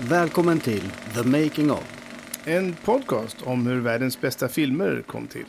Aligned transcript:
Välkommen 0.00 0.60
till 0.60 0.92
The 1.14 1.22
Making 1.22 1.70
of. 1.70 1.96
En 2.44 2.76
podcast 2.84 3.36
om 3.42 3.66
hur 3.66 3.80
världens 3.80 4.20
bästa 4.20 4.48
filmer 4.48 5.02
kom 5.06 5.26
till. 5.26 5.44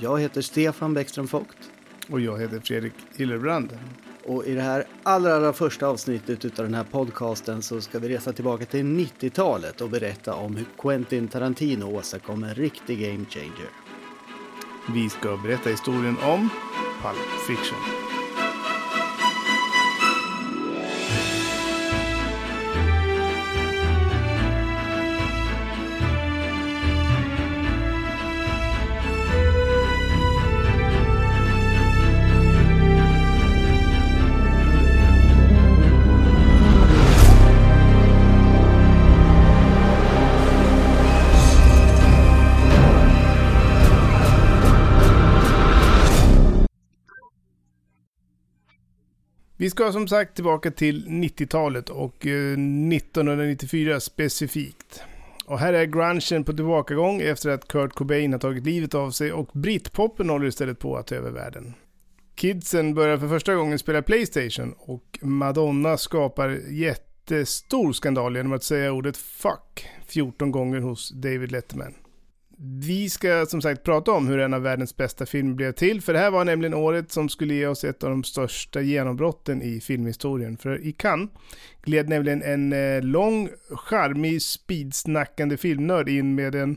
Jag 0.00 0.20
heter 0.20 0.42
Stefan 0.42 0.94
Bäckström 0.94 1.26
Vogt. 1.26 1.56
Och 2.08 2.20
jag 2.20 2.40
heter 2.40 2.60
Fredrik 2.60 2.92
Hillerbrand. 3.16 3.78
Och 4.24 4.46
i 4.46 4.54
det 4.54 4.60
här 4.60 4.84
allra, 5.02 5.34
allra 5.34 5.52
första 5.52 5.86
avsnittet 5.86 6.58
av 6.58 6.64
den 6.64 6.74
här 6.74 6.84
podcasten 6.84 7.62
så 7.62 7.80
ska 7.80 7.98
vi 7.98 8.08
resa 8.08 8.32
tillbaka 8.32 8.64
till 8.64 8.84
90-talet 8.84 9.80
och 9.80 9.90
berätta 9.90 10.34
om 10.34 10.56
hur 10.56 10.66
Quentin 10.78 11.28
Tarantino 11.28 11.84
åstadkom 11.84 12.44
en 12.44 12.54
riktig 12.54 13.00
game 13.00 13.24
changer. 13.30 13.70
Vi 14.94 15.08
ska 15.10 15.36
berätta 15.36 15.70
historien 15.70 16.16
om 16.22 16.48
Pulp 17.02 17.46
Fiction. 17.46 18.13
Vi 49.64 49.70
ska 49.70 49.92
som 49.92 50.08
sagt 50.08 50.34
tillbaka 50.34 50.70
till 50.70 51.06
90-talet 51.08 51.88
och 51.90 52.26
eh, 52.26 52.52
1994 52.52 54.00
specifikt. 54.00 55.02
Och 55.46 55.58
här 55.58 55.72
är 55.72 55.84
grungen 55.84 56.44
på 56.44 56.52
tillbakagång 56.52 57.20
efter 57.20 57.50
att 57.50 57.68
Kurt 57.68 57.92
Cobain 57.92 58.32
har 58.32 58.40
tagit 58.40 58.64
livet 58.64 58.94
av 58.94 59.10
sig 59.10 59.32
och 59.32 59.50
britpopen 59.52 60.30
håller 60.30 60.46
istället 60.46 60.78
på 60.78 60.96
att 60.96 61.06
ta 61.06 61.14
över 61.14 61.30
världen. 61.30 61.74
Kidsen 62.34 62.94
börjar 62.94 63.18
för 63.18 63.28
första 63.28 63.54
gången 63.54 63.78
spela 63.78 64.02
Playstation 64.02 64.74
och 64.78 65.18
Madonna 65.22 65.96
skapar 65.96 66.60
jättestor 66.70 67.92
skandal 67.92 68.36
genom 68.36 68.52
att 68.52 68.64
säga 68.64 68.92
ordet 68.92 69.16
'fuck' 69.16 69.86
14 70.06 70.50
gånger 70.50 70.80
hos 70.80 71.10
David 71.10 71.52
Letterman. 71.52 71.94
Vi 72.58 73.10
ska 73.10 73.46
som 73.46 73.62
sagt 73.62 73.82
prata 73.82 74.12
om 74.12 74.28
hur 74.28 74.38
en 74.38 74.54
av 74.54 74.62
världens 74.62 74.96
bästa 74.96 75.26
filmer 75.26 75.54
blev 75.54 75.72
till, 75.72 76.00
för 76.00 76.12
det 76.12 76.18
här 76.18 76.30
var 76.30 76.44
nämligen 76.44 76.74
året 76.74 77.12
som 77.12 77.28
skulle 77.28 77.54
ge 77.54 77.66
oss 77.66 77.84
ett 77.84 78.04
av 78.04 78.10
de 78.10 78.24
största 78.24 78.80
genombrotten 78.80 79.62
i 79.62 79.80
filmhistorien. 79.80 80.56
För 80.56 80.86
i 80.86 80.92
Cannes 80.92 81.30
gled 81.82 82.08
nämligen 82.08 82.42
en 82.42 82.72
eh, 82.72 83.02
lång, 83.02 83.48
charmig, 83.70 84.42
speedsnackande 84.42 85.56
filmnörd 85.56 86.08
in 86.08 86.34
med 86.34 86.54
en 86.54 86.76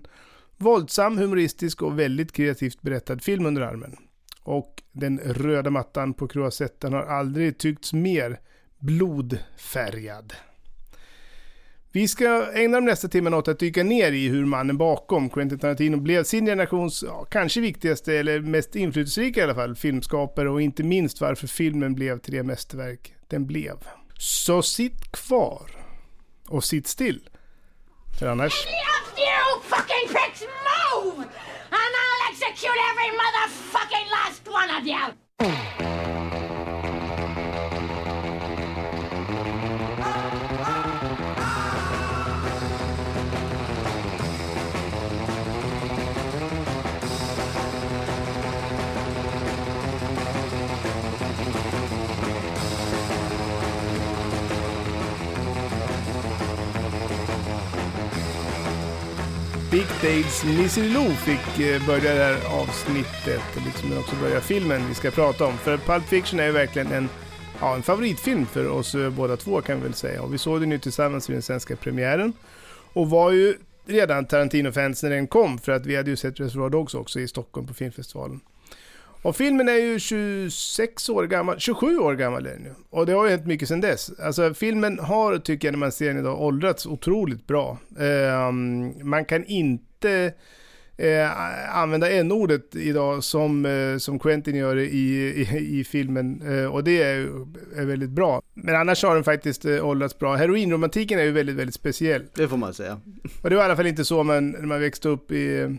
våldsam, 0.58 1.18
humoristisk 1.18 1.82
och 1.82 2.00
väldigt 2.00 2.32
kreativt 2.32 2.82
berättad 2.82 3.22
film 3.22 3.46
under 3.46 3.62
armen. 3.62 3.96
Och 4.44 4.84
den 4.92 5.20
röda 5.20 5.70
mattan 5.70 6.14
på 6.14 6.28
Croisetten 6.28 6.94
har 6.94 7.04
aldrig 7.04 7.58
tyckts 7.58 7.94
mer 7.94 8.40
blodfärgad. 8.80 10.34
Vi 11.98 12.08
ska 12.08 12.52
ägna 12.54 12.78
de 12.78 12.86
nästa 12.86 13.08
timmen 13.08 13.34
åt 13.34 13.48
att 13.48 13.60
dyka 13.60 13.84
ner 13.84 14.12
i 14.12 14.28
hur 14.28 14.46
mannen 14.46 14.78
bakom 14.78 15.30
Quentin 15.30 15.60
Tarantino 15.60 15.98
blev 15.98 16.24
sin 16.24 16.46
generations 16.46 17.04
ja, 17.04 17.26
kanske 17.26 17.62
viktigaste 17.62 18.14
eller 18.14 18.40
mest 18.40 18.76
inflytelserika 18.76 19.40
i 19.40 19.44
alla 19.44 19.56
fall 19.56 19.76
filmskapare 19.76 20.50
och 20.50 20.62
inte 20.62 20.84
minst 20.84 21.22
varför 21.22 21.48
filmen 21.48 21.96
blev 21.96 22.20
till 22.20 22.34
det 22.34 22.44
mästerverk 22.44 23.14
den 23.28 23.48
blev. 23.48 23.78
Så 24.18 24.62
sitt 24.62 25.12
kvar 25.12 25.72
och 26.48 26.64
sitt 26.64 26.88
still. 26.88 27.30
För 28.20 28.28
annars... 28.28 28.54
You 29.18 29.62
fucking 29.64 30.08
pricks 30.08 30.42
move! 30.42 31.18
And 31.70 31.92
I'll 32.02 32.32
execute 32.32 32.80
every 32.92 33.12
motherfucking 33.22 34.08
last 34.18 34.48
one 34.48 34.72
of 34.80 34.88
you! 34.88 36.47
Big 59.78 59.88
Dales 60.02 60.44
Missy 60.44 60.90
Lou 60.90 61.10
fick 61.10 61.60
eh, 61.60 61.86
börja 61.88 62.14
det 62.14 62.24
här 62.24 62.62
avsnittet, 62.62 63.42
liksom 63.66 63.98
också 64.00 64.16
börja 64.16 64.42
filmen 64.42 64.88
vi 64.88 64.96
ska 64.96 65.12
prata 65.12 65.46
om. 65.46 65.58
För 65.58 65.78
Pulp 65.78 66.04
Fiction 66.04 66.40
är 66.40 66.46
ju 66.46 66.52
verkligen 66.52 66.92
en, 66.92 67.10
ja, 67.60 67.76
en 67.76 67.84
favoritfilm 67.84 68.46
för 68.46 68.70
oss 68.70 68.96
eh, 68.96 69.10
båda 69.10 69.38
två 69.38 69.62
kan 69.62 69.78
vi 69.78 69.84
väl 69.84 69.94
säga. 69.94 70.22
Och 70.22 70.34
vi 70.34 70.38
såg 70.38 70.62
den 70.62 70.72
ju 70.72 70.80
tillsammans 70.80 71.30
vid 71.30 71.36
den 71.36 71.42
svenska 71.42 71.76
premiären. 71.76 72.34
Och 72.94 73.10
var 73.10 73.32
ju 73.32 73.56
redan 73.86 74.26
Tarantino-fans 74.26 75.04
när 75.04 75.10
den 75.10 75.28
kom, 75.28 75.58
för 75.58 75.72
att 75.72 75.86
vi 75.86 75.96
hade 75.96 76.10
ju 76.10 76.16
sett 76.16 76.40
Reservoir 76.40 76.70
Dogs 76.70 76.94
också 76.94 77.20
i 77.20 77.28
Stockholm 77.28 77.68
på 77.68 77.74
filmfestivalen. 77.74 78.40
Och 79.22 79.36
filmen 79.36 79.70
är 79.70 79.74
ju 79.74 80.00
26 80.00 81.10
år 81.10 81.28
gammal, 81.28 81.60
27 81.60 81.98
år 81.98 82.16
gammal 82.16 82.46
är 82.46 82.50
den 82.50 82.62
nu. 82.62 82.76
Och 82.90 83.06
det 83.06 83.14
har 83.14 83.26
ju 83.26 83.32
hänt 83.32 83.46
mycket 83.46 83.68
sedan 83.68 83.82
dess. 83.82 84.12
Alltså 84.20 84.54
filmen 84.54 85.00
har, 85.00 85.38
tycker 85.38 85.68
jag 85.68 85.74
när 85.74 85.80
man 85.80 85.92
ser 85.92 86.08
den 86.08 86.18
idag, 86.18 86.42
åldrats 86.42 86.86
otroligt 86.86 87.48
bra. 87.48 87.78
Eh, 88.00 88.52
man 89.04 89.26
kan 89.26 89.46
inte 89.46 90.34
eh, 90.98 91.78
använda 91.78 92.10
n-ordet 92.12 92.76
idag 92.76 93.24
som, 93.24 93.66
eh, 93.66 93.98
som 93.98 94.20
Quentin 94.20 94.56
gör 94.56 94.76
i, 94.78 94.88
i, 94.88 95.80
i 95.80 95.84
filmen. 95.84 96.42
Eh, 96.48 96.66
och 96.66 96.84
det 96.84 97.04
är, 97.04 97.20
är 97.76 97.86
väldigt 97.86 98.10
bra. 98.10 98.42
Men 98.54 98.76
annars 98.76 99.04
har 99.04 99.16
den 99.16 99.24
faktiskt 99.24 99.66
eh, 99.66 99.86
åldrats 99.86 100.20
bra. 100.20 100.36
Heroinromantiken 100.36 101.20
är 101.20 101.24
ju 101.24 101.32
väldigt, 101.32 101.56
väldigt 101.56 101.76
speciell. 101.76 102.24
Det 102.36 102.48
får 102.48 102.58
man 102.58 102.74
säga. 102.74 103.02
Och 103.44 103.50
det 103.50 103.56
var 103.56 103.64
i 103.64 103.66
alla 103.66 103.76
fall 103.76 103.88
inte 103.88 104.06
så 104.06 104.24
man, 104.24 104.50
när 104.50 104.66
man 104.66 104.80
växte 104.80 105.10
upp 105.10 105.32
i 105.32 105.78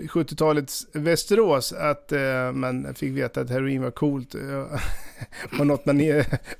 70-talets 0.00 0.86
Västerås 0.92 1.72
att 1.72 2.12
eh, 2.12 2.52
man 2.52 2.94
fick 2.94 3.12
veta 3.12 3.40
att 3.40 3.50
heroin 3.50 3.82
var 3.82 3.90
coolt. 3.90 4.34
Och 5.58 5.66
något 5.66 5.86
man, 5.86 6.02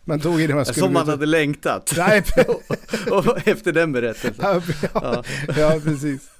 man 0.04 0.20
tog 0.20 0.40
i 0.40 0.46
det 0.46 0.54
man 0.54 0.64
skulle... 0.64 0.80
Som 0.80 0.92
man 0.92 1.08
hade 1.08 1.26
längtat. 1.26 1.94
Nej, 1.96 2.22
och 3.10 3.48
efter 3.48 3.72
den 3.72 3.92
berättelsen. 3.92 4.34
Ja, 4.38 4.62
ja, 4.94 5.24
ja, 5.56 5.80
precis. 5.84 6.30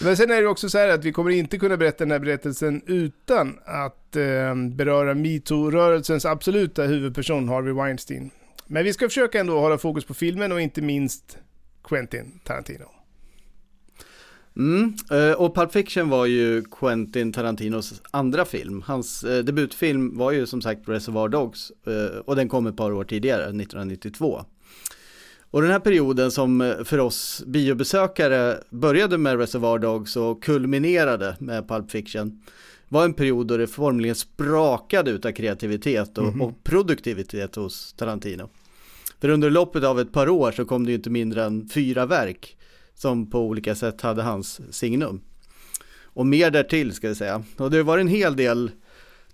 Men 0.00 0.16
sen 0.16 0.30
är 0.30 0.42
det 0.42 0.48
också 0.48 0.68
så 0.68 0.78
här 0.78 0.88
att 0.88 1.04
vi 1.04 1.12
kommer 1.12 1.30
inte 1.30 1.58
kunna 1.58 1.76
berätta 1.76 1.98
den 1.98 2.10
här 2.10 2.18
berättelsen 2.18 2.82
utan 2.86 3.58
att 3.64 4.16
eh, 4.16 4.54
beröra 4.54 5.14
metoo-rörelsens 5.14 6.28
absoluta 6.28 6.82
huvudperson 6.82 7.48
Harvey 7.48 7.72
Weinstein. 7.72 8.30
Men 8.66 8.84
vi 8.84 8.92
ska 8.92 9.08
försöka 9.08 9.40
ändå 9.40 9.60
hålla 9.60 9.78
fokus 9.78 10.04
på 10.04 10.14
filmen 10.14 10.52
och 10.52 10.60
inte 10.60 10.82
minst 10.82 11.38
Quentin 11.84 12.40
Tarantino. 12.44 13.01
Mm, 14.56 14.94
och 15.36 15.54
Pulp 15.54 15.72
Fiction 15.72 16.08
var 16.08 16.26
ju 16.26 16.62
Quentin 16.62 17.32
Tarantinos 17.32 18.02
andra 18.10 18.44
film. 18.44 18.82
Hans 18.86 19.24
eh, 19.24 19.44
debutfilm 19.44 20.18
var 20.18 20.32
ju 20.32 20.46
som 20.46 20.62
sagt 20.62 20.88
Reservoir 20.88 21.28
Dogs 21.28 21.72
eh, 21.86 22.18
och 22.18 22.36
den 22.36 22.48
kom 22.48 22.66
ett 22.66 22.76
par 22.76 22.92
år 22.92 23.04
tidigare, 23.04 23.42
1992. 23.42 24.44
Och 25.50 25.62
den 25.62 25.70
här 25.70 25.78
perioden 25.78 26.30
som 26.30 26.74
för 26.84 26.98
oss 26.98 27.42
biobesökare 27.46 28.58
började 28.70 29.18
med 29.18 29.38
Reservoir 29.38 29.78
Dogs 29.78 30.16
och 30.16 30.42
kulminerade 30.42 31.36
med 31.38 31.68
Pulp 31.68 31.90
Fiction 31.90 32.42
var 32.88 33.04
en 33.04 33.14
period 33.14 33.46
då 33.46 33.56
det 33.56 33.66
formligen 33.66 34.14
sprakade 34.14 35.10
ut 35.10 35.24
av 35.24 35.32
kreativitet 35.32 36.18
och, 36.18 36.24
mm 36.24 36.40
-hmm. 36.40 36.42
och 36.44 36.64
produktivitet 36.64 37.54
hos 37.56 37.92
Tarantino. 37.92 38.48
För 39.20 39.28
under 39.28 39.50
loppet 39.50 39.84
av 39.84 40.00
ett 40.00 40.12
par 40.12 40.28
år 40.28 40.52
så 40.52 40.64
kom 40.64 40.84
det 40.84 40.90
ju 40.90 40.96
inte 40.96 41.10
mindre 41.10 41.44
än 41.44 41.68
fyra 41.68 42.06
verk 42.06 42.56
som 43.02 43.30
på 43.30 43.40
olika 43.40 43.74
sätt 43.74 44.00
hade 44.00 44.22
hans 44.22 44.60
signum. 44.70 45.20
Och 46.04 46.26
mer 46.26 46.50
därtill 46.50 46.92
ska 46.92 47.06
jag 47.06 47.16
säga. 47.16 47.42
Och 47.56 47.70
det 47.70 47.82
var 47.82 47.98
en 47.98 48.08
hel 48.08 48.36
del 48.36 48.70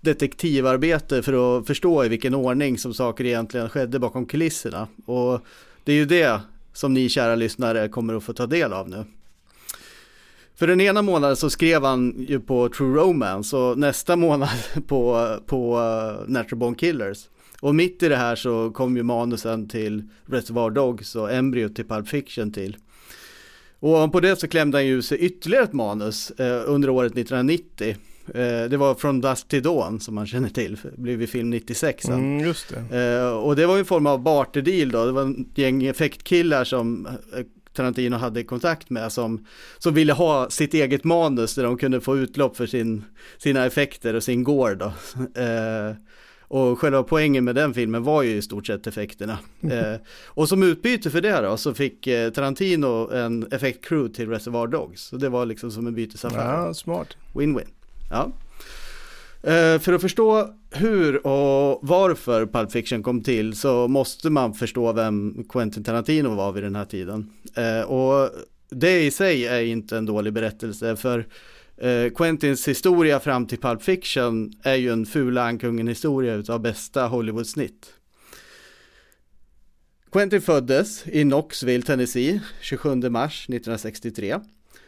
detektivarbete 0.01 1.21
för 1.21 1.59
att 1.59 1.67
förstå 1.67 2.05
i 2.05 2.09
vilken 2.09 2.35
ordning 2.35 2.77
som 2.77 2.93
saker 2.93 3.25
egentligen 3.25 3.69
skedde 3.69 3.99
bakom 3.99 4.25
kulisserna. 4.25 4.87
Och 5.05 5.41
det 5.83 5.91
är 5.91 5.95
ju 5.95 6.05
det 6.05 6.41
som 6.73 6.93
ni 6.93 7.09
kära 7.09 7.35
lyssnare 7.35 7.89
kommer 7.89 8.13
att 8.13 8.23
få 8.23 8.33
ta 8.33 8.47
del 8.47 8.73
av 8.73 8.89
nu. 8.89 9.05
För 10.55 10.67
den 10.67 10.81
ena 10.81 11.01
månaden 11.01 11.35
så 11.35 11.49
skrev 11.49 11.83
han 11.83 12.25
ju 12.27 12.39
på 12.39 12.69
True 12.69 13.01
Romance 13.01 13.57
och 13.57 13.77
nästa 13.77 14.15
månad 14.15 14.49
på, 14.87 15.37
på 15.45 15.79
eh, 15.79 16.29
Natural 16.29 16.59
Born 16.59 16.75
Killers. 16.75 17.29
Och 17.61 17.75
mitt 17.75 18.03
i 18.03 18.09
det 18.09 18.15
här 18.15 18.35
så 18.35 18.71
kom 18.71 18.97
ju 18.97 19.03
manusen 19.03 19.67
till 19.67 20.03
Reservoir 20.25 20.69
Dogs 20.69 21.15
och 21.15 21.33
embryot 21.33 21.75
till 21.75 21.87
Pulp 21.87 22.07
Fiction 22.07 22.51
till. 22.51 22.77
Och 23.79 24.11
på 24.11 24.19
det 24.19 24.35
så 24.35 24.47
klämde 24.47 24.77
han 24.77 24.85
ju 24.85 25.01
sig 25.01 25.17
ytterligare 25.17 25.63
ett 25.63 25.73
manus 25.73 26.31
eh, 26.31 26.63
under 26.65 26.89
året 26.89 27.11
1990 27.11 27.95
Eh, 28.33 28.69
det 28.69 28.77
var 28.77 28.95
Från 28.95 29.21
Dusk 29.21 29.47
till 29.47 29.63
Dawn 29.63 29.99
som 29.99 30.15
man 30.15 30.27
känner 30.27 30.49
till, 30.49 30.77
det 30.83 31.01
blev 31.01 31.21
ju 31.21 31.27
film 31.27 31.49
96 31.49 32.03
sen. 32.03 32.13
Mm, 32.13 32.39
just 32.39 32.73
det. 32.89 32.99
Eh, 32.99 33.29
och 33.29 33.55
det 33.55 33.65
var 33.65 33.75
ju 33.75 33.79
en 33.79 33.85
form 33.85 34.05
av 34.05 34.23
barterdeal 34.23 34.91
då, 34.91 35.05
det 35.05 35.11
var 35.11 35.21
en 35.21 35.51
gäng 35.55 35.83
effektkillar 35.83 36.63
som 36.63 37.05
eh, 37.05 37.13
Tarantino 37.73 38.15
hade 38.15 38.43
kontakt 38.43 38.89
med 38.89 39.11
som, 39.11 39.45
som 39.77 39.93
ville 39.93 40.13
ha 40.13 40.49
sitt 40.49 40.73
eget 40.73 41.03
manus 41.03 41.55
där 41.55 41.63
de 41.63 41.77
kunde 41.77 42.01
få 42.01 42.17
utlopp 42.17 42.57
för 42.57 42.65
sin, 42.65 43.03
sina 43.37 43.65
effekter 43.65 44.13
och 44.13 44.23
sin 44.23 44.43
gore 44.43 44.75
då. 44.75 44.93
Och 46.49 46.79
själva 46.79 47.03
poängen 47.03 47.43
med 47.43 47.55
den 47.55 47.73
filmen 47.73 48.03
var 48.03 48.23
ju 48.23 48.35
i 48.35 48.41
stort 48.41 48.67
sett 48.67 48.87
effekterna. 48.87 49.37
Eh, 49.61 49.95
och 50.25 50.49
som 50.49 50.63
utbyte 50.63 51.09
för 51.09 51.21
det 51.21 51.41
då 51.41 51.57
så 51.57 51.73
fick 51.73 52.07
eh, 52.07 52.29
Tarantino 52.29 53.11
en 53.11 53.47
effektcrew 53.51 54.13
till 54.13 54.29
Reservoir 54.29 54.67
Dogs. 54.67 55.01
Så 55.01 55.17
det 55.17 55.29
var 55.29 55.45
liksom 55.45 55.71
som 55.71 55.87
en 55.87 55.95
bytesaffär. 55.95 56.65
Ja, 56.65 56.73
smart. 56.73 57.07
Win-win. 57.33 57.67
Ja. 58.09 58.31
Eh, 59.43 59.79
för 59.79 59.93
att 59.93 60.01
förstå 60.01 60.53
hur 60.71 61.27
och 61.27 61.79
varför 61.81 62.45
Pulp 62.45 62.71
Fiction 62.71 63.03
kom 63.03 63.21
till 63.21 63.55
så 63.55 63.87
måste 63.87 64.29
man 64.29 64.53
förstå 64.53 64.93
vem 64.93 65.45
Quentin 65.49 65.83
Tarantino 65.83 66.35
var 66.35 66.51
vid 66.51 66.63
den 66.63 66.75
här 66.75 66.85
tiden. 66.85 67.29
Eh, 67.55 67.81
och 67.81 68.29
det 68.69 69.01
i 69.01 69.11
sig 69.11 69.47
är 69.47 69.61
inte 69.61 69.97
en 69.97 70.05
dålig 70.05 70.33
berättelse 70.33 70.95
för 70.95 71.25
eh, 71.81 72.09
Quentins 72.15 72.67
historia 72.67 73.19
fram 73.19 73.47
till 73.47 73.59
Pulp 73.59 73.81
Fiction 73.81 74.53
är 74.63 74.75
ju 74.75 74.89
en 74.89 75.05
fula 75.05 75.43
ankungen 75.43 75.87
historia 75.87 76.33
utav 76.33 76.61
bästa 76.61 77.07
Hollywood-snitt. 77.07 77.93
Quentin 80.11 80.41
föddes 80.41 81.07
i 81.07 81.23
Knoxville, 81.23 81.83
Tennessee 81.83 82.41
27 82.61 83.09
mars 83.09 83.43
1963. 83.49 84.39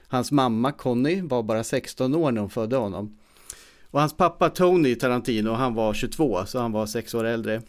Hans 0.07 0.31
mamma 0.31 0.71
Connie 0.71 1.21
var 1.21 1.43
bara 1.43 1.63
16 1.63 2.15
år 2.15 2.31
när 2.31 2.41
hon 2.41 2.49
födde 2.49 2.75
honom. 2.75 3.17
Och 3.91 3.99
hans 3.99 4.17
pappa 4.17 4.49
Tony 4.49 4.95
Tarantino, 4.95 5.51
han 5.51 5.73
var 5.73 5.93
22, 5.93 6.45
så 6.45 6.59
han 6.59 6.71
var 6.71 6.85
sex 6.85 7.13
år 7.13 7.23
äldre. 7.23 7.61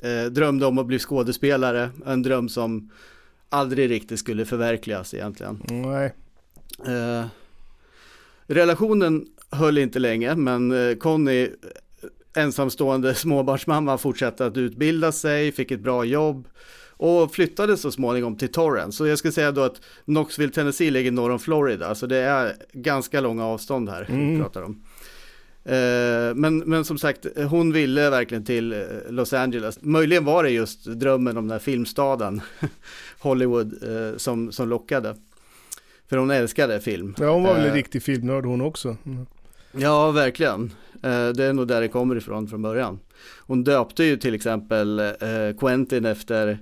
Eh, 0.00 0.24
drömde 0.30 0.66
om 0.66 0.78
att 0.78 0.86
bli 0.86 0.98
skådespelare, 0.98 1.90
en 2.06 2.22
dröm 2.22 2.48
som 2.48 2.90
aldrig 3.48 3.90
riktigt 3.90 4.18
skulle 4.18 4.44
förverkligas 4.44 5.14
egentligen. 5.14 5.62
Nej. 5.68 6.14
Eh, 6.86 7.26
relationen 8.50 9.26
höll 9.50 9.78
inte 9.78 9.98
länge, 9.98 10.34
men 10.34 10.72
eh, 10.90 10.96
Conny, 10.96 11.48
ensamstående 12.36 13.14
småbarnsmamma, 13.24 13.98
fortsatte 13.98 14.46
att 14.46 14.56
utbilda 14.56 15.12
sig, 15.12 15.52
fick 15.52 15.70
ett 15.70 15.80
bra 15.80 16.04
jobb 16.04 16.48
och 16.90 17.34
flyttade 17.34 17.76
så 17.76 17.90
småningom 17.90 18.36
till 18.36 18.52
Torrance. 18.52 18.96
Så 18.98 19.06
jag 19.06 19.18
skulle 19.18 19.32
säga 19.32 19.52
då 19.52 19.62
att 19.62 19.80
Knoxville, 20.04 20.52
Tennessee 20.52 20.90
ligger 20.90 21.10
norr 21.10 21.30
om 21.30 21.38
Florida, 21.38 21.94
så 21.94 22.06
det 22.06 22.16
är 22.16 22.54
ganska 22.72 23.20
långa 23.20 23.46
avstånd 23.46 23.88
här 23.88 24.06
Mm. 24.10 24.34
vi 24.34 24.40
pratar 24.42 24.62
om. 24.62 24.82
Eh, 25.64 26.34
Men, 26.34 26.58
men 26.58 26.84
som 26.84 26.98
sagt, 26.98 27.26
hon 27.50 27.72
ville 27.72 28.10
verkligen 28.10 28.44
till 28.44 28.72
eh, 28.72 28.78
Los 29.10 29.32
Angeles. 29.32 29.78
Möjligen 29.82 30.24
var 30.24 30.42
det 30.44 30.50
just 30.50 30.84
drömmen 30.84 31.36
om 31.36 31.44
den 31.44 31.52
här 31.52 31.58
filmstaden, 31.58 32.40
Hollywood, 33.18 33.72
eh, 33.82 34.16
som, 34.16 34.52
som 34.52 34.68
lockade. 34.68 35.14
För 36.10 36.16
hon 36.16 36.30
älskade 36.30 36.80
film. 36.80 37.14
Ja, 37.18 37.30
hon 37.32 37.42
var 37.42 37.54
väl 37.54 37.62
en 37.62 37.68
Eh, 37.68 37.74
riktig 37.74 38.02
filmnörd 38.02 38.44
hon 38.44 38.60
också. 38.60 38.96
Mm. 39.06 39.26
Ja, 39.72 40.10
verkligen. 40.10 40.72
Eh, 41.02 41.28
Det 41.28 41.44
är 41.44 41.52
nog 41.52 41.68
där 41.68 41.80
det 41.80 41.88
kommer 41.88 42.16
ifrån 42.16 42.48
från 42.48 42.62
början. 42.62 42.98
Hon 43.38 43.64
döpte 43.64 44.04
ju 44.04 44.16
till 44.16 44.34
exempel 44.34 44.98
eh, 44.98 45.08
Quentin 45.60 46.04
efter 46.04 46.58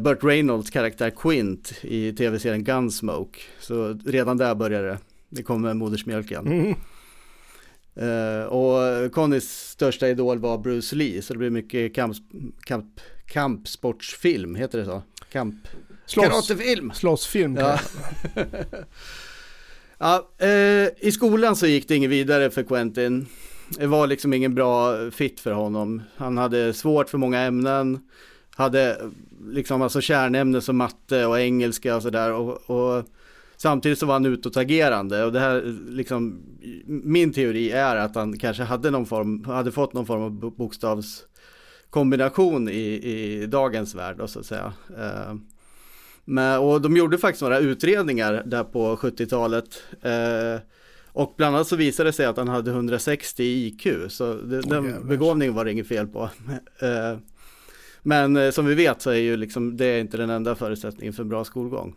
Burt 0.00 0.24
Reynolds 0.24 0.70
karaktär 0.70 1.10
Quint 1.10 1.72
i 1.82 2.12
tv-serien 2.12 2.64
Gunsmoke. 2.64 3.40
Så 3.60 3.98
redan 4.06 4.36
där 4.36 4.54
började 4.54 4.88
det. 4.88 4.98
Det 5.28 5.42
kom 5.42 5.62
med 5.62 5.76
modersmjölken. 5.76 6.46
Mm. 6.46 6.74
Och 8.48 9.12
Connys 9.12 9.70
största 9.70 10.08
idol 10.08 10.38
var 10.38 10.58
Bruce 10.58 10.96
Lee, 10.96 11.22
så 11.22 11.32
det 11.32 11.38
blev 11.38 11.52
mycket 11.52 11.94
kamp, 11.94 12.16
kamp, 12.64 13.00
kampsportsfilm, 13.26 14.54
heter 14.54 14.78
det 14.78 14.84
så? 14.84 15.02
Kamp... 15.32 15.54
Slåss, 16.08 16.48
Karatefilm! 16.48 16.92
slåssfilm. 16.94 17.56
Ja. 17.56 17.78
ja, 19.98 20.28
eh, 20.38 20.88
I 20.98 21.10
skolan 21.12 21.56
så 21.56 21.66
gick 21.66 21.88
det 21.88 21.96
inget 21.96 22.10
vidare 22.10 22.50
för 22.50 22.62
Quentin. 22.62 23.26
Det 23.78 23.86
var 23.86 24.06
liksom 24.06 24.32
ingen 24.32 24.54
bra 24.54 24.96
fit 25.10 25.40
för 25.40 25.52
honom. 25.52 26.02
Han 26.16 26.38
hade 26.38 26.72
svårt 26.72 27.08
för 27.08 27.18
många 27.18 27.40
ämnen. 27.40 27.98
Hade 28.54 29.00
liksom 29.50 29.82
alltså 29.82 30.00
kärnämnen 30.00 30.62
som 30.62 30.76
matte 30.76 31.26
och 31.26 31.40
engelska 31.40 31.96
och 31.96 32.02
sådär. 32.02 32.32
Och, 32.32 32.70
och 32.70 33.04
samtidigt 33.56 33.98
så 33.98 34.06
var 34.06 34.12
han 34.14 34.26
utåtagerande. 34.26 35.24
Och 35.24 35.32
det 35.32 35.40
här 35.40 35.76
liksom, 35.88 36.40
min 36.86 37.32
teori 37.32 37.70
är 37.70 37.96
att 37.96 38.14
han 38.14 38.38
kanske 38.38 38.62
hade 38.62 38.90
någon 38.90 39.06
form, 39.06 39.44
hade 39.44 39.72
fått 39.72 39.92
någon 39.92 40.06
form 40.06 40.22
av 40.22 40.30
bo- 40.30 40.50
bokstavskombination 40.50 42.68
i, 42.68 42.82
i 43.42 43.46
dagens 43.46 43.94
värld 43.94 44.16
då, 44.18 44.28
så 44.28 44.40
att 44.40 44.46
säga. 44.46 44.72
Eh, 44.98 45.34
men, 46.30 46.58
och 46.58 46.80
de 46.80 46.96
gjorde 46.96 47.18
faktiskt 47.18 47.42
några 47.42 47.58
utredningar 47.58 48.42
där 48.46 48.64
på 48.64 48.96
70-talet. 48.96 49.82
Eh, 50.02 50.60
och 51.06 51.34
bland 51.36 51.56
annat 51.56 51.68
så 51.68 51.76
visade 51.76 52.08
det 52.08 52.12
sig 52.12 52.26
att 52.26 52.36
han 52.36 52.48
hade 52.48 52.70
160 52.70 53.42
i 53.42 53.66
IQ. 53.66 53.86
Så 54.08 54.34
det, 54.34 54.60
den 54.60 54.84
jävlar. 54.84 55.00
begåvningen 55.00 55.54
var 55.54 55.64
det 55.64 55.72
inget 55.72 55.88
fel 55.88 56.06
på. 56.06 56.22
eh, 56.78 57.18
men 58.02 58.36
eh, 58.36 58.50
som 58.50 58.66
vi 58.66 58.74
vet 58.74 59.02
så 59.02 59.10
är 59.10 59.14
ju 59.14 59.36
liksom, 59.36 59.76
det 59.76 59.84
är 59.84 60.00
inte 60.00 60.16
den 60.16 60.30
enda 60.30 60.54
förutsättningen 60.54 61.12
för 61.12 61.22
en 61.22 61.28
bra 61.28 61.44
skolgång. 61.44 61.94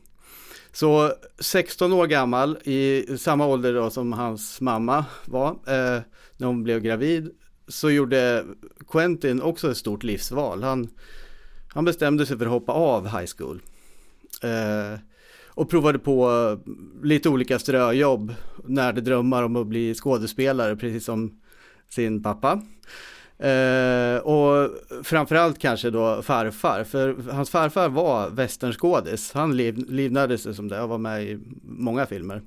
Så 0.71 1.11
16 1.39 1.93
år 1.93 2.07
gammal, 2.07 2.57
i 2.63 3.05
samma 3.17 3.47
ålder 3.47 3.73
då 3.73 3.89
som 3.89 4.13
hans 4.13 4.61
mamma 4.61 5.05
var, 5.25 5.49
eh, 5.49 6.01
när 6.37 6.47
hon 6.47 6.63
blev 6.63 6.79
gravid, 6.79 7.31
så 7.67 7.89
gjorde 7.89 8.45
Quentin 8.87 9.41
också 9.41 9.71
ett 9.71 9.77
stort 9.77 10.03
livsval. 10.03 10.63
Han, 10.63 10.89
han 11.67 11.85
bestämde 11.85 12.25
sig 12.25 12.37
för 12.37 12.45
att 12.45 12.51
hoppa 12.51 12.71
av 12.71 13.07
high 13.07 13.31
school. 13.37 13.61
Eh, 14.43 14.99
och 15.47 15.69
provade 15.69 15.99
på 15.99 16.29
eh, 16.29 16.73
lite 17.03 17.29
olika 17.29 17.59
ströjobb, 17.59 18.33
närde 18.65 19.01
drömmar 19.01 19.43
om 19.43 19.55
att 19.55 19.67
bli 19.67 19.93
skådespelare, 19.93 20.75
precis 20.75 21.05
som 21.05 21.41
sin 21.89 22.23
pappa. 22.23 22.61
Eh, 23.41 24.17
och 24.17 24.69
framförallt 25.03 25.59
kanske 25.59 25.89
då 25.89 26.21
farfar, 26.21 26.83
för 26.83 27.15
hans 27.31 27.49
farfar 27.49 27.89
var 27.89 28.29
västernskådis. 28.29 29.31
Han 29.33 29.57
liv, 29.57 29.85
livnärde 29.89 30.37
sig 30.37 30.53
som 30.53 30.67
det 30.67 30.81
och 30.81 30.89
var 30.89 30.97
med 30.97 31.23
i 31.23 31.39
många 31.63 32.05
filmer. 32.05 32.41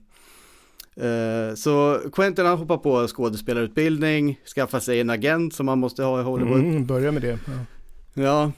Eh, 0.96 1.54
så 1.54 2.00
Quentin 2.12 2.46
han 2.46 2.58
hoppar 2.58 2.76
på 2.76 3.06
skådespelarutbildning, 3.08 4.40
skaffar 4.54 4.80
sig 4.80 5.00
en 5.00 5.10
agent 5.10 5.54
som 5.54 5.66
man 5.66 5.78
måste 5.78 6.02
ha 6.02 6.20
i 6.20 6.22
Hollywood. 6.22 6.60
Mm, 6.60 6.86
börja 6.86 7.12
med 7.12 7.22
det. 7.22 7.38
Ja. 7.46 8.22
Ja, 8.22 8.52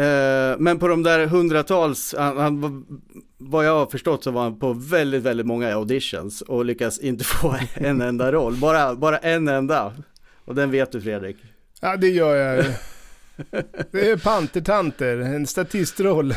Eh, 0.00 0.56
men 0.58 0.78
på 0.78 0.88
de 0.88 1.02
där 1.02 1.26
hundratals, 1.26 2.14
han, 2.18 2.36
han, 2.36 2.86
vad 3.38 3.66
jag 3.66 3.74
har 3.74 3.86
förstått 3.86 4.24
så 4.24 4.30
var 4.30 4.42
han 4.42 4.58
på 4.58 4.72
väldigt, 4.72 5.22
väldigt 5.22 5.46
många 5.46 5.74
auditions 5.74 6.42
och 6.42 6.64
lyckas 6.64 6.98
inte 6.98 7.24
få 7.40 7.56
en 7.74 8.00
enda 8.00 8.32
roll, 8.32 8.56
bara, 8.56 8.94
bara 8.94 9.18
en 9.18 9.48
enda. 9.48 9.92
Och 10.44 10.54
den 10.54 10.70
vet 10.70 10.92
du 10.92 11.00
Fredrik. 11.00 11.36
ja, 11.80 11.96
det 11.96 12.08
gör 12.08 12.36
jag. 12.36 12.64
Det 13.90 14.10
är 14.10 14.16
pantertanter, 14.16 15.18
en 15.18 15.46
statistroll. 15.46 16.34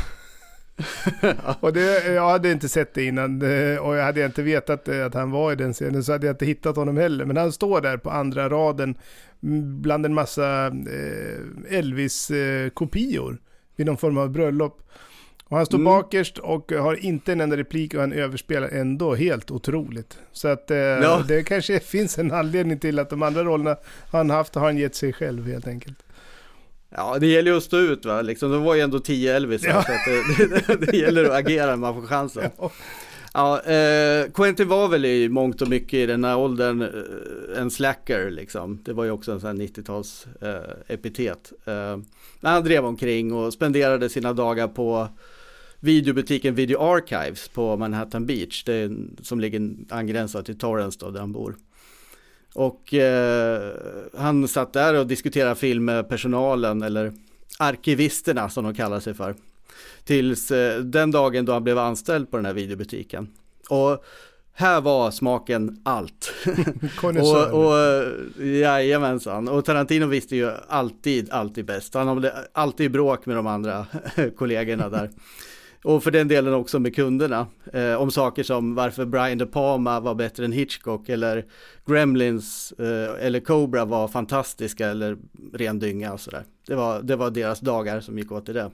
Och 1.60 1.74
det, 1.74 2.14
jag 2.14 2.30
hade 2.30 2.52
inte 2.52 2.70
sett 2.70 2.94
det 2.94 3.04
innan 3.04 3.42
och 3.80 3.96
jag 3.96 4.04
hade 4.04 4.26
inte 4.26 4.44
vetat 4.44 4.90
att 4.90 5.14
han 5.14 5.32
var 5.32 5.52
i 5.52 5.56
den 5.56 5.74
scenen 5.74 6.04
så 6.04 6.12
hade 6.12 6.28
jag 6.28 6.34
inte 6.34 6.46
hittat 6.46 6.76
honom 6.76 6.98
heller. 6.98 7.26
Men 7.26 7.38
han 7.38 7.52
står 7.52 7.82
där 7.82 7.98
på 7.98 8.10
andra 8.10 8.50
raden 8.50 8.96
bland 9.82 10.06
en 10.06 10.14
massa 10.14 10.68
eh, 10.68 11.78
Elvis-kopior 11.78 13.32
eh, 13.32 13.38
vid 13.76 13.86
någon 13.86 13.98
form 13.98 14.18
av 14.18 14.30
bröllop. 14.30 14.80
Och 15.46 15.58
han 15.58 15.66
står 15.66 15.78
Mm. 15.78 15.86
bakerst 15.86 16.38
och 16.38 16.72
har 16.72 17.06
inte 17.06 17.32
en 17.32 17.42
enda 17.42 17.58
replik 17.58 17.94
och 17.94 18.00
han 18.00 18.14
överspelar 18.14 18.68
ändå 18.68 19.16
helt 19.16 19.52
otroligt. 19.52 20.18
Så 20.32 20.48
att 20.48 20.72
eh, 20.72 20.78
Ja. 20.78 21.24
det 21.28 21.44
kanske 21.44 21.80
finns 21.94 22.20
en 22.20 22.32
anledning 22.32 22.80
till 22.80 23.00
att 23.00 23.10
de 23.10 23.24
andra 23.24 23.44
rollerna 23.44 23.76
han 24.12 24.30
haft 24.30 24.56
har 24.56 24.62
han 24.66 24.78
gett 24.78 24.96
sig 24.96 25.14
själv 25.14 25.48
helt 25.48 25.68
enkelt. 25.68 25.98
Ja, 26.96 27.18
det 27.20 27.28
gäller 27.28 27.52
ju 27.52 27.58
att 27.58 27.64
stå 27.64 27.78
ut 27.78 28.06
va, 28.06 28.22
liksom, 28.22 28.52
det 28.52 28.58
var 28.58 28.76
ju 28.76 28.82
ändå 28.82 29.00
tio 29.00 29.36
Elvis, 29.36 29.64
Ja. 29.66 29.84
så 29.84 29.92
det, 30.38 30.68
det, 30.78 30.86
det 30.92 30.98
gäller 30.98 31.24
att 31.24 31.32
agera 31.32 31.66
när 31.66 31.76
man 31.76 31.94
får 31.94 32.02
chansen. 32.08 32.44
Ja, 32.58 32.72
eh, 33.34 34.32
Quentin 34.32 34.68
var 34.68 34.88
väl 34.88 35.06
i 35.06 35.30
mångt 35.30 35.62
och 35.62 35.68
mycket 35.68 35.94
i 35.94 36.06
den 36.06 36.24
här 36.24 36.38
åldern 36.38 36.82
eh, 36.82 37.62
en 37.62 37.72
slacker 37.72 38.32
liksom. 38.32 38.80
Det 38.84 38.94
var 38.94 39.04
ju 39.04 39.12
också 39.12 39.32
en 39.32 39.40
sån 39.40 39.48
här 39.60 39.68
90-tals 39.68 40.28
eh, 40.42 40.94
epitet. 40.94 41.54
Eh, 41.66 41.98
när 42.40 42.52
han 42.52 42.64
drev 42.64 42.86
omkring 42.86 43.34
och 43.34 43.54
spenderade 43.54 44.10
sina 44.10 44.34
dagar 44.34 44.68
på 44.68 45.08
videobutiken 45.80 46.56
Video 46.56 46.80
Archives 46.80 47.48
på 47.48 47.78
Manhattan 47.78 48.26
Beach, 48.26 48.64
det 48.64 48.74
är, 48.74 48.96
som 49.22 49.40
ligger 49.40 49.76
angränsat 49.90 50.46
till 50.46 50.58
Torrance 50.58 50.98
då, 51.02 51.12
där 51.12 51.20
han 51.20 51.32
bor. 51.32 51.56
Och 52.54 52.94
eh, 52.94 53.72
han 54.18 54.48
satt 54.48 54.74
där 54.74 54.94
och 54.94 55.08
diskuterade 55.08 55.56
film 55.56 55.86
med 55.86 56.10
personalen 56.10 56.82
eller 56.82 57.14
arkivisterna 57.60 58.50
som 58.50 58.64
de 58.64 58.74
kallar 58.74 59.00
sig 59.00 59.14
för. 59.14 59.36
Tills 60.06 60.52
eh, 60.52 60.80
den 60.80 61.12
dagen 61.12 61.46
då 61.46 61.54
han 61.54 61.64
blev 61.64 61.78
anställd 61.78 62.32
på 62.32 62.38
den 62.38 62.46
här 62.46 62.54
videobutiken. 62.54 63.28
Och 63.70 64.04
här 64.56 64.82
var 64.82 65.12
smaken 65.12 65.82
allt. 65.84 66.34
Och, 67.04 67.66
och 67.66 67.78
jajamensan, 68.46 69.48
och 69.48 69.66
Tarantino 69.66 70.06
visste 70.06 70.36
ju 70.36 70.52
alltid, 70.68 71.32
alltid 71.32 71.66
bäst. 71.66 71.94
Han 71.94 72.08
hade 72.08 72.34
alltid 72.54 72.92
bråk 72.92 73.26
med 73.26 73.36
de 73.36 73.48
andra 73.48 73.86
kollegorna 74.38 74.90
där. 74.90 75.10
Och 75.84 76.04
för 76.04 76.12
den 76.12 76.28
delen 76.28 76.54
också 76.54 76.80
med 76.80 76.96
kunderna. 76.96 77.48
Eh, 77.74 77.96
om 77.96 78.12
saker 78.12 78.44
som 78.44 78.76
varför 78.76 79.06
Brian 79.06 79.38
De 79.38 79.46
Palma 79.46 80.00
var 80.00 80.16
bättre 80.16 80.46
än 80.46 80.52
Hitchcock 80.52 81.10
eller 81.10 81.46
Gremlins 81.86 82.72
eh, 82.72 83.26
eller 83.26 83.40
Cobra 83.40 83.86
var 83.86 84.08
fantastiska 84.08 84.88
eller 84.88 85.18
ren 85.54 85.80
dynga 85.80 86.14
och 86.14 86.20
sådär. 86.20 86.44
Det 86.68 86.76
var, 86.76 87.02
det 87.02 87.16
var 87.16 87.30
deras 87.30 87.60
dagar 87.60 88.02
som 88.02 88.18
gick 88.18 88.32
åt 88.32 88.46
till 88.46 88.56
det. 88.56 88.72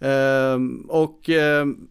Ehm, 0.00 0.80
och 0.88 1.28
ehm, 1.28 1.88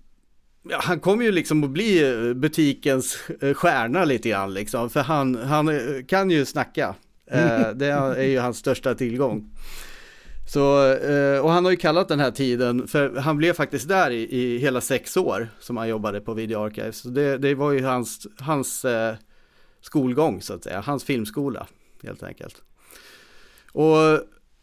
ja, 0.69 0.79
han 0.83 0.99
kommer 0.99 1.25
ju 1.25 1.31
liksom 1.31 1.63
att 1.63 1.69
bli 1.69 2.11
eh, 2.11 2.33
butikens 2.33 3.29
eh, 3.41 3.53
stjärna 3.53 4.05
lite 4.05 4.29
grann 4.29 4.53
liksom. 4.53 4.89
För 4.89 4.99
han, 4.99 5.35
han 5.35 5.69
eh, 5.69 6.05
kan 6.07 6.31
ju 6.31 6.45
snacka. 6.45 6.95
Det 7.75 7.85
är 7.87 8.23
ju 8.23 8.39
hans 8.39 8.57
största 8.57 8.95
tillgång. 8.95 9.49
Så, 10.47 10.63
och 11.43 11.51
han 11.51 11.65
har 11.65 11.71
ju 11.71 11.77
kallat 11.77 12.07
den 12.07 12.19
här 12.19 12.31
tiden, 12.31 12.87
för 12.87 13.15
han 13.15 13.37
blev 13.37 13.53
faktiskt 13.53 13.87
där 13.87 14.11
i, 14.11 14.35
i 14.35 14.57
hela 14.57 14.81
sex 14.81 15.17
år 15.17 15.49
som 15.59 15.77
han 15.77 15.89
jobbade 15.89 16.21
på 16.21 16.33
Video 16.33 16.65
Archives. 16.65 16.97
Så 16.97 17.09
det, 17.09 17.37
det 17.37 17.55
var 17.55 17.71
ju 17.71 17.83
hans, 17.83 18.27
hans 18.39 18.85
skolgång 19.81 20.41
så 20.41 20.53
att 20.53 20.63
säga, 20.63 20.81
hans 20.81 21.03
filmskola 21.03 21.67
helt 22.03 22.23
enkelt. 22.23 22.61
Och 23.71 24.19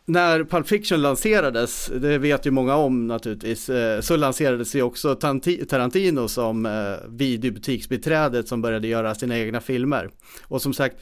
när 0.09 0.45
Pulp 0.45 0.69
Fiction 0.69 1.03
lanserades, 1.03 1.91
det 2.01 2.19
vet 2.19 2.47
ju 2.47 2.51
många 2.51 2.77
om 2.77 3.07
naturligtvis, 3.07 3.69
eh, 3.69 4.01
så 4.01 4.17
lanserades 4.17 4.75
ju 4.75 4.83
också 4.83 5.15
Tarantino 5.15 6.29
som 6.29 6.67
eh, 6.67 7.09
videobutiksbiträdet 7.09 8.49
som 8.49 8.63
började 8.63 8.89
göra 8.89 9.15
sina 9.15 9.39
egna 9.39 9.61
filmer. 9.61 10.11
Och 10.43 10.63
som 10.63 10.75
sagt, 10.75 10.97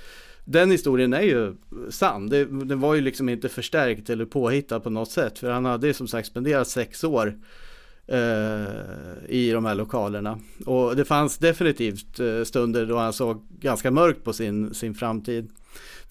den 0.45 0.71
historien 0.71 1.13
är 1.13 1.23
ju 1.23 1.55
sann. 1.91 2.29
Det, 2.29 2.45
det, 2.45 2.75
var 2.75 2.95
ju 2.95 3.01
liksom 3.01 3.29
inte 3.29 3.49
förstärkt 3.49 4.11
eller 4.11 4.25
påhittad 4.25 4.81
på 4.81 4.91
något 4.91 5.11
sätt. 5.11 5.39
För 5.39 5.51
han 5.51 5.65
hade 5.65 5.87
ju 5.87 5.95
som 5.95 6.09
sagt 6.09 6.29
spenderat 6.29 6.69
sex 6.69 7.05
år 7.05 7.39
eh, 8.07 8.65
i 9.29 9.51
de 9.53 9.65
här 9.65 9.75
lokalerna. 9.75 10.39
Och 10.67 10.97
det 10.97 11.05
fanns 11.05 11.39
definitivt 11.39 12.21
eh, 12.21 12.45
stunder 12.45 12.87
då 12.87 12.97
han 12.97 13.13
såg 13.13 13.47
ganska 13.61 13.91
mörkt 13.91 14.25
på 14.25 14.33
sin, 14.33 14.75
sin 14.75 14.95
framtid. 14.95 15.51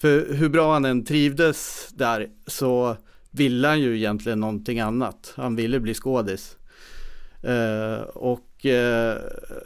För 0.00 0.34
hur 0.34 0.48
bra 0.48 0.72
han 0.72 0.84
än 0.84 1.04
trivdes 1.04 1.88
där 1.94 2.28
så 2.46 2.96
ville 3.30 3.68
han 3.68 3.80
ju 3.80 3.96
egentligen 3.96 4.40
någonting 4.40 4.80
annat. 4.80 5.32
Han 5.36 5.56
ville 5.56 5.80
bli 5.80 5.94
skådis. 5.94 6.56
Eh, 7.42 8.00
och 8.02 8.50
Eh, 8.64 9.16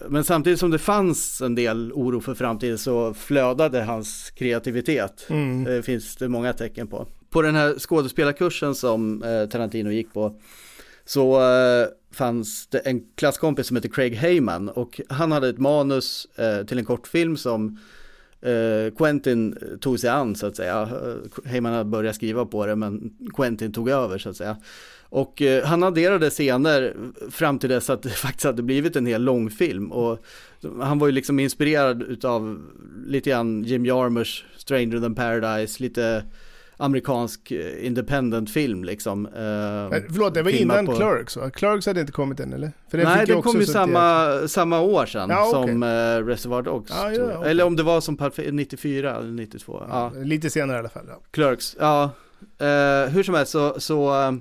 men 0.09 0.25
samtidigt 0.25 0.59
som 0.59 0.71
det 0.71 0.79
fanns 0.79 1.41
en 1.41 1.55
del 1.55 1.93
oro 1.93 2.21
för 2.21 2.35
framtiden 2.35 2.79
så 2.79 3.15
flödade 3.15 3.83
hans 3.83 4.31
kreativitet. 4.31 5.27
Mm. 5.29 5.65
Det 5.65 5.83
finns 5.83 6.17
det 6.17 6.29
många 6.29 6.53
tecken 6.53 6.87
på. 6.87 7.07
På 7.31 7.43
den 7.43 7.55
här 7.55 7.79
skådespelarkursen 7.79 8.75
som 8.75 9.23
eh, 9.23 9.49
Tarantino 9.49 9.91
gick 9.91 10.13
på 10.13 10.41
så 11.05 11.41
eh, 11.41 11.87
fanns 12.13 12.67
det 12.67 12.79
en 12.79 13.01
klasskompis 13.15 13.67
som 13.67 13.77
heter 13.77 13.89
Craig 13.89 14.15
Heyman 14.15 14.69
och 14.69 15.01
han 15.09 15.33
hade 15.33 15.49
ett 15.49 15.59
manus 15.59 16.27
till 16.67 16.79
en 16.79 16.85
kortfilm 16.85 17.37
som 17.37 17.79
Eh, 18.41 18.95
Quentin 18.97 19.59
tog 19.81 20.01
sig 20.01 20.11
an 20.11 20.35
så 20.35 20.47
att 20.47 20.57
säga. 20.57 20.83
Eh, 20.83 21.51
Heyman 21.51 21.73
hade 21.73 21.85
börjat 21.85 22.17
skriva 22.17 22.47
på 22.47 22.67
det 22.67 22.77
men 22.77 23.17
Quentin 23.37 23.73
tog 23.73 23.89
över 23.89 24.19
så 24.19 24.29
att 24.29 24.37
säga. 24.37 24.57
Och 25.11 25.43
eh, 25.43 25.65
han 25.65 25.83
adderade 25.83 26.31
scener 26.31 26.95
fram 27.31 27.59
till 27.59 27.71
dess 27.71 27.91
att 27.91 28.03
det 28.03 28.09
faktiskt 28.11 28.45
hade 28.45 28.63
blivit 28.63 28.97
en 28.97 29.07
hel 29.07 29.23
långfilm. 29.23 29.93
Och 29.93 30.19
han 30.81 30.99
var 30.99 31.07
ju 31.07 31.13
liksom 31.13 31.39
inspirerad 31.39 32.03
utav 32.03 32.63
lite 33.07 33.31
grann 33.31 33.65
Jim 33.65 33.85
Jarmers 33.85 34.45
Stranger 34.57 35.01
than 35.01 35.15
Paradise, 35.15 35.83
lite 35.83 36.25
amerikansk 36.81 37.51
eh, 37.51 37.87
independent 37.87 38.51
film 38.51 38.85
liksom. 38.85 39.27
Eh, 39.27 39.33
förlåt, 39.33 40.35
det 40.35 40.43
var 40.43 40.51
innan 40.51 40.87
på... 40.87 40.95
Clerks 40.95 41.37
va? 41.37 41.51
Clerks 41.51 41.87
hade 41.87 42.01
inte 42.01 42.13
kommit 42.13 42.41
än 42.41 42.53
eller? 42.53 42.73
För 42.91 42.99
Nej, 42.99 43.27
den 43.27 43.43
kom 43.43 43.61
ju 43.61 43.67
samma, 43.67 44.29
samma 44.49 44.81
år 44.81 45.07
sedan 45.07 45.31
ja, 45.31 45.49
okay. 45.49 45.73
som 45.73 45.83
eh, 45.83 46.27
Reservoir 46.27 46.63
Dogs. 46.63 46.93
Ah, 46.93 47.11
ja, 47.11 47.23
okay. 47.23 47.51
Eller 47.51 47.65
om 47.65 47.77
det 47.77 47.83
var 47.83 48.01
som 48.01 48.19
94 48.53 49.17
eller 49.17 49.33
92. 49.33 49.85
Ja, 49.89 50.13
lite 50.17 50.51
senare 50.51 50.77
i 50.77 50.81
alla 50.81 50.89
fall. 50.89 51.07
Clerks, 51.31 51.77
ja. 51.81 52.11
Eh, 52.59 53.11
hur 53.11 53.23
som 53.23 53.35
helst 53.35 53.53
så, 53.53 53.81
så 53.81 54.23
eh, 54.23 54.33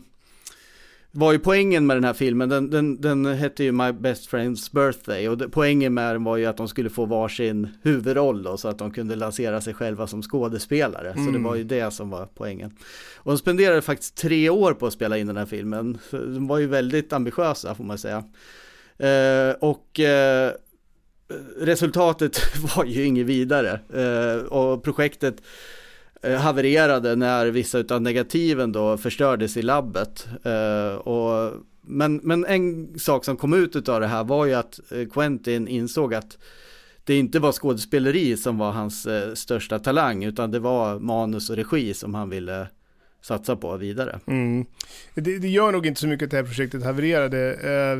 var 1.18 1.32
ju 1.32 1.40
poängen 1.40 1.86
med 1.86 1.98
den 1.98 2.04
här 2.04 2.14
filmen, 2.14 2.50
den, 2.50 2.70
den, 2.70 3.02
den 3.02 3.26
hette 3.26 3.64
ju 3.64 3.72
My 3.72 3.92
Best 3.92 4.32
Friend's 4.32 4.74
Birthday 4.74 5.30
och 5.30 5.38
det, 5.38 5.50
poängen 5.50 5.94
med 5.94 6.16
den 6.16 6.24
var 6.24 6.38
ju 6.38 6.46
att 6.46 6.58
de 6.58 6.68
skulle 6.68 6.90
få 6.90 7.06
varsin 7.06 7.70
huvudroll 7.82 8.44
då, 8.44 8.58
så 8.58 8.68
att 8.68 8.78
de 8.78 8.92
kunde 8.92 9.16
lansera 9.16 9.62
sig 9.62 9.74
själva 9.74 10.08
som 10.08 10.22
skådespelare. 10.22 11.12
Mm. 11.12 11.26
Så 11.26 11.32
det 11.32 11.38
mm. 11.38 11.44
var 11.44 11.56
ju 11.56 11.64
det 11.64 11.92
som 11.92 12.10
var 12.10 12.28
poängen. 12.36 12.72
Och 13.16 13.32
de 13.32 13.38
spenderade 13.38 13.82
faktiskt 13.82 14.16
tre 14.16 14.50
år 14.50 14.74
på 14.74 14.88
att 14.88 14.94
spela 14.94 15.18
in 15.18 15.28
den 15.28 15.38
här 15.38 15.46
filmen. 15.46 15.98
De 16.12 16.48
var 16.48 16.58
ju 16.58 16.68
väldigt 16.68 17.14
ambitiösa 17.14 17.76
får 17.76 17.84
man 17.84 17.98
säga. 17.98 18.24
Eh, 18.98 19.56
och 19.60 20.00
eh, 20.00 20.52
resultatet 21.60 22.40
var 22.76 22.86
ju 22.86 23.06
inget 23.06 23.26
vidare. 23.26 23.80
Eh, 23.94 24.44
och 24.44 24.84
projektet 24.84 25.42
Eh, 26.22 26.36
havererade 26.36 27.16
när 27.16 27.46
vissa 27.46 27.84
av 27.90 28.02
negativen 28.02 28.72
då 28.72 28.98
förstördes 28.98 29.58
i 29.58 29.62
labbet. 29.62 30.28
Eh, 30.44 30.96
och, 30.96 31.54
men, 31.82 32.16
men 32.16 32.46
en 32.46 33.00
sak 33.00 33.26
som 33.26 33.38
kom 33.38 33.54
ut 33.54 33.90
av 33.90 34.02
det 34.02 34.08
här 34.08 34.24
var 34.24 34.46
ju 34.46 34.54
att 34.54 34.80
eh, 34.92 35.08
Quentin 35.08 35.68
insåg 35.68 36.14
att 36.14 36.38
det 37.04 37.18
inte 37.18 37.40
var 37.40 37.52
skådespeleri 37.52 38.38
som 38.38 38.58
var 38.58 38.72
hans 38.72 39.06
eh, 39.06 39.34
största 39.34 39.80
talang 39.80 40.24
utan 40.24 40.52
det 40.52 40.60
var 40.60 41.00
manus 41.00 41.50
och 41.50 41.56
regi 41.56 41.94
som 41.94 42.14
han 42.14 42.30
ville 42.30 42.68
satsa 43.22 43.56
på 43.56 43.78
vidare. 43.78 44.20
Mm. 44.28 44.66
Det, 45.14 45.40
det, 45.40 45.48
gör 45.48 45.72
nog 45.72 45.86
inte 45.86 46.02
så 46.02 46.08
mycket 46.08 46.26
att 46.26 46.32
det 46.32 46.38
här 46.38 46.44
projektet 46.44 46.84
havererade. 46.84 47.38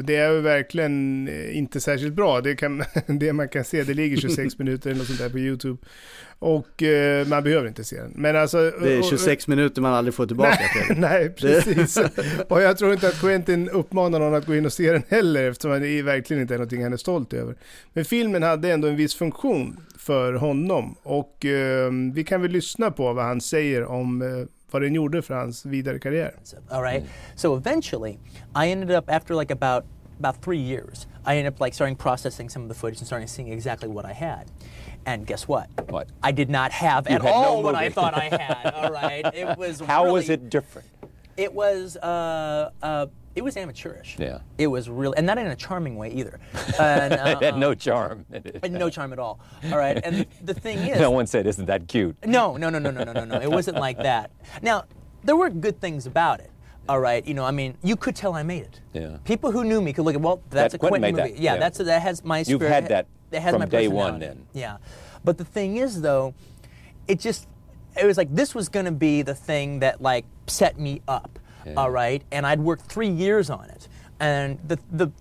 Det 0.04 0.16
är 0.16 0.32
ju 0.32 0.42
verkligen 0.42 1.30
inte 1.52 1.80
särskilt 1.80 2.14
bra. 2.14 2.42
Det, 2.42 2.56
kan, 2.56 2.84
det 3.08 3.34
man 3.34 3.50
kan 3.50 3.64
se, 3.64 3.84
det 3.84 3.94
ligger 3.94 4.18
26 4.18 4.58
minuter 4.60 4.90
eller 4.90 4.98
något 4.98 5.08
sånt 5.08 5.20
där 5.20 5.30
på 5.30 5.40
YouTube. 5.40 5.78
Och 6.40 6.84
eh, 6.84 7.28
man 7.28 7.44
behöver 7.44 7.68
inte 7.68 7.84
se 7.84 8.02
den. 8.02 8.12
Men 8.16 8.36
alltså, 8.36 8.58
det 8.58 8.94
är 8.94 9.02
26 9.02 9.44
och, 9.44 9.50
minuter 9.50 9.82
man 9.82 9.94
aldrig 9.94 10.14
får 10.14 10.26
tillbaka 10.26 10.60
nej, 10.60 10.88
till. 10.88 11.00
Nej, 11.00 11.30
precis. 11.38 11.98
och 12.48 12.62
jag 12.62 12.78
tror 12.78 12.94
inte 12.94 13.08
att 13.08 13.20
Quentin 13.20 13.70
uppmanar 13.70 14.20
någon 14.20 14.34
att 14.34 14.46
gå 14.46 14.56
in 14.56 14.66
och 14.66 14.74
se 14.74 14.92
den 14.92 15.04
heller, 15.08 15.50
eftersom 15.50 15.82
det 15.82 16.02
verkligen 16.02 16.42
inte 16.42 16.54
är 16.54 16.58
någonting 16.58 16.84
han 16.84 16.94
är 16.94 16.98
stolt 16.98 17.34
över. 17.34 17.56
Men 17.94 18.06
filmen 18.06 18.44
hade 18.44 18.72
ändå 18.72 18.88
en 18.88 18.96
viss 18.96 19.16
funktion 19.16 19.80
för 19.98 20.34
honom. 20.34 20.96
Och 21.04 21.46
eh, 21.46 21.92
vi 22.14 22.24
kan 22.24 22.42
väl 22.42 22.52
lyssna 22.52 22.92
på 22.92 23.14
vad 23.14 23.26
han 23.26 23.42
säger 23.42 23.84
om 23.84 24.22
eh, 24.22 24.28
vad 24.72 24.82
den 24.82 24.96
gjorde 24.96 25.22
för 25.22 25.34
hans 25.34 25.66
vidare 25.66 26.00
karriär. 26.00 26.36
All 26.70 26.82
right. 26.82 27.04
So 27.36 27.58
eventually 27.58 28.20
I 28.56 28.72
ended 28.72 28.92
up 28.92 29.10
after 29.10 29.36
like 29.36 29.54
about 29.54 29.86
about 30.20 30.42
three 30.42 30.58
years, 30.58 31.08
I 31.26 31.38
ended 31.38 31.54
up 31.54 31.62
like 31.62 31.74
starting 31.74 31.96
processing 31.96 32.50
some 32.50 32.64
of 32.64 32.70
the 32.70 32.76
footage 32.76 33.00
and 33.00 33.08
starting 33.08 33.28
seeing 33.28 33.52
exactly 33.52 33.90
what 33.90 34.06
I 34.06 34.14
had. 34.14 34.52
And 35.06 35.26
guess 35.28 35.48
what? 35.48 35.70
What? 35.90 36.08
I 36.22 36.32
did 36.32 36.50
not 36.50 36.72
have 36.72 37.10
you 37.10 37.16
at 37.16 37.22
all 37.22 37.58
no 37.58 37.62
what 37.62 37.76
I 37.76 37.90
thought 37.90 38.14
I 38.14 38.30
had. 38.30 38.74
all 38.76 38.92
right, 38.92 39.26
it 39.34 39.58
was. 39.58 39.80
How 39.80 40.04
really, 40.04 40.14
was 40.14 40.30
it 40.30 40.50
different? 40.50 40.88
It 41.38 41.54
was. 41.54 41.96
Uh, 41.98 42.72
uh, 42.82 43.08
it 43.38 43.44
was 43.44 43.56
amateurish. 43.56 44.16
Yeah. 44.18 44.40
It 44.58 44.66
was 44.66 44.90
really, 44.90 45.16
and 45.16 45.28
not 45.28 45.38
in 45.38 45.46
a 45.46 45.56
charming 45.56 45.96
way 45.96 46.12
either. 46.12 46.40
And, 46.80 47.14
uh, 47.14 47.38
it 47.40 47.46
had 47.46 47.58
no 47.58 47.74
charm. 47.74 48.26
no 48.70 48.90
charm 48.90 49.14
at 49.14 49.20
all. 49.20 49.40
All 49.72 49.78
right, 49.78 50.00
and 50.04 50.26
the 50.44 50.54
thing 50.54 50.78
is, 50.90 51.00
no 51.00 51.12
one 51.12 51.26
said, 51.28 51.48
"Isn't 51.48 51.66
that 51.66 51.88
cute?" 51.88 52.16
No, 52.26 52.56
no, 52.58 52.70
no, 52.70 52.78
no, 52.80 52.92
no, 52.92 53.04
no, 53.04 53.14
no, 53.14 53.26
no. 53.26 53.42
It 53.42 53.50
wasn't 53.50 53.78
like 53.78 53.98
that. 54.00 54.32
Now, 54.62 54.86
there 55.24 55.36
were 55.36 55.50
good 55.50 55.80
things 55.80 56.06
about 56.06 56.40
it. 56.40 56.52
All 56.90 57.00
right, 57.00 57.26
you 57.26 57.34
know, 57.34 57.44
I 57.44 57.52
mean, 57.52 57.78
you 57.84 57.96
could 57.96 58.16
tell 58.16 58.34
I 58.34 58.44
made 58.44 58.64
it. 58.64 58.82
Yeah. 58.94 59.18
People 59.24 59.52
who 59.52 59.64
knew 59.64 59.82
me 59.82 59.92
could 59.94 60.06
look 60.06 60.16
at, 60.16 60.22
well, 60.22 60.42
that's 60.50 60.74
that 60.74 60.78
a 60.78 60.80
Quentin 60.80 61.02
movie. 61.02 61.34
That. 61.34 61.40
Yeah, 61.40 61.54
yeah, 61.54 61.60
that's 61.60 61.80
a, 61.80 61.84
that 61.86 62.02
has 62.02 62.24
my. 62.24 62.44
You've 62.48 62.62
had 62.62 62.88
that 62.90 63.08
it 63.32 63.42
has 63.42 63.52
from 63.52 63.60
my 63.60 63.66
day 63.66 63.88
one, 63.88 64.20
then. 64.20 64.46
Yeah, 64.54 64.78
but 65.24 65.38
the 65.38 65.46
thing 65.46 65.78
is, 65.78 66.02
though, 66.02 66.34
it 67.08 67.20
just 67.20 67.48
it 68.00 68.06
was 68.06 68.18
like 68.18 68.34
this 68.34 68.54
was 68.54 68.70
going 68.70 68.86
to 68.86 68.92
be 68.92 69.22
the 69.22 69.36
thing 69.36 69.80
that 69.80 70.02
like 70.02 70.26
set 70.48 70.80
me 70.80 71.02
up. 71.08 71.40
Yeah. 71.68 71.74
All 71.76 71.92
right, 71.92 72.24
and 72.32 72.46
I'd 72.46 72.60
worked 72.60 72.86
three 72.86 73.10
years 73.10 73.50
on 73.50 73.66
it, 73.70 73.88
and 74.20 74.60
the 74.68 74.80
the 74.92 75.12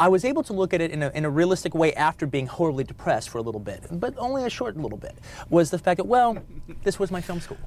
I 0.00 0.08
was 0.08 0.24
able 0.24 0.44
to 0.44 0.52
look 0.52 0.72
at 0.74 0.80
it 0.80 0.92
in 0.92 1.02
a, 1.02 1.10
in 1.10 1.24
a 1.24 1.30
realistic 1.30 1.74
way 1.74 1.92
after 1.94 2.24
being 2.26 2.46
horribly 2.46 2.84
depressed 2.84 3.30
for 3.30 3.38
a 3.38 3.42
little 3.42 3.60
bit, 3.60 3.84
but 3.90 4.14
only 4.16 4.44
a 4.44 4.50
short 4.50 4.76
little 4.76 4.98
bit, 4.98 5.16
was 5.50 5.70
the 5.70 5.78
fact 5.78 5.96
that, 5.96 6.06
well, 6.06 6.38
this 6.84 7.00
was 7.00 7.10
my 7.10 7.20
film 7.20 7.40
school. 7.40 7.58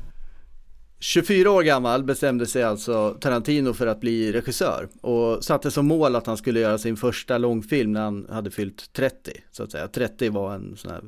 24 1.04 1.52
år 1.52 1.64
gammal 1.64 2.04
bestämde 2.04 2.46
sig 2.46 2.64
alltså 2.64 3.18
Tarantino 3.22 3.74
för 3.74 3.88
att 3.88 4.00
bli 4.00 4.32
regissör 4.32 4.88
och 5.02 5.44
satte 5.44 5.72
som 5.72 5.88
mål 5.88 6.16
att 6.16 6.28
han 6.28 6.38
skulle 6.38 6.60
göra 6.60 6.78
sin 6.78 6.98
första 6.98 7.38
långfilm 7.38 7.92
när 7.92 8.02
han 8.02 8.28
hade 8.30 8.52
fyllt 8.52 8.94
30 8.94 9.32
så 9.52 9.64
att 9.64 9.72
säga. 9.72 9.88
30 9.88 10.30
var 10.30 10.56
en 10.56 10.78
sån 10.78 10.92
här 10.92 11.02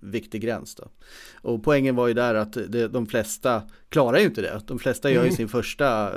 viktig 0.00 0.42
gräns 0.42 0.74
då. 0.74 0.88
Och 1.34 1.64
poängen 1.64 1.96
var 1.96 2.08
ju 2.08 2.14
där 2.14 2.34
att 2.34 2.52
det, 2.52 2.88
de 2.88 3.06
flesta 3.06 3.62
klarar 3.88 4.18
ju 4.18 4.24
inte 4.24 4.42
det. 4.42 4.60
De 4.66 4.78
flesta 4.78 5.10
gör 5.10 5.22
ju 5.22 5.26
mm. 5.26 5.36
sin 5.36 5.48
första 5.48 6.10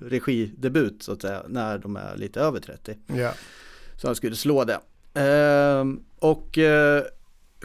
regidebut 0.00 1.02
så 1.02 1.12
att 1.12 1.22
säga 1.22 1.42
när 1.48 1.78
de 1.78 1.96
är 1.96 2.16
lite 2.16 2.40
över 2.40 2.60
30. 2.60 2.94
Ja. 3.06 3.32
Så 3.96 4.06
han 4.06 4.14
skulle 4.14 4.36
slå 4.36 4.64
det. 4.64 4.80
Ehm, 5.14 6.00
och 6.18 6.58
eh, 6.58 7.02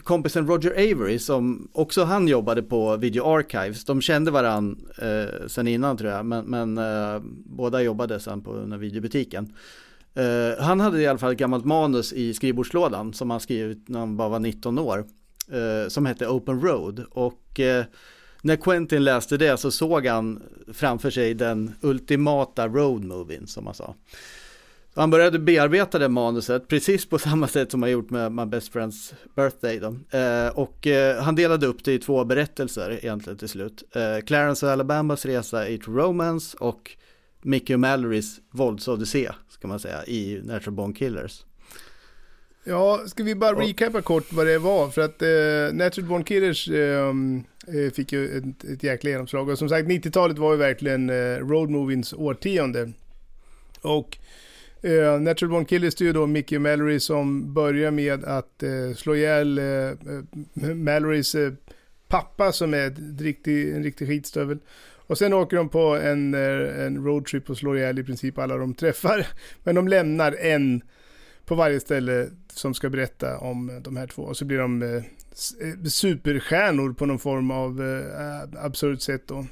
kompisen 0.06 0.46
Roger 0.46 0.70
Avery 0.70 1.18
som 1.18 1.68
också 1.72 2.04
han 2.04 2.28
jobbade 2.28 2.62
på 2.62 2.96
Video 2.96 3.24
Archives. 3.24 3.84
De 3.84 4.00
kände 4.00 4.30
varann 4.30 4.86
eh, 4.98 5.46
sen 5.46 5.68
innan 5.68 5.96
tror 5.96 6.10
jag, 6.10 6.26
men, 6.26 6.44
men 6.44 6.78
eh, 6.78 7.20
båda 7.44 7.82
jobbade 7.82 8.20
sen 8.20 8.42
på 8.42 8.56
den 8.56 8.72
här 8.72 8.78
videobutiken. 8.78 9.54
Eh, 10.14 10.64
han 10.64 10.80
hade 10.80 11.00
i 11.00 11.06
alla 11.06 11.18
fall 11.18 11.32
ett 11.32 11.38
gammalt 11.38 11.64
manus 11.64 12.12
i 12.12 12.34
skrivbordslådan 12.34 13.12
som 13.12 13.30
han 13.30 13.40
skrivit 13.40 13.88
när 13.88 13.98
han 13.98 14.16
bara 14.16 14.28
var 14.28 14.38
19 14.38 14.78
år. 14.78 15.04
Eh, 15.52 15.88
som 15.88 16.06
hette 16.06 16.28
Open 16.28 16.60
Road 16.60 17.04
och 17.10 17.60
eh, 17.60 17.84
när 18.42 18.56
Quentin 18.56 19.04
läste 19.04 19.36
det 19.36 19.56
så 19.56 19.70
såg 19.70 20.06
han 20.06 20.42
framför 20.72 21.10
sig 21.10 21.34
den 21.34 21.72
ultimata 21.80 22.68
road 22.68 23.04
movien 23.04 23.46
som 23.46 23.66
han 23.66 23.74
sa. 23.74 23.94
Han 24.98 25.10
började 25.10 25.38
bearbeta 25.38 25.98
det 25.98 26.08
manuset 26.08 26.68
precis 26.68 27.06
på 27.06 27.18
samma 27.18 27.48
sätt 27.48 27.70
som 27.70 27.82
han 27.82 27.90
gjort 27.90 28.10
med 28.10 28.32
My 28.32 28.44
Best 28.44 28.72
Friends 28.72 29.14
Birthday. 29.36 29.78
Då. 29.78 30.18
Eh, 30.18 30.48
och 30.48 30.86
eh, 30.86 31.22
han 31.22 31.34
delade 31.34 31.66
upp 31.66 31.84
det 31.84 31.92
i 31.92 31.98
två 31.98 32.24
berättelser 32.24 32.90
egentligen 33.02 33.38
till 33.38 33.48
slut. 33.48 33.82
Eh, 33.92 34.24
Clarence 34.24 34.66
och 34.66 34.72
Alabamas 34.72 35.26
resa 35.26 35.68
i 35.68 35.78
True 35.78 36.02
Romance 36.02 36.56
och 36.60 36.96
Mickey 37.42 37.74
och 37.74 37.80
Mallorys 37.80 38.40
våldsodyssé 38.50 39.30
ska 39.48 39.68
man 39.68 39.80
säga 39.80 40.04
i 40.04 40.40
Natural 40.44 40.74
Born 40.74 40.94
Killers. 40.94 41.44
Ja, 42.64 43.00
ska 43.06 43.22
vi 43.22 43.34
bara 43.34 43.60
recapa 43.60 44.02
kort 44.02 44.32
vad 44.32 44.46
det 44.46 44.58
var? 44.58 44.90
För 44.90 45.02
att 45.02 45.22
eh, 45.22 45.76
Natural 45.76 46.08
Born 46.08 46.24
Killers 46.24 46.68
ehm, 46.68 47.44
eh, 47.66 47.92
fick 47.92 48.12
ju 48.12 48.38
ett, 48.38 48.64
ett 48.64 48.82
jäkla 48.82 49.10
genomslag. 49.10 49.48
Och 49.48 49.58
som 49.58 49.68
sagt, 49.68 49.88
90-talet 49.88 50.38
var 50.38 50.52
ju 50.52 50.58
verkligen 50.58 51.10
eh, 51.10 51.38
road 51.38 51.70
movies 51.70 52.12
årtionde. 52.12 52.92
Och 53.80 54.18
eh, 54.86 55.20
Natural 55.20 55.50
Born 55.50 55.64
Killers 55.64 55.94
det 55.94 56.04
är 56.04 56.06
ju 56.06 56.12
då 56.12 56.26
Mickey 56.26 56.56
och 56.56 56.62
Mallory 56.62 57.00
som 57.00 57.54
börjar 57.54 57.90
med 57.90 58.24
att 58.24 58.62
eh, 58.62 58.94
slå 58.96 59.14
ihjäl 59.14 59.58
eh, 59.58 59.64
eh 59.64 60.74
Mallorys 60.74 61.34
eh, 61.34 61.52
pappa 62.08 62.52
som 62.52 62.74
är 62.74 62.86
ett 62.86 63.20
riktig, 63.20 63.74
en 63.74 63.82
riktig 63.82 64.08
skitstövel. 64.08 64.58
Och 65.06 65.18
sen 65.18 65.32
åker 65.32 65.56
de 65.56 65.68
på 65.68 65.96
en, 65.96 66.34
eh, 66.34 66.84
en 66.86 67.04
roadtrip 67.04 67.50
och 67.50 67.58
slår 67.58 67.78
ihjäl 67.78 67.98
i 67.98 68.04
princip 68.04 68.38
alla 68.38 68.56
de 68.56 68.74
träffar. 68.74 69.26
Men 69.64 69.74
de 69.74 69.88
lämnar 69.88 70.32
en 70.32 70.82
på 71.44 71.54
varje 71.54 71.80
ställe 71.80 72.28
som 72.52 72.74
ska 72.74 72.88
berätta 72.88 73.38
om 73.38 73.70
eh, 73.70 73.76
de 73.76 73.96
här 73.96 74.06
två. 74.06 74.22
Och 74.22 74.36
så 74.36 74.44
blir 74.44 74.58
de 74.58 74.82
eh 74.82 75.02
superstjärnor 75.88 76.92
på 76.92 77.06
någon 77.06 77.18
form 77.18 77.50
av 77.50 77.82
eh, 77.82 78.64
absurt 78.64 79.00
sätt 79.00 79.22
då. 79.26 79.46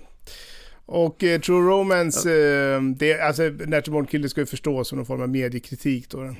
Och 0.86 1.24
eh, 1.24 1.40
True 1.40 1.70
Romance, 1.70 2.30
eh, 2.30 2.82
det, 2.82 3.20
alltså 3.20 3.42
Natural 3.42 3.92
Born 3.92 4.06
Killer 4.06 4.28
ska 4.28 4.40
ju 4.40 4.46
förstås 4.46 4.88
som 4.88 4.98
någon 4.98 5.06
form 5.06 5.22
av 5.22 5.28
mediekritik 5.28 6.10
då. 6.10 6.34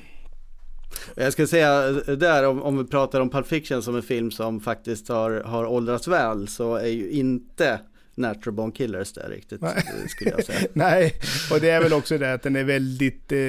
Jag 1.15 1.33
ska 1.33 1.47
säga 1.47 1.87
eh, 1.87 2.13
där, 2.13 2.47
om, 2.47 2.61
om 2.61 2.77
vi 2.77 2.83
pratar 2.85 3.21
om 3.21 3.29
Pulp 3.29 3.47
Fiction 3.47 3.83
som 3.83 3.95
en 3.95 4.03
film 4.03 4.31
som 4.31 4.59
faktiskt 4.59 5.09
har, 5.09 5.31
har 5.31 5.65
åldrats 5.65 6.07
väl, 6.07 6.47
så 6.47 6.75
är 6.75 6.87
ju 6.87 7.09
inte 7.09 7.79
Natural 8.15 8.53
Born 8.53 8.71
Killers 8.71 9.13
där 9.13 9.29
riktigt, 9.29 9.61
Nej. 9.61 9.83
skulle 10.09 10.31
jag 10.31 10.45
säga. 10.45 10.59
Nej, 10.73 11.13
och 11.51 11.61
det 11.61 11.69
är 11.69 11.81
väl 11.81 11.93
också 11.93 12.17
det 12.17 12.33
att 12.33 12.43
den 12.43 12.55
är 12.55 12.63
väldigt 12.63 13.31
eh, 13.31 13.39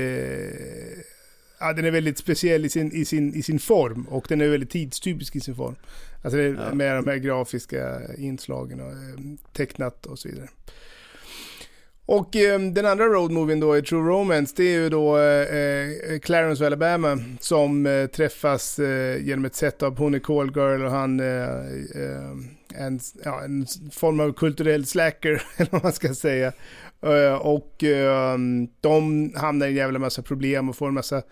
ja, 1.61 1.73
den 1.73 1.85
är 1.85 1.91
väldigt 1.91 2.19
speciell 2.19 2.65
i 2.65 2.69
sin, 2.69 2.93
i, 2.93 3.05
sin, 3.05 3.35
i 3.35 3.43
sin 3.43 3.59
form 3.59 4.07
och 4.09 4.27
den 4.29 4.41
är 4.41 4.49
väldigt 4.49 4.71
tidstypisk 4.71 5.37
i 5.37 5.41
sin 5.41 5.55
form. 5.55 5.77
Alltså 6.23 6.39
ja. 6.39 6.75
med 6.75 6.97
de 6.97 7.07
här 7.07 7.17
grafiska 7.17 8.01
inslagen 8.19 8.81
och 8.81 8.93
eh, 8.93 9.37
tecknat 9.53 10.07
och 10.07 10.19
så 10.19 10.29
vidare. 10.29 10.49
Och 12.07 12.37
eh, 12.37 12.61
den 12.61 12.87
andra 12.87 13.05
roadmovien 13.05 13.61
då 13.61 13.77
i 13.77 13.83
True 13.83 14.09
Romance, 14.09 14.55
det 14.57 14.65
är 14.65 14.81
ju 14.81 14.89
då 14.89 15.19
eh, 15.19 15.57
eh 15.57 16.19
Clarence 16.19 16.63
och 16.63 16.67
Alabama 16.67 17.19
som 17.41 17.87
eh, 17.87 18.07
träffas 18.07 18.79
eh, 18.79 19.25
genom 19.25 19.45
ett 19.45 19.83
av 19.83 19.99
hon 19.99 20.15
är 20.15 20.19
call 20.19 20.53
girl 20.57 20.85
och 20.85 20.91
han 20.91 21.21
en, 21.21 23.01
ja, 23.25 23.41
en 23.45 23.67
form 23.93 24.21
av 24.21 24.33
kulturell 24.33 24.87
slacker, 24.87 25.43
eller 25.57 25.71
vad 25.71 25.83
man 25.83 25.93
ska 25.93 26.15
säga. 26.15 26.53
Och 27.41 27.85
de 28.81 29.33
hamnar 29.37 29.67
i 29.67 29.71
en 29.71 29.77
jävla 29.77 29.99
massa 29.99 30.23
problem 30.23 30.69
och 30.69 30.77
får 30.77 30.89
en 30.89 30.95
massa 30.95 31.23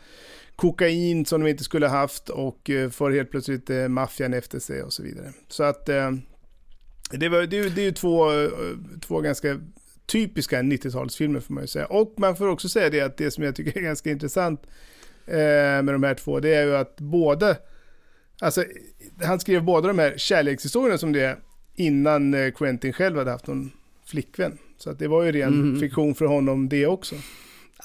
kokain 0.57 1.27
som 1.27 1.41
de 1.41 1.51
inte 1.51 1.65
skulle 1.65 1.87
haft 1.87 2.29
och 2.29 2.71
uh, 2.71 2.91
får 2.91 3.11
helt 3.11 3.31
plötsligt 3.31 3.71
uh, 3.71 3.89
maffian 3.89 4.35
efter 4.35 4.59
sig 4.59 4.83
och 4.83 4.93
så 4.93 5.03
vidare. 5.03 5.33
Så 5.49 5.63
att 5.63 5.87
det, 7.11 7.29
var, 7.29 7.47
det, 7.47 7.69
det 7.69 7.81
är 7.81 7.85
ju 7.85 7.93
två, 7.93 8.27
två 9.01 9.21
ganska 9.21 9.61
typiska 10.07 10.63
90-talsfilmer 10.63 11.41
får 11.41 11.55
man 11.55 11.63
ju 11.63 11.69
säga. 11.69 11.87
Och 11.87 12.15
man 12.17 12.37
får 12.37 12.49
också 12.49 12.69
säga 12.69 12.91
det 12.91 13.01
att 13.01 13.17
det 13.17 13.31
som 13.31 13.45
jag 13.45 13.57
tycker 13.57 13.79
är 13.79 13.83
ganska 13.85 14.11
intressant 14.11 14.63
med 15.27 15.87
de 15.87 16.03
här 16.03 16.15
två, 16.15 16.41
det 16.41 16.55
är 16.55 16.67
ju 16.67 16.77
att 16.77 16.97
båda, 16.97 17.57
alltså 18.41 18.65
han 19.23 19.41
skrev 19.41 19.63
båda 19.63 19.89
de 19.89 19.99
här 19.99 20.15
kärlekshistorierna 20.17 20.99
som 20.99 21.13
det 21.13 21.21
är 21.21 21.37
innan 21.75 22.53
Quentin 22.53 22.93
själv 22.93 23.19
hade 23.19 23.31
haft 23.31 23.47
någon 23.47 23.71
flickvän. 24.07 24.59
Så 24.79 24.91
att 24.91 24.99
det 24.99 25.09
var 25.09 25.23
ju 25.23 25.33
ren 25.33 25.53
mm. 25.53 25.81
fiktion 25.81 26.15
för 26.15 26.25
honom 26.25 26.69
det 26.69 26.87
också. 26.87 27.15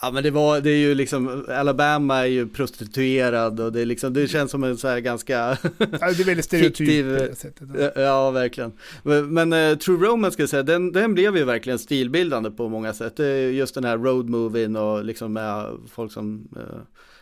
Ja 0.01 0.11
men 0.11 0.23
det 0.23 0.31
var, 0.31 0.61
det 0.61 0.69
är 0.69 0.77
ju 0.77 0.95
liksom, 0.95 1.45
Alabama 1.49 2.17
är 2.17 2.25
ju 2.25 2.47
prostituerad 2.47 3.59
och 3.59 3.71
det 3.71 3.81
är 3.81 3.85
liksom, 3.85 4.13
det 4.13 4.27
känns 4.27 4.51
som 4.51 4.63
en 4.63 4.77
så 4.77 4.87
här 4.87 4.99
ganska 4.99 5.33
ja, 5.33 5.57
Det 5.77 6.19
är 6.19 6.25
väldigt 6.25 6.45
stereotypt 6.75 7.37
sättet. 7.37 7.93
Ja. 7.95 8.31
verkligen. 8.31 8.71
Men, 9.03 9.33
men 9.33 9.53
uh, 9.53 9.77
True 9.77 10.07
Romance 10.07 10.33
ska 10.33 10.43
jag 10.43 10.49
säga, 10.49 10.63
den, 10.63 10.91
den 10.91 11.13
blev 11.13 11.37
ju 11.37 11.43
verkligen 11.43 11.79
stilbildande 11.79 12.51
på 12.51 12.69
många 12.69 12.93
sätt. 12.93 13.19
Just 13.53 13.75
den 13.75 13.83
här 13.83 13.97
road 13.97 14.29
movien 14.29 14.75
och 14.75 15.05
liksom 15.05 15.33
med 15.33 15.65
folk 15.91 16.11
som 16.11 16.47
uh, 16.57 16.81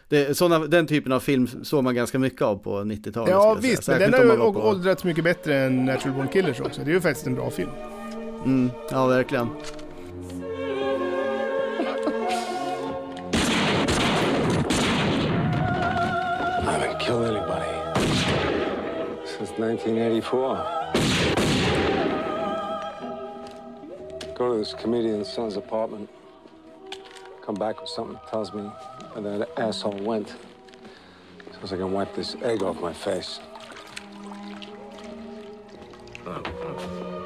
det, 0.10 0.38
såna, 0.38 0.60
den 0.60 0.88
typen 0.88 1.12
av 1.12 1.20
film 1.20 1.48
såg 1.64 1.84
man 1.84 1.96
ganska 1.96 2.20
mycket 2.20 2.42
av 2.42 2.56
på 2.56 2.80
90-talet. 2.80 3.32
Ja 3.32 3.58
visst, 3.62 3.88
men 3.88 4.00
den 4.00 4.14
har 4.14 4.36
ju 4.36 4.42
åldrats 4.42 5.04
mycket 5.04 5.24
bättre 5.24 5.58
än 5.58 5.86
Natural 5.86 6.16
Born 6.16 6.28
Killers 6.28 6.60
också. 6.60 6.82
Det 6.86 6.92
är 6.92 6.94
ju 6.94 7.02
faktiskt 7.02 7.28
en 7.28 7.36
bra 7.36 7.52
film. 7.52 7.70
Mm, 8.46 8.70
ja, 8.92 9.08
verkligen. 9.08 9.48
Killed 17.08 17.26
anybody 17.26 17.72
since 19.26 19.52
1984. 19.52 20.58
Go 24.36 24.52
to 24.52 24.58
this 24.58 24.74
comedian's 24.74 25.32
son's 25.32 25.56
apartment. 25.56 26.10
Come 27.42 27.56
back 27.56 27.80
with 27.80 27.90
something 27.90 28.16
that 28.16 28.28
tells 28.28 28.54
me 28.54 28.64
where 29.14 29.38
that 29.38 29.58
asshole 29.58 29.98
went. 30.00 30.36
So 31.54 31.76
I 31.76 31.78
can 31.78 31.94
wipe 31.94 32.14
this 32.14 32.36
egg 32.42 32.62
off 32.62 32.82
my 32.82 32.92
face. 32.92 33.40
Oh, 36.26 36.44
oh. 36.46 37.17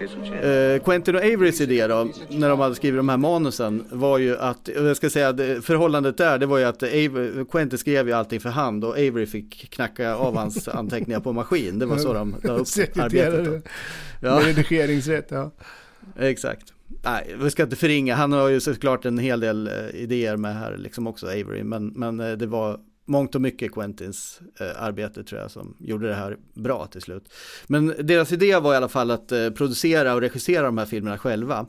Uh, 0.00 0.84
Quentin 0.84 1.14
och 1.14 1.20
Averys 1.20 1.60
idé 1.60 1.86
då, 1.86 2.08
när 2.28 2.48
de 2.48 2.60
hade 2.60 2.74
skrivit 2.74 2.98
de 2.98 3.08
här 3.08 3.16
manusen, 3.16 3.84
var 3.90 4.18
ju 4.18 4.36
att, 4.38 4.68
jag 4.74 4.96
ska 4.96 5.10
säga 5.10 5.34
förhållandet 5.62 6.16
där, 6.16 6.38
det 6.38 6.46
var 6.46 6.58
ju 6.58 6.64
att 6.64 6.82
Avery, 6.82 7.44
Quentin 7.50 7.78
skrev 7.78 8.08
ju 8.08 8.12
allting 8.12 8.40
för 8.40 8.48
hand 8.48 8.84
och 8.84 8.90
Avery 8.90 9.26
fick 9.26 9.70
knacka 9.70 10.14
av 10.14 10.36
hans 10.36 10.68
anteckningar 10.68 11.20
på 11.20 11.32
maskin. 11.32 11.78
Det 11.78 11.86
var 11.86 11.96
så 11.96 12.12
de 12.12 12.36
la 12.42 12.52
upp 12.52 12.66
arbetet. 12.98 13.64
Ja. 14.20 14.40
Redigeringsrätt, 14.44 15.26
ja. 15.28 15.50
Exakt. 16.18 16.72
Nej, 17.04 17.34
vi 17.42 17.50
ska 17.50 17.62
inte 17.62 17.76
förringa, 17.76 18.14
han 18.14 18.32
har 18.32 18.48
ju 18.48 18.60
såklart 18.60 19.04
en 19.04 19.18
hel 19.18 19.40
del 19.40 19.68
eh, 19.68 20.00
idéer 20.02 20.36
med 20.36 20.54
här 20.54 20.76
liksom 20.76 21.06
också 21.06 21.26
Avery, 21.26 21.64
men, 21.64 21.86
men 21.86 22.20
eh, 22.20 22.32
det 22.32 22.46
var 22.46 22.80
mångt 23.08 23.34
och 23.34 23.40
mycket 23.40 23.72
Quentins 23.72 24.40
eh, 24.60 24.82
arbete 24.82 25.24
tror 25.24 25.40
jag 25.40 25.50
som 25.50 25.76
gjorde 25.78 26.08
det 26.08 26.14
här 26.14 26.36
bra 26.54 26.86
till 26.86 27.00
slut. 27.00 27.32
Men 27.66 27.94
deras 28.00 28.32
idé 28.32 28.58
var 28.58 28.74
i 28.74 28.76
alla 28.76 28.88
fall 28.88 29.10
att 29.10 29.32
eh, 29.32 29.50
producera 29.50 30.14
och 30.14 30.20
regissera 30.20 30.62
de 30.66 30.78
här 30.78 30.86
filmerna 30.86 31.18
själva. 31.18 31.66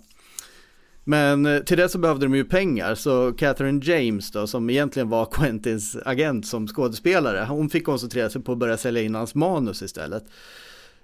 Men 1.03 1.45
eh, 1.45 1.59
till 1.59 1.77
det 1.77 1.89
så 1.89 1.97
behövde 1.97 2.25
de 2.25 2.35
ju 2.35 2.45
pengar, 2.45 2.95
så 2.95 3.31
Catherine 3.31 3.81
James 3.83 4.31
då, 4.31 4.47
som 4.47 4.69
egentligen 4.69 5.09
var 5.09 5.25
Quentins 5.25 5.97
agent 6.05 6.47
som 6.47 6.67
skådespelare, 6.67 7.45
hon 7.49 7.69
fick 7.69 7.85
koncentrera 7.85 8.29
sig 8.29 8.41
på 8.41 8.51
att 8.51 8.57
börja 8.57 8.77
sälja 8.77 9.01
in 9.01 9.15
hans 9.15 9.35
manus 9.35 9.81
istället. 9.81 10.23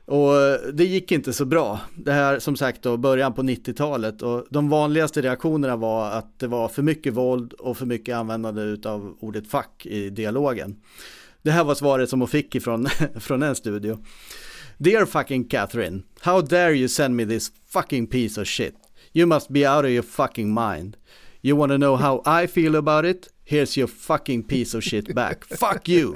Och 0.06 0.38
eh, 0.38 0.60
det 0.74 0.86
gick 0.86 1.12
inte 1.12 1.34
så 1.34 1.46
bra. 1.46 1.80
Det 1.96 2.12
här 2.12 2.40
som 2.40 2.56
sagt 2.56 2.82
då 2.82 2.98
början 2.98 3.34
på 3.34 3.42
90-talet 3.44 4.22
och 4.22 4.46
de 4.50 4.70
vanligaste 4.70 5.22
reaktionerna 5.22 5.76
var 5.76 6.12
att 6.12 6.40
det 6.40 6.48
var 6.48 6.68
för 6.68 6.82
mycket 6.82 7.14
våld 7.14 7.54
och 7.54 7.78
för 7.78 7.86
mycket 7.86 8.16
användande 8.16 8.90
av 8.90 9.18
ordet 9.20 9.48
fuck 9.48 9.86
i 9.86 10.10
dialogen. 10.10 10.76
Det 11.42 11.52
här 11.52 11.64
var 11.64 11.76
svaret 11.76 12.10
som 12.10 12.22
hon 12.22 12.28
fick 12.28 12.56
ifrån 12.56 12.88
från 13.20 13.44
en 13.44 13.56
studio. 13.56 14.00
Dear 14.78 15.06
fucking 15.06 15.48
Catherine, 15.48 16.04
how 16.20 16.42
dare 16.42 16.74
you 16.74 16.88
send 16.88 17.16
me 17.16 17.26
this 17.26 17.52
fucking 17.68 18.08
piece 18.08 18.42
of 18.42 18.48
shit? 18.48 18.76
You 19.14 19.28
must 19.28 19.50
be 19.50 19.76
out 19.76 19.86
of 19.86 19.90
your 19.90 20.04
fucking 20.04 20.54
mind. 20.54 20.98
You 21.42 21.58
wanna 21.58 21.78
know 21.78 21.96
how 21.96 22.44
I 22.44 22.48
feel 22.48 22.76
about 22.76 23.06
it? 23.06 23.28
Here's 23.46 23.80
your 23.80 23.88
fucking 23.88 24.44
piece 24.44 24.78
of 24.78 24.84
shit 24.84 25.16
back. 25.16 25.46
Fuck 25.46 25.90
you! 25.90 26.16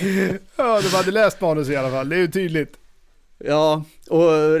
ja, 0.56 0.80
de 0.80 0.88
hade 0.88 1.10
läst 1.10 1.40
manus 1.40 1.68
i 1.68 1.76
alla 1.76 1.90
fall, 1.90 2.08
det 2.08 2.16
är 2.16 2.20
ju 2.20 2.28
tydligt. 2.28 2.81
Ja, 3.44 3.84
och 4.08 4.58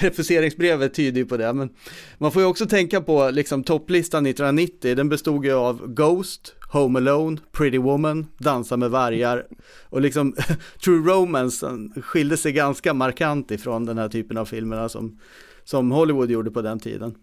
refuseringsbrevet 0.00 0.94
tyder 0.94 1.20
ju 1.20 1.26
på 1.26 1.36
det, 1.36 1.52
men 1.52 1.70
man 2.18 2.32
får 2.32 2.42
ju 2.42 2.48
också 2.48 2.66
tänka 2.66 3.00
på 3.00 3.30
liksom 3.30 3.64
topplistan 3.64 4.26
1990, 4.26 4.94
den 4.94 5.08
bestod 5.08 5.44
ju 5.44 5.52
av 5.52 5.94
Ghost, 5.94 6.54
Home 6.72 6.98
Alone, 6.98 7.38
Pretty 7.52 7.78
Woman, 7.78 8.26
Dansa 8.38 8.76
med 8.76 8.90
vargar 8.90 9.46
och 9.82 10.00
liksom 10.00 10.34
True 10.84 11.12
Romance 11.12 11.66
skilde 12.02 12.36
sig 12.36 12.52
ganska 12.52 12.94
markant 12.94 13.50
ifrån 13.50 13.84
den 13.84 13.98
här 13.98 14.08
typen 14.08 14.36
av 14.36 14.44
filmerna 14.44 14.88
som, 14.88 15.18
som 15.64 15.90
Hollywood 15.90 16.30
gjorde 16.30 16.50
på 16.50 16.62
den 16.62 16.80
tiden. 16.80 17.14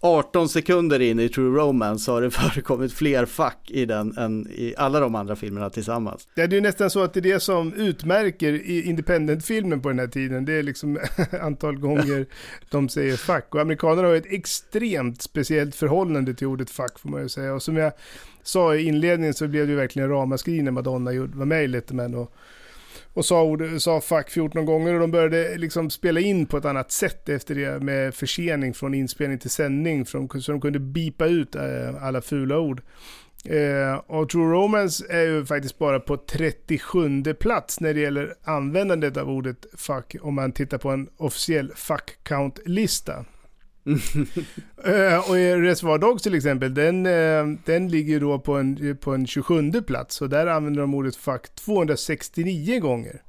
18 0.00 0.48
sekunder 0.48 1.00
in 1.00 1.20
i 1.20 1.28
True 1.28 1.58
Romance 1.58 2.10
har 2.10 2.22
det 2.22 2.30
förekommit 2.50 2.92
fler 2.92 3.26
fack 3.26 3.70
i 3.70 3.84
den 3.84 4.18
än 4.18 4.46
i 4.50 4.74
alla 4.76 5.00
de 5.00 5.14
andra 5.14 5.36
filmerna 5.36 5.70
tillsammans. 5.70 6.28
Det 6.34 6.42
är 6.42 6.48
ju 6.48 6.60
nästan 6.60 6.90
så 6.90 7.02
att 7.02 7.14
det 7.14 7.20
är 7.20 7.22
det 7.22 7.40
som 7.40 7.72
utmärker 7.72 8.70
independent-filmen 8.86 9.82
på 9.82 9.88
den 9.88 9.98
här 9.98 10.06
tiden. 10.06 10.44
Det 10.44 10.52
är 10.52 10.62
liksom 10.62 10.98
antal 11.42 11.78
gånger 11.78 12.26
de 12.70 12.88
säger 12.88 13.16
fuck. 13.16 13.54
Och 13.54 13.60
amerikanerna 13.60 14.08
har 14.08 14.14
ett 14.14 14.32
extremt 14.32 15.22
speciellt 15.22 15.74
förhållande 15.74 16.34
till 16.34 16.46
ordet 16.46 16.70
fuck 16.70 16.98
får 16.98 17.08
man 17.08 17.22
ju 17.22 17.28
säga. 17.28 17.54
Och 17.54 17.62
som 17.62 17.76
jag 17.76 17.92
sa 18.42 18.74
i 18.74 18.82
inledningen 18.82 19.34
så 19.34 19.48
blev 19.48 19.66
det 19.66 19.70
ju 19.70 19.76
verkligen 19.76 20.08
ramaskri 20.08 20.62
när 20.62 20.72
Madonna 20.72 21.10
var 21.34 21.46
med 21.46 21.64
i 21.64 21.68
Letterman. 21.68 22.14
Och 22.14 22.32
och 23.16 23.24
sa, 23.24 23.42
ord, 23.42 23.62
sa 23.78 24.00
fuck 24.00 24.30
14 24.30 24.64
gånger 24.66 24.94
och 24.94 25.00
de 25.00 25.10
började 25.10 25.58
liksom 25.58 25.90
spela 25.90 26.20
in 26.20 26.46
på 26.46 26.56
ett 26.56 26.64
annat 26.64 26.92
sätt 26.92 27.28
efter 27.28 27.54
det 27.54 27.80
med 27.80 28.14
försening 28.14 28.74
från 28.74 28.94
inspelning 28.94 29.38
till 29.38 29.50
sändning 29.50 30.04
från, 30.04 30.40
så 30.40 30.52
de 30.52 30.60
kunde 30.60 30.78
bipa 30.78 31.26
ut 31.26 31.54
eh, 31.54 32.02
alla 32.02 32.20
fula 32.20 32.58
ord. 32.58 32.82
Eh, 33.44 33.94
och 34.06 34.28
True 34.28 34.52
Romance 34.52 35.04
är 35.08 35.22
ju 35.22 35.46
faktiskt 35.46 35.78
bara 35.78 36.00
på 36.00 36.16
37 36.16 37.24
plats 37.40 37.80
när 37.80 37.94
det 37.94 38.00
gäller 38.00 38.34
användandet 38.44 39.16
av 39.16 39.30
ordet 39.30 39.66
fuck 39.76 40.16
om 40.20 40.34
man 40.34 40.52
tittar 40.52 40.78
på 40.78 40.90
en 40.90 41.08
officiell 41.16 41.72
fuck 41.74 42.18
count-lista 42.22 43.24
uh, 43.86 45.30
och 45.30 45.34
Reservoir 45.34 45.98
Dogs 45.98 46.22
till 46.22 46.34
exempel, 46.34 46.74
den, 46.74 47.06
uh, 47.06 47.58
den 47.64 47.88
ligger 47.88 48.20
då 48.20 48.38
på 48.38 48.54
en, 48.54 48.96
på 49.00 49.14
en 49.14 49.26
27 49.26 49.72
plats. 49.82 50.22
Och 50.22 50.28
där 50.28 50.46
använder 50.46 50.80
de 50.80 50.94
ordet 50.94 51.16
fuck 51.16 51.54
269 51.54 52.80
gånger. 52.80 53.22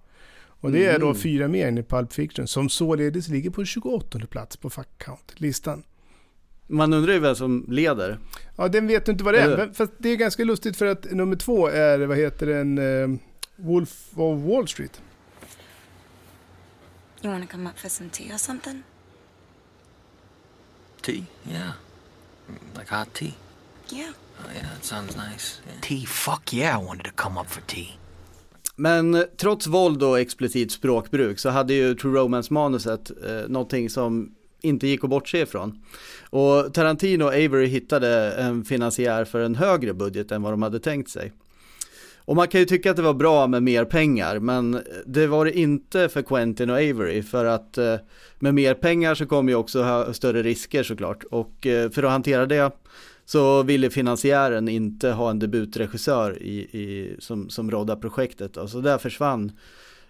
Och 0.59 0.71
det 0.71 0.85
är 0.85 0.99
då 0.99 1.05
mm. 1.05 1.17
fyra 1.17 1.47
mer 1.47 1.67
än 1.67 1.77
i 1.77 1.83
Pulp 1.83 2.13
Fiction, 2.13 2.47
som 2.47 2.69
således 2.69 3.27
ligger 3.27 3.49
på 3.49 3.65
28 3.65 4.19
plats 4.29 4.57
på 4.57 4.69
fuck 4.69 4.87
count-listan. 4.97 5.83
Man 6.67 6.93
undrar 6.93 7.13
ju 7.13 7.19
vem 7.19 7.35
som 7.35 7.65
leder. 7.67 8.19
Ja, 8.55 8.67
den 8.67 8.87
vet 8.87 9.05
du 9.05 9.11
inte 9.11 9.23
vad 9.23 9.33
det 9.33 9.39
är. 9.39 9.73
Fast 9.73 9.91
det 9.97 10.09
är 10.09 10.15
ganska 10.15 10.43
lustigt 10.43 10.77
för 10.77 10.85
att 10.85 11.11
nummer 11.11 11.35
två 11.35 11.67
är, 11.67 11.99
vad 11.99 12.17
heter 12.17 12.45
den, 12.45 12.77
uh, 12.77 13.17
Wolf 13.55 14.07
of 14.15 14.39
Wall 14.39 14.67
Street. 14.67 15.01
You 17.21 17.33
wanna 17.33 17.47
come 17.47 17.69
up 17.69 17.79
for 17.79 17.89
some 17.89 18.09
tea 18.09 18.35
or 18.35 18.37
something? 18.37 18.83
Tea? 21.07 21.23
Yeah. 21.49 21.71
Like 22.75 22.95
hot 22.95 23.13
tea? 23.13 23.33
Yeah. 23.89 24.11
Oh 24.39 24.51
yeah, 24.55 24.67
that 24.73 24.85
sounds 24.85 25.15
nice. 25.15 25.61
Yeah. 25.65 25.81
Tea? 25.81 26.05
Fuck 26.05 26.53
yeah 26.53 26.79
I 26.79 26.85
wanted 26.85 27.05
to 27.05 27.11
come 27.11 27.39
up 27.41 27.49
for 27.49 27.61
tea. 27.61 27.97
Men 28.75 29.15
eh, 29.15 29.21
trots 29.37 29.67
våld 29.67 30.03
och 30.03 30.19
explicit 30.19 30.71
språkbruk 30.71 31.39
så 31.39 31.49
hade 31.49 31.73
ju 31.73 31.95
True 31.95 32.19
Romance-manuset 32.19 33.11
eh, 33.25 33.49
någonting 33.49 33.89
som 33.89 34.35
inte 34.61 34.87
gick 34.87 35.03
att 35.03 35.09
bortse 35.09 35.41
ifrån. 35.41 35.83
Och 36.29 36.73
Tarantino 36.73 37.23
och 37.23 37.33
Avery 37.33 37.65
hittade 37.65 38.31
en 38.31 38.65
finansiär 38.65 39.25
för 39.25 39.39
en 39.39 39.55
högre 39.55 39.93
budget 39.93 40.31
än 40.31 40.41
vad 40.41 40.53
de 40.53 40.61
hade 40.61 40.79
tänkt 40.79 41.09
sig. 41.09 41.31
Och 42.27 42.35
man 42.35 42.47
kan 42.47 42.59
ju 42.59 42.65
tycka 42.65 42.91
att 42.91 42.97
det 42.97 43.03
var 43.03 43.13
bra 43.13 43.47
med 43.47 43.63
mer 43.63 43.85
pengar, 43.85 44.39
men 44.39 44.81
det 45.05 45.27
var 45.27 45.45
det 45.45 45.59
inte 45.59 46.09
för 46.09 46.21
Quentin 46.21 46.69
och 46.69 46.75
Avery, 46.75 47.23
för 47.23 47.45
att 47.45 47.77
eh, 47.77 47.95
med 48.39 48.53
mer 48.53 48.73
pengar 48.73 49.15
så 49.15 49.25
kommer 49.25 49.51
ju 49.51 49.55
också 49.55 49.83
ha 49.83 50.13
större 50.13 50.43
risker 50.43 50.83
såklart. 50.83 51.23
Och 51.23 51.67
eh, 51.67 51.89
för 51.89 52.03
att 52.03 52.11
hantera 52.11 52.45
det 52.45 52.71
så 53.25 53.63
ville 53.63 53.89
finansiären 53.89 54.67
inte 54.69 55.09
ha 55.09 55.29
en 55.29 55.39
debutregissör 55.39 56.41
i, 56.41 56.57
i, 56.57 57.15
som, 57.19 57.49
som 57.49 57.71
rådda 57.71 57.95
projektet. 57.95 58.53
Då. 58.53 58.67
Så 58.67 58.81
där 58.81 58.97
försvann 58.97 59.51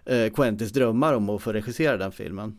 eh, 0.06 0.34
Quentins 0.34 0.72
drömmar 0.72 1.14
om 1.14 1.30
att 1.30 1.42
få 1.42 1.54
regissera 1.54 1.98
den 1.98 2.12
filmen. 2.12 2.58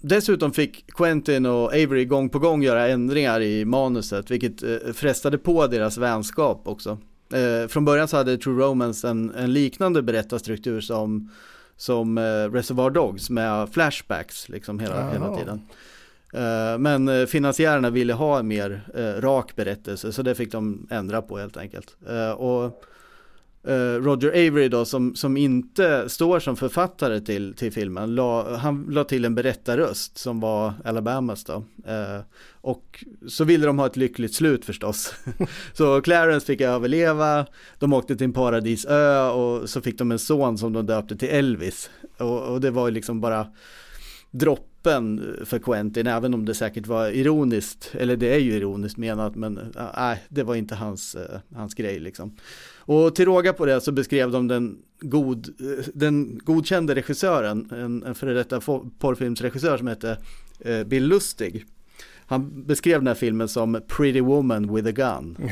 Dessutom 0.00 0.52
fick 0.52 0.86
Quentin 0.92 1.46
och 1.46 1.72
Avery 1.72 2.04
gång 2.04 2.28
på 2.28 2.38
gång 2.38 2.62
göra 2.62 2.88
ändringar 2.88 3.40
i 3.40 3.64
manuset, 3.64 4.30
vilket 4.30 4.62
eh, 4.62 4.92
frestade 4.94 5.38
på 5.38 5.66
deras 5.66 5.98
vänskap 5.98 6.62
också. 6.64 6.98
Eh, 7.32 7.68
från 7.68 7.84
början 7.84 8.08
så 8.08 8.16
hade 8.16 8.38
True 8.38 8.64
Romance 8.64 9.08
en, 9.08 9.34
en 9.34 9.52
liknande 9.52 10.02
berättarstruktur 10.02 10.80
som, 10.80 11.30
som 11.76 12.18
eh, 12.18 12.52
Reservoir 12.52 12.90
Dogs 12.90 13.30
med 13.30 13.68
flashbacks 13.72 14.48
liksom 14.48 14.78
hela, 14.78 15.10
hela 15.10 15.36
tiden. 15.36 15.60
Eh, 16.34 16.78
men 16.78 17.08
eh, 17.08 17.26
finansiärerna 17.26 17.90
ville 17.90 18.12
ha 18.12 18.38
en 18.38 18.48
mer 18.48 18.80
eh, 18.94 19.20
rak 19.20 19.56
berättelse 19.56 20.12
så 20.12 20.22
det 20.22 20.34
fick 20.34 20.52
de 20.52 20.86
ändra 20.90 21.22
på 21.22 21.38
helt 21.38 21.56
enkelt. 21.56 21.96
Eh, 22.08 22.30
och 22.30 22.82
Eh, 23.66 24.02
Roger 24.02 24.28
Avery 24.28 24.68
då 24.68 24.84
som, 24.84 25.14
som 25.14 25.36
inte 25.36 26.08
står 26.08 26.40
som 26.40 26.56
författare 26.56 27.20
till, 27.20 27.54
till 27.54 27.72
filmen, 27.72 28.14
la, 28.14 28.56
han 28.56 28.86
la 28.90 29.04
till 29.04 29.24
en 29.24 29.34
berättarröst 29.34 30.18
som 30.18 30.40
var 30.40 30.72
Alabamas 30.84 31.44
då. 31.44 31.64
Eh, 31.86 32.20
och 32.60 33.04
så 33.28 33.44
ville 33.44 33.66
de 33.66 33.78
ha 33.78 33.86
ett 33.86 33.96
lyckligt 33.96 34.34
slut 34.34 34.64
förstås. 34.64 35.14
så 35.72 36.00
Clarence 36.00 36.46
fick 36.46 36.60
överleva, 36.60 37.46
de 37.78 37.92
åkte 37.92 38.16
till 38.16 38.24
en 38.24 38.32
paradisö 38.32 39.28
och 39.28 39.70
så 39.70 39.80
fick 39.80 39.98
de 39.98 40.12
en 40.12 40.18
son 40.18 40.58
som 40.58 40.72
de 40.72 40.86
döpte 40.86 41.16
till 41.16 41.28
Elvis. 41.28 41.90
Och, 42.18 42.42
och 42.42 42.60
det 42.60 42.70
var 42.70 42.88
ju 42.88 42.94
liksom 42.94 43.20
bara 43.20 43.46
droppen 44.30 45.36
för 45.44 45.58
Quentin, 45.58 46.06
även 46.06 46.34
om 46.34 46.44
det 46.44 46.54
säkert 46.54 46.86
var 46.86 47.08
ironiskt, 47.08 47.90
eller 47.94 48.16
det 48.16 48.34
är 48.34 48.38
ju 48.38 48.52
ironiskt 48.52 48.96
menat, 48.96 49.34
men 49.34 49.58
eh, 49.58 49.64
nej, 49.96 50.12
äh, 50.12 50.18
det 50.28 50.42
var 50.42 50.54
inte 50.54 50.74
hans, 50.74 51.14
eh, 51.14 51.40
hans 51.54 51.74
grej 51.74 52.00
liksom. 52.00 52.36
Och 52.86 53.14
till 53.14 53.24
råga 53.24 53.52
på 53.52 53.66
det 53.66 53.80
så 53.80 53.92
beskrev 53.92 54.30
de 54.30 54.48
den, 54.48 54.78
god, 55.00 55.48
eh, 55.48 55.84
den 55.94 56.40
godkände 56.44 56.94
regissören, 56.94 57.70
en, 57.72 58.02
en 58.02 58.14
före 58.14 58.34
detta 58.34 58.60
porrfilmsregissör 58.98 59.78
som 59.78 59.86
hette 59.86 60.18
eh, 60.60 60.84
Bill 60.84 61.06
Lustig. 61.06 61.64
Han 62.28 62.66
beskrev 62.66 63.00
den 63.00 63.06
här 63.06 63.14
filmen 63.14 63.48
som 63.48 63.80
Pretty 63.88 64.20
Woman 64.20 64.74
with 64.74 64.88
a 64.88 64.92
Gun. 64.92 65.36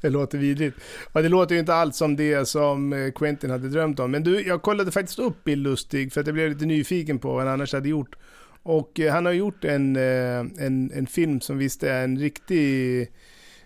det 0.00 0.10
låter 0.10 0.38
vidrigt. 0.38 0.76
Ja, 1.12 1.22
det 1.22 1.28
låter 1.28 1.54
ju 1.54 1.60
inte 1.60 1.74
alls 1.74 1.96
som 1.96 2.16
det 2.16 2.48
som 2.48 2.92
eh, 2.92 3.12
Quentin 3.12 3.50
hade 3.50 3.68
drömt 3.68 4.00
om. 4.00 4.10
Men 4.10 4.24
du, 4.24 4.46
jag 4.46 4.62
kollade 4.62 4.90
faktiskt 4.90 5.18
upp 5.18 5.44
Bill 5.44 5.62
Lustig 5.62 6.12
för 6.12 6.20
att 6.20 6.26
jag 6.26 6.34
blev 6.34 6.48
lite 6.48 6.66
nyfiken 6.66 7.18
på 7.18 7.28
vad 7.28 7.38
han 7.38 7.52
annars 7.52 7.72
hade 7.72 7.88
gjort. 7.88 8.16
Och 8.62 9.00
eh, 9.00 9.12
han 9.12 9.26
har 9.26 9.32
gjort 9.32 9.64
en, 9.64 9.96
en, 9.96 10.90
en 10.94 11.06
film 11.06 11.40
som 11.40 11.58
visst 11.58 11.82
är 11.82 12.04
en 12.04 12.18
riktig 12.18 13.08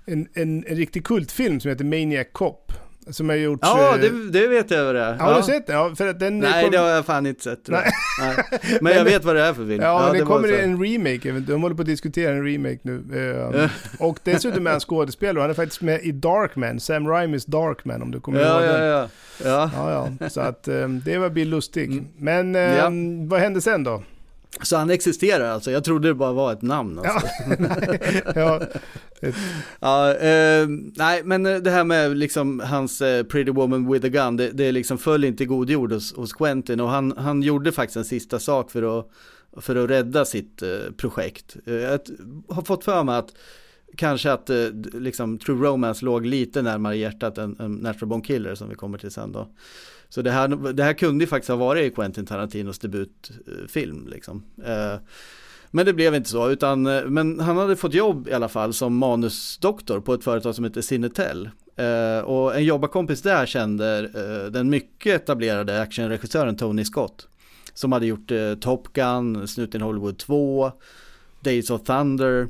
en, 0.07 0.29
en, 0.35 0.65
en 0.67 0.77
riktig 0.77 1.05
kultfilm 1.05 1.61
som 1.61 1.69
heter 1.69 1.85
Maniac 1.85 2.27
Cop. 2.33 2.73
Som 3.11 3.29
har 3.29 3.37
gjort... 3.37 3.59
Ja, 3.63 3.97
det, 3.97 4.31
det 4.31 4.47
vet 4.47 4.71
jag 4.71 4.85
vad 4.85 4.95
det 4.95 5.01
är. 5.01 5.17
Ja, 5.19 5.25
har 5.25 5.37
du 5.37 5.43
sett 5.43 5.67
den? 5.67 5.77
Ja, 5.77 5.95
för 5.95 6.09
att 6.09 6.21
den 6.21 6.39
Nej, 6.39 6.63
kom... 6.63 6.71
det 6.71 6.79
har 6.79 6.89
jag 6.89 7.07
fan 7.07 7.27
inte 7.27 7.43
sett. 7.43 7.69
Nej. 7.69 7.93
Nej. 8.21 8.61
Men 8.81 8.93
jag 8.93 9.05
vet 9.05 9.25
vad 9.25 9.37
det 9.37 9.43
är 9.43 9.55
för 9.55 9.67
film. 9.67 9.83
Ja, 9.83 10.07
ja 10.07 10.13
det, 10.13 10.19
det 10.19 10.25
kommer 10.25 10.53
en 10.53 10.85
remake. 10.85 11.31
De 11.31 11.63
håller 11.63 11.77
på 11.77 11.83
att 11.83 11.87
diskutera 11.87 12.33
en 12.33 12.45
remake 12.47 12.79
nu. 12.83 12.93
Um, 12.93 13.69
och 13.99 14.19
dessutom 14.23 14.67
är 14.67 14.71
han 14.71 14.81
skådespelare. 14.81 15.41
Han 15.41 15.51
är 15.51 15.55
faktiskt 15.55 15.83
med 15.83 16.03
i 16.03 16.13
Darkman. 16.13 16.81
Sam 16.81 17.09
Raimis 17.09 17.45
Darkman 17.45 18.03
om 18.03 18.11
du 18.11 18.21
kommer 18.21 18.41
ja, 18.41 18.47
ihåg 18.47 18.63
ja, 18.63 18.73
den. 18.73 18.87
Ja, 18.87 19.09
ja. 19.45 19.71
ja, 19.75 20.13
ja. 20.21 20.29
Så 20.29 20.41
att 20.41 20.69
um, 20.69 21.03
det 21.05 21.19
var 21.19 21.31
Bill 21.31 21.51
Lustig. 21.51 21.93
Mm. 21.93 22.07
Men 22.19 22.57
um, 22.87 23.29
vad 23.29 23.41
hände 23.41 23.61
sen 23.61 23.85
då? 23.85 24.03
Så 24.63 24.77
han 24.77 24.91
existerar 24.91 25.51
alltså, 25.51 25.71
jag 25.71 25.85
trodde 25.85 26.09
det 26.09 26.15
bara 26.15 26.33
var 26.33 26.53
ett 26.53 26.63
namn 26.63 26.99
alltså. 26.99 27.27
ja, 28.35 28.61
ja, 29.81 30.15
eh, 30.15 30.67
nej 30.97 31.23
men 31.25 31.43
det 31.43 31.71
här 31.71 31.85
med 31.85 32.17
liksom 32.17 32.61
hans 32.61 33.01
eh, 33.01 33.25
Pretty 33.25 33.51
Woman 33.51 33.93
with 33.93 34.07
a 34.07 34.09
Gun, 34.09 34.37
det, 34.37 34.51
det 34.51 34.73
liksom 34.73 34.99
föll 34.99 35.25
inte 35.25 35.45
god 35.45 35.71
jord 35.71 35.93
hos, 35.93 36.15
hos 36.15 36.33
Quentin 36.33 36.81
och 36.81 36.89
han, 36.89 37.15
han 37.17 37.43
gjorde 37.43 37.73
faktiskt 37.73 37.97
en 37.97 38.05
sista 38.05 38.39
sak 38.39 38.71
för 38.71 38.99
att, 38.99 39.11
för 39.65 39.77
att 39.77 39.91
rädda 39.91 40.25
sitt 40.25 40.63
eh, 40.63 40.69
projekt. 40.97 41.57
Eh, 41.67 41.75
jag 41.75 42.01
har 42.49 42.63
fått 42.63 42.85
för 42.85 43.05
mig 43.05 43.17
att 43.17 43.33
kanske 43.97 44.33
att 44.33 44.51
eh, 44.51 44.67
liksom 44.93 45.39
True 45.39 45.67
Romance 45.67 46.05
låg 46.05 46.27
lite 46.27 46.63
närmare 46.63 46.97
hjärtat 46.97 47.39
än, 47.39 47.57
än 47.61 47.75
Natural 47.75 48.09
Born 48.09 48.23
Killer 48.23 48.55
som 48.55 48.69
vi 48.69 48.75
kommer 48.75 48.99
till 48.99 49.11
sen 49.11 49.33
då. 49.33 49.49
Så 50.15 50.23
det 50.23 50.31
här, 50.31 50.73
det 50.73 50.85
här 50.85 50.93
kunde 50.93 51.25
ju 51.25 51.29
faktiskt 51.29 51.49
ha 51.49 51.57
varit 51.57 51.95
Quentin 51.95 52.27
Tarantinos 52.27 52.79
debutfilm 52.79 54.09
liksom. 54.09 54.43
Eh, 54.65 55.01
men 55.71 55.87
det 55.87 55.93
blev 55.93 56.15
inte 56.15 56.31
så, 56.31 56.51
utan, 56.51 56.87
eh, 56.87 57.05
men 57.05 57.41
han 57.41 57.57
hade 57.57 57.77
fått 57.77 57.95
jobb 57.95 58.29
i 58.29 58.33
alla 58.33 58.49
fall 58.49 58.73
som 58.73 58.97
manusdoktor 58.97 60.01
på 60.01 60.15
ett 60.15 60.25
företag 60.25 60.55
som 60.55 60.65
heter 60.65 60.81
Cinetel. 60.81 61.51
Eh, 61.77 62.25
och 62.25 62.57
en 62.57 62.65
jobbarkompis 62.65 63.23
där 63.23 63.47
kände 63.47 64.09
den 64.51 64.71
mycket 64.71 65.23
etablerade 65.23 65.83
actionregissören 65.83 66.57
Tony 66.57 66.85
Scott. 66.85 67.29
Som 67.73 67.93
hade 67.93 68.07
gjort 68.07 68.33
Top 68.61 68.93
Gun, 68.93 69.49
Snuten 69.49 69.81
Hollywood 69.81 70.19
2, 70.19 70.73
Days 71.41 71.71
of 71.71 71.83
Thunder. 71.83 72.49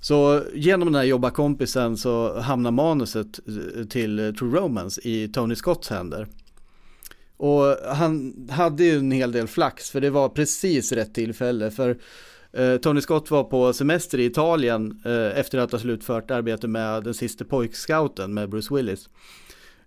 Så 0.00 0.42
genom 0.54 0.86
den 0.86 0.94
här 0.94 1.04
jobbarkompisen 1.04 1.96
så 1.96 2.40
hamnar 2.40 2.70
manuset 2.70 3.40
till 3.90 4.34
True 4.38 4.60
Romance 4.60 5.00
i 5.04 5.28
Tony 5.28 5.54
Scotts 5.54 5.90
händer. 5.90 6.26
Och 7.36 7.76
han 7.94 8.34
hade 8.50 8.84
ju 8.84 8.98
en 8.98 9.10
hel 9.10 9.32
del 9.32 9.46
flax 9.46 9.90
för 9.90 10.00
det 10.00 10.10
var 10.10 10.28
precis 10.28 10.92
rätt 10.92 11.14
tillfälle 11.14 11.70
för 11.70 11.96
Eh, 12.56 12.76
Tony 12.76 13.00
Scott 13.00 13.30
var 13.30 13.44
på 13.44 13.72
semester 13.72 14.18
i 14.18 14.24
Italien 14.24 15.00
eh, 15.04 15.38
efter 15.38 15.58
att 15.58 15.72
ha 15.72 15.78
slutfört 15.78 16.30
arbete 16.30 16.68
med 16.68 17.04
den 17.04 17.14
sista 17.14 17.44
pojkscouten 17.44 18.34
med 18.34 18.48
Bruce 18.48 18.74
Willis. 18.74 19.08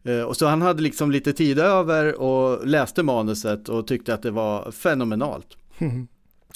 Eh, 0.03 0.21
och 0.21 0.37
så 0.37 0.47
han 0.47 0.61
hade 0.61 0.81
liksom 0.81 1.11
lite 1.11 1.33
tid 1.33 1.59
över 1.59 2.21
och 2.21 2.67
läste 2.67 3.03
manuset 3.03 3.69
och 3.69 3.87
tyckte 3.87 4.13
att 4.13 4.21
det 4.21 4.31
var 4.31 4.71
fenomenalt. 4.71 5.47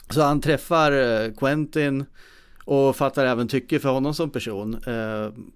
Så 0.09 0.21
han 0.21 0.41
träffar 0.41 0.91
Quentin 1.37 2.05
och 2.65 2.95
fattar 2.95 3.25
även 3.25 3.47
tycke 3.47 3.79
för 3.79 3.89
honom 3.89 4.13
som 4.13 4.29
person. 4.29 4.75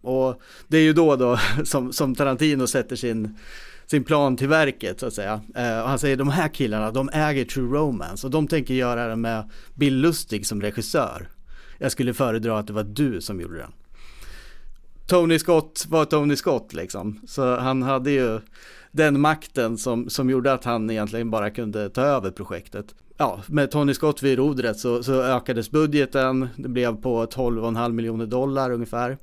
Och 0.02 0.42
det 0.68 0.78
är 0.78 0.82
ju 0.82 0.94
då 0.94 1.16
då 1.16 1.40
som, 1.64 1.94
som 1.94 2.16
Tarantino 2.16 2.68
sätter 2.68 2.96
sin, 2.96 3.38
sin 3.92 4.04
plan 4.04 4.38
till 4.38 4.48
verket 4.48 5.00
så 5.00 5.06
att 5.06 5.14
säga. 5.14 5.42
Eh, 5.56 5.80
och 5.80 5.90
han 5.90 6.00
säger 6.00 6.16
de 6.16 6.30
här 6.30 6.48
killarna, 6.48 6.92
de 6.92 7.10
äger 7.14 7.46
True 7.46 7.78
Romance 7.78 8.28
och 8.28 8.32
de 8.32 8.48
tänker 8.48 8.74
göra 8.74 9.08
det 9.08 9.16
med 9.16 9.52
Bill 9.74 9.96
Lustig 9.98 10.48
som 10.48 10.62
regissör. 10.62 11.30
Jag 11.78 11.92
skulle 11.92 12.14
föredra 12.14 12.60
att 12.60 12.68
det 12.68 12.74
var 12.74 12.84
du 12.84 13.22
som 13.22 13.42
gjorde 13.42 13.58
den. 13.58 13.72
Tony 15.08 15.40
Scott 15.40 15.86
var 15.90 16.06
Tony 16.06 16.36
Scott 16.36 16.74
liksom. 16.74 17.20
Så 17.28 17.56
han 17.56 17.84
hade 17.84 18.12
ju 18.12 18.40
den 18.92 19.22
makten 19.22 19.78
som, 19.78 20.10
som 20.10 20.30
gjorde 20.30 20.54
att 20.54 20.64
han 20.64 20.90
egentligen 20.90 21.30
bara 21.30 21.50
kunde 21.50 21.90
ta 21.90 22.02
över 22.02 22.32
projektet. 22.32 22.96
Ja, 23.18 23.42
med 23.48 23.72
Tony 23.72 23.94
Scott 23.94 24.24
vid 24.24 24.38
rodret 24.38 24.80
så, 24.80 25.04
så 25.04 25.22
ökades 25.22 25.72
budgeten. 25.72 26.48
Det 26.56 26.70
blev 26.70 27.02
på 27.02 27.26
12,5 27.26 27.92
miljoner 27.92 28.26
dollar 28.26 28.72
ungefär. 28.72 29.18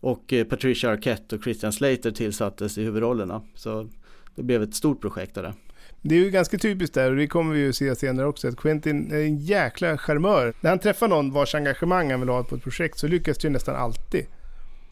Och 0.00 0.32
eh, 0.32 0.44
Patricia 0.44 0.90
Arquette 0.90 1.36
och 1.36 1.42
Christian 1.42 1.72
Slater 1.72 2.10
tillsattes 2.10 2.78
i 2.78 2.82
huvudrollerna. 2.82 3.42
Så 3.54 3.88
det 4.34 4.42
blev 4.42 4.62
ett 4.62 4.74
stort 4.74 5.00
projekt 5.00 5.36
av 5.36 5.42
det. 5.42 5.54
Det 6.02 6.14
är 6.14 6.18
ju 6.18 6.30
ganska 6.30 6.58
typiskt 6.58 6.94
där 6.94 7.10
och 7.10 7.16
det 7.16 7.26
kommer 7.26 7.54
vi 7.54 7.60
ju 7.60 7.72
se 7.72 7.96
senare 7.96 8.26
också 8.26 8.48
att 8.48 8.56
Quentin 8.56 9.12
är 9.12 9.18
en 9.18 9.36
jäkla 9.36 9.98
charmör. 9.98 10.54
När 10.60 10.70
han 10.70 10.78
träffar 10.78 11.08
någon 11.08 11.32
vars 11.32 11.54
engagemang 11.54 12.10
han 12.10 12.20
vill 12.20 12.28
ha 12.28 12.44
på 12.44 12.54
ett 12.54 12.62
projekt 12.62 12.98
så 12.98 13.06
lyckas 13.06 13.38
det 13.38 13.48
ju 13.48 13.52
nästan 13.52 13.76
alltid. 13.76 14.26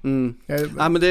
Mm. 0.05 0.35
Ja, 0.47 0.89
men 0.89 1.01
det, 1.01 1.09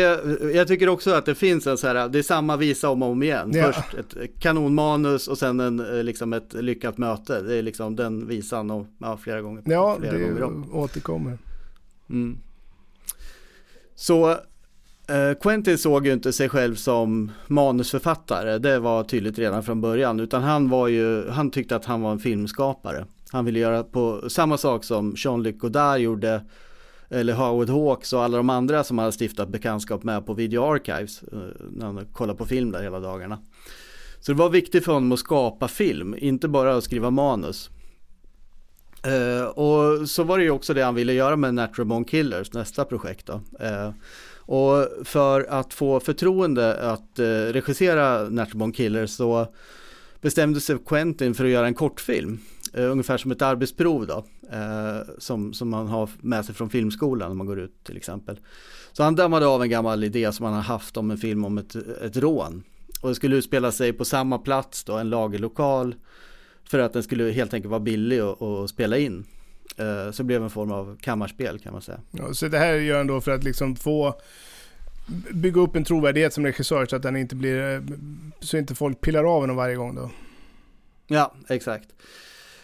jag 0.53 0.67
tycker 0.67 0.89
också 0.89 1.11
att 1.11 1.25
det 1.25 1.35
finns 1.35 1.67
en 1.67 1.77
så 1.77 1.87
här, 1.87 2.09
det 2.09 2.19
är 2.19 2.23
samma 2.23 2.57
visa 2.57 2.89
om 2.89 3.03
och 3.03 3.09
om 3.09 3.23
igen. 3.23 3.51
Ja. 3.53 3.71
Först 3.71 3.93
ett 3.93 4.39
kanonmanus 4.39 5.27
och 5.27 5.37
sen 5.37 5.59
en, 5.59 5.79
eh, 5.79 6.03
liksom 6.03 6.33
ett 6.33 6.53
lyckat 6.53 6.97
möte. 6.97 7.41
Det 7.41 7.55
är 7.55 7.61
liksom 7.61 7.95
den 7.95 8.27
visan 8.27 8.71
och, 8.71 8.87
ja, 8.97 9.17
flera 9.17 9.41
gånger. 9.41 9.63
Ja, 9.65 9.97
flera 9.99 10.13
det 10.13 10.23
gånger 10.23 10.75
återkommer. 10.75 11.37
Mm. 12.09 12.37
Så 13.95 14.37
Eh, 15.11 15.33
Quentin 15.41 15.77
såg 15.77 16.05
ju 16.07 16.13
inte 16.13 16.33
sig 16.33 16.49
själv 16.49 16.75
som 16.75 17.31
manusförfattare. 17.47 18.57
Det 18.57 18.79
var 18.79 19.03
tydligt 19.03 19.39
redan 19.39 19.63
från 19.63 19.81
början. 19.81 20.19
Utan 20.19 20.43
han 20.43 20.69
var 20.69 20.87
ju, 20.87 21.29
han 21.29 21.51
tyckte 21.51 21.75
att 21.75 21.85
han 21.85 22.01
var 22.01 22.11
en 22.11 22.19
filmskapare. 22.19 23.05
Han 23.31 23.45
ville 23.45 23.59
göra 23.59 23.83
på 23.83 24.29
samma 24.29 24.57
sak 24.57 24.83
som 24.83 25.13
Jean-Luc 25.17 25.57
Godard 25.57 25.99
gjorde 25.99 26.41
eller 27.09 27.33
Howard 27.33 27.69
Hawks 27.69 28.13
och 28.13 28.23
alla 28.23 28.37
de 28.37 28.49
andra 28.49 28.83
som 28.83 28.97
har 28.97 29.11
stiftat 29.11 29.49
bekantskap 29.49 30.03
med 30.03 30.25
på 30.25 30.33
Video 30.33 30.73
Archives 30.73 31.23
eh, 31.23 31.39
när 31.69 31.85
han 31.85 32.05
kollade 32.13 32.37
på 32.37 32.45
film 32.45 32.71
där 32.71 32.83
hela 32.83 32.99
dagarna. 32.99 33.39
Så 34.19 34.31
det 34.31 34.37
var 34.37 34.49
viktigt 34.49 34.85
för 34.85 34.93
honom 34.93 35.11
att 35.11 35.19
skapa 35.19 35.67
film, 35.67 36.15
inte 36.17 36.47
bara 36.47 36.75
att 36.75 36.83
skriva 36.83 37.09
manus. 37.09 37.69
Eh, 39.03 39.45
och 39.45 40.09
så 40.09 40.23
var 40.23 40.37
det 40.37 40.43
ju 40.43 40.51
också 40.51 40.73
det 40.73 40.81
han 40.81 40.95
ville 40.95 41.13
göra 41.13 41.35
med 41.35 41.53
Natural 41.53 41.87
Born 41.87 42.05
Killers, 42.05 42.53
nästa 42.53 42.85
projekt 42.85 43.25
då. 43.25 43.41
Och 44.45 44.87
för 45.03 45.45
att 45.49 45.73
få 45.73 45.99
förtroende 45.99 46.91
att 46.91 47.19
eh, 47.19 47.25
regissera 47.25 48.29
Natural 48.29 48.57
Born 48.57 48.71
Killers 48.71 49.09
så 49.09 49.47
bestämde 50.21 50.61
sig 50.61 50.77
Quentin 50.85 51.33
för 51.33 51.45
att 51.45 51.51
göra 51.51 51.67
en 51.67 51.73
kortfilm. 51.73 52.39
Eh, 52.73 52.91
ungefär 52.91 53.17
som 53.17 53.31
ett 53.31 53.41
arbetsprov 53.41 54.07
då. 54.07 54.25
eh, 54.51 55.01
som, 55.17 55.53
som 55.53 55.69
man 55.69 55.87
har 55.87 56.09
med 56.21 56.45
sig 56.45 56.55
från 56.55 56.69
filmskolan 56.69 57.29
när 57.29 57.35
man 57.35 57.47
går 57.47 57.59
ut 57.59 57.83
till 57.83 57.97
exempel. 57.97 58.39
Så 58.91 59.03
han 59.03 59.15
dammade 59.15 59.47
av 59.47 59.61
en 59.61 59.69
gammal 59.69 60.03
idé 60.03 60.31
som 60.31 60.45
han 60.45 60.55
har 60.55 60.61
haft 60.61 60.97
om 60.97 61.11
en 61.11 61.17
film 61.17 61.45
om 61.45 61.57
ett, 61.57 61.75
ett 61.75 62.17
rån. 62.17 62.63
Och 63.01 63.09
det 63.09 63.15
skulle 63.15 63.35
utspela 63.35 63.71
sig 63.71 63.93
på 63.93 64.05
samma 64.05 64.37
plats 64.37 64.83
då, 64.83 64.97
en 64.97 65.09
lagerlokal. 65.09 65.95
För 66.63 66.79
att 66.79 66.93
den 66.93 67.03
skulle 67.03 67.31
helt 67.31 67.53
enkelt 67.53 67.69
vara 67.69 67.79
billig 67.79 68.19
att 68.19 68.69
spela 68.69 68.97
in. 68.97 69.25
Uh, 69.79 70.11
så 70.11 70.23
det 70.23 70.27
blev 70.27 70.43
en 70.43 70.49
form 70.49 70.71
av 70.71 70.97
kammarspel 71.01 71.59
kan 71.59 71.73
man 71.73 71.81
säga. 71.81 71.99
Ja, 72.11 72.33
så 72.33 72.47
det 72.47 72.57
här 72.57 72.73
gör 72.73 72.97
han 72.97 73.07
då 73.07 73.21
för 73.21 73.31
att 73.31 73.43
liksom 73.43 73.75
få 73.75 74.15
bygga 75.31 75.61
upp 75.61 75.75
en 75.75 75.83
trovärdighet 75.83 76.33
som 76.33 76.45
regissör 76.45 76.85
så 76.85 76.95
att 76.95 77.01
den 77.01 77.15
inte 77.15 77.35
blir, 77.35 77.83
så 78.39 78.57
inte 78.57 78.75
folk 78.75 79.01
pillar 79.01 79.23
av 79.23 79.41
honom 79.41 79.55
varje 79.55 79.75
gång 79.75 79.95
då. 79.95 80.11
Ja, 81.07 81.33
exakt. 81.49 81.89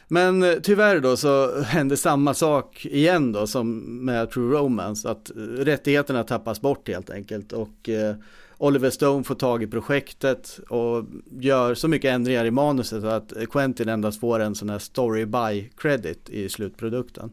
Men 0.08 0.44
eh, 0.44 0.56
tyvärr 0.64 1.00
då 1.00 1.18
så 1.18 1.62
hände 1.62 1.98
samma 1.98 2.34
sak 2.34 2.86
igen 2.86 3.32
då 3.32 3.48
som 3.48 3.80
med 4.06 4.32
True 4.32 4.58
Romance, 4.58 5.10
att 5.10 5.32
rättigheterna 5.58 6.24
tappas 6.24 6.62
bort 6.62 6.88
helt 6.88 7.10
enkelt 7.10 7.54
och 7.54 7.90
eh, 7.90 8.16
Oliver 8.58 8.90
Stone 8.90 9.24
får 9.24 9.36
tag 9.36 9.64
i 9.64 9.68
projektet 9.68 10.60
och 10.70 11.06
gör 11.40 11.76
så 11.76 11.88
mycket 11.88 12.14
ändringar 12.14 12.46
i 12.46 12.52
manuset 12.52 13.04
att 13.04 13.34
Quentin 13.52 13.90
endast 13.90 14.20
får 14.20 14.40
en 14.40 14.56
sån 14.56 14.70
här 14.70 14.80
story 14.80 15.26
by 15.26 15.70
credit 15.78 16.30
i 16.30 16.50
slutprodukten. 16.50 17.32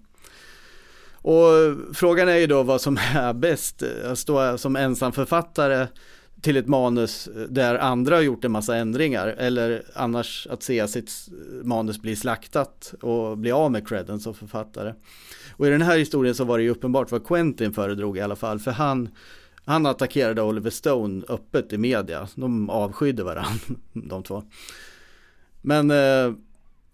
Och 1.13 1.51
frågan 1.95 2.29
är 2.29 2.37
ju 2.37 2.47
då 2.47 2.63
vad 2.63 2.81
som 2.81 2.99
är 3.15 3.33
bäst, 3.33 3.83
att 4.05 4.19
stå 4.19 4.59
som 4.59 4.77
ensam 4.77 5.13
författare 5.13 5.87
till 6.41 6.57
ett 6.57 6.67
manus 6.67 7.29
där 7.49 7.79
andra 7.79 8.15
har 8.15 8.23
gjort 8.23 8.45
en 8.45 8.53
massa 8.53 8.77
ändringar 8.77 9.27
eller 9.27 9.83
annars 9.95 10.47
att 10.51 10.63
se 10.63 10.89
sitt 10.89 11.13
manus 11.63 12.03
bli 12.03 12.17
slaktat 12.17 12.95
och 13.01 13.39
bli 13.39 13.53
av 13.53 13.71
med 13.71 13.89
credden 13.89 14.21
som 14.21 14.35
författare. 14.35 14.95
Och 15.57 15.67
i 15.67 15.71
den 15.71 15.83
här 15.83 15.99
historien 15.99 16.35
så 16.35 16.45
var 16.45 16.59
det 16.59 16.65
ju 16.65 16.71
uppenbart 16.71 17.13
vad 17.13 17.27
Quentin 17.27 17.73
föredrog 17.73 18.19
i 18.19 18.21
alla 18.21 18.37
fall 18.37 18.59
för 18.59 18.71
han 18.71 19.09
han 19.65 19.87
attackerade 19.87 20.43
Oliver 20.43 20.71
Stone 20.71 21.25
öppet 21.29 21.73
i 21.73 21.79
media. 21.79 22.29
De 22.35 22.71
avskydde 22.71 23.25
varandra, 23.25 23.61
de 23.93 24.23
två. 24.23 24.43
Men 25.63 25.91
eh, 25.91 26.35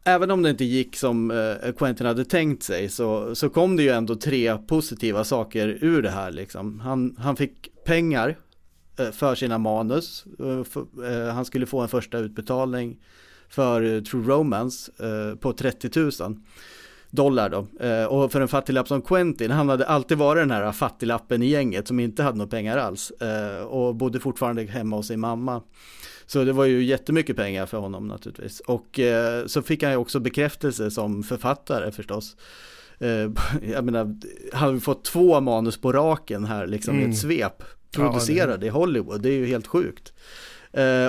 även 0.04 0.30
om 0.30 0.42
det 0.42 0.50
inte 0.50 0.64
gick 0.64 0.96
som 0.96 1.30
eh, 1.30 1.72
Quentin 1.72 2.06
hade 2.06 2.24
tänkt 2.24 2.62
sig 2.62 2.88
så, 2.88 3.34
så 3.34 3.48
kom 3.48 3.76
det 3.76 3.82
ju 3.82 3.90
ändå 3.90 4.14
tre 4.14 4.58
positiva 4.58 5.24
saker 5.24 5.78
ur 5.80 6.02
det 6.02 6.10
här 6.10 6.30
liksom. 6.30 6.80
Han, 6.80 7.16
han 7.18 7.36
fick 7.36 7.84
pengar 7.84 8.38
eh, 8.98 9.10
för 9.10 9.34
sina 9.34 9.58
manus. 9.58 10.24
Eh, 10.38 10.64
för, 10.64 10.86
eh, 11.04 11.34
han 11.34 11.44
skulle 11.44 11.66
få 11.66 11.80
en 11.80 11.88
första 11.88 12.18
utbetalning 12.18 12.98
för 13.48 13.82
eh, 13.82 14.02
True 14.02 14.26
Romance 14.26 14.92
eh, 14.98 15.36
på 15.36 15.52
30 15.52 16.00
000 16.00 16.36
dollar 17.10 17.48
då. 17.48 17.86
Eh, 17.86 18.04
och 18.04 18.32
för 18.32 18.40
en 18.40 18.48
fattiglapp 18.48 18.88
som 18.88 19.02
Quentin, 19.02 19.50
han 19.50 19.68
hade 19.68 19.86
alltid 19.86 20.18
varit 20.18 20.42
den 20.42 20.50
här 20.50 20.72
fattiglappen 20.72 21.42
i 21.42 21.46
gänget 21.46 21.88
som 21.88 22.00
inte 22.00 22.22
hade 22.22 22.38
några 22.38 22.50
pengar 22.50 22.76
alls. 22.78 23.10
Eh, 23.10 23.62
och 23.62 23.94
bodde 23.94 24.20
fortfarande 24.20 24.62
hemma 24.64 24.96
hos 24.96 25.06
sin 25.06 25.20
mamma. 25.20 25.62
Så 26.26 26.44
det 26.44 26.52
var 26.52 26.64
ju 26.64 26.84
jättemycket 26.84 27.36
pengar 27.36 27.66
för 27.66 27.78
honom 27.78 28.08
naturligtvis. 28.08 28.60
Och 28.60 28.98
eh, 28.98 29.46
så 29.46 29.62
fick 29.62 29.82
han 29.82 29.92
ju 29.92 29.98
också 29.98 30.20
bekräftelse 30.20 30.90
som 30.90 31.22
författare 31.22 31.92
förstås. 31.92 32.36
jag 33.62 33.84
menar, 33.84 34.16
han 34.52 34.72
har 34.72 34.80
fått 34.80 35.04
två 35.04 35.40
manus 35.40 35.80
på 35.80 35.92
raken 35.92 36.44
här 36.44 36.66
liksom 36.66 36.94
mm. 36.94 37.06
i 37.06 37.12
ett 37.12 37.18
svep. 37.18 37.62
Producerade 37.94 38.52
ja, 38.52 38.56
det... 38.56 38.66
i 38.66 38.68
Hollywood, 38.68 39.22
det 39.22 39.28
är 39.28 39.32
ju 39.32 39.46
helt 39.46 39.66
sjukt. 39.66 40.12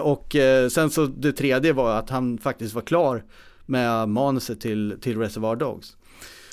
och 0.02 0.36
sen 0.72 0.90
så 0.90 1.06
det 1.06 1.32
tredje 1.32 1.74
var 1.74 1.96
att 1.96 2.10
han 2.10 2.38
faktiskt 2.38 2.74
var 2.74 2.82
klar 2.82 3.24
med 3.66 4.10
manuset 4.10 4.62
till, 4.62 4.98
till 5.02 5.18
Reservoir 5.18 5.56
Dogs. 5.56 5.96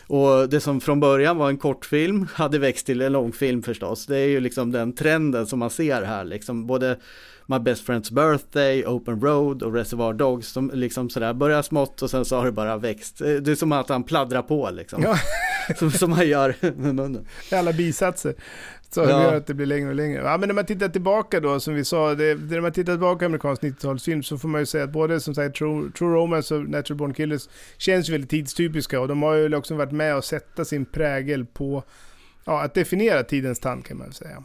Och 0.06 0.48
det 0.48 0.60
som 0.60 0.80
från 0.80 1.00
början 1.00 1.36
var 1.36 1.48
en 1.48 1.58
kortfilm 1.58 2.26
hade 2.34 2.58
växt 2.58 2.86
till 2.86 3.02
en 3.02 3.12
långfilm 3.12 3.62
förstås. 3.62 4.06
Det 4.06 4.18
är 4.18 4.26
ju 4.26 4.40
liksom 4.40 4.72
den 4.72 4.92
trenden 4.92 5.46
som 5.46 5.58
man 5.58 5.70
ser 5.70 6.02
här 6.02 6.24
liksom. 6.24 6.66
Både 6.66 6.98
My 7.46 7.58
Best 7.58 7.86
Friend's 7.86 8.12
Birthday, 8.12 8.84
Open 8.86 9.20
Road 9.20 9.62
och 9.62 9.74
Reservoir 9.74 10.12
Dogs 10.12 10.48
som 10.48 10.70
liksom 10.74 11.10
sådär 11.10 11.34
börjar 11.34 11.62
smått 11.62 12.02
och 12.02 12.10
sen 12.10 12.24
så 12.24 12.36
har 12.36 12.44
det 12.44 12.52
bara 12.52 12.76
växt. 12.76 13.18
Det 13.18 13.48
är 13.48 13.54
som 13.54 13.72
att 13.72 13.88
han 13.88 14.02
pladdrar 14.02 14.42
på 14.42 14.70
liksom. 14.70 15.02
Ja. 15.02 15.16
som, 15.78 15.90
som 15.90 16.12
han 16.12 16.28
gör 16.28 16.54
med 16.60 16.94
munnen. 16.94 17.26
Alla 17.52 17.72
bisatser. 17.72 18.34
Så 18.90 19.00
ja. 19.00 19.22
gör 19.22 19.34
att 19.34 19.46
det 19.46 19.54
blir 19.54 19.66
längre 19.66 19.88
och 19.88 19.94
längre. 19.94 20.22
Ja, 20.22 20.38
men 20.38 20.48
när 20.48 20.54
man 20.54 20.66
tittar 20.66 20.88
tillbaka 20.88 21.40
då, 21.40 21.60
som 21.60 21.74
vi 21.74 21.84
sa, 21.84 22.14
det, 22.14 22.34
när 22.34 22.60
man 22.60 22.72
tittar 22.72 22.92
tillbaka 22.92 23.18
på 23.18 23.24
amerikansk 23.24 23.62
90-talsfilm 23.62 24.22
så 24.22 24.38
får 24.38 24.48
man 24.48 24.60
ju 24.60 24.66
säga 24.66 24.84
att 24.84 24.90
både 24.90 25.20
som 25.20 25.34
sagt 25.34 25.56
True, 25.56 25.90
True 25.98 26.14
Romance 26.14 26.54
och 26.54 26.68
Natural 26.68 26.98
Born 26.98 27.14
Killers 27.14 27.48
känns 27.76 28.08
ju 28.08 28.12
väldigt 28.12 28.30
tidstypiska 28.30 29.00
och 29.00 29.08
de 29.08 29.22
har 29.22 29.34
ju 29.34 29.56
också 29.56 29.74
varit 29.74 29.92
med 29.92 30.16
och 30.16 30.24
sätta 30.24 30.64
sin 30.64 30.84
prägel 30.84 31.46
på, 31.46 31.82
ja, 32.44 32.62
att 32.62 32.74
definiera 32.74 33.22
tidens 33.22 33.60
tand 33.60 33.84
kan 33.84 33.98
man 33.98 34.06
väl 34.06 34.14
säga. 34.14 34.44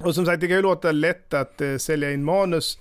Och 0.00 0.14
som 0.14 0.26
sagt, 0.26 0.40
det 0.40 0.46
kan 0.46 0.56
ju 0.56 0.62
låta 0.62 0.92
lätt 0.92 1.34
att 1.34 1.60
eh, 1.60 1.76
sälja 1.76 2.12
in 2.12 2.24
manus 2.24 2.78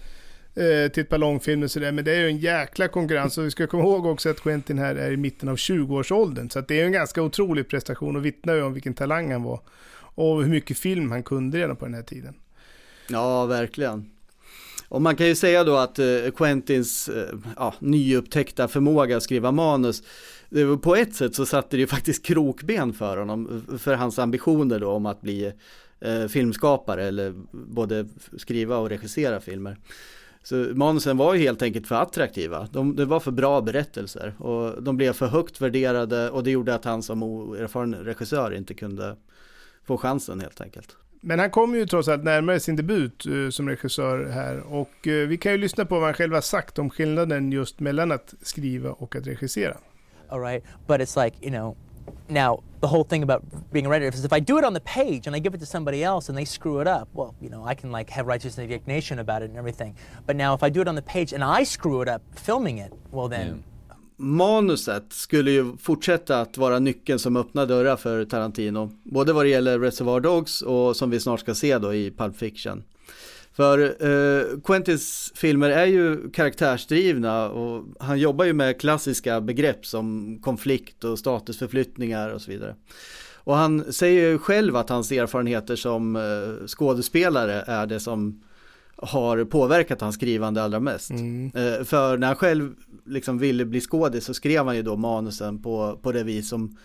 eh, 0.55 0.91
till 0.91 1.03
ett 1.03 1.09
par 1.09 1.17
långfilmer 1.17 1.65
och 1.65 1.71
sådär, 1.71 1.91
men 1.91 2.05
det 2.05 2.11
är 2.11 2.19
ju 2.19 2.27
en 2.27 2.37
jäkla 2.37 2.87
konkurrens. 2.87 3.37
Och 3.37 3.45
vi 3.45 3.51
ska 3.51 3.67
komma 3.67 3.83
ihåg 3.83 4.05
också 4.05 4.29
att 4.29 4.41
Quentin 4.41 4.79
här 4.79 4.95
är 4.95 5.11
i 5.11 5.17
mitten 5.17 5.49
av 5.49 5.55
20-årsåldern, 5.55 6.49
så 6.49 6.61
det 6.61 6.81
är 6.81 6.85
en 6.85 6.91
ganska 6.91 7.21
otrolig 7.21 7.69
prestation 7.69 8.15
och 8.15 8.25
vittnar 8.25 8.55
ju 8.55 8.63
om 8.63 8.73
vilken 8.73 8.93
talang 8.93 9.31
han 9.31 9.43
var 9.43 9.59
och 10.15 10.43
hur 10.43 10.49
mycket 10.49 10.77
film 10.77 11.11
han 11.11 11.23
kunde 11.23 11.57
redan 11.57 11.75
på 11.75 11.85
den 11.85 11.93
här 11.93 12.03
tiden. 12.03 12.33
Ja, 13.09 13.45
verkligen. 13.45 14.09
Och 14.91 15.01
man 15.01 15.15
kan 15.15 15.27
ju 15.27 15.35
säga 15.35 15.63
då 15.63 15.75
att 15.77 15.99
eh, 15.99 16.05
Quentins 16.35 17.09
eh, 17.09 17.37
ja, 17.57 17.73
nyupptäckta 17.79 18.67
förmåga 18.67 19.17
att 19.17 19.23
skriva 19.23 19.51
manus, 19.51 20.03
på 20.81 20.95
ett 20.95 21.15
sätt 21.15 21.35
så 21.35 21.45
satte 21.45 21.77
det 21.77 21.81
ju 21.81 21.87
faktiskt 21.87 22.25
krokben 22.25 22.93
för 22.93 23.17
honom, 23.17 23.63
för 23.79 23.95
hans 23.95 24.19
ambitioner 24.19 24.79
då 24.79 24.89
om 24.91 25.05
att 25.05 25.21
bli 25.21 25.53
eh, 25.99 26.27
filmskapare 26.27 27.03
eller 27.03 27.33
både 27.51 28.07
skriva 28.37 28.77
och 28.77 28.89
regissera 28.89 29.39
filmer. 29.39 29.77
Så 30.43 30.55
manusen 30.55 31.17
var 31.17 31.33
ju 31.33 31.39
helt 31.39 31.61
enkelt 31.61 31.87
för 31.87 31.95
attraktiva. 31.95 32.67
De, 32.71 32.95
det 32.95 33.05
var 33.05 33.19
för 33.19 33.31
bra 33.31 33.61
berättelser 33.61 34.33
och 34.37 34.83
de 34.83 34.97
blev 34.97 35.13
för 35.13 35.27
högt 35.27 35.61
värderade 35.61 36.29
och 36.29 36.43
det 36.43 36.51
gjorde 36.51 36.75
att 36.75 36.85
han 36.85 37.03
som 37.03 37.23
oerfaren 37.23 37.95
regissör 37.95 38.53
inte 38.53 38.73
kunde 38.73 39.15
få 39.87 39.97
chansen 39.97 40.41
helt 40.41 40.61
enkelt. 40.61 40.97
Men 41.23 41.39
han 41.39 41.49
kom 41.49 41.75
ju 41.75 41.85
trots 41.85 42.07
allt 42.07 42.23
närmare 42.23 42.59
sin 42.59 42.75
debut 42.75 43.25
uh, 43.27 43.49
som 43.49 43.69
regissör 43.69 44.29
här 44.29 44.59
och 44.59 45.07
uh, 45.07 45.27
vi 45.27 45.37
kan 45.37 45.51
ju 45.51 45.57
lyssna 45.57 45.85
på 45.85 45.95
vad 45.95 46.03
han 46.03 46.13
själv 46.13 46.33
har 46.33 46.41
sagt 46.41 46.79
om 46.79 46.89
skillnaden 46.89 47.51
just 47.51 47.79
mellan 47.79 48.11
att 48.11 48.33
skriva 48.41 48.91
och 48.91 49.15
att 49.15 49.27
regissera. 49.27 49.77
All 50.29 50.39
right, 50.39 50.63
but 50.87 51.01
it's 51.01 51.23
like, 51.23 51.37
you 51.41 51.51
know, 51.51 51.75
now 52.27 52.63
the 52.79 52.87
whole 52.87 53.03
thing 53.03 53.23
about 53.23 53.43
being 53.71 53.85
a 53.85 53.89
writer 53.89 54.07
is 54.07 54.25
if 54.25 54.33
I 54.33 54.39
do 54.39 54.57
it 54.57 54.65
on 54.65 54.73
the 54.73 54.79
page 54.79 55.27
and 55.27 55.35
I 55.35 55.39
give 55.39 55.55
it 55.55 55.59
to 55.59 55.65
somebody 55.65 56.03
else 56.03 56.31
and 56.31 56.37
they 56.37 56.45
screw 56.45 56.81
it 56.81 56.87
up, 56.87 57.09
well, 57.13 57.35
you 57.41 57.49
know, 57.49 57.71
I 57.71 57.75
can 57.75 57.91
like 57.91 58.09
have 58.09 58.27
righteous 58.27 58.57
indignation 58.57 59.19
about 59.19 59.41
it 59.41 59.49
and 59.49 59.57
everything. 59.57 59.95
But 60.25 60.35
now 60.35 60.55
if 60.55 60.63
I 60.63 60.69
do 60.69 60.81
it 60.81 60.87
on 60.87 60.95
the 60.95 61.01
page 61.01 61.33
and 61.33 61.43
I 61.43 61.65
screw 61.65 62.01
it 62.01 62.07
up 62.07 62.21
filming 62.35 62.77
it, 62.79 62.93
well 63.11 63.27
then 63.29 63.47
yeah 63.47 63.70
manuset 64.21 65.13
skulle 65.13 65.51
ju 65.51 65.77
fortsätta 65.77 66.41
att 66.41 66.57
vara 66.57 66.79
nyckeln 66.79 67.19
som 67.19 67.37
öppnar 67.37 67.65
dörrar 67.65 67.95
för 67.95 68.25
Tarantino. 68.25 68.91
Både 69.03 69.33
vad 69.33 69.45
det 69.45 69.49
gäller 69.49 69.79
Reservoir 69.79 70.19
Dogs 70.19 70.61
och 70.61 70.95
som 70.95 71.09
vi 71.09 71.19
snart 71.19 71.39
ska 71.39 71.55
se 71.55 71.77
då 71.77 71.93
i 71.93 72.11
Pulp 72.11 72.37
Fiction. 72.37 72.83
För 73.53 73.79
eh, 73.79 74.45
Quentins 74.63 75.31
filmer 75.35 75.69
är 75.69 75.85
ju 75.85 76.29
karaktärsdrivna 76.31 77.49
och 77.49 77.85
han 77.99 78.19
jobbar 78.19 78.45
ju 78.45 78.53
med 78.53 78.81
klassiska 78.81 79.41
begrepp 79.41 79.85
som 79.85 80.37
konflikt 80.41 81.03
och 81.03 81.19
statusförflyttningar 81.19 82.29
och 82.29 82.41
så 82.41 82.51
vidare. 82.51 82.75
Och 83.43 83.55
han 83.55 83.93
säger 83.93 84.29
ju 84.29 84.37
själv 84.37 84.75
att 84.75 84.89
hans 84.89 85.11
erfarenheter 85.11 85.75
som 85.75 86.15
eh, 86.15 86.67
skådespelare 86.67 87.63
är 87.67 87.85
det 87.85 87.99
som 87.99 88.41
har 89.01 89.43
påverkat 89.43 90.01
hans 90.01 90.15
skrivande 90.15 90.63
allra 90.63 90.79
mest. 90.79 91.09
Mm. 91.09 91.51
Eh, 91.55 91.83
för 91.83 92.17
när 92.17 92.27
han 92.27 92.35
själv 92.35 92.75
liksom 93.05 93.37
ville 93.37 93.65
bli 93.65 93.81
skådis 93.81 94.25
så 94.25 94.33
skrev 94.33 94.65
han 94.65 94.75
ju 94.75 94.81
då 94.81 94.95
manusen 94.95 95.61
på, 95.61 95.99
på 96.01 96.11
det 96.11 96.23
vis 96.23 96.49
som, 96.49 96.77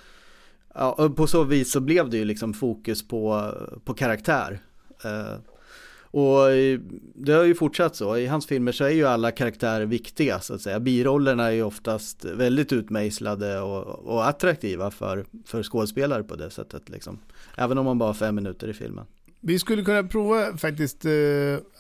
ja, 0.75 1.11
på 1.17 1.27
så 1.27 1.45
vis 1.45 1.73
så 1.73 1.81
blev 1.81 2.11
det 2.11 2.17
ju 2.17 2.25
liksom 2.25 2.55
fokus 2.55 3.09
på, 3.09 3.53
på 3.85 3.95
karaktär. 3.95 4.61
Eh, 5.05 5.39
och 6.11 6.41
det 7.15 7.33
har 7.33 7.45
ju 7.45 7.55
fortsatt 7.55 7.97
så, 7.97 8.17
i 8.17 8.27
hans 8.27 8.47
filmer 8.47 8.73
så 8.73 8.85
är 8.85 8.91
ju 8.91 9.07
alla 9.07 9.31
karaktärer 9.31 9.87
viktiga 9.87 10.41
så 10.41 10.55
att 10.55 10.61
säga. 10.61 10.81
Birollerna 10.81 11.47
är 11.47 11.51
ju 11.51 11.63
oftast 11.63 12.25
väldigt 12.25 12.73
utmejslade 12.73 13.61
och, 13.61 13.85
och 13.87 14.29
attraktiva 14.29 14.91
för, 14.91 15.25
för 15.47 15.63
skådespelare 15.63 16.23
på 16.23 16.37
det 16.37 16.51
sättet 16.51 16.89
liksom. 16.89 17.19
Även 17.57 17.79
om 17.79 17.85
man 17.85 17.99
bara 17.99 18.09
har 18.09 18.15
fem 18.15 18.35
minuter 18.35 18.69
i 18.69 18.73
filmen. 18.73 19.05
Vi 19.47 19.59
skulle 19.59 19.85
kunna 19.85 20.03
prova 20.03 20.57
faktiskt 20.57 21.05
eh, 21.05 21.13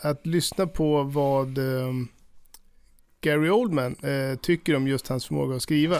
att 0.02 0.26
lyssna 0.26 0.66
på 0.66 1.02
vad 1.02 1.58
eh, 1.58 1.92
Gary 3.20 3.50
Oldman 3.50 3.96
eh, 4.02 4.38
tycker 4.38 4.76
om 4.76 4.88
just 4.88 5.08
hans 5.08 5.26
förmåga 5.26 5.56
att 5.56 5.62
skriva. 5.62 5.96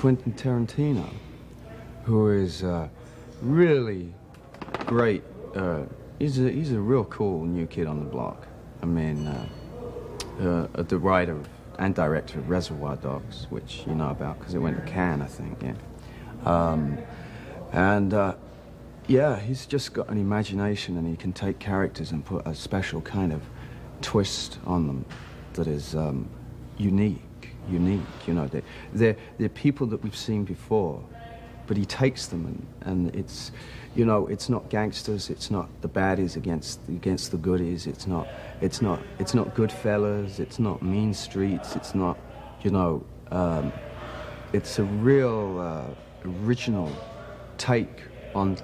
Quentin 0.00 0.32
Tarantino, 0.32 1.04
who 2.06 2.32
is 2.32 2.62
uh, 2.62 2.84
really 3.40 4.14
great. 4.88 5.22
Uh, 5.56 5.84
he's 6.18 6.38
a 6.38 6.50
he's 6.50 6.72
a 6.76 6.80
real 6.80 7.04
cool 7.04 7.46
new 7.46 7.66
kid 7.66 7.86
on 7.86 8.04
the 8.04 8.10
block. 8.10 8.46
I 8.82 8.86
mean, 8.86 9.28
uh, 9.28 10.46
uh, 10.46 10.82
the 10.88 10.96
writer 10.96 11.36
and 11.78 11.94
director 11.94 12.40
of 12.40 12.50
Reservoir 12.50 12.96
Dogs, 13.02 13.46
which 13.50 13.82
you 13.86 13.94
know 13.94 14.10
about 14.10 14.38
because 14.38 14.54
it 14.54 14.62
went 14.62 14.76
to 14.76 14.92
Cannes, 14.92 15.22
I 15.22 15.26
think. 15.26 15.62
Yeah, 15.62 15.74
um, 16.52 16.98
and 17.72 18.14
uh, 18.14 18.34
yeah, 19.06 19.38
he's 19.38 19.66
just 19.66 19.92
got 19.92 20.08
an 20.08 20.18
imagination 20.18 20.96
and 20.96 21.06
he 21.06 21.16
can 21.16 21.32
take 21.32 21.58
characters 21.58 22.12
and 22.12 22.24
put 22.24 22.46
a 22.46 22.54
special 22.54 23.00
kind 23.00 23.32
of 23.32 23.42
twist 24.00 24.58
on 24.66 24.86
them 24.86 25.04
that 25.54 25.66
is 25.66 25.94
um, 25.94 26.28
unique, 26.78 27.50
unique. 27.68 28.00
You 28.26 28.34
know, 28.34 28.46
they're, 28.46 28.62
they're, 28.92 29.16
they're 29.38 29.48
people 29.48 29.86
that 29.88 30.02
we've 30.02 30.16
seen 30.16 30.44
before, 30.44 31.02
but 31.66 31.76
he 31.76 31.84
takes 31.84 32.26
them 32.26 32.46
and, 32.46 32.88
and 32.88 33.16
it's, 33.16 33.52
you 33.94 34.04
know, 34.04 34.26
it's 34.28 34.48
not 34.48 34.68
gangsters, 34.70 35.30
it's 35.30 35.50
not 35.50 35.68
the 35.82 35.88
baddies 35.88 36.36
against 36.36 36.80
against 36.88 37.30
the 37.30 37.36
goodies, 37.36 37.86
it's 37.86 38.06
not, 38.06 38.26
it's 38.60 38.80
not, 38.80 39.00
it's 39.18 39.34
not 39.34 39.54
good 39.54 39.70
fellas, 39.70 40.38
it's 40.38 40.58
not 40.58 40.82
mean 40.82 41.12
streets, 41.12 41.76
it's 41.76 41.94
not, 41.94 42.18
you 42.62 42.70
know, 42.70 43.04
um, 43.30 43.72
it's 44.52 44.78
a 44.78 44.84
real 44.84 45.58
uh, 45.58 46.28
original 46.44 46.90
take 47.58 48.02
on 48.34 48.56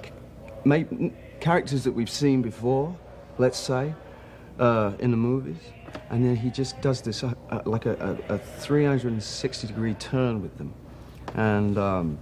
maybe 0.65 1.13
characters 1.39 1.83
that 1.83 1.91
we've 1.91 2.09
seen 2.09 2.41
before, 2.41 2.95
let's 3.37 3.57
say, 3.57 3.93
uh, 4.59 4.91
in 4.99 5.11
the 5.11 5.17
movies, 5.17 5.57
and 6.09 6.25
then 6.25 6.35
he 6.35 6.49
just 6.49 6.81
does 6.81 7.01
this 7.01 7.23
uh, 7.23 7.33
uh, 7.49 7.61
like 7.65 7.85
a, 7.85 8.17
a, 8.29 8.35
a, 8.35 8.37
360 8.37 9.67
degree 9.67 9.93
turn 9.95 10.41
with 10.41 10.57
them, 10.57 10.73
and 11.35 11.77
um, 11.77 12.17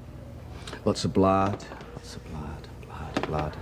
lots 0.86 1.06
of 1.06 1.13
blood, 1.13 1.63
lots 1.95 2.15
of 2.15 2.23
blood, 2.32 2.67
blood, 2.86 3.28
blood. 3.28 3.58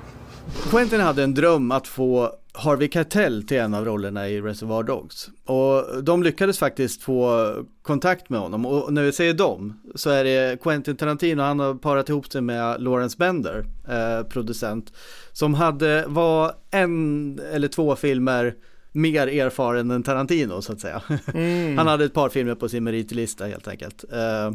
Quentin 0.69 0.99
hade 1.01 1.23
en 1.23 1.33
dröm 1.33 1.71
att 1.71 1.87
få 1.87 2.35
Harvey 2.57 2.89
Keitel 2.91 3.43
till 3.43 3.57
en 3.57 3.73
av 3.73 3.85
rollerna 3.85 4.29
i 4.29 4.41
Reservoir 4.41 4.83
Dogs. 4.83 5.29
Och 5.45 6.03
de 6.03 6.23
lyckades 6.23 6.59
faktiskt 6.59 7.01
få 7.03 7.51
kontakt 7.81 8.29
med 8.29 8.39
honom. 8.39 8.65
Och 8.65 8.93
när 8.93 9.03
vi 9.03 9.11
säger 9.11 9.33
dem 9.33 9.79
så 9.95 10.09
är 10.09 10.23
det 10.23 10.61
Quentin 10.61 10.95
Tarantino, 10.95 11.41
han 11.41 11.59
har 11.59 11.73
parat 11.73 12.09
ihop 12.09 12.31
sig 12.31 12.41
med 12.41 12.81
Lawrence 12.81 13.17
Bender, 13.17 13.65
eh, 13.87 14.27
producent, 14.27 14.93
som 15.31 15.53
hade, 15.53 16.05
var 16.07 16.53
en 16.71 17.39
eller 17.53 17.67
två 17.67 17.95
filmer 17.95 18.55
mer 18.91 19.27
erfaren 19.27 19.91
än 19.91 20.03
Tarantino 20.03 20.61
så 20.61 20.73
att 20.73 20.79
säga. 20.79 21.01
Mm. 21.33 21.77
Han 21.77 21.87
hade 21.87 22.05
ett 22.05 22.13
par 22.13 22.29
filmer 22.29 22.55
på 22.55 22.69
sin 22.69 22.83
meritlista 22.83 23.45
helt 23.45 23.67
enkelt. 23.67 24.03
Eh, 24.11 24.51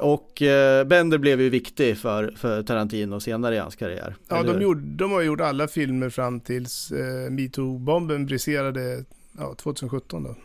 och 0.00 0.42
eh, 0.42 0.84
Bender 0.84 1.18
blev 1.18 1.40
ju 1.40 1.48
viktig 1.48 1.98
för, 1.98 2.34
för 2.36 2.62
Tarantino 2.62 3.20
senare 3.20 3.54
i 3.54 3.58
hans 3.58 3.76
karriär. 3.76 4.16
Ja, 4.28 4.42
de, 4.42 4.62
gjorde, 4.62 4.80
de 4.80 5.12
har 5.12 5.22
gjort 5.22 5.40
alla 5.40 5.68
filmer 5.68 6.10
fram 6.10 6.40
tills 6.40 6.92
eh, 6.92 7.30
metoo-bomben 7.30 8.26
briserade 8.26 9.04
ja, 9.38 9.54
2017 9.54 10.22
då. 10.22 10.36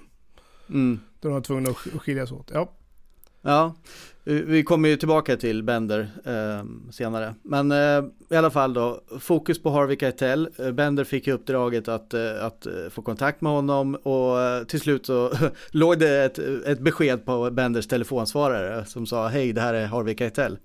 Mm. 0.70 1.00
Då 1.20 1.30
de 1.30 1.34
var 1.34 1.42
tvungna 1.42 1.70
att 1.70 1.78
skiljas 1.78 2.32
åt. 2.32 2.52
Ja. 2.54 2.72
Ja, 3.42 3.76
vi 4.24 4.64
kommer 4.64 4.90
ju 4.90 4.98
tillbaka 4.98 5.38
till 5.38 5.64
Bender 5.64 6.10
eh, 6.26 6.92
senare. 6.92 7.36
Men 7.44 7.72
eh, 7.72 8.04
i 8.30 8.36
alla 8.36 8.52
fall 8.52 8.74
då, 8.74 9.02
fokus 9.20 9.62
på 9.62 9.70
Harvey 9.70 9.98
Keitel. 10.00 10.50
Eh, 10.58 10.72
Bender 10.72 11.04
fick 11.04 11.28
ju 11.28 11.34
uppdraget 11.34 11.88
att, 11.88 12.14
eh, 12.14 12.46
att 12.46 12.66
eh, 12.66 12.90
få 12.90 13.02
kontakt 13.02 13.42
med 13.42 13.52
honom 13.52 13.96
och 13.96 14.42
eh, 14.42 14.64
till 14.64 14.80
slut 14.80 15.06
så 15.06 15.32
låg 15.72 16.00
det 16.00 16.24
ett, 16.24 16.40
ett 16.66 16.80
besked 16.80 17.26
på 17.26 17.52
Benders 17.52 17.88
telefonsvarare 17.88 18.86
som 18.86 19.06
sa 19.06 19.28
hej 19.28 19.54
det 19.54 19.62
här 19.62 19.74
är 19.74 19.86
Harvey 19.86 20.16
Keitel. 20.18 20.58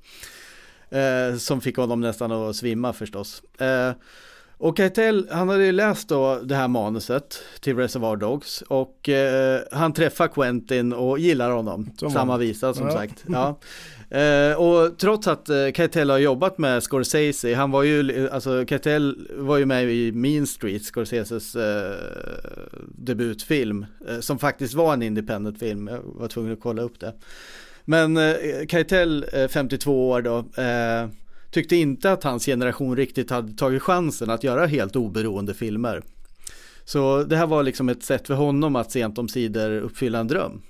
Eh, 0.91 1.37
som 1.37 1.61
fick 1.61 1.77
honom 1.77 2.01
nästan 2.01 2.33
att 2.33 2.57
svimma 2.57 2.93
förstås. 2.93 3.43
Och 4.59 4.77
Keitel, 4.77 5.29
han 5.31 5.49
hade 5.49 5.65
ju 5.65 5.73
läst 5.73 6.09
då 6.09 6.41
det 6.45 6.55
här 6.55 6.69
manuset 6.69 7.39
till 7.61 7.77
Reservoir 7.77 8.17
Dogs 8.17 8.63
och 8.63 9.09
eh, 9.09 9.61
han 9.73 9.93
träffar 9.93 10.29
Quentin 10.29 10.93
och 10.93 11.19
gillar 11.19 11.51
honom. 11.51 11.91
Som 11.97 12.11
Samma 12.11 12.37
visa 12.37 12.75
som 12.75 12.87
ja. 12.87 12.93
sagt. 12.93 13.25
Ja. 13.29 13.59
Eh, 14.19 14.57
och 14.57 14.99
trots 14.99 15.29
att 15.29 15.49
eh, 15.49 15.73
Keitel 15.75 16.11
har 16.11 16.19
jobbat 16.19 16.59
med 16.59 16.83
Scorsese, 16.83 17.55
han 17.55 17.71
var 17.71 17.83
ju, 17.83 18.29
alltså 18.29 18.67
Keitel 18.67 19.29
var 19.37 19.57
ju 19.57 19.67
med 19.67 19.85
i 19.85 20.13
Mean 20.13 20.47
Street, 20.47 20.83
Scorseses 20.85 21.57
eh, 21.57 21.93
debutfilm, 22.89 23.87
eh, 24.09 24.21
som 24.21 24.39
faktiskt 24.39 24.75
var 24.75 24.93
en 24.93 25.03
independent 25.03 25.59
film, 25.59 25.89
jag 25.89 26.01
var 26.05 26.29
tvungen 26.29 26.53
att 26.53 26.61
kolla 26.61 26.83
upp 26.83 27.01
det. 27.01 27.13
Men 27.85 28.17
eh, 28.17 28.35
Keitel, 28.69 29.27
52 29.49 29.93
eh, 29.93 29.99
år 29.99 30.23
då, 30.23 30.39
eh, 30.63 31.09
tyckte 31.55 31.77
inte 31.77 32.13
att 32.13 32.25
hans 32.25 32.47
generation 32.47 32.97
riktigt 32.97 33.31
hade 33.31 33.53
tagit 33.53 33.83
chansen 33.83 34.31
att 34.31 34.45
göra 34.45 34.67
helt 34.67 34.97
oberoende 34.97 35.55
filmer. 35.55 36.03
Så 36.85 37.23
det 37.23 37.37
här 37.37 37.47
var 37.47 37.63
liksom 37.63 37.89
ett 37.89 38.03
sätt 38.03 38.27
för 38.27 38.35
honom 38.35 38.77
att 38.77 38.93
sent 38.93 39.19
om 39.19 39.29
sidor 39.29 39.71
uppfylla 39.71 40.19
en 40.19 40.29
dröm. 40.29 40.63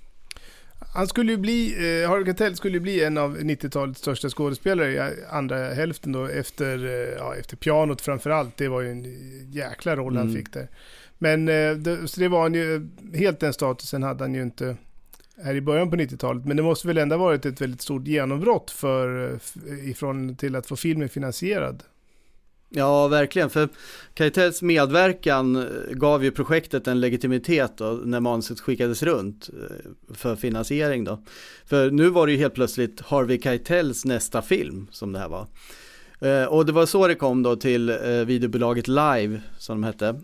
Han 0.94 1.08
skulle 1.08 1.32
ju 1.32 1.38
bli, 1.38 1.72
eh, 1.72 2.10
Harry 2.10 2.24
Keitel 2.24 2.56
skulle 2.56 2.74
ju 2.74 2.80
bli 2.80 3.04
en 3.04 3.18
av 3.18 3.38
90-talets 3.38 4.00
största 4.00 4.28
skådespelare 4.28 4.92
i 4.92 5.00
andra 5.30 5.56
hälften 5.56 6.12
då 6.12 6.24
efter, 6.26 6.84
eh, 6.84 7.14
ja, 7.18 7.34
efter 7.34 7.56
pianot 7.56 8.00
framförallt. 8.00 8.56
Det 8.56 8.68
var 8.68 8.80
ju 8.80 8.90
en 8.90 9.04
jäkla 9.52 9.96
roll 9.96 10.16
mm. 10.16 10.26
han 10.26 10.36
fick 10.36 10.52
där. 10.52 10.68
Men 11.18 11.48
eh, 11.48 11.72
det, 11.72 12.08
så 12.08 12.20
det 12.20 12.28
var 12.28 12.42
han 12.42 12.54
ju, 12.54 12.88
helt 13.14 13.40
den 13.40 13.52
statusen 13.52 14.02
hade 14.02 14.24
han 14.24 14.34
ju 14.34 14.42
inte 14.42 14.76
här 15.42 15.54
i 15.54 15.60
början 15.60 15.90
på 15.90 15.96
90-talet. 15.96 16.44
Men 16.44 16.56
det 16.56 16.62
måste 16.62 16.88
väl 16.88 16.98
ändå 16.98 17.16
varit 17.16 17.46
ett 17.46 17.60
väldigt 17.60 17.82
stort 17.82 18.06
genombrott 18.06 18.70
för, 18.70 19.38
ifrån 19.84 20.36
till 20.36 20.56
att 20.56 20.66
få 20.66 20.76
filmen 20.76 21.08
finansierad. 21.08 21.82
Ja, 22.76 23.08
verkligen. 23.08 23.50
För 23.50 23.68
Keitels 24.14 24.62
medverkan 24.62 25.56
eh, 25.56 25.62
gav 25.90 26.24
ju 26.24 26.30
projektet 26.30 26.88
en 26.88 27.00
legitimitet 27.00 27.72
då, 27.76 28.00
när 28.04 28.20
manuset 28.20 28.60
skickades 28.60 29.02
runt 29.02 29.50
eh, 29.52 30.14
för 30.14 30.36
finansiering 30.36 31.04
då. 31.04 31.22
För 31.66 31.90
nu 31.90 32.08
var 32.08 32.26
det 32.26 32.32
ju 32.32 32.38
helt 32.38 32.54
plötsligt 32.54 33.00
Harvey 33.00 33.40
Keitels 33.40 34.04
nästa 34.04 34.42
film 34.42 34.86
som 34.90 35.12
det 35.12 35.18
här 35.18 35.28
var. 35.28 35.46
Eh, 36.20 36.44
och 36.44 36.66
det 36.66 36.72
var 36.72 36.86
så 36.86 37.08
det 37.08 37.14
kom 37.14 37.42
då 37.42 37.56
till 37.56 37.98
videobolaget 38.26 38.88
Live, 38.88 39.40
som 39.58 39.80
de 39.80 39.86
hette, 39.86 40.20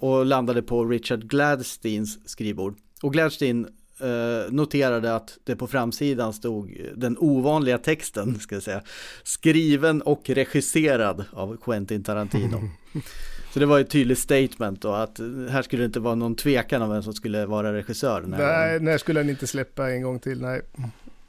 och 0.00 0.26
landade 0.26 0.62
på 0.62 0.84
Richard 0.84 1.24
Gladsteins 1.24 2.28
skrivbord. 2.28 2.76
Och 3.02 3.12
Gladstein 3.12 3.66
eh, 4.00 4.52
noterade 4.52 5.14
att 5.14 5.38
det 5.44 5.56
på 5.56 5.66
framsidan 5.66 6.32
stod 6.32 6.80
den 6.96 7.16
ovanliga 7.18 7.78
texten, 7.78 8.38
ska 8.38 8.54
jag 8.54 8.62
säga, 8.62 8.82
skriven 9.22 10.02
och 10.02 10.30
regisserad 10.30 11.24
av 11.32 11.56
Quentin 11.56 12.04
Tarantino. 12.04 12.70
Så 13.52 13.58
det 13.58 13.66
var 13.66 13.80
ett 13.80 13.90
tydligt 13.90 14.18
statement 14.18 14.82
då 14.82 14.92
att 14.92 15.20
här 15.50 15.62
skulle 15.62 15.82
det 15.82 15.86
inte 15.86 16.00
vara 16.00 16.14
någon 16.14 16.34
tvekan 16.34 16.82
om 16.82 16.90
vem 16.90 17.02
som 17.02 17.12
skulle 17.12 17.46
vara 17.46 17.72
regissör. 17.72 18.24
Nej, 18.26 18.80
när 18.80 18.98
skulle 18.98 19.20
han 19.20 19.30
inte 19.30 19.46
släppa 19.46 19.90
en 19.90 20.02
gång 20.02 20.18
till, 20.18 20.40
nej. 20.40 20.62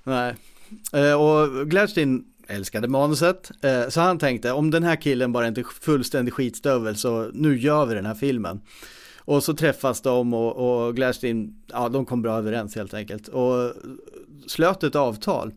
Nej, 0.04 0.36
eh, 0.94 1.14
och 1.14 1.70
Gladstein 1.70 2.26
älskade 2.48 2.88
manuset, 2.88 3.52
eh, 3.62 3.90
så 3.90 4.02
han 4.02 4.20
tänkte 4.20 4.52
om 4.52 4.72
den 4.72 4.84
här 4.84 4.96
killen 4.96 5.32
bara 5.32 5.48
inte 5.48 5.64
fullständig 5.82 6.34
skitstövel 6.34 6.96
så 6.96 7.32
nu 7.34 7.60
gör 7.60 7.86
vi 7.86 7.96
den 7.96 8.06
här 8.06 8.16
filmen. 8.16 8.62
Och 9.30 9.44
så 9.44 9.54
träffas 9.54 10.02
de 10.02 10.34
och, 10.34 10.86
och 10.88 10.96
Glastin, 10.96 11.62
ja 11.68 11.90
de 11.90 12.06
kom 12.06 12.22
bra 12.22 12.38
överens 12.38 12.76
helt 12.76 12.94
enkelt 12.94 13.28
och 13.28 13.74
slöt 14.48 14.84
ett 14.84 14.96
avtal. 14.96 15.52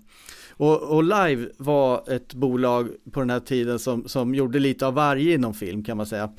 Och, 0.50 0.82
och, 0.82 1.02
Live 1.02 1.48
var 1.56 2.12
ett 2.12 2.34
bolag 2.34 2.88
på 3.12 3.20
den 3.20 3.30
här 3.30 3.40
tiden 3.40 3.78
som, 3.78 4.08
som 4.08 4.34
gjorde 4.34 4.58
lite 4.58 4.86
av 4.86 4.94
varje 4.94 5.34
inom 5.34 5.54
film 5.54 5.84
kan 5.84 5.96
man 5.96 6.06
säga. 6.06 6.32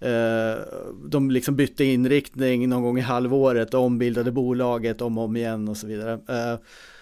Eh, 0.00 0.60
de 1.08 1.30
liksom 1.30 1.56
bytte 1.56 1.84
inriktning 1.84 2.68
någon 2.68 2.82
gång 2.82 2.98
i 2.98 3.02
halvåret 3.02 3.74
och 3.74 3.80
ombildade 3.80 4.32
bolaget 4.32 5.00
om 5.00 5.18
och 5.18 5.24
om 5.24 5.36
igen 5.36 5.68
och 5.68 5.76
så 5.76 5.86
vidare. 5.86 6.12
Eh, 6.12 6.58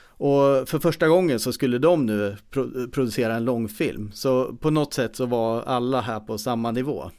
och 0.07 0.69
för 0.69 0.79
första 0.79 1.09
gången 1.09 1.41
så 1.41 1.53
skulle 1.53 1.79
de 1.79 2.07
nu 2.07 2.37
pro 2.51 2.89
producera 2.93 3.35
en 3.35 3.45
långfilm. 3.45 4.11
Så 4.13 4.53
på 4.53 4.71
något 4.71 4.95
sätt 4.95 5.17
så 5.17 5.27
var 5.27 5.63
alla 5.63 6.01
här 6.01 6.21
på 6.21 6.39
samma 6.39 6.71
nivå. 6.71 7.11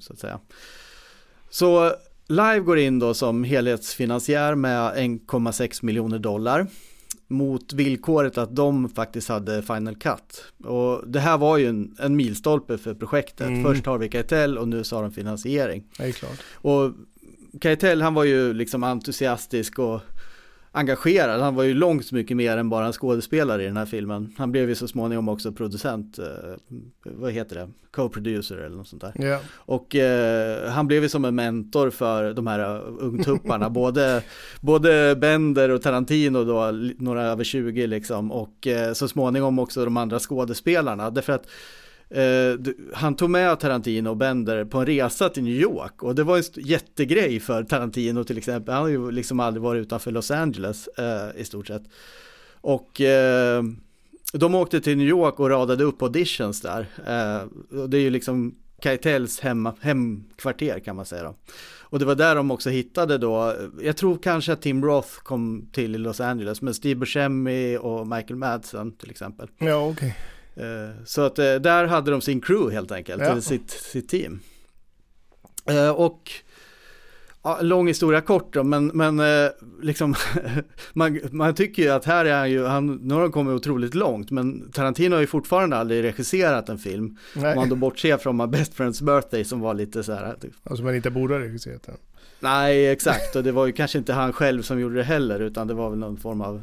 Så 0.00 0.12
att 0.12 0.18
säga. 0.18 0.40
Så 1.54 1.92
Live 2.28 2.60
går 2.60 2.78
in 2.78 2.98
då 2.98 3.14
som 3.14 3.44
helhetsfinansiär 3.44 4.54
med 4.54 4.94
1,6 4.94 5.84
miljoner 5.84 6.18
dollar 6.18 6.66
mot 7.28 7.72
villkoret 7.72 8.38
att 8.38 8.56
de 8.56 8.88
faktiskt 8.88 9.28
hade 9.28 9.62
Final 9.62 9.96
Cut. 9.96 10.44
Och 10.64 11.08
det 11.08 11.20
här 11.20 11.38
var 11.38 11.58
ju 11.58 11.68
en, 11.68 11.96
en 11.98 12.16
milstolpe 12.16 12.78
för 12.78 12.94
projektet. 12.94 13.46
Mm. 13.46 13.64
Först 13.64 13.86
har 13.86 13.98
vi 13.98 14.10
Keitel 14.10 14.58
och 14.58 14.68
nu 14.68 14.84
så 14.84 14.96
har 14.96 15.02
de 15.02 15.12
finansiering. 15.12 15.84
Det 15.98 16.04
är 16.04 16.12
klart. 16.12 16.38
Och 16.52 16.92
Keitel 17.62 18.02
han 18.02 18.14
var 18.14 18.24
ju 18.24 18.52
liksom 18.52 18.84
entusiastisk 18.84 19.78
och 19.78 20.00
engagerad. 20.74 21.40
Han 21.40 21.54
var 21.54 21.62
ju 21.62 21.74
långt 21.74 22.12
mycket 22.12 22.36
mer 22.36 22.56
än 22.56 22.68
bara 22.68 22.86
en 22.86 22.92
skådespelare 22.92 23.62
i 23.62 23.66
den 23.66 23.76
här 23.76 23.86
filmen. 23.86 24.34
Han 24.38 24.52
blev 24.52 24.68
ju 24.68 24.74
så 24.74 24.88
småningom 24.88 25.28
också 25.28 25.52
producent, 25.52 26.18
eh, 26.18 26.24
vad 27.02 27.32
heter 27.32 27.56
det, 27.56 27.70
co-producer 27.90 28.56
eller 28.56 28.76
något 28.76 28.88
sånt 28.88 29.02
där. 29.02 29.24
Yeah. 29.24 29.42
Och 29.56 29.96
eh, 29.96 30.70
han 30.70 30.86
blev 30.86 31.02
ju 31.02 31.08
som 31.08 31.24
en 31.24 31.34
mentor 31.34 31.90
för 31.90 32.32
de 32.32 32.46
här 32.46 32.76
uh, 32.76 32.96
ungtupparna, 32.98 33.70
både, 33.80 34.22
både 34.60 35.16
Bender 35.16 35.68
och 35.68 35.82
Tarantino 35.82 36.44
då, 36.44 36.70
några 36.98 37.22
över 37.22 37.44
20 37.44 37.86
liksom, 37.86 38.32
och 38.32 38.66
eh, 38.66 38.92
så 38.92 39.08
småningom 39.08 39.58
också 39.58 39.84
de 39.84 39.96
andra 39.96 40.18
skådespelarna. 40.18 41.10
Därför 41.10 41.32
att 41.32 41.46
Eh, 41.46 41.83
Eh, 42.14 42.74
han 42.92 43.16
tog 43.16 43.30
med 43.30 43.60
Tarantino 43.60 44.08
och 44.08 44.16
Bender 44.16 44.64
på 44.64 44.78
en 44.78 44.86
resa 44.86 45.28
till 45.28 45.42
New 45.42 45.54
York 45.54 46.02
och 46.02 46.14
det 46.14 46.24
var 46.24 46.36
en 46.36 46.44
jättegrej 46.56 47.40
för 47.40 47.64
Tarantino 47.64 48.24
till 48.24 48.38
exempel. 48.38 48.74
Han 48.74 48.82
har 48.82 48.90
ju 48.90 49.10
liksom 49.10 49.40
aldrig 49.40 49.62
varit 49.62 49.82
utanför 49.82 50.10
Los 50.10 50.30
Angeles 50.30 50.88
eh, 50.88 51.40
i 51.40 51.44
stort 51.44 51.66
sett. 51.66 51.82
Och 52.60 53.00
eh, 53.00 53.62
de 54.32 54.54
åkte 54.54 54.80
till 54.80 54.96
New 54.96 55.08
York 55.08 55.40
och 55.40 55.50
radade 55.50 55.84
upp 55.84 56.02
auditions 56.02 56.60
där. 56.60 56.86
Eh, 57.06 57.78
och 57.80 57.90
det 57.90 57.98
är 57.98 58.02
ju 58.02 58.10
liksom 58.10 58.54
Keitels 58.82 59.40
hem, 59.40 59.68
hemkvarter 59.80 60.80
kan 60.80 60.96
man 60.96 61.04
säga 61.04 61.22
då. 61.22 61.34
Och 61.80 61.98
det 61.98 62.04
var 62.04 62.14
där 62.14 62.34
de 62.34 62.50
också 62.50 62.70
hittade 62.70 63.18
då, 63.18 63.54
jag 63.80 63.96
tror 63.96 64.18
kanske 64.22 64.52
att 64.52 64.62
Tim 64.62 64.84
Roth 64.84 65.18
kom 65.22 65.68
till 65.72 65.94
i 65.94 65.98
Los 65.98 66.20
Angeles, 66.20 66.62
men 66.62 66.74
Steve 66.74 66.94
Buscemi 66.94 67.78
och 67.80 68.06
Michael 68.06 68.36
Madsen 68.36 68.92
till 68.92 69.10
exempel. 69.10 69.48
Ja, 69.58 69.88
okej. 69.88 69.92
Okay. 69.92 70.12
Eh, 70.56 71.04
så 71.04 71.20
att 71.20 71.38
eh, 71.38 71.54
där 71.54 71.86
hade 71.86 72.10
de 72.10 72.20
sin 72.20 72.40
crew 72.40 72.74
helt 72.74 72.92
enkelt, 72.92 73.22
ja. 73.22 73.40
sitt, 73.40 73.70
sitt 73.70 74.08
team. 74.08 74.40
Eh, 75.70 75.90
och 75.90 76.30
ja, 77.42 77.58
lång 77.60 77.88
historia 77.88 78.20
kort 78.20 78.54
då, 78.54 78.64
men, 78.64 78.86
men 78.86 79.22
liksom 79.82 80.14
man, 80.92 81.20
man 81.30 81.54
tycker 81.54 81.82
ju 81.82 81.88
att 81.88 82.04
här 82.04 82.24
är 82.24 82.38
han 82.38 82.50
ju, 82.50 82.64
han, 82.64 82.94
nu 82.94 83.14
har 83.14 83.22
de 83.22 83.32
kommit 83.32 83.54
otroligt 83.54 83.94
långt, 83.94 84.30
men 84.30 84.70
Tarantino 84.72 85.14
har 85.14 85.20
ju 85.20 85.26
fortfarande 85.26 85.76
aldrig 85.76 86.04
regisserat 86.04 86.68
en 86.68 86.78
film. 86.78 87.16
Nej. 87.36 87.52
Om 87.52 87.58
man 87.58 87.68
då 87.68 87.76
bortser 87.76 88.16
från 88.16 88.36
My 88.36 88.46
Best 88.46 88.74
Friend's 88.74 89.04
Birthday 89.04 89.44
som 89.44 89.60
var 89.60 89.74
lite 89.74 90.02
så 90.02 90.12
här. 90.12 90.36
Alltså 90.62 90.84
man 90.84 90.94
inte 90.94 91.10
borde 91.10 91.34
ha 91.34 91.40
regisserat 91.40 91.82
den. 91.82 91.96
Nej, 92.40 92.88
exakt, 92.88 93.36
och 93.36 93.44
det 93.44 93.52
var 93.52 93.66
ju 93.66 93.72
kanske 93.72 93.98
inte 93.98 94.12
han 94.12 94.32
själv 94.32 94.62
som 94.62 94.80
gjorde 94.80 94.94
det 94.94 95.02
heller, 95.02 95.40
utan 95.40 95.66
det 95.66 95.74
var 95.74 95.90
väl 95.90 95.98
någon 95.98 96.16
form 96.16 96.40
av 96.40 96.62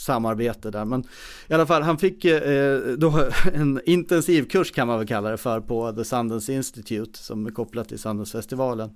samarbete 0.00 0.70
där. 0.70 0.84
Men 0.84 1.04
i 1.48 1.54
alla 1.54 1.66
fall, 1.66 1.82
han 1.82 1.98
fick 1.98 2.24
eh, 2.24 2.80
då 2.80 3.28
en 3.54 3.80
intensivkurs 3.84 4.72
kan 4.72 4.88
man 4.88 4.98
väl 4.98 5.08
kalla 5.08 5.30
det 5.30 5.36
för 5.36 5.60
på 5.60 5.92
The 5.92 6.04
Sundance 6.04 6.52
Institute 6.52 7.18
som 7.18 7.46
är 7.46 7.50
kopplat 7.50 7.88
till 7.88 7.98
Sundance-festivalen. 7.98 8.90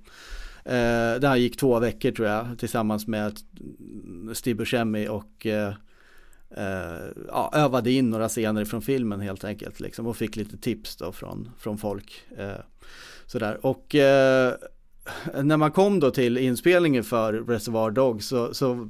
Eh, 0.64 1.20
där 1.20 1.28
han 1.28 1.40
gick 1.40 1.56
två 1.56 1.78
veckor 1.78 2.10
tror 2.10 2.28
jag 2.28 2.46
tillsammans 2.58 3.06
med 3.06 3.38
Steve 4.32 4.54
Buscemi 4.54 5.08
och 5.08 5.46
eh, 5.46 5.74
eh, 6.56 7.06
ja, 7.28 7.50
övade 7.54 7.90
in 7.90 8.10
några 8.10 8.28
scener 8.28 8.64
från 8.64 8.82
filmen 8.82 9.20
helt 9.20 9.44
enkelt 9.44 9.80
liksom, 9.80 10.06
och 10.06 10.16
fick 10.16 10.36
lite 10.36 10.56
tips 10.56 10.96
då 10.96 11.12
från, 11.12 11.50
från 11.58 11.78
folk. 11.78 12.24
Eh, 12.36 12.60
sådär. 13.26 13.66
Och 13.66 13.94
eh, 13.94 14.54
när 15.42 15.56
man 15.56 15.72
kom 15.72 16.00
då 16.00 16.10
till 16.10 16.38
inspelningen 16.38 17.04
för 17.04 17.32
Reservoir 17.32 17.90
Dogs 17.90 18.26
så, 18.26 18.54
så 18.54 18.88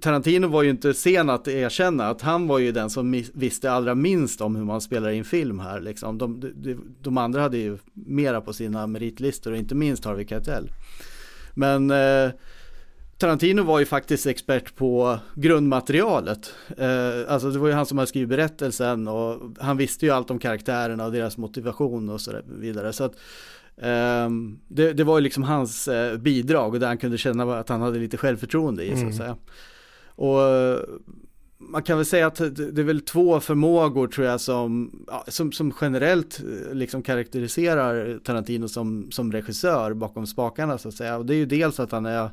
Tarantino 0.00 0.48
var 0.48 0.62
ju 0.62 0.70
inte 0.70 0.94
sen 0.94 1.30
att 1.30 1.48
erkänna 1.48 2.08
att 2.08 2.22
han 2.22 2.46
var 2.46 2.58
ju 2.58 2.72
den 2.72 2.90
som 2.90 3.22
visste 3.34 3.72
allra 3.72 3.94
minst 3.94 4.40
om 4.40 4.56
hur 4.56 4.64
man 4.64 4.80
spelar 4.80 5.10
in 5.10 5.24
film 5.24 5.60
här. 5.60 5.80
Liksom. 5.80 6.18
De, 6.18 6.40
de, 6.40 6.76
de 7.00 7.18
andra 7.18 7.42
hade 7.42 7.58
ju 7.58 7.78
mera 7.92 8.40
på 8.40 8.52
sina 8.52 8.86
meritlistor 8.86 9.52
och 9.52 9.58
inte 9.58 9.74
minst 9.74 10.04
Harvey 10.04 10.26
Keitel. 10.26 10.70
Men 11.54 11.90
eh, 11.90 12.30
Tarantino 13.18 13.62
var 13.62 13.78
ju 13.78 13.84
faktiskt 13.84 14.26
expert 14.26 14.76
på 14.76 15.18
grundmaterialet. 15.34 16.54
Eh, 16.76 17.32
alltså 17.32 17.50
det 17.50 17.58
var 17.58 17.68
ju 17.68 17.74
han 17.74 17.86
som 17.86 17.98
hade 17.98 18.08
skrivit 18.08 18.28
berättelsen 18.28 19.08
och 19.08 19.40
han 19.58 19.76
visste 19.76 20.06
ju 20.06 20.12
allt 20.12 20.30
om 20.30 20.38
karaktärerna 20.38 21.04
och 21.04 21.12
deras 21.12 21.36
motivation 21.36 22.08
och 22.08 22.20
så 22.20 22.32
vidare. 22.46 22.92
Så 22.92 23.04
att, 23.04 23.14
eh, 23.76 24.30
det, 24.68 24.92
det, 24.92 25.04
var 25.04 25.18
ju 25.18 25.22
liksom 25.22 25.42
hans 25.42 25.88
eh, 25.88 26.16
bidrag 26.16 26.74
och 26.74 26.80
där 26.80 26.86
han 26.86 26.98
kunde 26.98 27.18
känna 27.18 27.58
att 27.58 27.68
han 27.68 27.80
hade 27.80 27.98
lite 27.98 28.16
självförtroende 28.16 28.84
i 28.84 28.88
mm. 28.88 28.98
så 28.98 29.06
att 29.06 29.12
mm. 29.12 29.18
säga. 29.18 29.36
Och 30.20 30.40
man 31.58 31.82
kan 31.82 31.96
väl 31.96 32.06
säga 32.06 32.26
att 32.26 32.36
det 32.56 32.80
är 32.80 32.84
väl 32.84 33.00
två 33.00 33.40
förmågor 33.40 34.08
tror 34.08 34.26
jag 34.26 34.40
som, 34.40 34.90
som, 35.28 35.52
som 35.52 35.72
generellt 35.80 36.40
eh, 36.40 36.74
liksom 36.74 37.02
karaktäriserar 37.02 38.18
Tarantino 38.18 38.68
som, 38.68 39.10
som 39.10 39.32
regissör 39.32 39.94
bakom 39.94 40.26
spakarna 40.26 40.78
så 40.78 40.88
att 40.88 40.94
säga. 40.94 41.16
Och 41.16 41.26
det 41.26 41.34
är 41.34 41.36
ju 41.36 41.46
dels 41.46 41.80
att 41.80 41.92
han 41.92 42.06
är 42.06 42.30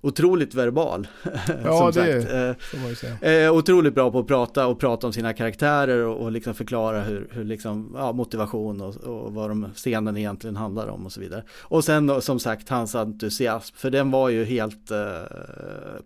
otroligt 0.00 0.54
verbal. 0.54 1.08
Ja, 1.64 1.90
det 1.94 2.56
får 2.60 2.78
man 2.78 2.88
ju 2.88 2.94
säga. 2.94 3.46
Eh, 3.46 3.52
otroligt 3.52 3.94
bra 3.94 4.10
på 4.10 4.18
att 4.18 4.26
prata 4.26 4.66
och 4.66 4.80
prata 4.80 5.06
om 5.06 5.12
sina 5.12 5.32
karaktärer 5.32 6.04
och, 6.04 6.16
och 6.16 6.32
liksom 6.32 6.54
förklara 6.54 7.00
hur, 7.02 7.28
hur 7.30 7.44
liksom, 7.44 7.94
ja, 7.96 8.12
motivation 8.12 8.80
och, 8.80 8.96
och 8.96 9.34
vad 9.34 9.50
de 9.50 9.66
scenen 9.74 10.16
egentligen 10.16 10.56
handlar 10.56 10.86
om 10.86 11.06
och 11.06 11.12
så 11.12 11.20
vidare. 11.20 11.42
Och 11.60 11.84
sen 11.84 12.22
som 12.22 12.38
sagt 12.38 12.68
hans 12.68 12.94
entusiasm, 12.94 13.76
för 13.76 13.90
den 13.90 14.10
var 14.10 14.28
ju 14.28 14.44
helt 14.44 14.90
eh, 14.90 14.98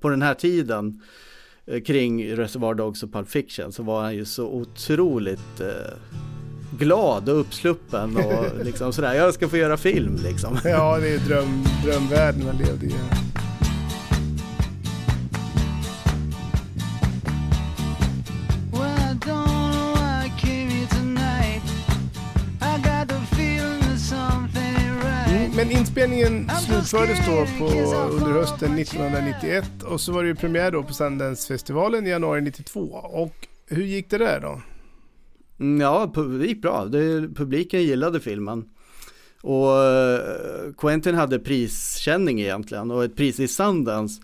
på 0.01 0.09
den 0.09 0.23
här 0.23 0.35
tiden 0.35 1.03
eh, 1.67 1.81
kring 1.81 2.37
Reservoir 2.37 2.75
Dogs 2.75 3.03
och 3.03 3.13
Pulp 3.13 3.29
Fiction 3.29 3.73
så 3.73 3.83
var 3.83 4.03
han 4.03 4.15
ju 4.15 4.25
så 4.25 4.47
otroligt 4.47 5.61
eh, 5.61 5.67
glad 6.79 7.29
och 7.29 7.41
uppsluppen 7.41 8.17
och 8.17 8.45
liksom 8.65 8.93
sådär, 8.93 9.15
jag 9.15 9.35
ska 9.35 9.49
få 9.49 9.57
göra 9.57 9.77
film 9.77 10.19
liksom. 10.23 10.59
Ja, 10.65 10.99
det 10.99 11.09
är 11.09 11.19
dröm, 11.19 11.65
drömvärlden 11.85 12.45
man 12.45 12.57
levde 12.57 12.87
i. 12.87 12.95
inspelningen 25.73 26.51
slutfördes 26.67 27.19
då 27.27 27.47
på, 27.59 27.73
under 28.11 28.33
hösten 28.33 28.79
1991 28.79 29.83
och 29.83 30.01
så 30.01 30.13
var 30.13 30.23
det 30.23 30.29
ju 30.29 30.35
premiär 30.35 30.71
då 30.71 30.83
på 30.83 30.95
Sundance-festivalen 30.95 32.07
i 32.07 32.11
januari 32.11 32.41
92. 32.41 32.81
Och 32.95 33.49
hur 33.67 33.83
gick 33.83 34.11
det 34.11 34.19
där 34.19 34.41
då? 34.41 34.63
Ja, 35.81 36.13
det 36.39 36.47
gick 36.47 36.63
bra. 36.63 36.85
Det, 36.85 37.29
publiken 37.35 37.83
gillade 37.83 38.21
filmen. 38.21 38.65
Och 39.41 39.85
eh, 39.85 40.73
Quentin 40.79 41.15
hade 41.15 41.39
priskänning 41.39 42.41
egentligen 42.41 42.91
och 42.91 43.05
ett 43.05 43.17
pris 43.17 43.41
i 43.41 43.49
Sundance 43.49 44.23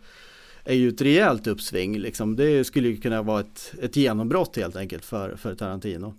är 0.65 0.75
ju 0.75 0.89
ett 0.89 1.01
rejält 1.01 1.47
uppsving 1.47 1.99
liksom. 1.99 2.37
Det 2.37 2.65
skulle 2.65 2.89
ju 2.89 2.97
kunna 2.97 3.23
vara 3.23 3.41
ett, 3.41 3.75
ett 3.83 3.97
genombrott 3.97 4.57
helt 4.57 4.77
enkelt 4.77 5.05
för, 5.05 5.37
för 5.37 5.55
Tarantino. 5.55 6.15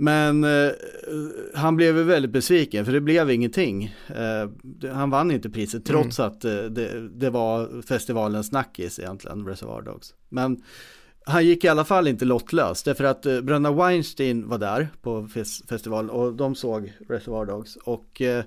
Men 0.00 0.44
eh, 0.44 0.70
han 1.54 1.76
blev 1.76 1.94
väldigt 1.94 2.30
besviken 2.30 2.84
för 2.84 2.92
det 2.92 3.00
blev 3.00 3.30
ingenting. 3.30 3.96
Eh, 4.08 4.90
han 4.92 5.10
vann 5.10 5.30
inte 5.30 5.50
priset 5.50 5.88
mm. 5.88 6.02
trots 6.02 6.18
mm. 6.18 6.30
att 6.32 6.44
eh, 6.44 6.62
det, 6.62 7.08
det, 7.08 7.30
var 7.30 7.82
festivalens 7.82 8.46
snackis 8.46 8.98
egentligen, 8.98 9.46
Reservoir 9.46 9.82
Dogs. 9.82 10.14
Men 10.28 10.62
han 11.24 11.46
gick 11.46 11.64
i 11.64 11.68
alla 11.68 11.84
fall 11.84 12.08
inte 12.08 12.24
lottlös 12.24 12.82
därför 12.82 13.04
att 13.04 13.26
eh, 13.26 13.40
Bröderna 13.40 13.72
Weinstein 13.72 14.48
var 14.48 14.58
där 14.58 14.88
på 15.02 15.28
fes 15.28 15.62
festival 15.68 16.10
och 16.10 16.34
de 16.34 16.54
såg 16.54 16.92
Reservoir 17.08 17.46
Dogs 17.46 17.76
och 17.76 18.22
eh, 18.22 18.44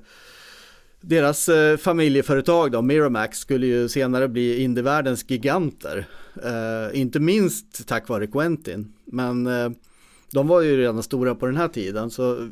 deras 1.01 1.49
eh, 1.49 1.77
familjeföretag 1.77 2.71
då, 2.71 2.81
Miramax, 2.81 3.37
skulle 3.37 3.67
ju 3.67 3.89
senare 3.89 4.27
bli 4.27 4.61
indievärldens 4.61 5.29
giganter. 5.29 6.05
Eh, 6.43 6.99
inte 6.99 7.19
minst 7.19 7.87
tack 7.87 8.07
vare 8.07 8.27
Quentin, 8.27 8.93
men 9.05 9.47
eh, 9.47 9.69
de 10.31 10.47
var 10.47 10.61
ju 10.61 10.77
redan 10.77 11.03
stora 11.03 11.35
på 11.35 11.45
den 11.45 11.57
här 11.57 11.67
tiden 11.67 12.09
så 12.09 12.41
eh, 12.41 12.47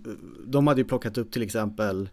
de 0.46 0.68
hade 0.68 0.82
ju 0.82 0.88
plockat 0.88 1.18
upp 1.18 1.32
till 1.32 1.42
exempel 1.42 2.10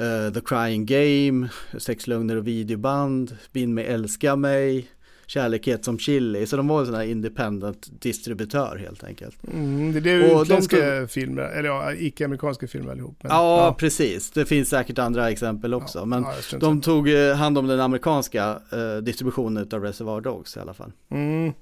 uh, 0.00 0.32
The 0.32 0.40
Crying 0.40 0.86
Game, 0.86 1.48
Sex 1.78 2.06
lögner 2.06 2.36
och 2.36 2.46
videoband, 2.46 3.36
Bind 3.52 3.74
mig 3.74 3.86
älska 3.86 4.36
mig, 4.36 4.88
Kärlekhet 5.26 5.84
som 5.84 5.98
chili, 5.98 6.46
så 6.46 6.56
de 6.56 6.68
var 6.68 6.80
en 6.80 6.86
sån 6.86 6.94
här 6.94 7.04
independent 7.04 8.02
distributör 8.02 8.76
helt 8.76 9.04
enkelt. 9.04 9.36
Mm, 9.52 10.02
det 10.02 10.10
är 10.10 10.14
ju 10.14 10.42
utländska 10.42 10.76
tog... 10.76 11.10
filmer, 11.10 11.42
eller 11.42 11.68
ja, 11.68 11.94
icke-amerikanska 11.94 12.68
filmer 12.68 12.92
allihop. 12.92 13.16
Men, 13.22 13.32
ja, 13.32 13.64
ja, 13.64 13.74
precis. 13.78 14.30
Det 14.30 14.46
finns 14.46 14.68
säkert 14.68 14.98
andra 14.98 15.30
exempel 15.30 15.74
också. 15.74 15.98
Ja, 15.98 16.04
men 16.04 16.22
ja, 16.22 16.58
de 16.58 16.80
tog 16.80 17.08
eh, 17.08 17.34
hand 17.34 17.58
om 17.58 17.66
den 17.66 17.80
amerikanska 17.80 18.58
eh, 18.72 19.02
distributionen 19.02 19.68
av 19.72 19.82
Reservoir 19.82 20.20
Dogs 20.20 20.56
i 20.56 20.60
alla 20.60 20.74
fall. 20.74 20.92
Mm. 21.10 21.52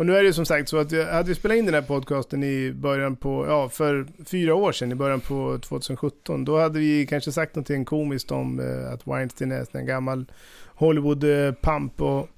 Och 0.00 0.06
nu 0.06 0.16
är 0.16 0.20
det 0.20 0.26
ju 0.26 0.32
som 0.32 0.46
sagt 0.46 0.68
så 0.68 0.76
att 0.76 0.92
jag 0.92 1.06
hade 1.06 1.34
spelat 1.34 1.58
in 1.58 1.64
den 1.64 1.74
här 1.74 1.82
podcasten 1.82 2.42
i 2.44 2.72
början 2.72 3.16
på, 3.16 3.46
ja 3.46 3.68
för 3.68 4.06
fyra 4.24 4.54
år 4.54 4.72
sedan, 4.72 4.92
i 4.92 4.94
början 4.94 5.20
på 5.20 5.58
2017. 5.62 6.44
Då 6.44 6.58
hade 6.58 6.78
vi 6.78 7.06
kanske 7.06 7.32
sagt 7.32 7.54
någonting 7.54 7.84
komiskt 7.84 8.30
om 8.30 8.60
eh, 8.60 8.92
att 8.92 9.06
Weinstein 9.06 9.52
är 9.52 9.76
en 9.76 9.86
gammal 9.86 10.24
Hollywood-pamp 10.74 12.00
och 12.02 12.28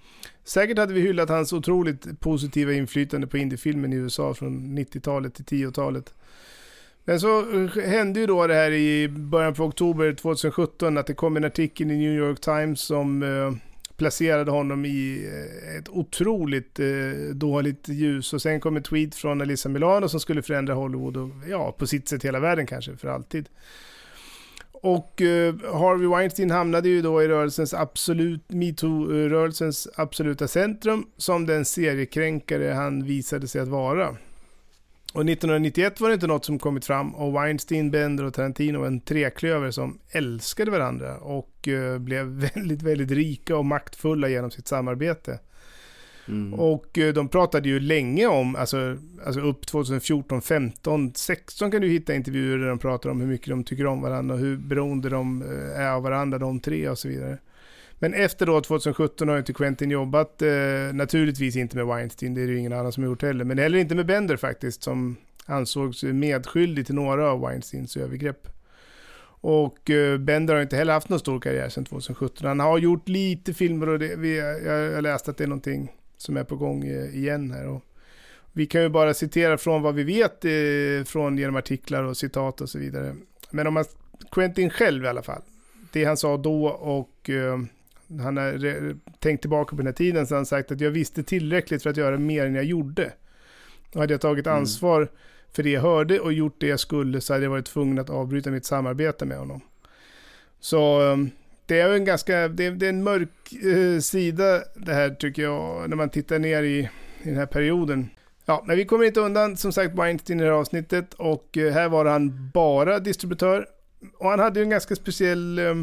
Säkert 0.44 0.78
hade 0.78 0.94
vi 0.94 1.00
hyllat 1.00 1.28
hans 1.28 1.52
otroligt 1.52 2.20
positiva 2.20 2.72
inflytande 2.72 3.26
på 3.26 3.38
indiefilmen 3.38 3.92
i 3.92 3.96
USA 3.96 4.34
från 4.34 4.78
90-talet 4.78 5.34
till 5.34 5.44
10-talet. 5.44 6.14
Men 7.04 7.20
så 7.20 7.38
eh, 7.40 7.84
hände 7.84 8.20
ju 8.20 8.26
då 8.26 8.46
det 8.46 8.54
här 8.54 8.70
i 8.70 9.08
början 9.08 9.54
på 9.54 9.64
oktober 9.64 10.14
2017 10.14 10.98
att 10.98 11.06
det 11.06 11.14
kom 11.14 11.36
en 11.36 11.44
artikel 11.44 11.90
i 11.90 11.96
New 11.96 12.14
York 12.14 12.40
Times 12.40 12.80
som 12.80 13.22
eh, 13.22 13.71
placerade 14.02 14.50
honom 14.50 14.84
i 14.84 15.28
eh, 15.32 15.76
ett 15.78 15.88
otroligt 15.88 16.80
eh, 16.80 17.34
dåligt 17.34 17.88
ljus. 17.88 18.32
Och 18.32 18.42
sen 18.42 18.60
kom 18.60 18.76
ett 18.76 18.84
tweet 18.84 19.14
från 19.14 19.40
Alissa 19.40 19.68
Milano 19.68 20.08
som 20.08 20.20
skulle 20.20 20.42
förändra 20.42 20.74
Hollywood 20.74 21.16
och 21.16 21.30
ja, 21.48 21.72
på 21.78 21.86
sitt 21.86 22.08
sätt 22.08 22.24
hela 22.24 22.40
världen 22.40 22.66
kanske 22.66 22.96
för 22.96 23.08
alltid. 23.08 23.48
Och 24.72 25.22
eh, 25.22 25.54
Harvey 25.54 26.08
Weinstein 26.08 26.50
hamnade 26.50 26.88
ju 26.88 27.02
då 27.02 27.22
i 27.22 27.28
rörelsens 27.28 27.74
absolut, 27.74 28.48
metoo-rörelsens 28.48 29.88
absoluta 29.94 30.48
centrum 30.48 31.06
som 31.16 31.46
den 31.46 31.64
seriekränkare 31.64 32.72
han 32.72 33.04
visade 33.04 33.48
sig 33.48 33.60
att 33.60 33.68
vara. 33.68 34.16
Och 35.12 35.20
1991 35.20 36.00
var 36.00 36.08
det 36.08 36.14
inte 36.14 36.26
något 36.26 36.44
som 36.44 36.58
kommit 36.58 36.84
fram 36.84 37.14
och 37.14 37.32
Weinstein, 37.32 37.90
Bender 37.90 38.24
och 38.24 38.34
Tarantino 38.34 38.78
var 38.78 38.86
en 38.86 39.00
treklöver 39.00 39.70
som 39.70 39.98
älskade 40.10 40.70
varandra 40.70 41.16
och 41.18 41.68
uh, 41.68 41.98
blev 41.98 42.26
väldigt, 42.54 42.82
väldigt 42.82 43.10
rika 43.10 43.56
och 43.56 43.64
maktfulla 43.64 44.28
genom 44.28 44.50
sitt 44.50 44.68
samarbete. 44.68 45.38
Mm. 46.28 46.54
Och 46.54 46.98
eh, 46.98 47.14
de 47.14 47.28
pratade 47.28 47.68
ju 47.68 47.80
länge 47.80 48.26
om, 48.26 48.56
alltså, 48.56 48.96
alltså 49.26 49.40
upp 49.40 49.66
2014, 49.66 50.42
15, 50.42 51.12
16 51.14 51.70
kan 51.70 51.80
du 51.80 51.88
hitta 51.88 52.14
intervjuer 52.14 52.58
där 52.58 52.68
de 52.68 52.78
pratar 52.78 53.10
om 53.10 53.20
hur 53.20 53.28
mycket 53.28 53.48
de 53.48 53.64
tycker 53.64 53.86
om 53.86 54.02
varandra 54.02 54.34
och 54.34 54.40
hur 54.40 54.56
beroende 54.56 55.08
de 55.08 55.42
eh, 55.42 55.80
är 55.80 55.90
av 55.90 56.02
varandra, 56.02 56.38
de 56.38 56.60
tre 56.60 56.88
och 56.88 56.98
så 56.98 57.08
vidare. 57.08 57.38
Men 58.02 58.14
efter 58.14 58.46
då 58.46 58.60
2017 58.60 59.28
har 59.28 59.38
inte 59.38 59.52
Quentin 59.52 59.90
jobbat, 59.90 60.42
eh, 60.42 60.48
naturligtvis 60.92 61.56
inte 61.56 61.76
med 61.76 61.86
Weinstein, 61.86 62.34
det 62.34 62.42
är 62.42 62.46
det 62.46 62.52
ju 62.52 62.58
ingen 62.58 62.72
annan 62.72 62.92
som 62.92 63.02
har 63.02 63.10
gjort 63.10 63.22
heller, 63.22 63.44
men 63.44 63.58
heller 63.58 63.78
inte 63.78 63.94
med 63.94 64.06
Bender 64.06 64.36
faktiskt, 64.36 64.82
som 64.82 65.16
ansågs 65.46 66.02
medskyldig 66.02 66.86
till 66.86 66.94
några 66.94 67.30
av 67.30 67.40
Weinsteins 67.40 67.96
övergrepp. 67.96 68.48
Och 69.24 69.90
eh, 69.90 70.18
Bender 70.18 70.54
har 70.54 70.62
inte 70.62 70.76
heller 70.76 70.92
haft 70.92 71.08
någon 71.08 71.18
stor 71.18 71.40
karriär 71.40 71.68
sedan 71.68 71.84
2017. 71.84 72.46
Han 72.46 72.60
har 72.60 72.78
gjort 72.78 73.08
lite 73.08 73.54
filmer 73.54 73.88
och 73.88 73.98
det, 73.98 74.16
vi, 74.16 74.38
jag, 74.38 74.82
jag 74.82 75.02
läste 75.02 75.30
att 75.30 75.36
det 75.36 75.44
är 75.44 75.48
någonting 75.48 75.92
som 76.16 76.36
är 76.36 76.44
på 76.44 76.56
gång 76.56 76.84
eh, 76.84 77.16
igen 77.16 77.50
här. 77.50 77.68
Och 77.68 77.82
vi 78.52 78.66
kan 78.66 78.82
ju 78.82 78.88
bara 78.88 79.14
citera 79.14 79.58
från 79.58 79.82
vad 79.82 79.94
vi 79.94 80.04
vet 80.04 80.44
eh, 80.44 81.04
från 81.04 81.38
genom 81.38 81.56
artiklar 81.56 82.02
och 82.02 82.16
citat 82.16 82.60
och 82.60 82.68
så 82.68 82.78
vidare. 82.78 83.14
Men 83.50 83.66
om 83.66 83.74
man, 83.74 83.84
Quentin 84.30 84.70
själv 84.70 85.04
i 85.04 85.08
alla 85.08 85.22
fall, 85.22 85.42
det 85.92 86.04
han 86.04 86.16
sa 86.16 86.36
då 86.36 86.66
och 86.68 87.30
eh, 87.30 87.58
han 88.20 88.36
har 88.36 88.94
tänkt 89.18 89.40
tillbaka 89.40 89.70
på 89.70 89.76
den 89.76 89.86
här 89.86 89.92
tiden 89.92 90.26
så 90.26 90.34
har 90.34 90.38
han 90.38 90.46
sagt 90.46 90.72
att 90.72 90.80
jag 90.80 90.90
visste 90.90 91.22
tillräckligt 91.22 91.82
för 91.82 91.90
att 91.90 91.96
göra 91.96 92.18
mer 92.18 92.46
än 92.46 92.54
jag 92.54 92.64
gjorde. 92.64 93.12
Och 93.94 94.00
hade 94.00 94.14
jag 94.14 94.20
tagit 94.20 94.46
mm. 94.46 94.58
ansvar 94.58 94.96
mm. 94.96 95.14
för 95.52 95.62
det 95.62 95.70
jag 95.70 95.80
hörde 95.80 96.20
och 96.20 96.32
gjort 96.32 96.60
det 96.60 96.66
jag 96.66 96.80
skulle 96.80 97.20
så 97.20 97.32
hade 97.32 97.44
jag 97.44 97.50
varit 97.50 97.66
tvungen 97.66 97.98
att 97.98 98.10
avbryta 98.10 98.50
mitt 98.50 98.64
samarbete 98.64 99.24
med 99.24 99.38
honom. 99.38 99.60
Så 100.60 101.00
um, 101.00 101.30
det 101.66 101.80
är 101.80 101.92
en 101.92 102.04
ganska, 102.04 102.48
det 102.48 102.66
är, 102.66 102.70
det 102.70 102.86
är 102.86 102.90
en 102.90 103.04
mörk 103.04 103.52
eh, 103.64 104.00
sida 104.00 104.62
det 104.74 104.94
här 104.94 105.10
tycker 105.10 105.42
jag, 105.42 105.90
när 105.90 105.96
man 105.96 106.10
tittar 106.10 106.38
ner 106.38 106.62
i, 106.62 106.78
i 107.22 107.28
den 107.28 107.36
här 107.36 107.46
perioden. 107.46 108.10
Ja, 108.44 108.64
men 108.66 108.76
vi 108.76 108.84
kommer 108.84 109.04
inte 109.04 109.20
undan 109.20 109.56
som 109.56 109.72
sagt 109.72 109.94
Weinstein 109.94 110.40
i 110.40 110.42
det 110.42 110.48
här 110.48 110.56
avsnittet 110.56 111.14
och 111.14 111.58
eh, 111.58 111.72
här 111.72 111.88
var 111.88 112.04
han 112.04 112.50
bara 112.54 112.98
distributör. 112.98 113.66
Och 114.18 114.30
han 114.30 114.38
hade 114.38 114.60
ju 114.60 114.64
en 114.64 114.70
ganska 114.70 114.96
speciell 114.96 115.58
eh, 115.58 115.74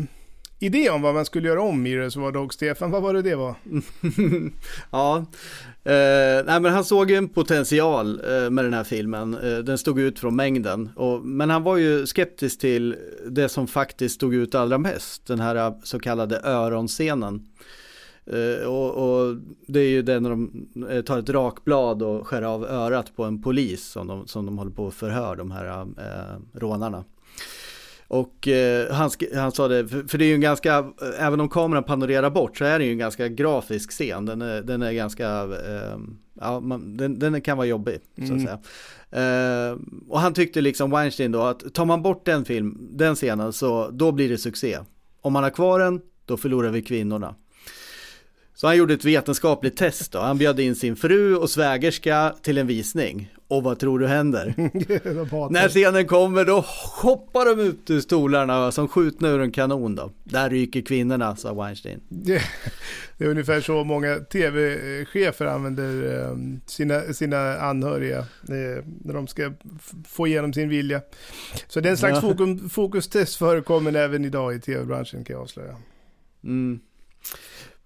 idé 0.60 0.90
om 0.90 1.02
vad 1.02 1.14
man 1.14 1.26
skulle 1.26 1.48
göra 1.48 1.62
om 1.62 1.86
i 1.86 1.96
det 1.96 2.12
så 2.12 2.20
var 2.20 2.32
Dog 2.32 2.54
Stefan, 2.54 2.92
vad 2.92 3.02
var 3.02 3.14
det 3.14 3.22
det 3.22 3.36
var? 3.36 3.56
ja, 4.92 5.18
eh, 5.84 6.46
nej 6.46 6.60
men 6.60 6.66
han 6.66 6.84
såg 6.84 7.12
en 7.12 7.30
potential 7.30 8.22
eh, 8.26 8.50
med 8.50 8.66
den 8.66 8.74
här 8.74 8.84
filmen, 8.84 9.38
eh, 9.38 9.58
den 9.58 9.78
stod 9.78 10.00
ut 10.00 10.20
från 10.20 10.36
mängden. 10.36 10.90
Och, 10.96 11.26
men 11.26 11.50
han 11.50 11.64
var 11.64 11.78
ju 11.78 12.06
skeptisk 12.06 12.60
till 12.60 12.96
det 13.30 13.50
som 13.50 13.68
faktiskt 13.68 14.16
stod 14.16 14.34
ut 14.34 14.56
allra 14.56 14.78
mest, 14.78 15.28
den 15.28 15.40
här 15.40 15.56
eh, 15.56 15.74
så 15.84 16.00
kallade 16.00 16.42
öronscenen. 16.44 17.48
Eh, 18.26 18.68
och, 18.68 18.92
och, 18.92 19.36
det 19.68 19.80
är 19.80 19.90
ju 19.90 20.02
det 20.02 20.20
när 20.20 20.30
de 20.30 20.68
eh, 20.90 21.02
tar 21.02 21.20
ett 21.20 21.30
rakblad 21.30 22.04
och 22.04 22.28
skär 22.28 22.42
av 22.42 22.66
örat 22.66 23.16
på 23.16 23.24
en 23.24 23.42
polis 23.42 23.86
som 23.86 24.08
de, 24.08 24.28
som 24.28 24.46
de 24.46 24.58
håller 24.58 24.72
på 24.72 24.88
att 24.88 24.94
förhör, 24.94 25.36
de 25.36 25.52
här 25.52 25.88
rånarna. 26.54 27.04
Och 28.10 28.48
eh, 28.48 28.92
han, 28.92 29.10
han 29.36 29.52
sa 29.52 29.68
det, 29.68 29.88
för, 29.88 30.04
för, 30.04 30.18
det 30.18 30.26
är 30.26 30.28
ju 30.28 30.34
en 30.34 30.42
ganska, 30.42 30.86
även 31.20 31.40
om 31.40 31.50
kameran 31.50 31.84
panorerar 31.84 32.30
bort 32.30 32.58
så 32.58 32.66
är 32.66 32.80
det 32.80 32.86
ju 32.86 32.92
en 32.92 32.98
ganska 32.98 33.28
grafisk 33.28 33.92
scen. 33.92 34.26
Den 34.26 34.42
är, 34.42 34.62
den 34.62 34.82
är 34.82 34.92
ganska, 34.92 35.28
eh, 35.44 35.98
ja, 36.42 36.60
man, 36.60 36.98
den, 36.98 37.20
den, 37.20 37.42
kan 37.42 37.58
vara 37.58 37.68
jobbig 37.68 38.00
så 38.18 38.24
att 38.24 38.30
mm. 38.30 38.46
säga. 38.46 38.60
Eh, 39.12 39.78
och 40.08 40.20
han 40.20 40.34
tyckte 40.34 40.62
liksom 40.62 40.92
Weinstein 40.92 41.32
då 41.32 41.42
att 41.42 41.74
tar 41.74 41.86
man 41.86 42.02
bort 42.02 42.26
den 42.26 42.46
film, 42.46 42.78
den 42.92 43.16
scenen 43.16 43.54
så 43.54 43.90
då 43.90 44.12
blir 44.12 44.30
det 44.30 44.38
succé. 44.38 44.80
Om 45.22 45.34
man 45.34 45.44
har 45.44 45.50
kvar 45.50 45.80
den, 45.80 46.02
då 46.26 46.38
förlorar 46.38 46.70
vi 46.70 46.82
kvinnorna. 46.82 47.36
Så 48.60 48.68
han 48.68 48.78
gjorde 48.78 48.94
ett 48.94 49.06
vetenskapligt 49.06 49.78
test 49.78 50.12
då. 50.12 50.20
Han 50.20 50.38
bjöd 50.38 50.60
in 50.60 50.76
sin 50.76 50.96
fru 50.96 51.36
och 51.36 51.50
svägerska 51.50 52.36
till 52.42 52.58
en 52.58 52.68
visning. 52.68 53.34
Och 53.48 53.64
vad 53.64 53.80
tror 53.80 54.00
du 54.00 54.08
händer? 54.08 54.54
När 55.52 55.70
scenen 55.70 56.08
kommer 56.08 56.46
då 56.46 56.66
hoppar 57.02 57.46
de 57.56 57.62
ut 57.62 57.90
ur 57.90 58.00
stolarna 58.00 58.72
som 58.72 58.88
skjutna 58.88 59.28
ur 59.28 59.42
en 59.42 59.52
kanon 59.52 59.96
då. 59.96 60.12
Där 60.24 60.50
ryker 60.50 60.82
kvinnorna, 60.82 61.36
sa 61.36 61.54
Weinstein. 61.54 62.02
Det, 62.10 62.42
det 63.18 63.26
är 63.26 63.30
ungefär 63.30 63.62
så 63.62 63.84
många 63.84 64.16
tv-chefer 64.16 65.46
använder 65.46 66.24
ehm, 66.32 66.62
sina, 66.66 67.02
sina 67.02 67.58
anhöriga 67.58 68.20
eh, 68.20 68.84
när 69.04 69.14
de 69.14 69.28
ska 69.28 69.54
få 70.08 70.28
igenom 70.28 70.54
sin 70.54 70.70
vilja. 70.70 71.02
Så 71.68 71.80
den 71.80 71.98
slags 71.98 72.22
fokus, 72.22 72.72
fokustest 72.72 73.36
förekommer 73.36 73.94
även 73.94 74.26
idag 74.26 74.56
i 74.56 74.60
tv-branschen 74.60 75.24
kan 75.24 75.34
jag 75.34 75.44
avslöja. 75.44 75.76
Mm. 76.44 76.80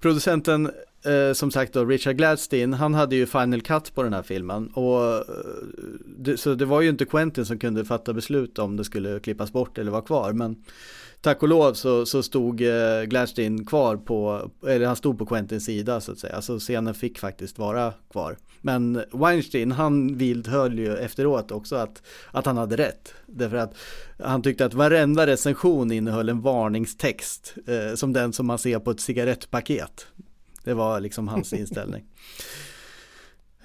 Producenten 0.04 0.72
eh, 1.06 1.34
som 1.34 1.51
sagt 1.51 1.74
då, 1.74 1.86
Richard 1.86 2.16
Gladstein, 2.16 2.74
han 2.74 2.93
hade 2.93 3.16
ju 3.16 3.26
final 3.26 3.62
cut 3.62 3.95
på 3.95 4.04
den 4.04 4.14
här 4.14 4.24
filmen. 4.24 4.68
Och, 4.68 5.16
eh, 5.16 5.22
det, 6.18 6.38
så 6.38 6.56
det 6.56 6.66
var 6.66 6.82
ju 6.82 6.89
inte 6.89 7.06
Quentin 7.06 7.45
som 7.45 7.60
kunde 7.60 7.86
fatta 7.86 8.14
beslut 8.14 8.60
om 8.60 8.78
det 8.78 8.84
skulle 8.84 9.20
klippas 9.20 9.54
bort 9.54 9.78
eller 9.78 9.91
vara 9.91 10.01
kvar. 10.01 10.34
Men 10.34 10.56
tack 11.24 11.43
och 11.43 11.49
lov 11.49 11.74
så, 11.74 12.05
så 12.05 12.24
stod 12.24 12.61
eh, 12.61 13.03
Gladstein 13.03 13.65
kvar 13.65 13.97
på, 13.97 14.51
eller 14.67 14.86
han 14.86 14.95
stod 14.95 15.19
på 15.19 15.26
Quentins 15.26 15.65
sida 15.65 16.01
så 16.01 16.11
att 16.11 16.19
säga. 16.19 16.41
Så 16.41 16.59
scenen 16.59 16.93
fick 16.93 17.19
faktiskt 17.19 17.59
vara 17.59 17.93
kvar. 18.11 18.38
Men 18.61 19.03
Weinstein 19.11 19.71
han 19.71 20.17
vidhöll 20.17 20.80
ju 20.80 20.97
efteråt 20.97 21.51
också 21.51 21.76
att, 21.76 22.01
att 22.32 22.45
han 22.45 22.57
hade 22.57 22.78
rätt. 22.78 23.13
Därför 23.26 23.57
att 23.57 23.74
han 24.19 24.41
tyckte 24.41 24.65
att 24.65 24.74
varenda 24.74 25.28
recension 25.28 25.91
innehöll 25.91 26.30
en 26.30 26.41
varningstext. 26.41 27.55
Eh, 27.67 27.95
som 27.95 28.13
den 28.13 28.34
som 28.34 28.45
man 28.45 28.57
ser 28.57 28.80
på 28.80 28.91
ett 28.91 28.99
cigarettpaket. 28.99 30.07
Det 30.63 30.74
var 30.74 30.99
liksom 30.99 31.28
hans 31.28 31.53
inställning. 31.63 32.03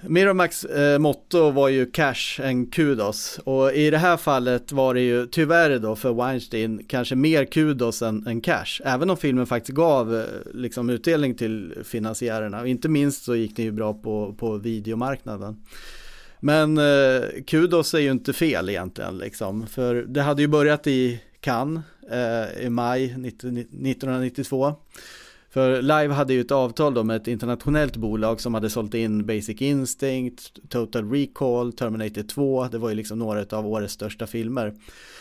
Miramax 0.03 0.65
eh, 0.65 0.99
motto 0.99 1.51
var 1.51 1.69
ju 1.69 1.87
cash 1.87 2.41
and 2.45 2.75
kudos 2.75 3.41
och 3.45 3.73
i 3.73 3.91
det 3.91 3.99
här 3.99 4.17
fallet 4.17 4.73
var 4.73 4.95
det 4.95 5.01
ju 5.01 5.27
tyvärr 5.27 5.79
då 5.79 5.97
för 5.97 6.13
Weinstein 6.13 6.85
kanske 6.89 7.15
mer 7.15 7.45
kudos 7.45 8.03
än, 8.03 8.27
än 8.27 8.41
cash. 8.41 8.81
Även 8.85 9.11
om 9.11 9.17
filmen 9.17 9.47
faktiskt 9.47 9.77
gav 9.77 10.17
eh, 10.17 10.25
liksom 10.55 10.91
utdelning 10.91 11.35
till 11.35 11.75
finansiärerna 11.85 12.61
och 12.61 12.69
inte 12.69 12.89
minst 12.89 13.25
så 13.25 13.35
gick 13.35 13.57
det 13.57 13.63
ju 13.63 13.73
bra 13.73 13.95
på, 13.95 14.35
på 14.39 14.57
videomarknaden. 14.57 15.57
Men 16.41 16.79
eh, 16.79 17.23
kudos 17.47 17.95
är 17.95 17.99
ju 17.99 18.11
inte 18.11 18.33
fel 18.33 18.69
egentligen 18.69 19.19
liksom 19.19 19.67
för 19.67 19.95
det 19.95 20.23
hade 20.23 20.43
ju 20.43 20.49
börjat 20.49 20.87
i 20.87 21.21
Cannes 21.41 21.85
eh, 22.11 22.67
i 22.67 22.71
maj 22.71 23.05
1992 23.05 24.75
för 25.51 25.83
Live 25.83 26.15
hade 26.15 26.35
ju 26.35 26.41
ett 26.41 26.51
avtal 26.51 26.95
då 26.95 27.05
med 27.05 27.17
ett 27.17 27.29
internationellt 27.29 27.97
bolag 27.97 28.41
som 28.41 28.55
hade 28.55 28.71
sålt 28.71 28.95
in 28.95 29.27
Basic 29.27 29.63
Instinct, 29.63 30.59
Total 30.69 31.11
Recall, 31.11 31.73
Terminator 31.73 32.23
2, 32.23 32.69
det 32.69 32.79
var 32.79 32.89
ju 32.89 32.95
liksom 32.95 33.19
några 33.19 33.57
av 33.57 33.67
årets 33.67 33.95
största 33.95 34.27
filmer. 34.27 34.75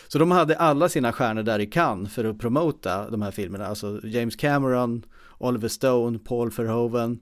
Så 0.08 0.18
de 0.18 0.30
hade 0.30 0.56
alla 0.56 0.88
sina 0.88 1.12
stjärnor 1.12 1.42
där 1.42 1.58
i 1.58 1.66
Cannes 1.66 2.14
för 2.14 2.24
att 2.24 2.38
promota 2.38 3.10
de 3.10 3.22
här 3.22 3.30
filmerna, 3.30 3.66
alltså 3.66 4.00
James 4.04 4.36
Cameron, 4.36 5.02
Oliver 5.38 5.68
Stone, 5.68 6.18
Paul 6.18 6.50
Verhoeven. 6.50 7.18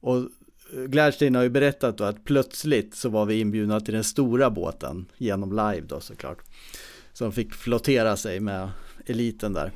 Och 0.00 0.28
Gladstein 0.86 1.34
har 1.34 1.42
ju 1.42 1.48
berättat 1.48 1.98
då 1.98 2.04
att 2.04 2.24
plötsligt 2.24 2.94
så 2.94 3.08
var 3.08 3.26
vi 3.26 3.40
inbjudna 3.40 3.80
till 3.80 3.94
den 3.94 4.04
stora 4.04 4.50
båten 4.50 5.06
genom 5.16 5.50
Live 5.50 5.86
då 5.88 6.00
såklart. 6.00 6.38
Som 7.12 7.32
fick 7.32 7.54
flottera 7.54 8.16
sig 8.16 8.40
med 8.40 8.70
eliten 9.06 9.52
där. 9.52 9.72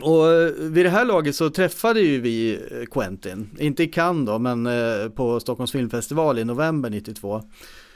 Och 0.00 0.32
eh, 0.32 0.52
vid 0.58 0.86
det 0.86 0.90
här 0.90 1.04
laget 1.04 1.36
så 1.36 1.50
träffade 1.50 2.00
ju 2.00 2.20
vi 2.20 2.52
eh, 2.70 2.86
Quentin, 2.90 3.50
inte 3.58 3.82
i 3.82 3.86
Cannes 3.86 4.26
då, 4.26 4.38
men 4.38 4.66
eh, 4.66 5.08
på 5.08 5.40
Stockholms 5.40 5.72
filmfestival 5.72 6.38
i 6.38 6.44
november 6.44 6.90
92. 6.90 7.42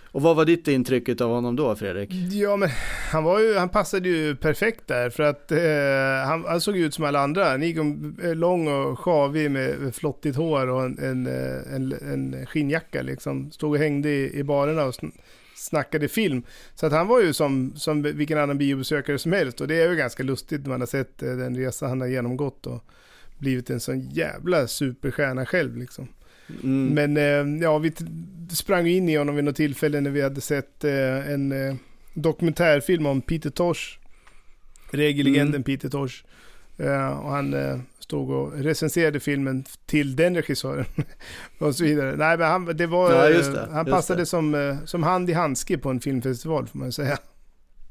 Och 0.06 0.22
vad 0.22 0.36
var 0.36 0.44
ditt 0.44 0.68
intryck 0.68 1.20
av 1.20 1.30
honom 1.30 1.56
då 1.56 1.76
Fredrik? 1.76 2.10
Ja 2.32 2.56
men 2.56 2.68
han, 3.12 3.24
var 3.24 3.40
ju, 3.40 3.54
han 3.54 3.68
passade 3.68 4.08
ju 4.08 4.36
perfekt 4.36 4.86
där 4.86 5.10
för 5.10 5.22
att 5.22 5.52
eh, 5.52 6.28
han, 6.28 6.44
han, 6.44 6.60
såg 6.60 6.76
ut 6.76 6.94
som 6.94 7.04
alla 7.04 7.20
andra. 7.20 7.44
Han 7.44 7.62
gick 7.62 7.80
om, 7.80 8.16
lång 8.22 8.68
och 8.68 8.98
sjavig 8.98 9.50
med 9.50 9.94
flottigt 9.94 10.36
hår 10.36 10.66
och 10.66 10.84
en, 10.84 10.98
en, 10.98 11.26
en, 11.74 11.92
en 11.92 12.46
skinnjacka 12.46 13.02
liksom. 13.02 13.50
Stod 13.50 13.70
och 13.70 13.78
hängde 13.78 14.08
i, 14.08 14.38
i 14.38 14.44
barerna 14.44 14.84
och 14.84 14.94
snackade 15.56 16.08
film. 16.08 16.42
Så 16.74 16.86
att 16.86 16.92
han 16.92 17.06
var 17.06 17.20
ju 17.20 17.32
som, 17.32 17.72
som 17.76 18.02
vilken 18.02 18.38
annan 18.38 18.58
biobesökare 18.58 19.18
som 19.18 19.32
helst 19.32 19.60
och 19.60 19.68
det 19.68 19.82
är 19.82 19.90
ju 19.90 19.96
ganska 19.96 20.22
lustigt 20.22 20.62
när 20.62 20.68
man 20.68 20.80
har 20.80 20.86
sett 20.86 21.22
eh, 21.22 21.36
den 21.36 21.56
resa 21.56 21.86
han 21.86 22.00
har 22.00 22.08
genomgått 22.08 22.66
och 22.66 22.84
blivit 23.38 23.70
en 23.70 23.80
sån 23.80 24.00
jävla 24.00 24.66
superstjärna 24.66 25.46
själv 25.46 25.76
liksom. 25.76 26.08
Mm. 26.62 26.86
Men 26.94 27.16
eh, 27.16 27.62
ja, 27.62 27.78
vi 27.78 27.92
sprang 28.50 28.86
in 28.86 29.08
i 29.08 29.16
honom 29.16 29.36
vid 29.36 29.44
något 29.44 29.56
tillfälle 29.56 30.00
när 30.00 30.10
vi 30.10 30.22
hade 30.22 30.40
sett 30.40 30.84
eh, 30.84 31.30
en 31.30 31.78
dokumentärfilm 32.14 33.06
om 33.06 33.20
Peter 33.20 33.50
Tosh. 33.50 33.98
Regellegenden 34.90 35.48
mm. 35.48 35.62
Peter 35.62 35.88
Tosh. 35.88 36.24
och 37.22 37.30
han 37.30 37.54
stod 38.06 38.30
och 38.30 38.52
recenserade 38.52 39.20
filmen 39.20 39.64
till 39.86 40.16
den 40.16 40.36
regissören. 40.36 40.84
och 41.58 41.74
så 41.74 41.84
vidare. 41.84 42.16
Nej, 42.16 42.38
men 42.38 42.48
han, 42.48 42.64
det 42.76 42.86
var, 42.86 43.12
ja, 43.12 43.28
det, 43.28 43.68
han 43.72 43.86
passade 43.86 44.22
det. 44.22 44.26
Som, 44.26 44.54
eh, 44.54 44.76
som 44.84 45.02
hand 45.02 45.30
i 45.30 45.32
handske 45.32 45.78
på 45.78 45.90
en 45.90 46.00
filmfestival 46.00 46.66
får 46.66 46.78
man 46.78 46.92
säga. 46.92 47.18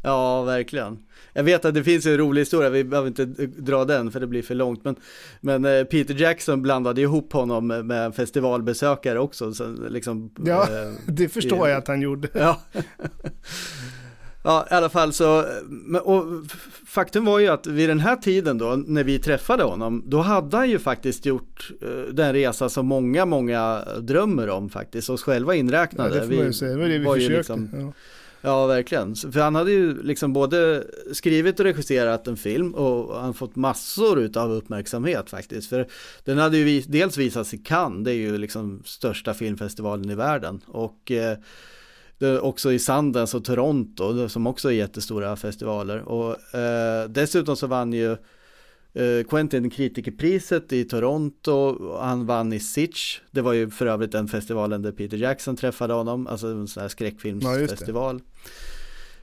Ja, 0.03 0.43
verkligen. 0.43 0.97
Jag 1.34 1.43
vet 1.43 1.66
att 1.66 1.74
det 1.74 1.84
finns 1.84 2.05
en 2.05 2.18
rolig 2.18 2.41
historia, 2.41 2.70
vi 2.70 2.84
behöver 2.84 3.07
inte 3.07 3.26
dra 3.45 3.86
den 3.86 4.11
för 4.11 4.20
det 4.20 4.28
blir 4.28 4.41
för 4.41 4.55
långt. 4.55 4.84
Men, 4.84 4.95
men 5.41 5.66
eh, 5.66 5.84
Peter 5.84 6.13
Jackson 6.13 6.61
blandade 6.61 7.01
ihop 7.01 7.34
honom 7.34 7.68
med 7.68 8.05
en 8.05 8.13
festivalbesökare 8.13 9.20
också. 9.20 9.53
Så 9.53 9.76
liksom, 9.89 10.34
ja, 10.45 10.61
eh, 10.63 10.93
det 11.07 11.30
förstår 11.30 11.68
i, 11.68 11.72
jag 11.72 11.78
att 11.78 11.88
han 11.88 12.01
gjorde. 12.01 12.28
Ja. 12.34 12.61
Ja, 14.46 14.68
i 14.72 14.74
alla 14.74 14.89
fall 14.89 15.14
så, 15.14 15.43
och 16.04 16.26
faktum 16.86 17.26
var 17.26 17.39
ju 17.39 17.48
att 17.48 17.68
vid 17.68 17.89
den 17.89 18.00
här 18.00 18.16
tiden 18.16 18.58
då, 18.58 18.84
när 18.88 19.04
vi 19.04 19.20
träffade 19.20 19.64
honom, 19.64 20.04
då 20.06 20.20
hade 20.22 20.58
han 20.58 20.70
ju 20.70 20.80
faktiskt 20.80 21.26
gjort 21.26 21.72
uh, 21.84 22.14
den 22.14 22.34
resa 22.34 22.70
som 22.70 22.88
många, 22.88 23.26
många 23.26 23.84
drömmer 24.00 24.50
om 24.50 24.70
faktiskt, 24.70 25.10
oss 25.10 25.24
själva 25.24 25.56
inräknade. 25.56 26.16
Ja, 26.16 26.22
det 26.22 26.28
får 26.28 26.36
man 26.36 26.46
ju 26.46 26.54
säga, 26.54 26.72
det 26.72 26.78
var 26.78 26.88
det 26.88 26.98
vi 26.98 27.06
var 27.06 27.16
försökte. 27.16 27.38
Liksom, 27.38 27.70
ja. 27.74 27.93
ja. 28.41 28.66
verkligen. 28.66 29.16
För 29.16 29.39
han 29.39 29.56
hade 29.56 29.72
ju 29.72 30.04
liksom 30.04 30.34
både 30.34 30.84
skrivit 31.14 31.60
och 31.60 31.66
regisserat 31.66 32.28
en 32.28 32.38
film 32.38 32.76
och 32.76 33.22
han 33.22 33.34
fått 33.34 33.56
massor 33.56 34.38
av 34.38 34.52
uppmärksamhet 34.52 35.30
faktiskt. 35.30 35.70
För 35.70 35.88
den 36.24 36.38
hade 36.38 36.58
ju 36.58 36.82
dels 36.82 37.18
visats 37.18 37.54
i 37.54 37.58
Cannes, 37.58 38.06
det 38.06 38.12
är 38.12 38.16
ju 38.16 38.38
liksom 38.38 38.82
största 38.86 39.34
filmfestivalen 39.34 40.10
i 40.10 40.16
världen. 40.16 40.62
Och 40.68 41.12
eh, 42.20 42.36
också 42.36 42.72
i 42.72 42.80
Sundance 42.80 43.38
och 43.38 43.45
Toronto 43.45 44.30
som 44.30 44.47
också 44.47 44.70
är 44.70 44.74
jättestora 44.74 45.36
festivaler. 45.36 46.01
Och 46.01 46.55
eh, 46.55 47.09
dessutom 47.09 47.55
så 47.55 47.68
vann 47.68 47.93
ju 47.93 48.11
eh, 48.93 49.24
Quentin 49.30 49.70
kritikerpriset 49.70 50.74
i 50.74 50.84
Toronto, 50.84 51.78
han 51.97 52.26
vann 52.26 52.53
i 52.53 52.59
Sitch, 52.59 53.20
det 53.32 53.41
var 53.41 53.53
ju 53.53 53.70
för 53.70 53.86
övrigt 53.86 54.11
den 54.11 54.28
festivalen 54.28 54.82
där 54.82 54.91
Peter 54.91 55.18
Jackson 55.18 55.55
träffade 55.55 55.93
honom, 55.93 56.28
alltså 56.28 56.47
en 56.47 56.68
sån 56.68 56.82
här 56.82 56.89
skräckfilmsfestival. 56.89 58.22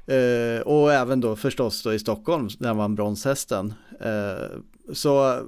Ja, 0.07 0.15
eh, 0.15 0.61
och 0.61 0.93
även 0.93 1.21
då 1.21 1.37
förstås 1.37 1.83
då 1.83 1.95
i 1.95 1.99
Stockholm 1.99 2.49
där 2.59 2.69
han 2.69 2.77
vann 2.77 2.95
Bronshästen. 2.95 3.75
Eh, 4.01 4.59
så 4.93 5.43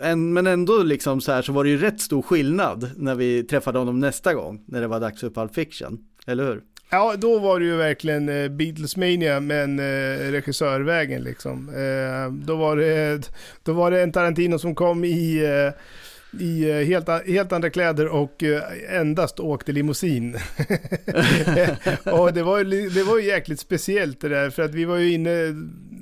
en, 0.00 0.32
men 0.32 0.46
ändå 0.46 0.82
liksom 0.82 1.20
så 1.20 1.32
här 1.32 1.42
så 1.42 1.52
var 1.52 1.64
det 1.64 1.70
ju 1.70 1.78
rätt 1.78 2.00
stor 2.00 2.22
skillnad 2.22 2.90
när 2.96 3.14
vi 3.14 3.42
träffade 3.42 3.78
honom 3.78 4.00
nästa 4.00 4.34
gång, 4.34 4.64
när 4.66 4.80
det 4.80 4.86
var 4.86 5.00
dags 5.00 5.20
för 5.20 5.30
Pulp 5.30 5.54
Fiction. 5.54 5.98
Eller 6.26 6.44
hur? 6.44 6.62
Ja, 6.90 7.14
då 7.18 7.38
var 7.38 7.60
det 7.60 7.66
ju 7.66 7.76
verkligen 7.76 8.28
eh, 8.28 8.48
Beatlesmania 8.48 9.40
men 9.40 9.78
eh, 9.78 10.30
regissörvägen 10.30 11.22
liksom. 11.22 11.68
Eh, 11.68 12.32
då, 12.46 12.56
var 12.56 12.76
det, 12.76 13.30
då 13.62 13.72
var 13.72 13.90
det 13.90 14.02
en 14.02 14.12
Tarantino 14.12 14.58
som 14.58 14.74
kom 14.74 15.04
i 15.04 15.44
eh, 15.44 15.80
i 16.40 16.70
eh, 16.70 16.86
helt, 16.86 17.08
helt 17.26 17.52
andra 17.52 17.70
kläder 17.70 18.08
och 18.08 18.42
eh, 18.42 18.62
endast 19.00 19.40
åkte 19.40 19.72
limousin. 19.72 20.34
och 22.04 22.32
det 22.32 22.42
var, 22.42 22.64
det 22.94 23.02
var 23.02 23.18
ju 23.18 23.26
jäkligt 23.26 23.60
speciellt 23.60 24.20
det 24.20 24.28
där, 24.28 24.50
för 24.50 24.62
att 24.62 24.74
vi 24.74 24.84
var 24.84 24.96
ju 24.96 25.12
inne, 25.12 25.54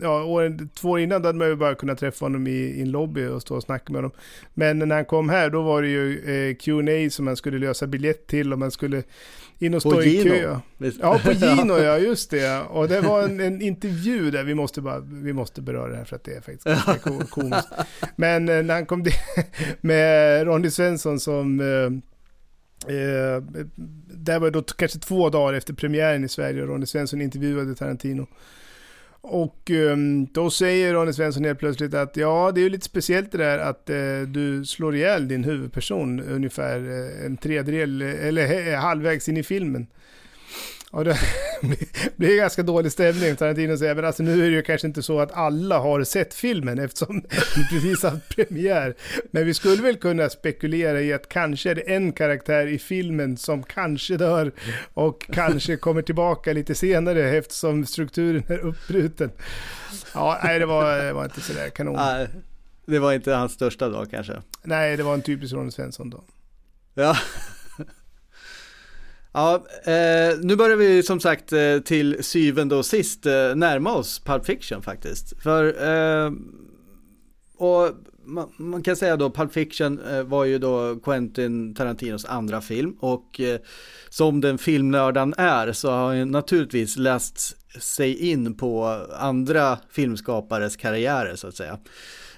ja, 0.02 0.24
åren, 0.24 0.68
två 0.68 0.90
år 0.90 1.00
innan 1.00 1.22
då 1.22 1.28
hade 1.28 1.38
man 1.38 1.48
ju 1.48 1.56
bara 1.56 1.74
kunnat 1.74 1.98
träffa 1.98 2.24
honom 2.24 2.46
i, 2.46 2.50
i 2.50 2.82
en 2.82 2.90
lobby 2.90 3.26
och 3.26 3.42
stå 3.42 3.56
och 3.56 3.62
snacka 3.62 3.92
med 3.92 3.98
honom. 3.98 4.16
Men 4.54 4.78
när 4.78 4.96
han 4.96 5.04
kom 5.04 5.28
här, 5.28 5.50
då 5.50 5.62
var 5.62 5.82
det 5.82 5.88
ju 5.88 6.18
eh, 6.50 6.54
Q&A 6.54 7.10
som 7.10 7.24
man 7.24 7.36
skulle 7.36 7.58
lösa 7.58 7.86
biljett 7.86 8.26
till 8.26 8.52
och 8.52 8.58
man 8.58 8.70
skulle 8.70 9.02
in 9.62 9.74
och 9.74 9.82
stå 9.82 9.90
på 9.90 10.02
i 10.02 10.22
kö. 10.22 10.60
Ja, 11.00 11.20
på 11.24 11.32
Gino 11.32 11.78
ja, 11.78 11.98
just 11.98 12.30
det. 12.30 12.60
Och 12.60 12.88
det 12.88 13.00
var 13.00 13.22
en, 13.22 13.40
en, 13.40 13.62
intervju 13.62 14.30
där, 14.30 14.44
vi 14.44 14.54
måste, 14.54 14.80
bara, 14.80 15.00
vi 15.00 15.32
måste 15.32 15.62
beröra 15.62 15.90
det 15.90 15.96
här 15.96 16.04
för 16.04 16.16
att 16.16 16.24
det 16.24 16.34
är 16.34 16.40
faktiskt 16.40 16.64
ganska 16.64 16.98
komiskt. 17.30 17.68
Men 18.16 18.48
eh, 18.48 18.62
när 18.62 18.74
han 18.74 18.86
kom 18.86 19.02
dit 19.02 19.14
med 19.80 20.46
Ronny 20.46 20.70
Svensson 20.70 21.20
som 21.20 21.60
Eh, 22.88 22.96
eh 22.96 23.42
det 24.14 24.38
var 24.38 24.50
då 24.50 24.62
kanske 24.62 24.98
två 24.98 25.30
dagar 25.30 25.54
efter 25.54 25.74
premiären 25.74 26.24
i 26.24 26.28
Sverige 26.28 26.62
och 26.62 26.68
Ronny 26.68 26.86
Svensson 26.86 27.20
intervjuade 27.20 27.74
Tarantino. 27.74 28.26
Och 29.24 29.70
ehm, 29.70 30.26
då 30.26 30.50
säger 30.50 30.94
Ronny 30.94 31.12
Svensson 31.12 31.44
helt 31.44 31.58
plötsligt 31.58 31.94
att 31.94 32.16
ja, 32.16 32.52
det 32.54 32.60
är 32.60 32.62
ju 32.62 32.68
lite 32.68 32.84
speciellt 32.84 33.32
det 33.32 33.38
där 33.38 33.58
att 33.58 33.90
eh, 33.90 34.20
du 34.26 34.64
slår 34.64 34.96
ihjäl 34.96 35.28
din 35.28 35.44
huvudperson 35.44 36.20
ungefär 36.20 36.78
eh, 36.78 37.26
en 37.26 37.36
tredjedel 37.36 38.02
eller 38.02 38.76
halvvägs 38.76 39.28
in 39.28 39.36
i 39.36 39.42
filmen. 39.42 39.86
Och 40.92 41.04
det 41.04 41.18
blir 42.16 42.36
ganska 42.36 42.62
dålig 42.62 42.92
stämning. 42.92 43.36
Tarantino 43.36 43.76
säger, 43.76 43.94
men 43.94 44.04
alltså 44.04 44.22
nu 44.22 44.32
är 44.32 44.50
det 44.50 44.56
ju 44.56 44.62
kanske 44.62 44.86
inte 44.86 45.02
så 45.02 45.20
att 45.20 45.32
alla 45.32 45.78
har 45.78 46.04
sett 46.04 46.34
filmen 46.34 46.78
eftersom 46.78 47.20
den 47.54 47.64
precis 47.70 48.02
haft 48.02 48.28
premiär. 48.28 48.94
Men 49.30 49.46
vi 49.46 49.54
skulle 49.54 49.82
väl 49.82 49.96
kunna 49.96 50.30
spekulera 50.30 51.00
i 51.00 51.12
att 51.12 51.28
kanske 51.28 51.70
är 51.70 51.74
det 51.74 51.80
en 51.80 52.12
karaktär 52.12 52.66
i 52.66 52.78
filmen 52.78 53.36
som 53.36 53.62
kanske 53.62 54.16
dör 54.16 54.52
och 54.94 55.26
kanske 55.32 55.76
kommer 55.86 56.02
tillbaka 56.02 56.52
lite 56.52 56.74
senare 56.74 57.30
eftersom 57.30 57.86
strukturen 57.86 58.44
är 58.48 58.58
uppbruten. 58.58 59.30
Ja, 60.14 60.40
nej 60.44 60.58
det 60.58 60.66
var, 60.66 60.98
det 61.04 61.12
var 61.12 61.24
inte 61.24 61.40
sådär 61.40 61.68
kanon. 61.68 62.26
Det 62.86 62.98
var 62.98 63.12
inte 63.12 63.32
hans 63.32 63.52
största 63.52 63.88
dag 63.88 64.06
kanske. 64.10 64.42
Nej, 64.62 64.96
det 64.96 65.02
var 65.02 65.14
en 65.14 65.22
typisk 65.22 65.54
Ronny 65.54 65.70
Svensson 65.70 66.10
då. 66.10 66.24
Ja. 66.94 67.16
Ja, 69.34 69.54
eh, 69.84 70.38
nu 70.40 70.56
börjar 70.56 70.76
vi 70.76 71.02
som 71.02 71.20
sagt 71.20 71.52
eh, 71.52 71.78
till 71.78 72.24
syvende 72.24 72.76
och 72.76 72.86
sist 72.86 73.26
eh, 73.26 73.54
närma 73.54 73.92
oss 73.92 74.18
Pulp 74.24 74.46
Fiction 74.46 74.82
faktiskt. 74.82 75.42
För, 75.42 75.88
eh, 75.88 76.32
och 77.56 77.90
man, 78.24 78.52
man, 78.56 78.82
kan 78.82 78.96
säga 78.96 79.16
då 79.16 79.30
Pulp 79.30 79.52
Fiction 79.52 80.00
eh, 80.10 80.22
var 80.22 80.44
ju 80.44 80.58
då 80.58 80.96
Quentin 80.96 81.74
Tarantinos 81.74 82.24
andra 82.24 82.60
film 82.60 82.96
och 83.00 83.40
eh, 83.40 83.60
som 84.08 84.40
den 84.40 84.58
filmnördan 84.58 85.34
är 85.36 85.72
så 85.72 85.90
har 85.90 86.14
han 86.14 86.30
naturligtvis 86.30 86.96
läst 86.96 87.56
sig 87.82 88.30
in 88.30 88.54
på 88.54 89.06
andra 89.18 89.78
filmskapares 89.90 90.76
karriärer 90.76 91.36
så 91.36 91.48
att 91.48 91.56
säga. 91.56 91.78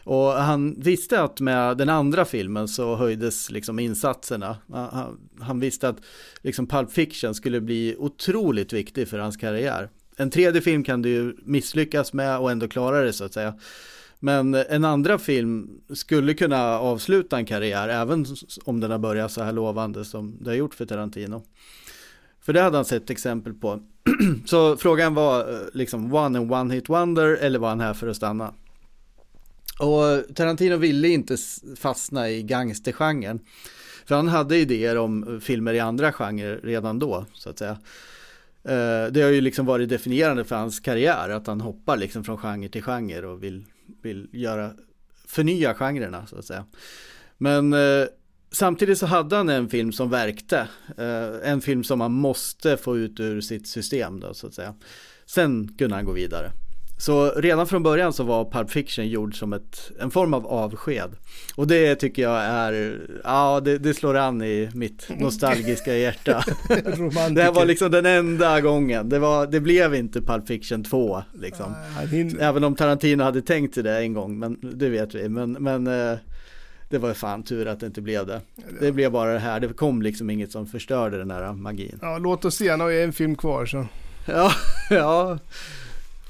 Och 0.05 0.33
han 0.33 0.75
visste 0.81 1.21
att 1.21 1.41
med 1.41 1.77
den 1.77 1.89
andra 1.89 2.25
filmen 2.25 2.69
så 2.69 2.97
höjdes 2.97 3.51
liksom 3.51 3.79
insatserna. 3.79 4.57
Han, 4.73 5.19
han 5.41 5.61
visste 5.61 5.89
att 5.89 5.97
liksom 6.43 6.67
Pulp 6.67 6.93
Fiction 6.93 7.35
skulle 7.35 7.61
bli 7.61 7.97
otroligt 7.99 8.73
viktig 8.73 9.09
för 9.09 9.19
hans 9.19 9.37
karriär. 9.37 9.89
En 10.17 10.31
tredje 10.31 10.61
film 10.61 10.85
kan 10.85 11.03
du 11.03 11.09
ju 11.09 11.37
misslyckas 11.45 12.13
med 12.13 12.39
och 12.39 12.51
ändå 12.51 12.69
klara 12.69 13.03
det 13.03 13.13
så 13.13 13.25
att 13.25 13.33
säga. 13.33 13.55
Men 14.21 14.55
en 14.55 14.85
andra 14.85 15.19
film 15.19 15.71
skulle 15.95 16.35
kunna 16.35 16.79
avsluta 16.79 17.37
en 17.37 17.47
karriär 17.47 17.89
även 17.89 18.27
om 18.65 18.81
den 18.81 18.91
har 18.91 18.99
börjat 18.99 19.33
så 19.33 19.43
här 19.43 19.53
lovande 19.53 20.05
som 20.05 20.37
det 20.41 20.51
har 20.51 20.57
gjort 20.57 20.75
för 20.75 20.87
Tarantino. 20.87 21.43
För 22.41 22.53
det 22.53 22.61
hade 22.61 22.77
han 22.77 22.85
sett 22.85 23.11
exempel 23.11 23.55
på. 23.55 23.81
så 24.47 24.77
frågan 24.77 25.15
var 25.15 25.41
eh, 25.41 25.59
liksom 25.73 26.15
one 26.15 26.39
and 26.39 26.53
one 26.53 26.75
hit 26.75 26.89
wonder 26.89 27.37
eller 27.37 27.59
var 27.59 27.69
han 27.69 27.81
här 27.81 27.95
för 27.95 28.09
att 28.09 28.17
stanna? 28.17 28.55
Och 29.79 30.35
Tarantino 30.35 30.77
ville 30.77 31.09
inte 31.09 31.37
fastna 31.77 32.31
i 32.31 32.43
gangstergenren. 32.43 33.41
För 34.07 34.15
han 34.15 34.29
hade 34.29 34.57
idéer 34.57 34.99
om 34.99 35.41
filmer 35.45 35.75
i 35.75 35.81
andra 35.81 36.13
genrer 36.13 36.61
redan 36.63 36.99
då, 36.99 37.27
så 37.35 37.51
att 37.51 37.59
säga. 37.59 37.79
Eh, 38.65 39.13
det 39.13 39.23
har 39.23 39.31
ju 39.31 39.41
liksom 39.41 39.67
varit 39.67 39.89
definierande 39.89 40.45
för 40.45 40.57
hans 40.57 40.81
karriär, 40.81 41.29
att 41.29 41.47
han 41.47 41.61
hoppar 41.61 41.97
liksom 41.97 42.25
från 42.25 42.39
genre 42.39 42.69
till 42.69 42.83
genre 42.83 43.27
och 43.27 43.43
vill, 43.43 43.65
vill 44.03 44.29
göra, 44.33 44.71
förnya 45.27 45.75
genrerna, 45.75 46.27
så 46.27 46.39
att 46.39 46.45
säga. 46.45 46.65
Men 47.39 47.73
eh, 47.73 48.07
samtidigt 48.51 48.99
så 48.99 49.07
hade 49.07 49.37
han 49.37 49.49
en 49.49 49.69
film 49.69 49.93
som 49.93 50.11
verkte, 50.11 50.69
eh, 50.99 51.51
en 51.51 51.61
film 51.61 51.85
som 51.85 52.01
han 52.01 52.13
måste 52.13 52.77
få 52.77 52.99
ut 52.99 53.21
ur 53.21 53.41
sitt 53.41 53.69
system 53.69 54.21
då, 54.21 54.35
så 54.35 54.47
att 54.47 54.55
säga. 54.55 54.75
Sen 55.27 55.75
kunde 55.79 55.97
han 55.97 56.05
gå 56.05 56.13
vidare. 56.13 56.51
Så 56.97 57.31
redan 57.31 57.67
från 57.67 57.83
början 57.83 58.13
så 58.13 58.25
var 58.25 58.45
Pulp 58.45 58.71
Fiction 58.71 59.09
gjord 59.09 59.39
som 59.39 59.53
ett, 59.53 59.91
en 60.01 60.11
form 60.11 60.35
av 60.35 60.47
avsked. 60.47 61.11
Och 61.55 61.67
det 61.67 61.95
tycker 61.95 62.23
jag 62.23 62.43
är, 62.43 63.01
ja 63.25 63.61
det, 63.61 63.79
det 63.79 63.95
slår 63.95 64.17
an 64.17 64.43
i 64.43 64.71
mitt 64.75 65.09
nostalgiska 65.19 65.97
hjärta. 65.97 66.45
det 67.31 67.43
här 67.43 67.53
var 67.53 67.65
liksom 67.65 67.91
den 67.91 68.07
enda 68.07 68.61
gången, 68.61 69.09
det, 69.09 69.19
var, 69.19 69.47
det 69.47 69.61
blev 69.61 69.95
inte 69.95 70.21
Pulp 70.21 70.47
Fiction 70.47 70.85
2 70.85 71.23
liksom. 71.41 71.75
Även 72.41 72.65
om 72.65 72.75
Tarantino 72.75 73.23
hade 73.23 73.43
tänkt 73.43 73.75
till 73.75 73.85
det 73.85 73.99
en 73.99 74.13
gång, 74.13 74.39
men 74.39 74.59
det 74.61 74.89
vet 74.89 75.15
vi. 75.15 75.29
Men, 75.29 75.53
men 75.53 75.87
eh, 75.87 76.19
det 76.89 76.99
var 76.99 77.15
fan 77.15 77.43
tur 77.43 77.67
att 77.67 77.81
det 77.81 77.87
inte 77.87 78.01
blev 78.01 78.27
det. 78.27 78.41
Det 78.81 78.93
blev 78.93 79.13
bara 79.13 79.33
det 79.33 79.39
här, 79.39 79.61
det 79.61 79.69
kom 79.69 80.03
liksom 80.03 80.31
inget 80.31 80.53
som 80.53 80.67
förstörde 80.67 81.19
den 81.19 81.31
här 81.31 81.53
magin. 81.53 81.99
Ja, 82.03 82.19
låt 82.19 82.45
oss 82.45 82.55
se, 82.55 82.69
han 82.69 82.81
har 82.81 82.89
ju 82.89 83.03
en 83.03 83.13
film 83.13 83.37
kvar 83.37 83.67
så. 83.67 83.87
Ja, 84.27 84.53
ja. 84.91 85.39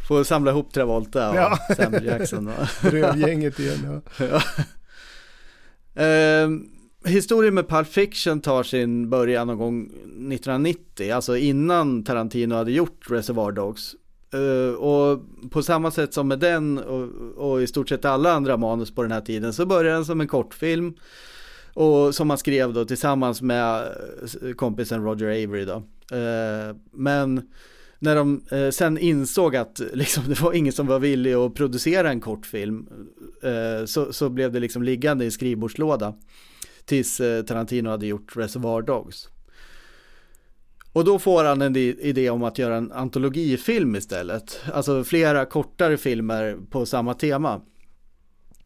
Får 0.09 0.25
samla 0.25 0.51
ihop 0.51 0.73
Travolta 0.73 1.31
och 1.31 1.37
ja. 1.37 1.59
Samuel 1.77 2.05
Jackson. 2.05 2.51
Rövgänget 2.81 3.59
igen. 3.59 4.01
Ja. 4.19 4.27
ja. 4.27 4.43
Eh, 6.03 6.49
historien 7.05 7.55
med 7.55 7.69
Pulp 7.69 7.89
Fiction 7.89 8.41
tar 8.41 8.63
sin 8.63 9.11
början 9.11 9.47
någon 9.47 9.59
gång 9.59 9.85
1990, 9.85 11.15
alltså 11.15 11.37
innan 11.37 12.05
Tarantino 12.05 12.55
hade 12.55 12.73
gjort 12.73 13.11
Reservoir 13.11 13.53
Dogs. 13.53 13.95
Uh, 14.35 14.75
och 14.75 15.21
på 15.51 15.63
samma 15.63 15.91
sätt 15.91 16.15
som 16.15 16.29
med 16.29 16.39
den 16.39 16.79
och, 16.79 17.09
och, 17.37 17.63
i 17.63 17.67
stort 17.67 17.89
sett 17.89 18.05
alla 18.05 18.33
andra 18.33 18.57
manus 18.57 18.95
på 18.95 19.03
den 19.03 19.13
här 19.13 19.21
tiden 19.21 19.53
så 19.53 19.67
började 19.67 19.97
den 19.97 20.05
som 20.05 20.21
en 20.21 20.29
kortfilm. 20.29 20.95
Och 21.75 22.15
som 22.15 22.29
man 22.29 22.39
skrev 22.39 22.73
då 22.73 22.85
tillsammans 22.85 23.43
med 23.43 23.89
kompisen 24.57 25.05
Roger 25.05 25.27
Avery 25.27 25.65
då. 25.65 25.77
Uh, 26.17 26.77
men 26.93 27.43
när 28.05 28.17
de 28.17 28.43
eh, 28.51 28.71
sen 28.71 28.99
insåg 28.99 29.57
att 29.57 29.81
eh, 29.81 29.87
liksom, 29.93 30.25
det 30.29 30.41
var 30.41 30.53
ingen 30.53 30.73
som 30.73 30.87
var 30.87 30.99
villig 30.99 31.33
att 31.33 31.55
producera 31.55 32.11
en 32.11 32.21
kortfilm 32.21 32.87
eh, 33.43 33.85
så, 33.87 34.13
så 34.13 34.29
blev 34.29 34.53
det 34.53 34.61
liksom 34.61 34.83
liggande 34.83 35.25
i 35.25 35.31
skrivbordslåda 35.31 36.15
tills 36.85 37.21
eh, 37.21 37.43
Tarantino 37.43 37.91
hade 37.91 38.07
gjort 38.07 38.37
Reservoir 38.37 38.83
Dogs. 38.83 39.29
Och 40.93 41.05
då 41.05 41.19
får 41.19 41.45
han 41.45 41.63
en 41.63 41.77
idé 41.77 42.31
om 42.31 42.43
att 42.43 42.59
göra 42.59 42.77
en 42.77 42.93
antologifilm 42.93 43.97
istället, 43.97 44.61
alltså 44.73 45.05
flera 45.05 45.45
kortare 45.45 45.97
filmer 45.97 46.57
på 46.71 46.87
samma 46.87 47.15
tema. 47.15 47.61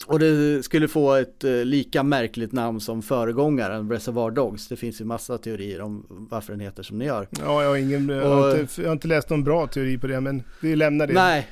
Och 0.07 0.18
det 0.18 0.62
skulle 0.62 0.88
få 0.88 1.14
ett 1.14 1.44
eh, 1.44 1.64
lika 1.64 2.03
märkligt 2.03 2.53
namn 2.53 2.80
som 2.80 3.03
föregångaren 3.03 3.90
Reservoir 3.90 4.30
Dogs. 4.30 4.68
Det 4.68 4.76
finns 4.76 5.01
ju 5.01 5.05
massa 5.05 5.38
teorier 5.38 5.80
om 5.80 6.07
varför 6.09 6.53
den 6.53 6.61
heter 6.61 6.82
som 6.82 6.99
den 6.99 7.09
gör. 7.09 7.28
Ja, 7.38 7.62
jag 7.62 7.68
har, 7.68 7.76
ingen, 7.76 8.09
jag 8.09 8.28
har, 8.28 8.61
inte, 8.61 8.82
jag 8.82 8.88
har 8.88 8.92
inte 8.92 9.09
läst 9.09 9.30
någon 9.30 9.44
bra 9.44 9.66
teori 9.66 9.99
på 9.99 10.07
det, 10.07 10.20
men 10.20 10.42
vi 10.61 10.76
lämnar 10.76 11.07
det. 11.07 11.12
Nej, 11.12 11.49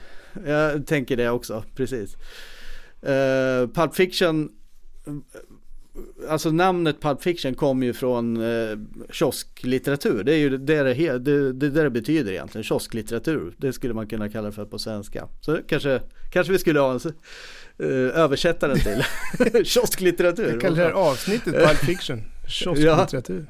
jag 0.47 0.87
tänker 0.87 1.17
det 1.17 1.31
också, 1.31 1.65
precis. 1.75 2.17
Uh, 3.03 3.69
Pulp 3.69 3.95
Fiction, 3.95 4.49
alltså 6.29 6.51
namnet 6.51 7.01
Pulp 7.01 7.23
Fiction 7.23 7.55
kommer 7.55 7.87
ju 7.87 7.93
från 7.93 8.37
uh, 8.37 8.79
kiosklitteratur. 9.11 10.25
Det 10.25 10.35
är 10.35 10.39
ju 10.39 10.59
det 10.59 10.83
det, 10.83 11.19
det, 11.19 11.53
det, 11.53 11.71
det 11.71 11.91
betyder 11.91 12.33
egentligen, 12.33 12.65
kiosklitteratur. 12.65 13.55
Det 13.57 13.73
skulle 13.73 13.95
man 13.95 14.07
kunna 14.07 14.29
kalla 14.29 14.47
det 14.47 14.53
för 14.53 14.65
på 14.65 14.79
svenska. 14.79 15.29
Så 15.41 15.59
kanske, 15.69 16.01
kanske 16.33 16.53
vi 16.53 16.59
skulle 16.59 16.81
ha 16.81 16.93
en 16.93 17.01
översätta 17.85 18.69
den 18.69 18.79
till. 18.79 19.05
Kiosklitteratur. 19.65 20.51
Jag 20.51 20.61
kallar 20.61 20.77
det 20.77 20.83
här 20.83 20.91
avsnittet 20.91 21.55
Pulp 21.55 21.79
Fiction. 21.79 22.23
Kiosklitteratur. 22.49 23.47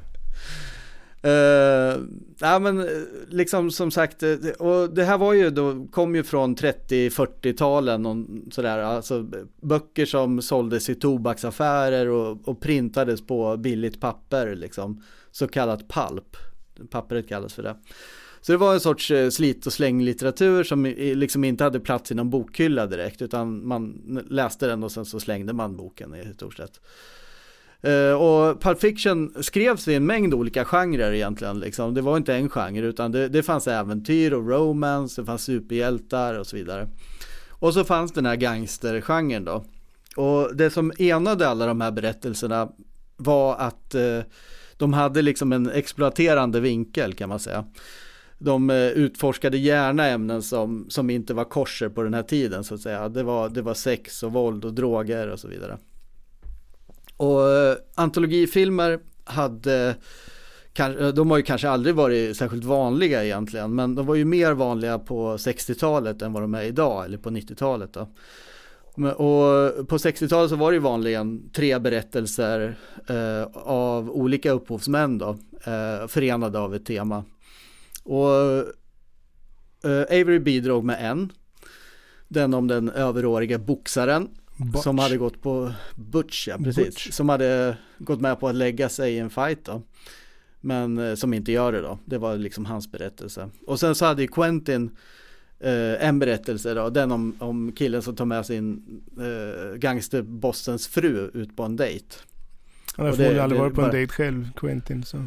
Uh, 1.25 2.03
ja 2.39 2.59
men 2.59 2.89
liksom 3.29 3.71
som 3.71 3.91
sagt, 3.91 4.23
eh, 4.23 4.35
och 4.59 4.89
det 4.89 5.03
här 5.03 5.17
var 5.17 5.33
ju 5.33 5.49
då, 5.49 5.87
kom 5.91 6.15
ju 6.15 6.23
från 6.23 6.55
30-40-talen 6.55 8.05
och 8.05 8.25
sådär, 8.53 8.79
alltså 8.79 9.25
böcker 9.61 10.05
som 10.05 10.41
såldes 10.41 10.89
i 10.89 10.95
tobaksaffärer 10.95 12.07
och, 12.07 12.47
och 12.47 12.61
printades 12.61 13.27
på 13.27 13.57
billigt 13.57 14.01
papper 14.01 14.55
liksom, 14.55 15.03
så 15.31 15.47
kallat 15.47 15.89
pulp, 15.89 16.37
pappret 16.89 17.29
kallas 17.29 17.53
för 17.53 17.63
det. 17.63 17.75
Så 18.41 18.51
det 18.51 18.57
var 18.57 18.73
en 18.73 18.79
sorts 18.79 19.11
eh, 19.11 19.29
slit 19.29 19.65
och 19.65 19.73
släng-litteratur 19.73 20.63
som 20.63 20.85
liksom 20.97 21.43
inte 21.43 21.63
hade 21.63 21.79
plats 21.79 22.11
i 22.11 22.15
någon 22.15 22.29
bokhylla 22.29 22.87
direkt 22.87 23.21
utan 23.21 23.67
man 23.67 24.01
läste 24.29 24.67
den 24.67 24.83
och 24.83 24.91
sen 24.91 25.05
så 25.05 25.19
slängde 25.19 25.53
man 25.53 25.77
boken 25.77 26.15
i 26.15 26.33
stort 26.33 26.57
sett. 26.57 26.79
Eh, 27.81 28.11
och 28.11 28.61
Pulp 28.61 28.79
Fiction 28.79 29.33
skrevs 29.43 29.87
i 29.87 29.93
en 29.93 30.05
mängd 30.05 30.33
olika 30.33 30.65
genrer 30.65 31.13
egentligen. 31.13 31.59
Liksom. 31.59 31.93
Det 31.93 32.01
var 32.01 32.17
inte 32.17 32.35
en 32.35 32.49
genre 32.49 32.87
utan 32.87 33.11
det, 33.11 33.27
det 33.29 33.43
fanns 33.43 33.67
äventyr 33.67 34.33
och 34.33 34.49
romance, 34.49 35.21
det 35.21 35.25
fanns 35.25 35.43
superhjältar 35.43 36.39
och 36.39 36.47
så 36.47 36.55
vidare. 36.55 36.89
Och 37.49 37.73
så 37.73 37.83
fanns 37.83 38.11
den 38.11 38.25
här 38.25 38.35
gangstergenren 38.35 39.45
då. 39.45 39.65
Och 40.15 40.55
det 40.55 40.69
som 40.69 40.91
enade 40.97 41.47
alla 41.47 41.65
de 41.65 41.81
här 41.81 41.91
berättelserna 41.91 42.69
var 43.17 43.55
att 43.55 43.95
eh, 43.95 44.19
de 44.77 44.93
hade 44.93 45.21
liksom 45.21 45.51
en 45.51 45.69
exploaterande 45.71 46.59
vinkel 46.59 47.13
kan 47.13 47.29
man 47.29 47.39
säga 47.39 47.65
de 48.37 48.69
eh, 48.69 48.75
utforskade 48.75 49.57
gärna 49.57 50.07
ämnen 50.07 50.41
som, 50.41 50.85
som 50.89 51.09
inte 51.09 51.33
var 51.33 51.43
korser 51.43 51.89
på 51.89 52.03
den 52.03 52.13
här 52.13 52.23
tiden 52.23 52.63
så 52.63 52.75
att 52.75 52.81
säga. 52.81 53.09
Det 53.09 53.23
var, 53.23 53.49
det 53.49 53.61
var 53.61 53.73
sex 53.73 54.23
och 54.23 54.33
våld 54.33 54.65
och 54.65 54.73
droger 54.73 55.27
och 55.27 55.39
så 55.39 55.47
vidare. 55.47 55.77
Och 57.17 57.49
eh, 57.49 57.77
antologifilmer 57.95 58.99
hade 59.23 59.95
de 61.13 61.31
har 61.31 61.37
ju 61.37 61.43
kanske 61.43 61.69
aldrig 61.69 61.95
varit 61.95 62.37
särskilt 62.37 62.63
vanliga 62.63 63.23
egentligen, 63.25 63.75
men 63.75 63.95
de 63.95 64.05
var 64.05 64.15
ju 64.15 64.25
mer 64.25 64.53
vanliga 64.53 64.99
på 64.99 65.37
60-talet 65.37 66.21
än 66.21 66.33
vad 66.33 66.43
de 66.43 66.55
är 66.55 66.63
idag, 66.63 67.05
eller 67.05 67.17
på 67.17 67.29
90-talet 67.29 67.93
då. 67.93 68.01
Och 69.05 69.87
på 69.87 69.97
60-talet 69.97 70.49
så 70.49 70.55
var 70.55 70.71
det 70.71 70.75
ju 70.75 70.81
vanligen 70.81 71.49
tre 71.49 71.79
berättelser 71.79 72.77
eh, 73.07 73.47
av 73.63 74.11
olika 74.11 74.51
upphovsmän 74.51 75.17
då, 75.17 75.29
eh, 75.63 76.07
förenade 76.07 76.59
av 76.59 76.75
ett 76.75 76.85
tema. 76.85 77.23
Och 78.07 78.63
uh, 79.85 80.01
Avery 80.01 80.39
bidrog 80.39 80.83
med 80.83 80.97
en. 81.11 81.31
Den 82.27 82.53
om 82.53 82.67
den 82.67 82.89
överåriga 82.89 83.57
boxaren. 83.57 84.29
Butch. 84.57 84.83
Som 84.83 84.99
hade 84.99 85.17
gått 85.17 85.41
på 85.41 85.73
Butch, 85.95 86.47
ja 86.47 86.57
precis. 86.57 86.85
Butch. 86.85 87.11
Som 87.11 87.29
hade 87.29 87.77
gått 87.97 88.21
med 88.21 88.39
på 88.39 88.47
att 88.47 88.55
lägga 88.55 88.89
sig 88.89 89.13
i 89.13 89.19
en 89.19 89.29
fight 89.29 89.65
då. 89.65 89.81
Men 90.61 90.97
uh, 90.97 91.15
som 91.15 91.33
inte 91.33 91.51
gör 91.51 91.71
det 91.71 91.81
då. 91.81 91.99
Det 92.05 92.17
var 92.17 92.37
liksom 92.37 92.65
hans 92.65 92.91
berättelse. 92.91 93.49
Och 93.67 93.79
sen 93.79 93.95
så 93.95 94.05
hade 94.05 94.21
ju 94.21 94.27
Quentin 94.27 94.97
eh, 95.59 96.07
en 96.07 96.19
berättelse 96.19 96.73
då, 96.73 96.89
den 96.89 97.11
om, 97.11 97.35
om 97.39 97.71
killen 97.71 98.01
som 98.01 98.15
tar 98.15 98.25
med 98.25 98.45
sin 98.45 98.83
gangsterbossens 99.75 100.87
fru 100.87 101.31
ut 101.33 101.55
på 101.55 101.63
en 101.63 101.75
dejt. 101.75 102.05
Han 102.95 103.05
har 103.05 103.13
förmodligen 103.13 103.43
aldrig 103.43 103.61
varit 103.61 103.73
på 103.73 103.81
en 103.81 103.91
dejt 103.91 104.13
själv, 104.13 104.49
Quentin. 104.55 105.03
Så. 105.03 105.17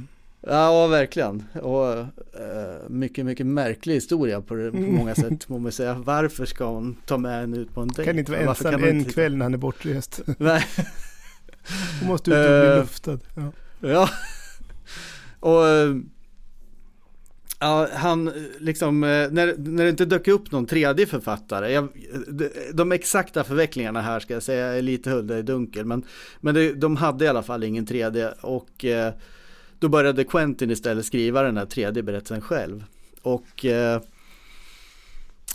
Ja, 0.43 0.86
verkligen. 0.86 1.45
Och 1.62 1.99
uh, 1.99 2.07
mycket, 2.88 3.26
mycket 3.26 3.47
märklig 3.47 3.95
historia 3.95 4.41
på, 4.41 4.55
det, 4.55 4.70
på 4.70 4.76
mm. 4.76 4.95
många 4.95 5.14
sätt, 5.14 5.49
må 5.49 5.59
man 5.59 5.72
säga. 5.72 5.95
Varför 5.95 6.47
ska 6.47 6.64
hon 6.64 6.97
ta 7.07 7.18
med 7.18 7.41
henne 7.41 7.57
ut 7.57 7.74
på 7.74 7.80
en 7.80 7.88
dejt? 7.88 8.05
Kan 8.05 8.18
inte 8.18 8.32
vara 8.32 8.43
ensam 8.43 8.74
en 8.74 8.99
inte... 8.99 9.12
kväll 9.12 9.36
när 9.36 9.45
han 9.45 9.55
är 9.55 9.59
bortrest. 9.59 10.20
Nej. 10.38 10.64
hon 12.01 12.09
måste 12.09 12.30
ut 12.30 12.36
och 12.36 12.43
bli 12.43 12.70
uh, 12.70 12.76
luftad. 12.76 13.18
Ja. 13.34 13.53
ja. 13.80 14.09
och 15.41 15.64
uh, 15.64 16.03
Ja, 17.62 17.88
han 17.95 18.32
liksom, 18.59 19.01
när, 19.01 19.59
när 19.59 19.84
det 19.84 19.91
inte 19.91 20.05
dök 20.05 20.28
upp 20.28 20.53
någon 20.53 20.66
tredje 20.66 21.07
författare, 21.07 21.72
jag, 21.72 21.88
de, 22.28 22.49
de, 22.72 22.93
exakta 22.93 23.45
förvecklingarna 23.45 24.01
här 24.01 24.20
ska 24.20 24.34
jag 24.34 24.43
säga 24.43 24.66
är 24.66 24.82
lite 24.82 25.11
hullda 25.11 25.38
i 25.38 25.43
dunkel, 25.43 25.84
men, 25.84 26.05
men 26.41 26.55
det, 26.55 26.72
de 26.72 26.97
hade 26.97 27.24
i 27.24 27.28
alla 27.28 27.43
fall 27.43 27.64
ingen 27.64 27.86
tredje 27.86 28.32
och 28.41 28.84
eh, 28.84 29.12
då 29.81 29.89
började 29.89 30.24
Quentin 30.24 30.70
istället 30.70 31.07
skriva 31.07 31.43
den 31.43 31.57
här 31.57 31.66
tredje 31.66 32.03
berättelsen 32.03 32.41
själv. 32.41 32.85
Och 33.22 33.64
eh, 33.64 34.01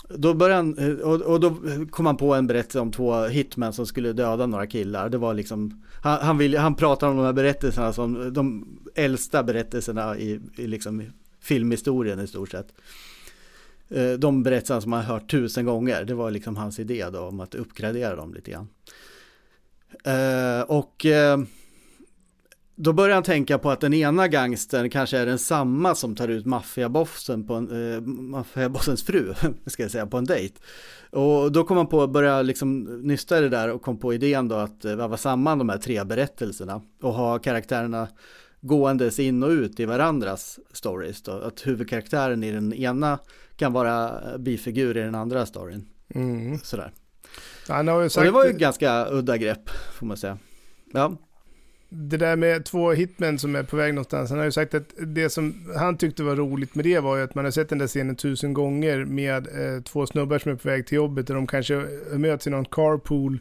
då 0.08 0.34
började 0.34 0.56
han, 0.56 0.78
eh, 0.78 0.94
och, 0.94 1.20
och, 1.20 1.40
då 1.40 1.56
kom 1.90 2.06
han 2.06 2.16
på 2.16 2.34
en 2.34 2.46
berättelse 2.46 2.80
om 2.80 2.92
två 2.92 3.24
hitmen 3.24 3.72
som 3.72 3.86
skulle 3.86 4.12
döda 4.12 4.46
några 4.46 4.66
killar. 4.66 5.08
Det 5.08 5.18
var 5.18 5.34
liksom, 5.34 5.84
han, 6.02 6.20
han, 6.20 6.38
vill, 6.38 6.56
han 6.56 6.74
pratar 6.74 7.08
om 7.08 7.16
de 7.16 7.24
här 7.24 7.32
berättelserna 7.32 7.92
som 7.92 8.32
de 8.32 8.66
äldsta 8.94 9.42
berättelserna 9.42 10.18
i, 10.18 10.40
i 10.56 10.66
liksom 10.66 11.02
filmhistorien 11.40 12.20
i 12.20 12.26
stort 12.26 12.50
sett. 12.50 12.72
Eh, 13.88 14.12
de 14.12 14.42
berättelserna 14.42 14.80
som 14.80 14.90
man 14.90 15.04
har 15.04 15.14
hört 15.14 15.30
tusen 15.30 15.64
gånger, 15.64 16.04
det 16.04 16.14
var 16.14 16.30
liksom 16.30 16.56
hans 16.56 16.78
idé 16.78 17.06
då 17.12 17.20
om 17.20 17.40
att 17.40 17.54
uppgradera 17.54 18.16
dem 18.16 18.34
lite 18.34 18.50
grann. 18.50 18.68
Eh, 20.04 20.60
och 20.60 21.06
då 22.76 22.92
börjar 22.92 23.14
han 23.14 23.22
tänka 23.22 23.58
på 23.58 23.70
att 23.70 23.80
den 23.80 23.94
ena 23.94 24.28
gangstern 24.28 24.90
kanske 24.90 25.18
är 25.18 25.26
den 25.26 25.38
samma 25.38 25.94
som 25.94 26.16
tar 26.16 26.28
ut 26.28 26.46
maffiabossen 26.46 27.46
på 27.46 27.54
en, 27.54 27.94
eh, 27.94 28.00
maffiabossens 28.00 29.02
fru, 29.04 29.34
ska 29.66 29.82
jag 29.82 29.92
säga, 29.92 30.06
på 30.06 30.16
en 30.16 30.24
dejt. 30.24 30.54
Och 31.10 31.52
då 31.52 31.64
kom 31.64 31.76
han 31.76 31.86
på 31.86 32.02
att 32.02 32.10
börja 32.10 32.42
liksom 32.42 32.82
nysta 33.02 33.38
i 33.38 33.40
det 33.40 33.48
där 33.48 33.70
och 33.70 33.82
kom 33.82 33.98
på 33.98 34.14
idén 34.14 34.48
då 34.48 34.54
att 34.54 34.84
eh, 34.84 34.96
väva 34.96 35.16
samman 35.16 35.58
de 35.58 35.68
här 35.68 35.78
tre 35.78 36.04
berättelserna 36.04 36.82
och 37.02 37.14
ha 37.14 37.38
karaktärerna 37.38 38.08
gåendes 38.60 39.18
in 39.18 39.42
och 39.42 39.50
ut 39.50 39.80
i 39.80 39.84
varandras 39.84 40.58
stories 40.72 41.22
då. 41.22 41.32
Att 41.32 41.66
huvudkaraktären 41.66 42.44
i 42.44 42.52
den 42.52 42.72
ena 42.72 43.18
kan 43.56 43.72
vara 43.72 44.20
bifigur 44.38 44.96
i 44.96 45.00
den 45.00 45.14
andra 45.14 45.46
storyn. 45.46 45.88
Mm. 46.14 46.58
Sådär. 46.58 46.92
Han 47.68 47.88
har 47.88 48.02
ju 48.02 48.08
sagt... 48.08 48.18
Och 48.18 48.24
det 48.24 48.30
var 48.30 48.46
ju 48.46 48.52
ganska 48.52 49.06
udda 49.10 49.36
grepp, 49.36 49.70
får 49.92 50.06
man 50.06 50.16
säga. 50.16 50.38
Ja 50.92 51.16
det 51.98 52.16
där 52.16 52.36
med 52.36 52.64
två 52.64 52.92
hitmen 52.92 53.38
som 53.38 53.56
är 53.56 53.62
på 53.62 53.76
väg 53.76 53.94
någonstans. 53.94 54.30
Han 54.30 54.38
har 54.38 54.44
ju 54.44 54.52
sagt 54.52 54.74
att 54.74 54.94
det 54.96 55.30
som 55.30 55.54
han 55.76 55.96
tyckte 55.96 56.22
var 56.22 56.36
roligt 56.36 56.74
med 56.74 56.84
det 56.84 57.00
var 57.00 57.16
ju 57.16 57.22
att 57.22 57.34
man 57.34 57.44
har 57.44 57.52
sett 57.52 57.68
den 57.68 57.78
där 57.78 57.86
scenen 57.86 58.16
tusen 58.16 58.54
gånger 58.54 59.04
med 59.04 59.46
eh, 59.46 59.82
två 59.82 60.06
snubbar 60.06 60.38
som 60.38 60.52
är 60.52 60.56
på 60.56 60.68
väg 60.68 60.86
till 60.86 60.96
jobbet 60.96 61.30
och 61.30 61.36
de 61.36 61.46
kanske 61.46 61.86
möts 62.12 62.46
i 62.46 62.50
någon 62.50 62.64
carpool 62.64 63.38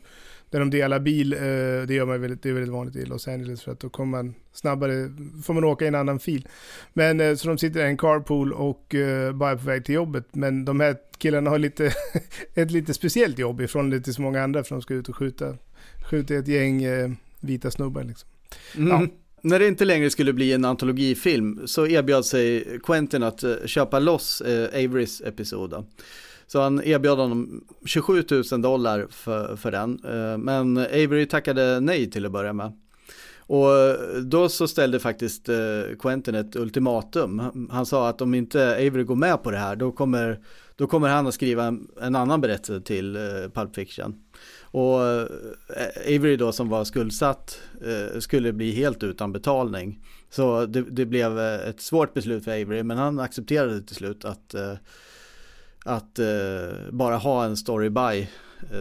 där 0.50 0.60
de 0.60 0.70
delar 0.70 1.00
bil. 1.00 1.34
Eh, 1.34 1.40
det 1.88 1.94
gör 1.94 2.06
man 2.06 2.22
väldigt, 2.22 2.42
det 2.42 2.50
är 2.50 2.54
väldigt 2.54 2.74
vanligt 2.74 2.96
i 2.96 3.06
Los 3.06 3.28
Angeles 3.28 3.64
för 3.64 3.72
att 3.72 3.80
då 3.80 3.90
kommer 3.90 4.18
man 4.18 4.36
snabbare, 4.54 5.12
får 5.44 5.54
man 5.54 5.64
åka 5.64 5.86
i 5.86 5.88
en 5.88 5.96
annan 5.96 6.20
fil. 6.20 6.48
Men 6.94 7.22
eh, 7.22 7.36
så 7.36 7.48
de 7.48 7.58
sitter 7.58 7.80
i 7.80 7.90
en 7.90 7.98
carpool 7.98 8.54
och 8.54 8.96
eh, 8.96 9.34
bara 9.34 9.52
är 9.52 9.56
på 9.56 9.66
väg 9.66 9.86
till 9.86 9.96
jobbet. 9.96 10.26
Men 10.32 10.66
de 10.66 10.80
här 10.80 10.98
killarna 11.18 11.50
har 11.50 11.60
lite, 11.60 11.92
ett 12.54 12.72
lite 12.72 12.94
speciellt 12.94 13.40
jobb 13.40 13.62
ifrån 13.62 13.90
lite 13.90 14.14
så 14.14 14.22
många 14.22 14.44
andra 14.44 14.64
för 14.64 14.76
de 14.76 14.82
ska 14.82 14.94
ut 14.94 15.10
och 15.10 15.16
skjuta, 15.16 15.58
skjuta 16.10 16.36
ett 16.36 16.48
gäng 16.48 16.84
eh, 16.84 17.10
vita 17.40 17.72
snubbar 17.72 18.04
liksom. 18.04 18.30
Mm. 18.76 18.90
Ja. 18.90 19.08
När 19.42 19.60
det 19.60 19.68
inte 19.68 19.86
längre 19.86 20.10
skulle 20.10 20.34
bli 20.34 20.54
en 20.54 20.66
antologifilm 20.66 21.68
så 21.68 21.88
erbjöd 21.88 22.26
sig 22.26 22.80
Quentin 22.84 23.24
att 23.24 23.44
eh, 23.44 23.56
köpa 23.66 24.00
loss 24.00 24.42
eh, 24.42 24.86
Averys 24.86 25.22
episod. 25.22 25.86
Så 26.48 26.62
han 26.62 26.84
erbjöd 26.84 27.18
honom 27.18 27.64
27 27.86 28.24
000 28.52 28.62
dollar 28.62 29.08
för, 29.10 29.56
för 29.56 29.72
den. 29.72 30.00
Eh, 30.06 30.38
men 30.38 30.78
Avery 30.78 31.26
tackade 31.26 31.80
nej 31.80 32.12
till 32.12 32.26
att 32.26 32.32
börja 32.32 32.54
med. 32.54 32.72
Och 33.38 33.78
eh, 33.78 33.96
då 34.22 34.50
så 34.50 34.68
ställde 34.68 35.00
faktiskt 35.00 35.50
eh, 35.50 35.98
Quentin 36.00 36.36
ett 36.36 36.56
ultimatum. 36.56 37.68
Han 37.72 37.86
sa 37.86 38.10
att 38.10 38.22
om 38.22 38.34
inte 38.34 38.72
Avery 38.72 39.04
går 39.04 39.16
med 39.16 39.44
på 39.44 39.52
det 39.52 39.58
här 39.58 39.76
då 39.76 39.92
kommer, 39.92 40.40
då 40.76 40.88
kommer 40.88 41.10
han 41.10 41.28
att 41.28 41.34
skriva 41.34 41.64
en, 41.64 41.88
en 42.02 42.16
annan 42.16 42.42
berättelse 42.42 42.82
till 42.82 43.18
Pulp 43.54 43.76
Fiction. 43.76 44.16
Och 44.76 45.04
eh, 45.04 45.28
Avery 46.16 46.38
då 46.38 46.52
som 46.52 46.70
var 46.70 46.84
skuldsatt 46.84 47.62
eh, 47.82 48.20
skulle 48.20 48.54
bli 48.54 48.72
helt 48.72 49.04
utan 49.04 49.32
betalning. 49.32 50.00
Så 50.30 50.66
det, 50.66 50.82
det, 50.82 51.06
blev 51.06 51.40
eh, 51.40 51.70
ett 51.70 51.82
svårt 51.82 52.14
beslut 52.14 52.44
för 52.44 52.62
Avery 52.62 52.84
men 52.84 52.98
han 52.98 53.20
accepterade 53.20 53.82
till 53.82 53.96
slut 53.96 54.26
att, 54.26 54.56
att 55.86 56.20
bara 56.92 57.18
ha 57.18 57.46
en 57.46 57.58
story 57.58 57.90
by 57.90 58.28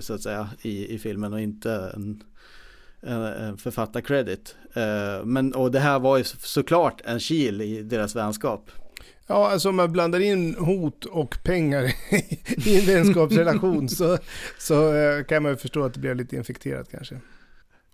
så 0.01 0.15
att 0.15 0.21
säga 0.21 0.49
i, 0.63 0.95
i 0.95 0.99
filmen 0.99 1.33
och 1.33 1.41
inte 1.41 1.93
en, 1.95 2.23
en 3.41 3.57
författarkredit. 3.57 4.57
Men 5.25 5.55
och 5.55 5.71
det 5.71 5.81
här 5.81 5.99
var 5.99 6.19
ju 6.19 6.25
såklart 6.25 7.01
en 7.05 7.19
kil 7.19 7.61
i 7.61 7.83
deras 7.83 8.17
vänskap. 8.17 8.71
Ja, 9.27 9.51
alltså 9.51 9.69
om 9.69 9.77
man 9.77 9.93
blandar 9.93 10.21
in 10.21 10.55
hot 10.55 11.05
och 11.05 11.37
pengar 11.43 11.85
i 12.67 12.79
en 12.79 12.87
vänskapsrelation 12.87 13.89
så, 13.89 14.19
så 14.59 14.95
eh, 14.95 15.25
kan 15.25 15.43
man 15.43 15.53
ju 15.53 15.57
förstå 15.57 15.85
att 15.85 15.95
det 15.95 16.01
blev 16.01 16.17
lite 16.17 16.37
infekterat 16.37 16.91
kanske. 16.91 17.21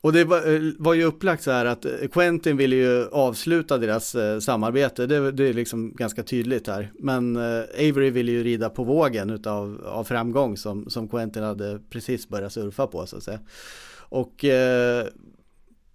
Och 0.00 0.12
det 0.12 0.24
var, 0.24 0.54
eh, 0.54 0.60
var 0.78 0.94
ju 0.94 1.04
upplagt 1.04 1.42
så 1.42 1.50
här 1.50 1.66
att 1.66 1.84
eh, 1.84 1.92
Quentin 2.12 2.56
ville 2.56 2.76
ju 2.76 3.08
avsluta 3.08 3.78
deras 3.78 4.14
eh, 4.14 4.38
samarbete, 4.38 5.06
det, 5.06 5.32
det, 5.32 5.48
är 5.48 5.52
liksom 5.52 5.92
ganska 5.92 6.22
tydligt 6.22 6.66
här. 6.66 6.92
Men 6.98 7.36
eh, 7.36 7.62
Avery 7.74 8.10
ville 8.10 8.32
ju 8.32 8.44
rida 8.44 8.70
på 8.70 8.84
vågen 8.84 9.30
utav, 9.30 9.86
av 9.86 10.04
framgång 10.04 10.56
som, 10.56 10.90
som 10.90 11.08
Quentin 11.08 11.42
hade 11.42 11.80
precis 11.90 12.28
börjat 12.28 12.52
surfa 12.52 12.86
på 12.86 13.06
så 13.06 13.16
att 13.16 13.22
säga. 13.22 13.40
Och 13.98 14.44
eh, 14.44 15.06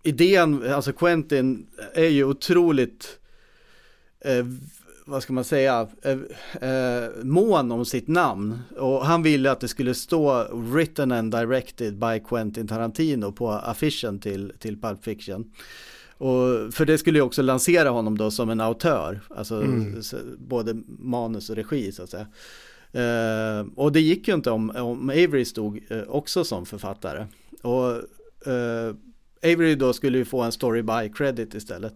idén, 0.04 0.74
alltså 0.74 0.94
Quentin 0.94 1.68
är 1.94 2.10
ju 2.10 2.24
otroligt 2.24 3.20
eh, 4.20 4.46
vad 5.06 5.24
ska 5.24 5.34
man 5.34 5.44
säga, 5.44 5.88
eh, 6.02 6.70
eh, 6.70 7.10
mån 7.24 7.72
om 7.72 7.86
sitt 7.86 8.08
namn. 8.08 8.60
Och 8.78 9.06
han 9.06 9.24
ville 9.24 9.52
att 9.52 9.60
det 9.60 9.68
skulle 9.68 9.94
stå 9.94 10.48
written 10.54 11.12
and 11.12 11.32
directed 11.32 11.98
by 11.98 12.20
Quentin 12.28 12.68
Tarantino 12.68 13.32
på 13.32 13.52
affischen 13.52 14.20
till, 14.20 14.54
till 14.60 14.82
Pulp 14.82 15.04
Fiction. 15.04 15.52
Och 16.18 16.74
för 16.74 16.86
det 16.86 16.98
skulle 16.98 17.20
ju 17.20 17.24
också 17.24 17.42
lansera 17.42 17.90
honom 17.90 18.18
då 18.18 18.32
som 18.32 18.50
en 18.50 18.62
autör, 18.62 19.22
alltså 19.30 19.62
mm. 19.62 20.02
både 20.38 20.76
manus 20.88 21.50
och 21.50 21.56
regi 21.56 21.92
så 21.92 22.04
att 22.04 22.10
säga. 22.10 22.28
Eh, 22.92 23.66
och 23.76 23.92
det 23.92 24.02
gick 24.02 24.28
ju 24.28 24.34
inte 24.34 24.52
om, 24.52 24.70
om 24.70 25.10
Avery 25.10 25.46
stod 25.46 25.82
eh, 25.90 26.02
också 26.08 26.44
som 26.44 26.66
författare. 26.66 27.26
Och 27.62 28.02
Avery 29.44 29.76
då 29.76 29.94
skulle 29.94 30.18
ju 30.18 30.26
få 30.26 30.42
en 30.42 30.52
story 30.52 30.82
by 30.82 31.14
credit 31.16 31.54
istället. 31.54 31.94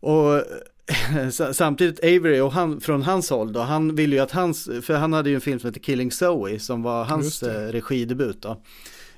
Och 0.00 0.42
samtidigt 1.52 2.04
Avery 2.04 2.40
och 2.40 2.52
han, 2.52 2.80
från 2.80 3.02
hans 3.02 3.30
håll 3.30 3.52
då, 3.52 3.60
han 3.60 3.94
ville 3.94 4.16
ju 4.16 4.22
att 4.22 4.30
hans, 4.30 4.70
för 4.82 4.94
han 4.94 5.12
hade 5.12 5.30
ju 5.30 5.34
en 5.34 5.40
film 5.40 5.58
som 5.58 5.68
heter 5.68 5.80
Killing 5.80 6.12
Zoe 6.12 6.58
som 6.58 6.82
var 6.82 7.04
hans 7.04 7.42
eh, 7.42 7.68
regidebut 7.72 8.42
då. 8.42 8.62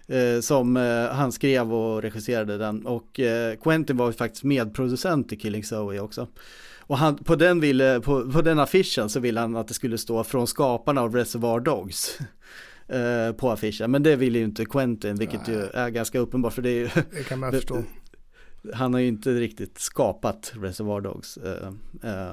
Eh, 0.08 0.40
som 0.40 0.76
eh, 0.76 1.06
han 1.06 1.32
skrev 1.32 1.74
och 1.74 2.02
regisserade 2.02 2.58
den 2.58 2.86
och 2.86 3.20
eh, 3.20 3.56
Quentin 3.56 3.96
var 3.96 4.06
ju 4.06 4.12
faktiskt 4.12 4.44
medproducent 4.44 5.32
i 5.32 5.36
Killing 5.36 5.64
Zoe 5.64 6.00
också. 6.00 6.28
Och 6.78 6.98
han, 6.98 7.16
på, 7.16 7.36
den 7.36 7.60
ville, 7.60 8.00
på, 8.00 8.32
på 8.32 8.42
den 8.42 8.58
affischen 8.58 9.08
så 9.08 9.20
ville 9.20 9.40
han 9.40 9.56
att 9.56 9.68
det 9.68 9.74
skulle 9.74 9.98
stå 9.98 10.24
från 10.24 10.46
skaparna 10.46 11.00
av 11.00 11.14
Reservoir 11.14 11.60
Dogs. 11.60 12.18
På 13.36 13.50
affischen, 13.50 13.90
men 13.90 14.02
det 14.02 14.16
ville 14.16 14.38
ju 14.38 14.44
inte 14.44 14.64
Quentin, 14.64 15.16
vilket 15.16 15.46
Nej. 15.46 15.56
ju 15.56 15.62
är 15.62 15.88
ganska 15.88 16.18
uppenbart 16.18 16.52
för 16.52 16.62
det 16.62 16.70
är 16.70 16.78
ju 16.78 16.88
Det 17.10 17.22
kan 17.28 17.38
man 17.38 17.52
förstå 17.52 17.82
han 18.74 18.94
har 18.94 19.00
ju 19.00 19.06
inte 19.08 19.30
riktigt 19.30 19.78
skapat 19.78 20.52
Reservoir 20.56 21.00
Dogs. 21.00 21.38
Uh, 21.38 21.72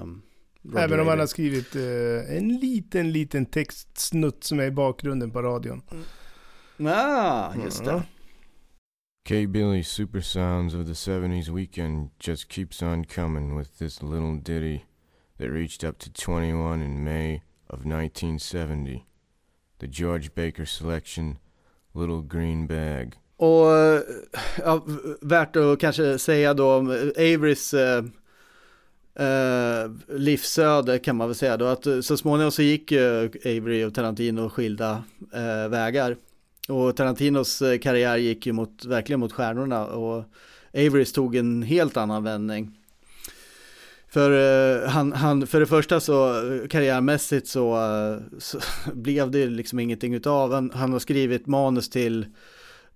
um, 0.01 0.21
Även 0.77 0.99
om 0.99 1.07
han 1.07 1.19
har 1.19 1.27
skrivit 1.27 1.75
uh, 1.75 2.37
en 2.37 2.57
liten, 2.57 3.11
liten 3.11 3.45
textsnutt 3.45 4.43
som 4.43 4.59
är 4.59 4.63
i 4.63 4.71
bakgrunden 4.71 5.31
på 5.31 5.41
radion. 5.41 5.81
Mm. 5.91 6.03
Ah, 6.87 7.55
just 7.63 7.85
det. 7.85 8.03
K-Billy's 9.25 9.87
super 9.87 10.21
sounds 10.21 10.73
of 10.73 10.85
the 10.85 10.93
70s 10.93 11.49
weekend 11.49 12.09
just 12.19 12.49
keeps 12.49 12.81
on 12.81 13.05
coming 13.05 13.57
with 13.57 13.77
this 13.77 14.01
little 14.01 14.35
ditty 14.35 14.83
that 15.37 15.49
reached 15.49 15.83
up 15.83 15.97
to 15.99 16.09
21 16.11 16.81
in 16.81 17.03
May 17.03 17.41
of 17.67 17.85
1970. 17.85 19.05
The 19.79 19.87
George 19.87 20.35
Baker 20.35 20.65
selection, 20.65 21.37
Little 21.93 22.21
Green 22.21 22.67
Bag. 22.67 23.15
Och 23.37 23.67
ja, 24.57 24.85
värt 25.21 25.55
att 25.55 25.79
kanske 25.79 26.19
säga 26.19 26.53
då 26.53 26.73
om 26.73 27.11
Averys 27.17 27.73
eh, 27.73 28.03
eh, 29.15 29.91
livsöde 30.07 30.99
kan 30.99 31.15
man 31.15 31.27
väl 31.27 31.35
säga 31.35 31.57
då. 31.57 31.65
Att 31.65 31.87
så 32.01 32.17
småningom 32.17 32.51
så 32.51 32.61
gick 32.61 32.91
ju 32.91 33.25
Avery 33.45 33.83
och 33.83 33.93
Tarantino 33.93 34.49
skilda 34.49 35.03
eh, 35.33 35.69
vägar. 35.69 36.15
Och 36.67 36.95
Tarantinos 36.95 37.61
eh, 37.61 37.79
karriär 37.79 38.17
gick 38.17 38.45
ju 38.45 38.53
mot, 38.53 38.85
verkligen 38.85 39.19
mot 39.19 39.33
stjärnorna 39.33 39.85
och 39.85 40.23
Averys 40.73 41.13
tog 41.13 41.35
en 41.35 41.63
helt 41.63 41.97
annan 41.97 42.23
vändning. 42.23 42.77
För, 44.09 44.31
eh, 44.31 44.89
han, 44.89 45.13
han, 45.13 45.47
för 45.47 45.59
det 45.59 45.65
första 45.65 45.99
så 45.99 46.29
eh, 46.53 46.67
karriärmässigt 46.67 47.47
så, 47.47 47.77
så 48.37 48.59
blev 48.93 49.31
det 49.31 49.47
liksom 49.47 49.79
ingenting 49.79 50.13
utav. 50.13 50.53
Han, 50.53 50.71
han 50.73 50.91
har 50.91 50.99
skrivit 50.99 51.47
manus 51.47 51.89
till 51.89 52.25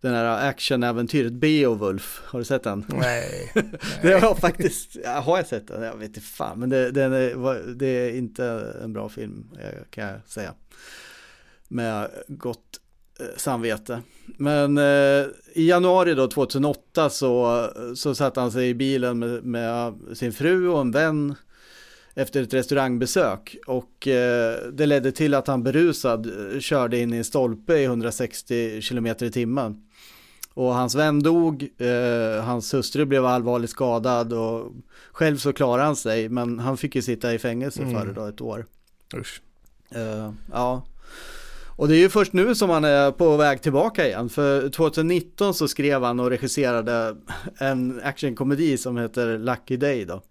den 0.02 0.14
här 0.14 0.50
actionäventyret 0.50 1.34
Beowulf, 1.34 2.22
har 2.26 2.40
du 2.40 2.46
sett 2.46 2.64
den? 2.64 2.86
Nej. 2.88 3.52
det 4.02 4.14
har 4.14 4.22
jag 4.22 4.38
faktiskt, 4.38 4.98
ja, 5.04 5.12
har 5.12 5.38
jag 5.38 5.48
sett 5.48 5.68
den? 5.68 5.84
Jag 5.84 5.98
vet 5.98 6.08
inte 6.08 6.22
fan, 6.22 6.60
men 6.60 6.70
det, 6.70 6.92
den 6.92 7.14
är, 7.14 7.74
det 7.76 7.88
är 7.88 8.18
inte 8.18 8.74
en 8.84 8.94
bra 8.94 9.10
film 9.10 9.50
kan 9.90 10.08
jag 10.08 10.20
säga. 10.28 10.54
Med 11.68 12.10
gott 12.28 12.80
eh, 13.20 13.26
samvete. 13.38 14.02
Men 14.26 14.78
eh, 14.78 15.26
i 15.54 15.70
januari 15.70 16.14
då 16.14 16.28
2008 16.28 17.10
så, 17.10 17.68
så 17.96 18.16
satte 18.16 18.40
han 18.40 18.52
sig 18.52 18.70
i 18.70 18.74
bilen 18.74 19.20
med, 19.20 19.44
med 19.44 19.94
sin 20.14 20.34
fru 20.34 20.68
och 20.68 20.82
en 20.82 20.92
vän 20.92 21.36
efter 22.18 22.44
ett 22.44 22.54
restaurangbesök 22.54 23.58
och 23.68 24.08
eh, 24.08 24.58
det 24.74 24.86
ledde 24.86 25.12
till 25.12 25.34
att 25.34 25.48
han 25.48 25.64
berusad 25.64 26.32
körde 26.60 27.00
in 27.00 27.14
i 27.14 27.18
en 27.18 27.24
stolpe 27.24 27.78
i 27.78 27.84
160 27.84 28.82
km 28.82 29.08
i 29.08 29.32
timmen. 29.32 29.87
Och 30.58 30.74
hans 30.74 30.96
vän 30.96 31.24
dog, 31.24 31.68
eh, 31.78 32.44
hans 32.44 32.74
hustru 32.74 33.06
blev 33.06 33.26
allvarligt 33.26 33.70
skadad 33.70 34.34
och 34.34 34.72
själv 35.12 35.38
så 35.38 35.54
klarade 35.54 35.84
han 35.84 35.96
sig 35.96 36.30
men 36.30 36.60
han 36.60 36.78
fick 36.78 36.96
ju 36.96 37.02
sitta 37.02 37.34
i 37.34 37.40
fängelse 37.40 37.82
mm. 37.82 37.94
för 37.94 38.08
det 38.08 38.14
då 38.14 38.26
ett 38.26 38.42
år. 38.42 38.66
Usch. 39.16 39.42
Eh, 39.96 40.32
ja. 40.52 40.86
Och 41.68 41.88
det 41.88 41.96
är 41.96 42.00
ju 42.00 42.10
först 42.10 42.34
nu 42.34 42.56
som 42.56 42.70
han 42.70 42.84
är 42.84 43.12
på 43.12 43.38
väg 43.38 43.62
tillbaka 43.62 44.08
igen. 44.08 44.30
För 44.30 44.70
2019 44.70 45.54
så 45.54 45.68
skrev 45.68 46.04
han 46.04 46.20
och 46.20 46.30
regisserade 46.30 47.16
en 47.58 48.02
actionkomedi 48.04 48.78
som 48.78 48.98
heter 48.98 49.38
Lucky 49.38 49.78
Day 49.78 50.06
då. 50.06 50.22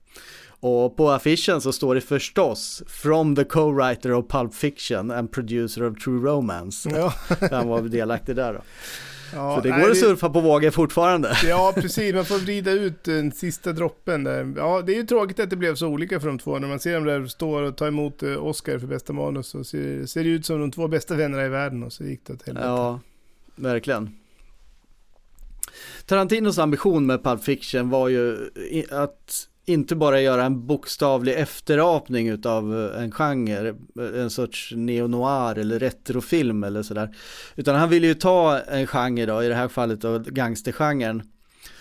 Och 0.60 0.96
på 0.96 1.10
affischen 1.10 1.60
så 1.60 1.72
står 1.72 1.94
det 1.94 2.00
förstås 2.00 2.82
From 2.86 3.36
the 3.36 3.44
co-writer 3.44 4.12
of 4.12 4.28
Pulp 4.28 4.54
Fiction 4.54 5.10
and 5.10 5.32
producer 5.32 5.82
of 5.82 5.98
True 5.98 6.30
Romance. 6.30 6.90
Ja. 6.90 7.12
han 7.50 7.68
var 7.68 7.80
delaktig 7.82 8.36
där 8.36 8.52
då. 8.52 8.60
Ja, 9.32 9.56
så 9.56 9.60
det 9.62 9.70
nej, 9.70 9.82
går 9.82 9.90
att 9.90 9.96
surfa 9.96 10.30
på 10.30 10.40
vågor 10.40 10.70
fortfarande. 10.70 11.36
Ja, 11.44 11.72
precis. 11.74 12.14
Man 12.14 12.24
får 12.24 12.38
vrida 12.38 12.70
ut 12.70 13.04
den 13.04 13.32
sista 13.32 13.72
droppen 13.72 14.24
där. 14.24 14.54
Ja, 14.56 14.82
det 14.82 14.92
är 14.92 14.96
ju 14.96 15.06
tråkigt 15.06 15.40
att 15.40 15.50
det 15.50 15.56
blev 15.56 15.74
så 15.74 15.88
olika 15.88 16.20
för 16.20 16.26
de 16.28 16.38
två. 16.38 16.58
När 16.58 16.68
man 16.68 16.80
ser 16.80 16.94
dem 16.94 17.04
där 17.04 17.26
stå 17.26 17.64
och 17.64 17.76
ta 17.76 17.86
emot 17.86 18.22
eh, 18.22 18.46
Oscar 18.46 18.78
för 18.78 18.86
bästa 18.86 19.12
manus 19.12 19.46
så 19.46 19.64
ser, 19.64 20.06
ser 20.06 20.24
det 20.24 20.30
ut 20.30 20.46
som 20.46 20.60
de 20.60 20.70
två 20.70 20.88
bästa 20.88 21.14
vännerna 21.14 21.44
i 21.44 21.48
världen 21.48 21.82
och 21.82 21.92
så 21.92 22.04
gick 22.04 22.20
det 22.26 22.32
åt 22.32 22.46
helvete. 22.46 22.66
Ja, 22.66 23.00
verkligen. 23.56 24.10
Tarantinos 26.06 26.58
ambition 26.58 27.06
med 27.06 27.22
Pulp 27.24 27.44
Fiction 27.44 27.90
var 27.90 28.08
ju 28.08 28.50
att 28.90 29.48
inte 29.66 29.96
bara 29.96 30.20
göra 30.20 30.44
en 30.44 30.66
bokstavlig 30.66 31.34
efterapning 31.34 32.28
utav 32.28 32.90
en 32.98 33.10
genre, 33.10 33.74
en 34.14 34.30
sorts 34.30 34.72
neo-noir 34.76 35.58
eller 35.58 35.78
retrofilm 35.78 36.64
eller 36.64 36.82
sådär. 36.82 37.16
Utan 37.56 37.74
han 37.74 37.90
ville 37.90 38.06
ju 38.06 38.14
ta 38.14 38.58
en 38.58 38.86
genre 38.86 39.26
då, 39.26 39.42
i 39.42 39.48
det 39.48 39.54
här 39.54 39.68
fallet 39.68 40.00
då 40.00 40.18
gangstergenren 40.18 41.22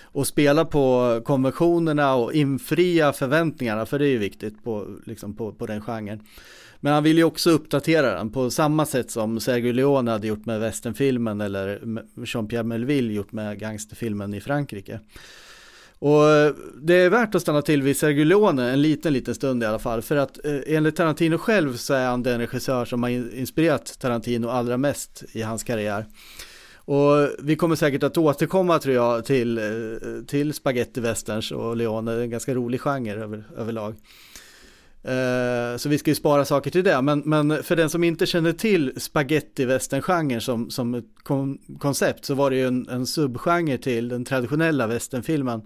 och 0.01 0.27
spela 0.27 0.65
på 0.65 1.21
konventionerna 1.25 2.15
och 2.15 2.33
infria 2.33 3.13
förväntningarna, 3.13 3.86
för 3.86 3.99
det 3.99 4.05
är 4.05 4.09
ju 4.09 4.17
viktigt 4.17 4.63
på, 4.63 4.88
liksom 5.05 5.36
på, 5.36 5.51
på 5.51 5.65
den 5.65 5.81
genren. 5.81 6.21
Men 6.79 6.93
han 6.93 7.03
vill 7.03 7.17
ju 7.17 7.23
också 7.23 7.49
uppdatera 7.49 8.17
den 8.17 8.31
på 8.31 8.49
samma 8.49 8.86
sätt 8.86 9.11
som 9.11 9.39
Sergio 9.39 9.73
Leone 9.73 10.11
hade 10.11 10.27
gjort 10.27 10.45
med 10.45 10.59
västernfilmen 10.59 11.41
eller 11.41 11.79
Jean-Pierre 12.25 12.63
Melville 12.63 13.13
gjort 13.13 13.31
med 13.31 13.59
gangsterfilmen 13.59 14.33
i 14.33 14.41
Frankrike. 14.41 14.99
Och 15.99 16.29
eh, 16.29 16.53
det 16.81 16.93
är 16.93 17.09
värt 17.09 17.35
att 17.35 17.41
stanna 17.41 17.61
till 17.61 17.81
vid 17.81 17.97
Sergio 17.97 18.23
Leone 18.23 18.71
en 18.71 18.81
liten, 18.81 19.13
liten 19.13 19.35
stund 19.35 19.63
i 19.63 19.65
alla 19.65 19.79
fall. 19.79 20.01
För 20.01 20.15
att 20.15 20.45
eh, 20.45 20.59
enligt 20.67 20.95
Tarantino 20.95 21.37
själv 21.37 21.75
så 21.77 21.93
är 21.93 22.07
han 22.07 22.23
den 22.23 22.39
regissör 22.39 22.85
som 22.85 23.03
har 23.03 23.09
inspirerat 23.09 23.99
Tarantino 23.99 24.47
allra 24.47 24.77
mest 24.77 25.23
i 25.31 25.41
hans 25.41 25.63
karriär. 25.63 26.05
Och 26.77 27.29
vi 27.39 27.55
kommer 27.55 27.75
säkert 27.75 28.03
att 28.03 28.17
återkomma 28.17 28.79
tror 28.79 28.95
jag 28.95 29.25
till, 29.25 29.57
eh, 29.57 29.63
till 30.27 30.53
spaghetti 30.53 30.99
westerns 31.01 31.51
och 31.51 31.77
Leone, 31.77 32.13
en 32.13 32.29
ganska 32.29 32.53
rolig 32.53 32.81
genre 32.81 33.23
över, 33.23 33.43
överlag. 33.57 33.95
Eh, 35.07 35.77
så 35.77 35.89
vi 35.89 35.97
ska 35.97 36.11
ju 36.11 36.15
spara 36.15 36.45
saker 36.45 36.71
till 36.71 36.83
det, 36.83 37.01
men, 37.01 37.19
men 37.25 37.63
för 37.63 37.75
den 37.75 37.89
som 37.89 38.03
inte 38.03 38.25
känner 38.25 38.51
till 38.51 38.93
spaghetti 38.97 39.65
western 39.65 40.41
som, 40.41 40.69
som 40.69 40.93
ett 40.93 41.05
kon 41.23 41.57
koncept 41.79 42.25
så 42.25 42.33
var 42.33 42.49
det 42.49 42.55
ju 42.55 42.67
en, 42.67 42.89
en 42.89 43.05
subgenre 43.05 43.77
till 43.77 44.09
den 44.09 44.25
traditionella 44.25 44.87
västernfilmen 44.87 45.61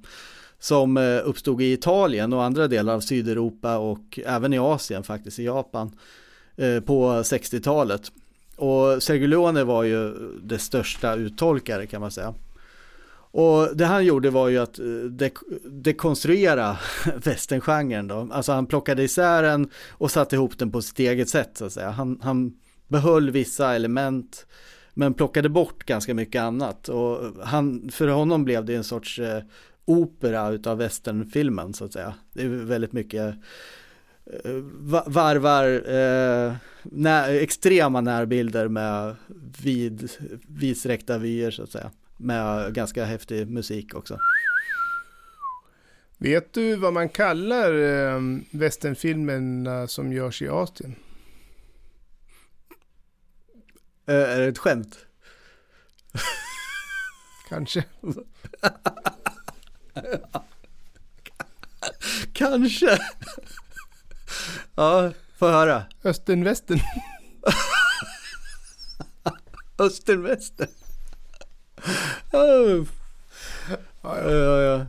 som 0.59 0.97
eh, 0.97 1.19
uppstod 1.23 1.61
i 1.61 1.73
Italien 1.73 2.33
och 2.33 2.43
andra 2.43 2.67
delar 2.67 2.93
av 2.93 2.99
Sydeuropa 2.99 3.77
och 3.77 4.19
även 4.25 4.53
i 4.53 4.59
Asien 4.59 5.03
faktiskt, 5.03 5.39
i 5.39 5.45
Japan 5.45 5.91
eh, 6.57 6.79
på 6.79 7.09
60-talet. 7.11 8.11
Och 8.55 9.03
Sergio 9.03 9.27
Leone 9.27 9.63
var 9.63 9.83
ju 9.83 10.13
det 10.43 10.57
största 10.57 11.15
uttolkare 11.15 11.87
kan 11.87 12.01
man 12.01 12.11
säga. 12.11 12.33
Och 13.31 13.77
det 13.77 13.85
han 13.85 14.05
gjorde 14.05 14.29
var 14.29 14.47
ju 14.47 14.57
att 14.57 14.79
eh, 14.79 14.85
dekonstruera 15.65 16.77
västerngenren 17.23 18.07
då. 18.07 18.29
Alltså 18.31 18.51
han 18.51 18.65
plockade 18.65 19.03
isär 19.03 19.43
den 19.43 19.69
och 19.89 20.11
satte 20.11 20.35
ihop 20.35 20.57
den 20.57 20.71
på 20.71 20.81
sitt 20.81 20.99
eget 20.99 21.29
sätt 21.29 21.51
så 21.57 21.65
att 21.65 21.73
säga. 21.73 21.89
Han, 21.89 22.19
han 22.23 22.53
behöll 22.87 23.31
vissa 23.31 23.75
element 23.75 24.45
men 24.93 25.13
plockade 25.13 25.49
bort 25.49 25.85
ganska 25.85 26.13
mycket 26.13 26.41
annat. 26.41 26.89
Och 26.89 27.19
han, 27.43 27.89
för 27.91 28.07
honom 28.07 28.43
blev 28.43 28.65
det 28.65 28.75
en 28.75 28.83
sorts 28.83 29.19
eh, 29.19 29.43
opera 29.85 30.49
utav 30.49 30.77
västernfilmen 30.77 31.73
så 31.73 31.85
att 31.85 31.93
säga. 31.93 32.13
Det 32.33 32.43
är 32.43 32.47
väldigt 32.47 32.93
mycket 32.93 33.35
eh, 34.25 34.51
varvar 35.05 35.65
eh, 35.65 36.53
när, 36.83 37.33
extrema 37.33 38.01
närbilder 38.01 38.67
med 38.67 39.15
vid, 39.63 40.09
vidsträckta 40.47 41.17
vyer 41.17 41.51
så 41.51 41.63
att 41.63 41.71
säga 41.71 41.91
med 42.19 42.73
ganska 42.73 43.05
häftig 43.05 43.47
musik 43.47 43.95
också. 43.95 44.19
Vet 46.17 46.53
du 46.53 46.75
vad 46.75 46.93
man 46.93 47.09
kallar 47.09 47.73
eh, 47.73 48.21
westernfilmerna 48.51 49.87
som 49.87 50.13
görs 50.13 50.41
i 50.41 50.49
Asien? 50.49 50.95
Äh, 54.07 54.15
är 54.15 54.39
det 54.39 54.47
ett 54.47 54.57
skämt? 54.57 55.05
Kanske. 57.49 57.83
Kanske. 62.33 62.99
ja, 64.75 65.11
få 65.37 65.47
höra. 65.49 65.83
Östern, 66.03 66.43
västern. 66.43 66.79
Västern 72.31 74.29
ja, 74.29 74.61
ja. 74.61 74.87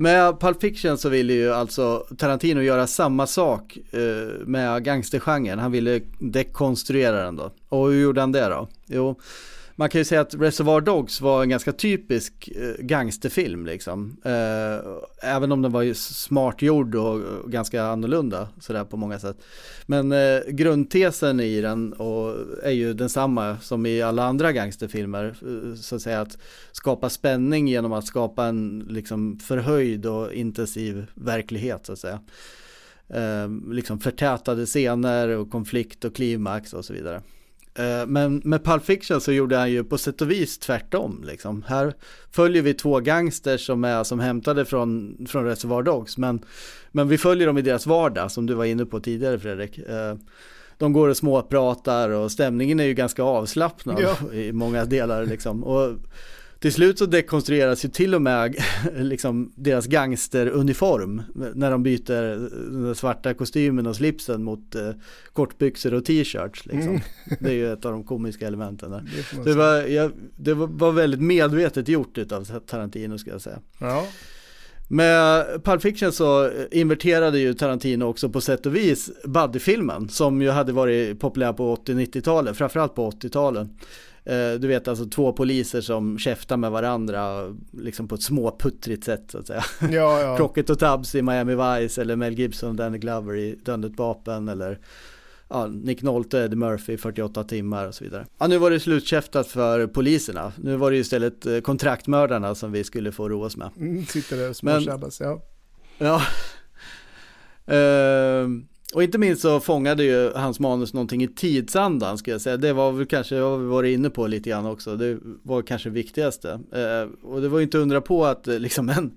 Med 0.00 0.40
Pulp 0.40 0.60
Fiction 0.60 0.98
så 0.98 1.08
ville 1.08 1.32
ju 1.32 1.52
alltså 1.52 2.06
Tarantino 2.18 2.60
göra 2.60 2.86
samma 2.86 3.26
sak 3.26 3.78
eh, 3.90 4.00
med 4.46 4.84
gangstergenren. 4.84 5.58
Han 5.58 5.72
ville 5.72 6.00
dekonstruera 6.18 7.24
den 7.24 7.36
då. 7.36 7.52
Och 7.68 7.88
hur 7.88 8.02
gjorde 8.02 8.20
han 8.20 8.32
det 8.32 8.48
då? 8.48 8.68
Jo, 8.86 9.20
man 9.80 9.88
kan 9.88 10.00
ju 10.00 10.04
säga 10.04 10.20
att 10.20 10.34
Reservoir 10.34 10.80
Dogs 10.80 11.20
var 11.20 11.42
en 11.42 11.48
ganska 11.48 11.72
typisk 11.72 12.48
eh, 12.48 12.84
gangsterfilm 12.84 13.66
liksom. 13.66 14.16
Eh, 14.24 15.30
även 15.30 15.52
om 15.52 15.62
den 15.62 15.72
var 15.72 15.82
ju 15.82 15.94
smart 15.94 16.62
gjord 16.62 16.94
och, 16.94 17.20
ganska 17.50 17.84
annorlunda 17.84 18.48
sådär 18.60 18.84
på 18.84 18.96
många 18.96 19.18
sätt. 19.18 19.36
Men 19.86 20.12
eh, 20.12 20.40
grundtesen 20.48 21.40
i 21.40 21.60
den 21.60 21.92
och 21.92 22.36
är 22.62 22.70
ju 22.70 22.92
densamma 22.92 23.56
som 23.58 23.86
i 23.86 24.02
alla 24.02 24.24
andra 24.24 24.52
gangsterfilmer. 24.52 25.34
Så 25.76 25.96
att 25.96 26.02
säga 26.02 26.20
att 26.20 26.38
skapa 26.72 27.10
spänning 27.10 27.68
genom 27.68 27.92
att 27.92 28.06
skapa 28.06 28.46
en 28.46 28.86
liksom 28.90 29.38
förhöjd 29.38 30.06
och 30.06 30.32
intensiv 30.32 31.06
verklighet 31.14 31.86
så 31.86 31.92
att 31.92 31.98
säga. 31.98 32.20
Liksom 33.70 34.00
förtätade 34.00 34.66
scener 34.66 35.28
och 35.28 35.50
konflikt 35.50 36.04
och 36.04 36.14
klimax 36.14 36.74
och 36.74 36.84
så 36.84 36.92
vidare. 36.92 37.22
Eh, 37.80 38.06
men 38.06 38.42
med 38.44 38.64
Pulp 38.64 38.84
Fiction 38.84 39.20
så 39.20 39.32
gjorde 39.32 39.56
han 39.56 39.70
ju 39.70 39.84
på 39.84 39.98
sätt 39.98 40.22
och 40.22 40.30
vis 40.30 40.58
tvärtom. 40.58 41.24
Liksom. 41.26 41.64
Här 41.66 41.94
följer 42.30 42.62
vi 42.62 42.74
två 42.74 43.00
gangsters 43.00 43.66
som 43.66 43.84
är 43.84 44.04
som 44.04 44.20
hämtade 44.20 44.64
från, 44.64 45.16
från 45.28 45.44
Reservoir 45.44 45.82
Dogs. 45.82 46.18
Men, 46.18 46.44
men 46.92 47.08
vi 47.08 47.18
följer 47.18 47.46
dem 47.46 47.58
i 47.58 47.62
deras 47.62 47.86
vardag 47.86 48.30
som 48.30 48.46
du 48.46 48.54
var 48.54 48.64
inne 48.64 48.86
på 48.86 49.00
tidigare 49.00 49.38
Fredrik. 49.38 49.78
Eh, 49.78 50.14
de 50.78 50.92
går 50.92 51.08
och 51.08 51.16
småpratar 51.16 52.10
och 52.10 52.32
stämningen 52.32 52.80
är 52.80 52.84
ju 52.84 52.94
ganska 52.94 53.22
avslappnad 53.22 54.00
ja. 54.00 54.32
i 54.32 54.52
många 54.52 54.84
delar. 54.84 55.26
Liksom. 55.26 55.64
Och 55.64 55.96
till 56.60 56.72
slut 56.72 56.98
så 56.98 57.06
dekonstrueras 57.06 57.84
ju 57.84 57.88
till 57.88 58.14
och 58.14 58.22
med 58.22 58.54
liksom 58.96 59.52
deras 59.56 59.86
gangsteruniform 59.86 61.22
när 61.54 61.70
de 61.70 61.82
byter 61.82 62.38
den 62.72 62.94
svarta 62.94 63.34
kostymen 63.34 63.86
och 63.86 63.96
slipsen 63.96 64.44
mot 64.44 64.74
eh, 64.74 64.90
kortbyxor 65.32 65.94
och 65.94 66.04
t-shirts. 66.04 66.66
Liksom. 66.66 66.88
Mm. 66.88 67.00
Det 67.40 67.48
är 67.48 67.54
ju 67.54 67.72
ett 67.72 67.84
av 67.84 67.92
de 67.92 68.04
komiska 68.04 68.46
elementen 68.46 68.90
där. 68.90 69.04
Det, 69.34 69.44
det, 69.44 69.54
var, 69.56 69.76
jag, 69.76 70.12
det 70.36 70.54
var 70.54 70.92
väldigt 70.92 71.20
medvetet 71.20 71.88
gjort 71.88 72.32
av 72.32 72.44
Tarantino 72.44 73.18
ska 73.18 73.30
jag 73.30 73.40
säga. 73.40 73.58
Ja. 73.80 74.06
Med 74.88 75.46
Pulp 75.64 75.82
Fiction 75.82 76.12
så 76.12 76.50
inverterade 76.70 77.38
ju 77.38 77.54
Tarantino 77.54 78.04
också 78.04 78.28
på 78.28 78.40
sätt 78.40 78.66
och 78.66 78.76
vis 78.76 79.10
Buddy-filmen 79.24 80.08
som 80.08 80.42
ju 80.42 80.50
hade 80.50 80.72
varit 80.72 81.20
populär 81.20 81.52
på 81.52 81.76
80-90-talet, 81.76 82.56
framförallt 82.56 82.94
på 82.94 83.10
80-talet. 83.10 83.68
Eh, 84.24 84.52
du 84.52 84.68
vet 84.68 84.88
alltså 84.88 85.04
två 85.04 85.32
poliser 85.32 85.80
som 85.80 86.18
käftar 86.18 86.56
med 86.56 86.70
varandra 86.70 87.56
liksom 87.72 88.08
på 88.08 88.14
ett 88.14 88.22
småputtrigt 88.22 89.04
sätt 89.04 89.24
så 89.28 89.38
att 89.38 89.46
säga. 89.46 89.64
Ja, 89.80 90.20
ja. 90.20 90.36
Crockett 90.36 90.70
och 90.70 90.78
Tubbs 90.78 91.14
i 91.14 91.22
Miami 91.22 91.54
Vice 91.54 92.00
eller 92.00 92.16
Mel 92.16 92.38
Gibson 92.38 92.68
och 92.68 92.74
Danny 92.74 92.98
Glover 92.98 93.36
i 93.36 93.58
Dödligt 93.64 93.98
vapen 93.98 94.48
eller 94.48 94.78
ja, 95.48 95.66
Nick 95.66 96.02
Nolte, 96.02 96.38
Eddie 96.38 96.56
Murphy 96.56 96.96
48 96.96 97.44
timmar 97.44 97.86
och 97.86 97.94
så 97.94 98.04
vidare. 98.04 98.26
Ja, 98.38 98.46
nu 98.46 98.58
var 98.58 98.70
det 98.70 98.80
slutkäftat 98.80 99.46
för 99.46 99.86
poliserna. 99.86 100.52
Nu 100.56 100.76
var 100.76 100.90
det 100.90 100.96
istället 100.96 101.46
eh, 101.46 101.60
kontraktmördarna 101.60 102.54
som 102.54 102.72
vi 102.72 102.84
skulle 102.84 103.12
få 103.12 103.28
roa 103.28 103.46
oss 103.46 103.56
med. 103.56 103.70
Mm, 103.76 104.06
sitter 104.06 104.36
där 104.36 104.50
och 104.50 104.56
småtjabbas, 104.56 105.20
ja. 105.20 105.42
Ja. 105.98 106.22
Uh, 107.68 108.48
och 108.94 109.02
inte 109.02 109.18
minst 109.18 109.42
så 109.42 109.60
fångade 109.60 110.04
ju 110.04 110.32
hans 110.34 110.60
manus 110.60 110.94
någonting 110.94 111.22
i 111.22 111.28
tidsandan 111.28 112.18
ska 112.18 112.30
jag 112.30 112.40
säga. 112.40 112.56
Det 112.56 112.72
var 112.72 112.92
väl 112.92 113.06
kanske, 113.06 113.40
vad 113.40 113.60
vi 113.60 113.66
varit 113.66 113.94
inne 113.94 114.10
på 114.10 114.26
lite 114.26 114.50
grann 114.50 114.66
också, 114.66 114.96
det 114.96 115.18
var 115.42 115.62
kanske 115.62 115.88
det 115.88 115.94
viktigaste. 115.94 116.50
Eh, 116.50 117.28
och 117.28 117.40
det 117.40 117.48
var 117.48 117.58
ju 117.58 117.64
inte 117.64 117.78
undra 117.78 118.00
på 118.00 118.26
att 118.26 118.48
eh, 118.48 118.58
liksom 118.58 118.88
en 118.88 119.12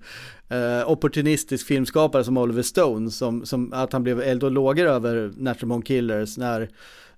eh, 0.48 0.90
opportunistisk 0.90 1.66
filmskapare 1.66 2.24
som 2.24 2.36
Oliver 2.36 2.62
Stone, 2.62 3.10
som, 3.10 3.46
som 3.46 3.72
att 3.72 3.92
han 3.92 4.02
blev 4.02 4.20
eld 4.20 4.44
och 4.44 4.50
lågor 4.50 4.86
över 4.86 5.32
Natural 5.36 5.68
Born 5.68 5.82
Killers 5.82 6.38
när 6.38 6.68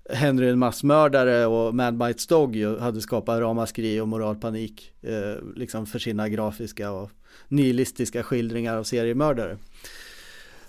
Henry 0.09 0.49
en 0.49 0.59
massmördare 0.59 1.45
och 1.45 1.75
Mad 1.75 1.97
Bites 1.97 2.27
Dog 2.27 2.55
ju 2.55 2.79
hade 2.79 3.01
skapat 3.01 3.39
ramaskri 3.39 3.99
och 3.99 4.07
moralpanik 4.07 4.91
eh, 5.01 5.43
liksom 5.55 5.85
för 5.85 5.99
sina 5.99 6.29
grafiska 6.29 6.91
och 6.91 7.11
nihilistiska 7.47 8.23
skildringar 8.23 8.77
av 8.77 8.83
seriemördare. 8.83 9.57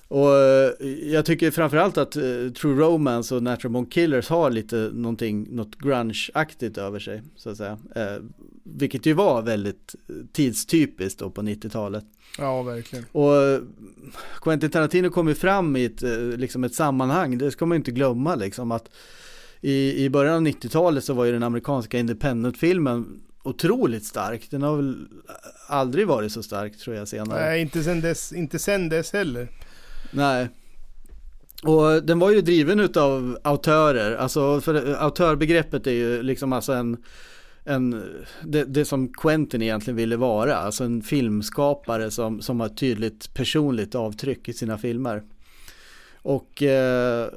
Och 0.09 0.35
eh, 0.37 0.89
jag 1.03 1.25
tycker 1.25 1.51
framförallt 1.51 1.99
att 1.99 2.17
uh, 2.17 2.53
True 2.53 2.83
Romance 2.83 3.35
och 3.35 3.43
Natural 3.43 3.73
Born 3.73 3.87
Killers 3.87 4.29
har 4.29 4.51
lite 4.51 4.91
någonting, 4.93 5.47
något 5.51 5.77
grunge-aktigt 5.79 6.79
över 6.79 6.99
sig. 6.99 7.23
Så 7.37 7.51
att 7.51 7.57
säga. 7.57 7.79
Uh, 7.97 8.25
vilket 8.63 9.07
ju 9.07 9.13
var 9.13 9.43
väldigt 9.43 9.95
tidstypiskt 10.33 11.21
då 11.21 11.31
på 11.31 11.43
90-talet. 11.43 12.05
Ja, 12.39 12.63
verkligen. 12.63 13.05
Och 13.13 13.61
Quentin 14.41 14.71
Tarantino 14.71 15.11
kom 15.11 15.29
ju 15.29 15.35
fram 15.35 15.77
i 15.77 15.85
ett, 15.85 16.03
liksom 16.39 16.65
ett 16.65 16.75
sammanhang, 16.75 17.39
det 17.39 17.51
ska 17.51 17.67
man 17.67 17.77
inte 17.77 17.91
glömma 17.91 18.35
liksom 18.35 18.73
att 18.73 18.91
i, 19.61 20.05
i 20.05 20.11
början 20.11 20.35
av 20.35 20.43
90-talet 20.43 21.05
så 21.05 21.15
var 21.15 21.25
ju 21.25 21.33
den 21.33 21.43
amerikanska 21.43 21.99
independent-filmen 21.99 23.21
otroligt 23.43 24.05
stark. 24.05 24.51
Den 24.51 24.63
har 24.63 24.77
väl 24.77 24.97
aldrig 25.69 26.07
varit 26.07 26.33
så 26.33 26.43
stark 26.43 26.79
tror 26.79 26.97
jag 26.97 27.09
senare. 27.09 27.41
Nej, 27.41 27.61
inte 27.61 27.83
sen 27.83 28.01
dess, 28.01 28.33
inte 28.33 28.59
sen 28.59 28.89
dess 28.89 29.13
heller. 29.13 29.49
Nej. 30.11 30.49
Och 31.63 32.03
den 32.03 32.19
var 32.19 32.31
ju 32.31 32.41
driven 32.41 32.81
utav 32.81 33.39
autörer, 33.43 34.17
alltså 34.17 34.61
för 34.61 34.95
autörbegreppet 34.95 35.87
är 35.87 35.93
ju 35.93 36.23
liksom 36.23 36.53
alltså 36.53 36.73
en, 36.73 36.97
en 37.65 38.05
det, 38.45 38.65
det, 38.65 38.85
som 38.85 39.13
Quentin 39.13 39.63
egentligen 39.63 39.97
ville 39.97 40.17
vara, 40.17 40.57
alltså 40.57 40.85
en 40.85 41.03
filmskapare 41.03 42.11
som, 42.11 42.41
som 42.41 42.61
har 42.61 42.67
ett 42.67 42.77
tydligt 42.77 43.35
personligt 43.35 43.95
avtryck 43.95 44.49
i 44.49 44.53
sina 44.53 44.79
filmer. 44.79 45.23
Och 46.23 46.63
eh, 46.63 47.29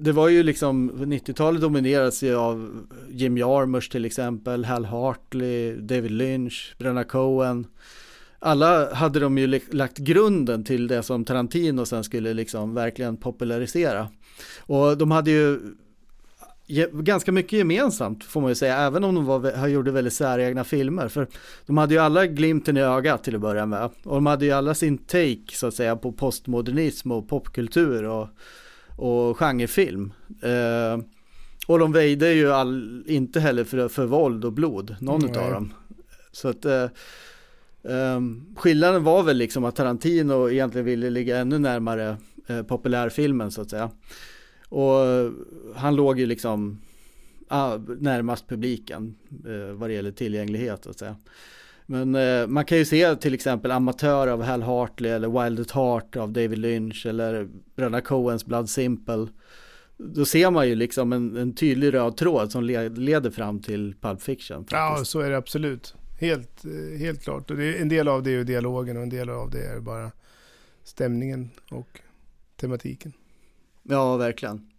det 0.00 0.12
var 0.12 0.28
ju 0.28 0.42
liksom, 0.42 0.92
90-talet 0.92 1.60
dominerades 1.60 2.22
ju 2.22 2.36
av 2.36 2.86
Jim 3.10 3.36
Jarmusch 3.36 3.90
till 3.90 4.04
exempel, 4.04 4.64
Hal 4.64 4.84
Hartley, 4.84 5.76
David 5.76 6.10
Lynch, 6.10 6.74
Brenna 6.78 7.04
Cohen 7.04 7.66
alla 8.38 8.94
hade 8.94 9.20
de 9.20 9.38
ju 9.38 9.60
lagt 9.70 9.98
grunden 9.98 10.64
till 10.64 10.86
det 10.86 11.02
som 11.02 11.24
Tarantino 11.24 11.86
sen 11.86 12.04
skulle 12.04 12.34
liksom 12.34 12.74
verkligen 12.74 13.16
popularisera. 13.16 14.08
Och 14.58 14.98
de 14.98 15.10
hade 15.10 15.30
ju 15.30 15.60
ganska 16.92 17.32
mycket 17.32 17.52
gemensamt 17.52 18.24
får 18.24 18.40
man 18.40 18.50
ju 18.50 18.54
säga, 18.54 18.76
även 18.76 19.04
om 19.04 19.14
de 19.14 19.24
var, 19.24 19.68
gjorde 19.68 19.90
väldigt 19.90 20.12
säregna 20.12 20.64
filmer. 20.64 21.08
För 21.08 21.26
de 21.66 21.78
hade 21.78 21.94
ju 21.94 22.00
alla 22.00 22.26
glimten 22.26 22.76
i 22.76 22.80
ögat 22.80 23.24
till 23.24 23.34
att 23.34 23.40
börja 23.40 23.66
med. 23.66 23.90
Och 24.02 24.14
de 24.14 24.26
hade 24.26 24.44
ju 24.44 24.52
alla 24.52 24.74
sin 24.74 24.98
take 24.98 25.52
så 25.52 25.66
att 25.66 25.74
säga 25.74 25.96
på 25.96 26.12
postmodernism 26.12 27.12
och 27.12 27.28
popkultur 27.28 28.04
och, 28.04 28.28
och 28.96 29.38
genrefilm. 29.38 30.12
Eh, 30.42 31.04
och 31.66 31.78
de 31.78 31.92
väjde 31.92 32.32
ju 32.32 32.52
all, 32.52 33.04
inte 33.06 33.40
heller 33.40 33.64
för, 33.64 33.88
för 33.88 34.06
våld 34.06 34.44
och 34.44 34.52
blod, 34.52 34.96
någon 35.00 35.24
mm, 35.24 35.44
av 35.44 35.52
dem. 35.52 35.72
Så 36.32 36.48
att 36.48 36.64
eh, 36.64 36.86
Um, 37.82 38.46
skillnaden 38.56 39.04
var 39.04 39.22
väl 39.22 39.36
liksom 39.36 39.64
att 39.64 39.76
Tarantino 39.76 40.50
egentligen 40.50 40.84
ville 40.84 41.10
ligga 41.10 41.38
ännu 41.38 41.58
närmare 41.58 42.16
uh, 42.50 42.62
populärfilmen 42.62 43.50
så 43.50 43.62
att 43.62 43.70
säga. 43.70 43.90
Och 44.68 45.06
uh, 45.06 45.32
han 45.74 45.96
låg 45.96 46.18
ju 46.18 46.26
liksom 46.26 46.80
uh, 47.52 47.78
närmast 47.98 48.48
publiken 48.48 49.14
uh, 49.46 49.72
vad 49.72 49.90
det 49.90 49.94
gäller 49.94 50.12
tillgänglighet 50.12 50.84
så 50.84 50.90
att 50.90 50.98
säga. 50.98 51.16
Men 51.90 52.10
man 52.52 52.64
kan 52.64 52.78
ju 52.78 52.84
se 52.84 53.16
till 53.16 53.34
exempel 53.34 53.70
Amatör 53.70 54.28
av 54.28 54.42
Hal 54.42 54.62
Hartley 54.62 55.10
eller 55.10 55.44
Wild 55.44 55.60
at 55.60 55.70
Heart 55.70 56.16
av 56.16 56.32
David 56.32 56.58
Lynch 56.58 57.06
eller 57.06 57.48
Bröderna 57.76 58.00
Coens 58.00 58.46
Blood 58.46 58.70
Simple. 58.70 59.26
Då 59.96 60.24
ser 60.24 60.50
man 60.50 60.68
ju 60.68 60.74
liksom 60.74 61.12
en, 61.12 61.36
en 61.36 61.54
tydlig 61.54 61.94
röd 61.94 62.16
tråd 62.16 62.52
som 62.52 62.64
leder 62.64 63.30
fram 63.30 63.60
till 63.60 63.94
Pulp 64.00 64.22
Fiction. 64.22 64.56
Faktiskt. 64.56 64.72
Ja, 64.72 65.04
så 65.04 65.20
är 65.20 65.30
det 65.30 65.36
absolut. 65.36 65.94
Helt, 66.18 66.64
eh, 66.64 66.98
helt 66.98 67.22
klart. 67.22 67.50
Och 67.50 67.56
det, 67.56 67.78
en 67.78 67.88
del 67.88 68.08
av 68.08 68.22
det 68.22 68.30
är 68.30 68.44
dialogen 68.44 68.96
och 68.96 69.02
en 69.02 69.08
del 69.08 69.28
av 69.28 69.50
det 69.50 69.64
är 69.64 69.80
bara 69.80 70.10
stämningen 70.84 71.50
och 71.70 72.00
tematiken. 72.56 73.12
Ja, 73.82 74.16
verkligen. 74.16 74.70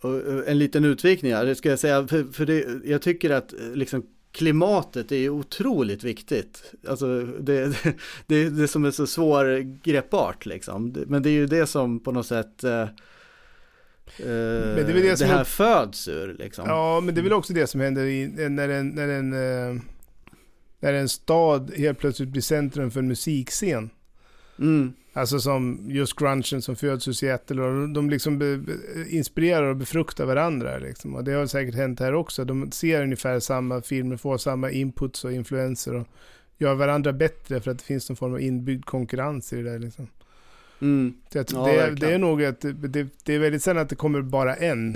Och 0.00 0.16
eh, 0.16 0.42
en 0.46 0.58
liten 0.58 0.84
utvikning 0.84 1.32
här, 1.32 1.46
det 1.46 1.54
ska 1.54 1.70
jag 1.70 1.78
säga, 1.78 2.06
för, 2.06 2.24
för 2.24 2.46
det, 2.46 2.66
jag 2.84 3.02
tycker 3.02 3.30
att 3.30 3.52
eh, 3.52 3.70
liksom 3.74 4.06
klimatet 4.32 5.12
är 5.12 5.28
otroligt 5.28 6.04
viktigt. 6.04 6.74
Alltså 6.88 7.22
det, 7.24 7.66
det, 7.82 7.96
det 8.26 8.36
är 8.36 8.50
det 8.50 8.68
som 8.68 8.84
är 8.84 8.90
så 8.90 9.06
svårgreppbart 9.06 10.46
liksom. 10.46 10.94
Men 11.06 11.22
det 11.22 11.30
är 11.30 11.32
ju 11.32 11.46
det 11.46 11.66
som 11.66 12.00
på 12.00 12.12
något 12.12 12.26
sätt 12.26 12.64
det, 14.16 14.24
är 14.24 15.02
det, 15.02 15.18
det 15.18 15.26
här 15.26 15.40
är... 15.40 15.44
föds 15.44 16.08
ur 16.08 16.36
liksom. 16.38 16.64
Ja, 16.68 17.00
men 17.00 17.14
det 17.14 17.20
är 17.20 17.22
väl 17.22 17.32
också 17.32 17.52
det 17.52 17.66
som 17.66 17.80
händer 17.80 18.04
i, 18.04 18.26
när, 18.48 18.68
en, 18.68 18.88
när, 18.88 19.08
en, 19.08 19.32
eh, 19.32 19.82
när 20.80 20.92
en 20.92 21.08
stad 21.08 21.72
helt 21.76 21.98
plötsligt 21.98 22.28
blir 22.28 22.42
centrum 22.42 22.90
för 22.90 23.00
en 23.00 23.08
musikscen. 23.08 23.90
Mm. 24.58 24.92
Alltså 25.16 25.40
som 25.40 25.86
just 25.88 26.16
grungen 26.16 26.62
som 26.62 26.76
föds 26.76 27.08
ur 27.08 27.12
Seattle. 27.12 27.62
Och 27.62 27.88
de 27.88 28.10
liksom 28.10 28.38
be, 28.38 28.60
inspirerar 29.08 29.62
och 29.62 29.76
befruktar 29.76 30.24
varandra. 30.24 30.78
Liksom. 30.78 31.14
Och 31.14 31.24
det 31.24 31.32
har 31.32 31.46
säkert 31.46 31.74
hänt 31.74 32.00
här 32.00 32.14
också. 32.14 32.44
De 32.44 32.72
ser 32.72 33.02
ungefär 33.02 33.40
samma 33.40 33.82
filmer, 33.82 34.16
får 34.16 34.38
samma 34.38 34.70
inputs 34.70 35.24
och 35.24 35.32
influenser. 35.32 35.94
Och 35.94 36.08
gör 36.58 36.74
varandra 36.74 37.12
bättre 37.12 37.60
för 37.60 37.70
att 37.70 37.78
det 37.78 37.84
finns 37.84 38.08
någon 38.08 38.16
form 38.16 38.32
av 38.32 38.40
inbyggd 38.40 38.84
konkurrens 38.84 39.52
i 39.52 39.56
det 39.56 39.70
där. 39.70 39.78
Liksom. 39.78 40.08
Mm. 40.80 41.14
Så 41.32 41.38
ja, 41.38 41.44
det, 41.66 41.90
det, 41.90 42.14
är 42.14 42.18
nog 42.18 42.44
att 42.44 42.60
det, 42.60 43.06
det, 43.24 43.34
är 43.34 43.38
väldigt 43.38 43.62
sällan 43.62 43.82
att 43.82 43.88
det 43.88 43.96
kommer 43.96 44.22
bara 44.22 44.56
en. 44.56 44.92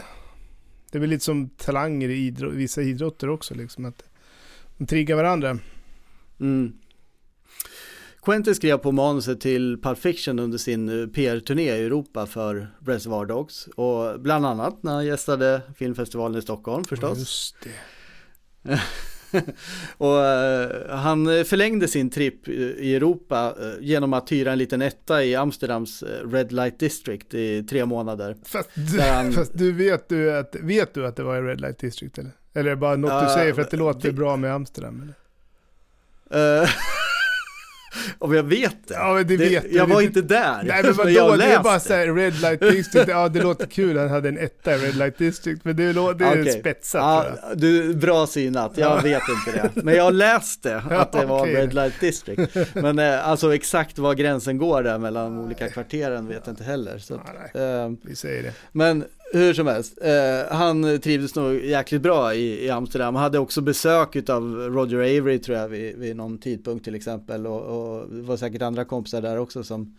Det 0.90 0.98
är 0.98 1.00
väl 1.00 1.10
lite 1.10 1.24
som 1.24 1.48
talanger 1.48 2.08
i 2.08 2.26
idrott, 2.26 2.54
vissa 2.54 2.82
idrotter 2.82 3.28
också 3.28 3.54
liksom. 3.54 3.84
Att 3.84 4.02
de 4.76 4.86
triggar 4.86 5.16
varandra. 5.16 5.58
Mm. 6.40 6.72
Quentin 8.22 8.54
skrev 8.54 8.78
på 8.78 8.92
manuset 8.92 9.40
till 9.40 9.80
Pulp 9.82 9.98
Fiction 9.98 10.38
under 10.38 10.58
sin 10.58 10.88
eh, 10.88 11.06
PR-turné 11.06 11.62
i 11.62 11.84
Europa 11.84 12.26
för 12.26 12.74
Reservoir 12.86 13.26
Dogs 13.26 13.66
och 13.66 14.20
bland 14.20 14.46
annat 14.46 14.82
när 14.82 14.92
han 14.92 15.06
gästade 15.06 15.62
filmfestivalen 15.76 16.38
i 16.38 16.42
Stockholm 16.42 16.84
förstås. 16.84 17.18
Just 17.18 17.56
det. 17.62 18.80
och 19.98 20.16
uh, 20.16 20.96
han 20.96 21.44
förlängde 21.44 21.88
sin 21.88 22.10
tripp 22.10 22.48
i 22.48 22.94
Europa 22.94 23.54
genom 23.80 24.12
att 24.12 24.32
hyra 24.32 24.52
en 24.52 24.58
liten 24.58 24.82
etta 24.82 25.24
i 25.24 25.34
Amsterdams 25.34 26.04
Red 26.32 26.52
Light 26.52 26.78
District 26.78 27.34
i 27.34 27.62
tre 27.62 27.86
månader. 27.86 28.36
Fast 28.44 28.70
du, 28.74 29.00
han... 29.00 29.32
fast 29.32 29.58
du, 29.58 29.72
vet, 29.72 30.08
du 30.08 30.36
att, 30.36 30.56
vet 30.60 30.94
du 30.94 31.06
att 31.06 31.16
det 31.16 31.22
var 31.22 31.36
i 31.36 31.40
Red 31.40 31.60
Light 31.60 31.78
District 31.78 32.18
eller? 32.18 32.32
Eller 32.54 32.70
är 32.70 32.74
det 32.74 32.80
bara 32.80 32.96
något 32.96 33.12
uh, 33.12 33.22
du 33.22 33.28
säger 33.28 33.54
för 33.54 33.62
att 33.62 33.70
det 33.70 33.76
låter 33.76 34.08
vi... 34.08 34.12
bra 34.12 34.36
med 34.36 34.54
Amsterdam? 34.54 35.02
Eller? 35.02 35.14
Om 38.18 38.34
jag 38.34 38.42
vet 38.42 38.88
det? 38.88 38.94
Ja, 38.94 39.14
men 39.14 39.26
det, 39.26 39.36
det 39.36 39.48
vet 39.48 39.72
Jag 39.72 39.86
var 39.86 40.00
inte 40.00 40.22
där. 40.22 40.62
Nej 40.64 40.82
men 40.82 40.92
vadå, 40.96 41.10
jag 41.10 41.38
det 41.38 41.44
är 41.44 41.62
bara 41.62 41.80
såhär 41.80 42.14
Red 42.14 42.40
Light 42.40 42.60
District, 42.60 43.08
ja 43.08 43.28
det 43.28 43.42
låter 43.42 43.66
kul, 43.66 43.98
han 43.98 44.10
hade 44.10 44.28
en 44.28 44.38
etta 44.38 44.74
i 44.74 44.78
Red 44.78 44.96
Light 44.96 45.18
District, 45.18 45.64
men 45.64 45.76
det, 45.76 45.92
det 45.92 46.00
är 46.00 46.40
okay. 46.40 46.52
spetsat 46.60 47.26
ja. 47.42 47.54
Du, 47.54 47.94
bra 47.94 48.26
synat, 48.26 48.72
jag 48.74 48.98
ja. 48.98 49.00
vet 49.02 49.22
inte 49.28 49.70
det. 49.74 49.82
Men 49.82 49.94
jag 49.94 50.14
läste 50.14 50.76
att 50.90 51.12
det 51.12 51.26
var 51.26 51.40
okay. 51.40 51.54
Red 51.54 51.74
Light 51.74 52.00
District. 52.00 52.56
Men 52.74 52.98
eh, 52.98 53.28
alltså 53.28 53.54
exakt 53.54 53.98
var 53.98 54.14
gränsen 54.14 54.58
går 54.58 54.82
där 54.82 54.98
mellan 54.98 55.38
olika 55.38 55.68
kvarteren 55.68 56.28
vet 56.28 56.42
jag 56.44 56.52
inte 56.52 56.64
heller. 56.64 56.98
Så 56.98 57.14
att, 57.14 57.56
eh, 57.56 57.90
Vi 58.02 58.16
säger 58.16 58.42
det. 58.42 58.52
Men 58.72 59.04
hur 59.32 59.54
som 59.54 59.66
helst, 59.66 59.98
eh, 60.02 60.56
han 60.56 61.00
trivdes 61.00 61.34
nog 61.34 61.64
jäkligt 61.64 62.02
bra 62.02 62.34
i, 62.34 62.64
i 62.66 62.70
Amsterdam. 62.70 63.14
Han 63.14 63.22
hade 63.22 63.38
också 63.38 63.60
besök 63.60 64.28
av 64.30 64.54
Roger 64.54 64.98
Avery 64.98 65.38
tror 65.38 65.58
jag 65.58 65.68
vid, 65.68 65.96
vid 65.96 66.16
någon 66.16 66.38
tidpunkt 66.38 66.84
till 66.84 66.94
exempel. 66.94 67.46
Och, 67.46 67.62
och 67.62 68.08
det 68.08 68.22
var 68.22 68.36
säkert 68.36 68.62
andra 68.62 68.84
kompisar 68.84 69.22
där 69.22 69.38
också 69.38 69.64
som, 69.64 69.96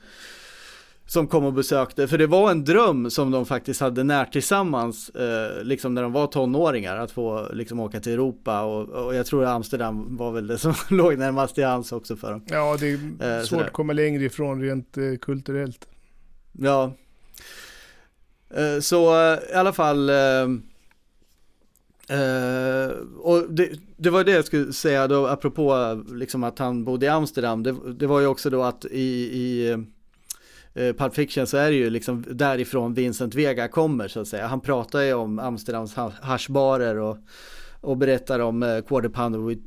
som 1.05 1.27
kom 1.27 1.45
och 1.45 1.53
besökte. 1.53 2.07
För 2.07 2.17
det 2.17 2.27
var 2.27 2.51
en 2.51 2.63
dröm 2.65 3.09
som 3.09 3.31
de 3.31 3.45
faktiskt 3.45 3.81
hade 3.81 4.03
närt 4.03 4.31
tillsammans, 4.31 5.09
eh, 5.09 5.63
liksom 5.63 5.93
när 5.93 6.01
de 6.01 6.11
var 6.11 6.27
tonåringar, 6.27 6.97
att 6.97 7.11
få 7.11 7.47
liksom 7.53 7.79
åka 7.79 7.99
till 7.99 8.13
Europa. 8.13 8.61
Och, 8.61 8.89
och 8.89 9.15
jag 9.15 9.25
tror 9.25 9.43
att 9.43 9.49
Amsterdam 9.49 10.17
var 10.17 10.31
väl 10.31 10.47
det 10.47 10.57
som 10.57 10.73
låg 10.97 11.17
närmast 11.17 11.57
i 11.57 11.61
hans 11.61 11.91
också 11.91 12.15
för 12.15 12.31
dem. 12.31 12.45
Ja, 12.47 12.77
det 12.79 12.87
är 12.87 12.93
eh, 12.93 13.39
svårt 13.39 13.47
sådär. 13.47 13.63
att 13.63 13.73
komma 13.73 13.93
längre 13.93 14.23
ifrån 14.23 14.61
rent 14.61 14.97
eh, 14.97 15.03
kulturellt. 15.21 15.87
Ja, 16.51 16.83
Eh, 16.83 16.93
så 18.81 19.31
eh, 19.31 19.39
i 19.51 19.53
alla 19.53 19.73
fall 19.73 20.11
Uh, 22.11 22.91
och 23.17 23.49
det, 23.49 23.69
det, 23.97 24.09
var 24.09 24.23
det 24.23 24.31
jag 24.31 24.45
skulle 24.45 24.73
säga 24.73 25.07
då 25.07 25.27
apropå 25.27 26.03
liksom 26.07 26.43
att 26.43 26.59
han 26.59 26.83
bodde 26.83 27.05
i 27.05 27.09
Amsterdam. 27.09 27.63
Det, 27.63 27.75
det 27.93 28.07
var 28.07 28.19
ju 28.19 28.27
också 28.27 28.49
då 28.49 28.63
att 28.63 28.85
i, 28.85 29.01
i 29.39 29.77
Pulp 30.97 31.13
Fiction 31.13 31.47
så 31.47 31.57
är 31.57 31.69
det 31.69 31.75
ju 31.75 31.89
liksom 31.89 32.25
därifrån 32.31 32.93
Vincent 32.93 33.35
Vega 33.35 33.67
kommer 33.67 34.07
så 34.07 34.19
att 34.19 34.27
säga. 34.27 34.47
Han 34.47 34.61
pratar 34.61 35.01
ju 35.01 35.13
om 35.13 35.39
Amsterdams 35.39 35.95
haschbarer 36.21 36.95
och, 36.95 37.17
och 37.81 37.97
berättar 37.97 38.39
om 38.39 38.83
Quarter 38.87 39.09
Pounder 39.09 39.39
with, 39.39 39.63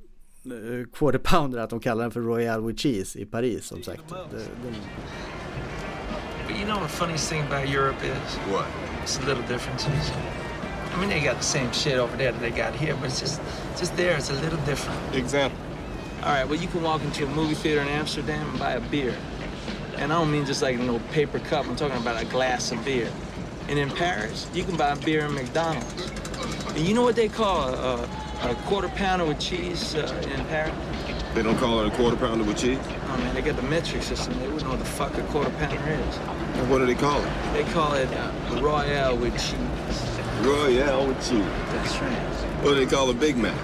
Quarter 0.92 1.18
Pounder, 1.18 1.59
att 1.59 1.70
de 1.70 1.80
kallar 1.80 2.02
den 2.02 2.10
för 2.10 2.20
Royal 2.20 2.66
with 2.66 2.82
Cheese 2.82 3.18
i 3.18 3.24
Paris 3.24 3.64
som 3.64 3.82
sagt. 3.82 4.02
Det, 4.09 4.36
det, 4.36 4.74
But 6.52 6.60
you 6.60 6.66
know 6.66 6.76
what 6.76 6.82
the 6.82 6.96
funniest 6.96 7.30
thing 7.30 7.46
about 7.46 7.66
Europe 7.66 7.96
is? 8.02 8.34
What? 8.52 8.66
It's 9.02 9.16
the 9.16 9.24
little 9.24 9.42
differences. 9.44 10.12
I 10.92 11.00
mean, 11.00 11.08
they 11.08 11.20
got 11.20 11.38
the 11.38 11.42
same 11.42 11.72
shit 11.72 11.96
over 11.96 12.14
there 12.14 12.30
that 12.30 12.42
they 12.42 12.50
got 12.50 12.74
here, 12.74 12.94
but 12.94 13.06
it's 13.06 13.20
just, 13.20 13.40
just 13.78 13.96
there. 13.96 14.18
It's 14.18 14.28
a 14.28 14.34
little 14.34 14.58
different. 14.66 15.16
Example. 15.16 15.58
All 16.22 16.28
right. 16.28 16.46
Well, 16.46 16.60
you 16.60 16.68
can 16.68 16.82
walk 16.82 17.00
into 17.04 17.24
a 17.24 17.28
movie 17.28 17.54
theater 17.54 17.80
in 17.80 17.88
Amsterdam 17.88 18.46
and 18.50 18.58
buy 18.58 18.72
a 18.72 18.80
beer, 18.80 19.16
and 19.96 20.12
I 20.12 20.18
don't 20.18 20.30
mean 20.30 20.44
just 20.44 20.60
like 20.60 20.76
a 20.76 20.82
no 20.82 20.98
paper 21.10 21.38
cup. 21.38 21.66
I'm 21.66 21.74
talking 21.74 21.96
about 21.96 22.20
a 22.20 22.26
glass 22.26 22.70
of 22.70 22.84
beer. 22.84 23.10
And 23.68 23.78
in 23.78 23.88
Paris, 23.88 24.46
you 24.52 24.62
can 24.62 24.76
buy 24.76 24.90
a 24.90 24.96
beer 24.96 25.24
in 25.24 25.32
McDonald's. 25.32 26.10
And 26.74 26.80
you 26.80 26.92
know 26.92 27.02
what 27.02 27.16
they 27.16 27.28
call 27.28 27.70
a, 27.70 28.02
a 28.42 28.54
quarter 28.66 28.88
pounder 28.88 29.24
with 29.24 29.40
cheese 29.40 29.94
uh, 29.94 30.22
in 30.30 30.44
Paris? 30.46 30.74
They 31.34 31.42
don't 31.42 31.56
call 31.56 31.80
it 31.80 31.90
a 31.90 31.96
quarter 31.96 32.16
pounder 32.16 32.44
with 32.44 32.58
cheese? 32.58 32.78
Oh 32.82 33.16
man, 33.16 33.34
they 33.34 33.40
got 33.40 33.56
the 33.56 33.62
metric 33.62 34.02
system. 34.02 34.38
They 34.38 34.48
wouldn't 34.48 34.64
know 34.64 34.70
what 34.70 34.80
the 34.80 34.84
fuck 34.84 35.16
a 35.16 35.22
quarter 35.24 35.48
pounder 35.52 35.80
is. 35.90 36.41
And 36.54 36.70
what 36.70 36.78
do 36.78 36.86
they 36.86 36.94
call 36.94 37.22
it? 37.22 37.28
They 37.52 37.64
call 37.72 37.94
it 37.94 38.08
uh, 38.12 38.60
Royale 38.60 39.16
with 39.16 39.34
cheese. 39.34 39.56
Royale 40.42 41.06
with 41.06 41.18
cheese. 41.18 41.44
That's 41.72 41.98
right. 41.98 42.18
What 42.62 42.74
do 42.74 42.84
they 42.84 42.86
call 42.86 43.10
a 43.10 43.14
Big 43.14 43.36
Mac? 43.36 43.56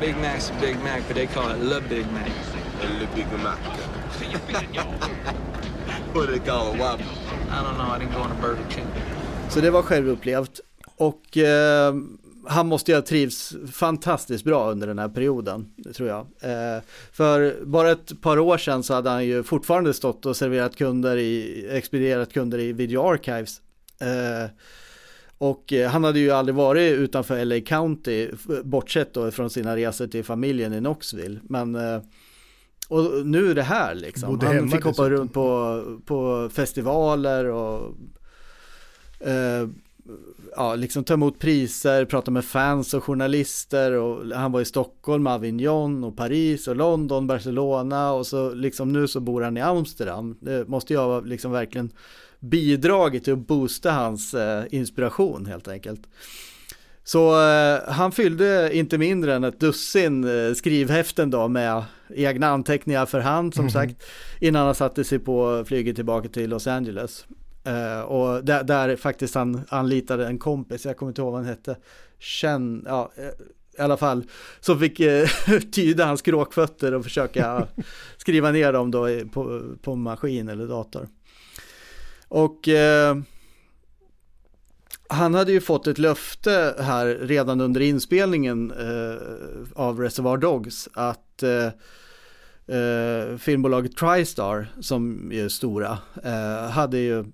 Big 0.00 0.16
Mac's 0.16 0.50
a 0.50 0.54
Big 0.60 0.82
Mac, 0.82 1.02
but 1.06 1.16
they 1.16 1.26
call 1.26 1.50
it 1.50 1.62
Le 1.62 1.80
Big 1.80 2.10
Mac. 2.12 2.28
Le 2.82 3.06
Big 3.14 3.26
Mac. 3.42 3.58
what 6.14 6.26
do 6.26 6.32
they 6.32 6.44
call 6.44 6.74
a 6.74 6.76
Whopper? 6.76 7.04
I 7.50 7.62
don't 7.62 7.78
know, 7.78 7.84
I 7.84 7.98
didn't 7.98 8.12
go 8.12 8.20
on 8.20 8.32
a 8.32 8.34
Burger 8.34 8.64
King. 8.70 8.86
Så 9.48 9.60
det 9.60 9.70
var 9.70 9.82
självupplevt. 9.82 10.60
Och 10.96 11.36
eh, 11.36 11.94
han 12.46 12.66
måste 12.66 12.90
ju 12.90 12.96
ha 12.96 13.02
trivs 13.02 13.56
fantastiskt 13.72 14.44
bra 14.44 14.70
under 14.70 14.86
den 14.86 14.98
här 14.98 15.08
perioden, 15.08 15.72
tror 15.94 16.08
jag. 16.08 16.26
Eh, 16.40 16.82
för 17.12 17.64
bara 17.64 17.90
ett 17.90 18.20
par 18.20 18.38
år 18.38 18.58
sedan 18.58 18.82
så 18.82 18.94
hade 18.94 19.10
han 19.10 19.26
ju 19.26 19.42
fortfarande 19.42 19.94
stått 19.94 20.26
och 20.26 20.36
serverat 20.36 20.76
kunder 20.76 21.16
i, 21.16 21.66
expedierat 21.70 22.32
kunder 22.32 22.58
i 22.58 22.72
Video 22.72 23.12
Archives. 23.12 23.60
Eh, 24.00 24.50
och 25.38 25.72
eh, 25.72 25.90
han 25.90 26.04
hade 26.04 26.18
ju 26.18 26.30
aldrig 26.30 26.54
varit 26.54 26.92
utanför 26.92 27.44
LA 27.44 27.60
County, 27.60 28.30
bortsett 28.64 29.14
då 29.14 29.30
från 29.30 29.50
sina 29.50 29.76
resor 29.76 30.06
till 30.06 30.24
familjen 30.24 30.72
i 30.72 30.78
Knoxville. 30.78 31.40
Men 31.42 31.74
eh, 31.74 32.00
och 32.88 33.26
nu 33.26 33.50
är 33.50 33.54
det 33.54 33.62
här 33.62 33.94
liksom. 33.94 34.40
Han 34.40 34.70
fick 34.70 34.84
hoppa 34.84 35.10
runt 35.10 35.32
på, 35.32 35.82
på 36.04 36.50
festivaler 36.52 37.44
och 37.44 37.94
eh, 39.20 39.68
ja, 40.56 40.74
liksom 40.74 41.04
ta 41.04 41.14
emot 41.14 41.38
priser, 41.38 42.04
prata 42.04 42.30
med 42.30 42.44
fans 42.44 42.94
och 42.94 43.04
journalister 43.04 43.92
och 43.92 44.36
han 44.36 44.52
var 44.52 44.60
i 44.60 44.64
Stockholm, 44.64 45.26
Avignon 45.26 46.04
och 46.04 46.16
Paris 46.16 46.68
och 46.68 46.76
London, 46.76 47.26
Barcelona 47.26 48.12
och 48.12 48.26
så 48.26 48.54
liksom 48.54 48.92
nu 48.92 49.08
så 49.08 49.20
bor 49.20 49.42
han 49.42 49.56
i 49.56 49.60
Amsterdam. 49.60 50.36
Det 50.40 50.68
måste 50.68 50.92
ju 50.92 50.98
ha 50.98 51.20
liksom 51.20 51.52
verkligen 51.52 51.92
bidragit 52.40 53.24
till 53.24 53.32
att 53.32 53.46
boosta 53.46 53.90
hans 53.90 54.34
eh, 54.34 54.64
inspiration 54.70 55.46
helt 55.46 55.68
enkelt. 55.68 56.00
Så 57.04 57.40
eh, 57.42 57.80
han 57.88 58.12
fyllde 58.12 58.76
inte 58.76 58.98
mindre 58.98 59.34
än 59.34 59.44
ett 59.44 59.60
dussin 59.60 60.24
eh, 60.24 60.54
skrivhäften 60.54 61.30
då 61.30 61.48
med 61.48 61.82
egna 62.14 62.46
anteckningar 62.46 63.06
för 63.06 63.20
hand 63.20 63.54
som 63.54 63.62
mm. 63.62 63.70
sagt 63.70 64.02
innan 64.40 64.66
han 64.66 64.74
satte 64.74 65.04
sig 65.04 65.18
på 65.18 65.64
flyget 65.66 65.96
tillbaka 65.96 66.28
till 66.28 66.50
Los 66.50 66.66
Angeles. 66.66 67.26
Uh, 67.68 68.00
och 68.00 68.44
där, 68.44 68.64
där, 68.64 68.96
faktiskt 68.96 69.34
han 69.34 69.60
anlitade 69.68 70.26
en 70.26 70.38
kompis, 70.38 70.86
jag 70.86 70.96
kommer 70.96 71.10
inte 71.10 71.20
ihåg 71.20 71.32
vad 71.32 71.40
han 71.40 71.48
hette, 71.48 71.76
Chen, 72.18 72.84
ja, 72.86 73.12
eh, 73.16 73.24
i 73.78 73.82
alla 73.82 73.96
fall, 73.96 74.24
som 74.60 74.78
fick 74.78 75.00
uh, 75.00 75.28
tyda 75.72 76.04
hans 76.04 76.22
kråkfötter 76.22 76.94
och 76.94 77.04
försöka 77.04 77.66
skriva 78.16 78.50
ner 78.50 78.72
dem 78.72 78.90
då 78.90 79.08
på, 79.32 79.62
på 79.82 79.96
maskin 79.96 80.48
eller 80.48 80.66
dator. 80.66 81.08
Och 82.28 82.68
uh, 82.68 83.22
han 85.08 85.34
hade 85.34 85.52
ju 85.52 85.60
fått 85.60 85.86
ett 85.86 85.98
löfte 85.98 86.74
här 86.78 87.06
redan 87.06 87.60
under 87.60 87.80
inspelningen 87.80 88.72
av 89.74 90.00
Reservoir 90.00 90.36
Dogs 90.36 90.88
att 90.92 91.44
filmbolaget 93.38 93.96
Tristar, 93.96 94.66
som 94.80 95.32
är 95.32 95.48
stora, 95.48 95.98
hade 96.70 96.98
ju 96.98 97.24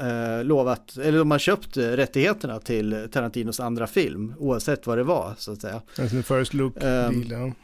eh, 0.00 0.44
lovat, 0.44 0.96
eller 0.96 1.18
de 1.18 1.30
har 1.30 1.38
köpt 1.38 1.76
rättigheterna 1.76 2.60
till 2.60 3.08
Tarantinos 3.12 3.60
andra 3.60 3.86
film, 3.86 4.34
oavsett 4.38 4.86
vad 4.86 4.98
det 4.98 5.04
var 5.04 5.34
så 5.38 5.52
att 5.52 5.60
säga. 5.60 5.82
Alltså 5.98 6.22
first 6.22 6.54
look 6.54 6.80
deal, 6.80 7.32
um, 7.32 7.54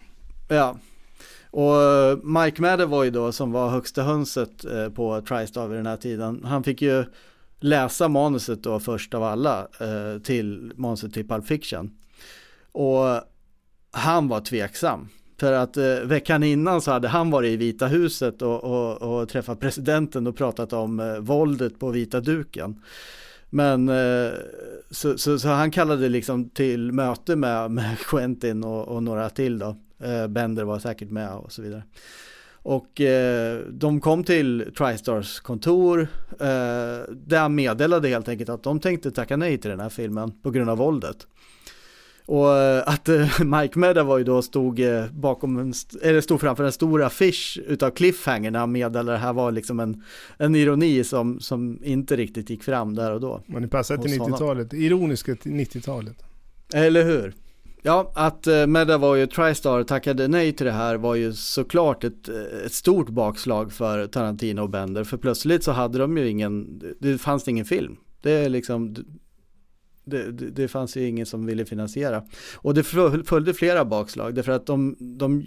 ja. 0.49 0.79
Och 1.51 2.19
Mike 2.29 2.63
Madden 2.63 2.91
var 2.91 3.05
ju 3.05 3.11
då 3.11 3.33
som 3.33 3.53
var 3.53 3.71
högsta 3.71 4.03
hönset 4.03 4.65
eh, 4.65 4.89
på 4.89 5.21
Tristar 5.21 5.69
vid 5.69 5.79
den 5.79 5.87
här 5.87 5.97
tiden. 5.97 6.41
Han 6.45 6.65
fick 6.65 6.83
ju 6.83 7.05
läsa 7.61 8.09
manuset 8.09 8.63
då 8.63 8.81
först 8.81 9.15
av 9.15 9.23
alla 9.23 9.69
eh, 9.81 10.23
till 10.23 10.73
manuset 10.77 11.13
till 11.15 11.29
Pulp 11.29 11.47
Fiction. 11.47 11.91
Och 12.73 13.21
han 13.91 14.29
var 14.29 14.41
tveksam. 14.41 15.09
För 15.41 15.53
att 15.53 15.77
eh, 15.77 15.95
veckan 16.05 16.43
innan 16.43 16.81
så 16.81 16.91
hade 16.91 17.09
han 17.09 17.31
varit 17.31 17.51
i 17.51 17.57
Vita 17.57 17.87
huset 17.87 18.43
och, 18.43 18.65
och, 18.65 19.21
och 19.21 19.29
träffat 19.29 19.61
presidenten 19.61 20.27
och 20.27 20.37
pratat 20.37 20.73
om 20.73 21.01
eh, 21.01 21.19
våldet 21.19 21.79
på 21.79 21.91
vita 21.91 22.21
duken. 22.21 22.83
Men 23.51 23.89
eh, 23.89 24.33
så, 24.91 25.19
så, 25.19 25.39
så, 25.39 25.49
han 25.49 25.71
kallade 25.71 26.09
liksom 26.09 26.49
till 26.49 26.93
möte 26.93 27.37
med, 27.37 27.71
med 27.71 27.99
Quentin 28.07 28.65
och, 28.65 28.89
och 28.89 29.03
några 29.03 29.31
till 29.31 29.59
då. 29.59 29.77
Eh, 29.99 30.27
Bender 30.27 30.65
var 30.65 30.79
säkert 30.79 31.11
med 31.11 31.33
och 31.33 31.53
så 31.53 31.63
vidare. 31.63 31.83
Och 32.65 33.01
eh, 33.01 33.61
de 33.71 34.01
kom 34.01 34.25
till 34.25 34.73
Tristars 34.79 35.41
kontor 35.41 36.01
eh, 36.31 37.11
där 37.11 37.39
han 37.39 37.55
meddelade 37.55 38.09
helt 38.09 38.29
enkelt 38.29 38.51
att 38.51 38.63
de 38.63 38.81
tänkte 38.81 39.11
tacka 39.11 39.37
nej 39.37 39.59
till 39.59 39.71
den 39.71 39.81
här 39.81 39.89
filmen 39.89 40.33
på 40.43 40.51
grund 40.51 40.71
av 40.71 40.79
våldet. 40.79 41.27
Och 42.27 42.57
eh, 42.57 42.83
att 42.87 43.09
eh, 43.09 43.41
Mike 43.45 43.79
Medawoy 43.79 44.25
då 44.25 44.43
stod 44.43 44.81
eh, 44.81 45.05
bakom 45.13 45.59
en, 45.59 45.75
eller 46.03 46.21
stod 46.21 46.41
framför 46.41 46.65
en 46.65 46.73
stor 46.73 47.03
affisch 47.03 47.61
utav 47.67 47.91
Cliffhanger 47.91 48.51
när 48.51 48.59
han 48.59 48.73
meddelade 48.73 49.13
det 49.13 49.19
här 49.19 49.33
var 49.33 49.53
liksom 49.53 49.81
en, 49.81 50.03
en 50.39 50.55
ironi 50.55 51.05
som, 51.05 51.41
som 51.41 51.79
inte 51.85 52.17
riktigt 52.17 52.51
gick 52.51 52.63
fram 52.63 52.95
där 52.95 53.13
och 53.13 53.21
då. 53.21 53.43
Men 53.47 53.63
det 53.63 53.69
passar 53.69 53.97
till 53.97 54.21
90-talet, 54.21 54.73
ironiska 54.73 55.35
till 55.37 55.53
90-talet. 55.53 56.17
Eller 56.75 57.05
hur? 57.05 57.35
Ja, 57.83 58.13
att 58.15 58.47
Medawoy 58.69 59.23
och 59.23 59.31
Tristar 59.31 59.83
tackade 59.83 60.29
nej 60.29 60.53
till 60.53 60.67
det 60.67 60.73
här 60.73 60.97
var 60.97 61.15
ju 61.15 61.33
såklart 61.33 62.05
ett, 62.05 62.29
ett 62.67 62.73
stort 62.73 63.09
bakslag 63.09 63.73
för 63.73 64.07
Tarantino 64.07 64.61
och 64.61 64.71
Bender. 64.71 65.05
För 65.05 65.17
plötsligt 65.17 65.65
så 65.65 65.73
hade 65.73 65.99
de 65.99 66.19
ju 66.19 66.29
ingen, 66.29 66.83
det 66.99 67.19
fanns 67.19 67.49
ingen 67.49 67.65
film. 67.65 67.97
Det 68.23 68.33
är 68.33 68.49
liksom, 68.49 68.97
det, 70.05 70.33
det, 70.33 70.51
det, 70.51 70.69
fanns 70.69 70.97
ju 70.97 71.09
ingen 71.09 71.27
som 71.27 71.47
ville 71.47 71.65
finansiera. 71.65 72.23
Och 72.57 72.75
det 72.75 72.85
följde 73.25 73.55
flera 73.55 73.85
bakslag, 73.85 74.35
därför 74.35 74.53
att 74.53 74.67
de, 74.67 74.97
de, 74.99 75.47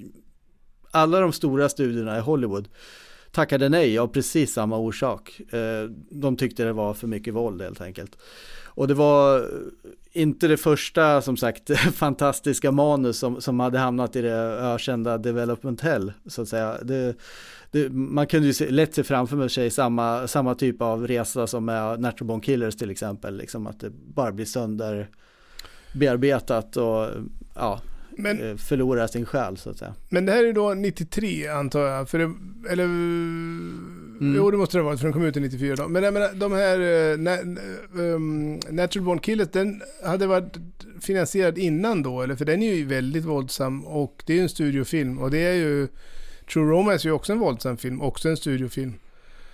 alla 0.92 1.20
de 1.20 1.34
stora 1.34 1.70
studierna 1.70 2.18
i 2.18 2.22
Hollywood 2.22 2.68
tackade 3.32 3.70
nej 3.70 4.00
av 4.00 4.08
precis 4.08 4.54
samma 4.54 4.78
orsak. 4.78 5.42
Eh, 5.54 5.90
de 6.10 6.38
tyckte 6.38 6.64
det 6.64 6.74
var 6.74 6.94
för 6.94 7.08
mycket 7.08 7.34
våld 7.34 7.62
helt 7.62 7.82
enkelt. 7.82 8.18
Och 8.66 8.88
det 8.88 8.94
var 8.94 9.40
eh, 9.40 9.46
inte 10.12 10.48
det 10.48 10.58
första, 10.58 11.22
som 11.22 11.38
sagt, 11.38 11.72
fantastiska 11.94 12.72
manus 12.72 13.20
som, 13.20 13.42
som 13.42 13.60
hade 13.60 13.80
hamnat 13.80 14.16
i 14.16 14.22
det 14.22 14.36
ökända 14.74 15.18
Development 15.18 15.82
Hell, 15.82 16.14
så 16.26 16.42
att 16.42 16.48
säga. 16.48 16.78
Det, 16.84 17.16
det, 17.84 17.90
man 17.90 18.28
kunde 18.28 18.48
ju 18.48 18.54
se, 18.54 18.70
lätt 18.70 18.96
se 18.96 19.04
framför 19.04 19.48
sig 19.48 19.70
samma, 19.70 20.28
samma 20.28 20.56
typ 20.56 20.82
av 20.82 21.08
resa 21.08 21.48
som 21.48 21.66
med 21.66 22.00
Natural 22.00 22.28
Born 22.28 22.42
Killers 22.42 22.76
till 22.76 22.90
exempel, 22.90 23.38
liksom 23.38 23.68
att 23.68 23.80
det 23.80 23.90
bara 23.90 24.32
blir 24.32 24.46
sönder 24.46 25.10
bearbetat 25.94 26.78
och 26.78 27.08
ja, 27.56 27.82
men, 28.18 28.50
eh, 28.50 28.56
förlorar 28.56 29.08
sin 29.08 29.26
själ 29.26 29.58
så 29.58 29.70
att 29.70 29.78
säga. 29.78 29.94
Men 30.10 30.26
det 30.26 30.32
här 30.32 30.44
är 30.44 30.54
då 30.54 30.74
93 30.74 31.48
antar 31.48 31.80
jag, 31.80 32.10
för 32.10 32.20
det, 32.20 32.34
eller 32.72 32.84
mm. 32.84 34.34
jo 34.38 34.52
det 34.52 34.58
måste 34.58 34.78
det 34.78 34.82
ha 34.82 34.90
varit 34.90 35.00
för 35.00 35.08
den 35.08 35.14
kom 35.14 35.26
ut 35.26 35.38
i 35.38 35.40
94 35.40 35.76
då. 35.76 35.88
Men 35.88 36.04
jag 36.04 36.14
menar, 36.14 36.34
de 36.34 36.52
här 36.52 36.80
uh, 36.80 37.18
na, 37.18 37.38
um, 38.04 38.60
Natural 38.70 39.06
Born 39.06 39.20
Killers, 39.20 39.48
den 39.52 39.82
hade 40.04 40.28
varit 40.28 40.58
finansierad 41.02 41.58
innan 41.58 42.04
då 42.04 42.22
eller? 42.22 42.36
För 42.36 42.46
den 42.46 42.64
är 42.64 42.74
ju 42.74 42.86
väldigt 42.86 43.26
våldsam 43.26 43.86
och 43.86 44.24
det 44.26 44.34
är 44.34 44.38
ju 44.38 44.44
en 44.44 44.50
studiofilm 44.50 45.20
och 45.20 45.32
det 45.32 45.40
är 45.40 45.54
ju 45.54 45.88
True 46.54 46.72
Romance 46.72 47.08
är 47.08 47.10
ju 47.10 47.16
också 47.16 47.34
en 47.34 47.40
våldsam 47.40 47.78
film, 47.78 48.02
också 48.02 48.30
en 48.30 48.38
studiofilm. 48.38 48.94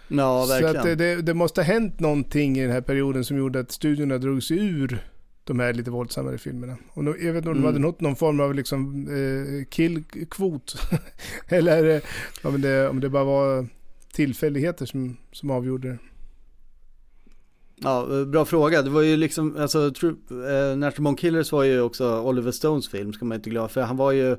Ja, 0.07 0.45
verkligen. 0.45 0.73
Så 0.73 0.79
att 0.79 0.97
det, 0.97 1.21
det, 1.21 1.33
måste 1.33 1.61
ha 1.61 1.65
hänt 1.65 1.99
någonting 1.99 2.57
i 2.57 2.61
den 2.61 2.71
här 2.71 2.81
perioden 2.81 3.25
som 3.25 3.37
gjorde 3.37 3.59
att 3.59 3.71
studiorna 3.71 4.17
drog 4.17 4.43
sig 4.43 4.57
ur 4.57 5.03
de 5.43 5.59
här 5.59 5.73
lite 5.73 5.91
våldsammare 5.91 6.37
filmerna. 6.37 6.77
Och 6.93 7.03
jag 7.03 7.13
vet 7.13 7.35
inte 7.35 7.49
om 7.49 7.55
de 7.55 7.63
hade 7.63 7.77
mm. 7.77 7.81
nått 7.81 8.01
någon 8.01 8.15
form 8.15 8.39
av 8.39 8.55
liksom 8.55 9.07
eh, 9.07 9.65
killkvot. 9.65 10.75
Eller 11.47 11.95
eh, 11.95 12.01
om, 12.43 12.61
det, 12.61 12.89
om 12.89 12.99
det 12.99 13.09
bara 13.09 13.23
var 13.23 13.67
tillfälligheter 14.13 14.85
som, 14.85 15.17
som 15.31 15.51
avgjorde 15.51 15.89
det. 15.89 15.97
Ja, 17.75 18.25
bra 18.25 18.45
fråga. 18.45 18.81
Det 18.81 18.89
var 18.89 19.01
ju 19.01 19.17
liksom, 19.17 19.57
alltså, 19.57 19.91
True, 19.91 20.15
eh, 20.29 20.77
Natural 20.77 21.17
Killers 21.17 21.51
var 21.51 21.63
ju 21.63 21.81
också 21.81 22.21
Oliver 22.21 22.51
Stones 22.51 22.89
film, 22.89 23.13
ska 23.13 23.25
man 23.25 23.35
inte 23.35 23.49
glömma. 23.49 23.67
För 23.67 23.81
han 23.81 23.97
var 23.97 24.11
ju 24.11 24.37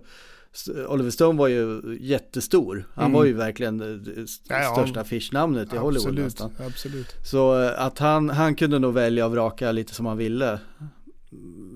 Oliver 0.88 1.10
Stone 1.10 1.38
var 1.38 1.48
ju 1.48 1.80
jättestor. 2.00 2.88
Han 2.94 3.04
mm. 3.04 3.12
var 3.12 3.24
ju 3.24 3.32
verkligen 3.32 3.78
det 3.78 4.26
största 4.26 4.92
ja, 4.94 5.00
affischnamnet 5.00 5.72
i 5.72 5.76
Hollywood 5.76 6.08
absolut, 6.08 6.24
nästan. 6.24 6.52
Absolut. 6.66 7.16
Så 7.22 7.62
eh, 7.62 7.82
att 7.82 7.98
han, 7.98 8.30
han 8.30 8.54
kunde 8.54 8.78
nog 8.78 8.94
välja 8.94 9.26
och 9.26 9.32
vraka 9.32 9.72
lite 9.72 9.94
som 9.94 10.06
han 10.06 10.16
ville. 10.16 10.58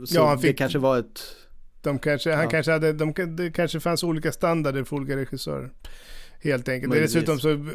Så 0.07 0.17
ja, 0.17 0.29
han 0.29 0.39
fick, 0.39 0.51
det 0.51 0.55
kanske 0.55 0.79
var 0.79 0.99
ett... 0.99 1.21
De 1.81 1.99
kanske, 1.99 2.35
han 2.35 2.49
kanske 2.49 2.73
hade, 2.73 2.93
de, 2.93 3.15
det 3.37 3.51
kanske 3.51 3.81
fanns 3.81 4.05
olika 4.05 4.33
standarder 4.33 4.85
för 4.85 4.97
olika 4.97 5.17
regissörer. 5.17 5.71
Helt 6.41 6.69
enkelt. 6.69 6.93
Dessutom 6.93 7.39
så 7.39 7.67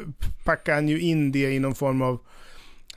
packade 0.44 0.76
han 0.76 0.90
ju 0.90 1.00
in 1.00 1.32
det 1.32 1.54
i 1.54 1.60
någon 1.60 1.76
form 1.76 2.02
av 2.02 2.20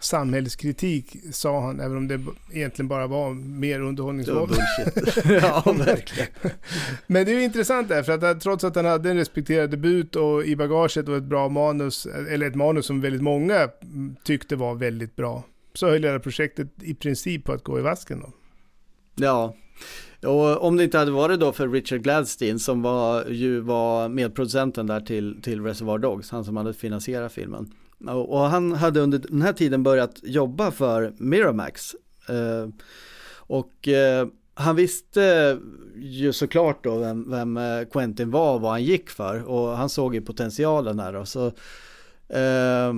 samhällskritik, 0.00 1.16
sa 1.32 1.60
han, 1.60 1.80
även 1.80 1.96
om 1.96 2.08
det 2.08 2.20
egentligen 2.52 2.88
bara 2.88 3.06
var 3.06 3.30
mer 3.34 3.80
underhållningsvåld. 3.80 4.52
ja, 5.24 5.62
verkligen. 5.78 6.28
Men 7.06 7.24
det 7.24 7.32
är 7.32 7.34
ju 7.34 7.44
intressant 7.44 7.88
där, 7.88 8.02
för 8.02 8.12
att 8.12 8.40
trots 8.40 8.64
att 8.64 8.76
han 8.76 8.84
hade 8.84 9.10
en 9.10 9.16
respekterad 9.16 9.70
debut 9.70 10.16
och 10.16 10.44
i 10.44 10.56
bagaget 10.56 11.08
och 11.08 11.16
ett 11.16 11.22
bra 11.22 11.48
manus, 11.48 12.06
eller 12.06 12.46
ett 12.46 12.54
manus 12.54 12.86
som 12.86 13.00
väldigt 13.00 13.22
många 13.22 13.68
tyckte 14.24 14.56
var 14.56 14.74
väldigt 14.74 15.16
bra, 15.16 15.42
så 15.74 15.88
höll 15.88 16.04
hela 16.04 16.18
projektet 16.18 16.68
i 16.82 16.94
princip 16.94 17.44
på 17.44 17.52
att 17.52 17.64
gå 17.64 17.78
i 17.78 17.82
vasken 17.82 18.20
då. 18.20 18.32
Ja, 19.14 19.56
och 20.22 20.64
om 20.64 20.76
det 20.76 20.84
inte 20.84 20.98
hade 20.98 21.10
varit 21.10 21.40
då 21.40 21.52
för 21.52 21.68
Richard 21.68 22.02
Gladstein 22.02 22.58
som 22.58 22.82
var, 22.82 23.24
ju 23.24 23.60
var 23.60 24.08
medproducenten 24.08 24.86
där 24.86 25.00
till, 25.00 25.42
till 25.42 25.62
Reservoir 25.62 25.98
Dogs, 25.98 26.30
han 26.30 26.44
som 26.44 26.56
hade 26.56 26.74
finansierat 26.74 27.32
filmen. 27.32 27.72
Och 28.04 28.40
han 28.40 28.72
hade 28.72 29.00
under 29.00 29.18
den 29.18 29.42
här 29.42 29.52
tiden 29.52 29.82
börjat 29.82 30.20
jobba 30.22 30.70
för 30.70 31.14
Miramax. 31.18 31.94
Eh, 32.28 32.68
och 33.36 33.88
eh, 33.88 34.28
han 34.54 34.76
visste 34.76 35.58
ju 35.96 36.32
såklart 36.32 36.84
då 36.84 36.98
vem, 36.98 37.30
vem 37.30 37.56
eh, 37.56 37.84
Quentin 37.92 38.30
var 38.30 38.54
och 38.54 38.60
vad 38.60 38.70
han 38.70 38.84
gick 38.84 39.10
för. 39.10 39.42
Och 39.42 39.76
han 39.76 39.88
såg 39.88 40.14
ju 40.14 40.20
potentialen 40.20 40.98
här 40.98 41.12
då. 41.12 41.24
Så, 41.24 41.46
eh, 42.28 42.92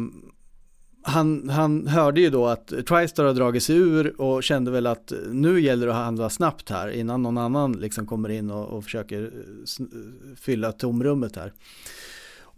han, 1.03 1.49
han 1.49 1.87
hörde 1.87 2.21
ju 2.21 2.31
då 2.31 2.47
att 2.47 2.67
Tristar 2.67 3.25
har 3.25 3.35
dragit 3.35 3.63
sig 3.63 3.77
ur 3.77 4.21
och 4.21 4.43
kände 4.43 4.71
väl 4.71 4.87
att 4.87 5.13
nu 5.31 5.61
gäller 5.61 5.87
det 5.87 5.93
att 5.93 5.99
handla 5.99 6.31
snabbt 6.31 6.71
här 6.71 6.89
innan 6.89 7.23
någon 7.23 7.39
annan 7.39 7.73
liksom 7.73 8.07
kommer 8.07 8.29
in 8.29 8.51
och, 8.51 8.69
och 8.69 8.85
försöker 8.85 9.33
fylla 10.37 10.73
tomrummet 10.73 11.37
här. 11.37 11.53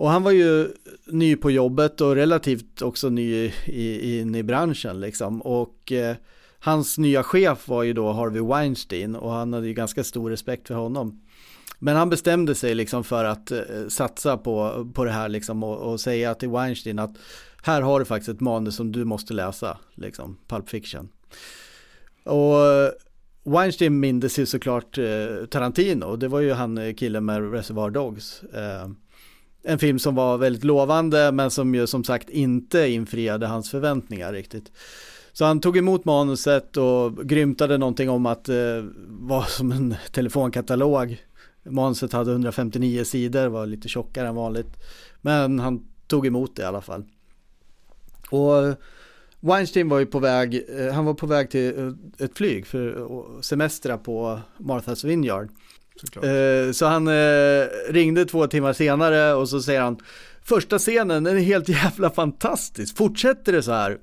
Och 0.00 0.10
han 0.10 0.22
var 0.22 0.30
ju 0.30 0.68
ny 1.06 1.36
på 1.36 1.50
jobbet 1.50 2.00
och 2.00 2.14
relativt 2.14 2.82
också 2.82 3.08
ny 3.08 3.52
i, 3.66 4.18
in 4.20 4.34
i 4.34 4.42
branschen 4.42 5.00
liksom. 5.00 5.42
Och 5.42 5.92
eh, 5.92 6.16
hans 6.58 6.98
nya 6.98 7.22
chef 7.22 7.68
var 7.68 7.82
ju 7.82 7.92
då 7.92 8.12
Harvey 8.12 8.42
Weinstein 8.42 9.16
och 9.16 9.30
han 9.32 9.52
hade 9.52 9.66
ju 9.66 9.74
ganska 9.74 10.04
stor 10.04 10.30
respekt 10.30 10.68
för 10.68 10.74
honom. 10.74 11.22
Men 11.78 11.96
han 11.96 12.10
bestämde 12.10 12.54
sig 12.54 12.74
liksom 12.74 13.04
för 13.04 13.24
att 13.24 13.50
eh, 13.50 13.60
satsa 13.88 14.36
på, 14.36 14.86
på 14.94 15.04
det 15.04 15.10
här 15.10 15.28
liksom 15.28 15.62
och, 15.62 15.92
och, 15.92 16.00
säga 16.00 16.34
till 16.34 16.48
Weinstein 16.48 16.98
att 16.98 17.16
här 17.62 17.82
har 17.82 17.98
du 17.98 18.04
faktiskt 18.04 18.28
ett 18.28 18.40
manus 18.40 18.76
som 18.76 18.92
du 18.92 19.04
måste 19.04 19.34
läsa, 19.34 19.78
liksom, 19.94 20.38
Pulp 20.48 20.68
Fiction. 20.68 21.08
Och 22.24 22.66
eh, 22.66 22.90
Weinstein 23.44 24.00
mindes 24.00 24.38
ju 24.38 24.46
såklart 24.46 24.98
eh, 24.98 25.46
Tarantino, 25.50 26.16
det 26.16 26.28
var 26.28 26.40
ju 26.40 26.52
han 26.52 26.78
eh, 26.78 26.94
killen 26.94 27.24
med 27.24 27.52
Reservoir 27.52 27.90
Dogs. 27.90 28.42
Eh, 28.42 28.88
en 29.62 29.78
film 29.78 29.98
som 29.98 30.14
var 30.14 30.38
väldigt 30.38 30.64
lovande 30.64 31.32
men 31.32 31.50
som 31.50 31.74
ju 31.74 31.86
som 31.86 32.04
sagt 32.04 32.30
inte 32.30 32.88
infriade 32.88 33.46
hans 33.46 33.70
förväntningar 33.70 34.32
riktigt. 34.32 34.72
Så 35.32 35.44
han 35.44 35.60
tog 35.60 35.76
emot 35.76 36.04
manuset 36.04 36.76
och 36.76 37.28
grymtade 37.28 37.78
någonting 37.78 38.10
om 38.10 38.26
att 38.26 38.44
det 38.44 38.76
eh, 38.76 38.84
var 39.06 39.42
som 39.42 39.72
en 39.72 39.94
telefonkatalog. 40.12 41.24
Manuset 41.62 42.12
hade 42.12 42.30
159 42.30 43.04
sidor, 43.04 43.48
var 43.48 43.66
lite 43.66 43.88
tjockare 43.88 44.28
än 44.28 44.34
vanligt. 44.34 44.76
Men 45.20 45.58
han 45.58 45.86
tog 46.06 46.26
emot 46.26 46.56
det 46.56 46.62
i 46.62 46.64
alla 46.64 46.80
fall. 46.80 47.04
Och 48.30 48.66
eh, 48.66 48.74
Weinstein 49.40 49.88
var 49.88 49.98
ju 49.98 50.06
på 50.06 50.18
väg, 50.18 50.64
eh, 50.78 50.92
han 50.92 51.04
var 51.04 51.14
på 51.14 51.26
väg 51.26 51.50
till 51.50 51.78
eh, 51.78 52.24
ett 52.24 52.38
flyg 52.38 52.66
för 52.66 52.88
att 53.38 53.44
semestra 53.44 53.98
på 53.98 54.40
Martha's 54.58 55.06
Vineyard. 55.06 55.48
Eh, 56.22 56.72
så 56.72 56.86
han 56.86 57.08
eh, 57.08 57.66
ringde 57.88 58.24
två 58.24 58.46
timmar 58.46 58.72
senare 58.72 59.34
och 59.34 59.48
så 59.48 59.62
säger 59.62 59.80
han 59.80 59.98
Första 60.42 60.78
scenen, 60.78 61.24
den 61.24 61.36
är 61.36 61.40
helt 61.40 61.68
jävla 61.68 62.10
fantastisk, 62.10 62.96
fortsätter 62.96 63.52
det 63.52 63.62
så 63.62 63.72
här? 63.72 63.98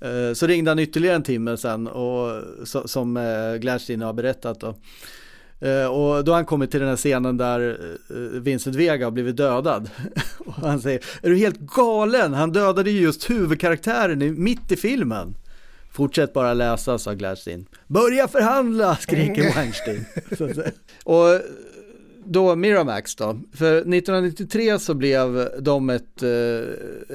Eh, 0.00 0.34
så 0.34 0.46
ringde 0.46 0.70
han 0.70 0.78
ytterligare 0.78 1.16
en 1.16 1.22
timme 1.22 1.56
sen 1.56 1.86
och 1.86 2.42
så, 2.64 2.88
som 2.88 3.16
eh, 3.16 3.54
Gladstein 3.60 4.02
har 4.02 4.12
berättat 4.12 4.60
då. 4.60 4.74
Uh, 5.62 5.86
och 5.86 6.24
då 6.24 6.32
har 6.32 6.36
han 6.36 6.44
kommit 6.44 6.70
till 6.70 6.80
den 6.80 6.88
här 6.88 6.96
scenen 6.96 7.36
där 7.36 7.60
uh, 8.10 8.40
Vincent 8.40 8.76
Vega 8.76 9.06
har 9.06 9.10
blivit 9.10 9.36
dödad. 9.36 9.90
och 10.38 10.52
han 10.54 10.80
säger, 10.80 11.04
är 11.22 11.30
du 11.30 11.36
helt 11.36 11.60
galen? 11.60 12.34
Han 12.34 12.52
dödade 12.52 12.90
ju 12.90 13.00
just 13.00 13.30
huvudkaraktären 13.30 14.42
mitt 14.42 14.72
i 14.72 14.76
filmen. 14.76 15.34
Fortsätt 15.98 16.32
bara 16.32 16.54
läsa, 16.54 16.98
sa 16.98 17.14
Gladstein. 17.14 17.66
Börja 17.86 18.28
förhandla, 18.28 18.96
skriker 18.96 19.42
Weinstein. 19.54 20.04
och 21.04 21.26
då 22.24 22.56
Miramax 22.56 23.16
då, 23.16 23.40
för 23.54 23.76
1993 23.76 24.78
så 24.78 24.94
blev 24.94 25.48
de 25.60 25.90
ett, 25.90 26.22
eh, 26.22 26.28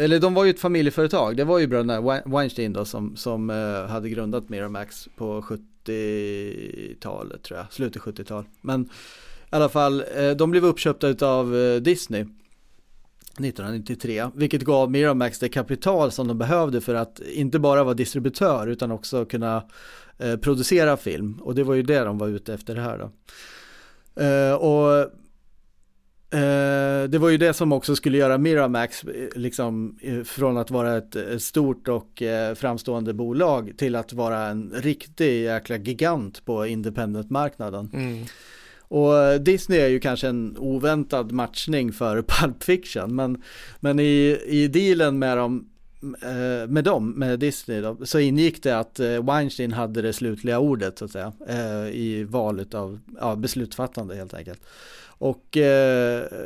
eller 0.03 0.19
de 0.19 0.34
var 0.34 0.45
ju 0.45 0.49
ett 0.49 0.60
familjeföretag, 0.60 1.38
det 1.38 1.43
var 1.43 1.60
ju 1.60 1.68
bröderna 1.68 2.22
Weinstein 2.26 2.73
då 2.73 2.85
som, 2.85 3.15
som 3.15 3.49
eh, 3.49 3.85
hade 3.89 4.10
grundat 4.10 4.49
Miramax 4.49 5.07
på 5.15 5.41
70-talet 5.41 7.43
tror 7.43 7.60
jag, 7.60 7.73
slutet 7.73 8.01
70-tal. 8.01 8.45
Men 8.61 8.81
i 8.81 8.88
alla 9.49 9.69
fall, 9.69 10.03
eh, 10.15 10.31
de 10.31 10.51
blev 10.51 10.65
uppköpta 10.65 11.27
av 11.27 11.80
Disney. 11.81 12.26
1993, 13.39 14.30
vilket 14.35 14.61
gav 14.61 14.91
Miramax 14.91 15.39
det 15.39 15.49
kapital 15.49 16.11
som 16.11 16.27
de 16.27 16.38
behövde 16.38 16.81
för 16.81 16.95
att 16.95 17.19
inte 17.19 17.60
bara 17.60 17.84
vara 17.84 17.93
distributör 17.93 18.68
utan 18.68 18.91
också 18.91 19.26
kunna 19.26 19.64
eh, 20.18 20.38
producera 20.38 20.97
film. 20.97 21.39
Och 21.41 21.55
det 21.55 21.64
var 21.64 21.73
ju 21.73 21.84
det 21.84 21.99
de 21.99 22.18
var 22.18 22.27
ute 22.27 22.53
efter 22.53 22.76
det 22.76 22.81
här 22.81 22.97
då. 22.97 23.11
Eh, 24.23 24.53
och 24.53 24.99
eh, 26.39 27.10
det 27.10 27.18
var 27.18 27.30
ju 27.30 27.38
det 27.38 27.53
som 27.53 27.72
också 27.72 27.95
skulle 27.95 28.18
göra 28.18 28.38
Miramax 28.38 29.03
eh, 29.03 29.27
liksom, 29.35 29.97
eh, 30.01 30.23
från 30.23 30.57
att 30.57 30.72
vara 30.72 30.97
ett, 30.97 31.15
ett 31.15 31.43
stort 31.43 31.88
och 31.88 32.22
eh, 32.22 32.55
framstående 32.55 33.14
bolag 33.14 33.73
till 33.77 33.95
att 33.95 34.14
vara 34.14 34.47
en 34.47 34.73
riktig 34.76 35.43
jäkla 35.43 35.77
gigant 35.77 36.45
på 36.45 36.68
independent-marknaden. 36.68 37.89
Mm. 37.93 38.26
Och 38.88 39.18
eh, 39.18 39.39
Disney 39.39 39.80
är 39.80 39.88
ju 39.88 39.99
kanske 39.99 40.27
en 40.27 40.57
oväntad 40.57 41.31
matchning 41.31 41.93
för 41.93 42.22
Pulp 42.27 42.64
Fiction, 42.64 43.15
men, 43.15 43.41
men 43.80 43.99
i, 43.99 44.39
i 44.45 44.68
dealen 44.68 45.19
med 45.19 45.38
dem, 45.38 45.69
eh, 46.01 46.68
med 46.68 46.84
dem, 46.84 47.11
med 47.11 47.39
Disney 47.39 47.81
då, 47.81 47.97
så 48.03 48.19
ingick 48.19 48.64
det 48.64 48.80
att 48.80 48.99
eh, 48.99 49.23
Weinstein 49.26 49.72
hade 49.72 50.01
det 50.01 50.14
slutliga 50.14 50.60
ordet 50.60 50.99
så 50.99 51.05
att 51.05 51.11
säga 51.11 51.34
i 51.91 52.23
valet 52.23 52.73
av 52.73 52.99
ja, 53.19 53.35
beslutsfattande 53.35 54.15
helt 54.15 54.34
enkelt. 54.34 54.61
Och, 55.18 55.57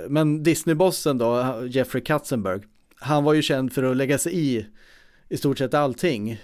men 0.08 0.44
Disney-bossen 0.44 1.18
då, 1.18 1.64
Jeffrey 1.70 2.04
Katzenberg, 2.04 2.62
han 2.96 3.24
var 3.24 3.34
ju 3.34 3.42
känd 3.42 3.74
för 3.74 3.84
att 3.84 3.98
lägga 3.98 4.18
sig 4.18 4.40
i 4.40 4.66
i 5.30 5.38
stort 5.38 5.58
sett 5.58 5.74
allting 5.74 6.42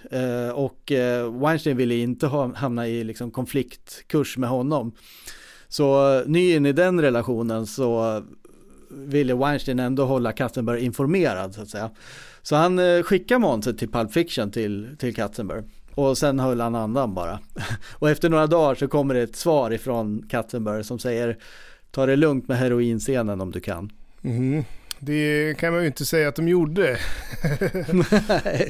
och 0.54 0.92
Weinstein 1.40 1.76
ville 1.76 1.94
inte 1.94 2.26
hamna 2.54 2.88
i 2.88 3.04
liksom 3.04 3.30
konfliktkurs 3.30 4.36
med 4.36 4.48
honom. 4.48 4.92
Så 5.74 6.16
eh, 6.18 6.26
ny 6.26 6.54
in 6.54 6.66
i 6.66 6.72
den 6.72 7.00
relationen 7.00 7.66
så 7.66 8.22
ville 8.88 9.34
Weinstein 9.34 9.78
ändå 9.78 10.04
hålla 10.04 10.32
Katzenberg 10.32 10.84
informerad 10.84 11.54
så 11.54 11.62
att 11.62 11.68
säga. 11.68 11.90
Så 12.42 12.56
han 12.56 12.78
eh, 12.78 13.02
skickade 13.02 13.38
manuset 13.38 13.78
till 13.78 13.90
Pulp 13.90 14.12
Fiction 14.12 14.50
till, 14.50 14.96
till 14.98 15.14
Katzenberg. 15.14 15.62
Och 15.94 16.18
sen 16.18 16.38
höll 16.38 16.60
han 16.60 16.74
andan 16.74 17.14
bara. 17.14 17.38
Och 17.92 18.10
efter 18.10 18.28
några 18.28 18.46
dagar 18.46 18.74
så 18.74 18.88
kommer 18.88 19.14
det 19.14 19.22
ett 19.22 19.36
svar 19.36 19.70
ifrån 19.70 20.26
Katzenberg 20.30 20.84
som 20.84 20.98
säger 20.98 21.38
Ta 21.90 22.06
det 22.06 22.16
lugnt 22.16 22.48
med 22.48 22.58
heroinscenen 22.58 23.40
om 23.40 23.50
du 23.50 23.60
kan. 23.60 23.92
Mm. 24.22 24.64
Det 24.98 25.54
kan 25.58 25.72
man 25.72 25.80
ju 25.80 25.86
inte 25.86 26.06
säga 26.06 26.28
att 26.28 26.36
de 26.36 26.48
gjorde. 26.48 26.98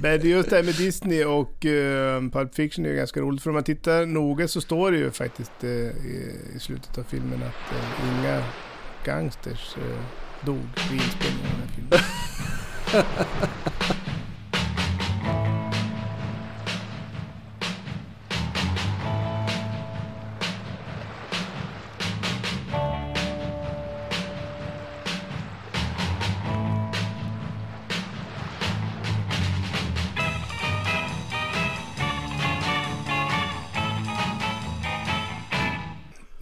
Men 0.03 0.21
det 0.21 0.25
just 0.25 0.51
det 0.51 0.57
här 0.57 0.63
med 0.63 0.75
Disney 0.75 1.25
och 1.25 1.65
uh, 1.65 2.31
Pulp 2.31 2.55
Fiction 2.55 2.87
är 2.87 2.95
ganska 2.95 3.21
roligt. 3.21 3.43
För 3.43 3.51
om 3.51 3.55
man 3.55 3.65
tittar 3.65 4.07
noga 4.07 4.49
så 4.49 4.61
står 4.61 4.91
det 4.91 4.99
ju 4.99 5.11
faktiskt 5.11 5.65
uh, 5.65 5.71
i, 5.71 6.33
i, 6.57 6.59
slutet 6.59 6.99
av 6.99 7.05
filmen 7.09 7.43
att 7.43 7.75
uh, 7.77 8.19
inga 8.19 8.45
gangsters 9.05 9.77
uh, 9.77 10.01
dog 10.47 10.63
vid 10.91 11.01
inspelningen 11.01 11.47
av 11.47 11.59
den 11.59 11.69
här 11.69 11.75
filmen. 11.75 12.01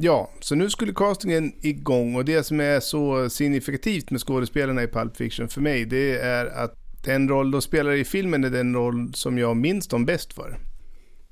Ja, 0.05 0.31
så 0.41 0.55
nu 0.55 0.71
skulle 0.71 0.93
castingen 0.93 1.53
igång 1.61 2.15
och 2.15 2.25
det 2.25 2.43
som 2.43 2.61
är 2.61 2.81
så 2.81 3.31
signifikativt 3.31 4.11
med 4.11 4.21
skådespelarna 4.21 4.83
i 4.83 4.87
Pulp 4.87 5.17
Fiction 5.17 5.49
för 5.49 5.61
mig 5.61 5.85
det 5.85 6.19
är 6.19 6.47
att 6.47 6.75
den 7.05 7.29
roll 7.29 7.51
de 7.51 7.63
spelar 7.63 7.93
i 7.93 8.05
filmen 8.05 8.45
är 8.45 8.51
den 8.51 8.75
roll 8.75 9.15
som 9.15 9.39
jag 9.39 9.57
minns 9.57 9.89
dem 9.89 10.05
bäst 10.05 10.33
för. 10.33 10.59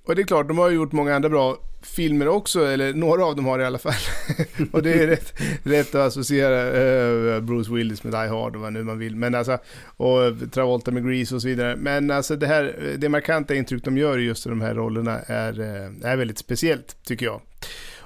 Och 0.06 0.16
det 0.16 0.22
är 0.22 0.26
klart, 0.26 0.48
de 0.48 0.58
har 0.58 0.70
gjort 0.70 0.92
många 0.92 1.14
andra 1.14 1.28
bra 1.28 1.56
filmer 1.82 2.28
också, 2.28 2.66
eller 2.66 2.94
några 2.94 3.24
av 3.24 3.36
dem 3.36 3.44
har 3.44 3.58
det 3.58 3.64
i 3.64 3.66
alla 3.66 3.78
fall. 3.78 4.02
och 4.72 4.82
det 4.82 4.92
är 4.92 5.06
rätt, 5.06 5.32
rätt 5.62 5.94
att 5.94 6.06
associera 6.06 6.70
uh, 6.72 7.40
Bruce 7.40 7.74
Willis 7.74 8.04
med 8.04 8.12
Die 8.12 8.28
Hard 8.28 8.56
och 8.56 8.62
vad 8.62 8.72
nu 8.72 8.84
man 8.84 8.98
vill. 8.98 9.16
Men 9.16 9.34
alltså, 9.34 9.58
och 9.96 10.52
Travolta 10.52 10.90
med 10.90 11.08
Grease 11.08 11.34
och 11.34 11.42
så 11.42 11.48
vidare. 11.48 11.76
Men 11.76 12.10
alltså 12.10 12.36
det 12.36 12.46
här, 12.46 12.94
det 12.98 13.08
markanta 13.08 13.54
intryck 13.54 13.84
de 13.84 13.98
gör 13.98 14.18
i 14.18 14.22
just 14.22 14.44
de 14.44 14.60
här 14.60 14.74
rollerna 14.74 15.18
är, 15.18 15.60
eh, 15.60 16.10
är 16.10 16.16
väldigt 16.16 16.38
speciellt, 16.38 16.96
tycker 17.04 17.26
jag. 17.26 17.40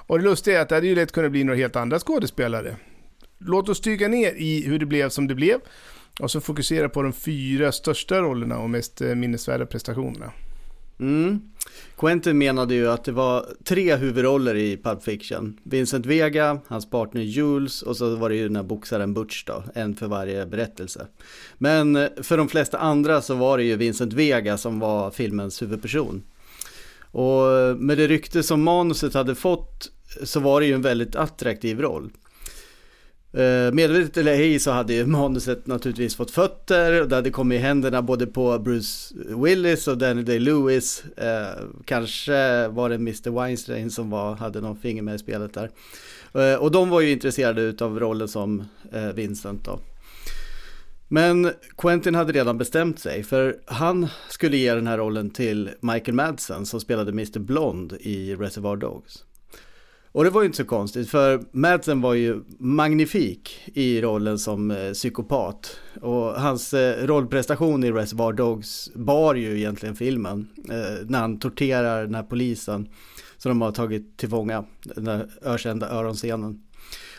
Och 0.07 0.19
det 0.19 0.25
lustiga 0.25 0.59
är 0.59 0.63
att 0.63 0.69
det 0.69 0.75
hade 0.75 0.87
ju 0.87 0.95
lätt 0.95 1.13
kunnat 1.13 1.31
bli 1.31 1.45
några 1.45 1.59
helt 1.59 1.77
andra 1.77 1.99
skådespelare. 1.99 2.77
Låt 3.39 3.69
oss 3.69 3.81
dyka 3.81 4.09
ner 4.09 4.35
i 4.35 4.67
hur 4.67 4.79
det 4.79 4.87
blev 4.87 5.09
som 5.09 5.27
det 5.27 5.35
blev 5.35 5.61
och 6.21 6.31
så 6.31 6.41
fokusera 6.41 6.89
på 6.89 7.03
de 7.03 7.13
fyra 7.13 7.73
största 7.73 8.21
rollerna 8.21 8.59
och 8.59 8.71
mest 8.71 9.01
eh, 9.01 9.15
minnesvärda 9.15 9.67
prestationerna. 9.67 10.33
Mm. 11.01 11.41
Quentin 11.97 12.39
menade 12.39 12.75
ju 12.75 12.91
att 12.91 13.05
det 13.05 13.13
var 13.13 13.47
tre 13.65 13.97
huvudroller 13.97 14.55
i 14.55 14.77
Pulp 14.77 15.03
Fiction. 15.03 15.59
Vincent 15.63 16.07
Vega, 16.07 16.61
hans 16.67 16.91
partner 16.91 17.23
Jules 17.23 17.83
och 17.83 17.97
så 17.97 18.17
var 18.17 18.29
det 18.29 18.37
ju 18.37 18.47
den 18.49 18.57
här 18.57 18.63
boxaren 18.63 19.15
Butch 19.15 19.45
då, 19.45 19.65
en 19.75 19.97
för 19.97 20.07
varje 20.07 20.47
berättelse. 20.47 21.07
Men 21.59 21.97
eh, 21.97 22.09
för 22.23 22.37
de 22.37 22.49
flesta 22.49 22.79
andra 22.79 23.23
så 23.23 23.35
var 23.35 23.59
det 23.59 23.65
ju 23.65 23.77
Vincent 23.77 24.13
Vega 24.13 24.59
som 24.59 24.81
var 24.81 25.11
filmens 25.11 25.63
huvudperson. 25.63 26.23
Och 27.15 27.77
med 27.79 27.99
det 27.99 28.07
rykte 28.07 28.43
som 28.43 28.63
manuset 28.63 29.15
hade 29.15 29.35
fått 29.35 29.91
så 30.23 30.41
var 30.41 30.61
det 30.61 30.67
ju 30.67 30.75
en 30.75 30.83
väldigt 30.83 31.17
attraktiv 31.17 31.81
roll. 31.81 32.11
Eh, 33.33 33.73
medvetet 33.73 34.17
eller 34.17 34.33
ej 34.33 34.59
så 34.59 34.71
hade 34.71 34.95
ju 34.95 35.07
manuset 35.07 35.67
naturligtvis 35.67 36.17
fått 36.17 36.31
fötter 36.31 37.03
och 37.03 37.09
det 37.09 37.17
hade 37.17 37.31
kommit 37.31 37.57
i 37.57 37.63
händerna 37.63 38.03
både 38.03 38.27
på 38.27 38.59
Bruce 38.59 39.15
Willis 39.45 39.89
och 39.89 39.99
Danny 39.99 40.23
Day-Lewis. 40.23 41.05
Eh, 41.17 41.65
kanske 41.85 42.69
var 42.69 42.89
det 42.89 42.95
Mr. 42.95 43.31
Weinstein 43.31 43.91
som 43.91 44.11
var, 44.11 44.35
hade 44.35 44.61
någon 44.61 44.77
finger 44.77 45.03
med 45.03 45.15
i 45.15 45.19
spelet 45.19 45.55
där. 45.55 45.71
Eh, 46.35 46.59
och 46.59 46.71
de 46.71 46.91
var 46.91 47.01
ju 47.01 47.13
intresserade 47.13 47.85
av 47.85 48.01
rollen 48.01 48.29
som 48.29 48.65
eh, 48.93 49.09
Vincent 49.09 49.65
då. 49.65 49.79
Men 51.09 51.51
Quentin 51.77 52.15
hade 52.15 52.33
redan 52.33 52.59
bestämt 52.59 52.99
sig 52.99 53.23
för 53.23 53.57
han 53.67 54.09
skulle 54.29 54.57
ge 54.57 54.75
den 54.75 54.87
här 54.87 54.99
rollen 54.99 55.31
till 55.31 55.71
Michael 55.81 56.15
Madsen 56.15 56.67
som 56.67 56.81
spelade 56.81 57.11
Mr. 57.11 57.39
Blond 57.39 57.93
i 58.01 58.35
Reservoir 58.35 58.77
Dogs. 58.77 59.25
Och 60.15 60.25
det 60.25 60.31
var 60.31 60.43
ju 60.43 60.47
inte 60.47 60.57
så 60.57 60.65
konstigt 60.65 61.11
för 61.11 61.45
Madsen 61.53 62.01
var 62.01 62.15
ju 62.15 62.41
magnifik 62.59 63.71
i 63.75 64.01
rollen 64.01 64.39
som 64.39 64.71
eh, 64.71 64.93
psykopat. 64.93 65.81
Och 66.01 66.41
hans 66.41 66.75
eh, 66.75 67.07
rollprestation 67.07 67.85
i 67.85 67.93
Reservoir 67.93 68.33
Dogs 68.33 68.91
bar 68.95 69.35
ju 69.35 69.59
egentligen 69.59 69.97
filmen. 69.97 70.49
Eh, 70.71 71.07
när 71.07 71.19
han 71.19 71.39
torterar 71.39 72.03
den 72.03 72.15
här 72.15 72.23
polisen 72.23 72.89
som 73.37 73.49
de 73.49 73.61
har 73.61 73.73
tagit 73.73 74.17
till 74.17 74.29
fånga. 74.29 74.65
Den 74.83 75.05
där 75.05 75.31
ökända 75.43 75.91
öronscenen. 75.91 76.64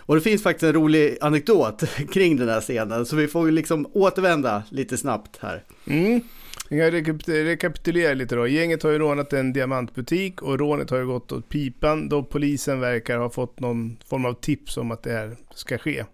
Och 0.05 0.15
det 0.15 0.21
finns 0.21 0.43
faktiskt 0.43 0.63
en 0.63 0.73
rolig 0.73 1.17
anekdot 1.21 1.83
kring 2.13 2.37
den 2.37 2.49
här 2.49 2.61
scenen, 2.61 3.05
så 3.05 3.15
vi 3.15 3.27
får 3.27 3.51
liksom 3.51 3.87
återvända 3.93 4.63
lite 4.69 4.97
snabbt 4.97 5.37
här. 5.41 5.63
Mm. 5.87 6.21
Jag 6.69 6.93
rekapitulerar 7.27 8.15
lite 8.15 8.35
då. 8.35 8.47
Gänget 8.47 8.83
har 8.83 8.91
ju 8.91 8.99
rånat 8.99 9.33
en 9.33 9.53
diamantbutik 9.53 10.41
och 10.41 10.59
rånet 10.59 10.89
har 10.89 10.97
ju 10.97 11.05
gått 11.05 11.31
åt 11.31 11.49
pipan 11.49 12.09
då 12.09 12.23
polisen 12.23 12.79
verkar 12.79 13.17
ha 13.17 13.29
fått 13.29 13.59
någon 13.59 13.97
form 14.09 14.25
av 14.25 14.33
tips 14.33 14.77
om 14.77 14.91
att 14.91 15.03
det 15.03 15.11
här 15.11 15.35
ska 15.55 15.77
ske. 15.77 16.05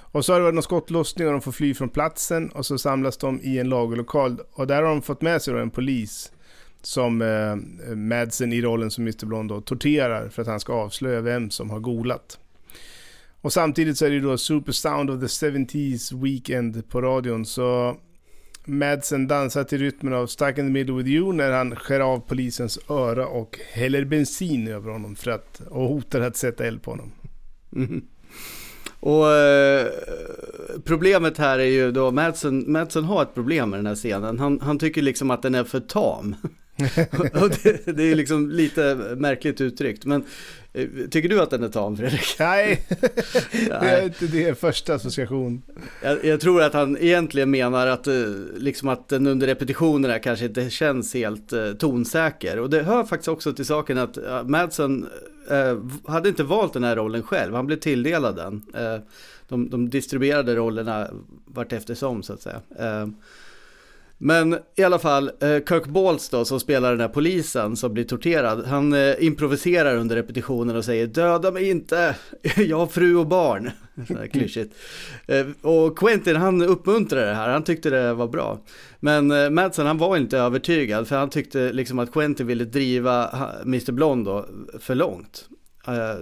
Och 0.00 0.24
så 0.24 0.32
har 0.32 0.40
det 0.40 0.44
varit 0.44 0.54
någon 0.54 0.62
skottlossning 0.62 1.26
och 1.26 1.32
de 1.32 1.42
får 1.42 1.52
fly 1.52 1.74
från 1.74 1.88
platsen 1.88 2.48
och 2.48 2.66
så 2.66 2.78
samlas 2.78 3.16
de 3.16 3.40
i 3.42 3.58
en 3.58 3.68
lagerlokal 3.68 4.40
och 4.52 4.66
där 4.66 4.82
har 4.82 4.90
de 4.90 5.02
fått 5.02 5.22
med 5.22 5.42
sig 5.42 5.54
då 5.54 5.60
en 5.60 5.70
polis 5.70 6.32
som 6.82 7.22
eh, 7.22 7.94
Madsen 7.94 8.52
i 8.52 8.62
rollen 8.62 8.90
som 8.90 9.04
Mr 9.04 9.26
Blond 9.26 9.48
då 9.48 9.60
torterar 9.60 10.28
för 10.28 10.42
att 10.42 10.48
han 10.48 10.60
ska 10.60 10.72
avslöja 10.72 11.20
vem 11.20 11.50
som 11.50 11.70
har 11.70 11.80
golat. 11.80 12.38
Och 13.40 13.52
samtidigt 13.52 13.98
så 13.98 14.04
är 14.04 14.10
det 14.10 14.14
ju 14.14 14.22
då 14.22 14.38
Super 14.38 14.72
Sound 14.72 15.10
of 15.10 15.20
the 15.20 15.26
70s 15.26 16.22
Weekend 16.22 16.88
på 16.88 17.02
radion. 17.02 17.46
Så 17.46 17.96
Madsen 18.64 19.26
dansar 19.26 19.64
till 19.64 19.78
rytmen 19.78 20.12
av 20.12 20.26
Stuck 20.26 20.58
in 20.58 20.66
the 20.66 20.72
middle 20.72 20.94
with 20.94 21.08
you 21.08 21.32
när 21.32 21.52
han 21.52 21.76
skär 21.76 22.00
av 22.00 22.20
polisens 22.20 22.78
öra 22.88 23.26
och 23.26 23.58
häller 23.72 24.04
bensin 24.04 24.68
över 24.68 24.90
honom 24.90 25.16
för 25.16 25.30
att, 25.30 25.60
och 25.60 25.88
hotar 25.88 26.20
att 26.20 26.36
sätta 26.36 26.66
eld 26.66 26.82
på 26.82 26.90
honom. 26.90 27.12
Mm. 27.76 28.04
Och 29.00 29.32
eh, 29.32 29.86
problemet 30.84 31.38
här 31.38 31.58
är 31.58 31.64
ju 31.64 31.92
då 31.92 32.10
Madsen, 32.10 32.72
Madsen 32.72 33.04
har 33.04 33.22
ett 33.22 33.34
problem 33.34 33.70
med 33.70 33.78
den 33.78 33.86
här 33.86 33.94
scenen. 33.94 34.38
Han, 34.38 34.60
han 34.60 34.78
tycker 34.78 35.02
liksom 35.02 35.30
att 35.30 35.42
den 35.42 35.54
är 35.54 35.64
för 35.64 35.80
tam 35.80 36.36
det, 37.62 37.96
det, 37.96 38.02
är 38.02 38.14
liksom 38.14 38.50
lite 38.50 38.94
märkligt 39.16 39.60
uttryckt. 39.60 40.04
Men 40.04 40.24
eh, 40.72 40.86
tycker 41.10 41.28
du 41.28 41.40
att 41.40 41.50
den 41.50 41.62
är 41.62 41.68
tam 41.68 41.96
Fredrik? 41.96 42.36
Nej, 42.38 42.86
det 43.52 43.72
är 43.72 44.04
inte 44.04 44.26
det 44.26 44.58
första 44.60 44.94
association. 44.94 45.62
Jag, 46.02 46.24
jag, 46.24 46.40
tror 46.40 46.62
att 46.62 46.74
han 46.74 46.98
egentligen 46.98 47.50
menar 47.50 47.86
att, 47.86 48.06
eh, 48.06 48.14
liksom 48.56 48.88
att 48.88 49.08
den 49.08 49.26
under 49.26 49.46
repetitionerna 49.46 50.18
kanske 50.18 50.44
inte 50.44 50.70
känns 50.70 51.14
helt 51.14 51.52
uh, 51.52 51.72
tonsäker. 51.72 52.58
Och 52.58 52.70
det 52.70 52.82
hör 52.82 53.04
faktiskt 53.04 53.28
också 53.28 53.52
till 53.52 53.66
saken 53.66 53.98
att 53.98 54.18
Madsen 54.46 55.06
eh, 55.50 55.78
hade 56.06 56.28
inte 56.28 56.42
valt 56.42 56.72
den 56.72 56.84
här 56.84 56.96
rollen 56.96 57.22
själv, 57.22 57.54
han 57.54 57.66
blev 57.66 57.76
tilldelad 57.76 58.36
den. 58.36 58.62
Eh, 58.74 59.00
de, 59.48 59.70
de 59.70 59.90
distribuerade 59.90 60.56
rollerna 60.56 61.08
vart 61.44 61.72
eftersom 61.72 62.22
så 62.22 62.32
att 62.32 62.42
säga. 62.42 62.60
Men 64.20 64.58
i 64.76 64.82
alla 64.82 64.98
fall, 64.98 65.30
eh, 65.40 65.58
Kirk 65.68 65.86
Balls 65.86 66.28
då 66.28 66.44
som 66.44 66.60
spelar 66.60 66.90
den 66.90 67.00
här 67.00 67.08
polisen 67.08 67.76
som 67.76 67.94
blir 67.94 68.04
torterad, 68.04 68.66
han 68.66 68.92
eh, 68.92 69.14
improviserar 69.18 69.96
under 69.96 70.16
repetitionen 70.16 70.76
och 70.76 70.84
säger 70.84 71.06
döda 71.06 71.50
mig 71.50 71.70
inte, 71.70 72.16
jag 72.56 72.78
har 72.78 72.86
fru 72.86 73.16
och 73.16 73.26
barn. 73.26 73.70
Sådär 74.08 74.26
klyschigt. 74.26 74.74
Eh, 75.26 75.46
och 75.62 75.98
Quentin 75.98 76.36
han 76.36 76.62
uppmuntrade 76.62 77.26
det 77.26 77.34
här, 77.34 77.48
han 77.48 77.64
tyckte 77.64 77.90
det 77.90 78.14
var 78.14 78.28
bra. 78.28 78.60
Men 79.00 79.54
Madsen 79.54 79.86
han 79.86 79.98
var 79.98 80.16
inte 80.16 80.38
övertygad 80.38 81.08
för 81.08 81.16
han 81.16 81.30
tyckte 81.30 81.72
liksom 81.72 81.98
att 81.98 82.12
Quentin 82.12 82.46
ville 82.46 82.64
driva 82.64 83.30
Mr 83.62 83.92
Blond 83.92 84.24
då 84.24 84.46
för 84.80 84.94
långt. 84.94 85.48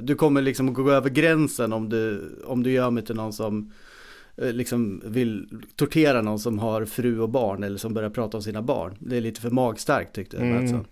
Du 0.01 0.15
kommer 0.15 0.43
liksom 0.43 0.75
gå 0.75 0.91
över 0.91 1.11
gränsen 1.11 1.73
om 1.73 1.89
du, 1.89 2.33
om 2.45 2.63
du 2.63 2.71
gör 2.71 2.91
mig 2.91 3.05
till 3.05 3.17
någon 3.17 3.33
som 3.33 3.73
liksom 4.37 5.03
vill 5.05 5.49
tortera 5.77 6.23
någon 6.23 6.39
som 6.39 6.59
har 6.59 6.85
fru 6.85 7.21
och 7.21 7.29
barn 7.29 7.63
eller 7.63 7.79
som 7.79 7.95
börjar 7.95 8.11
prata 8.11 8.37
om 8.37 8.43
sina 8.43 8.63
barn. 8.63 8.97
Det 8.99 9.17
är 9.17 9.21
lite 9.21 9.41
för 9.41 9.51
magstarkt 9.51 10.15
tyckte 10.15 10.37
mm. 10.37 10.63
Madsen. 10.63 10.85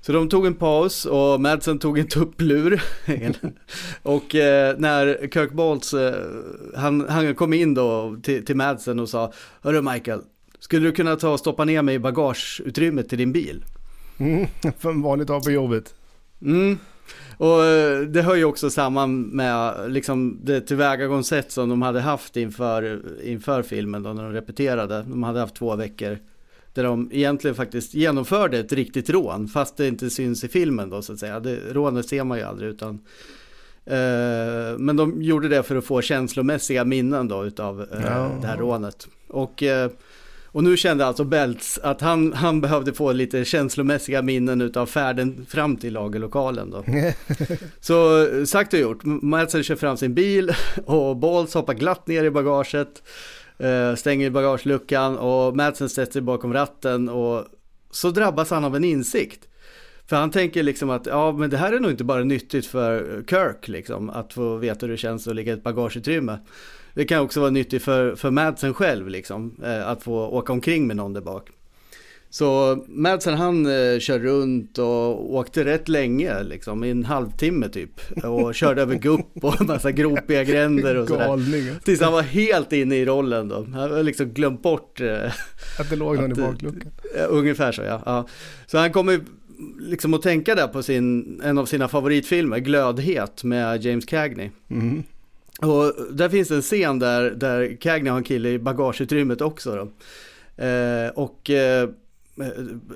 Så 0.00 0.12
de 0.12 0.28
tog 0.28 0.46
en 0.46 0.54
paus 0.54 1.04
och 1.04 1.40
Madsen 1.40 1.78
tog 1.78 1.98
en 1.98 2.08
tupplur. 2.08 2.82
och 4.02 4.34
eh, 4.34 4.78
när 4.78 5.28
Kirk 5.32 5.52
Bolts, 5.52 5.94
eh, 5.94 6.14
han, 6.76 7.08
han 7.08 7.34
kom 7.34 7.52
in 7.52 7.74
då 7.74 8.16
till, 8.22 8.44
till 8.44 8.56
Madsen 8.56 9.00
och 9.00 9.08
sa 9.08 9.32
Hörru 9.60 9.82
Michael, 9.82 10.20
skulle 10.58 10.86
du 10.86 10.92
kunna 10.92 11.16
ta 11.16 11.32
och 11.32 11.40
stoppa 11.40 11.64
ner 11.64 11.82
mig 11.82 11.94
i 11.94 11.98
bagageutrymmet 11.98 13.08
till 13.08 13.18
din 13.18 13.32
bil? 13.32 13.64
Mm, 14.18 14.46
för 14.78 14.90
en 14.90 15.02
vanlig 15.02 15.26
dag 15.26 15.42
på 15.42 15.50
jobbet. 15.50 15.94
Mm, 16.42 16.78
och 17.36 17.64
eh, 17.64 18.00
det 18.00 18.22
hör 18.22 18.34
ju 18.34 18.44
också 18.44 18.70
samman 18.70 19.22
med 19.22 19.74
liksom 19.92 20.38
det 20.42 20.60
tillvägagångssätt 20.60 21.52
som 21.52 21.68
de 21.68 21.82
hade 21.82 22.00
haft 22.00 22.36
inför, 22.36 23.02
inför 23.22 23.62
filmen 23.62 24.02
då 24.02 24.12
när 24.12 24.22
de 24.22 24.32
repeterade. 24.32 25.02
De 25.08 25.22
hade 25.22 25.40
haft 25.40 25.54
två 25.54 25.76
veckor 25.76 26.18
där 26.74 26.84
de 26.84 27.10
egentligen 27.12 27.54
faktiskt 27.54 27.94
genomförde 27.94 28.58
ett 28.58 28.72
riktigt 28.72 29.10
rån 29.10 29.48
fast 29.48 29.76
det 29.76 29.88
inte 29.88 30.10
syns 30.10 30.44
i 30.44 30.48
filmen 30.48 30.90
då 30.90 31.02
så 31.02 31.12
att 31.12 31.18
säga. 31.18 31.40
Det, 31.40 31.58
rånet 31.72 32.08
ser 32.08 32.24
man 32.24 32.38
ju 32.38 32.44
aldrig 32.44 32.70
utan 32.70 32.94
eh, 33.84 34.78
men 34.78 34.96
de 34.96 35.22
gjorde 35.22 35.48
det 35.48 35.62
för 35.62 35.76
att 35.76 35.84
få 35.84 36.02
känslomässiga 36.02 36.84
minnen 36.84 37.28
då 37.28 37.44
utav 37.44 37.80
eh, 37.80 37.86
ja. 38.04 38.30
det 38.40 38.46
här 38.46 38.56
rånet. 38.56 39.08
Och 39.28 39.62
eh, 39.62 39.90
och 40.54 40.64
nu 40.64 40.76
kände 40.76 41.06
alltså 41.06 41.24
Belts 41.24 41.78
att 41.82 42.00
han, 42.00 42.32
han 42.32 42.60
behövde 42.60 42.92
få 42.92 43.12
lite 43.12 43.44
känslomässiga 43.44 44.22
minnen 44.22 44.60
utav 44.60 44.86
färden 44.86 45.46
fram 45.48 45.76
till 45.76 45.92
lagerlokalen 45.92 46.70
då. 46.70 46.84
så 47.80 48.26
sagt 48.46 48.72
och 48.72 48.78
gjort, 48.78 49.04
Madsen 49.04 49.62
kör 49.62 49.76
fram 49.76 49.96
sin 49.96 50.14
bil 50.14 50.52
och 50.84 51.16
Balls 51.16 51.54
hoppar 51.54 51.74
glatt 51.74 52.06
ner 52.06 52.24
i 52.24 52.30
bagaget, 52.30 53.02
eh, 53.58 53.94
stänger 53.94 54.30
bagageluckan 54.30 55.18
och 55.18 55.56
Madsen 55.56 55.88
sätter 55.88 56.12
sig 56.12 56.22
bakom 56.22 56.52
ratten 56.52 57.08
och 57.08 57.44
så 57.90 58.10
drabbas 58.10 58.50
han 58.50 58.64
av 58.64 58.76
en 58.76 58.84
insikt. 58.84 59.48
För 60.06 60.16
han 60.16 60.30
tänker 60.30 60.62
liksom 60.62 60.90
att 60.90 61.06
ja 61.06 61.32
men 61.32 61.50
det 61.50 61.56
här 61.56 61.72
är 61.72 61.80
nog 61.80 61.90
inte 61.90 62.04
bara 62.04 62.24
nyttigt 62.24 62.66
för 62.66 63.24
Kirk 63.30 63.68
liksom 63.68 64.10
att 64.10 64.32
få 64.32 64.56
veta 64.56 64.86
hur 64.86 64.92
det 64.92 64.98
känns 64.98 65.28
att 65.28 65.36
ligga 65.36 65.52
i 65.52 65.56
ett 65.56 65.62
bagageutrymme 65.62 66.38
det 66.94 67.04
kan 67.04 67.20
också 67.20 67.40
vara 67.40 67.50
nyttigt 67.50 67.82
för, 67.82 68.14
för 68.14 68.30
Madsen 68.30 68.74
själv 68.74 69.08
liksom, 69.08 69.56
eh, 69.64 69.88
att 69.88 70.02
få 70.02 70.26
åka 70.26 70.52
omkring 70.52 70.86
med 70.86 70.96
någon 70.96 71.12
där 71.12 71.20
bak. 71.20 71.50
Så 72.34 72.78
Madsen 72.88 73.34
han 73.34 73.66
eh, 73.66 73.98
kör 73.98 74.18
runt 74.18 74.78
och 74.78 75.34
åkte 75.34 75.64
rätt 75.64 75.88
länge, 75.88 76.42
liksom 76.42 76.84
i 76.84 76.90
en 76.90 77.04
halvtimme 77.04 77.68
typ. 77.68 78.24
Och 78.24 78.54
körde 78.54 78.82
över 78.82 78.94
gupp 78.94 79.44
och 79.44 79.60
massa 79.66 79.92
gropiga 79.92 80.44
gränder 80.44 80.96
och 80.96 81.08
sådär. 81.08 81.80
Tills 81.84 82.00
han 82.00 82.12
var 82.12 82.22
helt 82.22 82.72
inne 82.72 82.96
i 82.96 83.04
rollen 83.04 83.48
då. 83.48 83.54
Han 83.54 83.72
hade 83.72 84.02
liksom 84.02 84.28
glömt 84.28 84.62
bort. 84.62 85.00
Eh, 85.00 85.32
att 85.78 85.90
det 85.90 85.96
låg 85.96 86.16
någon 86.16 86.32
i 86.32 86.34
bakluckan. 86.34 86.92
Eh, 87.16 87.26
ungefär 87.28 87.72
så 87.72 87.82
ja. 87.82 88.02
ja. 88.06 88.26
Så 88.66 88.78
han 88.78 88.92
kommer 88.92 89.20
liksom 89.78 90.14
att 90.14 90.22
tänka 90.22 90.54
där 90.54 90.68
på 90.68 90.82
sin, 90.82 91.40
en 91.44 91.58
av 91.58 91.66
sina 91.66 91.88
favoritfilmer, 91.88 92.58
Glödhet 92.58 93.44
med 93.44 93.84
James 93.84 94.04
Cagney. 94.04 94.50
Mm. 94.70 95.02
Och 95.62 95.94
där 96.10 96.28
finns 96.28 96.50
en 96.50 96.62
scen 96.62 96.98
där, 96.98 97.30
där 97.30 97.76
Cagney 97.80 98.10
har 98.10 98.18
en 98.18 98.24
kille 98.24 98.48
i 98.48 98.58
bagageutrymmet 98.58 99.40
också 99.40 99.76
då. 99.76 99.82
Eh, 100.64 101.08
och 101.08 101.50
eh, 101.50 101.88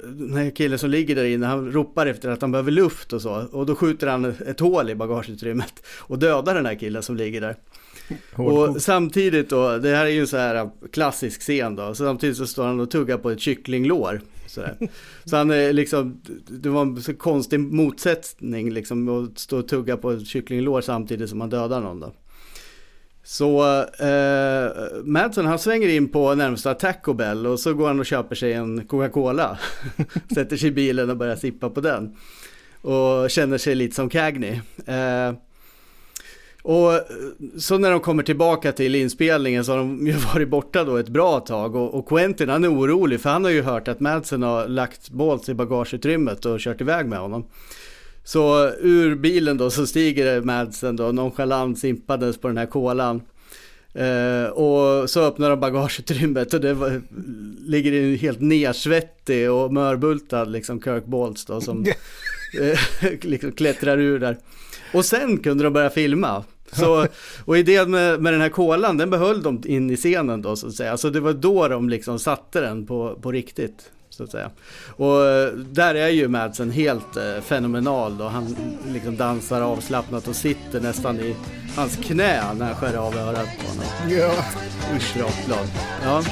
den 0.05 0.32
här 0.32 0.51
killen 0.51 0.78
som 0.78 0.90
ligger 0.90 1.14
där 1.14 1.24
inne, 1.24 1.47
han 1.47 1.72
ropar 1.72 2.06
efter 2.06 2.30
att 2.30 2.40
han 2.40 2.52
behöver 2.52 2.70
luft 2.70 3.12
och 3.12 3.22
så. 3.22 3.47
Och 3.52 3.66
då 3.66 3.74
skjuter 3.74 4.06
han 4.06 4.24
ett 4.24 4.60
hål 4.60 4.90
i 4.90 4.94
bagageutrymmet 4.94 5.82
och 5.86 6.18
dödar 6.18 6.55
den 6.55 6.66
här 6.66 6.74
killen 6.74 7.02
som 7.02 7.16
ligger 7.16 7.40
där. 7.40 7.56
Och 8.35 8.82
samtidigt 8.82 9.51
då, 9.51 9.78
det 9.78 9.97
här 9.97 10.06
är 10.06 10.10
ju 10.10 10.20
en 10.20 10.26
så 10.26 10.36
här 10.36 10.70
klassisk 10.93 11.40
scen 11.40 11.76
då, 11.76 11.94
samtidigt 11.94 12.36
så 12.36 12.47
står 12.47 12.66
han 12.66 12.80
och 12.80 12.90
tuggar 12.90 13.18
på 13.18 13.30
ett 13.30 13.40
kycklinglår. 13.40 14.20
Sådär. 14.47 14.76
Så 15.24 15.36
han 15.36 15.51
är 15.51 15.72
liksom, 15.72 16.20
det 16.48 16.68
var 16.68 16.82
en 16.82 17.02
så 17.02 17.14
konstig 17.14 17.60
motsättning 17.60 18.72
liksom 18.72 19.09
att 19.09 19.39
stå 19.39 19.59
och 19.59 19.68
tugga 19.68 19.97
på 19.97 20.10
ett 20.10 20.26
kycklinglår 20.26 20.80
samtidigt 20.80 21.30
som 21.30 21.39
man 21.39 21.51
dödar 21.51 21.80
någon 21.80 22.01
då. 22.01 22.12
Så 23.30 23.80
eh, 23.82 24.70
Madsen 25.05 25.46
han 25.46 25.59
svänger 25.59 25.88
in 25.88 26.09
på 26.09 26.34
närmsta 26.34 26.74
Taco 26.74 27.12
Bell 27.12 27.46
och 27.46 27.60
så 27.60 27.74
går 27.74 27.86
han 27.86 28.00
och 28.00 28.06
köper 28.06 28.34
sig 28.34 28.52
en 28.52 28.86
Coca-Cola. 28.86 29.59
Sätter 30.34 30.56
sig 30.56 30.68
i 30.68 30.72
bilen 30.72 31.10
och 31.10 31.16
börjar 31.16 31.36
sippa 31.36 31.70
på 31.70 31.80
den. 31.80 32.16
Och 32.80 33.30
känner 33.30 33.59
sig 33.59 33.74
lite 33.74 33.94
som 33.94 34.09
Cagney. 34.09 34.60
Eh, 34.86 35.32
och 36.62 36.92
så 37.59 37.78
när 37.78 37.90
de 37.90 38.00
kommer 38.00 38.22
tillbaka 38.22 38.72
till 38.72 38.94
inspelningen 38.94 39.64
så 39.64 39.72
har 39.72 39.78
de 39.78 40.06
ju 40.06 40.12
varit 40.34 40.48
borta 40.48 40.84
då 40.84 40.96
ett 40.96 41.09
bra 41.09 41.40
tag 41.40 41.74
och, 41.74 41.94
och 41.94 42.09
Quentin 42.09 42.48
han 42.48 42.64
är 42.64 42.72
orolig 42.72 43.20
för 43.20 43.30
han 43.30 43.44
har 43.44 43.50
ju 43.50 43.62
hört 43.62 43.88
att 43.88 44.00
Madsen 44.00 44.42
har 44.42 44.68
lagt 44.68 45.10
Balls 45.10 45.48
i 45.48 45.55
bagageutrymmet 45.55 46.44
och 46.44 46.60
kört 46.60 46.80
iväg 46.80 47.06
med 47.06 47.18
honom. 47.18 47.44
Så 48.28 48.70
ur 48.80 49.14
bilen 49.14 49.56
då 49.56 49.70
så 49.70 49.86
stiger 49.86 50.40
Madsen 50.40 50.96
då 50.96 51.12
nonchalant 51.12 51.78
simpades 51.78 52.38
på 52.38 52.48
den 52.48 52.56
här 52.56 52.66
kolan. 52.66 53.22
Eh, 53.94 54.50
och 54.50 55.10
så 55.10 55.20
öppnar 55.20 55.50
de 55.50 55.60
bagageutrymmet 55.60 56.55
och 56.55 56.60
det 56.60 56.74
var, 56.74 57.02
ligger 57.68 57.92
en 57.92 58.16
helt 58.16 58.40
nersvettig 58.40 59.50
och 59.50 59.72
mörbultad 59.72 60.44
liksom 60.44 60.80
Kirk 60.82 61.06
Balls 61.06 61.44
då 61.44 61.60
som 61.60 61.86
eh, 62.60 62.78
liksom 63.22 63.52
klättrar 63.52 63.98
ur 63.98 64.18
där. 64.18 64.38
Och 64.94 65.05
sen 65.05 65.38
kunde 65.38 65.64
de 65.64 65.72
börja 65.72 65.90
filma. 65.90 66.44
Så, 66.72 67.06
och 67.44 67.59
idén 67.59 67.90
med, 67.90 68.22
med 68.22 68.32
den 68.32 68.40
här 68.40 68.48
kolan, 68.48 68.96
den 68.96 69.10
behöll 69.10 69.42
de 69.42 69.62
in 69.66 69.90
i 69.90 69.96
scenen 69.96 70.42
då 70.42 70.56
så 70.56 70.66
att 70.66 70.74
säga. 70.74 70.96
Så 70.96 71.10
det 71.10 71.20
var 71.20 71.32
då 71.32 71.68
de 71.68 71.88
liksom 71.88 72.18
satte 72.18 72.60
den 72.60 72.86
på, 72.86 73.18
på 73.22 73.32
riktigt 73.32 73.90
så 74.19 74.24
att 74.24 74.31
säga. 74.31 74.51
Och 74.97 75.27
eh, 75.27 75.53
där 75.53 75.95
är 75.95 76.09
ju 76.09 76.28
Madsen 76.28 76.70
helt 76.70 77.16
eh, 77.16 77.40
fenomenal 77.40 78.19
då. 78.19 78.24
Han 78.24 78.57
liksom 78.93 79.16
dansar 79.16 79.61
avslappnat 79.61 80.28
och 80.28 80.36
sitter 80.36 80.81
nästan 80.81 81.20
i 81.20 81.36
hans 81.77 81.97
knä 81.97 82.55
när 82.55 82.66
han 82.66 82.74
skär 82.74 82.97
av 82.97 83.16
örat 83.16 83.49
på 83.59 83.66
honom. 83.69 83.85
Ja. 84.09 84.32
Usch, 84.97 85.16
rakblad. 85.16 85.69
Ja. 86.03 86.23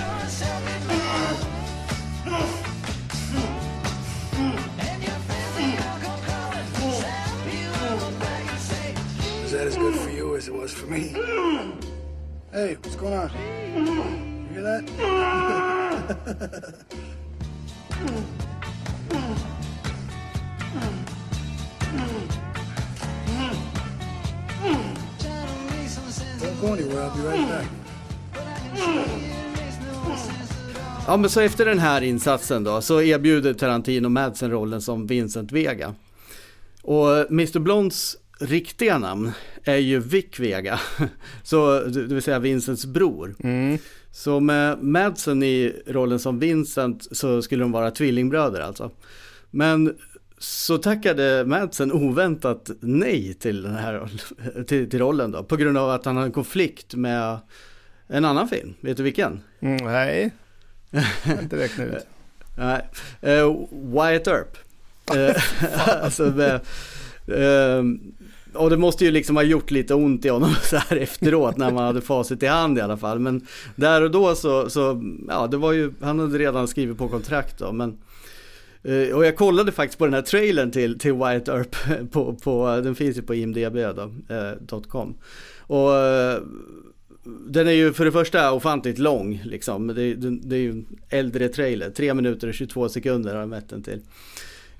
Is 9.44 9.52
that 9.52 9.66
as 9.66 9.76
good 9.76 9.94
for 9.94 10.10
you 10.10 10.36
as 10.36 10.48
it 10.48 10.54
was 10.54 10.72
for 10.72 10.86
me? 10.86 11.14
Hey, 12.52 12.76
what's 12.82 12.96
going 12.96 13.14
on? 13.14 13.30
You 14.48 14.54
hear 14.54 14.62
that? 14.62 14.84
Ja 31.06 31.16
men 31.16 31.30
så 31.30 31.40
efter 31.40 31.64
den 31.64 31.78
här 31.78 32.00
insatsen 32.00 32.64
då 32.64 32.80
så 32.80 33.02
erbjuder 33.02 33.54
Tarantino 33.54 34.08
Madsen 34.08 34.50
rollen 34.50 34.82
som 34.82 35.06
Vincent 35.06 35.52
Vega. 35.52 35.94
Och 36.82 37.30
Mr 37.30 37.58
Blonds 37.58 38.16
riktiga 38.40 38.98
namn 38.98 39.32
är 39.64 39.76
ju 39.76 39.98
Vic 39.98 40.40
Vega. 40.40 40.80
Så 41.42 41.80
det 41.80 42.14
vill 42.14 42.22
säga 42.22 42.38
Vincents 42.38 42.86
bror. 42.86 43.34
Mm. 43.40 43.78
Så 44.16 44.40
med 44.40 44.82
Madsen 44.82 45.42
i 45.42 45.82
rollen 45.86 46.18
som 46.18 46.38
Vincent 46.38 47.16
så 47.16 47.42
skulle 47.42 47.64
de 47.64 47.72
vara 47.72 47.90
tvillingbröder 47.90 48.60
alltså. 48.60 48.90
Men 49.50 49.96
så 50.38 50.78
tackade 50.78 51.44
Madsen 51.46 51.92
oväntat 51.92 52.70
nej 52.80 53.34
till 53.34 53.62
den 53.62 53.74
här 53.74 54.08
till, 54.66 54.90
till, 54.90 54.98
rollen 54.98 55.30
då. 55.30 55.42
På 55.44 55.56
grund 55.56 55.78
av 55.78 55.90
att 55.90 56.04
han 56.04 56.16
har 56.16 56.24
en 56.24 56.32
konflikt 56.32 56.94
med 56.94 57.38
en 58.06 58.24
annan 58.24 58.48
film. 58.48 58.74
Vet 58.80 58.96
du 58.96 59.02
vilken? 59.02 59.40
Mm, 59.60 59.84
nej, 59.84 60.30
inte 61.40 61.56
räknat 61.56 61.86
ut. 61.86 62.06
nej, 62.58 62.88
uh, 63.40 63.66
Wyatt 63.70 64.26
Earp. 64.26 64.56
uh, 65.14 65.36
alltså 66.04 66.22
med, 66.22 66.60
Ehm, 67.28 68.00
och 68.56 68.70
det 68.70 68.76
måste 68.76 69.04
ju 69.04 69.10
liksom 69.10 69.36
ha 69.36 69.42
gjort 69.42 69.70
lite 69.70 69.94
ont 69.94 70.24
i 70.24 70.28
honom 70.28 70.54
så 70.62 70.76
här 70.76 70.96
efteråt 70.96 71.56
när 71.56 71.70
man 71.70 71.84
hade 71.84 72.00
facit 72.00 72.42
i 72.42 72.46
hand 72.46 72.78
i 72.78 72.80
alla 72.80 72.96
fall. 72.96 73.18
Men 73.18 73.46
där 73.76 74.02
och 74.02 74.10
då 74.10 74.34
så, 74.34 74.70
så 74.70 75.02
ja 75.28 75.46
det 75.46 75.56
var 75.56 75.72
ju, 75.72 75.92
han 76.00 76.18
hade 76.18 76.38
redan 76.38 76.68
skrivit 76.68 76.98
på 76.98 77.08
kontrakt 77.08 77.58
då. 77.58 77.72
Men, 77.72 77.98
eh, 78.82 79.16
och 79.16 79.26
jag 79.26 79.36
kollade 79.36 79.72
faktiskt 79.72 79.98
på 79.98 80.04
den 80.04 80.14
här 80.14 80.22
trailern 80.22 80.70
till, 80.70 80.98
till 80.98 81.12
Wyatt 81.12 81.48
Earp, 81.48 81.76
på, 82.12 82.34
på, 82.34 82.80
den 82.84 82.94
finns 82.94 83.16
ju 83.16 83.22
på 83.22 83.34
imdb.com. 83.34 85.08
Eh, 85.08 85.76
och 85.76 85.94
eh, 85.94 86.40
den 87.48 87.68
är 87.68 87.72
ju 87.72 87.92
för 87.92 88.04
det 88.04 88.12
första 88.12 88.52
ofantligt 88.52 88.98
lång 88.98 89.42
liksom. 89.44 89.86
Det, 89.86 90.14
det, 90.14 90.30
det 90.30 90.56
är 90.56 90.60
ju 90.60 90.70
en 90.70 90.86
äldre 91.08 91.48
trailer, 91.48 91.90
3 91.90 92.14
minuter 92.14 92.48
och 92.48 92.54
22 92.54 92.88
sekunder 92.88 93.32
har 93.32 93.40
jag 93.40 93.48
mätt 93.48 93.68
den 93.68 93.82
till. 93.82 94.00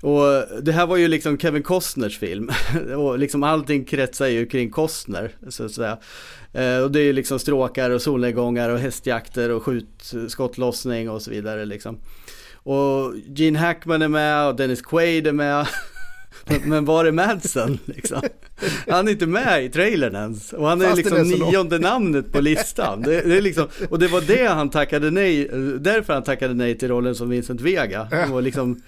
Och 0.01 0.63
det 0.63 0.71
här 0.71 0.87
var 0.87 0.97
ju 0.97 1.07
liksom 1.07 1.37
Kevin 1.37 1.63
Costners 1.63 2.19
film 2.19 2.51
och 2.97 3.19
liksom 3.19 3.43
allting 3.43 3.85
kretsar 3.85 4.27
ju 4.27 4.45
kring 4.45 4.69
Costner 4.69 5.31
så 5.49 5.65
att 5.65 5.71
säga. 5.71 5.97
Eh, 6.53 6.77
och 6.77 6.91
det 6.91 6.99
är 6.99 7.03
ju 7.03 7.13
liksom 7.13 7.39
stråkar 7.39 7.89
och 7.89 8.01
solnedgångar 8.01 8.69
och 8.69 8.79
hästjakter 8.79 9.49
och 9.49 9.63
skjut, 9.63 10.13
skottlossning 10.27 11.09
och 11.09 11.21
så 11.21 11.31
vidare 11.31 11.65
liksom. 11.65 11.99
Och 12.53 13.13
Gene 13.35 13.59
Hackman 13.59 14.01
är 14.01 14.07
med 14.07 14.47
och 14.47 14.55
Dennis 14.55 14.81
Quaid 14.81 15.27
är 15.27 15.31
med. 15.31 15.67
Men 16.65 16.85
var 16.85 17.05
är 17.05 17.11
Madsen 17.11 17.79
liksom? 17.85 18.21
Han 18.87 19.07
är 19.07 19.11
inte 19.11 19.25
med 19.25 19.65
i 19.65 19.69
trailern 19.69 20.15
ens. 20.15 20.53
Och 20.53 20.67
han 20.67 20.81
är 20.81 20.85
Fast 20.85 20.97
liksom 20.97 21.17
är 21.17 21.23
nionde 21.23 21.79
namnet 21.79 22.31
på 22.31 22.41
listan. 22.41 23.01
Det, 23.01 23.21
det 23.21 23.37
är 23.37 23.41
liksom, 23.41 23.67
och 23.89 23.99
det 23.99 24.07
var 24.07 24.21
det 24.21 24.47
han 24.47 24.69
tackade 24.69 25.11
nej, 25.11 25.47
därför 25.79 26.13
han 26.13 26.23
tackade 26.23 26.53
nej 26.53 26.77
till 26.77 26.87
rollen 26.87 27.15
som 27.15 27.29
Vincent 27.29 27.61
Vega. 27.61 28.07
Var 28.29 28.41
liksom, 28.41 28.81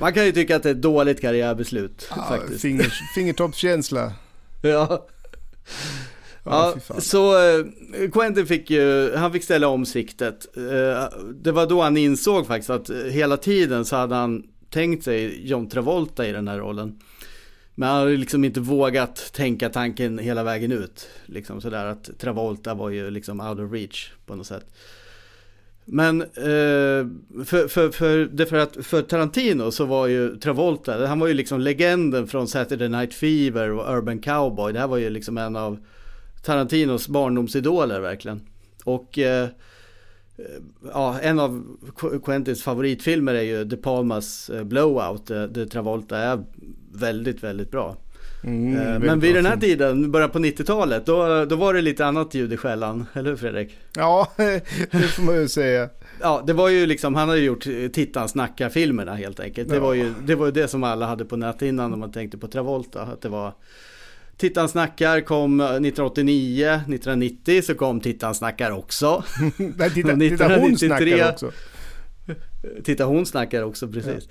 man 0.00 0.12
kan 0.12 0.26
ju 0.26 0.32
tycka 0.32 0.56
att 0.56 0.62
det 0.62 0.68
är 0.68 0.74
ett 0.74 0.82
dåligt 0.82 1.20
karriärbeslut 1.20 2.08
Ja, 2.16 2.24
faktiskt. 2.28 2.60
finger, 2.60 2.92
fingertoppskänsla. 3.14 4.12
Ja. 4.62 5.06
Ja, 6.44 6.74
så 6.98 7.48
eh, 7.48 7.64
Quentin 8.12 8.46
fick 8.46 8.70
ju, 8.70 9.14
han 9.16 9.32
fick 9.32 9.44
ställa 9.44 9.68
om 9.68 9.86
siktet. 9.86 10.56
Eh, 10.56 11.08
det 11.34 11.52
var 11.52 11.66
då 11.66 11.82
han 11.82 11.96
insåg 11.96 12.46
faktiskt 12.46 12.70
att 12.70 12.90
eh, 12.90 12.96
hela 12.96 13.36
tiden 13.36 13.84
så 13.84 13.96
hade 13.96 14.14
han 14.14 14.42
tänkt 14.70 15.04
sig 15.04 15.48
John 15.48 15.68
Travolta 15.68 16.26
i 16.26 16.32
den 16.32 16.48
här 16.48 16.58
rollen. 16.58 16.98
Men 17.74 17.88
han 17.88 17.98
hade 17.98 18.16
liksom 18.16 18.44
inte 18.44 18.60
vågat 18.60 19.30
tänka 19.32 19.68
tanken 19.68 20.18
hela 20.18 20.42
vägen 20.42 20.72
ut. 20.72 21.08
Liksom 21.26 21.60
sådär 21.60 21.84
att 21.84 22.10
Travolta 22.18 22.74
var 22.74 22.90
ju 22.90 23.10
liksom 23.10 23.40
out 23.40 23.58
of 23.58 23.72
reach 23.72 24.12
på 24.26 24.34
något 24.36 24.46
sätt. 24.46 24.64
Men 25.92 26.22
eh, 26.22 27.06
för, 27.44 27.68
för, 27.68 27.90
för, 27.90 28.24
det 28.24 28.46
för, 28.46 28.56
att, 28.56 28.86
för 28.86 29.02
Tarantino 29.02 29.70
så 29.70 29.84
var 29.84 30.06
ju 30.06 30.36
Travolta, 30.36 31.06
han 31.06 31.20
var 31.20 31.26
ju 31.26 31.34
liksom 31.34 31.60
legenden 31.60 32.26
från 32.26 32.48
Saturday 32.48 32.88
Night 32.88 33.14
Fever 33.14 33.70
och 33.70 33.96
Urban 33.96 34.18
Cowboy. 34.18 34.72
Det 34.72 34.78
här 34.78 34.86
var 34.86 34.96
ju 34.96 35.10
liksom 35.10 35.38
en 35.38 35.56
av 35.56 35.78
Tarantinos 36.42 37.08
barndomsidoler 37.08 38.00
verkligen. 38.00 38.40
Och 38.84 39.18
eh, 39.18 39.42
eh 39.42 39.48
ja, 40.92 41.18
en 41.20 41.38
av 41.38 41.64
Quentins 42.24 42.62
favoritfilmer 42.62 43.34
är 43.34 43.42
ju 43.42 43.64
De 43.64 43.76
Palmas 43.76 44.50
eh, 44.50 44.64
Blowout, 44.64 45.30
eh, 45.30 45.42
där 45.42 45.66
Travolta 45.66 46.18
är 46.18 46.44
väldigt, 46.92 47.42
väldigt 47.42 47.70
bra. 47.70 47.96
Mm, 48.44 48.76
Eh, 48.94 48.98
Men 48.98 49.20
vid 49.20 49.34
den 49.34 49.46
här 49.46 49.56
tiden, 49.56 50.10
början 50.10 50.30
på 50.30 50.38
90-talet, 50.38 51.06
då, 51.06 51.44
då 51.44 51.56
var 51.56 51.74
det 51.74 51.80
lite 51.80 52.06
annat 52.06 52.34
ljud 52.34 52.52
i 52.52 52.56
skällan, 52.56 53.06
eller 53.12 53.30
hur 53.30 53.36
Fredrik? 53.36 53.78
Ja, 53.96 54.32
det 54.36 55.08
får 55.14 55.22
man 55.22 55.34
ju 55.34 55.48
säga. 55.48 55.88
Ja, 56.20 56.42
det 56.46 56.52
var 56.52 56.68
ju 56.68 56.86
liksom, 56.86 57.14
han 57.14 57.28
hade 57.28 57.40
gjort 57.40 57.66
eh, 57.66 57.72
Tittan 57.92 58.28
snackar-filmerna 58.28 59.14
helt 59.14 59.40
enkelt. 59.40 59.68
Det, 59.68 59.74
Ja. 59.74 59.80
var 59.82 59.94
ju, 59.94 60.14
det 60.26 60.34
var 60.34 60.46
ju 60.46 60.52
det 60.52 60.68
som 60.68 60.84
alla 60.84 61.06
hade 61.06 61.24
på 61.24 61.36
näthinnan 61.36 61.90
när 61.90 61.98
man 61.98 62.12
tänkte 62.12 62.38
på 62.38 62.48
Travolta. 62.48 63.02
Att 63.02 63.22
det 63.22 63.28
var 63.28 63.54
Tittan 64.36 64.68
snackar 64.68 65.20
kom 65.20 65.60
eh, 65.60 65.66
1989, 65.66 66.66
1990 66.70 67.62
så 67.62 67.74
kom 67.74 68.00
Tittan 68.00 68.34
snackar 68.34 68.70
också. 68.70 69.24
Nej, 69.56 69.90
titta, 69.90 70.16
titta 70.16 70.44
hon 70.44 70.72
1993 70.72 71.16
snackar 71.18 71.32
också. 71.32 71.50
Titta 72.84 73.04
hon 73.04 73.26
snackar 73.26 73.62
också, 73.62 73.88
precis. 73.88 74.28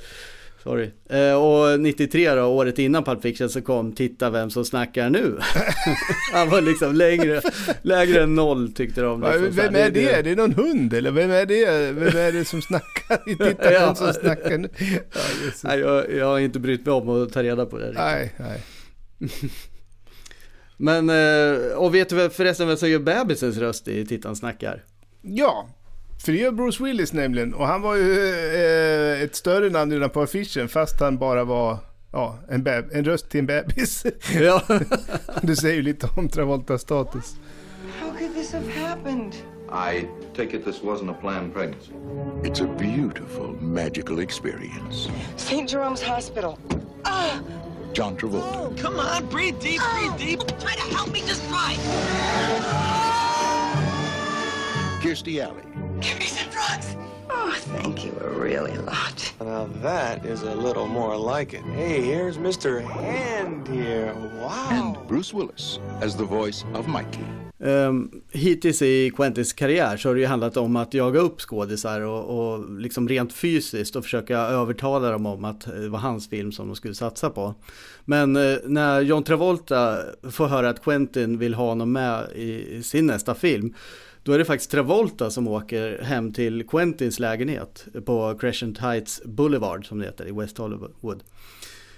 Sorry. 0.63 0.91
Eh, 1.09 1.33
och 1.33 1.79
93 1.79 2.33
då, 2.35 2.43
året 2.43 2.79
innan 2.79 3.03
Pulp 3.03 3.21
Fiction 3.21 3.49
så 3.49 3.61
kom 3.61 3.91
Titta 3.91 4.29
vem 4.29 4.49
som 4.49 4.65
snackar 4.65 5.09
nu. 5.09 5.37
Han 6.33 6.49
var 6.49 6.61
liksom 6.61 6.95
längre, 6.95 7.41
lägre 7.81 8.23
än 8.23 8.35
noll 8.35 8.71
tyckte 8.73 9.01
de. 9.01 9.21
Liksom. 9.21 9.49
Vem 9.51 9.75
är 9.75 9.89
det? 9.89 10.21
Det 10.21 10.29
är 10.31 10.35
någon 10.35 10.53
hund 10.53 10.93
eller 10.93 11.11
vem 11.11 11.31
är 11.31 11.45
det? 11.45 11.91
Vem 11.91 12.17
är 12.17 12.31
det 12.31 12.45
som 12.45 12.61
snackar? 12.61 13.17
Titta 13.49 13.73
Ja. 13.73 13.79
vem 13.85 13.95
som 13.95 14.13
snackar 14.13 14.57
nu. 14.57 14.69
Ja. 14.79 15.21
Nej, 15.63 15.79
jag, 15.79 16.11
jag 16.13 16.25
har 16.25 16.39
inte 16.39 16.59
brytt 16.59 16.85
mig 16.85 16.93
om 16.95 17.09
att 17.09 17.33
ta 17.33 17.43
reda 17.43 17.65
på 17.65 17.77
det. 17.77 17.83
riktigt. 17.85 17.99
Nej, 17.99 18.33
nej. 18.39 18.63
Men, 20.77 21.09
eh, 21.09 21.71
och 21.77 21.95
vet 21.95 22.09
du 22.09 22.29
förresten 22.29 22.67
vem 22.67 22.77
som 22.77 22.89
gör 22.89 22.99
bebisens 22.99 23.57
röst 23.57 23.87
i 23.87 24.05
Tittan 24.05 24.35
snackar? 24.35 24.83
Ja, 25.21 25.69
för 26.23 26.31
det 26.31 26.37
gör 26.37 26.51
Bruce 26.51 26.83
Willis 26.83 27.13
nämligen. 27.13 27.53
Och 27.53 27.67
han 27.67 27.81
var 27.81 27.95
ju 27.95 28.13
eh, 28.55 29.21
ett 29.21 29.35
större 29.35 29.69
namn 29.69 29.91
redan 29.91 30.09
på 30.09 30.21
affischen 30.21 30.69
fast 30.69 30.99
han 30.99 31.17
bara 31.17 31.43
var 31.43 31.77
ja, 32.11 32.39
en, 32.49 32.63
beb- 32.63 32.89
en 32.93 33.05
röst 33.05 33.29
till 33.29 33.39
en 33.39 33.45
bebis. 33.45 34.05
Ja. 34.41 34.61
det 35.41 35.55
säger 35.55 35.75
ju 35.75 35.81
lite 35.81 36.09
om 36.15 36.29
Travoltas 36.29 36.81
status. 36.81 37.35
How 38.01 38.11
could 38.19 38.33
this 38.33 38.53
have 38.53 38.71
happened? 38.71 39.33
I 39.71 40.07
take 40.35 40.57
it 40.57 40.65
this 40.65 40.81
wasn't 40.81 41.09
a 41.09 41.15
planned 41.21 41.53
pregnancy. 41.53 41.91
It's 42.43 42.61
a 42.61 42.67
beautiful, 42.79 43.55
magical 43.61 44.19
experience. 44.19 45.09
St. 45.37 45.69
Jerome's 45.69 46.01
Hospital. 46.01 46.57
Ah! 47.03 47.39
John 47.93 48.15
Travolta. 48.17 48.81
Come 48.81 48.99
on, 48.99 49.25
breathe 49.29 49.59
deep, 49.59 49.81
breathe 49.93 50.17
deep. 50.17 50.39
Try 50.59 50.75
to 50.75 50.95
help 50.95 51.11
me, 51.11 51.19
just 51.21 51.43
try. 51.49 51.75
Kirstie 55.01 55.39
Alley. 55.39 55.68
Give 56.01 56.17
me 56.19 56.25
some 56.25 56.49
drugs. 56.49 56.95
Oh, 57.29 57.53
thank 57.57 58.05
you 58.05 58.11
really 58.21 58.73
a 58.75 58.81
lot. 58.81 59.33
Now 59.41 59.67
that 59.81 60.25
is 60.25 60.43
a 60.43 60.55
little 60.55 60.87
more 60.87 61.17
like 61.17 61.53
it. 61.53 61.63
Hey, 61.75 62.01
here's 62.01 62.37
Mr. 62.37 62.81
Hand 62.81 63.67
here. 63.67 64.13
Wow. 64.41 64.67
And 64.71 65.07
Bruce 65.07 65.33
Willis 65.33 65.79
as 66.01 66.15
the 66.15 66.23
voice 66.23 66.63
of 66.73 66.87
Mikey. 66.87 67.25
Um, 67.61 68.21
hittills 68.31 68.81
i 68.81 69.11
Quentins 69.15 69.53
karriär 69.53 69.97
så 69.97 70.09
har 70.09 70.15
det 70.15 70.21
ju 70.21 70.27
handlat 70.27 70.57
om 70.57 70.75
att 70.75 70.93
jaga 70.93 71.19
upp 71.19 71.41
skådisar 71.41 72.01
och, 72.01 72.39
och 72.39 72.79
liksom 72.79 73.09
rent 73.09 73.33
fysiskt 73.33 73.95
och 73.95 74.03
försöka 74.03 74.37
övertala 74.37 75.11
dem 75.11 75.25
om 75.25 75.45
att 75.45 75.61
det 75.61 75.89
var 75.89 75.99
hans 75.99 76.29
film 76.29 76.51
som 76.51 76.67
de 76.67 76.75
skulle 76.75 76.95
satsa 76.95 77.29
på. 77.29 77.55
Men 78.05 78.35
eh, 78.35 78.57
när 78.65 79.01
John 79.01 79.23
Travolta 79.23 79.97
får 80.31 80.47
höra 80.47 80.69
att 80.69 80.83
Quentin 80.83 81.37
vill 81.37 81.53
ha 81.53 81.65
honom 81.65 81.91
med 81.91 82.27
i, 82.35 82.75
i 82.77 82.83
sin 82.83 83.05
nästa 83.05 83.35
film 83.35 83.73
då 84.29 84.33
är 84.33 84.39
det 84.39 84.45
faktiskt 84.45 84.71
Travolta 84.71 85.29
som 85.29 85.47
åker 85.47 86.01
hem 86.01 86.33
till 86.33 86.67
Quentins 86.67 87.19
lägenhet 87.19 87.87
på 88.05 88.37
Crescent 88.39 88.77
Heights 88.77 89.21
Boulevard 89.25 89.87
som 89.87 89.99
det 89.99 90.05
heter 90.05 90.27
i 90.27 90.31
West 90.31 90.57
Hollywood. 90.57 91.23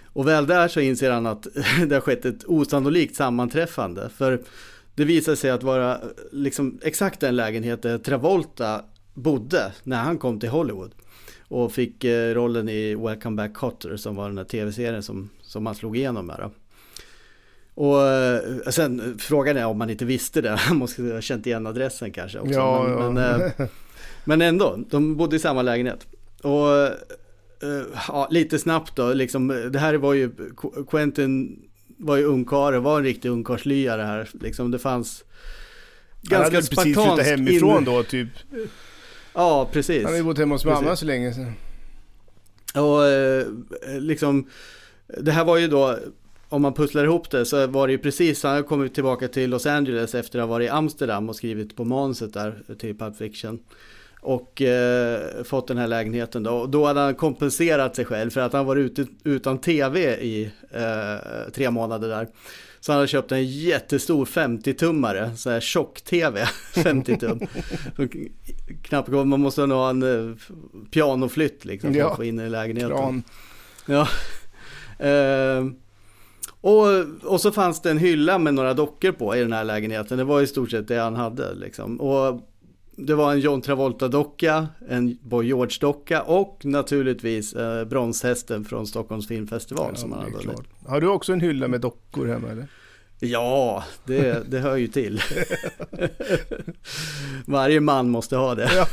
Och 0.05 0.27
väl 0.27 0.47
där 0.47 0.67
så 0.67 0.79
inser 0.79 1.11
han 1.11 1.25
att 1.25 1.47
det 1.87 1.95
har 1.95 2.01
skett 2.01 2.25
ett 2.25 2.43
osannolikt 2.45 3.15
sammanträffande. 3.15 4.09
För 4.09 4.41
det 4.95 5.05
visar 5.05 5.35
sig 5.35 5.51
att 5.51 5.63
vara 5.63 5.97
liksom 6.31 6.79
exakt 6.83 7.19
den 7.19 7.35
lägenhet 7.35 7.81
där 7.81 7.97
Travolta 7.97 8.85
bodde 9.13 9.73
när 9.83 10.03
han 10.03 10.17
kom 10.17 10.39
till 10.39 10.49
Hollywood. 10.49 10.91
Och 11.47 11.71
fick 11.71 12.03
eh, 12.03 12.33
rollen 12.33 12.69
i 12.69 12.95
Welcome 12.95 13.35
Back 13.35 13.53
Cotter 13.53 13.97
som 13.97 14.15
var 14.15 14.27
den 14.27 14.37
här 14.37 14.45
tv-serien 14.45 15.03
som, 15.03 15.29
som 15.41 15.65
han 15.65 15.75
slog 15.75 15.97
igenom 15.97 16.25
med. 16.25 16.51
Och 17.73 18.07
eh, 18.07 18.39
sen 18.69 19.15
frågan 19.19 19.57
är 19.57 19.65
om 19.65 19.77
man 19.77 19.89
inte 19.89 20.05
visste 20.05 20.41
det, 20.41 20.49
han 20.55 20.77
måste 20.77 21.01
ha 21.03 21.21
känt 21.21 21.47
igen 21.47 21.67
adressen 21.67 22.11
kanske 22.11 22.39
också. 22.39 22.53
Ja, 22.53 22.83
men, 22.83 22.91
ja. 22.93 23.11
Men, 23.37 23.41
eh, 23.41 23.67
men 24.25 24.41
ändå, 24.41 24.79
de 24.89 25.17
bodde 25.17 25.35
i 25.35 25.39
samma 25.39 25.61
lägenhet. 25.61 26.07
Och 26.43 26.77
eh, 26.77 27.83
ja, 28.07 28.27
lite 28.31 28.59
snabbt 28.59 28.95
då, 28.95 29.13
liksom, 29.13 29.69
det 29.73 29.79
här 29.79 29.93
var 29.93 30.13
ju, 30.13 30.29
Qu- 30.29 30.85
Quentin 30.89 31.59
var 31.97 32.17
ju 32.17 32.23
ungkarl, 32.23 32.75
var 32.75 32.97
en 32.97 33.03
riktig 33.03 33.29
ungkarlslya 33.29 33.97
här. 33.97 34.29
Liksom, 34.41 34.71
det 34.71 34.79
fanns 34.79 35.23
Han 36.29 36.37
hade 36.41 36.51
ganska 36.51 36.75
väl 36.75 36.77
precis 36.77 36.83
flyttat 36.83 37.03
spartanskt 37.03 37.29
hemifrån 37.29 37.77
in- 37.77 37.85
då 37.85 38.03
typ. 38.03 38.29
Ja, 39.33 39.69
precis. 39.73 40.03
Han 40.03 40.11
har 40.13 40.17
ju 40.17 40.23
bott 40.23 40.37
hemma 40.37 40.55
hos 40.55 40.65
mamma 40.65 40.95
så 40.95 41.05
länge. 41.05 41.33
Så. 41.33 41.45
Och 42.81 43.05
eh, 43.05 43.45
liksom, 43.99 44.49
det 45.17 45.31
här 45.31 45.45
var 45.45 45.57
ju 45.57 45.67
då, 45.67 45.97
om 46.51 46.61
man 46.61 46.73
pusslar 46.73 47.03
ihop 47.03 47.29
det 47.31 47.45
så 47.45 47.67
var 47.67 47.87
det 47.87 47.91
ju 47.93 47.99
precis, 47.99 48.43
han 48.43 48.51
hade 48.51 48.63
kommit 48.63 48.93
tillbaka 48.93 49.27
till 49.27 49.49
Los 49.49 49.65
Angeles 49.65 50.15
efter 50.15 50.39
att 50.39 50.43
ha 50.47 50.49
varit 50.53 50.65
i 50.65 50.69
Amsterdam 50.69 51.29
och 51.29 51.35
skrivit 51.35 51.75
på 51.75 51.83
manuset 51.85 52.33
där 52.33 52.63
till 52.79 52.97
Pulp 52.97 53.17
Fiction. 53.17 53.59
Och 54.21 54.61
eh, 54.61 55.43
fått 55.43 55.67
den 55.67 55.77
här 55.77 55.87
lägenheten 55.87 56.43
då. 56.43 56.51
Och 56.51 56.69
då 56.69 56.85
hade 56.85 56.99
han 56.99 57.15
kompenserat 57.15 57.95
sig 57.95 58.05
själv 58.05 58.29
för 58.29 58.41
att 58.41 58.53
han 58.53 58.65
var 58.65 58.75
ute 58.75 59.05
utan 59.23 59.57
tv 59.57 59.99
i 60.21 60.51
eh, 60.71 61.51
tre 61.53 61.71
månader 61.71 62.07
där. 62.09 62.27
Så 62.79 62.91
han 62.91 62.97
hade 62.97 63.07
köpt 63.07 63.31
en 63.31 63.45
jättestor 63.47 64.25
50-tummare, 64.25 65.35
så 65.35 65.49
här 65.49 65.59
tjock-tv, 65.59 66.45
50 66.83 67.17
tum. 67.19 67.39
Knappt 68.81 69.09
går, 69.09 69.25
man 69.25 69.39
måste 69.39 69.65
nog 69.65 69.77
ha 69.77 69.89
en 69.89 70.29
eh, 70.29 70.35
pianoflytt 70.91 71.65
liksom 71.65 71.93
för 71.93 71.99
Ja, 71.99 72.09
att 72.11 72.15
få 72.17 72.23
in 72.23 72.39
i 72.39 72.49
lägenheten. 72.49 72.91
kran. 72.97 73.23
Ja. 73.85 74.07
Ehm, 74.99 75.75
Och, 76.61 76.85
och 77.23 77.41
så 77.41 77.51
fanns 77.51 77.81
det 77.81 77.91
en 77.91 77.97
hylla 77.97 78.37
med 78.37 78.53
några 78.53 78.73
dockor 78.73 79.11
på 79.11 79.35
i 79.35 79.39
den 79.39 79.53
här 79.53 79.63
lägenheten. 79.63 80.17
Det 80.17 80.23
var 80.23 80.41
i 80.41 80.47
stort 80.47 80.71
sett 80.71 80.87
det 80.87 80.99
han 80.99 81.15
hade 81.15 81.53
liksom. 81.55 82.01
Och 82.01 82.41
det 82.95 83.15
var 83.15 83.31
en 83.31 83.39
John 83.39 83.61
Travolta-docka, 83.61 84.67
en 84.89 85.17
Boy 85.21 85.47
George-docka 85.47 86.21
och 86.21 86.59
naturligtvis 86.65 87.53
eh, 87.53 87.85
bronshästen 87.85 88.65
från 88.65 88.87
Stockholms 88.87 89.27
filmfestival 89.27 89.91
Ja, 89.93 89.99
som 89.99 90.11
han 90.11 90.21
hade 90.21 90.43
klart. 90.43 90.65
Har 90.87 91.01
du 91.01 91.07
också 91.07 91.33
en 91.33 91.41
hylla 91.41 91.67
med 91.67 91.81
dockor 91.81 92.27
hemma 92.27 92.47
eller? 92.49 92.67
Ja, 93.19 93.83
det, 94.05 94.51
det 94.51 94.59
hör 94.59 94.75
ju 94.75 94.87
till. 94.87 95.21
Varje 97.45 97.79
man 97.79 98.09
måste 98.09 98.35
ha 98.35 98.55
det. 98.55 98.69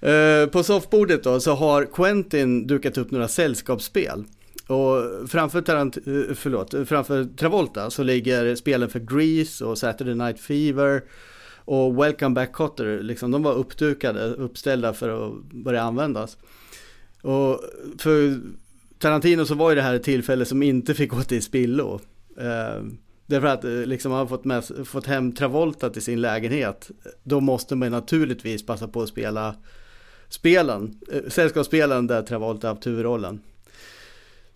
Eh, 0.00 0.46
På 0.46 0.62
soffbordet 0.62 1.24
då 1.24 1.40
så 1.40 1.54
har 1.54 1.84
Quentin 1.84 2.66
dukat 2.66 2.98
upp 2.98 3.10
några 3.10 3.28
sällskapsspel. 3.28 4.24
Och 4.68 5.28
framför, 5.30 5.60
Tarant 5.60 5.96
eh, 5.96 6.02
förlåt, 6.34 6.74
framför 6.88 7.24
Travolta 7.24 7.90
så 7.90 8.02
ligger 8.02 8.54
spelen 8.54 8.88
för 8.88 8.98
Grease 8.98 9.64
och 9.64 9.78
Saturday 9.78 10.14
Night 10.14 10.40
Fever 10.40 11.02
och 11.64 12.04
Welcome 12.04 12.34
Back 12.34 12.52
Cotter. 12.52 13.02
Liksom, 13.02 13.30
de 13.30 13.42
var 13.42 13.54
uppdukade, 13.54 14.24
uppställda 14.24 14.92
för 14.92 15.28
att 15.28 15.42
börja 15.42 15.82
användas. 15.82 16.36
Och 17.22 17.60
för 17.98 18.40
Tarantino 18.98 19.44
så 19.44 19.54
var 19.54 19.70
ju 19.70 19.76
det 19.76 19.82
här 19.82 19.94
ett 19.94 20.02
tillfälle 20.02 20.44
som 20.44 20.62
inte 20.62 20.94
fick 20.94 21.10
gå 21.10 21.22
till 21.22 21.42
spillo. 21.42 22.00
Eh, 22.36 22.84
därför 23.26 23.46
att 23.46 23.64
eh, 23.64 23.70
liksom 23.70 24.12
han 24.12 24.18
har 24.18 24.26
fått, 24.26 24.44
med, 24.44 24.64
fått 24.84 25.06
hem 25.06 25.32
Travolta 25.32 25.90
till 25.90 26.02
sin 26.02 26.20
lägenhet. 26.20 26.90
Då 27.22 27.40
måste 27.40 27.76
man 27.76 27.90
naturligtvis 27.90 28.66
passa 28.66 28.88
på 28.88 29.02
att 29.02 29.08
spela 29.08 29.54
spelen, 30.28 30.98
eh, 31.12 31.22
sällskapsspelen 31.28 32.06
där 32.06 32.22
Travolta 32.22 32.68
haft 32.68 32.86
huvudrollen. 32.86 33.40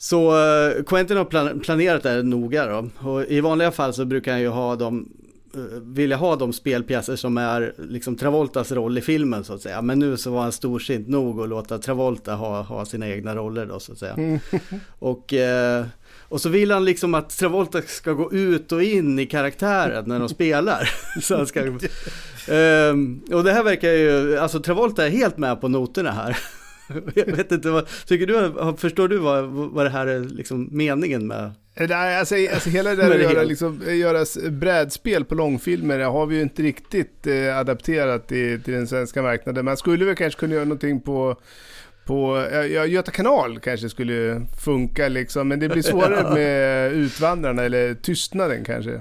Så 0.03 0.31
eh, 0.31 0.83
Quentin 0.85 1.17
har 1.17 1.25
plan- 1.25 1.61
planerat 1.61 2.03
det 2.03 2.11
här 2.11 2.23
noga 2.23 2.67
då. 2.67 3.09
Och 3.11 3.25
i 3.25 3.41
vanliga 3.41 3.71
fall 3.71 3.93
så 3.95 4.05
brukar 4.05 4.33
han 4.33 4.41
ju 4.41 4.49
ha 4.49 4.77
de, 4.77 5.09
eh, 5.55 5.61
vilja 5.83 6.17
ha 6.17 6.37
de 6.37 6.53
spelpjäser 6.53 7.17
som 7.17 7.39
är 7.39 7.75
liksom 7.79 8.17
Travoltas 8.17 8.73
roll 8.73 8.99
i 8.99 9.01
filmen 9.01 9.45
så 9.45 9.55
att 9.55 9.61
säga. 9.61 9.83
Men 9.83 9.99
nu 9.99 10.17
så 10.17 10.31
var 10.31 10.43
han 10.43 10.53
storsint 10.53 11.09
nog 11.09 11.41
att 11.41 11.49
låta 11.49 11.79
Travolta 11.79 12.35
ha, 12.35 12.63
ha 12.63 12.85
sina 12.85 13.09
egna 13.09 13.35
roller 13.37 13.67
då 13.67 13.81
så 13.81 13.93
att 13.93 13.99
säga. 13.99 14.13
Mm. 14.15 14.39
Och, 14.99 15.33
eh, 15.35 15.85
och 16.29 16.41
så 16.41 16.49
vill 16.49 16.71
han 16.71 16.85
liksom 16.85 17.15
att 17.15 17.31
Travolta 17.39 17.83
ska 17.83 18.13
gå 18.13 18.33
ut 18.33 18.73
och 18.73 18.83
in 18.83 19.19
i 19.19 19.27
karaktären 19.27 20.05
när 20.07 20.19
de 20.19 20.29
spelar. 20.29 20.91
så 21.23 21.37
han 21.37 21.47
ska, 21.47 21.61
Ehm, 22.49 23.21
och 23.33 23.45
det 23.45 23.53
här 23.53 23.63
verkar 23.63 23.91
ju, 23.91 24.39
alltså 24.39 24.61
Travolta 24.61 25.07
är 25.07 25.11
helt 25.11 25.39
med 25.39 25.61
på 25.61 25.69
noterna 25.69 26.11
här. 26.11 26.39
Jag 27.15 27.37
vet 27.37 27.53
inte, 27.53 27.71
vad, 27.71 27.87
tycker 28.07 28.27
du, 28.27 28.53
förstår 28.79 29.09
du 29.09 29.19
vad, 29.19 29.45
vad 29.47 29.87
det 29.87 29.91
här 29.91 30.07
är 30.07 30.21
liksom 30.21 30.69
meningen 30.73 31.27
med? 31.27 31.53
Eh, 31.75 31.89
Nej, 31.89 32.19
alltså, 32.19 32.35
alltså 32.55 32.71
hela 32.71 32.91
det 32.91 32.97
där 32.97 33.11
att 33.15 33.21
göra, 33.33 33.43
liksom, 33.43 33.81
göra 33.89 34.21
s- 34.21 34.39
brädspel 34.51 35.25
på 35.25 35.35
långfilmer 35.35 35.99
har 35.99 36.27
vi 36.27 36.37
ju 36.37 36.43
inte 36.43 36.63
riktigt 36.63 37.27
eh, 37.27 37.59
adapterat 37.59 38.29
till, 38.29 38.63
till 38.63 38.75
den 38.75 38.87
svenska 38.87 39.23
marknaden. 39.23 39.65
Man 39.65 39.77
skulle 39.77 40.05
väl 40.05 40.15
kanske 40.17 40.41
kunna 40.41 40.55
göra 40.55 40.65
någonting 40.65 41.01
på 41.01 41.37
på, 42.07 42.47
ja, 42.53 42.87
Göta 42.87 43.11
kanal 43.11 43.61
kanske 43.61 43.89
skulle 43.89 44.47
funka 44.65 45.09
liksom, 45.09 45.49
men 45.49 45.61
det 45.61 45.69
blir 45.69 45.83
svårare 45.83 46.35
med 46.35 46.93
Utvandrarna 46.93 47.63
eller 47.63 47.95
Tystnaden 47.95 48.65
kanske. 48.65 49.01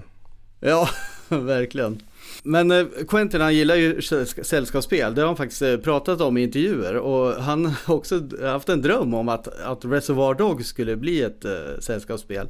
Ja, 0.59 0.89
verkligen. 1.29 2.01
Men 2.43 2.71
eh, 2.71 2.85
Quentin 3.07 3.41
han 3.41 3.55
gillar 3.55 3.75
ju 3.75 3.99
sällsk- 3.99 4.43
sällskapsspel, 4.43 5.15
det 5.15 5.21
har 5.21 5.27
han 5.27 5.37
faktiskt 5.37 5.61
eh, 5.61 5.77
pratat 5.77 6.21
om 6.21 6.37
i 6.37 6.43
intervjuer 6.43 6.95
och 6.97 7.33
han 7.43 7.65
har 7.65 7.95
också 7.95 8.21
haft 8.41 8.69
en 8.69 8.81
dröm 8.81 9.13
om 9.13 9.29
att, 9.29 9.47
att 9.47 9.85
Reservoir 9.85 10.33
Dogs 10.33 10.67
skulle 10.67 10.95
bli 10.95 11.21
ett 11.21 11.45
eh, 11.45 11.51
sällskapsspel. 11.79 12.47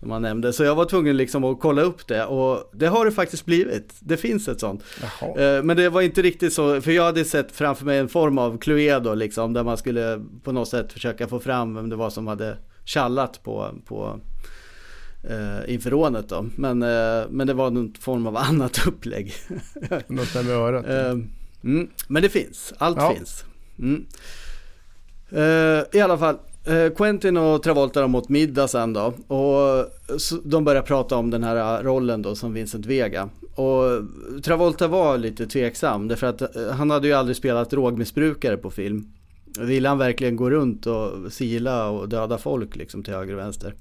Som 0.00 0.10
han 0.10 0.22
nämnde, 0.22 0.52
så 0.52 0.64
jag 0.64 0.74
var 0.74 0.84
tvungen 0.84 1.16
liksom 1.16 1.44
att 1.44 1.60
kolla 1.60 1.82
upp 1.82 2.06
det 2.06 2.24
och 2.24 2.70
det 2.72 2.86
har 2.86 3.04
det 3.04 3.12
faktiskt 3.12 3.44
blivit. 3.46 3.94
Det 4.00 4.16
finns 4.16 4.48
ett 4.48 4.60
sånt. 4.60 4.82
Eh, 5.36 5.62
Men 5.62 5.76
det 5.76 5.88
var 5.88 6.00
inte 6.00 6.22
riktigt 6.22 6.52
så, 6.52 6.80
för 6.80 6.90
jag 6.90 7.04
hade 7.04 7.24
sett 7.24 7.52
framför 7.52 7.84
mig 7.84 7.98
en 7.98 8.08
form 8.08 8.38
av 8.38 8.58
Cluedo 8.58 9.14
liksom, 9.14 9.52
där 9.52 9.64
man 9.64 9.76
skulle 9.76 10.24
på 10.42 10.52
något 10.52 10.68
sätt 10.68 10.92
försöka 10.92 11.28
få 11.28 11.40
fram 11.40 11.74
vem 11.74 11.88
det 11.90 11.96
var 11.96 12.10
som 12.10 12.26
hade 12.26 12.56
tjallat 12.84 13.42
på, 13.42 13.70
på 13.86 14.20
eh, 15.30 15.74
inför 15.74 15.90
rånet 15.90 16.28
då. 16.28 16.46
Men, 16.56 16.82
eh, 16.82 17.22
men 17.30 17.46
det 17.46 17.54
var 17.54 17.70
någon 17.70 17.94
form 18.00 18.26
av 18.26 18.36
annat 18.48 18.86
upplägg. 18.86 19.32
Något 20.06 20.34
med 20.34 20.48
örat. 20.50 20.86
Eh, 20.86 21.10
mm, 21.64 21.88
men 22.08 22.22
det 22.22 22.28
finns, 22.28 22.72
allt 22.78 22.96
Ja. 22.96 23.14
finns. 23.14 23.44
Mm. 23.78 24.06
Eh, 25.30 25.84
I 25.98 26.00
alla 26.00 26.18
fall, 26.18 26.36
eh, 26.64 26.94
Quentin 26.96 27.36
och 27.36 27.62
Travolta 27.62 28.00
har 28.00 28.16
åt 28.16 28.28
middag 28.28 28.68
sen 28.68 28.92
då. 28.92 29.14
Och 29.26 29.86
de 30.44 30.64
börjar 30.64 30.82
prata 30.82 31.16
om 31.16 31.30
den 31.30 31.44
här 31.44 31.82
rollen 31.82 32.22
då 32.22 32.34
som 32.34 32.52
Vincent 32.52 32.86
Vega. 32.86 33.28
Och 33.54 33.82
Travolta 34.42 34.88
var 34.88 35.18
lite 35.18 35.46
tveksam 35.46 36.08
därför 36.08 36.26
att 36.26 36.40
eh, 36.56 36.70
han 36.70 36.90
hade 36.90 37.06
ju 37.08 37.12
aldrig 37.14 37.36
spelat 37.36 37.70
drogmissbrukare 37.70 38.56
på 38.56 38.70
film. 38.70 39.06
Ville 39.60 39.88
han 39.88 39.98
verkligen 39.98 40.36
gå 40.36 40.50
runt 40.50 40.86
och 40.86 41.32
sila 41.32 41.88
och 41.88 42.08
döda 42.08 42.38
folk 42.38 42.76
liksom 42.76 43.02
till 43.02 43.14
höger 43.14 43.32
och 43.32 43.38
vänster. 43.38 43.74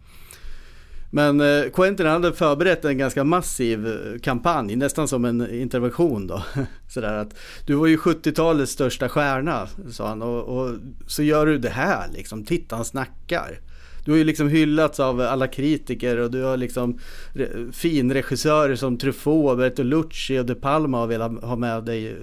Men 1.16 1.42
eh, 1.42 1.70
Quentin 1.74 2.06
hade 2.06 2.34
förberett 2.34 2.86
en 2.86 2.98
ganska 2.98 3.24
massiv 3.24 3.88
eh, 3.88 4.20
kampanj, 4.20 4.76
nästan 4.76 5.08
som 5.08 5.26
en 5.26 5.52
intervention 5.52 6.28
då. 6.28 6.44
Sådär 6.90 7.14
att 7.14 7.36
du 7.66 7.74
var 7.74 7.88
ju 7.88 7.98
70-talets 7.98 8.72
största 8.72 9.10
stjärna, 9.10 9.68
sa 9.92 10.08
han, 10.08 10.22
och, 10.22 10.44
och 10.58 10.76
så 11.08 11.24
gör 11.24 11.46
du 11.46 11.58
det 11.58 11.70
här 11.70 12.08
liksom, 12.14 12.46
titta 12.46 12.76
han 12.76 12.86
snackar. 12.86 13.60
Du 14.06 14.12
har 14.12 14.18
ju 14.18 14.24
liksom 14.24 14.48
hyllats 14.48 15.00
av 15.00 15.22
alla 15.22 15.48
kritiker 15.48 16.18
och 16.18 16.32
du 16.32 16.44
har 16.44 16.58
liksom 16.58 17.00
re- 17.34 17.72
finregissörer 17.72 18.76
som 18.76 18.98
Truffaut, 18.98 19.58
Bertolucci 19.58 20.40
och 20.40 20.46
De 20.46 20.56
Palma 20.56 20.98
har 20.98 21.08
velat 21.08 21.44
ha 21.44 21.56
med 21.56 21.84
dig 21.84 22.08
eh, 22.08 22.16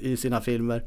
i 0.00 0.16
sina 0.16 0.40
filmer. 0.40 0.82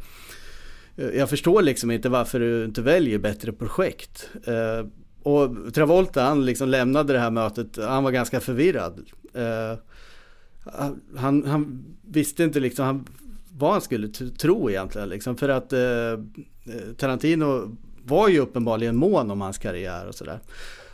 Eh, 0.97 1.09
jag 1.09 1.29
förstår 1.29 1.61
liksom 1.61 1.91
inte 1.91 2.09
varför 2.09 2.39
du 2.39 2.65
inte 2.65 2.81
väljer 2.81 3.19
bättre 3.19 3.51
projekt. 3.51 4.29
Eh, 4.45 4.87
och 5.27 5.73
Travolta 5.73 6.23
han 6.23 6.45
liksom 6.45 6.69
lämnade 6.69 7.13
det 7.13 7.19
här 7.19 7.31
mötet, 7.31 7.77
han 7.77 8.03
var 8.03 8.11
ganska 8.11 8.39
förvirrad. 8.39 9.05
Eh, 9.33 9.79
han, 11.17 11.43
han 11.45 11.85
visste 12.01 12.43
inte 12.43 12.59
liksom 12.59 12.85
han, 12.85 13.05
vad 13.57 13.71
han 13.71 13.81
skulle 13.81 14.07
tro 14.37 14.69
egentligen 14.69 15.09
liksom. 15.09 15.37
För 15.37 15.49
att 15.49 15.73
eh, 15.73 15.79
Tarantino 16.97 17.77
var 18.03 18.27
ju 18.29 18.39
uppenbarligen 18.39 18.95
mån 18.95 19.31
om 19.31 19.41
hans 19.41 19.57
karriär 19.57 20.07
och 20.07 20.15
sådär. 20.15 20.39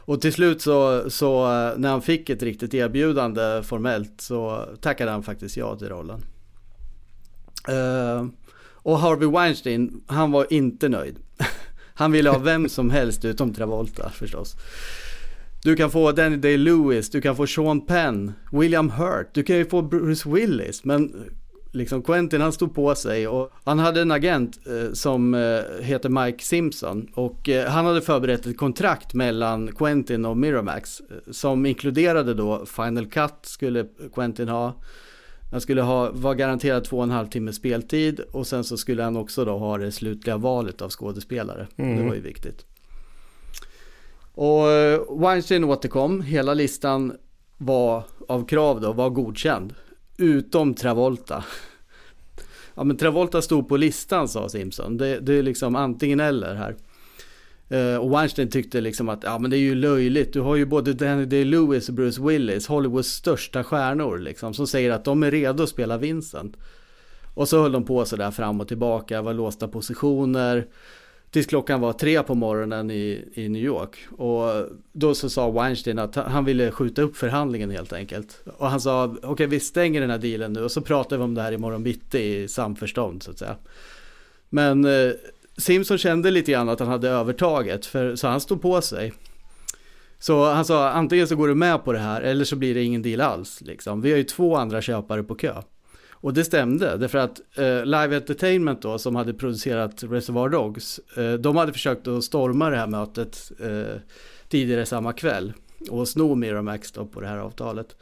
Och 0.05 0.21
till 0.21 0.33
slut 0.33 0.61
så, 0.61 1.09
så 1.09 1.43
eh, 1.43 1.77
när 1.77 1.89
han 1.89 2.01
fick 2.01 2.29
ett 2.29 2.43
riktigt 2.43 2.73
erbjudande 2.73 3.63
formellt 3.63 4.21
så 4.21 4.65
tackade 4.81 5.11
han 5.11 5.23
faktiskt 5.23 5.57
ja 5.57 5.75
till 5.75 5.89
rollen. 5.89 6.21
Eh, 7.67 8.25
och 8.73 8.99
Harvey 8.99 9.29
Weinstein, 9.29 10.03
han 10.07 10.31
var 10.31 10.53
inte 10.53 10.89
nöjd. 10.89 11.15
Han 11.93 12.11
ville 12.11 12.29
ha 12.29 12.37
vem 12.37 12.69
som 12.69 12.89
helst 12.89 13.25
utom 13.25 13.53
Travolta 13.53 14.09
förstås. 14.09 14.55
Du 15.63 15.75
kan 15.75 15.91
få 15.91 16.11
Danny 16.11 16.37
Day-Lewis, 16.37 17.09
du 17.11 17.21
kan 17.21 17.35
få 17.35 17.47
Sean 17.47 17.85
Penn, 17.85 18.33
William 18.51 18.89
Hurt, 18.89 19.29
du 19.33 19.43
kan 19.43 19.55
ju 19.55 19.65
få 19.65 19.81
Bruce 19.81 20.29
Willis. 20.29 20.83
Men 20.83 21.13
liksom 21.73 22.03
Quentin 22.03 22.41
han 22.41 22.53
stod 22.53 22.75
på 22.75 22.95
sig 22.95 23.27
och 23.27 23.51
han 23.63 23.79
hade 23.79 24.01
en 24.01 24.11
agent 24.11 24.59
eh, 24.67 24.93
som 24.93 25.33
eh, 25.33 25.83
heter 25.85 26.09
Mike 26.09 26.43
Simpson. 26.43 27.07
Och 27.13 27.49
eh, 27.49 27.69
han 27.69 27.85
hade 27.85 28.01
förberett 28.01 28.45
ett 28.45 28.57
kontrakt 28.57 29.13
mellan 29.13 29.75
Quentin 29.75 30.25
och 30.25 30.37
Miramax. 30.37 30.99
Eh, 30.99 31.31
som 31.31 31.65
inkluderade 31.65 32.33
då 32.33 32.65
Final 32.65 33.05
Cut 33.05 33.33
skulle 33.41 33.85
Quentin 34.13 34.49
ha. 34.49 34.73
Han 35.53 35.61
skulle 35.61 35.81
ha, 35.81 36.11
vara 36.11 36.35
garanterad 36.35 36.83
två 36.83 36.97
och 36.97 37.03
en 37.03 37.11
halv 37.11 37.27
timme 37.27 37.53
speltid 37.53 38.19
och 38.19 38.47
sen 38.47 38.63
så 38.63 38.77
skulle 38.77 39.03
han 39.03 39.17
också 39.17 39.45
då 39.45 39.57
ha 39.57 39.77
det 39.77 39.91
slutliga 39.91 40.37
valet 40.37 40.81
av 40.81 40.89
skådespelare. 40.89 41.67
Mm. 41.77 41.97
Det 41.97 42.03
var 42.03 42.15
ju 42.15 42.21
viktigt. 42.21 42.65
Och 44.33 44.71
eh, 44.71 45.19
Weinstein 45.19 45.63
återkom, 45.63 46.21
hela 46.21 46.53
listan 46.53 47.13
var 47.57 48.03
av 48.27 48.45
krav 48.45 48.81
då, 48.81 48.93
var 48.93 49.09
godkänd. 49.09 49.73
Utom 50.17 50.73
Travolta. 50.73 51.43
Ja 52.75 52.83
men 52.83 52.97
Travolta 52.97 53.41
stod 53.41 53.69
på 53.69 53.77
listan 53.77 54.27
sa 54.27 54.49
Simpson. 54.49 54.97
Det, 54.97 55.19
det 55.19 55.33
är 55.33 55.43
liksom 55.43 55.75
antingen 55.75 56.19
eller 56.19 56.55
här. 56.55 56.75
Eh, 57.69 57.95
och 57.95 58.09
Weinstein 58.09 58.49
tyckte 58.49 58.81
liksom 58.81 59.09
att 59.09 59.23
ja 59.23 59.39
men 59.39 59.51
det 59.51 59.57
är 59.57 59.59
ju 59.59 59.75
löjligt. 59.75 60.33
Du 60.33 60.41
har 60.41 60.55
ju 60.55 60.65
både 60.65 60.93
Danny 60.93 61.25
Day-Lewis 61.25 61.89
och 61.89 61.95
Bruce 61.95 62.21
Willis, 62.21 62.67
Hollywoods 62.67 63.09
största 63.09 63.63
stjärnor 63.63 64.17
liksom, 64.17 64.53
som 64.53 64.67
säger 64.67 64.91
att 64.91 65.05
de 65.05 65.23
är 65.23 65.31
redo 65.31 65.63
att 65.63 65.69
spela 65.69 65.97
Vincent. 65.97 66.57
Och 67.33 67.49
så 67.49 67.61
höll 67.61 67.71
de 67.71 67.85
på 67.85 68.05
sådär 68.05 68.31
fram 68.31 68.61
och 68.61 68.67
tillbaka, 68.67 69.21
var 69.21 69.33
låsta 69.33 69.67
positioner. 69.67 70.67
Tills 71.31 71.47
klockan 71.47 71.81
var 71.81 71.93
tre 71.93 72.23
på 72.23 72.35
morgonen 72.35 72.91
i, 72.91 73.25
i 73.33 73.49
New 73.49 73.63
York. 73.63 73.97
Och 74.17 74.69
då 74.91 75.15
så 75.15 75.29
sa 75.29 75.51
Weinstein 75.51 75.99
att 75.99 76.15
han 76.15 76.45
ville 76.45 76.71
skjuta 76.71 77.01
upp 77.01 77.17
förhandlingen 77.17 77.71
helt 77.71 77.93
enkelt. 77.93 78.41
Och 78.57 78.69
han 78.69 78.81
sa, 78.81 79.05
okej 79.05 79.29
okay, 79.29 79.47
vi 79.47 79.59
stänger 79.59 80.01
den 80.01 80.09
här 80.09 80.17
dealen 80.17 80.53
nu 80.53 80.63
och 80.63 80.71
så 80.71 80.81
pratar 80.81 81.17
vi 81.17 81.23
om 81.23 81.33
det 81.33 81.41
här 81.41 81.51
imorgon 81.51 81.83
bitti 81.83 82.19
i 82.19 82.47
samförstånd 82.47 83.23
så 83.23 83.31
att 83.31 83.39
säga. 83.39 83.55
Men 84.49 84.85
eh, 84.85 85.11
Simpson 85.57 85.97
kände 85.97 86.31
lite 86.31 86.51
grann 86.51 86.69
att 86.69 86.79
han 86.79 86.89
hade 86.89 87.09
övertaget, 87.09 87.85
för, 87.85 88.15
så 88.15 88.27
han 88.27 88.41
stod 88.41 88.61
på 88.61 88.81
sig. 88.81 89.13
Så 90.19 90.45
han 90.45 90.65
sa 90.65 90.89
antingen 90.89 91.27
så 91.27 91.35
går 91.35 91.47
du 91.47 91.55
med 91.55 91.83
på 91.83 91.93
det 91.93 91.99
här 91.99 92.21
eller 92.21 92.45
så 92.45 92.55
blir 92.55 92.73
det 92.73 92.83
ingen 92.83 93.01
deal 93.01 93.21
alls. 93.21 93.61
Liksom. 93.61 94.01
Vi 94.01 94.11
har 94.11 94.17
ju 94.17 94.23
två 94.23 94.55
andra 94.55 94.81
köpare 94.81 95.23
på 95.23 95.35
kö. 95.35 95.61
Och 96.11 96.33
det 96.33 96.43
stämde, 96.43 96.97
därför 96.97 97.17
att 97.17 97.41
eh, 97.57 97.85
Live 97.85 98.15
Entertainment 98.15 98.81
då, 98.81 98.97
som 98.97 99.15
hade 99.15 99.33
producerat 99.33 100.03
Reservoir 100.03 100.49
Dogs, 100.49 100.99
eh, 101.17 101.33
de 101.33 101.55
hade 101.55 101.73
försökt 101.73 102.07
att 102.07 102.23
storma 102.23 102.69
det 102.69 102.77
här 102.77 102.87
mötet 102.87 103.51
eh, 103.59 103.99
tidigare 104.49 104.85
samma 104.85 105.13
kväll 105.13 105.53
och 105.89 106.07
sno 106.07 106.35
Miramax 106.35 106.91
då 106.91 107.05
på 107.05 107.21
det 107.21 107.27
här 107.27 107.37
avtalet. 107.37 107.95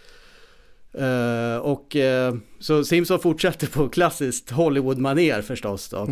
Uh, 1.00 1.58
och 1.58 1.96
uh, 1.96 2.40
så 2.60 2.84
Simpson 2.84 3.20
fortsätter 3.20 3.68
på 3.68 3.90
klassiskt 3.90 4.52
Hollywood-manér 4.52 5.42
förstås 5.42 5.90
då. 5.90 6.08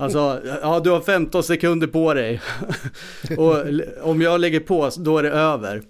Alltså, 0.00 0.40
ja 0.62 0.80
du 0.84 0.90
har 0.90 1.00
15 1.00 1.42
sekunder 1.42 1.86
på 1.86 2.14
dig. 2.14 2.40
och 3.36 3.56
om 4.02 4.22
jag 4.22 4.40
lägger 4.40 4.60
på 4.60 4.90
då 4.96 5.18
är 5.18 5.22
det 5.22 5.30
över. 5.30 5.82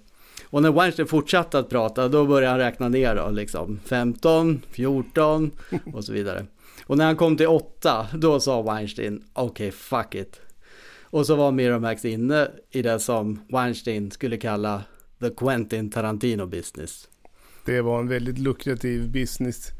Och 0.53 0.61
när 0.61 0.71
Weinstein 0.71 1.07
fortsatte 1.07 1.59
att 1.59 1.69
prata 1.69 2.07
då 2.07 2.25
började 2.25 2.51
han 2.51 2.59
räkna 2.59 2.89
ner 2.89 3.15
då 3.15 3.29
liksom 3.29 3.79
15, 3.85 4.61
14 4.71 5.51
och 5.93 6.03
så 6.03 6.13
vidare. 6.13 6.45
Och 6.85 6.97
när 6.97 7.05
han 7.05 7.15
kom 7.15 7.37
till 7.37 7.47
8 7.47 8.07
då 8.13 8.39
sa 8.39 8.61
Weinstein 8.61 9.23
okej 9.33 9.67
okay, 9.67 9.71
fuck 9.71 10.15
it. 10.15 10.41
Och 11.01 11.25
så 11.25 11.35
var 11.35 11.51
Miramax 11.51 12.05
inne 12.05 12.47
i 12.71 12.81
det 12.81 12.99
som 12.99 13.39
Weinstein 13.49 14.11
skulle 14.11 14.37
kalla 14.37 14.83
the 15.19 15.29
Quentin 15.29 15.89
Tarantino 15.89 16.45
business. 16.45 17.07
Det 17.65 17.81
var 17.81 17.99
en 17.99 18.07
väldigt 18.07 18.37
lukrativ 18.37 19.11
business. 19.11 19.71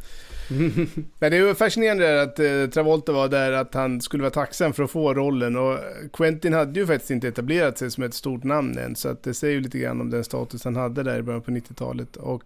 Men 1.19 1.31
det 1.31 1.37
är 1.37 1.53
fascinerande 1.53 2.21
att 2.21 2.39
eh, 2.39 2.65
Travolta 2.73 3.11
var 3.11 3.27
där, 3.27 3.51
att 3.51 3.73
han 3.73 4.01
skulle 4.01 4.23
vara 4.23 4.31
tacksam 4.31 4.73
för 4.73 4.83
att 4.83 4.91
få 4.91 5.13
rollen. 5.13 5.55
Och 5.55 5.77
Quentin 6.13 6.53
hade 6.53 6.79
ju 6.79 6.87
faktiskt 6.87 7.11
inte 7.11 7.27
etablerat 7.27 7.77
sig 7.77 7.91
som 7.91 8.03
ett 8.03 8.13
stort 8.13 8.43
namn 8.43 8.77
än, 8.77 8.95
så 8.95 9.09
att 9.09 9.23
det 9.23 9.33
säger 9.33 9.53
ju 9.53 9.61
lite 9.61 9.79
grann 9.79 10.01
om 10.01 10.09
den 10.09 10.23
status 10.23 10.63
han 10.63 10.75
hade 10.75 11.03
där 11.03 11.19
i 11.19 11.21
början 11.21 11.41
på 11.41 11.51
90-talet. 11.51 12.15
Och 12.15 12.43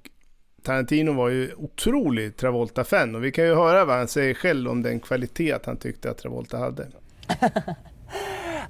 Tarantino 0.64 1.14
var 1.14 1.30
ju 1.30 1.54
otrolig 1.58 2.38
Travolta-fan 2.38 3.16
och 3.16 3.24
vi 3.24 3.32
kan 3.32 3.46
ju 3.46 3.56
höra 3.56 3.86
vad 3.86 3.98
han 3.98 4.08
säger 4.08 4.34
själv 4.34 4.70
om 4.70 4.84
den 4.84 5.00
kvalitet 5.00 5.60
han 5.66 5.78
tyckte 5.78 6.12
att 6.12 6.18
Travolta 6.18 6.58
hade. 6.58 6.84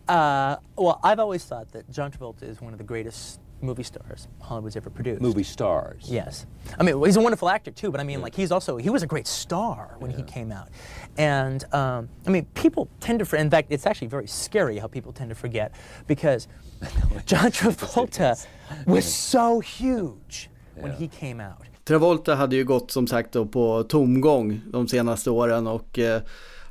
uh, 0.10 0.58
well, 0.76 1.00
I've 1.04 1.20
always 1.20 1.46
thought 1.46 1.72
that 1.74 1.84
John 1.98 2.12
Travolta 2.12 2.46
is 2.46 2.62
one 2.62 2.74
of 2.74 2.78
the 2.78 2.86
greatest 2.94 3.40
movie 3.62 3.84
stars 3.84 4.28
Hollywood's 4.42 4.76
ever 4.76 4.90
produced. 4.90 5.22
Movie 5.22 5.44
stars. 5.44 6.06
Yes. 6.08 6.46
I 6.80 6.84
mean, 6.84 7.04
he's 7.04 7.18
a 7.18 7.22
wonderful 7.22 7.50
actor 7.50 7.72
too, 7.72 7.92
but 7.92 8.00
I 8.00 8.04
mean, 8.04 8.22
like, 8.22 8.36
he's 8.36 8.52
also, 8.52 8.78
he 8.78 8.90
was 8.90 9.04
a 9.04 9.08
great 9.08 9.28
star 9.28 9.96
when 10.00 10.12
yeah. 10.12 10.18
he 10.18 10.24
came 10.24 10.52
out. 10.52 10.70
And, 11.18 11.64
um, 11.74 12.10
I 12.26 12.30
mean, 12.30 12.46
people 12.54 12.88
tend 13.00 13.20
to, 13.20 13.26
forget, 13.26 13.46
in 13.46 13.50
fact, 13.52 13.72
it's 13.72 13.86
actually 13.86 14.08
very 14.08 14.28
scary 14.28 14.78
how 14.78 14.88
people 14.88 15.12
tend 15.12 15.30
to 15.30 15.36
forget 15.36 15.72
because 16.08 16.48
John 17.26 17.52
Travolta 17.52 18.46
was 18.86 19.12
so 19.12 19.60
huge 19.60 20.50
when 20.76 20.94
he 20.94 21.08
came 21.08 21.42
out. 21.42 21.68
Travolta 21.84 22.36
hade 22.36 22.56
ju 22.56 22.64
gått 22.64 22.92
som 22.92 23.08
sagt 23.08 23.32
då 23.32 23.46
på 23.46 23.84
tomgång 23.84 24.62
de 24.72 24.88
senaste 24.88 25.30
åren 25.30 25.68
och 25.68 26.00
eh, 26.00 26.22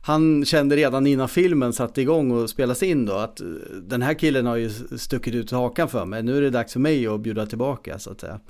han 0.06 0.44
kände 0.44 0.76
redan 0.76 1.06
innan 1.06 1.28
filmen 1.28 1.72
satte 1.72 2.00
igång 2.02 2.30
och 2.30 2.50
spelas 2.50 2.82
in 2.82 3.06
då 3.06 3.12
att 3.12 3.40
eh, 3.40 3.46
den 3.82 4.02
här 4.02 4.14
killen 4.14 4.46
har 4.46 4.56
ju 4.56 4.70
stuckit 4.98 5.34
ut 5.34 5.50
hakan 5.50 5.88
för 5.88 6.04
mig, 6.04 6.22
nu 6.22 6.36
är 6.36 6.40
det 6.40 6.50
dags 6.50 6.72
för 6.72 6.80
mig 6.80 7.06
att 7.06 7.20
bjuda 7.20 7.46
tillbaka 7.46 7.98
så 7.98 8.10
att 8.10 8.20
säga. 8.20 8.40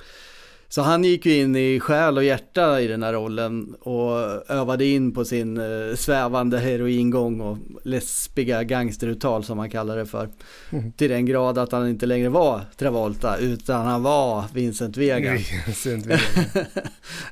Så 0.69 0.83
han 0.83 1.05
gick 1.05 1.27
ju 1.27 1.41
in 1.41 1.57
i 1.57 1.81
själ 1.81 2.17
och 2.17 2.25
hjärta 2.25 2.81
i 2.81 2.87
den 2.87 3.03
här 3.03 3.13
rollen 3.13 3.75
och 3.81 4.11
övade 4.51 4.85
in 4.85 5.15
på 5.15 5.25
sin 5.25 5.57
eh, 5.57 5.97
svävande 5.97 6.59
heroingång 6.59 7.41
och 7.41 7.59
läspiga 7.85 8.63
gangsteruttal 8.63 9.45
som 9.45 9.59
han 9.59 9.71
kallar 9.71 9.97
det 9.97 10.07
för. 10.07 10.29
Mm. 10.71 10.93
Till 10.93 11.11
den 11.11 11.27
grad 11.27 11.59
att 11.59 11.73
han 11.73 11.89
inte 11.89 12.07
längre 12.07 12.29
var 12.29 12.61
Travolta 12.77 13.37
utan 13.37 13.87
han 13.87 14.03
var 14.03 14.45
Vincent 14.55 14.97
Vega. 14.97 15.33
Vincent 15.67 16.07
Vega. 16.07 16.21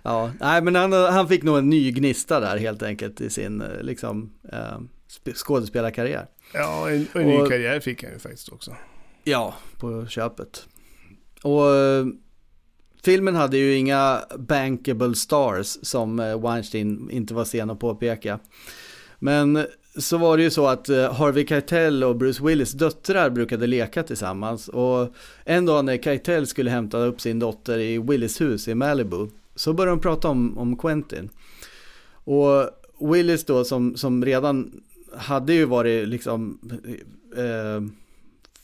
ja, 0.03 0.31
nej 0.41 0.63
men 0.63 0.75
han, 0.75 0.93
han 0.93 1.29
fick 1.29 1.43
nog 1.43 1.59
en 1.59 1.71
ny 1.71 1.93
gnista 1.93 2.41
där 2.41 2.57
helt 2.57 2.83
enkelt 2.83 3.21
i 3.21 3.31
sin 3.31 3.61
eh, 3.61 3.83
liksom, 3.83 4.33
eh, 4.53 5.33
skådespelarkarriär. 5.35 6.27
Ja, 6.55 6.91
en, 6.91 7.07
en 7.15 7.27
ny 7.27 7.37
och, 7.37 7.49
karriär 7.49 7.81
fick 7.81 8.03
han 8.03 8.13
ju 8.13 8.19
faktiskt 8.19 8.49
också. 8.49 8.77
Ja, 9.25 9.55
på 9.79 10.07
köpet. 10.07 10.67
Och 11.43 11.63
Filmen 13.05 13.35
hade 13.35 13.59
ju 13.59 13.77
inga 13.77 14.21
bankable 14.39 15.15
stars 15.15 15.79
som 15.83 16.21
eh, 16.21 16.41
Weinstein 16.41 17.11
inte 17.11 17.35
var 17.35 17.45
sen 17.45 17.71
att 17.71 17.79
påpeka. 17.79 18.39
Men 19.19 19.67
så 19.99 20.19
var 20.19 20.37
det 20.37 20.43
ju 20.43 20.51
så 20.51 20.67
att 20.67 20.89
eh, 20.89 21.13
Harvey 21.13 21.47
Keitel 21.47 22.05
och 22.05 22.17
Bruce 22.17 22.45
Willis 22.45 22.73
döttrar 22.73 23.31
brukade 23.31 23.67
leka 23.67 24.03
tillsammans 24.03 24.69
och 24.69 25.15
en 25.45 25.67
dag 25.67 25.85
när 25.85 25.99
Keitel 25.99 26.47
skulle 26.47 26.71
hämta 26.71 26.99
upp 26.99 27.21
sin 27.21 27.39
dotter 27.39 27.79
i 27.79 27.99
Willis 27.99 28.41
hus 28.41 28.69
i 28.69 28.75
Malibu 28.75 29.29
så 29.55 29.73
började 29.73 29.97
de 29.97 30.01
prata 30.01 30.29
om, 30.29 30.59
om 30.59 30.77
Quentin. 30.77 31.31
Och 32.25 32.71
Willis 33.11 33.45
då 33.45 33.65
som, 33.65 33.97
som 33.97 34.25
redan 34.25 34.83
hade 35.17 35.55
ju 35.55 35.65
varit 35.65 36.09
liksom 36.09 36.59
eh, 37.37 38.04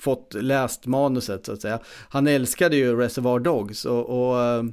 fått 0.03 0.35
läst 0.35 0.87
manuset 0.87 1.47
så 1.47 1.53
att 1.53 1.61
säga. 1.61 1.79
Han 2.09 2.27
älskade 2.27 2.77
ju 2.77 2.97
Reservoir 2.97 3.39
Dogs 3.39 3.85
och, 3.85 4.31
och 4.31 4.41
eh, 4.41 4.65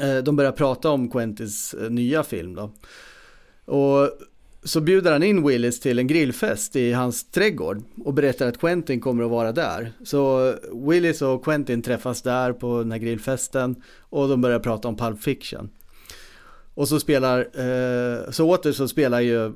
eh 0.00 0.22
de 0.22 0.36
började 0.36 0.56
prata 0.56 0.90
om 0.90 1.10
Quentins 1.10 1.74
eh, 1.74 1.90
nya 1.90 2.22
film 2.22 2.54
då. 2.54 2.70
Och 3.64 4.10
så 4.64 4.80
bjuder 4.80 5.12
han 5.12 5.22
in 5.22 5.46
Willis 5.46 5.80
till 5.80 5.98
en 5.98 6.06
grillfest 6.06 6.76
i 6.76 6.92
hans 6.92 7.30
trädgård 7.30 7.82
och 8.04 8.14
berättar 8.14 8.48
att 8.48 8.58
Quentin 8.58 9.00
kommer 9.00 9.24
att 9.24 9.30
vara 9.30 9.52
där. 9.52 9.92
Så 10.04 10.54
Willis 10.88 11.22
och 11.22 11.44
Quentin 11.44 11.82
träffas 11.82 12.22
där 12.22 12.52
på 12.52 12.78
den 12.78 12.92
här 12.92 12.98
grillfesten 12.98 13.82
och 14.00 14.28
de 14.28 14.40
börjar 14.40 14.60
prata 14.60 14.88
om 14.88 14.96
Pulp 14.96 15.22
Fiction. 15.22 15.70
Och 16.74 16.88
så 16.88 17.00
spelar, 17.00 17.38
eh, 17.40 18.30
så 18.30 18.48
åter 18.48 18.72
så 18.72 18.88
spelar 18.88 19.20
ju 19.20 19.52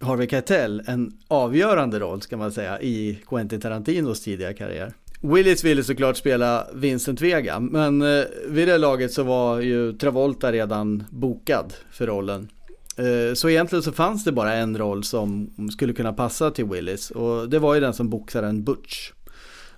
Harvey 0.00 0.28
Keitel 0.28 0.82
en 0.86 1.12
avgörande 1.28 1.98
roll 1.98 2.22
ska 2.22 2.36
man 2.36 2.52
säga 2.52 2.80
i 2.80 3.18
Quentin 3.26 3.60
Tarantinos 3.60 4.20
tidiga 4.20 4.54
karriär. 4.54 4.92
Willis 5.20 5.64
ville 5.64 5.84
såklart 5.84 6.16
spela 6.16 6.66
Vincent 6.74 7.20
Vega, 7.20 7.60
men 7.60 8.02
eh, 8.02 8.24
vid 8.48 8.68
det 8.68 8.78
laget 8.78 9.12
så 9.12 9.22
var 9.22 9.60
ju 9.60 9.92
Travolta 9.92 10.52
redan 10.52 11.04
bokad 11.10 11.74
för 11.90 12.06
rollen. 12.06 12.48
Eh, 12.96 13.34
så 13.34 13.48
egentligen 13.48 13.82
så 13.82 13.92
fanns 13.92 14.24
det 14.24 14.32
bara 14.32 14.54
en 14.54 14.78
roll 14.78 15.04
som 15.04 15.50
skulle 15.72 15.92
kunna 15.92 16.12
passa 16.12 16.50
till 16.50 16.64
Willis 16.64 17.10
och 17.10 17.48
det 17.48 17.58
var 17.58 17.74
ju 17.74 17.80
den 17.80 17.94
som 17.94 18.10
boxaren 18.10 18.64
Butch. 18.64 19.12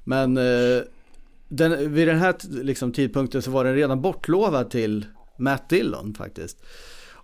Men 0.05 0.37
eh, 0.37 0.83
den, 1.49 1.95
vid 1.95 2.09
den 2.09 2.19
här 2.19 2.35
liksom, 2.63 2.93
tidpunkten 2.93 3.43
så 3.43 3.51
var 3.51 3.65
den 3.65 3.75
redan 3.75 4.03
bortlovad 4.03 4.71
till 4.71 5.07
Matt 5.37 5.69
Dillon 5.69 6.15
faktiskt. 6.15 6.59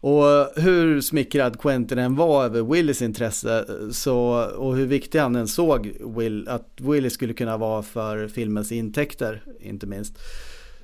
Och 0.06 0.62
hur 0.62 1.00
smickrad 1.00 1.60
Quentin 1.60 1.98
än 1.98 2.16
var 2.16 2.44
över 2.44 2.62
Willys 2.62 3.02
intresse 3.02 3.58
eh, 3.68 3.90
så, 3.90 4.44
och 4.56 4.76
hur 4.76 4.86
viktig 4.86 5.18
han 5.18 5.36
än 5.36 5.48
såg 5.48 5.92
Will, 6.16 6.48
att 6.48 6.68
Willy 6.76 7.10
skulle 7.10 7.34
kunna 7.34 7.56
vara 7.56 7.82
för 7.82 8.28
filmens 8.28 8.72
intäkter, 8.72 9.42
inte 9.60 9.86
minst, 9.86 10.18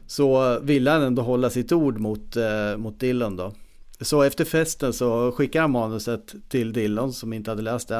så 0.06 0.58
ville 0.60 0.90
han 0.90 1.02
ändå 1.02 1.22
hålla 1.22 1.50
sitt 1.50 1.72
ord 1.72 1.98
mot, 1.98 2.36
eh, 2.36 2.76
mot 2.76 3.00
Dillon 3.00 3.36
då. 3.36 3.52
Så 4.00 4.22
efter 4.22 4.44
festen 4.44 4.92
så 4.92 5.32
skickade 5.32 5.62
han 5.62 5.70
manuset 5.70 6.34
till 6.48 6.72
Dillon 6.72 7.12
som 7.12 7.32
inte 7.32 7.50
hade 7.50 7.62
läst 7.62 7.90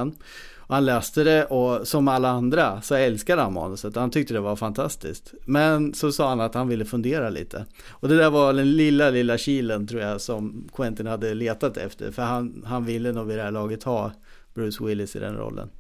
och 0.67 0.75
Han 0.75 0.85
läste 0.85 1.25
det 1.25 1.45
och 1.45 1.89
som 1.89 2.09
alla 2.09 2.29
andra 2.29 2.83
så 2.83 2.95
älskade 2.95 3.43
han 3.43 3.53
manuset. 3.53 3.97
Han 3.97 4.11
tyckte 4.11 4.35
det 4.35 4.41
var 4.41 4.57
fantastiskt. 4.57 5.35
Men 5.45 5.95
så 5.95 6.13
sa 6.13 6.29
han 6.29 6.41
att 6.41 6.55
han 6.55 6.69
ville 6.69 6.85
fundera 6.85 7.31
lite. 7.31 7.67
Och 7.91 8.09
det 8.09 8.17
där 8.17 8.31
var 8.31 8.53
den 8.53 8.73
lilla, 8.73 9.11
lilla 9.11 9.39
kilen 9.39 9.87
tror 9.87 10.03
jag 10.03 10.21
som 10.21 10.69
Quentin 10.75 11.07
hade 11.07 11.35
letat 11.35 11.77
efter. 11.77 12.11
För 12.11 12.23
han, 12.23 12.65
han 12.67 12.85
ville 12.85 13.13
nog 13.13 13.27
vid 13.27 13.39
det 13.39 13.43
här 13.43 13.51
laget 13.51 13.83
ha 13.83 14.13
Bruce 14.55 14.85
Willis 14.85 15.17
i 15.17 15.19
den 15.19 15.37
rollen. 15.37 15.71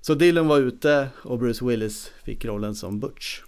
Så 0.00 0.14
Dylan 0.14 0.48
var 0.48 0.58
ute 0.58 1.08
och 1.22 1.38
Bruce 1.38 1.64
Willis 1.64 2.12
fick 2.24 2.44
rollen 2.44 2.74
som 2.74 3.00
Butch. 3.00 3.40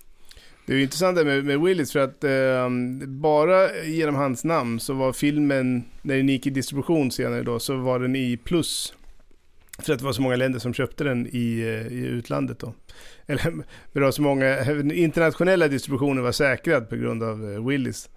Det 0.67 0.75
är 0.75 0.79
intressant 0.79 1.17
med, 1.17 1.45
med 1.45 1.61
Willis 1.61 1.93
för 1.93 2.01
att 2.01 2.25
eh, 2.25 2.69
bara 3.07 3.85
genom 3.85 4.15
hans 4.15 4.45
namn 4.45 4.81
så 4.81 4.95
var 4.95 5.13
filmen, 5.13 5.85
när 6.03 6.17
den 6.17 6.29
gick 6.29 6.47
i 6.47 6.51
distribution 6.51 7.11
senare 7.11 7.43
då, 7.43 7.59
så 7.59 7.77
var 7.77 7.99
den 7.99 8.17
i 8.17 8.37
plus 8.37 8.95
för 9.83 9.93
att 9.93 9.99
det 9.99 10.05
var 10.05 10.13
så 10.13 10.23
många 10.23 10.37
länder 10.37 10.59
som 10.59 10.75
köpte 10.75 11.05
den 11.05 11.27
i, 11.27 11.61
eh, 11.61 11.93
i 11.93 12.07
utlandet 12.07 12.59
då. 12.59 12.75
Eller 13.27 13.65
det 13.93 14.01
var 14.01 14.11
så 14.11 14.23
många, 14.23 14.73
internationella 14.93 15.69
distributioner 15.69 16.23
var 16.23 16.33
säkrad 16.33 16.89
på 16.89 16.97
grund 16.97 17.23
av 17.23 17.53
eh, 17.53 17.67
Willis. 17.67 18.11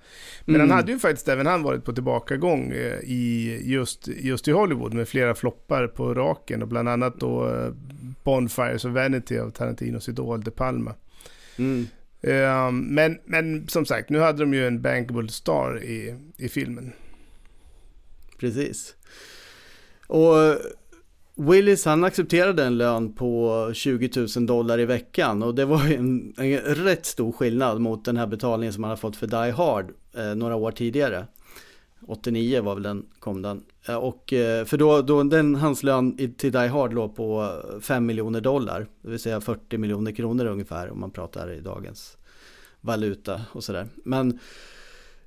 Men 0.45 0.55
mm. 0.55 0.69
han 0.69 0.77
hade 0.77 0.91
ju 0.91 0.99
faktiskt 0.99 1.27
även 1.27 1.45
han 1.45 1.63
varit 1.63 1.85
på 1.85 1.93
tillbakagång 1.93 2.71
eh, 2.71 2.99
i 3.03 3.59
just, 3.63 4.07
just 4.07 4.47
i 4.47 4.51
Hollywood 4.51 4.93
med 4.93 5.07
flera 5.07 5.35
floppar 5.35 5.88
på 5.88 6.13
raken 6.13 6.61
och 6.61 6.67
bland 6.67 6.89
annat 6.89 7.19
då 7.19 7.51
Bonfires 8.23 8.85
of 8.85 8.91
Vanity 8.91 9.38
av 9.38 9.49
Tarantinos 9.49 10.09
idol 10.09 10.41
De 10.41 10.51
Palma. 10.51 10.95
Mm. 11.57 11.88
Men, 12.71 13.19
men 13.25 13.67
som 13.67 13.85
sagt, 13.85 14.09
nu 14.09 14.19
hade 14.19 14.39
de 14.39 14.53
ju 14.53 14.67
en 14.67 14.81
bankable 14.81 15.29
star 15.29 15.83
i, 15.83 16.15
i 16.38 16.49
filmen. 16.49 16.91
Precis. 18.39 18.95
Och 20.07 20.35
Willis 21.49 21.85
han 21.85 22.03
accepterade 22.03 22.63
en 22.63 22.77
lön 22.77 23.13
på 23.13 23.69
20 23.73 24.09
000 24.35 24.45
dollar 24.45 24.80
i 24.80 24.85
veckan 24.85 25.43
och 25.43 25.55
det 25.55 25.65
var 25.65 25.85
ju 25.88 25.95
en, 25.95 26.34
en 26.38 26.57
rätt 26.59 27.05
stor 27.05 27.31
skillnad 27.31 27.81
mot 27.81 28.05
den 28.05 28.18
här 28.18 28.27
betalningen 28.27 28.73
som 28.73 28.84
han 28.84 28.89
har 28.89 28.97
fått 28.97 29.15
för 29.15 29.27
Die 29.27 29.51
Hard 29.51 29.85
eh, 30.18 30.35
några 30.35 30.55
år 30.55 30.72
tidigare. 30.72 31.26
89 32.07 32.61
var 32.61 32.73
väl 32.73 32.84
den, 32.84 33.05
kom 33.19 33.41
den. 33.41 33.63
Eh, 33.88 33.95
och 33.95 34.34
eh, 34.34 34.65
för 34.65 34.77
då, 34.77 35.01
då 35.01 35.23
den, 35.23 35.55
hans 35.55 35.84
lön 35.84 36.15
i- 36.19 36.27
till 36.27 36.51
Die 36.51 36.68
Hard 36.68 36.93
låg 36.93 37.15
på 37.15 37.61
5 37.81 38.05
miljoner 38.05 38.41
dollar, 38.41 38.88
det 39.01 39.09
vill 39.09 39.19
säga 39.19 39.41
40 39.41 39.77
miljoner 39.77 40.11
kronor 40.11 40.45
ungefär 40.45 40.89
om 40.91 40.99
man 40.99 41.11
pratar 41.11 41.51
i 41.53 41.59
dagens 41.59 42.18
valuta 42.81 43.41
och 43.51 43.63
sådär. 43.63 43.88
Men 44.03 44.31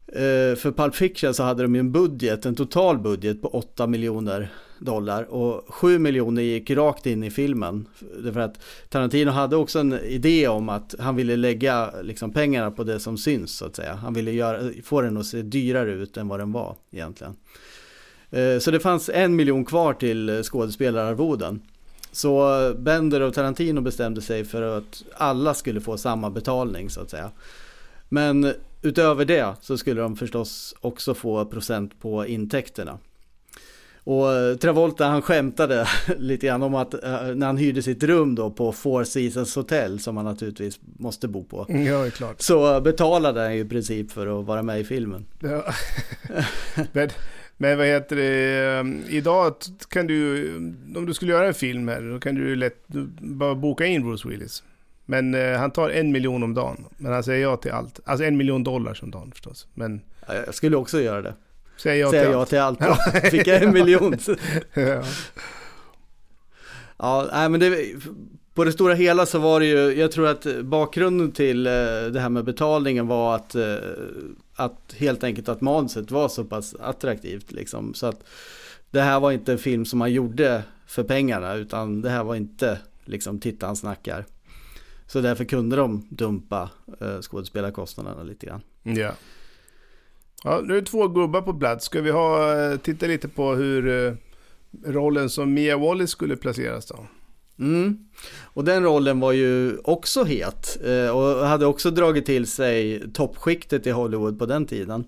eh, 0.07 0.57
för 0.57 0.73
Pulp 0.73 0.95
Fiction 0.95 1.35
så 1.35 1.43
hade 1.43 1.63
de 1.63 1.75
ju 1.75 1.79
en 1.79 1.93
budget, 1.93 2.47
en 2.47 2.55
total 2.55 2.99
budget 2.99 3.43
på 3.43 3.49
8 3.49 3.87
miljoner 3.87 4.53
dollar 4.79 5.23
och 5.23 5.75
7 5.75 5.99
miljoner 5.99 6.43
gick 6.43 6.71
rakt 6.71 7.07
in 7.07 7.25
i 7.25 7.31
filmen. 7.31 7.89
Därför 8.19 8.41
att 8.41 8.61
Tarantino 8.89 9.31
hade 9.31 9.57
också 9.57 9.79
en 9.79 9.93
idé 9.93 10.49
om 10.49 10.69
att 10.69 10.95
han 10.99 11.17
ville 11.17 11.37
lägga 11.37 11.91
liksom, 12.03 12.33
pengarna 12.33 12.71
på 12.71 12.85
det 12.85 13.01
som 13.01 13.19
syns 13.19 13.57
så 13.57 13.67
att 13.67 13.77
säga. 13.77 13.95
Han 13.95 14.15
ville 14.15 14.33
göra, 14.33 14.71
få 14.85 15.01
den 15.01 15.17
att 15.17 15.27
se 15.27 15.43
dyrare 15.43 15.93
ut 15.93 16.17
än 16.17 16.29
vad 16.29 16.41
den 16.41 16.53
var 16.53 16.77
egentligen. 16.91 17.37
Eh, 18.31 18.59
så 18.59 18.71
det 18.71 18.81
fanns 18.81 19.11
en 19.15 19.37
miljon 19.37 19.65
kvar 19.65 19.95
till 19.95 20.43
skådespelararvoden. 20.45 21.61
Så 22.13 22.73
Bender 22.79 23.21
och 23.21 23.35
Tarantino 23.35 23.81
bestämde 23.81 24.23
sig 24.23 24.45
för 24.45 24.79
att 24.79 25.05
alla 25.17 25.55
skulle 25.55 25.81
få 25.81 25.97
samma 25.97 26.31
betalning 26.31 26.91
så 26.91 27.01
att 27.01 27.11
säga. 27.11 27.31
Men 28.09 28.53
utöver 28.83 29.25
det 29.25 29.55
så 29.61 29.79
skulle 29.79 30.01
de 30.01 30.17
förstås 30.17 30.75
också 30.81 31.15
få 31.15 31.45
procent 31.45 32.01
på 32.01 32.27
intäkterna. 32.27 32.99
Och 34.05 34.33
eh, 34.33 34.57
Travolta 34.57 35.05
han 35.05 35.23
skämtade 35.23 35.89
lite 36.19 36.47
grann 36.47 36.63
om 36.63 36.75
att 36.75 36.95
eh, 36.95 37.01
när 37.35 37.47
han 37.47 37.57
hyrde 37.57 37.83
sitt 37.83 38.03
rum 38.03 38.35
då 38.35 38.51
på 38.51 38.73
Four 38.73 39.05
Seasons 39.05 39.57
Hotel 39.57 40.01
som 40.01 40.17
han 40.17 40.27
naturligtvis 40.27 40.81
måste 40.83 41.29
bo 41.29 41.45
på. 41.45 41.67
Ja, 41.69 41.75
det 41.75 42.07
är 42.07 42.11
klart. 42.11 42.41
Så 42.41 42.81
betalade 42.81 43.41
han 43.41 43.55
ju 43.55 43.61
i 43.61 43.65
princip 43.65 44.11
för 44.11 44.41
att 44.41 44.47
vara 44.47 44.63
med 44.63 44.81
i 44.81 44.85
filmen. 44.85 45.27
Ja. 45.41 45.65
men, 46.93 47.09
men 47.57 47.79
vad 47.79 47.87
heter 47.87 48.17
det, 48.17 48.81
um, 48.81 49.03
idag 49.09 49.55
kan 49.89 50.07
du, 50.07 50.47
om 50.97 51.07
du 51.07 51.15
skulle 51.15 51.33
göra 51.33 51.47
en 51.47 51.55
film 51.55 51.89
här, 51.89 52.01
då 52.13 52.21
kan 52.21 52.35
du 52.35 52.57
lätt 52.57 52.89
bara 53.19 53.55
boka 53.55 53.87
in 53.87 54.03
Bruce 54.03 54.29
Willis. 54.29 54.63
Men 55.07 55.35
eh, 55.35 55.59
han 55.59 55.71
tar 55.71 55.91
en 55.91 56.13
miljon 56.13 56.43
om 56.43 56.55
dagen, 56.55 56.85
men 56.97 57.13
han 57.13 57.25
säger 57.25 57.43
ja 57.43 57.57
till 57.57 57.73
allt. 57.73 58.01
Alltså 58.05 58.25
en 58.25 58.37
miljon 58.37 58.65
dollar 58.65 58.99
om 59.03 59.11
dagen 59.11 59.31
förstås. 59.31 59.67
Men 59.75 60.01
Ja, 60.27 60.35
Jag 60.35 60.55
skulle 60.55 60.77
också 60.77 61.01
göra 61.01 61.23
det. 61.23 61.35
Säger 61.77 62.01
ja 62.01 62.11
Säga 62.11 62.23
till 62.23 62.59
ja 62.59 62.65
allt. 62.65 62.79
till 62.79 62.87
allt. 62.87 63.13
då. 63.15 63.21
Fick 63.31 63.47
jag 63.47 63.63
en 63.63 63.73
miljon. 63.73 64.17
ja. 64.75 65.03
Ja, 66.97 67.29
nej 67.33 67.49
men 67.49 67.61
det, 67.61 67.95
på 68.55 68.65
det 68.65 68.73
stora 68.73 68.95
hela 68.95 69.27
så 69.27 69.39
var 69.39 69.61
det 69.61 69.67
ju, 69.67 70.01
jag 70.01 70.13
tror 70.13 70.27
att 70.29 70.47
bakgrunden 70.65 71.33
till 71.33 71.67
eh, 71.67 71.73
det 72.13 72.21
här 72.21 72.29
med 72.29 72.45
betalningen 72.45 73.07
var 73.07 73.35
att, 73.35 73.55
eh, 73.55 73.75
att 74.55 74.95
helt 74.97 75.25
enkelt 75.25 75.49
att 75.49 75.61
manuset 75.61 76.11
var 76.11 76.29
så 76.29 76.45
pass 76.45 76.75
attraktivt 76.75 77.53
liksom. 77.53 77.95
Så 77.95 78.07
att 78.07 78.25
det 78.91 79.01
här 79.01 79.21
var 79.21 79.33
inte 79.33 79.53
en 79.53 79.59
film 79.59 79.85
som 79.85 79.99
man 79.99 80.13
gjorde 80.13 80.63
för 80.87 81.03
pengarna 81.03 81.55
utan 81.55 82.03
det 82.03 82.11
här 82.11 82.25
var 82.25 82.35
inte 82.35 82.79
liksom 83.05 83.41
titta 83.41 83.67
han 83.67 83.77
snackar. 83.77 84.25
Så 85.07 85.21
därför 85.21 85.45
kunde 85.45 85.77
de 85.77 86.07
dumpa 86.11 86.71
eh, 87.01 87.21
skådespelarkostnaderna 87.21 88.23
lite 88.23 88.47
grann. 88.47 88.61
Ja. 88.83 89.11
Ja, 90.47 90.61
nu 90.65 90.77
är 90.77 90.81
det 90.81 90.87
två 90.87 91.09
gubbar 91.09 91.43
på 91.43 91.55
plats. 91.55 91.85
Ska 91.85 92.01
vi 92.01 92.11
ha, 92.11 92.55
eh, 92.63 92.77
titta 92.77 93.07
lite 93.07 93.29
på 93.29 93.55
hur 93.55 94.07
eh, 94.07 94.13
rollen 94.93 95.31
som 95.31 95.55
Mia 95.55 95.79
Wallace 95.79 96.11
skulle 96.11 96.37
placeras 96.37 96.87
då? 96.87 97.07
Mm. 97.59 97.99
Och 98.43 98.65
den 98.65 98.83
rollen 98.83 99.21
var 99.21 99.33
ju 99.33 99.79
också 99.79 100.25
het 100.25 100.79
eh, 100.85 101.17
och 101.17 101.47
hade 101.47 101.67
också 101.67 101.91
dragit 101.91 102.27
till 102.27 102.47
sig 102.47 103.03
toppskiktet 103.13 103.87
i 103.87 103.91
Hollywood 103.91 104.39
på 104.39 104.47
den 104.47 104.67
tiden. 104.67 105.05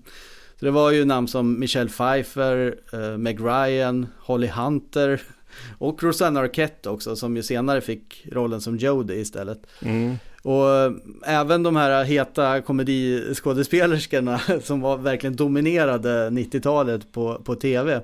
Så 0.59 0.65
det 0.65 0.71
var 0.71 0.91
ju 0.91 1.05
namn 1.05 1.27
som 1.27 1.59
Michelle 1.59 1.89
Pfeiffer, 1.89 2.77
Meg 3.17 3.39
Ryan, 3.39 4.07
Holly 4.19 4.47
Hunter 4.47 5.21
och 5.77 6.03
Rosanna 6.03 6.39
Arquette 6.39 6.89
också 6.89 7.15
som 7.15 7.35
ju 7.35 7.43
senare 7.43 7.81
fick 7.81 8.27
rollen 8.31 8.61
som 8.61 8.77
Jodie 8.77 9.19
istället. 9.19 9.67
Och 10.47 10.69
eh, 10.69 10.91
även 11.23 11.63
de 11.63 11.75
här 11.75 12.03
heta 12.03 12.61
komediskådespelerskorna 12.61 14.41
som 14.63 14.81
var 14.81 14.97
verkligen 14.97 15.35
dominerade 15.35 16.29
90-talet 16.29 17.11
på, 17.11 17.41
på 17.43 17.55
tv. 17.55 18.01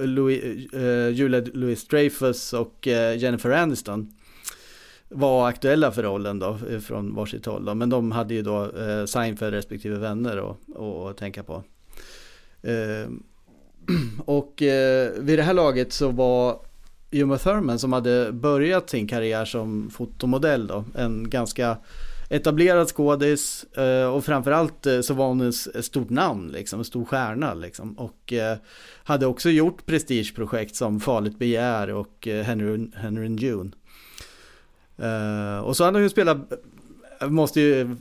Louis, 0.00 0.72
eh, 0.72 1.08
Julia 1.08 1.40
Louis-Dreyfus 1.40 2.54
och 2.54 2.88
eh, 2.88 3.16
Jennifer 3.18 3.50
Aniston 3.50 4.14
var 5.08 5.48
aktuella 5.48 5.92
för 5.92 6.02
rollen 6.02 6.38
då 6.38 6.58
eh, 6.70 6.78
från 6.78 7.14
varsitt 7.14 7.46
håll 7.46 7.64
då. 7.64 7.74
Men 7.74 7.90
de 7.90 8.12
hade 8.12 8.34
ju 8.34 8.42
då 8.42 8.64
eh, 8.64 9.04
Seinfeld 9.04 9.54
respektive 9.54 9.98
vänner 9.98 10.38
och, 10.38 10.56
och, 10.74 11.16
tänka 11.16 11.42
på. 11.42 11.62
Eh, 12.62 13.10
och 14.24 14.62
eh, 14.62 15.12
vid 15.18 15.38
det 15.38 15.42
här 15.42 15.54
laget 15.54 15.92
så 15.92 16.08
var 16.08 16.58
Uma 17.22 17.38
Thurman 17.38 17.78
som 17.78 17.92
hade 17.92 18.32
börjat 18.32 18.90
sin 18.90 19.08
karriär 19.08 19.44
som 19.44 19.90
fotomodell 19.90 20.66
då, 20.66 20.84
en 20.94 21.30
ganska 21.30 21.76
etablerad 22.28 22.88
skådis 22.88 23.64
eh, 23.64 24.06
och 24.06 24.24
framförallt 24.24 24.86
eh, 24.86 25.00
så 25.00 25.14
var 25.14 25.26
hon 25.26 25.48
ett 25.48 25.84
stort 25.84 26.10
namn, 26.10 26.48
liksom, 26.48 26.78
en 26.78 26.84
stor 26.84 27.04
stjärna 27.04 27.54
liksom. 27.54 27.98
Och 27.98 28.32
eh, 28.32 28.56
hade 29.04 29.26
också 29.26 29.50
gjort 29.50 29.86
prestigeprojekt 29.86 30.76
som 30.76 31.00
Farligt 31.00 31.38
begär 31.38 31.90
och 31.90 32.28
Henry, 32.44 32.86
Henry 32.94 33.26
and 33.26 33.40
June. 33.40 33.70
Och 35.62 35.76
så 35.76 35.84
hade 35.84 35.96
hon 35.96 36.02
ju 36.02 36.08
spelat, 36.08 36.38
jag 37.20 37.32
måste 37.32 37.60
ju 37.60 37.96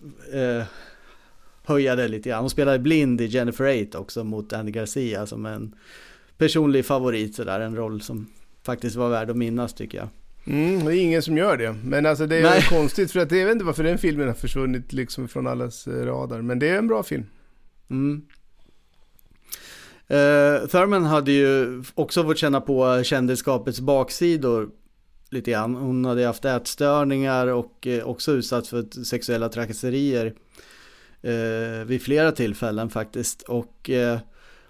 höja 1.64 1.96
det 1.96 2.08
lite 2.08 2.30
grann, 2.30 2.40
hon 2.40 2.50
spelade 2.50 2.80
blind 2.80 3.22
i 3.22 3.26
Jennifer 3.26 3.88
8 3.88 4.00
också 4.00 4.24
mot 4.24 4.54
Andy 4.54 4.72
Garcia 4.72 5.26
som 5.26 5.46
en 5.46 5.76
personlig 6.38 6.86
favorit 6.86 7.36
sådär, 7.36 7.60
en 7.60 7.76
roll 7.76 8.02
som 8.02 8.28
faktiskt 8.66 8.96
var 8.96 9.10
värd 9.10 9.30
att 9.30 9.38
minnas 9.38 9.74
tycker 9.74 9.98
jag. 9.98 10.08
Mm, 10.46 10.86
det 10.86 10.96
är 10.98 11.04
ingen 11.04 11.22
som 11.22 11.38
gör 11.38 11.58
det. 11.58 11.76
Men 11.84 12.06
alltså 12.06 12.28
det 12.28 12.38
är 12.38 12.44
Nej. 12.44 12.66
konstigt 12.70 13.12
för 13.12 13.20
att 13.20 13.32
jag 13.32 13.46
vet 13.46 13.54
inte 13.54 13.66
varför 13.66 13.84
den 13.84 13.98
filmen 13.98 14.28
har 14.28 14.36
försvunnit 14.36 14.94
liksom 14.94 15.28
från 15.28 15.48
allas 15.48 15.88
eh, 15.88 16.06
radar. 16.06 16.42
Men 16.42 16.60
det 16.60 16.70
är 16.70 16.78
en 16.78 16.88
bra 16.88 17.04
film. 17.04 17.26
Mm. 17.90 18.22
Uh, 20.12 20.68
Thurman 20.68 21.04
hade 21.04 21.32
ju 21.32 21.84
också 21.96 22.24
fått 22.24 22.38
känna 22.38 22.62
på 22.62 23.04
kändisskapets 23.04 23.80
baksidor 23.80 24.70
lite 25.34 25.52
grann. 25.52 25.76
Hon 25.76 26.06
hade 26.06 26.26
haft 26.26 26.46
ätstörningar 26.46 27.48
och 27.48 27.88
eh, 27.88 28.08
också 28.08 28.32
utsatts 28.32 28.70
för 28.70 29.04
sexuella 29.04 29.50
trakasserier 29.50 30.34
eh, 31.22 31.86
vid 31.86 32.02
flera 32.02 32.32
tillfällen 32.32 32.90
faktiskt. 32.90 33.42
Och 33.42 33.90
eh, 33.90 34.20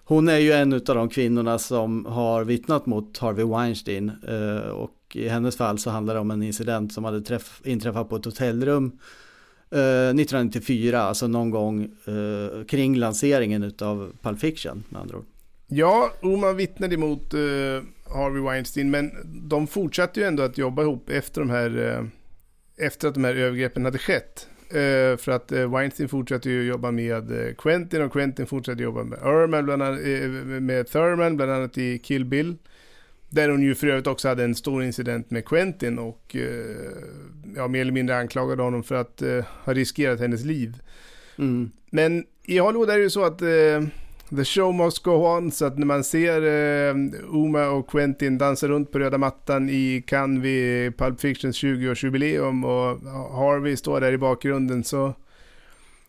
hon 0.06 0.30
är 0.30 0.38
ju 0.38 0.52
en 0.52 0.74
av 0.74 0.80
de 0.82 1.10
kvinnorna 1.10 1.60
som 1.60 2.06
har 2.06 2.44
vittnat 2.44 2.86
mot 2.86 3.18
Harvey 3.18 3.46
Weinstein. 3.46 4.12
Eh, 4.28 4.70
och 4.70 4.98
i 5.14 5.28
hennes 5.28 5.58
fall 5.58 5.80
så 5.80 5.90
handlar 5.90 6.14
det 6.14 6.20
om 6.20 6.32
en 6.32 6.44
incident 6.44 6.94
som 6.94 7.04
hade 7.04 7.20
träff- 7.20 7.68
inträffat 7.68 8.10
på 8.10 8.16
ett 8.16 8.26
hotellrum 8.26 8.86
eh, 9.72 9.80
1994, 9.80 11.02
alltså 11.02 11.28
någon 11.28 11.50
gång 11.50 11.84
eh, 11.84 12.66
kring 12.66 12.96
lanseringen 12.96 13.64
utav 13.64 14.12
Pulp 14.22 14.40
Fiction 14.40 14.84
med 14.90 15.02
andra 15.02 15.18
ord. 15.18 15.26
Ja, 15.68 16.12
Oman 16.22 16.58
vittnade 16.58 16.96
emot 16.96 17.34
Harvey 18.14 18.42
Weinstein, 18.42 18.92
men 18.92 19.12
de 19.50 19.68
fortsatte 19.68 20.20
ju 20.20 20.26
ändå 20.26 20.44
att 20.44 20.58
jobba 20.58 20.82
ihop 20.82 21.10
efter, 21.10 21.42
de 21.42 21.50
här, 21.50 22.10
efter 22.78 23.08
att 23.08 23.14
de 23.14 23.24
här 23.24 23.36
övergreppen 23.36 23.86
hade 23.86 23.98
skett. 23.98 24.48
Eh, 24.74 25.18
för 25.18 25.30
att 25.32 25.52
eh, 25.52 25.72
Weinstein 25.72 26.10
fortsatte 26.10 26.50
ju 26.50 26.64
jobba 26.64 26.92
med 26.92 27.32
eh, 27.32 27.54
Quentin 27.54 28.02
och 28.02 28.14
Quentin 28.14 28.48
fortsatte 28.48 28.84
jobba 28.84 29.04
med 29.04 29.20
Erman, 29.20 29.66
bland 29.66 29.84
annat, 29.84 30.00
med 30.62 30.88
Thurman, 30.88 31.38
bland 31.38 31.52
annat 31.52 31.78
i 31.78 32.00
Kill 32.00 32.26
Bill. 32.26 32.56
Där 33.30 33.50
hon 33.50 33.62
ju 33.62 33.76
för 33.76 33.88
övrigt 33.88 34.08
också 34.08 34.28
hade 34.28 34.44
en 34.44 34.56
stor 34.56 34.84
incident 34.84 35.32
med 35.32 35.46
Quentin 35.46 36.00
och 36.00 36.36
ja, 37.56 37.68
mer 37.68 37.82
eller 37.82 37.92
mindre 37.92 38.18
anklagade 38.18 38.64
honom 38.64 38.84
för 38.84 38.96
att 38.96 39.24
ha 39.64 39.74
riskerat 39.74 40.20
hennes 40.20 40.46
liv. 40.46 40.82
Mm. 41.38 41.72
Men 41.90 42.26
i 42.44 42.58
Hollywood 42.58 42.90
är 42.90 42.98
det 42.98 43.04
ju 43.04 43.10
så 43.10 43.26
att 43.26 43.42
the 44.36 44.46
show 44.46 44.74
must 44.74 45.04
go 45.04 45.38
on, 45.38 45.52
så 45.52 45.66
att 45.66 45.78
när 45.78 45.86
man 45.86 46.04
ser 46.04 46.42
eh, 46.42 46.96
Uma 47.30 47.70
och 47.70 47.90
Quentin 47.90 48.38
dansa 48.38 48.68
runt 48.68 48.92
på 48.92 49.00
röda 49.00 49.18
mattan 49.18 49.70
i 49.70 50.04
Cannes 50.08 50.44
vid 50.44 50.98
Pulp 50.98 51.22
Fictions 51.22 51.64
20-årsjubileum 51.64 52.66
och 52.66 53.02
Harvey 53.38 53.78
står 53.78 54.02
där 54.02 54.12
i 54.12 54.18
bakgrunden 54.18 54.84
så 54.84 55.14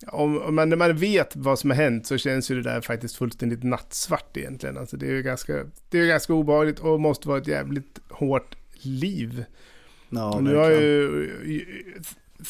om, 0.06 0.42
om 0.42 0.54
man, 0.54 0.68
när 0.68 0.76
man 0.76 0.96
vet 0.96 1.36
vad 1.36 1.58
som 1.58 1.70
har 1.70 1.76
hänt 1.76 2.06
så 2.06 2.18
känns 2.18 2.50
ju 2.50 2.54
det 2.54 2.62
där 2.62 2.80
faktiskt 2.80 3.16
fullständigt 3.16 3.62
nattsvart 3.62 4.36
egentligen. 4.36 4.78
Alltså 4.78 4.96
det 4.96 5.06
är 5.06 5.12
ju 5.12 5.22
ganska, 5.22 5.64
det 5.90 5.98
är 5.98 6.06
ganska 6.06 6.34
obehagligt 6.34 6.78
och 6.78 7.00
måste 7.00 7.28
vara 7.28 7.38
ett 7.38 7.48
jävligt 7.48 8.00
hårt 8.10 8.56
liv. 8.72 9.44
Ja, 10.08 10.40
nu 10.40 10.56
har 10.56 10.70
ju, 10.70 11.64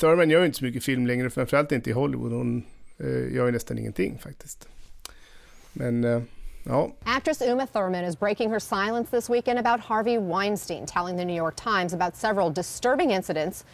Thurman 0.01 0.31
gör 0.31 0.41
ju 0.41 0.47
inte 0.47 0.59
så 0.59 0.65
mycket 0.65 0.85
film 0.85 1.07
längre, 1.07 1.31
framförallt 1.31 1.73
inte 1.73 1.91
i 1.91 1.93
Hollywood. 1.93 2.33
Hon 2.33 2.63
eh, 2.99 3.35
gör 3.35 3.47
ju 3.47 3.53
nästan 3.53 3.79
ingenting 3.79 4.19
faktiskt. 4.19 4.69
Men 5.77 6.05
eh, 6.05 6.21
Ja. 6.67 6.89
Actress 7.05 7.43
Uma 7.43 7.67
Thurman 7.67 8.05
is 8.05 8.17
breaking 8.17 8.49
her 8.49 8.59
silence 8.59 9.11
this 9.11 9.29
weekend 9.29 9.59
about 9.59 9.81
Harvey 9.81 10.17
Weinstein, 10.17 10.87
telling 10.87 11.17
the 11.17 11.25
New 11.25 11.35
York 11.35 11.57
Times 11.57 11.93
about 11.93 12.17
several 12.17 12.51
disturbing 12.51 13.11
incidents 13.11 13.65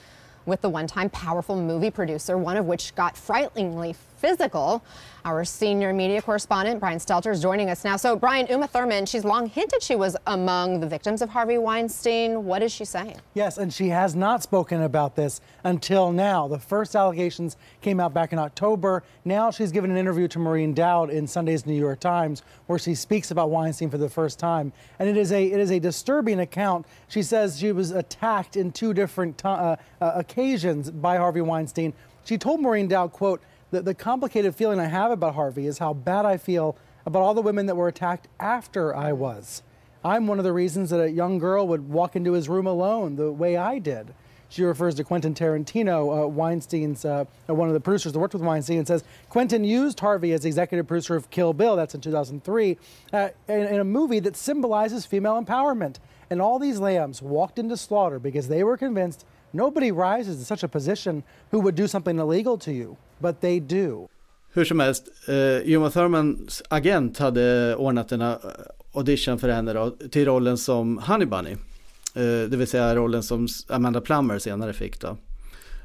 with 0.45 0.61
the 0.61 0.69
one 0.69 0.89
time 0.89 1.09
powerful 1.11 1.55
movie 1.55 1.91
producer, 1.91 2.37
one 2.37 2.57
of 2.57 2.67
which 2.67 2.93
got 2.97 3.17
frighteningly 3.17 3.95
physical. 4.21 4.85
Our 5.25 5.45
senior 5.45 5.93
media 5.93 6.23
correspondent, 6.23 6.81
Brian 6.81 6.99
Stelter, 6.99 7.31
is 7.31 7.43
joining 7.43 7.69
us 7.69 7.85
now. 7.85 7.97
So, 7.97 8.17
Brian, 8.17 8.47
Uma 8.49 8.67
Thurman, 8.67 9.05
she's 9.05 9.25
long 9.25 9.47
hinted 9.49 9.83
she 9.83 9.95
was 9.95 10.17
among 10.27 10.81
the 10.81 10.87
victims 10.87 11.21
of 11.21 11.29
Harvey 11.29 11.59
Weinstein. 11.59 12.45
What 12.45 12.63
is 12.63 12.73
she 12.73 12.85
saying? 12.87 13.17
Yes, 13.35 13.59
and 13.59 13.73
she 13.73 13.89
has 13.89 14.15
not 14.15 14.43
spoken 14.43 14.83
about 14.83 15.17
this 15.17 15.41
until 15.65 16.11
now. 16.13 16.49
The 16.49 16.59
first 16.59 16.97
allegations 16.97 17.57
came 17.83 18.01
out 18.01 18.15
back 18.15 18.33
in 18.33 18.39
October. 18.39 19.03
Now 19.25 19.51
she's 19.51 19.73
given 19.73 19.91
an 19.91 19.97
interview 19.99 20.27
to 20.29 20.39
Maureen 20.39 20.73
Dowd 20.73 21.11
in 21.11 21.27
Sunday's 21.27 21.67
New 21.67 21.75
York 21.79 22.01
Times 22.01 22.43
where 22.67 22.79
she 22.79 22.95
speaks 22.95 23.31
about 23.31 23.51
Weinstein 23.51 23.91
for 23.91 23.99
the 23.99 24.09
first 24.09 24.39
time. 24.39 24.73
And 24.99 25.09
it 25.09 25.17
is 25.17 25.33
a, 25.33 25.45
it 25.45 25.61
is 25.61 25.71
a 25.71 25.79
disturbing 25.81 26.41
account. 26.41 26.87
She 27.09 27.23
says 27.23 27.59
she 27.59 27.73
was 27.73 27.91
attacked 27.91 28.57
in 28.57 28.73
two 28.73 28.95
different 28.95 29.37
to- 29.39 29.49
uh, 29.49 29.77
uh, 30.01 30.13
occasions 30.15 30.91
by 30.91 31.17
Harvey 31.17 31.43
Weinstein. 31.43 31.93
She 32.25 32.39
told 32.39 32.61
Maureen 32.61 32.89
Dowd, 32.89 33.13
quote, 33.13 33.43
the, 33.71 33.83
the 33.83 33.95
complicated 33.95 34.55
feeling 34.55 34.79
I 34.79 34.87
have 34.87 35.11
about 35.11 35.35
Harvey 35.35 35.67
is 35.67 35.79
how 35.79 35.95
bad 35.95 36.27
I 36.27 36.37
feel 36.37 36.77
about 37.07 37.23
all 37.23 37.35
the 37.35 37.43
women 37.43 37.67
that 37.67 37.77
were 37.77 37.89
attacked 37.89 38.29
after 38.39 38.95
I 38.95 39.13
was. 39.13 39.63
I'm 40.05 40.27
one 40.27 40.39
of 40.39 40.45
the 40.45 40.53
reasons 40.53 40.91
that 40.91 41.01
a 41.01 41.11
young 41.11 41.39
girl 41.39 41.67
would 41.69 41.89
walk 41.89 42.17
into 42.17 42.33
his 42.33 42.49
room 42.49 42.67
alone 42.67 43.17
the 43.17 43.31
way 43.31 43.57
I 43.57 43.79
did. 43.79 44.15
She 44.49 44.65
refers 44.65 44.97
to 44.97 45.05
Quentin 45.05 45.33
Tarantino, 45.33 46.25
uh, 46.25 46.29
Weinstein's 46.29 47.05
uh, 47.05 47.25
one 47.47 47.69
of 47.69 47.75
the 47.75 47.81
producers 47.81 48.13
that 48.13 48.19
worked 48.19 48.35
with 48.35 48.43
Weinstein, 48.43 48.79
and 48.79 48.87
says 48.87 49.05
Quentin 49.29 49.63
used 49.63 50.01
Harvey 50.01 50.33
as 50.33 50.45
executive 50.45 50.89
producer 50.89 51.15
of 51.15 51.31
Kill 51.31 51.53
Bill. 51.53 51.77
That's 51.77 51.95
in 51.95 52.01
2003, 52.01 52.77
uh, 53.13 53.29
in, 53.47 53.61
in 53.61 53.81
a 53.81 53.85
movie 53.85 54.19
that 54.19 54.37
symbolizes 54.37 55.07
female 55.07 55.41
empowerment. 55.41 55.97
And 56.31 56.43
all 56.43 56.59
these 56.59 56.81
lambs 56.81 57.23
walked 57.23 57.61
into 57.61 57.77
slaughter 57.77 58.19
because 58.19 58.49
they 58.49 58.65
were 58.65 58.77
convinced 58.77 59.25
nobody 59.53 59.93
rises 59.93 60.39
to 60.39 60.45
such 60.45 60.65
a 60.65 60.69
position 60.69 61.23
who 61.53 61.61
would 61.61 61.77
do 61.77 61.87
something 61.87 62.19
illegal 62.19 62.59
to 62.59 62.73
you, 62.73 62.97
but 63.21 63.41
they 63.41 63.61
do. 63.61 64.09
Hur 64.53 64.65
som 64.65 64.81
helst, 64.81 65.09
eh, 65.29 65.75
Uma 65.75 65.91
Thurmans 65.91 66.63
agent 66.69 67.19
hade 67.19 67.77
ordnat 67.77 68.13
en 68.13 68.21
eh, 68.21 68.35
audition 68.93 69.39
för 69.39 69.49
henne 69.49 69.73
då, 69.73 69.91
till 70.11 70.25
rollen 70.25 70.59
som 70.59 70.99
Honey 70.99 71.27
Bunny. 71.27 71.53
Eh, 72.15 72.51
det 72.51 72.57
vill 72.57 72.67
säga 72.67 72.97
rollen 72.97 73.23
som 73.23 73.49
Amanda 73.69 74.01
Plummer 74.01 74.39
senare 74.39 74.73
fick 74.73 75.01
då. 75.01 75.17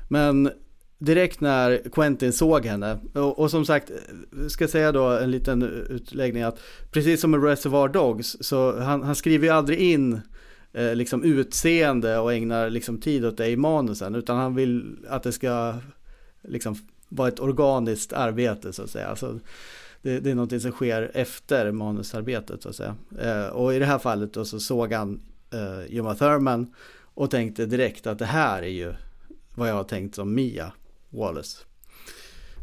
Men 0.10 0.52
direkt 0.98 1.42
när 1.42 1.90
Quentin 1.92 2.34
såg 2.34 2.66
henne, 2.66 3.00
och, 3.14 3.40
och 3.40 3.52
som 3.52 3.66
sagt, 3.66 3.90
eh, 3.90 4.48
ska 4.48 4.68
säga 4.68 4.92
då 4.92 5.08
en 5.08 5.32
liten 5.32 5.64
utläggning 5.90 6.44
att 6.44 6.60
precis 6.92 7.22
som 7.22 7.32
med 7.32 7.44
Reservoir 7.44 7.88
Dogs, 7.88 8.38
så 8.42 8.80
han, 8.80 9.04
han 9.04 9.16
skriver 9.16 9.48
ju 9.48 9.54
aldrig 9.54 9.80
in 9.80 10.22
eh, 10.74 10.96
liksom 10.96 11.24
utseende 11.24 12.18
och 12.20 12.34
ägnar 12.34 12.70
liksom 12.70 12.98
tid 12.98 13.26
åt 13.26 13.38
det 13.38 13.48
i 13.48 13.58
manusen, 13.58 14.16
utan 14.16 14.38
han 14.38 14.56
vill 14.56 14.98
att 15.10 15.24
det 15.24 15.32
ska 15.32 15.76
liksom 16.44 16.76
vara 17.10 17.28
ett 17.28 17.40
organiskt 17.40 18.14
arbete 18.14 18.74
så 18.74 18.84
att 18.84 18.90
säga. 18.90 19.08
Alltså, 19.08 19.40
det, 20.02 20.20
det 20.20 20.32
är 20.32 20.36
någonting 20.36 20.60
som 20.60 20.72
sker 20.72 21.12
efter 21.14 21.72
manusarbetet 21.72 22.64
så 22.64 22.70
att 22.70 22.76
säga. 22.76 22.96
Eh, 23.20 23.48
och 23.48 23.74
i 23.74 23.80
det 23.80 23.86
här 23.86 24.00
fallet 24.00 24.34
då 24.34 24.46
så 24.46 24.60
såg 24.60 24.94
han 24.94 25.22
eh, 25.54 25.98
Uma 26.00 26.16
Thurman 26.16 26.74
och 27.14 27.32
tänkte 27.32 27.66
direkt 27.66 28.08
att 28.08 28.20
det 28.20 28.26
här 28.26 28.62
är 28.62 28.68
ju 28.68 28.94
vad 29.56 29.70
jag 29.70 29.76
har 29.76 29.84
tänkt 29.84 30.16
som 30.16 30.36
Mia 30.36 30.72
Wallace. 31.10 31.58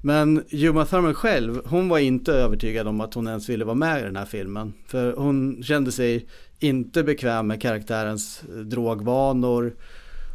Men 0.04 0.44
Juma 0.48 0.84
Thurman 0.84 1.14
själv, 1.14 1.60
hon 1.64 1.88
var 1.88 1.98
inte 1.98 2.32
övertygad 2.32 2.88
om 2.88 3.00
att 3.00 3.14
hon 3.14 3.28
ens 3.28 3.48
ville 3.48 3.64
vara 3.64 3.74
med 3.74 4.00
i 4.00 4.04
den 4.04 4.16
här 4.16 4.24
filmen. 4.24 4.72
För 4.86 5.12
hon 5.12 5.62
kände 5.62 5.92
sig 5.92 6.26
inte 6.58 7.02
bekväm 7.02 7.46
med 7.46 7.62
karaktärens 7.62 8.42
eh, 8.42 8.60
drogvanor. 8.60 9.74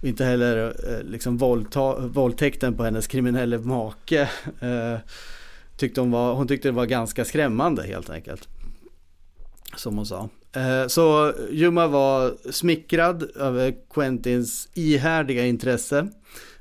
Inte 0.02 0.26
heller 0.26 0.76
eh, 0.90 1.04
liksom 1.04 1.38
våldta, 1.38 2.00
våldtäkten 2.00 2.78
på 2.78 2.84
hennes 2.84 3.08
kriminelle 3.08 3.58
make. 3.58 4.22
Eh, 4.60 5.00
tyckte 5.78 6.02
hon, 6.02 6.12
var, 6.12 6.34
hon 6.34 6.48
tyckte 6.48 6.68
det 6.68 6.72
var 6.72 6.86
ganska 6.86 7.26
skrämmande 7.26 7.84
helt 7.84 8.10
enkelt. 8.10 8.48
Som 9.76 9.98
hon 9.98 10.06
sa. 10.06 10.30
Eh, 10.54 10.88
så 10.88 11.34
Juma 11.52 11.88
var 11.88 12.52
smickrad 12.52 13.24
över 13.36 13.76
Quentins 13.94 14.70
ihärdiga 14.74 15.46
intresse. 15.46 16.08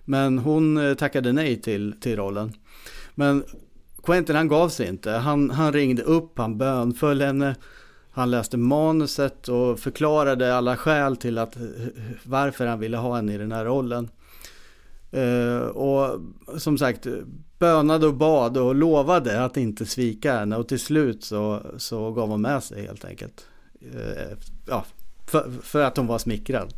Men 0.04 0.38
hon 0.38 0.76
eh, 0.76 0.94
tackade 0.94 1.32
nej 1.32 1.60
till, 1.62 1.94
till 2.00 2.16
rollen. 2.16 2.52
Men 3.14 3.44
Quentin 4.02 4.36
han 4.36 4.48
gav 4.48 4.68
sig 4.68 4.88
inte. 4.88 5.10
Han, 5.10 5.50
han 5.50 5.72
ringde 5.72 6.02
upp, 6.02 6.38
han 6.38 6.58
bönföll 6.58 7.20
henne. 7.20 7.56
Han 8.16 8.30
läste 8.30 8.56
manuset 8.56 9.48
och 9.48 9.78
förklarade 9.78 10.56
alla 10.56 10.76
skäl 10.76 11.16
till 11.16 11.38
att 11.38 11.56
varför 12.22 12.66
han 12.66 12.80
ville 12.80 12.96
ha 12.96 13.16
henne 13.16 13.34
i 13.34 13.38
den 13.38 13.52
här 13.52 13.64
rollen. 13.64 14.10
Eh, 15.10 15.58
och 15.58 16.20
som 16.58 16.78
sagt 16.78 17.06
bönade 17.58 18.06
och 18.06 18.14
bad 18.14 18.56
och 18.56 18.74
lovade 18.74 19.44
att 19.44 19.56
inte 19.56 19.86
svika 19.86 20.38
henne 20.38 20.56
och 20.56 20.68
till 20.68 20.80
slut 20.80 21.24
så, 21.24 21.60
så 21.76 22.12
gav 22.12 22.28
hon 22.28 22.40
med 22.40 22.62
sig 22.62 22.86
helt 22.86 23.04
enkelt. 23.04 23.46
Eh, 23.80 24.36
ja, 24.68 24.84
för, 25.26 25.50
för, 25.62 25.82
att 25.82 25.96
hon 25.96 26.06
var 26.06 26.18
smickrad. 26.18 26.74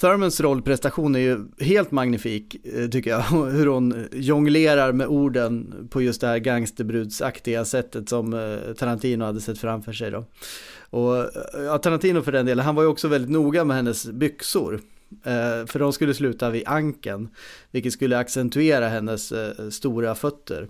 Thurmans 0.00 0.40
rollprestation 0.40 1.14
är 1.14 1.18
ju 1.18 1.38
helt 1.60 1.90
magnifik 1.90 2.66
eh, 2.66 2.88
tycker 2.88 3.10
jag. 3.10 3.20
Hur 3.50 3.66
hon 3.66 4.08
jonglerar 4.12 4.92
med 4.92 5.06
orden 5.06 5.74
på 5.90 6.02
just 6.02 6.20
det 6.20 6.26
här 6.26 6.38
gangsterbrudsaktiga 6.38 7.64
sättet 7.64 8.08
som 8.08 8.34
eh, 8.34 8.74
Tarantino 8.74 9.24
hade 9.24 9.40
sett 9.40 9.58
framför 9.58 9.92
sig 9.92 10.10
då. 10.10 10.24
Och 10.90 11.18
eh, 11.18 11.26
ja, 11.54 11.78
Tarantino 11.78 12.22
för 12.22 12.32
den 12.32 12.46
delen, 12.46 12.64
han 12.64 12.74
var 12.74 12.82
ju 12.82 12.88
också 12.88 13.08
väldigt 13.08 13.30
noga 13.30 13.64
med 13.64 13.76
hennes 13.76 14.06
byxor. 14.06 14.80
För 15.66 15.78
de 15.78 15.92
skulle 15.92 16.14
sluta 16.14 16.50
vid 16.50 16.62
anken, 16.66 17.28
vilket 17.70 17.92
skulle 17.92 18.18
accentuera 18.18 18.88
hennes 18.88 19.32
stora 19.70 20.14
fötter. 20.14 20.68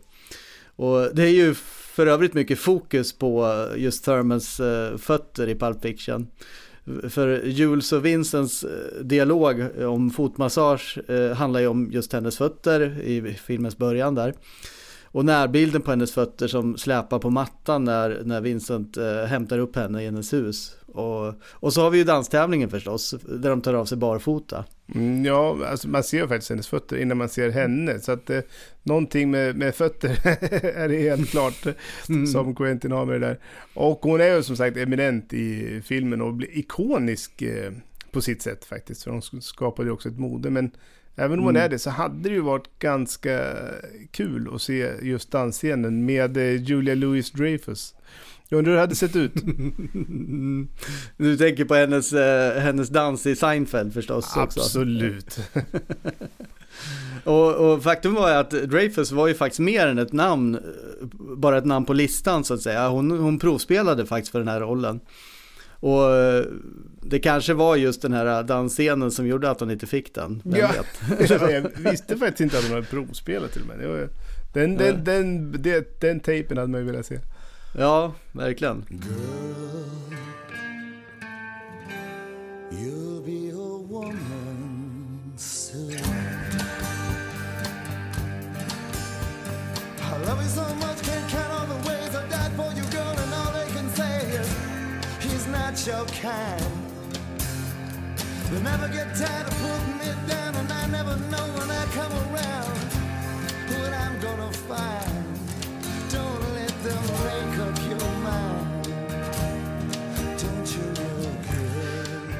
Och 0.77 1.15
det 1.15 1.23
är 1.23 1.31
ju 1.31 1.55
för 1.95 2.07
övrigt 2.07 2.35
mycket 2.35 2.59
fokus 2.59 3.13
på 3.13 3.67
just 3.77 4.05
Thurmans 4.05 4.61
fötter 4.99 5.49
i 5.49 5.55
Pulp 5.55 5.83
Fiction. 5.83 6.27
För 7.09 7.45
Jules 7.45 7.93
och 7.93 8.05
Vincents 8.05 8.65
eh, 8.65 9.05
dialog 9.05 9.67
om 9.87 10.11
fotmassage 10.11 10.99
eh, 11.09 11.37
handlar 11.37 11.61
ju 11.61 11.67
om 11.67 11.91
just 11.93 12.13
hennes 12.13 12.37
fötter 12.39 13.01
i 13.01 13.35
filmens 13.35 13.79
början 13.79 14.15
där. 14.15 14.35
Och 15.05 15.25
närbilden 15.25 15.83
på 15.83 15.91
hennes 15.91 16.13
fötter 16.13 16.49
som 16.49 16.77
släpar 16.77 17.19
på 17.19 17.31
mattan 17.31 17.85
när, 17.85 18.23
när 18.25 18.41
Vincent 18.41 18.97
eh, 18.97 19.25
hämtar 19.25 19.59
upp 19.59 19.77
henne 19.77 20.03
i 20.03 20.05
hennes 20.05 20.33
hus. 20.33 20.77
Och, 20.87 21.35
och 21.51 21.73
så 21.73 21.83
har 21.83 21.91
vi 21.91 21.99
ju 21.99 22.05
danstävlingen 22.05 22.71
förstås, 22.71 23.15
där 23.29 23.51
de 23.51 23.61
tar 23.61 23.75
av 23.75 23.85
sig 23.85 23.99
barfota. 23.99 24.65
Mm, 24.95 25.25
ja, 25.25 25.67
alltså 25.67 25.89
man 25.89 26.05
ser 26.05 26.27
faktiskt 26.27 26.51
hennes 26.51 26.69
fötter 26.69 26.97
innan 26.97 27.17
man 27.17 27.29
ser 27.29 27.51
henne. 27.51 27.99
Så 28.01 28.13
att 28.13 28.31
eh, 28.31 28.41
någonting 28.83 29.31
med, 29.31 29.57
med 29.57 29.75
fötter 29.75 30.11
är 30.77 30.89
det 30.89 30.99
helt 30.99 31.31
klart 31.31 31.67
mm. 32.09 32.27
som 32.27 32.55
Quentin 32.55 32.93
har 32.93 33.07
med 33.07 33.21
det 33.21 33.27
där. 33.27 33.39
Och 33.75 33.99
hon 34.03 34.21
är 34.21 34.37
ju 34.37 34.43
som 34.43 34.57
sagt 34.57 34.77
eminent 34.77 35.33
i 35.33 35.81
filmen 35.85 36.21
och 36.23 36.35
blir 36.35 36.59
ikonisk 36.59 37.43
eh, 37.43 37.73
på 38.11 38.21
sitt 38.21 38.43
sätt 38.43 38.65
faktiskt. 38.65 39.05
För 39.05 39.11
hon 39.11 39.23
skapade 39.43 39.89
ju 39.89 39.93
också 39.93 40.09
ett 40.09 40.19
mode. 40.19 40.51
Men 40.51 40.71
även 41.17 41.39
om 41.39 41.45
hon 41.45 41.57
mm. 41.57 41.65
är 41.65 41.69
det 41.69 41.79
så 41.79 41.91
hade 41.91 42.29
det 42.29 42.35
ju 42.35 42.41
varit 42.41 42.79
ganska 42.79 43.57
kul 44.11 44.51
att 44.55 44.63
se 44.63 44.93
just 45.03 45.31
dansscenen 45.31 46.05
med 46.05 46.37
eh, 46.37 46.63
Julia 46.63 46.95
Louis-Dreyfus. 46.95 47.95
Jag 48.49 48.59
undrar 48.59 48.71
hur 48.71 48.77
det 48.77 48.81
hade 48.81 48.95
sett 48.95 49.17
ut. 49.17 49.33
Du 51.17 51.37
tänker 51.37 51.65
på 51.65 51.75
hennes, 51.75 52.13
eh, 52.13 52.61
hennes 52.61 52.89
dans 52.89 53.27
i 53.27 53.37
Seinfeld 53.37 53.95
förstås 53.95 54.37
Absolut. 54.37 55.39
och, 57.25 57.55
och, 57.55 57.83
faktum 57.83 58.15
var 58.15 58.31
att 58.31 58.51
Dreyfus 58.51 59.13
var 59.13 59.29
ju 59.29 59.35
faktiskt 59.35 59.61
mer 59.61 59.87
än 59.87 59.99
ett 59.99 60.13
namn, 60.13 60.59
bara 61.37 61.59
ett 61.59 61.65
namn 61.65 61.87
på 61.87 61.93
listan 61.93 62.45
så 62.45 62.55
att 62.55 62.63
säga. 62.63 62.89
Hon, 62.89 63.11
hon 63.11 63.39
provspelade 63.39 64.07
faktiskt 64.07 64.33
för 64.33 64.39
den 64.39 64.49
här 64.49 64.61
rollen. 64.61 65.01
Och 65.81 66.11
det 67.03 67.19
kanske 67.19 67.55
var 67.55 67.77
just 67.77 68.03
den 68.03 68.13
här 68.13 68.43
dansscenen 68.43 69.11
som 69.11 69.27
gjorde 69.27 69.51
att 69.51 69.61
hon 69.61 69.71
inte 69.71 69.87
fick 69.87 70.15
den. 70.15 70.43
Ja, 70.45 70.71
jag 71.29 71.91
visste 71.91 72.17
faktiskt 72.17 72.41
inte 72.41 72.59
att 72.59 72.65
hon 72.65 72.73
hade 72.73 72.87
provspelat 72.87 73.53
till 73.53 73.63
och 73.63 73.69
med. 73.69 74.09
Den, 74.53 74.77
den, 74.77 75.05
den, 75.05 75.53
den, 75.63 75.85
den 76.01 76.21
tejpen 76.21 76.59
hade 76.59 76.71
man 76.71 76.81
ju 76.81 76.87
velat 76.87 77.07
se. 77.07 77.19
Ja, 77.75 78.13
verkligen. 78.33 78.87
your 95.87 96.07
kind. 96.07 96.65
Never 98.63 98.89
get 98.89 99.15
tired 99.15 99.47
of 99.47 99.55
putting 99.61 100.27
down, 100.27 100.55
and 100.55 100.73
I 100.73 100.87
never 100.87 101.17
know 101.29 101.47
when 101.59 101.71
I 101.71 101.85
come 101.93 102.13
around 102.13 102.73
what 103.69 103.93
I'm 103.93 104.21
gonna 104.21 104.53
find. 104.53 105.14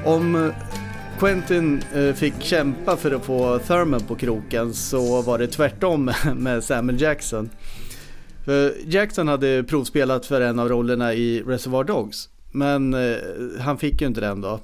Om 0.05 0.35
eh, 0.35 0.53
Quentin 1.19 1.83
eh, 1.95 2.13
fick 2.13 2.41
kämpa 2.41 2.97
för 2.97 3.11
att 3.11 3.25
få 3.25 3.59
Thurman 3.59 4.01
på 4.01 4.15
kroken 4.15 4.73
så 4.73 5.21
var 5.21 5.37
det 5.37 5.47
tvärtom 5.47 6.11
med 6.35 6.63
Samuel 6.63 7.01
Jackson. 7.01 7.49
För 8.45 8.73
Jackson 8.85 9.27
hade 9.27 9.63
provspelat 9.63 10.25
för 10.25 10.41
en 10.41 10.59
av 10.59 10.69
rollerna 10.69 11.13
i 11.13 11.41
Reservoir 11.41 11.83
Dogs. 11.83 12.29
Men 12.51 12.93
eh, 12.93 13.17
han 13.59 13.77
fick 13.77 14.01
ju 14.01 14.07
inte 14.07 14.21
den 14.21 14.41
då. 14.41 14.59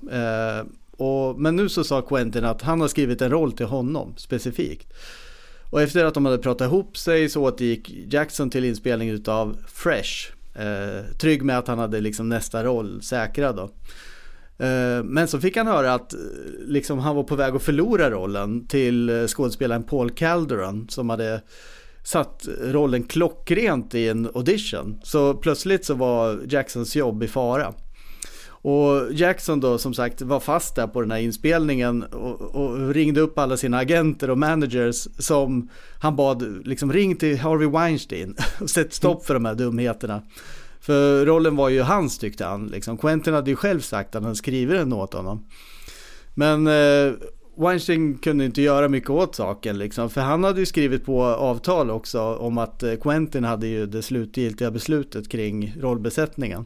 Och, 0.97 1.39
men 1.39 1.55
nu 1.55 1.69
så 1.69 1.83
sa 1.83 2.01
Quentin 2.01 2.45
att 2.45 2.61
han 2.61 2.81
har 2.81 2.87
skrivit 2.87 3.21
en 3.21 3.29
roll 3.29 3.51
till 3.51 3.65
honom 3.65 4.13
specifikt. 4.17 4.93
Och 5.69 5.81
efter 5.81 6.05
att 6.05 6.13
de 6.13 6.25
hade 6.25 6.37
pratat 6.37 6.65
ihop 6.65 6.97
sig 6.97 7.29
så 7.29 7.43
återgick 7.43 7.89
Jackson 8.13 8.49
till 8.49 8.65
inspelning 8.65 9.09
utav 9.09 9.57
Fresh. 9.67 10.31
Eh, 10.55 11.15
trygg 11.17 11.43
med 11.43 11.57
att 11.57 11.67
han 11.67 11.79
hade 11.79 12.01
liksom 12.01 12.29
nästa 12.29 12.63
roll 12.63 13.01
säkrad 13.01 13.55
då. 13.55 13.69
Eh, 14.61 15.03
men 15.03 15.27
så 15.27 15.39
fick 15.39 15.57
han 15.57 15.67
höra 15.67 15.93
att 15.93 16.13
eh, 16.13 16.19
liksom, 16.65 16.99
han 16.99 17.15
var 17.15 17.23
på 17.23 17.35
väg 17.35 17.55
att 17.55 17.63
förlora 17.63 18.11
rollen 18.11 18.67
till 18.67 19.09
eh, 19.09 19.27
skådespelaren 19.27 19.83
Paul 19.83 20.11
Calderon 20.11 20.89
som 20.89 21.09
hade 21.09 21.41
satt 22.03 22.47
rollen 22.61 23.03
klockrent 23.03 23.95
i 23.95 24.09
en 24.09 24.29
audition. 24.33 24.99
Så 25.03 25.33
plötsligt 25.33 25.85
så 25.85 25.93
var 25.93 26.39
Jacksons 26.47 26.95
jobb 26.95 27.23
i 27.23 27.27
fara. 27.27 27.73
Och 28.63 29.13
Jackson 29.13 29.59
då 29.59 29.77
som 29.77 29.93
sagt 29.93 30.21
var 30.21 30.39
fast 30.39 30.75
där 30.75 30.87
på 30.87 31.01
den 31.01 31.11
här 31.11 31.19
inspelningen 31.19 32.03
och, 32.03 32.41
och, 32.41 32.93
ringde 32.93 33.21
upp 33.21 33.37
alla 33.37 33.57
sina 33.57 33.77
agenter 33.77 34.29
och 34.29 34.37
managers 34.37 35.07
som 35.17 35.69
han 35.99 36.15
bad 36.15 36.67
liksom 36.67 36.93
ring 36.93 37.15
till 37.15 37.39
Harvey 37.39 37.67
Weinstein 37.67 38.35
och 38.61 38.69
sätt 38.69 38.93
stopp 38.93 39.25
för 39.25 39.33
de 39.33 39.45
här 39.45 39.55
dumheterna. 39.55 40.21
För 40.81 41.25
rollen 41.25 41.55
var 41.55 41.69
ju 41.69 41.81
hans 41.81 42.17
tyckte 42.17 42.45
han. 42.45 42.67
Liksom. 42.67 42.97
Quentin 42.97 43.33
hade 43.33 43.49
ju 43.49 43.55
själv 43.55 43.79
sagt 43.79 44.15
att 44.15 44.23
han 44.23 44.35
skrivit 44.35 44.77
den 44.77 44.93
åt 44.93 45.13
honom. 45.13 45.47
Men 46.33 46.67
eh, 46.67 47.13
Weinstein 47.57 48.17
kunde 48.17 48.45
inte 48.45 48.61
göra 48.61 48.89
mycket 48.89 49.09
åt 49.09 49.35
saken 49.35 49.77
liksom. 49.77 50.09
För 50.09 50.21
han 50.21 50.43
hade 50.43 50.59
ju 50.59 50.65
skrivit 50.65 51.05
på 51.05 51.23
avtal 51.23 51.91
också 51.91 52.21
om 52.21 52.57
att 52.57 52.83
eh, 52.83 52.95
Quentin 52.95 53.43
hade 53.43 53.67
ju 53.67 53.85
det 53.85 54.01
slutgiltiga 54.01 54.71
beslutet 54.71 55.29
kring 55.29 55.75
rollbesättningen. 55.79 56.65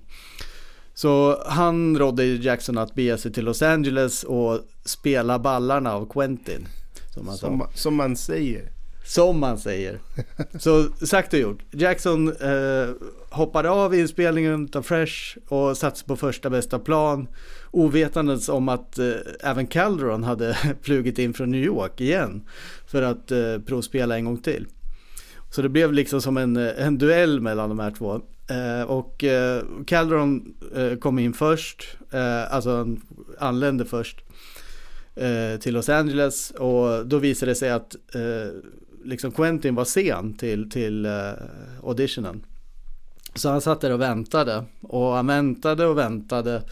Så 0.94 1.44
han 1.48 1.98
rådde 1.98 2.26
Jackson 2.26 2.78
att 2.78 2.96
bege 2.96 3.18
sig 3.18 3.34
till 3.34 3.46
Los 3.46 3.62
Angeles 3.62 4.24
och 4.24 4.60
spela 4.86 5.40
ballarna 5.40 5.94
av 5.94 6.10
Quentin. 6.10 6.68
Som 7.14 7.26
man, 7.26 7.38
som, 7.38 7.68
som 7.74 7.96
man 7.96 8.16
säger. 8.16 8.75
Som 9.06 9.40
man 9.40 9.58
säger. 9.58 10.00
Så 10.60 10.84
sagt 10.84 11.34
och 11.34 11.40
gjort. 11.40 11.60
Jackson 11.72 12.28
eh, 12.28 12.90
hoppade 13.30 13.70
av 13.70 13.96
inspelningen 13.96 14.70
av 14.74 14.82
Fresh 14.82 15.38
och 15.48 15.78
satsade 15.78 16.08
på 16.08 16.16
första 16.16 16.50
bästa 16.50 16.80
plan. 16.80 17.28
Ovetandes 17.72 18.50
om 18.50 18.70
att 18.70 19.00
eh, 19.00 19.14
även 19.40 19.68
Calderon 19.68 20.24
hade 20.24 20.58
flugit 20.82 21.20
in 21.20 21.34
från 21.34 21.52
New 21.52 21.64
York 21.64 22.02
igen. 22.02 22.44
För 22.88 23.02
att 23.02 23.32
eh, 23.32 23.60
provspela 23.66 24.18
en 24.18 24.26
gång 24.26 24.38
till. 24.38 24.66
Så 25.52 25.62
det 25.62 25.70
blev 25.70 25.94
liksom 25.94 26.22
som 26.22 26.38
en, 26.38 26.58
en 26.58 26.98
duell 26.98 27.42
mellan 27.42 27.70
de 27.70 27.80
här 27.80 27.92
två. 27.92 28.22
Eh, 28.50 28.84
och 28.84 29.24
eh, 29.24 29.64
Calderon 29.88 30.56
eh, 30.76 30.98
kom 30.98 31.20
in 31.20 31.34
först, 31.34 31.98
eh, 32.12 32.54
alltså 32.54 32.70
han 32.70 33.02
anlände 33.40 33.86
först 33.86 34.24
eh, 35.16 35.60
till 35.60 35.74
Los 35.74 35.90
Angeles 35.90 36.52
och 36.52 37.08
då 37.08 37.18
visade 37.18 37.52
det 37.52 37.56
sig 37.56 37.70
att 37.70 37.96
eh, 38.16 38.54
liksom 39.06 39.32
Quentin 39.32 39.76
var 39.76 39.86
sen 39.86 40.34
till, 40.34 40.70
till 40.70 41.06
eh, 41.06 41.32
auditionen. 41.84 42.46
Så 43.36 43.50
han 43.50 43.62
satt 43.62 43.82
där 43.82 43.92
och 43.92 44.02
väntade 44.02 44.66
och 44.82 45.12
han 45.12 45.28
väntade 45.28 45.86
och 45.86 45.98
väntade 45.98 46.64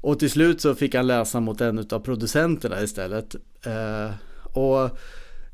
och 0.00 0.18
till 0.18 0.30
slut 0.30 0.60
så 0.60 0.74
fick 0.74 0.94
han 0.94 1.06
läsa 1.06 1.40
mot 1.40 1.60
en 1.60 1.78
av 1.78 2.00
producenterna 2.00 2.82
istället. 2.82 3.34
Eh, 3.66 4.10
och 4.56 4.98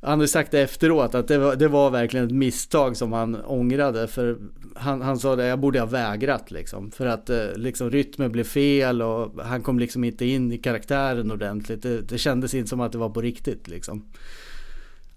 han 0.00 0.20
har 0.20 0.26
sagt 0.26 0.50
det 0.50 0.60
efteråt 0.60 1.14
att 1.14 1.28
det 1.28 1.38
var, 1.38 1.56
det 1.56 1.68
var 1.68 1.90
verkligen 1.90 2.26
ett 2.26 2.32
misstag 2.32 2.96
som 2.96 3.12
han 3.12 3.44
ångrade. 3.44 4.08
För 4.08 4.38
han, 4.74 5.02
han 5.02 5.18
sa 5.18 5.36
det, 5.36 5.46
jag 5.46 5.58
borde 5.58 5.78
ha 5.78 5.86
vägrat 5.86 6.50
liksom. 6.50 6.90
För 6.90 7.06
att 7.06 7.30
eh, 7.30 7.46
liksom, 7.56 7.90
rytmen 7.90 8.32
blev 8.32 8.44
fel 8.44 9.02
och 9.02 9.42
han 9.42 9.62
kom 9.62 9.78
liksom 9.78 10.04
inte 10.04 10.26
in 10.26 10.52
i 10.52 10.58
karaktären 10.58 11.30
ordentligt. 11.30 11.82
Det, 11.82 12.00
det 12.00 12.18
kändes 12.18 12.54
inte 12.54 12.68
som 12.68 12.80
att 12.80 12.92
det 12.92 12.98
var 12.98 13.10
på 13.10 13.20
riktigt 13.20 13.68
liksom. 13.68 14.04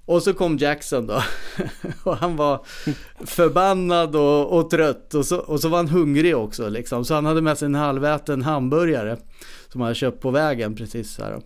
Och 0.10 0.24
så 0.24 0.34
kom 0.34 0.58
Jackson 0.58 1.08
då. 1.08 1.24
och 2.04 2.18
han 2.18 2.36
var 2.36 2.66
förbannad 3.26 4.16
och, 4.16 4.60
och 4.60 4.70
trött. 4.70 5.14
Och 5.14 5.26
så, 5.26 5.38
och 5.38 5.60
så 5.60 5.70
var 5.70 5.78
han 5.78 5.88
hungrig 5.88 6.38
också 6.38 6.70
liksom. 6.70 7.06
Så 7.06 7.14
han 7.14 7.26
hade 7.26 7.42
med 7.42 7.58
sig 7.58 7.66
en 7.66 7.76
halväten 7.76 8.42
hamburgare. 8.42 9.18
Som 9.68 9.82
han 9.82 9.86
hade 9.86 9.96
köpt 9.96 10.22
på 10.22 10.32
vägen 10.32 10.76
precis 10.76 11.20
här 11.20 11.42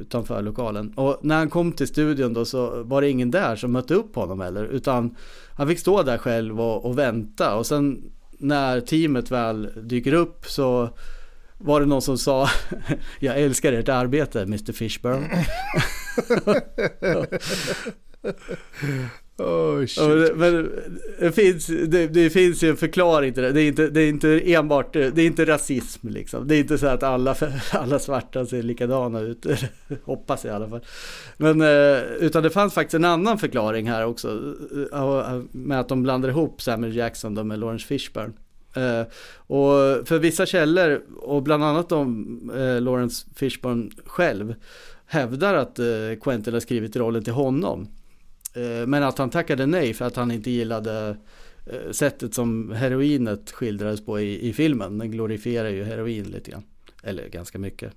utanför 0.00 0.42
lokalen. 0.42 0.92
Och 0.96 1.18
när 1.22 1.36
han 1.36 1.50
kom 1.50 1.72
till 1.72 1.88
studion 1.88 2.34
då 2.34 2.44
så 2.44 2.82
var 2.82 3.00
det 3.00 3.10
ingen 3.10 3.30
där 3.30 3.56
som 3.56 3.72
mötte 3.72 3.94
upp 3.94 4.14
honom 4.14 4.40
heller. 4.40 4.64
Utan 4.64 5.16
han 5.56 5.68
fick 5.68 5.78
stå 5.78 6.02
där 6.02 6.18
själv 6.18 6.60
och, 6.60 6.84
och 6.84 6.98
vänta. 6.98 7.56
Och 7.56 7.66
sen 7.66 8.02
när 8.38 8.80
teamet 8.80 9.30
väl 9.30 9.68
dyker 9.76 10.12
upp 10.12 10.46
så 10.46 10.88
var 11.60 11.80
det 11.80 11.86
någon 11.86 12.02
som 12.02 12.18
sa 12.18 12.48
Jag 13.20 13.40
älskar 13.40 13.72
ert 13.72 13.88
arbete 13.88 14.42
Mr 14.42 14.72
Fishburne. 14.72 15.46
Oh, 19.40 19.86
shit. 19.86 20.36
Men 20.36 20.72
det 21.20 21.32
finns, 21.32 21.66
det, 21.66 22.06
det, 22.06 22.30
finns 22.30 22.62
ju 22.62 22.70
en 22.70 22.76
förklaring 22.76 23.34
till 23.34 23.42
det. 23.42 23.52
Det 23.52 23.62
är 23.62 23.68
inte, 23.68 23.88
det 23.88 24.02
är 24.02 24.08
inte 24.08 24.52
enbart, 24.52 24.92
det 24.92 25.18
är 25.18 25.26
inte 25.26 25.46
rasism 25.46 26.08
liksom. 26.08 26.48
Det 26.48 26.56
är 26.56 26.60
inte 26.60 26.78
så 26.78 26.86
att 26.86 27.02
alla, 27.02 27.34
alla 27.72 27.98
svarta 27.98 28.46
ser 28.46 28.62
likadana 28.62 29.20
ut. 29.20 29.46
Hoppas 30.04 30.44
jag 30.44 30.52
i 30.52 30.54
alla 30.54 30.68
fall. 30.68 30.84
Men, 31.36 31.60
eh, 31.60 32.02
utan 32.20 32.42
det 32.42 32.50
fanns 32.50 32.74
faktiskt 32.74 32.94
en 32.94 33.04
annan 33.04 33.38
förklaring 33.38 33.88
här 33.88 34.06
också. 34.06 34.54
Eh, 34.92 35.40
med 35.52 35.80
att 35.80 35.88
de 35.88 36.02
blandar 36.02 36.28
ihop 36.28 36.62
Samuel 36.62 36.96
Jackson 36.96 37.48
med 37.48 37.58
Lawrence 37.58 37.86
Fishburne. 37.86 38.32
Uh, 38.76 39.02
och 39.36 40.08
för 40.08 40.18
vissa 40.18 40.46
källor, 40.46 41.02
och 41.16 41.42
bland 41.42 41.64
annat 41.64 41.92
om 41.92 42.40
uh, 42.54 42.62
eh, 42.62 42.80
Lawrence 42.80 43.26
Fishburne 43.36 43.90
själv, 44.06 44.54
hävdar 45.06 45.54
att 45.54 45.78
uh, 45.78 46.14
Quentin 46.20 46.52
har 46.52 46.60
skrivit 46.60 46.96
rollen 46.96 47.24
till 47.24 47.32
honom. 47.32 47.88
Eh, 48.54 48.86
men 48.86 49.02
att 49.02 49.18
han 49.18 49.30
tackade 49.30 49.66
nej 49.66 49.94
för 49.94 50.04
att 50.04 50.16
han 50.16 50.30
inte 50.30 50.50
gillade 50.50 51.16
eh, 51.66 51.90
sättet 51.90 52.34
som 52.34 52.72
heroinet 52.72 53.50
skildrades 53.50 54.04
på 54.04 54.20
i, 54.20 54.48
i 54.48 54.52
filmen. 54.52 54.98
Den 54.98 55.10
glorifierar 55.10 55.68
ju 55.68 55.84
heroin 55.84 56.24
lite 56.24 56.50
grann. 56.50 56.62
Eller 57.02 57.28
ganska 57.28 57.58
mycket. 57.58 57.92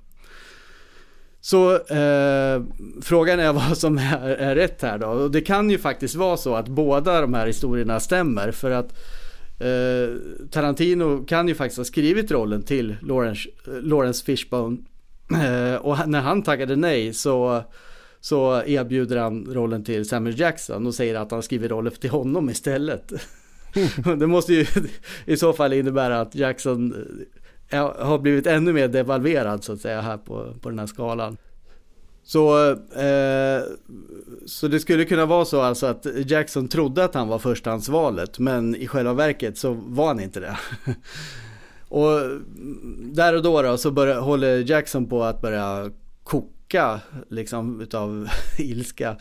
Så 1.41 1.75
eh, 1.75 2.63
frågan 3.01 3.39
är 3.39 3.53
vad 3.69 3.77
som 3.77 3.97
är, 3.97 4.29
är, 4.29 4.55
rätt 4.55 4.81
här 4.81 4.97
då. 4.97 5.07
Och 5.07 5.31
det 5.31 5.41
kan 5.41 5.69
ju 5.69 5.77
faktiskt 5.77 6.15
vara 6.15 6.37
så 6.37 6.55
att 6.55 6.67
båda 6.67 7.21
de 7.21 7.33
här 7.33 7.47
historierna 7.47 7.99
stämmer. 7.99 8.51
För 8.51 8.71
att 8.71 8.99
eh, 9.63 10.47
Tarantino 10.51 11.25
kan 11.25 11.47
ju 11.47 11.55
faktiskt 11.55 11.77
ha 11.77 11.85
skrivit 11.85 12.31
rollen 12.31 12.63
till 12.63 12.95
Lawrence, 13.01 13.49
eh, 13.67 13.73
Lawrence 13.73 14.25
Fishbone. 14.25 14.77
Eh, 15.31 15.75
och 15.75 16.09
när 16.09 16.21
han 16.21 16.43
tackade 16.43 16.75
nej 16.75 17.13
så 17.13 17.63
så 18.19 18.63
erbjuder 18.65 19.17
han 19.17 19.45
rollen 19.45 19.83
till 19.83 20.09
Samuel 20.09 20.39
Jackson 20.39 20.87
och 20.87 20.95
säger 20.95 21.15
att 21.15 21.31
han 21.31 21.43
skriver 21.43 21.69
rollen 21.69 21.93
till 21.93 22.09
honom 22.09 22.49
istället. 22.49 23.13
det 24.17 24.27
måste 24.27 24.53
ju 24.53 24.65
i 25.25 25.37
så 25.37 25.53
fall 25.53 25.73
innebära 25.73 26.21
att 26.21 26.35
Jackson 26.35 26.95
eh, 27.69 28.05
har 28.05 28.19
blivit 28.19 28.47
ännu 28.47 28.73
mer 28.73 28.87
devalverad 28.87 29.63
så 29.63 29.73
att 29.73 29.81
säga 29.81 30.01
här 30.01 30.17
på, 30.17 30.53
på 30.61 30.69
den 30.69 30.79
här 30.79 30.87
skalan. 30.87 31.37
Så, 32.25 32.71
eh, 32.71 33.63
så 34.45 34.67
det 34.67 34.79
skulle 34.79 35.05
kunna 35.05 35.25
vara 35.25 35.45
så 35.45 35.61
alltså 35.61 35.85
att 35.85 36.05
Jackson 36.25 36.67
trodde 36.67 37.03
att 37.03 37.13
han 37.13 37.27
var 37.27 37.39
förstahandsvalet 37.39 38.39
men 38.39 38.75
i 38.75 38.87
själva 38.87 39.13
verket 39.13 39.57
så 39.57 39.73
var 39.73 40.07
han 40.07 40.19
inte 40.19 40.39
det. 40.39 40.57
och 41.87 42.19
där 42.97 43.35
och 43.35 43.43
då, 43.43 43.61
då 43.61 43.77
så 43.77 43.91
börjar, 43.91 44.21
håller 44.21 44.69
Jackson 44.69 45.05
på 45.05 45.23
att 45.23 45.41
börja 45.41 45.91
koka 46.23 46.99
liksom 47.29 47.81
utav 47.81 48.27
ilska. 48.57 49.17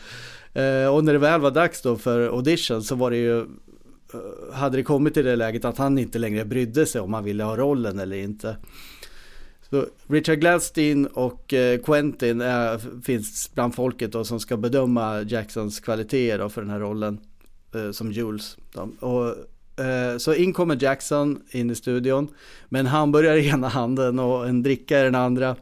Eh, 0.53 0.87
och 0.87 1.03
när 1.03 1.13
det 1.13 1.19
väl 1.19 1.41
var 1.41 1.51
dags 1.51 1.81
då 1.81 1.95
för 1.95 2.27
audition 2.27 2.83
så 2.83 2.95
var 2.95 3.11
det 3.11 3.17
ju 3.17 3.39
eh, 3.39 4.53
hade 4.53 4.77
det 4.77 4.83
kommit 4.83 5.13
till 5.13 5.25
det 5.25 5.35
läget 5.35 5.65
att 5.65 5.77
han 5.77 5.97
inte 5.97 6.19
längre 6.19 6.45
brydde 6.45 6.85
sig 6.85 7.01
om 7.01 7.13
han 7.13 7.23
ville 7.23 7.43
ha 7.43 7.57
rollen 7.57 7.99
eller 7.99 8.15
inte. 8.15 8.57
Så 9.73 9.85
Richard 10.07 10.39
Gladstein 10.39 11.05
och 11.05 11.53
eh, 11.53 11.79
Quentin 11.79 12.41
är, 12.41 13.01
finns 13.01 13.51
bland 13.53 13.75
folket 13.75 14.11
då 14.11 14.23
som 14.23 14.39
ska 14.39 14.57
bedöma 14.57 15.21
Jacksons 15.21 15.79
kvaliteter 15.79 16.49
för 16.49 16.61
den 16.61 16.69
här 16.69 16.79
rollen 16.79 17.19
eh, 17.75 17.91
som 17.91 18.11
Jules. 18.11 18.57
Och, 18.99 19.27
eh, 19.85 20.17
så 20.17 20.33
in 20.33 20.53
kommer 20.53 20.83
Jackson 20.83 21.41
in 21.51 21.69
i 21.69 21.75
studion 21.75 22.27
med 22.69 22.79
en 22.79 22.85
hamburgare 22.85 23.39
i 23.39 23.49
ena 23.49 23.67
handen 23.67 24.19
och 24.19 24.47
en 24.47 24.63
dricka 24.63 24.99
i 24.99 25.03
den 25.03 25.15
andra. 25.15 25.55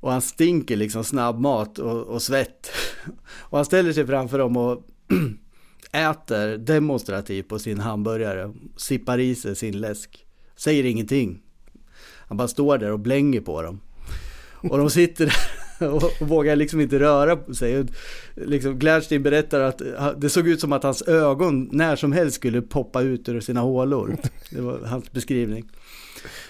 Och 0.00 0.12
han 0.12 0.22
stinker 0.22 0.76
liksom 0.76 1.04
snabbmat 1.04 1.78
och, 1.78 2.02
och 2.02 2.22
svett. 2.22 2.70
Och 3.40 3.58
han 3.58 3.64
ställer 3.64 3.92
sig 3.92 4.06
framför 4.06 4.38
dem 4.38 4.56
och 4.56 4.86
äter 5.92 6.58
demonstrativt 6.58 7.48
på 7.48 7.58
sin 7.58 7.80
hamburgare. 7.80 8.52
Sippar 8.76 9.18
i 9.18 9.34
sig 9.34 9.56
sin 9.56 9.80
läsk. 9.80 10.26
Säger 10.56 10.84
ingenting. 10.84 11.42
Han 12.28 12.36
bara 12.36 12.48
står 12.48 12.78
där 12.78 12.92
och 12.92 12.98
blänger 12.98 13.40
på 13.40 13.62
dem. 13.62 13.80
Och 14.54 14.78
de 14.78 14.90
sitter 14.90 15.26
där 15.26 15.34
och, 15.90 16.02
vågar 16.20 16.56
liksom 16.56 16.80
inte 16.80 16.98
röra 16.98 17.36
på 17.36 17.54
sig. 17.54 17.86
Liksom 18.34 18.78
Gladstein 18.78 19.22
berättar 19.22 19.60
att 19.60 19.82
det 20.16 20.28
såg 20.28 20.48
ut 20.48 20.60
som 20.60 20.72
att 20.72 20.82
hans 20.82 21.02
ögon 21.02 21.68
när 21.72 21.96
som 21.96 22.12
helst 22.12 22.36
skulle 22.36 22.62
poppa 22.62 23.02
ut 23.02 23.28
ur 23.28 23.40
sina 23.40 23.60
hålor. 23.60 24.16
Det 24.50 24.60
var 24.60 24.78
hans 24.78 25.12
beskrivning. 25.12 25.68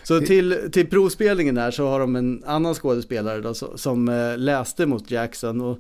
Så 0.03 0.21
till, 0.21 0.71
till 0.73 0.87
provspelningen 0.87 1.57
här 1.57 1.71
så 1.71 1.89
har 1.89 2.01
de 2.01 2.17
en 2.17 2.43
annan 2.47 2.75
skådespelare 2.75 3.41
då, 3.41 3.55
som 3.55 4.09
eh, 4.09 4.39
läste 4.39 4.87
mot 4.87 5.11
Jackson. 5.11 5.61
Och 5.61 5.79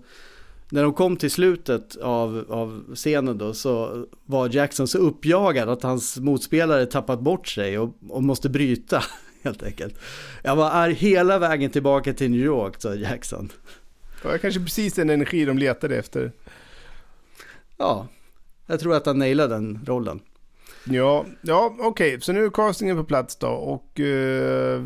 när 0.70 0.82
de 0.82 0.92
kom 0.92 1.16
till 1.16 1.30
slutet 1.30 1.96
av, 1.96 2.44
av 2.48 2.84
scenen 2.94 3.38
då 3.38 3.54
så 3.54 4.04
var 4.26 4.48
Jackson 4.54 4.88
så 4.88 4.98
uppjagad 4.98 5.68
att 5.68 5.82
hans 5.82 6.16
motspelare 6.16 6.86
tappat 6.86 7.20
bort 7.20 7.48
sig 7.48 7.78
och, 7.78 7.96
och 8.08 8.22
måste 8.22 8.48
bryta 8.48 9.02
helt 9.48 9.62
enkelt. 9.62 9.94
Jag 10.42 10.56
var 10.56 10.70
arg 10.70 10.94
hela 10.94 11.38
vägen 11.38 11.70
tillbaka 11.70 12.12
till 12.12 12.30
New 12.30 12.40
York, 12.40 12.74
sa 12.78 12.94
Jackson. 12.94 13.52
Det 14.22 14.28
var 14.28 14.38
kanske 14.38 14.60
precis 14.60 14.94
den 14.94 15.10
energi 15.10 15.44
de 15.44 15.58
letade 15.58 15.96
efter. 15.96 16.32
Ja, 17.76 18.08
jag 18.66 18.80
tror 18.80 18.94
att 18.94 19.06
han 19.06 19.18
nailade 19.18 19.54
den 19.54 19.80
rollen. 19.86 20.20
Ja, 20.84 21.26
ja 21.42 21.74
okej, 21.78 22.08
okay. 22.08 22.20
så 22.20 22.32
nu 22.32 22.44
är 22.44 22.50
castingen 22.50 22.96
på 22.96 23.04
plats 23.04 23.36
då 23.36 23.48
och 23.48 24.00
eh, 24.00 24.82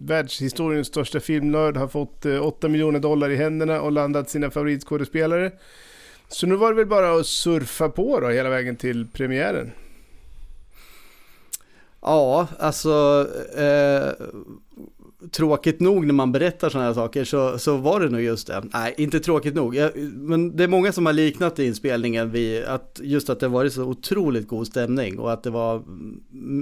världshistoriens 0.00 0.86
största 0.86 1.20
filmnörd 1.20 1.76
har 1.76 1.88
fått 1.88 2.26
eh, 2.26 2.46
8 2.46 2.68
miljoner 2.68 3.00
dollar 3.00 3.30
i 3.30 3.36
händerna 3.36 3.80
och 3.80 3.92
landat 3.92 4.30
sina 4.30 4.50
favoritskådespelare. 4.50 5.52
Så 6.28 6.46
nu 6.46 6.56
var 6.56 6.68
det 6.70 6.76
väl 6.76 6.86
bara 6.86 7.20
att 7.20 7.26
surfa 7.26 7.88
på 7.88 8.20
då 8.20 8.28
hela 8.28 8.48
vägen 8.48 8.76
till 8.76 9.06
premiären. 9.12 9.72
Ja, 12.06 12.48
alltså 12.58 13.26
eh, 13.56 14.26
tråkigt 15.30 15.80
nog 15.80 16.06
när 16.06 16.14
man 16.14 16.32
berättar 16.32 16.70
sådana 16.70 16.86
här 16.86 16.94
saker 16.94 17.24
så, 17.24 17.58
så 17.58 17.76
var 17.76 18.00
det 18.00 18.08
nog 18.08 18.20
just 18.20 18.46
det. 18.46 18.64
Nej, 18.72 18.94
inte 18.98 19.20
tråkigt 19.20 19.54
nog. 19.54 19.74
Jag, 19.74 19.96
men 20.14 20.56
det 20.56 20.64
är 20.64 20.68
många 20.68 20.92
som 20.92 21.06
har 21.06 21.12
liknat 21.12 21.58
inspelningen 21.58 22.30
vid 22.30 22.64
att 22.64 23.00
just 23.02 23.30
att 23.30 23.40
det 23.40 23.48
varit 23.48 23.72
så 23.72 23.84
otroligt 23.84 24.48
god 24.48 24.66
stämning 24.66 25.18
och 25.18 25.32
att 25.32 25.42
det 25.42 25.50
var 25.50 25.82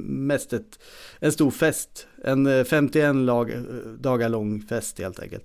mest 0.05 0.53
ett, 0.53 0.79
en 1.19 1.33
stor 1.33 1.51
fest. 1.51 2.07
En 2.25 2.47
eh, 2.47 2.65
51 2.65 3.17
lag, 3.17 3.53
dagar 3.99 4.29
lång 4.29 4.63
fest 4.63 4.99
helt 4.99 5.21
enkelt. 5.21 5.45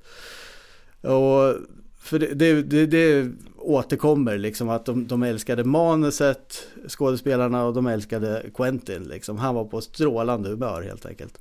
Och 1.01 1.55
för 2.01 2.19
det, 2.19 2.33
det, 2.33 2.61
det, 2.61 2.85
det 2.85 3.31
återkommer 3.69 4.37
liksom 4.37 4.69
att 4.69 4.85
de, 4.85 5.07
de 5.07 5.23
älskade 5.23 5.63
manuset, 5.63 6.67
skådespelarna 6.87 7.65
och 7.65 7.73
de 7.73 7.87
älskade 7.87 8.45
Quentin 8.53 9.03
liksom. 9.03 9.37
Han 9.37 9.55
var 9.55 9.65
på 9.65 9.81
strålande 9.81 10.49
humör 10.49 10.81
helt 10.81 11.05
enkelt. 11.05 11.39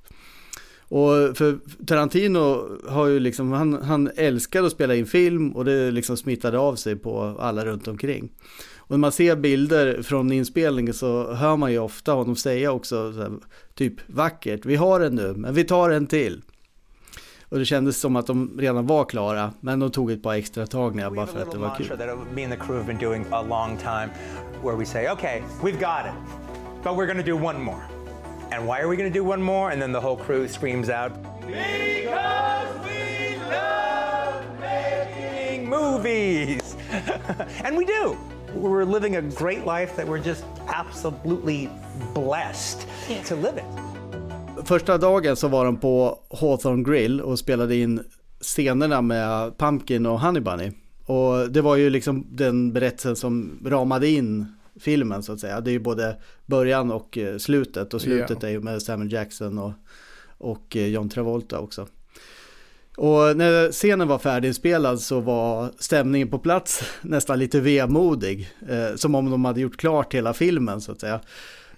Och 0.90 1.36
för 1.36 1.58
Tarantino 1.86 2.68
har 2.88 3.06
ju 3.06 3.20
liksom, 3.20 3.52
han, 3.52 3.82
han 3.82 4.10
älskar 4.16 4.62
att 4.62 4.72
spela 4.72 4.94
in 4.94 5.06
film 5.06 5.52
och 5.52 5.64
det 5.64 5.90
liksom 5.90 6.16
smittade 6.16 6.58
av 6.58 6.76
sig 6.76 6.96
på 6.96 7.36
alla 7.40 7.64
runt 7.64 7.88
omkring. 7.88 8.28
Och 8.76 8.90
när 8.90 8.98
man 8.98 9.12
ser 9.12 9.36
bilder 9.36 10.02
från 10.02 10.32
inspelningen 10.32 10.94
så 10.94 11.32
hör 11.32 11.56
man 11.56 11.72
ju 11.72 11.78
ofta 11.78 12.12
honom 12.12 12.36
säga 12.36 12.72
också 12.72 13.10
här, 13.10 13.32
typ 13.74 13.94
vackert, 14.06 14.66
vi 14.66 14.76
har 14.76 15.00
en 15.00 15.14
nu, 15.14 15.34
men 15.36 15.54
vi 15.54 15.64
tar 15.64 15.90
en 15.90 16.06
till. 16.06 16.42
Och 17.50 17.58
det 17.58 17.64
kändes 17.64 18.00
som 18.00 18.16
att 18.16 18.26
de 18.26 18.58
redan 18.60 18.86
var 18.86 19.04
klara, 19.04 19.52
men 19.60 19.80
de 19.80 19.90
tog 19.90 20.10
ett 20.10 20.22
par 20.22 20.34
extra 20.34 20.66
tagningar 20.66 21.10
bara 21.10 21.26
för 21.26 21.42
att 21.42 21.52
det 21.52 21.58
var 21.58 21.74
kul. 21.76 21.98
Me 22.34 22.44
and 22.44 22.52
the 22.52 22.58
crew 22.58 22.76
have 22.76 22.86
been 22.86 22.98
doing 22.98 23.24
a 23.30 23.42
long 23.42 23.76
time 23.76 24.10
where 24.62 24.76
we 24.76 24.84
say, 24.84 25.08
okay, 25.10 25.42
we've 25.62 25.80
got 25.80 26.06
it, 26.06 26.14
but 26.82 26.96
we're 26.96 27.06
gonna 27.06 27.22
do 27.22 27.36
one 27.36 27.62
more. 27.62 27.82
And 28.50 28.66
why 28.66 28.80
are 28.80 28.88
we 28.88 28.96
gonna 28.96 29.10
do 29.10 29.24
one 29.24 29.42
more? 29.42 29.72
And 29.72 29.82
then 29.82 29.92
the 29.92 30.00
whole 30.00 30.16
crew 30.16 30.48
screams 30.48 30.88
out, 30.88 31.12
Because 31.46 32.68
we 32.84 33.36
love 33.50 34.44
making 34.60 35.68
movies! 35.68 36.76
and 37.64 37.76
we 37.76 37.84
do. 37.84 38.16
We're 38.54 38.84
living 38.84 39.16
a 39.16 39.22
great 39.22 39.64
life 39.66 39.96
that 39.96 40.06
we're 40.08 40.24
just 40.24 40.44
absolutely 40.68 41.70
blessed 42.14 42.86
to 43.26 43.36
live 43.36 43.58
it. 43.58 43.64
Första 44.64 44.98
dagen 44.98 45.36
så 45.36 45.48
var 45.48 45.64
de 45.64 45.76
på 45.76 46.18
Hawthorne 46.40 46.84
Grill 46.84 47.20
och 47.20 47.38
spelade 47.38 47.76
in 47.76 48.00
scenerna 48.40 49.02
med 49.02 49.58
Pumpkin 49.58 50.06
och 50.06 50.20
Honey 50.20 50.40
Bunny. 50.40 50.72
Och 51.06 51.50
det 51.50 51.60
var 51.60 51.76
ju 51.76 51.90
liksom 51.90 52.26
den 52.30 52.72
berättelsen 52.72 53.16
som 53.16 53.58
ramade 53.64 54.08
in 54.08 54.46
filmen 54.80 55.22
så 55.22 55.32
att 55.32 55.40
säga. 55.40 55.60
Det 55.60 55.70
är 55.70 55.72
ju 55.72 55.78
både 55.78 56.16
början 56.46 56.92
och 56.92 57.18
eh, 57.18 57.38
slutet 57.38 57.94
och 57.94 58.00
slutet 58.00 58.30
yeah. 58.30 58.44
är 58.44 58.48
ju 58.48 58.60
med 58.60 58.82
Samuel 58.82 59.12
Jackson 59.12 59.58
och, 59.58 59.72
och 60.38 60.76
eh, 60.76 60.86
John 60.86 61.08
Travolta 61.08 61.58
också. 61.58 61.86
Och 62.96 63.36
när 63.36 63.72
scenen 63.72 64.08
var 64.08 64.18
färdiginspelad 64.18 65.00
så 65.00 65.20
var 65.20 65.70
stämningen 65.78 66.28
på 66.28 66.38
plats 66.38 66.82
nästan 67.02 67.38
lite 67.38 67.60
vemodig. 67.60 68.50
Eh, 68.68 68.96
som 68.96 69.14
om 69.14 69.30
de 69.30 69.44
hade 69.44 69.60
gjort 69.60 69.76
klart 69.76 70.14
hela 70.14 70.34
filmen 70.34 70.80
så 70.80 70.92
att 70.92 71.00
säga. 71.00 71.20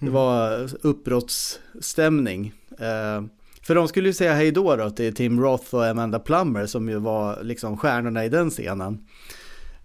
Det 0.01 0.11
var 0.11 0.69
uppbrottsstämning. 0.81 2.53
Eh, 2.71 3.23
för 3.63 3.75
de 3.75 3.89
skulle 3.89 4.09
ju 4.09 4.13
säga 4.13 4.35
hej 4.35 4.51
då, 4.51 4.77
då 4.77 4.91
till 4.91 5.15
Tim 5.15 5.41
Roth 5.41 5.75
och 5.75 5.87
Amanda 5.87 6.19
Plummer 6.19 6.67
som 6.67 6.89
ju 6.89 6.99
var 6.99 7.43
liksom 7.43 7.77
stjärnorna 7.77 8.25
i 8.25 8.29
den 8.29 8.51
scenen. 8.51 9.07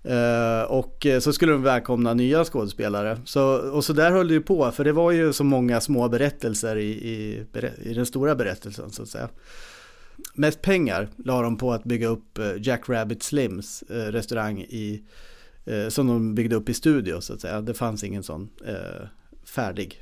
Uh, 0.10 0.72
och 0.72 1.08
så 1.22 1.34
skulle 1.34 1.52
de 1.52 1.64
välkomna 1.64 2.14
nya 2.14 2.46
skådespelare. 2.46 3.20
Så, 3.26 3.56
och 3.58 3.86
så 3.86 3.94
där 3.94 4.12
höll 4.12 4.28
det 4.28 4.34
ju 4.34 4.42
på, 4.42 4.72
för 4.72 4.84
det 4.84 4.92
var 4.92 5.12
ju 5.12 5.34
så 5.34 5.44
många 5.44 5.82
små 5.82 6.10
berättelser 6.10 6.76
i, 6.76 6.90
i, 6.92 7.46
i 7.84 7.94
den 7.94 8.06
stora 8.06 8.36
berättelsen 8.36 8.92
så 8.92 9.04
att 9.04 9.10
säga. 9.10 9.30
Mest 10.34 10.62
pengar 10.62 11.10
la 11.18 11.42
de 11.42 11.58
på 11.58 11.74
att 11.74 11.84
bygga 11.84 12.08
upp 12.08 12.38
eh, 12.38 12.52
Jack 12.58 12.90
Rabbit 12.90 13.24
Slims 13.24 13.84
uh, 13.92 13.96
restaurang 13.96 14.62
i, 14.62 15.04
uh, 15.72 15.90
som 15.90 16.08
de 16.08 16.36
byggde 16.36 16.56
upp 16.56 16.70
i 16.70 16.74
studio 16.74 17.22
så 17.22 17.34
att 17.34 17.42
säga. 17.42 17.62
Det 17.62 17.74
fanns 17.74 18.04
ingen 18.04 18.24
sån 18.24 18.50
färdig. 19.46 20.02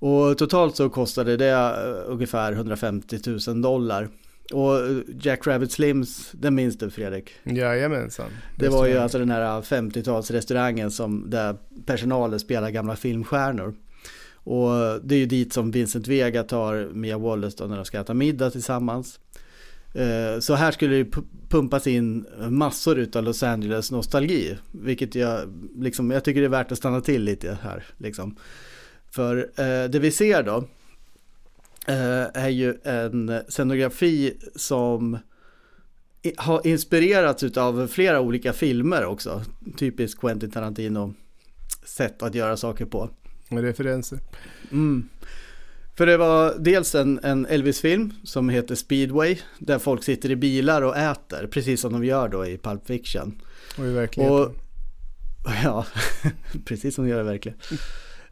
Och 0.00 0.38
totalt 0.38 0.76
så 0.76 0.90
kostade 0.90 1.36
det 1.36 1.74
ungefär 2.06 2.52
150 2.52 3.18
000 3.46 3.62
dollar 3.62 4.08
och 4.52 4.80
Jack 5.20 5.46
Rabbit 5.46 5.72
Slims, 5.72 6.30
den 6.32 6.54
minns 6.54 6.78
du 6.78 6.90
Fredrik? 6.90 7.30
Jajamensan. 7.44 8.30
Det 8.56 8.68
var 8.68 8.86
ju 8.86 8.98
alltså 8.98 9.18
den 9.18 9.30
här 9.30 9.60
50-talsrestaurangen 9.60 10.90
som 10.90 11.30
där 11.30 11.56
personalen 11.86 12.40
spelar 12.40 12.70
gamla 12.70 12.96
filmstjärnor. 12.96 13.74
Och 14.32 14.70
det 15.02 15.14
är 15.14 15.18
ju 15.18 15.26
dit 15.26 15.52
som 15.52 15.70
Vincent 15.70 16.08
Vega 16.08 16.42
tar 16.42 16.88
Mia 16.92 17.18
Wallace 17.18 17.56
då 17.58 17.64
när 17.64 17.76
de 17.76 17.84
ska 17.84 18.00
äta 18.00 18.14
middag 18.14 18.50
tillsammans. 18.50 19.20
Eh, 19.94 20.40
så 20.40 20.54
här 20.54 20.72
skulle 20.72 20.96
det 20.96 21.10
pumpas 21.48 21.86
in 21.86 22.26
massor 22.48 22.98
utav 22.98 23.24
Los 23.24 23.42
Angeles 23.42 23.90
nostalgi. 23.90 24.58
Vilket 24.72 25.14
jag, 25.14 25.40
liksom, 25.76 26.10
jag 26.10 26.24
tycker 26.24 26.40
det 26.40 26.46
är 26.46 26.48
värt 26.48 26.72
att 26.72 26.78
stanna 26.78 27.00
till 27.00 27.22
lite 27.22 27.58
här. 27.62 27.84
Liksom. 27.96 28.36
För 29.10 29.36
eh, 29.36 29.90
det 29.90 29.98
vi 29.98 30.10
ser 30.10 30.42
då 30.42 30.64
Eh, 31.86 32.42
är 32.42 32.48
ju 32.48 32.74
en 32.84 33.42
scenografi 33.48 34.36
som 34.56 35.18
har 36.36 36.66
inspirerats 36.66 37.42
av 37.56 37.86
flera 37.86 38.20
olika 38.20 38.52
filmer 38.52 39.04
också. 39.04 39.42
Typiskt 39.78 40.20
Quentin 40.20 40.50
Tarantino 40.50 41.14
sätt 41.84 42.22
att 42.22 42.34
göra 42.34 42.56
saker 42.56 42.84
på. 42.84 43.10
Med 43.48 43.64
referenser. 43.64 44.18
Mm. 44.70 45.08
För 45.96 46.06
det 46.06 46.16
var 46.16 46.54
dels 46.58 46.94
en, 46.94 47.20
en 47.22 47.46
Elvis-film 47.46 48.12
som 48.24 48.48
heter 48.48 48.74
Speedway, 48.74 49.38
där 49.58 49.78
folk 49.78 50.04
sitter 50.04 50.30
i 50.30 50.36
bilar 50.36 50.82
och 50.82 50.96
äter, 50.96 51.46
precis 51.46 51.80
som 51.80 51.92
de 51.92 52.04
gör 52.04 52.28
då 52.28 52.46
i 52.46 52.58
Pulp 52.58 52.86
Fiction. 52.86 53.42
Och 53.78 53.86
i 53.86 53.90
verkligheten. 53.90 54.36
Och, 54.36 54.54
ja, 55.64 55.86
precis 56.64 56.94
som 56.94 57.04
de 57.04 57.10
gör 57.10 57.20
i 57.20 57.24
verkligheten. 57.24 57.78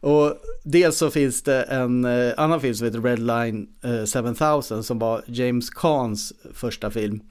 Och 0.01 0.37
dels 0.63 0.97
så 0.97 1.09
finns 1.09 1.41
det 1.41 1.63
en 1.63 2.05
eh, 2.05 2.33
annan 2.37 2.61
film 2.61 2.75
som 2.75 2.85
heter 2.85 3.01
Red 3.01 3.19
Line 3.19 3.67
eh, 3.83 4.33
7000 4.33 4.83
som 4.83 4.99
var 4.99 5.23
James 5.27 5.69
Cans 5.69 6.33
första 6.53 6.91
film. 6.91 7.21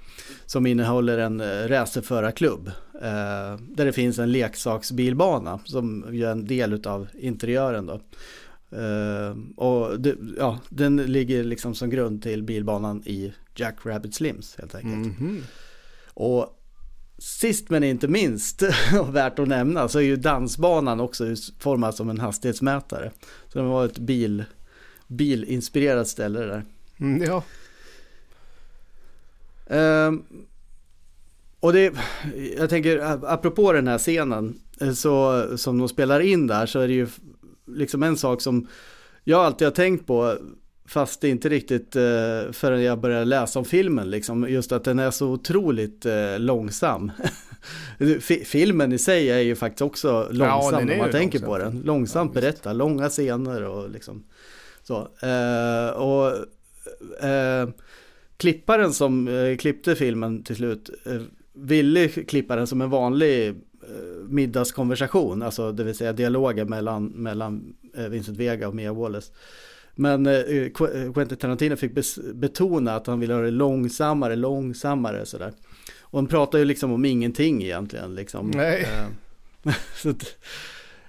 Som 0.47 0.67
innehåller 0.67 1.19
en 1.19 1.41
eh, 1.41 1.69
racerförarklubb. 1.69 2.71
Där 3.61 3.85
det 3.85 3.93
finns 3.93 4.19
en 4.19 4.33
leksaksbilbana 4.33 5.61
som 5.65 6.05
gör 6.11 6.33
en 6.33 6.47
del 6.47 6.87
av 6.87 7.07
interiören 7.19 7.87
då. 7.87 8.01
Och 9.57 10.01
det, 10.01 10.17
ja, 10.39 10.59
den 10.69 10.97
ligger 10.97 11.45
liksom 11.45 11.75
som 11.75 11.91
grund 11.91 12.23
till 12.23 12.43
bilbanan 12.43 13.03
i 13.07 13.33
Jack 13.55 13.77
Rabbit 13.85 14.15
Slims 14.15 14.57
helt 14.59 14.75
enkelt. 14.75 14.95
Mm 14.95 15.15
-hmm. 15.15 15.41
Och 16.15 16.58
Sist 17.19 17.71
men 17.71 17.85
inte 17.85 18.09
minst, 18.09 18.63
och 19.01 19.15
värt 19.15 19.39
att 19.39 19.49
nämna, 19.49 19.89
så 19.89 19.99
är 19.99 20.03
ju 20.03 20.17
dansbanan 20.17 21.01
också 21.01 21.27
utformad 21.27 21.95
som 21.95 22.11
en 22.11 22.21
hastighetsmätare. 22.21 23.11
Så 23.49 23.59
det 23.59 23.65
var 23.65 23.85
ett 23.85 23.99
bil, 23.99 24.45
bilinspirerat 25.07 26.09
ställe 26.09 26.41
där. 26.41 26.65
Mm, 27.01 27.23
ja. 27.23 27.43
Um, 30.07 30.25
och 31.61 31.73
det, 31.73 31.95
jag 32.57 32.71
tänker, 32.71 32.99
apropå 33.33 33.73
den 33.73 33.89
här 33.89 33.99
scenen, 33.99 34.61
eh, 34.81 34.93
så, 34.93 35.45
som 35.59 35.79
de 35.79 35.89
spelar 35.89 36.21
in 36.21 36.47
där, 36.47 36.67
så 36.67 36.81
är 36.81 36.89
det 36.89 36.95
ju 36.95 37.09
liksom 37.67 38.03
en 38.03 38.17
sak 38.17 38.41
som 38.41 38.67
jag 39.25 39.41
alltid 39.41 39.67
har 39.67 39.73
tänkt 39.73 40.07
på. 40.07 40.37
Fast 40.89 41.21
det 41.21 41.29
är 41.29 41.31
inte 41.31 41.49
riktigt 41.49 41.97
eh, 41.97 42.03
förrän 42.53 42.83
jag 42.83 43.01
började 43.01 43.25
läsa 43.25 43.59
om 43.59 43.65
filmen, 43.65 44.11
liksom, 44.11 44.49
just 44.49 44.73
att 44.73 44.85
den 44.85 44.99
är 44.99 45.11
så 45.11 45.29
otroligt 45.29 46.07
eh, 46.07 46.39
långsam. 46.39 47.13
Fi- 48.21 48.45
filmen 48.45 48.93
i 48.93 48.99
sig 48.99 49.31
är 49.31 49.39
ju 49.39 49.57
faktiskt 49.57 49.83
också 49.83 50.29
långsam 50.31 50.89
är 50.89 50.93
om 50.93 50.99
man 50.99 51.11
tänker 51.11 51.39
långsam. 51.39 51.49
på 51.49 51.59
den. 51.59 51.83
Långsamt 51.85 52.35
berätta, 52.35 52.73
långa 52.73 53.09
scener 53.09 53.63
och 53.63 53.91
liksom 53.91 54.25
så. 54.83 55.09
Eh, 55.23 55.91
och 55.91 56.33
eh, 57.25 57.69
klipparen 58.37 58.93
som 58.93 59.29
eh, 59.29 59.57
klippte 59.57 59.97
filmen 59.97 60.43
till 60.43 60.57
slut 60.57 60.91
eh, 61.07 61.21
ville 61.53 62.09
klippa 62.09 62.57
den 62.57 62.67
som 62.67 62.81
en 62.81 62.91
vanlig 62.91 63.55
middagskonversation, 64.29 65.43
alltså 65.43 65.73
det 65.73 65.85
vill 65.85 65.95
säga 65.95 66.13
dialoger 66.13 66.65
mellan, 66.65 67.07
mellan 67.07 67.75
Vincent 68.11 68.39
Vega 68.39 68.69
och 68.69 68.75
Mia 68.75 68.93
Wallace. 68.93 69.33
Men 70.01 70.27
eh, 70.27 70.33
Qu- 70.49 71.13
Quentin 71.15 71.39
Tarantino 71.39 71.77
fick 71.77 71.93
betona 72.35 72.95
att 72.95 73.07
han 73.07 73.21
ville 73.21 73.35
ha 73.35 73.41
det 73.41 73.51
långsammare, 73.51 74.37
långsammare 74.37 75.27
sådär. 75.27 75.53
Och 76.01 76.19
han 76.19 76.27
pratar 76.27 76.59
ju 76.59 76.65
liksom 76.65 76.93
om 76.93 77.05
ingenting 77.05 77.63
egentligen 77.63 78.15
liksom. 78.15 78.51
Nej. 78.51 78.83
Eh, 79.65 79.73
så 79.97 80.11
att, 80.11 80.37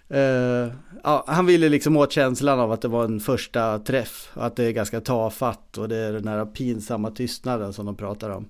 eh, 0.10 0.76
ja, 1.04 1.24
han 1.28 1.46
ville 1.46 1.70
liksom 1.70 1.98
åt 1.98 2.12
känslan 2.12 2.60
av 2.60 2.72
att 2.72 2.82
det 2.82 2.88
var 2.88 3.06
en 3.06 3.20
första 3.20 3.80
träff. 3.80 4.32
Och 4.34 4.46
att 4.46 4.56
det 4.56 4.64
är 4.64 4.72
ganska 4.72 5.02
tafatt 5.02 5.78
och 5.78 5.90
det 5.90 5.98
är 5.98 6.14
den 6.14 6.28
här 6.28 6.46
pinsamma 6.46 7.12
tystnaden 7.12 7.74
som 7.74 7.86
de 7.86 7.96
pratar 7.96 8.30
om. 8.30 8.46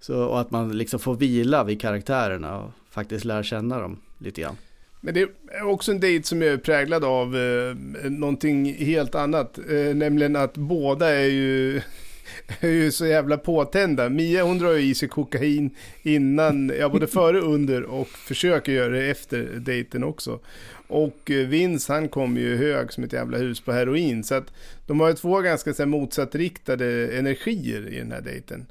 Så, 0.00 0.22
och 0.24 0.40
att 0.40 0.50
man 0.50 0.78
liksom 0.78 1.00
får 1.00 1.14
vila 1.14 1.64
vid 1.64 1.80
karaktärerna 1.80 2.58
och 2.58 2.70
faktiskt 2.90 3.24
lära 3.24 3.42
känna 3.42 3.80
dem 3.80 4.00
lite 4.18 4.40
grann. 4.40 4.56
Men 5.00 5.14
det 5.14 5.20
är 5.20 5.62
också 5.62 5.92
en 5.92 6.00
dejt 6.00 6.26
som 6.26 6.42
är 6.42 6.56
präglad 6.56 7.04
av 7.04 7.36
eh, 7.36 7.74
någonting 8.10 8.74
helt 8.74 9.14
annat. 9.14 9.58
Eh, 9.58 9.94
nämligen 9.94 10.36
att 10.36 10.56
båda 10.56 11.08
är 11.08 11.26
ju, 11.26 11.76
är 12.60 12.68
ju 12.68 12.92
så 12.92 13.06
jävla 13.06 13.36
påtända. 13.36 14.08
Mia 14.08 14.44
hon 14.44 14.58
drar 14.58 14.72
ju 14.72 14.90
i 14.90 14.94
sig 14.94 15.08
kokain 15.08 15.70
innan, 16.02 16.72
ja 16.78 16.88
både 16.88 17.06
före, 17.16 17.40
under 17.40 17.82
och 17.82 18.08
försöker 18.08 18.72
göra 18.72 18.92
det 18.92 19.10
efter 19.10 19.44
dejten 19.56 20.04
också. 20.04 20.40
Och 20.88 21.30
eh, 21.30 21.46
Vince 21.46 21.92
han 21.92 22.08
kommer 22.08 22.40
ju 22.40 22.56
hög 22.56 22.92
som 22.92 23.04
ett 23.04 23.12
jävla 23.12 23.38
hus 23.38 23.60
på 23.60 23.72
heroin. 23.72 24.24
Så 24.24 24.34
att 24.34 24.52
de 24.86 25.00
har 25.00 25.08
ju 25.08 25.14
två 25.14 25.40
ganska 25.40 25.74
så 25.74 25.82
här, 25.82 25.88
motsatt-riktade 25.88 27.18
energier 27.18 27.88
i 27.88 27.98
den 27.98 28.12
här 28.12 28.20
dejten. 28.20 28.66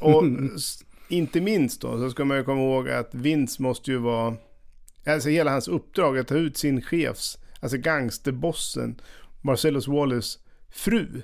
Och 0.00 0.24
inte 1.08 1.40
minst 1.40 1.80
då 1.80 1.98
så 1.98 2.10
ska 2.10 2.24
man 2.24 2.36
ju 2.36 2.44
komma 2.44 2.60
ihåg 2.60 2.88
att 2.88 3.14
Vince 3.14 3.62
måste 3.62 3.90
ju 3.90 3.96
vara 3.96 4.36
Alltså 5.06 5.28
hela 5.28 5.50
hans 5.50 5.68
uppdrag 5.68 6.18
att 6.18 6.28
ta 6.28 6.34
ut 6.34 6.56
sin 6.56 6.82
chefs, 6.82 7.38
alltså 7.60 7.76
gangsterbossen, 7.78 9.00
Marcellus 9.40 9.88
Wallace 9.88 10.38
fru. 10.70 11.22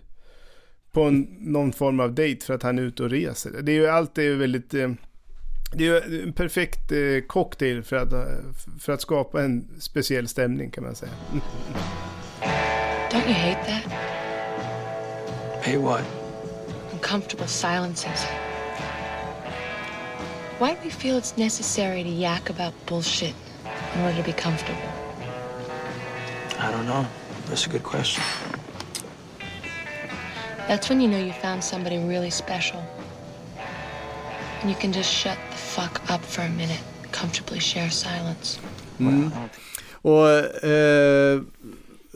På 0.92 1.02
en, 1.02 1.20
någon 1.40 1.72
form 1.72 2.00
av 2.00 2.14
dejt 2.14 2.44
för 2.46 2.54
att 2.54 2.62
han 2.62 2.78
är 2.78 2.82
ute 2.82 3.02
och 3.02 3.10
reser. 3.10 3.50
Det 3.62 3.72
är 3.72 3.76
ju 3.76 3.86
allt 3.86 4.18
är 4.18 4.22
ju 4.22 4.36
väldigt... 4.36 4.74
eh, 4.74 4.90
Det 5.72 5.86
är 5.86 6.08
ju 6.10 6.22
en 6.22 6.32
perfekt 6.32 6.92
eh, 6.92 6.98
cocktail 7.26 7.82
för 7.82 7.96
att, 7.96 8.12
eh, 8.12 8.24
för 8.80 8.92
att 8.92 9.00
skapa 9.00 9.42
en 9.42 9.68
speciell 9.80 10.28
stämning 10.28 10.70
kan 10.70 10.84
man 10.84 10.94
säga. 10.94 11.12
Don't 13.10 13.24
you 13.26 13.34
hate 13.34 13.64
that? 13.66 13.92
Hey, 15.62 15.76
what? 15.78 16.02
Uncomfortable 16.92 17.46
silences. 17.48 18.26
Why 20.60 20.68
do 20.74 20.76
we 20.84 20.90
feel 20.90 21.16
it's 21.18 21.36
necessary 21.38 22.02
to 22.02 22.08
yak 22.10 22.50
about 22.50 22.74
bullshit 22.88 23.34
in 24.00 24.06
order 24.06 24.16
to 24.16 24.24
be 24.24 24.32
comfortable? 24.32 24.88
I 26.58 26.70
don't 26.72 26.86
know. 26.86 27.06
That's 27.46 27.66
a 27.66 27.70
good 27.70 27.82
question. 27.82 28.24
That's 30.68 30.88
when 30.88 31.00
you 31.00 31.08
know 31.08 31.18
you 31.18 31.32
found 31.32 31.64
somebody 31.64 31.98
really 31.98 32.30
special. 32.30 32.80
And 34.60 34.70
you 34.70 34.76
can 34.76 34.92
just 34.92 35.10
shut 35.10 35.38
the 35.50 35.56
fuck 35.56 36.00
up 36.10 36.22
for 36.24 36.42
a 36.42 36.48
minute, 36.48 36.80
comfortably 37.12 37.60
share 37.60 37.90
silence. 37.90 38.60
Mm. 38.98 39.30
Och 40.02 40.28
eh, 40.64 41.40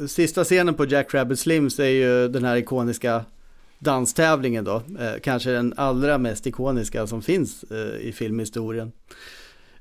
sista 0.08 0.44
scenen 0.44 0.74
på 0.74 0.86
Jack 0.86 1.14
Rabbit 1.14 1.40
Slims 1.40 1.78
är 1.78 1.84
ju 1.84 2.28
den 2.28 2.44
här 2.44 2.56
ikoniska 2.56 3.24
danstävlingen 3.78 4.64
då. 4.64 4.82
Eh, 5.00 5.20
kanske 5.22 5.50
den 5.50 5.74
allra 5.76 6.18
mest 6.18 6.46
ikoniska 6.46 7.06
som 7.06 7.22
finns 7.22 7.64
eh, 7.64 8.08
i 8.08 8.12
filmhistorien. 8.12 8.92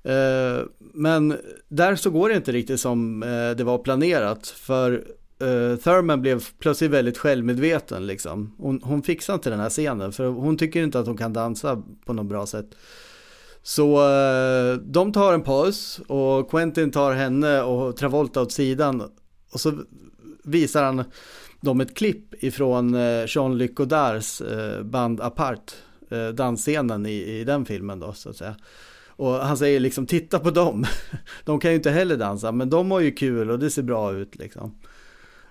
Eh, 0.04 0.66
men 0.80 1.38
där 1.68 1.96
så 1.96 2.10
går 2.10 2.30
det 2.30 2.36
inte 2.36 2.52
riktigt 2.52 2.80
som 2.80 3.24
eh, 3.24 3.52
det 3.58 3.64
var 3.64 3.78
planerat. 3.78 4.48
För 4.48 4.94
eh, 5.40 5.78
Thurman 5.78 6.22
blev 6.22 6.44
plötsligt 6.60 6.92
väldigt 6.92 7.18
självmedveten 7.18 8.08
liksom. 8.08 8.56
Hon, 8.58 8.82
hon 8.84 9.04
fixar 9.04 9.34
inte 9.34 9.50
den 9.50 9.60
här 9.60 9.70
scenen 9.70 10.12
för 10.12 10.26
hon 10.26 10.58
tycker 10.58 10.84
inte 10.84 11.00
att 11.00 11.08
hon 11.08 11.18
kan 11.18 11.34
dansa 11.34 11.84
på 12.06 12.14
något 12.14 12.26
bra 12.26 12.46
sätt. 12.46 12.76
Så 13.66 14.00
de 14.82 15.12
tar 15.14 15.34
en 15.34 15.42
paus 15.42 16.02
och 16.08 16.50
Quentin 16.52 16.92
tar 16.92 17.14
henne 17.14 17.62
och 17.62 17.98
Travolta 17.98 18.42
åt 18.42 18.52
sidan 18.52 19.12
och 19.52 19.60
så 19.60 19.74
visar 20.44 20.84
han 20.84 21.04
dem 21.62 21.82
ett 21.82 21.96
klipp 21.96 22.44
ifrån 22.44 22.94
Jean-Luc 23.28 23.72
Godards 23.74 24.42
band 24.84 25.22
Apart, 25.22 25.72
dansscenen 26.34 27.06
i, 27.06 27.40
i 27.40 27.44
den 27.44 27.66
filmen 27.66 28.00
då 28.00 28.14
så 28.14 28.30
att 28.30 28.36
säga. 28.36 28.56
Och 29.16 29.34
han 29.34 29.58
säger 29.58 29.80
liksom 29.80 30.06
titta 30.06 30.40
på 30.40 30.52
dem, 30.52 30.86
de 31.46 31.60
kan 31.60 31.72
ju 31.72 31.76
inte 31.76 31.92
heller 31.92 32.18
dansa 32.18 32.52
men 32.52 32.70
de 32.70 32.92
har 32.92 33.00
ju 33.00 33.12
kul 33.12 33.52
och 33.52 33.60
det 33.60 33.70
ser 33.70 33.84
bra 33.84 34.14
ut 34.14 34.36
liksom. 34.36 34.76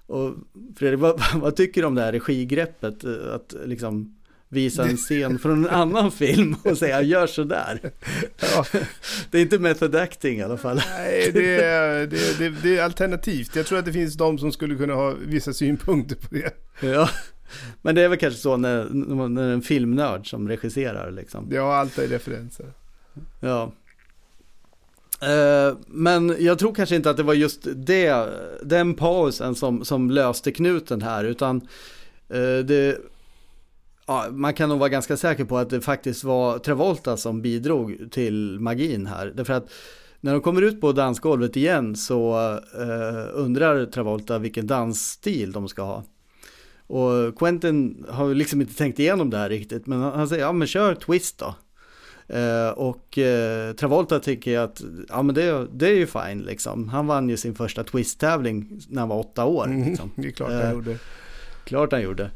Och 0.07 0.35
Fredrik, 0.77 1.01
vad, 1.01 1.23
vad 1.35 1.57
tycker 1.57 1.81
du 1.81 1.87
om 1.87 1.95
det 1.95 2.03
här 2.03 2.13
regigreppet? 2.13 3.05
Att 3.05 3.55
liksom 3.65 4.17
visa 4.53 4.89
en 4.89 4.97
scen 4.97 5.39
från 5.39 5.65
en 5.65 5.71
annan 5.71 6.11
film 6.13 6.57
och 6.65 6.79
säga 6.79 7.03
gör 7.03 7.27
sådär. 7.27 7.81
Ja. 8.41 8.65
Det 9.31 9.39
är 9.39 9.43
inte 9.43 9.59
method 9.59 9.95
acting 9.95 10.39
i 10.39 10.43
alla 10.43 10.57
fall. 10.57 10.81
Nej, 10.97 11.31
det 11.35 11.61
är, 11.61 12.07
det, 12.07 12.17
är, 12.17 12.39
det, 12.39 12.45
är, 12.47 12.55
det 12.63 12.79
är 12.79 12.83
alternativt. 12.83 13.57
Jag 13.57 13.67
tror 13.67 13.79
att 13.79 13.85
det 13.85 13.93
finns 13.93 14.15
de 14.15 14.39
som 14.39 14.53
skulle 14.53 14.75
kunna 14.75 14.95
ha 14.95 15.15
vissa 15.27 15.53
synpunkter 15.53 16.17
på 16.17 16.35
det. 16.35 16.53
Ja, 16.81 17.09
men 17.83 17.95
det 17.95 18.03
är 18.03 18.09
väl 18.09 18.19
kanske 18.19 18.41
så 18.41 18.57
när, 18.57 18.85
när 19.29 19.53
en 19.53 19.63
filmnörd 19.63 20.31
som 20.31 20.49
regisserar 20.49 21.11
liksom. 21.11 21.49
Ja, 21.51 21.75
allt 21.75 21.99
är 21.99 22.09
referenser. 22.09 22.67
Ja. 23.41 23.73
Eh, 25.23 25.77
men 25.87 26.37
jag 26.39 26.59
tror 26.59 26.75
kanske 26.75 26.97
inte 26.97 27.11
att 27.11 27.17
det 27.17 27.23
var 27.23 27.35
just 27.35 27.67
det, 27.75 28.29
den 28.63 28.95
pausen 28.95 29.55
som, 29.55 29.85
som 29.85 30.11
löste 30.11 30.53
knuten 30.53 31.03
här, 31.03 31.25
utan 31.25 31.57
eh, 32.29 32.59
det, 32.65 32.99
ja, 34.07 34.27
man 34.31 34.55
kan 34.55 34.69
nog 34.69 34.79
vara 34.79 34.89
ganska 34.89 35.17
säker 35.17 35.45
på 35.45 35.59
att 35.59 35.71
det 35.71 35.81
faktiskt 35.81 36.25
var 36.25 36.59
Travolta 36.59 37.17
som 37.17 37.43
bidrog 37.43 38.09
till 38.11 38.61
magin 38.61 39.07
här. 39.07 39.33
Därför 39.37 39.53
att 39.53 39.71
när 40.21 40.33
de 40.33 40.41
kommer 40.41 40.63
ut 40.63 40.81
på 40.81 40.93
dansgolvet 40.93 41.57
igen 41.57 41.97
så 41.97 42.39
eh, 42.75 43.29
undrar 43.33 43.87
Travolta 43.87 44.39
vilken 44.39 44.67
dansstil 44.67 45.53
de 45.53 45.69
ska 45.69 45.83
ha. 45.83 46.05
Och 46.87 47.39
Quentin 47.39 48.07
har 48.09 48.29
ju 48.29 48.35
liksom 48.35 48.61
inte 48.61 48.75
tänkt 48.75 48.99
igenom 48.99 49.31
det 49.31 49.39
här 49.39 49.49
riktigt, 49.49 49.87
men 49.87 50.01
han 50.01 50.29
säger 50.29 50.43
ja 50.43 50.53
men 50.53 50.69
kör 50.69 50.95
twist 50.95 51.39
då. 51.39 51.55
Eh, 52.33 52.71
och 52.71 53.19
eh, 53.19 53.73
Travolta 53.73 54.21
tycker 54.21 54.59
att 54.59 54.83
ja, 55.09 55.23
men 55.23 55.35
det, 55.35 55.67
det 55.73 55.89
är 55.89 55.95
ju 55.95 56.07
fine 56.07 56.43
liksom. 56.43 56.89
Han 56.89 57.07
vann 57.07 57.29
ju 57.29 57.37
sin 57.37 57.55
första 57.55 57.85
twist-tävling 57.85 58.81
när 58.89 59.01
han 59.01 59.09
var 59.09 59.19
åtta 59.19 59.45
år. 59.45 59.65
Mm, 59.67 59.89
Liksom. 59.89 60.11
det 60.17 60.27
är 60.27 60.31
klart 60.31 60.51
han 60.51 60.61
Eh, 60.61 60.73
gjorde. 60.73 60.99
Klart 61.65 61.93
han 61.93 62.03
gjorde. 62.03 62.31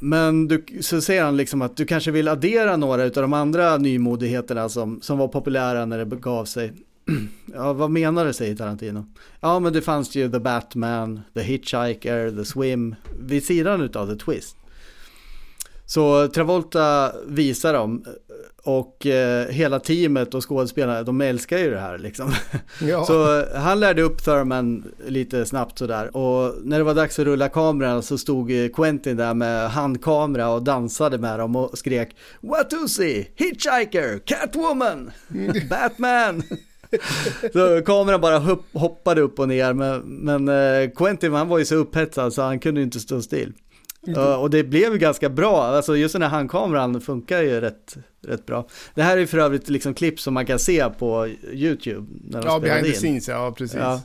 Men 0.00 0.48
du, 0.48 0.64
så 0.80 1.00
säger 1.00 1.24
han 1.24 1.36
liksom 1.36 1.62
att 1.62 1.76
du 1.76 1.84
kanske 1.86 2.10
vill 2.10 2.28
addera 2.28 2.76
några 2.76 3.04
av 3.04 3.10
de 3.10 3.32
andra 3.32 3.76
nymodigheterna 3.76 4.68
som, 4.68 5.00
som 5.02 5.18
var 5.18 5.28
populära 5.28 5.86
när 5.86 5.98
det 5.98 6.06
begav 6.06 6.44
sig. 6.44 6.72
ja, 7.54 7.72
vad 7.72 7.90
menar 7.90 8.26
du, 8.26 8.32
säger 8.32 8.56
Tarantino. 8.56 9.06
Ja, 9.40 9.58
men 9.58 9.72
det 9.72 9.82
fanns 9.82 10.14
ju 10.14 10.30
The 10.30 10.38
Batman, 10.40 11.20
The 11.34 11.40
Hitchhiker, 11.42 12.30
The 12.30 12.44
Swim, 12.44 12.94
vid 13.20 13.44
sidan 13.44 13.80
utav 13.80 14.06
The 14.06 14.24
Twist. 14.24 14.56
Så 15.86 16.28
Travolta 16.28 17.12
visar 17.26 17.72
dem 17.72 18.04
och 18.66 19.06
eh, 19.06 19.48
hela 19.48 19.80
teamet 19.80 20.34
och 20.34 20.48
skådespelarna, 20.48 21.02
de 21.02 21.20
älskar 21.20 21.58
ju 21.58 21.70
det 21.70 21.78
här 21.78 21.98
liksom. 21.98 22.32
Ja. 22.80 23.04
Så 23.06 23.44
han 23.54 23.80
lärde 23.80 24.02
upp 24.02 24.24
Thurman 24.24 24.92
lite 25.06 25.46
snabbt 25.46 25.78
sådär 25.78 26.16
och 26.16 26.54
när 26.62 26.78
det 26.78 26.84
var 26.84 26.94
dags 26.94 27.18
att 27.18 27.24
rulla 27.24 27.48
kameran 27.48 28.02
så 28.02 28.18
stod 28.18 28.50
eh, 28.50 28.68
Quentin 28.68 29.16
där 29.16 29.34
med 29.34 29.70
handkamera 29.70 30.48
och 30.48 30.62
dansade 30.62 31.18
med 31.18 31.38
dem 31.38 31.56
och 31.56 31.78
skrek 31.78 32.16
Watusi, 32.40 33.28
Hitchhiker, 33.34 34.18
Catwoman, 34.24 35.10
Batman. 35.70 36.42
Så 37.52 37.82
kameran 37.86 38.20
bara 38.20 38.38
hopp, 38.38 38.64
hoppade 38.72 39.20
upp 39.20 39.38
och 39.38 39.48
ner 39.48 39.72
men, 39.72 40.00
men 40.00 40.48
eh, 40.48 40.90
Quentin 40.90 41.32
han 41.32 41.48
var 41.48 41.58
ju 41.58 41.64
så 41.64 41.74
upphetsad 41.74 42.32
så 42.32 42.42
han 42.42 42.58
kunde 42.58 42.82
inte 42.82 43.00
stå 43.00 43.22
still. 43.22 43.52
Ja, 44.14 44.36
och 44.36 44.50
det 44.50 44.64
blev 44.64 44.92
ju 44.92 44.98
ganska 44.98 45.28
bra, 45.28 45.62
alltså 45.64 45.96
just 45.96 46.12
den 46.12 46.22
här 46.22 46.28
handkameran 46.28 47.00
funkar 47.00 47.42
ju 47.42 47.60
rätt, 47.60 47.96
rätt 48.26 48.46
bra. 48.46 48.66
Det 48.94 49.02
här 49.02 49.18
är 49.18 49.26
för 49.26 49.38
övrigt 49.38 49.68
liksom 49.68 49.94
klipp 49.94 50.20
som 50.20 50.34
man 50.34 50.46
kan 50.46 50.58
se 50.58 50.90
på 50.98 51.28
YouTube. 51.52 52.06
När 52.24 52.42
de 52.42 52.48
Ja, 52.48 52.58
behind 52.60 52.82
the 52.84 52.88
in. 52.88 52.94
scenes, 52.94 53.28
ja 53.28 53.52
precis. 53.58 53.76
Ja. 53.80 54.02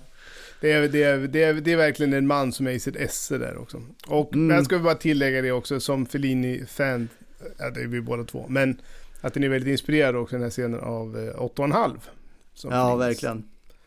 Det 0.61 0.71
är, 0.71 0.87
det, 0.87 1.03
är, 1.03 1.17
det, 1.17 1.43
är, 1.43 1.53
det 1.53 1.71
är 1.71 1.77
verkligen 1.77 2.13
en 2.13 2.27
man 2.27 2.51
som 2.51 2.67
är 2.67 2.71
i 2.71 2.79
sitt 2.79 2.95
esse 2.95 3.37
där 3.37 3.57
också. 3.57 3.81
Och 4.07 4.33
Mm. 4.33 4.55
jag 4.55 4.65
ska 4.65 4.79
bara 4.79 4.95
tillägga 4.95 5.41
det 5.41 5.51
också 5.51 5.79
som 5.79 6.05
Fellini-fan, 6.05 7.09
ja, 7.57 7.69
det 7.69 7.81
är 7.81 7.87
vi 7.87 8.01
båda 8.01 8.23
två, 8.23 8.45
men 8.49 8.81
att 9.21 9.33
den 9.33 9.43
är 9.43 9.49
väldigt 9.49 9.71
inspirerad 9.71 10.15
också 10.15 10.35
den 10.35 10.43
här 10.43 10.49
scenen 10.49 10.79
av 10.79 11.17
eh, 11.17 11.41
åtta 11.43 11.61
och 11.61 11.65
en 11.65 11.71
halv. 11.71 12.09
som 12.53 12.71
Ja, 12.71 12.77
Fellini- 12.77 12.97
verkligen. 12.99 13.43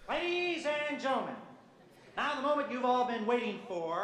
Ladies 0.08 0.66
and 0.66 1.00
gentlemen, 1.02 1.34
now 2.16 2.24
the 2.36 2.42
moment 2.48 2.68
you've 2.70 2.86
all 2.86 3.06
been 3.12 3.26
waiting 3.26 3.58
for. 3.68 3.94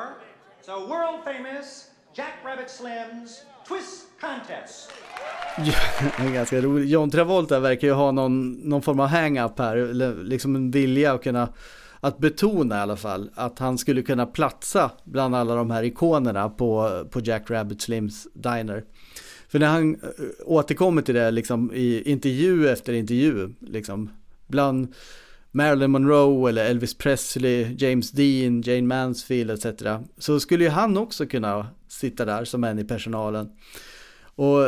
So 0.66 0.72
world 0.86 1.24
famous 1.24 1.89
Jack 2.14 2.34
Rabbit 2.44 2.68
Slim's 2.68 3.30
Twist 3.68 4.06
Contest. 4.20 4.90
Ja, 5.58 6.10
det 6.18 6.28
är 6.30 6.34
ganska 6.34 6.60
roligt. 6.60 6.88
John 6.88 7.10
Travolta 7.10 7.60
verkar 7.60 7.88
ju 7.88 7.94
ha 7.94 8.12
någon, 8.12 8.52
någon 8.52 8.82
form 8.82 9.00
av 9.00 9.06
hang-up 9.06 9.58
här, 9.58 9.94
liksom 10.24 10.56
en 10.56 10.70
vilja 10.70 11.12
att 11.12 11.22
kunna 11.22 11.48
att 12.00 12.18
betona 12.18 12.76
i 12.76 12.80
alla 12.80 12.96
fall 12.96 13.30
att 13.34 13.58
han 13.58 13.78
skulle 13.78 14.02
kunna 14.02 14.26
platsa 14.26 14.90
bland 15.04 15.36
alla 15.36 15.54
de 15.54 15.70
här 15.70 15.82
ikonerna 15.82 16.48
på, 16.48 17.04
på 17.10 17.20
Jack 17.20 17.50
Rabbit 17.50 17.82
Slims 17.82 18.28
Diner. 18.34 18.84
För 19.48 19.58
när 19.58 19.66
han 19.66 19.94
eh, 19.94 20.08
återkommer 20.44 21.02
till 21.02 21.14
det 21.14 21.30
liksom 21.30 21.72
i 21.74 22.10
intervju 22.10 22.68
efter 22.68 22.92
intervju, 22.92 23.48
liksom 23.60 24.10
bland 24.46 24.94
Marilyn 25.52 25.90
Monroe 25.90 26.48
eller 26.48 26.64
Elvis 26.64 26.98
Presley, 26.98 27.76
James 27.78 28.10
Dean, 28.10 28.60
Jane 28.60 28.82
Mansfield 28.82 29.50
etc. 29.50 29.82
Så 30.18 30.40
skulle 30.40 30.64
ju 30.64 30.70
han 30.70 30.98
också 30.98 31.26
kunna 31.26 31.66
sitta 31.88 32.24
där 32.24 32.44
som 32.44 32.64
en 32.64 32.78
i 32.78 32.84
personalen. 32.84 33.48
Och 34.34 34.58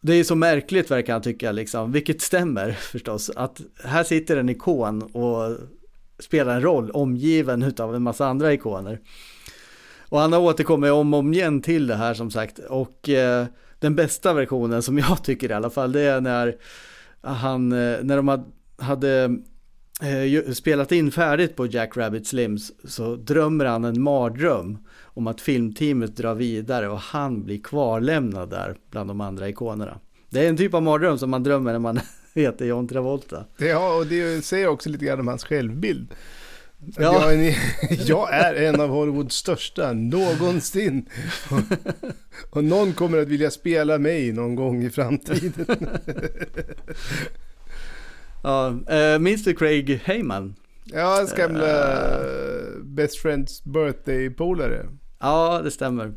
det 0.00 0.14
är 0.14 0.24
så 0.24 0.34
märkligt 0.34 0.90
verkar 0.90 1.12
han 1.12 1.22
tycka, 1.22 1.52
liksom, 1.52 1.92
vilket 1.92 2.20
stämmer 2.20 2.72
förstås, 2.92 3.30
att 3.36 3.60
här 3.84 4.04
sitter 4.04 4.36
en 4.36 4.48
ikon 4.48 5.02
och 5.02 5.56
spelar 6.18 6.54
en 6.54 6.62
roll 6.62 6.90
omgiven 6.90 7.62
utav 7.62 7.94
en 7.94 8.02
massa 8.02 8.26
andra 8.26 8.52
ikoner. 8.52 9.00
Och 10.08 10.20
han 10.20 10.32
har 10.32 10.40
återkommit 10.40 10.92
om 10.92 11.14
och 11.14 11.20
om 11.20 11.34
igen 11.34 11.62
till 11.62 11.86
det 11.86 11.96
här 11.96 12.14
som 12.14 12.30
sagt. 12.30 12.58
Och 12.58 13.08
eh, 13.08 13.46
den 13.78 13.94
bästa 13.94 14.32
versionen 14.32 14.82
som 14.82 14.98
jag 14.98 15.24
tycker 15.24 15.50
i 15.50 15.54
alla 15.54 15.70
fall, 15.70 15.92
det 15.92 16.00
är 16.00 16.20
när 16.20 16.56
han, 17.22 17.72
eh, 17.72 17.98
när 18.02 18.16
de 18.16 18.44
hade 18.78 19.38
spelat 20.54 20.92
in 20.92 21.12
färdigt 21.12 21.56
på 21.56 21.66
Jack 21.66 21.96
Rabbit 21.96 22.26
Slims 22.26 22.72
så 22.84 23.16
drömmer 23.16 23.64
han 23.64 23.84
en 23.84 24.02
mardröm 24.02 24.78
om 25.02 25.26
att 25.26 25.40
filmteamet 25.40 26.16
drar 26.16 26.34
vidare 26.34 26.88
och 26.88 26.98
han 26.98 27.44
blir 27.44 27.62
kvarlämnad 27.62 28.50
där 28.50 28.76
bland 28.90 29.10
de 29.10 29.20
andra 29.20 29.48
ikonerna. 29.48 30.00
Det 30.30 30.44
är 30.44 30.48
en 30.48 30.56
typ 30.56 30.74
av 30.74 30.82
mardröm 30.82 31.18
som 31.18 31.30
man 31.30 31.42
drömmer 31.42 31.72
när 31.72 31.78
man 31.78 32.00
heter 32.34 32.66
John 32.66 32.88
Travolta. 32.88 33.44
Ja, 33.56 33.96
och 33.96 34.06
det 34.06 34.44
säger 34.44 34.68
också 34.68 34.88
lite 34.88 35.04
grann 35.04 35.20
om 35.20 35.28
hans 35.28 35.44
självbild. 35.44 36.08
Ja. 36.96 37.02
Jag, 37.02 37.34
är 37.34 37.38
en, 37.38 37.54
jag 38.06 38.34
är 38.34 38.54
en 38.54 38.80
av 38.80 38.88
Hollywoods 38.88 39.34
största 39.36 39.92
någonsin. 39.92 41.06
Och, 41.50 41.60
och 42.56 42.64
någon 42.64 42.92
kommer 42.92 43.18
att 43.18 43.28
vilja 43.28 43.50
spela 43.50 43.98
mig 43.98 44.32
någon 44.32 44.54
gång 44.54 44.84
i 44.84 44.90
framtiden. 44.90 45.88
Ja, 48.42 48.74
eh, 48.88 49.18
minns 49.18 49.44
du 49.44 49.54
Craig 49.54 50.00
Heyman? 50.04 50.54
Ja, 50.84 51.16
hans 51.18 51.32
gamla 51.32 52.10
Best 52.82 53.18
Friends 53.18 53.64
Birthday-polare. 53.64 54.86
Ja, 55.18 55.60
det 55.64 55.70
stämmer. 55.70 56.12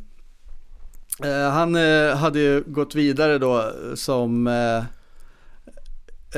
Eh, 1.23 1.49
han 1.51 1.75
eh, 1.75 2.15
hade 2.15 2.39
ju 2.39 2.63
gått 2.67 2.95
vidare 2.95 3.37
då 3.37 3.71
som 3.95 4.47
eh, 4.47 4.83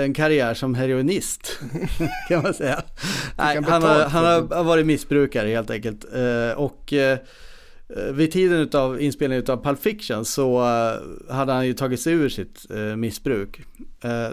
en 0.03 0.13
karriär 0.13 0.53
som 0.53 0.75
heroinist 0.75 1.59
kan 2.27 2.43
man 2.43 2.53
säga. 2.53 2.83
Nej, 3.37 3.61
han 3.63 3.83
har, 3.83 4.05
han 4.05 4.25
har 4.51 4.63
varit 4.63 4.85
missbrukare 4.85 5.49
helt 5.49 5.69
enkelt. 5.69 6.05
Och 6.55 6.93
Eh, 7.89 8.13
vid 8.13 8.31
tiden 8.31 8.69
av 8.73 9.01
inspelningen 9.01 9.45
av 9.47 9.63
Pulp 9.63 9.79
Fiction 9.79 10.25
så 10.25 10.59
eh, 10.59 11.33
hade 11.35 11.53
han 11.53 11.67
ju 11.67 11.73
tagit 11.73 12.01
sig 12.01 12.13
ur 12.13 12.29
sitt 12.29 12.71
eh, 12.71 12.95
missbruk. 12.95 13.61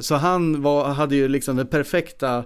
Så 0.00 0.14
han 0.14 0.62
var, 0.62 0.84
hade 0.84 1.16
ju 1.16 1.28
liksom 1.28 1.56
den 1.56 1.66
perfekta 1.66 2.44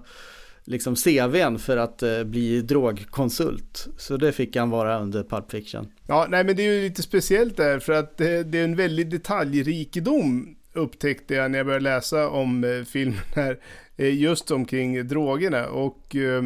liksom 0.65 0.95
CVn 0.95 1.59
för 1.59 1.77
att 1.77 2.03
bli 2.27 2.63
drogkonsult. 2.63 3.89
Så 3.99 4.17
det 4.17 4.33
fick 4.33 4.57
han 4.57 4.71
vara 4.71 5.01
under 5.01 5.23
Pulp 5.23 5.51
Fiction. 5.51 5.87
Ja, 6.07 6.27
nej 6.31 6.45
men 6.45 6.57
det 6.57 6.63
är 6.63 6.73
ju 6.73 6.83
lite 6.83 7.03
speciellt 7.03 7.57
där 7.57 7.79
för 7.79 7.93
att 7.93 8.17
det, 8.17 8.43
det 8.43 8.59
är 8.59 8.65
en 8.65 8.77
väldig 8.77 9.11
detaljrikedom 9.11 10.57
upptäckte 10.75 11.35
jag 11.35 11.51
när 11.51 11.59
jag 11.59 11.67
började 11.67 11.85
läsa 11.85 12.29
om 12.29 12.85
filmen 12.89 13.19
här 13.35 13.59
eh, 13.97 14.15
Just 14.15 14.51
omkring 14.51 15.09
drogerna 15.09 15.69
och 15.69 16.17
eh, 16.17 16.43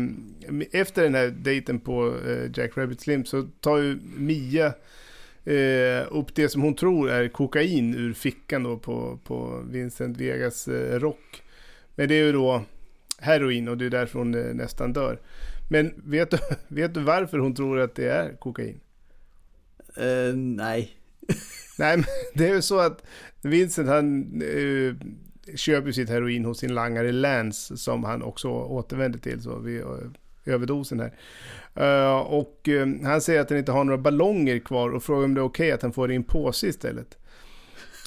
efter 0.73 1.03
den 1.03 1.15
här 1.15 1.29
dejten 1.29 1.81
på 1.81 2.15
eh, 2.29 2.51
Jack 2.55 2.77
Rabbit 2.77 3.01
Slim 3.01 3.25
så 3.25 3.43
tar 3.61 3.79
ju 3.79 3.99
Mia 4.17 4.67
eh, 5.45 6.07
upp 6.11 6.35
det 6.35 6.49
som 6.49 6.63
hon 6.63 6.75
tror 6.75 7.11
är 7.11 7.29
kokain 7.29 7.95
ur 7.95 8.13
fickan 8.13 8.63
då 8.63 8.79
på, 8.79 9.19
på 9.25 9.65
Vincent 9.71 10.17
Vegas 10.17 10.69
rock. 10.91 11.43
Men 11.95 12.09
det 12.09 12.15
är 12.15 12.25
ju 12.25 12.33
då 12.33 12.65
heroin 13.19 13.69
och 13.69 13.79
det 13.79 13.87
är 13.87 13.91
därför 13.91 14.19
hon 14.19 14.31
nästan 14.31 14.93
dör. 14.93 15.21
Men 15.71 15.95
vet 16.05 16.31
du, 16.31 16.39
vet 16.69 16.95
du 16.95 17.01
varför 17.01 17.39
hon 17.39 17.55
tror 17.55 17.81
att 17.81 17.95
det 17.95 18.09
är 18.09 18.37
kokain? 18.37 18.81
Eh, 19.97 20.35
nej. 20.35 20.97
Nej, 21.79 21.97
men 21.97 22.05
det 22.35 22.49
är 22.49 22.55
ju 22.55 22.63
så 22.63 22.79
att 22.79 23.05
Vincent 23.43 23.89
han 23.89 24.23
eh, 24.43 24.95
köper 25.57 25.93
sitt 25.93 26.09
heroin 26.09 26.45
hos 26.45 26.59
sin 26.59 26.75
langare 26.75 27.13
Lance 27.13 27.77
som 27.77 28.05
han 28.05 28.23
också 28.23 28.49
återvänder 28.49 29.19
till 29.19 29.43
så 29.43 29.59
vid 29.59 29.81
eh, 29.81 29.87
överdosen 30.45 31.01
här. 31.01 31.13
Eh, 31.75 32.19
och 32.19 32.69
eh, 32.69 32.89
han 33.03 33.21
säger 33.21 33.41
att 33.41 33.51
han 33.51 33.59
inte 33.59 33.73
har 33.73 33.85
några 33.85 33.99
ballonger 33.99 34.59
kvar 34.59 34.91
och 34.91 35.03
frågar 35.03 35.25
om 35.25 35.35
det 35.35 35.41
är 35.41 35.45
okej 35.45 35.73
att 35.73 35.83
han 35.83 35.93
får 35.93 36.09
det 36.09 36.15
i 36.15 36.17
en 36.17 36.25
påse 36.25 36.67
istället. 36.67 37.17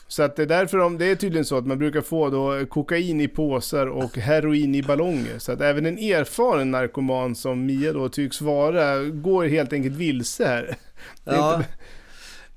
Så 0.07 0.23
att 0.23 0.35
det 0.35 0.41
är 0.41 0.47
därför 0.47 0.77
de, 0.77 0.97
det 0.97 1.05
är 1.05 1.15
tydligen 1.15 1.45
så 1.45 1.57
att 1.57 1.67
man 1.67 1.79
brukar 1.79 2.01
få 2.01 2.29
då 2.29 2.65
kokain 2.65 3.21
i 3.21 3.27
påsar 3.27 3.87
och 3.87 4.17
heroin 4.17 4.75
i 4.75 4.83
ballonger. 4.83 5.39
Så 5.39 5.51
att 5.51 5.61
även 5.61 5.85
en 5.85 5.97
erfaren 5.97 6.71
narkoman 6.71 7.35
som 7.35 7.65
Mia 7.65 7.93
då 7.93 8.09
tycks 8.09 8.41
vara 8.41 9.03
går 9.03 9.45
helt 9.45 9.73
enkelt 9.73 9.95
vilse 9.95 10.45
här. 10.45 10.75
Ja. 11.23 11.63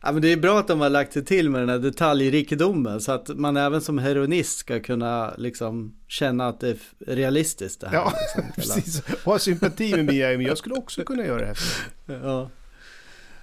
Ja, 0.07 0.13
men 0.13 0.23
det 0.23 0.33
är 0.33 0.37
bra 0.37 0.59
att 0.59 0.69
de 0.69 0.81
har 0.81 0.91
lagt 0.91 1.13
sig 1.13 1.25
till 1.25 1.51
med 1.51 1.61
den 1.61 1.69
här 1.69 1.79
detaljrikedomen 1.79 3.01
så 3.01 3.13
att 3.13 3.29
man 3.29 3.57
även 3.57 3.81
som 3.81 3.99
heroinist 3.99 4.59
ska 4.59 4.81
kunna 4.81 5.35
liksom 5.39 5.95
känna 6.09 6.49
att 6.49 6.61
det 6.61 6.69
är 6.69 6.77
realistiskt 7.07 7.81
det 7.81 7.89
här. 7.89 7.95
Ja, 7.95 8.13
liksom, 8.21 8.53
precis. 8.57 9.03
Och 9.25 9.33
ha 9.33 9.39
sympati 9.39 9.97
med 9.97 10.05
Mia, 10.05 10.29
men 10.29 10.41
jag 10.41 10.59
skulle 10.59 10.75
också 10.75 11.05
kunna 11.05 11.27
göra 11.27 11.41
det 11.41 11.47
här. 11.47 11.59
Ja, 12.07 12.51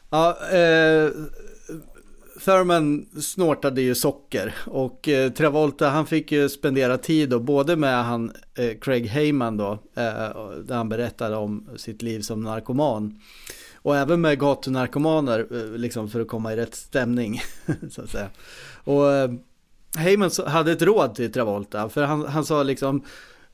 ja 0.09 0.37
eh, 0.51 1.11
Thurman 2.45 3.05
snortade 3.21 3.81
ju 3.81 3.95
socker 3.95 4.55
och 4.65 5.09
eh, 5.09 5.31
Travolta 5.31 5.89
han 5.89 6.05
fick 6.05 6.31
ju 6.31 6.49
spendera 6.49 6.97
tid 6.97 7.29
då 7.29 7.39
både 7.39 7.75
med 7.75 8.05
han 8.05 8.31
eh, 8.57 8.77
Craig 8.81 9.07
Heyman 9.07 9.57
då 9.57 9.71
eh, 9.71 10.51
där 10.63 10.75
han 10.75 10.89
berättade 10.89 11.35
om 11.35 11.69
sitt 11.75 12.01
liv 12.01 12.21
som 12.21 12.41
narkoman 12.43 13.19
och 13.83 13.97
även 13.97 14.21
med 14.21 14.39
gatunarkomaner 14.39 15.47
eh, 15.51 15.77
liksom 15.77 16.09
för 16.09 16.21
att 16.21 16.27
komma 16.27 16.53
i 16.53 16.55
rätt 16.55 16.75
stämning 16.75 17.41
så 17.89 18.01
att 18.01 18.09
säga. 18.09 18.29
Och 18.83 19.11
eh, 19.11 19.31
Heyman 19.97 20.31
hade 20.47 20.71
ett 20.71 20.81
råd 20.81 21.15
till 21.15 21.31
Travolta 21.31 21.89
för 21.89 22.03
han, 22.03 22.25
han 22.25 22.45
sa 22.45 22.63
liksom 22.63 23.03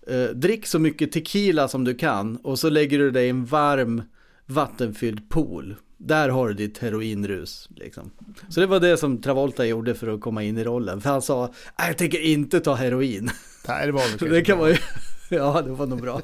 eh, 0.07 0.23
drick 0.23 0.65
så 0.65 0.79
mycket 0.79 1.11
tequila 1.11 1.67
som 1.67 1.83
du 1.83 1.95
kan 1.95 2.35
och 2.37 2.59
så 2.59 2.69
lägger 2.69 2.99
du 2.99 3.11
dig 3.11 3.25
i 3.25 3.29
en 3.29 3.45
varm 3.45 4.03
vattenfylld 4.45 5.29
pool. 5.29 5.75
Där 5.97 6.29
har 6.29 6.47
du 6.47 6.53
ditt 6.53 6.77
heroinrus. 6.77 7.69
Liksom. 7.75 8.11
Så 8.49 8.59
det 8.59 8.67
var 8.67 8.79
det 8.79 8.97
som 8.97 9.21
Travolta 9.21 9.65
gjorde 9.65 9.95
för 9.95 10.07
att 10.13 10.21
komma 10.21 10.43
in 10.43 10.57
i 10.57 10.63
rollen. 10.63 11.01
För 11.01 11.09
han 11.09 11.21
sa, 11.21 11.53
"Nej, 11.79 11.87
jag 11.87 11.97
tänker 11.97 12.19
inte 12.19 12.59
ta 12.59 12.73
heroin. 12.73 13.29
Nej, 13.67 13.85
det 13.85 13.91
var 13.91 14.19
väl 14.19 14.29
det 14.33 14.41
kan 14.41 14.57
man 14.57 14.69
ju, 14.69 14.77
ja 15.29 15.61
det 15.61 15.71
var 15.71 15.87
nog 15.87 16.01
bra. 16.01 16.21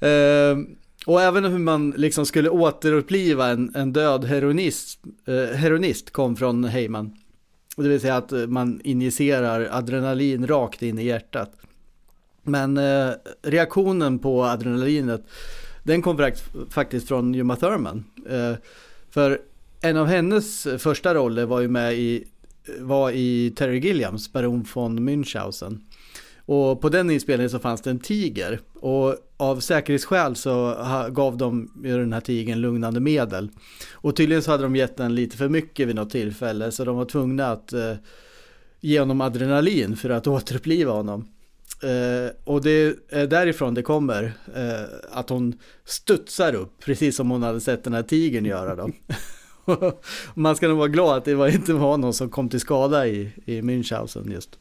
Ehm, 0.00 0.76
och 1.06 1.22
även 1.22 1.44
hur 1.44 1.58
man 1.58 1.90
liksom 1.90 2.26
skulle 2.26 2.50
återuppliva 2.50 3.48
en, 3.48 3.74
en 3.74 3.92
död 3.92 4.24
heroinist, 4.24 5.00
eh, 5.26 5.56
heroinist 5.56 6.10
kom 6.10 6.36
från 6.36 6.64
Heyman. 6.64 7.16
Det 7.76 7.88
vill 7.88 8.00
säga 8.00 8.16
att 8.16 8.32
eh, 8.32 8.46
man 8.46 8.80
injicerar 8.84 9.68
adrenalin 9.70 10.46
rakt 10.46 10.82
in 10.82 10.98
i 10.98 11.04
hjärtat. 11.04 11.52
Men 12.42 12.76
eh, 12.76 13.10
reaktionen 13.42 14.18
på 14.18 14.44
adrenalinet, 14.44 15.24
den 15.82 16.02
kom 16.02 16.30
faktiskt 16.70 17.08
från 17.08 17.34
Juma 17.34 17.56
Thurman. 17.56 18.04
Eh, 18.28 18.52
för 19.10 19.40
en 19.80 19.96
av 19.96 20.06
hennes 20.06 20.66
första 20.78 21.14
roller 21.14 21.46
var 21.46 21.60
ju 21.60 21.68
med 21.68 21.94
i, 21.94 22.24
var 22.78 23.10
i 23.10 23.52
Terry 23.56 23.78
Gilliams, 23.78 24.32
Baron 24.32 24.66
von 24.74 25.08
Münchhausen. 25.08 25.80
Och 26.46 26.80
på 26.80 26.88
den 26.88 27.10
inspelningen 27.10 27.50
så 27.50 27.58
fanns 27.58 27.80
det 27.80 27.90
en 27.90 27.98
tiger. 27.98 28.60
Och 28.74 29.16
av 29.36 29.60
säkerhetsskäl 29.60 30.36
så 30.36 30.76
gav 31.10 31.36
de 31.36 31.70
ju 31.84 31.98
den 31.98 32.12
här 32.12 32.20
tigern 32.20 32.60
lugnande 32.60 33.00
medel. 33.00 33.50
Och 33.92 34.16
tydligen 34.16 34.42
så 34.42 34.50
hade 34.50 34.62
de 34.62 34.76
gett 34.76 34.96
den 34.96 35.14
lite 35.14 35.36
för 35.36 35.48
mycket 35.48 35.88
vid 35.88 35.96
något 35.96 36.10
tillfälle. 36.10 36.72
Så 36.72 36.84
de 36.84 36.96
var 36.96 37.04
tvungna 37.04 37.46
att 37.52 37.72
eh, 37.72 37.92
ge 38.80 39.00
honom 39.00 39.20
adrenalin 39.20 39.96
för 39.96 40.10
att 40.10 40.26
återuppliva 40.26 40.92
honom. 40.92 41.28
Eh, 41.82 42.32
och 42.44 42.62
det 42.62 42.96
är 43.08 43.26
därifrån 43.26 43.74
det 43.74 43.82
kommer 43.82 44.32
eh, 44.54 45.18
att 45.18 45.28
hon 45.28 45.58
studsar 45.84 46.54
upp, 46.54 46.84
precis 46.84 47.16
som 47.16 47.30
hon 47.30 47.42
hade 47.42 47.60
sett 47.60 47.84
den 47.84 47.94
här 47.94 48.02
tigern 48.02 48.44
göra 48.44 48.76
då. 48.76 48.90
Man 50.34 50.56
ska 50.56 50.68
nog 50.68 50.78
vara 50.78 50.88
glad 50.88 51.16
att 51.16 51.24
det 51.24 51.34
var 51.34 51.48
inte 51.48 51.72
var 51.72 51.98
någon 51.98 52.14
som 52.14 52.30
kom 52.30 52.48
till 52.48 52.60
skada 52.60 53.06
i, 53.06 53.32
i 53.44 53.60
Münchhausen 53.60 54.32
just. 54.32 54.58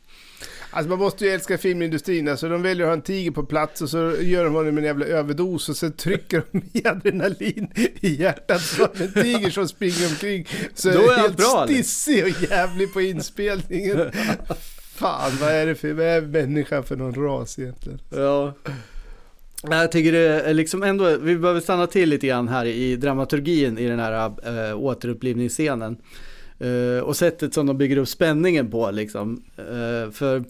Alltså 0.75 0.89
man 0.89 0.99
måste 0.99 1.25
ju 1.25 1.31
älska 1.31 1.57
filmindustrin. 1.57 2.27
Alltså 2.27 2.49
de 2.49 2.61
väljer 2.61 2.85
att 2.85 2.89
ha 2.89 2.93
en 2.93 3.01
tiger 3.01 3.31
på 3.31 3.43
plats 3.43 3.81
och 3.81 3.89
så 3.89 3.97
gör 4.21 4.43
de 4.43 4.53
honom 4.53 4.77
en 4.77 4.83
jävla 4.83 5.05
överdos 5.05 5.69
och 5.69 5.75
så 5.77 5.89
trycker 5.89 6.43
de 6.51 6.61
i 6.79 6.87
adrenalin 6.87 7.67
i 7.99 8.21
hjärtat 8.21 8.61
så 8.61 8.81
har 8.81 9.01
en 9.01 9.13
tiger 9.13 9.49
som 9.49 9.67
springer 9.67 10.07
omkring. 10.09 10.47
Så 10.73 10.89
Då 10.89 10.99
är 10.99 11.13
är 11.13 11.17
helt 11.17 11.37
bra, 11.37 11.65
liksom. 11.65 11.83
stissig 11.83 12.23
och 12.23 12.51
jävlig 12.51 12.93
på 12.93 13.01
inspelningen. 13.01 14.11
Fan, 14.95 15.31
vad 15.41 15.51
är 15.51 15.65
det 15.65 15.75
för 15.75 15.93
vad 15.93 16.05
är 16.05 16.21
människa 16.21 16.83
för 16.83 16.95
någon 16.95 17.13
ras 17.13 17.59
egentligen? 17.59 17.99
Ja. 18.09 18.53
Jag 19.69 19.91
tycker 19.91 20.11
det 20.11 20.41
är 20.41 20.53
liksom 20.53 20.83
ändå, 20.83 21.17
vi 21.17 21.35
behöver 21.35 21.61
stanna 21.61 21.87
till 21.87 22.09
lite 22.09 22.27
grann 22.27 22.47
här 22.47 22.65
i 22.65 22.95
dramaturgin 22.95 23.77
i 23.77 23.87
den 23.87 23.99
här 23.99 24.31
äh, 24.69 24.79
återupplivningsscenen. 24.79 25.97
Uh, 26.63 26.99
och 26.99 27.15
sättet 27.15 27.53
som 27.53 27.65
de 27.65 27.77
bygger 27.77 27.97
upp 27.97 28.07
spänningen 28.07 28.71
på 28.71 28.91
liksom. 28.91 29.43
Uh, 29.59 30.11
för 30.11 30.43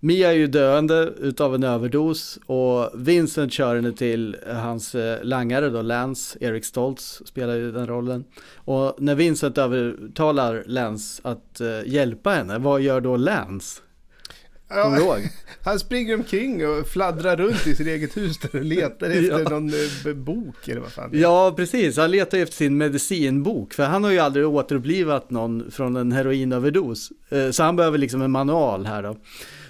Mia 0.00 0.28
är 0.28 0.36
ju 0.36 0.46
döende 0.46 1.12
utav 1.18 1.54
en 1.54 1.64
överdos 1.64 2.38
och 2.46 2.90
Vincent 2.94 3.52
kör 3.52 3.76
henne 3.76 3.92
till 3.92 4.36
hans 4.46 4.94
eh, 4.94 5.24
langare 5.24 5.70
då, 5.70 5.82
Lance, 5.82 6.38
Eric 6.40 6.64
Stoltz 6.64 7.22
spelar 7.24 7.54
ju 7.54 7.72
den 7.72 7.86
rollen. 7.86 8.24
Och 8.54 8.94
när 8.98 9.14
Vincent 9.14 9.58
övertalar 9.58 10.64
Lance 10.66 11.22
att 11.24 11.60
hjälpa 11.84 12.30
henne, 12.30 12.58
vad 12.58 12.80
gör 12.80 13.00
då 13.00 13.16
Lance? 13.16 13.82
Kommer 14.68 14.98
ihåg? 15.00 15.28
Han 15.62 15.78
springer 15.78 16.14
omkring 16.14 16.66
och 16.68 16.86
fladdrar 16.88 17.36
runt 17.36 17.66
i 17.66 17.74
sitt 17.74 17.86
eget 17.86 18.16
hus 18.16 18.38
där 18.38 18.56
och 18.58 18.64
letar 18.64 19.06
efter 19.10 19.38
Ja. 19.42 19.48
någon 19.50 19.68
eh, 20.06 20.12
bok 20.14 20.68
eller 20.68 20.80
vad 20.80 20.92
fan 20.92 21.10
det 21.10 21.16
är. 21.18 21.22
Ja, 21.22 21.52
precis. 21.56 21.96
Han 21.96 22.10
letar 22.10 22.38
efter 22.38 22.56
sin 22.56 22.76
medicinbok, 22.78 23.74
för 23.74 23.84
han 23.84 24.04
har 24.04 24.10
ju 24.10 24.18
aldrig 24.18 24.46
återupplivat 24.48 25.30
någon 25.30 25.70
från 25.70 25.96
en 25.96 26.12
heroinöverdos. 26.12 27.12
Eh, 27.28 27.50
Så 27.50 27.62
han 27.62 27.76
behöver 27.76 27.98
liksom 27.98 28.22
en 28.22 28.30
manual 28.30 28.86
här 28.86 29.02
då. 29.02 29.16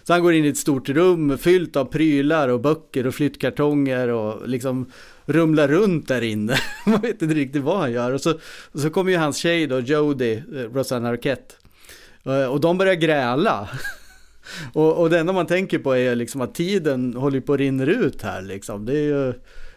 Så 0.02 0.12
han 0.12 0.22
går 0.22 0.32
in 0.32 0.44
i 0.44 0.48
ett 0.48 0.56
stort 0.58 0.88
rum 0.88 1.38
fyllt 1.38 1.76
av 1.76 1.84
prylar 1.84 2.48
och 2.48 2.60
böcker 2.60 3.06
och 3.06 3.14
flyttkartonger 3.14 4.08
och 4.08 4.48
liksom 4.48 4.86
rumlar 5.26 5.68
runt 5.68 6.08
där 6.08 6.22
inne. 6.22 6.56
Man 6.86 7.00
vet 7.00 7.22
inte 7.22 7.34
riktigt 7.34 7.62
vad 7.62 7.78
han 7.78 7.92
gör. 7.92 8.12
Och 8.12 8.20
så, 8.20 8.32
och 8.72 8.80
så 8.80 8.90
kommer 8.90 9.10
ju 9.12 9.16
hans 9.18 9.36
tjej 9.36 9.66
då, 9.66 9.78
Jodie, 9.80 10.36
eh, 10.56 10.74
Rosanna 10.74 11.08
Arquette. 11.08 11.54
Och 12.50 12.60
de 12.60 12.78
börjar 12.78 12.94
gräla. 12.94 13.68
Och, 14.72 15.00
och 15.00 15.10
det 15.10 15.18
enda 15.18 15.32
man 15.32 15.46
tänker 15.46 15.78
på 15.78 15.96
är 15.96 16.14
liksom 16.14 16.40
att 16.40 16.54
tiden 16.54 17.14
håller 17.14 17.40
på 17.40 17.52
att 17.52 17.58
rinna 17.58 17.84
ut 17.84 18.22
här 18.22 18.42
liksom. 18.42 18.84
Det 18.84 18.92
är 18.92 19.04
ju, 19.04 19.32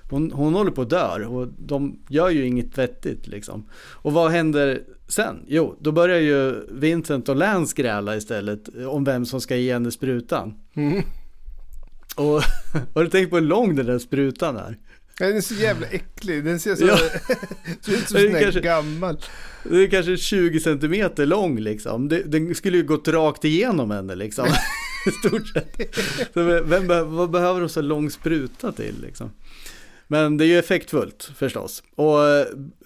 hon, 0.09 0.31
hon 0.31 0.53
håller 0.53 0.71
på 0.71 0.81
att 0.81 0.89
dö 0.89 1.25
och 1.25 1.47
de 1.57 1.99
gör 2.09 2.29
ju 2.29 2.45
inget 2.45 2.77
vettigt 2.77 3.27
liksom. 3.27 3.65
Och 3.73 4.13
vad 4.13 4.31
händer 4.31 4.81
sen? 5.07 5.45
Jo, 5.47 5.75
då 5.79 5.91
börjar 5.91 6.19
ju 6.19 6.55
Vincent 6.71 7.29
och 7.29 7.35
Lance 7.35 7.75
gräla 7.75 8.15
istället 8.15 8.69
om 8.87 9.03
vem 9.03 9.25
som 9.25 9.41
ska 9.41 9.55
ge 9.55 9.73
henne 9.73 9.91
sprutan. 9.91 10.53
Mm. 10.73 11.03
Och 12.15 12.41
har 12.93 13.03
du 13.03 13.09
tänkt 13.09 13.29
på 13.29 13.35
hur 13.35 13.45
lång 13.45 13.75
den 13.75 13.85
där 13.85 13.99
sprutan 13.99 14.57
är? 14.57 14.77
Den 15.17 15.37
är 15.37 15.41
så 15.41 15.53
jävla 15.53 15.87
äcklig. 15.87 16.43
Den 16.43 16.59
ser 16.59 16.75
så... 16.75 16.85
Ja. 16.85 16.97
ser 17.81 17.93
ut 17.93 18.07
som 18.09 18.17
här 18.17 18.41
kanske- 18.41 18.61
gammal. 18.61 19.17
Det 19.63 19.83
är 19.83 19.87
kanske 19.87 20.17
20 20.17 20.59
centimeter 20.59 21.25
lång 21.25 21.59
liksom. 21.59 22.07
Den 22.07 22.55
skulle 22.55 22.77
ju 22.77 22.83
gått 22.83 23.07
rakt 23.07 23.45
igenom 23.45 23.91
henne 23.91 24.15
liksom. 24.15 24.47
I 25.07 25.11
stort 25.27 25.47
sett. 25.47 25.95
Så 26.33 26.43
vem, 26.63 26.87
vad 27.15 27.29
behöver 27.29 27.59
de 27.59 27.69
så 27.69 27.81
lång 27.81 28.09
spruta 28.11 28.71
till 28.71 28.95
liksom? 29.01 29.31
Men 30.07 30.37
det 30.37 30.45
är 30.45 30.47
ju 30.47 30.59
effektfullt 30.59 31.31
förstås. 31.35 31.83
Och 31.95 32.27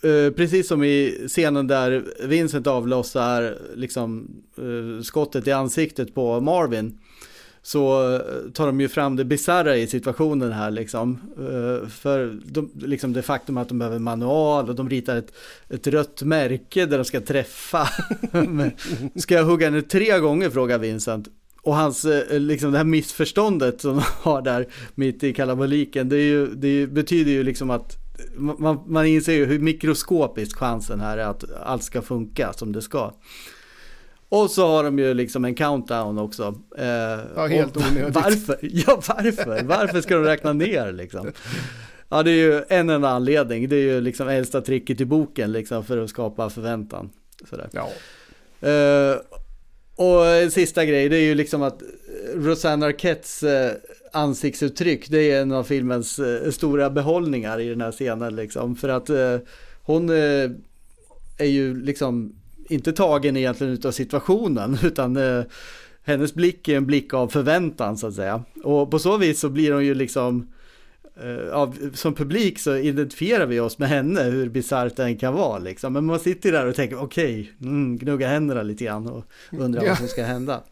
eh, 0.09 0.31
precis 0.31 0.67
som 0.67 0.83
i 0.83 1.25
scenen 1.27 1.67
där 1.67 2.03
Vincent 2.27 2.67
avlossar 2.67 3.57
liksom, 3.75 4.27
eh, 4.57 5.03
skottet 5.03 5.47
i 5.47 5.51
ansiktet 5.51 6.15
på 6.15 6.41
Marvin 6.41 6.99
så 7.65 8.13
eh, 8.15 8.51
tar 8.53 8.65
de 8.65 8.81
ju 8.81 8.87
fram 8.87 9.15
det 9.15 9.25
bisarra 9.25 9.77
i 9.77 9.87
situationen 9.87 10.51
här 10.51 10.71
liksom. 10.71 11.19
Eh, 11.37 11.89
för 11.89 12.39
de, 12.45 12.71
liksom 12.75 13.13
det 13.13 13.21
faktum 13.21 13.57
att 13.57 13.67
de 13.67 13.79
behöver 13.79 13.99
manual 13.99 14.69
och 14.69 14.75
de 14.75 14.89
ritar 14.89 15.15
ett, 15.15 15.33
ett 15.69 15.87
rött 15.87 16.21
märke 16.21 16.85
där 16.85 16.97
de 16.97 17.05
ska 17.05 17.21
träffa. 17.21 17.89
Ska 19.15 19.35
jag 19.35 19.45
hugga 19.45 19.67
henne 19.67 19.81
tre 19.81 20.19
gånger 20.19 20.49
frågar 20.49 20.77
Vincent. 20.77 21.27
Och 21.61 21.75
hans, 21.75 22.05
eh, 22.05 22.39
liksom 22.39 22.71
det 22.71 22.77
här 22.77 22.85
missförståndet 22.85 23.81
som 23.81 23.95
de 23.95 24.03
har 24.21 24.41
där 24.41 24.67
mitt 24.95 25.23
i 25.23 25.33
kalabaliken, 25.33 26.09
det, 26.09 26.17
är 26.17 26.27
ju, 26.27 26.47
det 26.47 26.87
betyder 26.87 27.31
ju 27.31 27.43
liksom 27.43 27.69
att 27.69 27.97
man, 28.37 28.83
man 28.87 29.05
inser 29.05 29.33
ju 29.33 29.45
hur 29.45 29.59
mikroskopisk 29.59 30.57
chansen 30.57 30.99
här 30.99 31.17
är 31.17 31.25
att 31.25 31.43
allt 31.63 31.83
ska 31.83 32.01
funka 32.01 32.53
som 32.53 32.71
det 32.71 32.81
ska. 32.81 33.13
Och 34.29 34.51
så 34.51 34.67
har 34.67 34.83
de 34.83 34.99
ju 34.99 35.13
liksom 35.13 35.45
en 35.45 35.55
countdown 35.55 36.19
också. 36.19 36.55
Eh, 36.77 36.85
Ja, 37.35 37.47
helt 37.47 37.77
onödigt. 37.77 38.15
Varför? 38.15 38.57
Ja, 38.61 39.01
varför? 39.07 39.63
Varför 39.63 40.01
ska 40.01 40.15
de 40.15 40.23
räkna 40.23 40.53
ner 40.53 40.91
liksom? 40.91 41.31
Ja, 42.09 42.23
det 42.23 42.31
är 42.31 42.35
ju 42.35 42.63
en 42.69 42.89
enda 42.89 43.09
anledning. 43.09 43.69
Det 43.69 43.75
är 43.75 43.81
ju 43.93 44.01
liksom 44.01 44.27
äldsta 44.27 44.61
tricket 44.61 45.01
i 45.01 45.05
boken 45.05 45.51
liksom 45.51 45.83
för 45.83 45.97
att 45.97 46.09
skapa 46.09 46.49
förväntan. 46.49 47.09
Sådär. 47.49 47.69
Ja. 47.71 47.89
Eh, 48.69 49.17
och 49.95 50.25
en 50.27 50.51
sista 50.51 50.85
grej, 50.85 51.09
det 51.09 51.17
är 51.17 51.21
ju 51.21 51.35
liksom 51.35 51.61
att 51.63 51.81
Rosanna 52.35 52.85
Arquettes 52.85 53.43
eh, 53.43 53.71
ansiktsuttryck, 54.13 55.09
det 55.09 55.31
är 55.31 55.41
en 55.41 55.51
av 55.51 55.63
filmens 55.63 56.19
eh, 56.19 56.51
stora 56.51 56.89
behållningar 56.89 57.59
i 57.59 57.69
den 57.69 57.81
här 57.81 57.91
scenen 57.91 58.35
liksom. 58.35 58.75
För 58.75 58.89
att 58.89 59.09
eh, 59.09 59.37
hon 59.81 60.09
eh, 60.09 60.49
är 61.37 61.45
ju 61.45 61.81
liksom 61.81 62.35
inte 62.69 62.93
tagen 62.93 63.37
egentligen 63.37 63.73
utav 63.73 63.91
situationen, 63.91 64.77
utan 64.83 65.17
eh, 65.17 65.43
hennes 66.03 66.33
blick 66.33 66.67
är 66.67 66.77
en 66.77 66.85
blick 66.85 67.13
av 67.13 67.27
förväntan 67.27 67.97
så 67.97 68.07
att 68.07 68.13
säga. 68.13 68.43
Och 68.63 68.91
på 68.91 68.99
så 68.99 69.17
vis 69.17 69.39
så 69.39 69.49
blir 69.49 69.71
hon 69.71 69.85
ju 69.85 69.93
liksom 69.95 70.51
eh, 71.23 71.53
av, 71.53 71.77
som 71.93 72.13
publik 72.13 72.59
så 72.59 72.75
identifierar 72.75 73.45
vi 73.45 73.59
oss 73.59 73.77
med 73.79 73.89
henne, 73.89 74.23
hur 74.23 74.49
bisarrt 74.49 74.95
den 74.95 75.17
kan 75.17 75.33
vara 75.33 75.59
liksom. 75.59 75.93
Men 75.93 76.05
man 76.05 76.19
sitter 76.19 76.51
där 76.51 76.65
och 76.65 76.75
tänker, 76.75 77.03
okej, 77.03 77.51
mm, 77.61 77.97
gnugga 77.97 78.27
händerna 78.27 78.61
lite 78.63 78.83
grann 78.83 79.07
och 79.07 79.23
undrar 79.51 79.83
Ja. 79.83 79.89
vad 79.89 79.97
som 79.97 80.07
ska 80.07 80.23
hända. 80.23 80.63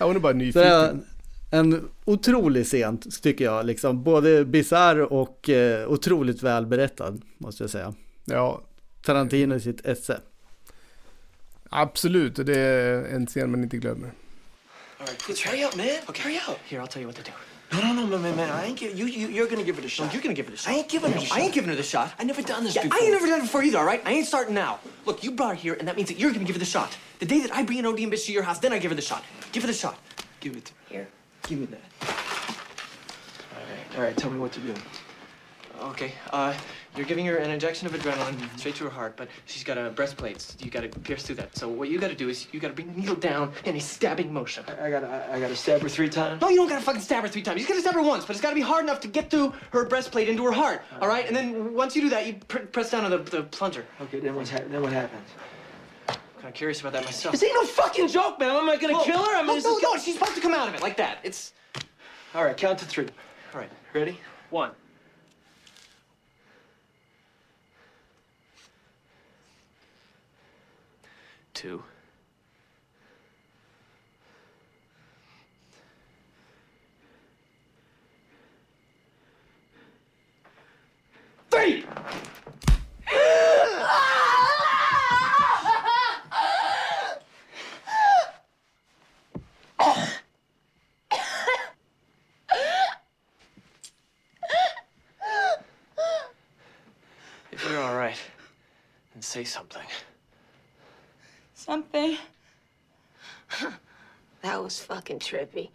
Ja, 0.00 0.06
hon 0.06 0.16
är 0.16 0.20
bara 0.20 0.32
nyfiken. 0.32 1.04
en 1.50 1.88
otrolig 2.04 2.64
scen 2.66 2.98
tycker 3.22 3.44
jag, 3.44 3.66
liksom. 3.66 4.02
Både 4.02 4.44
bisarr 4.44 5.12
och 5.12 5.48
eh, 5.50 5.88
otroligt 5.90 6.42
välberättad, 6.42 7.20
måste 7.38 7.62
jag 7.62 7.70
säga. 7.70 7.94
Ja, 8.24 8.62
Tarantino 9.02 9.54
i 9.54 9.60
sitt 9.60 9.86
esse. 9.86 10.20
Absolut. 11.70 12.38
Och 12.38 12.44
det 12.44 12.58
är 12.58 13.14
en 13.14 13.26
scen 13.26 13.50
man 13.50 13.62
inte 13.62 13.76
glömmer. 13.76 14.10
All 15.00 15.06
right, 15.06 15.22
quit. 15.22 15.38
Hurry 15.38 15.64
up, 15.64 15.76
man. 15.76 15.86
Okay. 16.08 16.22
Hurry 16.24 16.36
up. 16.48 16.58
Here, 16.68 16.80
I'll 16.80 16.88
tell 16.88 17.02
you 17.02 17.08
what 17.08 17.16
to 17.16 17.22
do. 17.22 17.32
No, 17.70 17.80
no, 17.80 17.92
no, 17.92 18.06
man, 18.06 18.22
man, 18.22 18.36
man. 18.36 18.50
I 18.50 18.64
ain't 18.64 18.78
give 18.78 18.98
you, 18.98 19.06
you. 19.06 19.28
You're 19.28 19.46
gonna 19.46 19.62
give 19.62 19.78
it 19.78 19.84
a 19.84 19.88
shot. 19.88 20.12
you're 20.12 20.22
gonna 20.22 20.34
give 20.34 20.48
it 20.48 20.54
a 20.54 20.56
shot. 20.56 20.72
I 20.72 20.76
ain't 20.78 20.88
giving 20.88 21.12
her. 21.12 21.20
I 21.30 21.40
ain't 21.40 21.52
giving 21.52 21.68
her 21.70 21.76
the 21.76 21.82
shot. 21.82 22.12
I 22.18 22.24
never 22.24 22.42
done 22.42 22.64
this 22.64 22.74
Yeah, 22.74 22.84
before. 22.84 22.98
I 22.98 23.04
ain't 23.04 23.12
never 23.12 23.26
done 23.26 23.40
it 23.40 23.42
before 23.42 23.62
either, 23.62 23.78
all 23.78 23.84
right? 23.84 24.02
I 24.06 24.12
ain't 24.12 24.26
starting 24.26 24.54
now. 24.54 24.80
Look, 25.04 25.22
you 25.22 25.30
brought 25.32 25.50
her 25.50 25.54
here, 25.54 25.74
and 25.74 25.86
that 25.86 25.94
means 25.96 26.08
that 26.08 26.18
you're 26.18 26.32
gonna 26.32 26.46
give 26.46 26.56
her 26.56 26.60
the 26.60 26.64
shot. 26.64 26.96
The 27.18 27.26
day 27.26 27.40
that 27.40 27.54
I 27.54 27.62
bring 27.62 27.78
an 27.78 27.84
ODM 27.84 28.10
bitch 28.10 28.24
to 28.26 28.32
your 28.32 28.42
house, 28.42 28.58
then 28.58 28.72
I 28.72 28.78
give 28.78 28.90
her 28.90 28.94
the 28.94 29.02
shot. 29.02 29.22
Give 29.52 29.62
her 29.62 29.66
the 29.66 29.74
shot. 29.74 29.98
Give 30.40 30.56
it 30.56 30.64
to 30.64 30.72
me. 30.72 30.78
Here. 30.88 31.08
Give 31.42 31.58
me 31.58 31.66
that. 31.66 31.80
All 33.52 33.60
right, 33.60 33.96
all 33.98 34.02
right. 34.02 34.16
Tell 34.16 34.30
me 34.30 34.38
what 34.38 34.52
to 34.52 34.60
do. 34.60 34.74
Okay, 35.80 36.12
uh, 36.32 36.54
you're 36.98 37.06
giving 37.06 37.24
her 37.26 37.36
an 37.36 37.50
injection 37.50 37.86
of 37.86 37.92
adrenaline 37.92 38.36
straight 38.58 38.74
to 38.74 38.84
her 38.84 38.90
heart, 38.90 39.16
but 39.16 39.28
she's 39.46 39.62
got 39.62 39.78
a 39.78 39.90
breastplate. 39.90 40.56
You 40.58 40.70
gotta 40.70 40.88
pierce 40.88 41.22
through 41.22 41.36
that. 41.36 41.56
So 41.56 41.68
what 41.68 41.88
you 41.88 41.98
gotta 41.98 42.14
do 42.16 42.28
is 42.28 42.48
you 42.52 42.58
gotta 42.58 42.74
bring 42.74 42.92
the 42.92 43.00
needle 43.00 43.14
down 43.14 43.52
in 43.64 43.76
a 43.76 43.80
stabbing 43.80 44.32
motion. 44.32 44.64
I, 44.66 44.86
I 44.86 44.90
gotta, 44.90 45.06
I, 45.06 45.36
I 45.36 45.40
gotta 45.40 45.54
stab 45.54 45.80
her 45.82 45.88
three 45.88 46.08
times. 46.08 46.40
No, 46.42 46.48
you 46.48 46.56
don't 46.56 46.68
gotta 46.68 46.82
fucking 46.84 47.00
stab 47.00 47.22
her 47.22 47.28
three 47.28 47.42
times. 47.42 47.60
You 47.62 47.68
gotta 47.68 47.80
stab 47.80 47.94
her 47.94 48.02
once, 48.02 48.24
but 48.24 48.34
it's 48.34 48.42
gotta 48.42 48.56
be 48.56 48.60
hard 48.60 48.82
enough 48.84 48.98
to 49.00 49.08
get 49.08 49.30
through 49.30 49.54
her 49.70 49.84
breastplate 49.86 50.28
into 50.28 50.44
her 50.44 50.52
heart. 50.52 50.82
All 51.00 51.06
right, 51.08 51.24
and 51.26 51.36
then 51.36 51.72
once 51.72 51.94
you 51.94 52.02
do 52.02 52.08
that, 52.10 52.26
you 52.26 52.34
pr- 52.48 52.58
press 52.58 52.90
down 52.90 53.04
on 53.04 53.12
the, 53.12 53.18
the 53.18 53.44
plunger. 53.44 53.86
Okay, 54.00 54.18
then 54.18 54.34
what's 54.34 54.50
then 54.50 54.82
what 54.82 54.92
happens? 54.92 55.28
I'm 56.08 56.16
kind 56.36 56.48
of 56.48 56.54
curious 56.54 56.80
about 56.80 56.92
that 56.94 57.04
myself. 57.04 57.32
This 57.32 57.44
ain't 57.44 57.54
no 57.54 57.64
fucking 57.64 58.08
joke, 58.08 58.40
man. 58.40 58.50
Am 58.50 58.68
I 58.68 58.76
gonna 58.76 58.94
Whoa. 58.94 59.04
kill 59.04 59.22
her? 59.24 59.36
I 59.36 59.42
mean, 59.44 59.62
no, 59.62 59.78
no, 59.78 59.78
no, 59.94 59.96
she's 59.98 60.14
supposed 60.14 60.34
to 60.34 60.40
come 60.40 60.54
out 60.54 60.68
of 60.68 60.74
it 60.74 60.82
like 60.82 60.96
that. 60.96 61.18
It's 61.22 61.52
All 62.34 62.44
right, 62.44 62.56
count 62.56 62.78
to 62.80 62.84
three. 62.86 63.06
all 63.54 63.60
right. 63.60 63.70
Ready? 63.94 64.18
One. 64.50 64.72
to. 71.58 71.82
Three! 81.50 81.84
if 97.50 97.68
you're 97.68 97.80
all 97.80 97.96
right, 97.96 98.16
then 99.12 99.22
say 99.22 99.42
something. 99.42 99.82
Something. 101.68 102.16
That 104.42 104.62
was 104.62 104.80
fucking 104.80 105.18
trippy. 105.18 105.70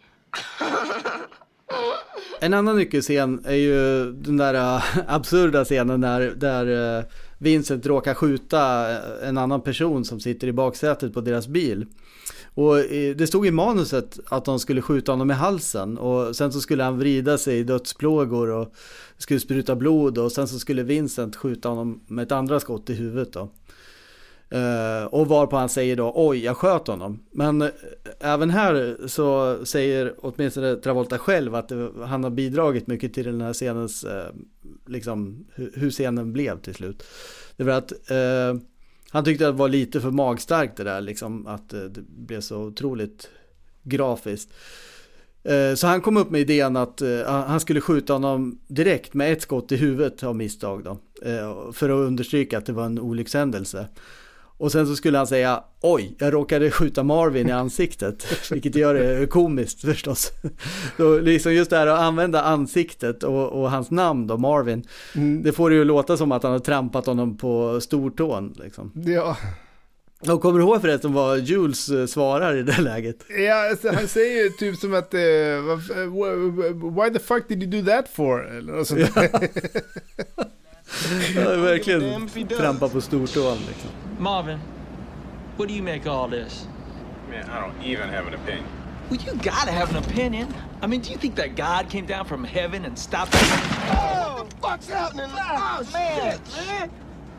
En 2.40 2.54
annan 2.54 2.76
nyckelscen 2.76 3.44
är 3.44 3.54
ju 3.54 4.04
den 4.12 4.36
där 4.36 4.54
äh, 4.54 4.82
absurda 5.06 5.64
scenen 5.64 6.00
där, 6.00 6.20
där 6.20 6.98
äh, 6.98 7.04
Vincent 7.38 7.86
råkar 7.86 8.14
skjuta 8.14 8.92
äh, 8.92 9.28
en 9.28 9.38
annan 9.38 9.60
person 9.60 10.04
som 10.04 10.20
sitter 10.20 10.46
i 10.46 10.52
baksätet 10.52 11.14
på 11.14 11.20
deras 11.20 11.48
bil. 11.48 11.86
Och 12.54 12.78
eh, 12.78 13.16
det 13.16 13.26
stod 13.26 13.46
i 13.46 13.50
manuset 13.50 14.18
att 14.26 14.44
de 14.44 14.58
skulle 14.58 14.82
skjuta 14.82 15.12
honom 15.12 15.30
i 15.30 15.34
halsen 15.34 15.98
och 15.98 16.36
sen 16.36 16.52
så 16.52 16.60
skulle 16.60 16.82
han 16.82 16.98
vrida 16.98 17.38
sig 17.38 17.58
i 17.58 17.64
dödsplågor 17.64 18.50
och 18.50 18.72
skulle 19.18 19.40
spruta 19.40 19.76
blod 19.76 20.18
och 20.18 20.32
sen 20.32 20.48
så 20.48 20.58
skulle 20.58 20.82
Vincent 20.82 21.36
skjuta 21.36 21.68
honom 21.68 22.00
med 22.06 22.22
ett 22.22 22.32
andra 22.32 22.60
skott 22.60 22.90
i 22.90 22.94
huvudet 22.94 23.32
då. 23.32 23.48
Uh, 24.54 25.04
och 25.04 25.28
varpå 25.28 25.56
han 25.56 25.68
säger 25.68 25.96
då 25.96 26.12
oj 26.14 26.44
jag 26.44 26.56
sköt 26.56 26.86
honom. 26.86 27.22
Men 27.30 27.62
uh, 27.62 27.68
även 28.20 28.50
här 28.50 28.96
så 29.06 29.58
säger 29.66 30.14
åtminstone 30.18 30.76
Travolta 30.76 31.18
själv 31.18 31.54
att 31.54 31.72
uh, 31.72 32.02
han 32.02 32.24
har 32.24 32.30
bidragit 32.30 32.86
mycket 32.86 33.14
till 33.14 33.24
den 33.24 33.40
här 33.40 33.52
scenens, 33.52 34.04
uh, 34.04 34.10
liksom 34.86 35.46
hu 35.54 35.70
hur 35.74 35.90
scenen 35.90 36.32
blev 36.32 36.60
till 36.60 36.74
slut. 36.74 37.02
Det 37.56 37.64
var 37.64 37.72
att 37.72 37.92
han 39.10 39.24
tyckte 39.24 39.48
att 39.48 39.54
det 39.54 39.58
var 39.58 39.68
lite 39.68 40.00
för 40.00 40.10
magstarkt 40.10 40.76
det 40.76 40.84
där 40.84 41.00
liksom 41.00 41.46
att 41.46 41.68
det 41.68 42.00
blev 42.08 42.40
så 42.40 42.58
otroligt 42.58 43.28
grafiskt. 43.82 44.52
Så 45.76 45.86
han 45.86 46.00
kom 46.00 46.16
upp 46.16 46.30
med 46.30 46.40
idén 46.40 46.76
att 46.76 47.02
han 47.26 47.60
skulle 47.60 47.80
skjuta 47.80 48.12
honom 48.12 48.60
direkt 48.66 49.14
med 49.14 49.32
ett 49.32 49.42
skott 49.42 49.72
i 49.72 49.76
huvudet 49.76 50.22
av 50.22 50.36
misstag 50.36 50.84
då. 50.84 50.98
För 51.72 51.88
att 51.90 52.08
understryka 52.08 52.58
att 52.58 52.66
det 52.66 52.72
var 52.72 52.86
en 52.86 52.98
olyckshändelse. 52.98 53.88
Och 54.58 54.72
sen 54.72 54.86
så 54.86 54.96
skulle 54.96 55.18
han 55.18 55.26
säga 55.26 55.62
oj, 55.80 56.16
jag 56.18 56.32
råkade 56.32 56.70
skjuta 56.70 57.02
Marvin 57.02 57.48
i 57.48 57.52
ansiktet, 57.52 58.26
vilket 58.52 58.74
gör 58.76 58.94
det 58.94 59.26
komiskt 59.26 59.80
förstås. 59.80 60.32
Så 60.96 61.18
liksom 61.18 61.54
just 61.54 61.70
det 61.70 61.76
här 61.76 61.86
att 61.86 62.00
använda 62.00 62.42
ansiktet 62.42 63.22
och, 63.22 63.48
och 63.48 63.70
hans 63.70 63.90
namn 63.90 64.26
då, 64.26 64.36
Marvin, 64.36 64.84
mm. 65.14 65.42
det 65.42 65.52
får 65.52 65.70
det 65.70 65.76
ju 65.76 65.84
låta 65.84 66.16
som 66.16 66.32
att 66.32 66.42
han 66.42 66.52
har 66.52 66.58
trampat 66.58 67.06
honom 67.06 67.36
på 67.36 67.80
stortån. 67.80 68.54
Liksom. 68.58 68.92
Ja. 68.94 69.36
Och 70.28 70.42
kommer 70.42 70.58
du 70.58 70.64
ihåg 70.64 70.80
förresten 70.80 71.12
vad 71.12 71.40
Jules 71.40 71.88
eh, 71.88 72.06
svarar 72.06 72.56
i 72.56 72.62
det 72.62 72.80
läget? 72.80 73.16
Ja, 73.38 73.70
alltså, 73.70 73.92
han 73.92 74.08
säger 74.08 74.42
ju 74.42 74.50
typ 74.50 74.76
som 74.76 74.94
att 74.94 75.14
uh, 75.14 75.20
Why 77.02 77.10
the 77.12 77.18
fuck 77.18 77.48
did 77.48 77.62
you 77.62 77.82
do 77.82 77.90
that 77.90 78.08
for? 78.08 78.56
Eller 78.56 78.72
något 78.72 78.88
sånt 78.88 79.00
ja. 79.00 79.22
ja, 81.34 81.56
verkligen 81.56 82.28
trampa 82.48 82.88
på 82.88 83.00
stortån 83.00 83.58
liksom. 83.68 83.90
Marvin, 84.18 84.60
what 85.56 85.68
do 85.68 85.74
you 85.74 85.82
make 85.82 86.02
of 86.02 86.08
all 86.08 86.28
this? 86.28 86.66
Man, 87.28 87.48
I 87.50 87.60
don't 87.60 87.82
even 87.82 88.08
have 88.08 88.26
an 88.26 88.34
opinion. 88.34 88.66
Well, 89.10 89.20
you 89.20 89.34
gotta 89.42 89.72
have 89.72 89.90
an 89.90 89.96
opinion. 89.96 90.54
I 90.80 90.86
mean, 90.86 91.00
do 91.00 91.10
you 91.10 91.18
think 91.18 91.34
that 91.36 91.56
God 91.56 91.90
came 91.90 92.06
down 92.06 92.24
from 92.24 92.44
heaven 92.44 92.84
and 92.84 92.98
stopped 92.98 93.32
Oh, 93.34 94.36
what 94.38 94.50
the 94.50 94.56
fuck's 94.56 94.88
happening? 94.88 95.30
Oh, 95.30 95.86
oh 95.86 95.92
man, 95.92 96.40
shit, 96.44 96.66
man. 96.66 96.90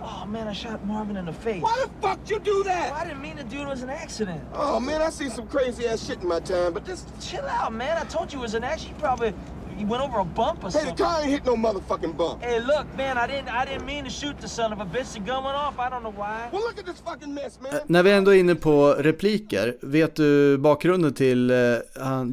Oh, 0.01 0.25
man, 0.25 0.47
I 0.47 0.53
shot 0.53 0.85
Marvin 0.85 1.17
in 1.17 1.25
the 1.25 1.33
face. 1.33 1.63
Why 1.63 1.83
the 1.83 1.89
fuck'd 1.99 2.29
you 2.29 2.37
do 2.39 2.63
that? 2.63 2.91
Well, 2.91 3.01
I 3.01 3.05
didn't 3.05 3.21
mean 3.21 3.37
to 3.37 3.43
do 3.43 3.59
it. 3.59 3.63
It 3.63 3.67
was 3.67 3.81
an 3.81 3.89
accident. 3.89 4.39
Oh, 4.53 4.79
man, 4.79 5.01
I 5.01 5.09
seen 5.09 5.31
some 5.31 5.47
crazy 5.47 5.87
ass 5.87 6.05
shit 6.05 6.21
in 6.21 6.27
my 6.27 6.39
time, 6.41 6.73
but 6.73 6.85
this... 6.85 7.05
Chill 7.19 7.45
out, 7.45 7.73
man. 7.73 7.97
I 7.97 8.03
told 8.03 8.31
you 8.31 8.39
it 8.39 8.43
was 8.43 8.53
an 8.53 8.63
accident. 8.63 8.97
You 8.97 9.01
probably 9.01 9.33
you 9.79 9.85
went 9.87 10.03
over 10.03 10.19
a 10.19 10.25
bump 10.25 10.63
or 10.63 10.67
hey, 10.67 10.71
something. 10.71 10.95
the 10.95 11.03
car 11.03 11.21
ain't 11.21 11.29
hit 11.29 11.45
no 11.45 11.55
motherfucking 11.55 12.15
bump. 12.17 12.43
Hey, 12.43 12.59
look, 12.59 12.85
man, 12.97 13.17
I 13.17 13.27
didn't, 13.27 13.49
I 13.49 13.65
didn't 13.65 13.85
mean 13.85 14.03
to 14.05 14.09
shoot 14.09 14.35
the 14.41 14.47
son 14.47 14.73
of 14.73 14.79
a 14.79 14.85
bitch. 14.85 15.13
The 15.13 15.19
gun 15.19 15.43
went 15.43 15.57
off. 15.57 15.79
I 15.79 15.89
don't 15.89 16.03
know 16.03 16.13
why. 16.17 16.49
Well, 16.51 16.61
look 16.61 16.79
at 16.79 16.85
this 16.85 16.99
fucking 16.99 17.33
mess, 17.33 17.59
man. 17.61 17.73
När 17.87 18.03
vi 18.03 18.11
ändå 18.11 18.31
är 18.31 18.39
inne 18.39 18.55
på 18.55 18.93
repliker, 18.93 19.77
vet 19.81 20.15
du 20.15 20.57
bakgrunden 20.57 21.13
till 21.13 21.51
uh, 21.51 21.77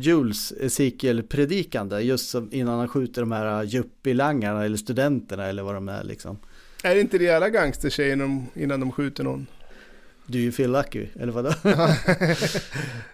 Jules 0.00 0.52
Ezekiel-predikande 0.52 2.00
just 2.00 2.30
som 2.30 2.48
innan 2.52 2.78
han 2.78 2.88
skjuter 2.88 3.22
de 3.22 3.32
här 3.32 3.64
yuppielangarna 3.64 4.64
eller 4.64 4.76
studenterna 4.76 5.46
eller 5.46 5.62
vad 5.62 5.74
de 5.74 5.88
är 5.88 6.04
liksom? 6.04 6.38
Är 6.82 6.94
det 6.94 7.00
inte 7.00 7.18
det 7.18 7.30
alla 7.30 7.48
gangstertjejer 7.48 8.46
innan 8.54 8.80
de 8.80 8.92
skjuter 8.92 9.24
någon? 9.24 9.46
Do 10.26 10.38
you 10.38 10.52
feel 10.52 10.72
lucky? 10.72 11.06
Eller 11.20 11.32
vadå? 11.32 11.52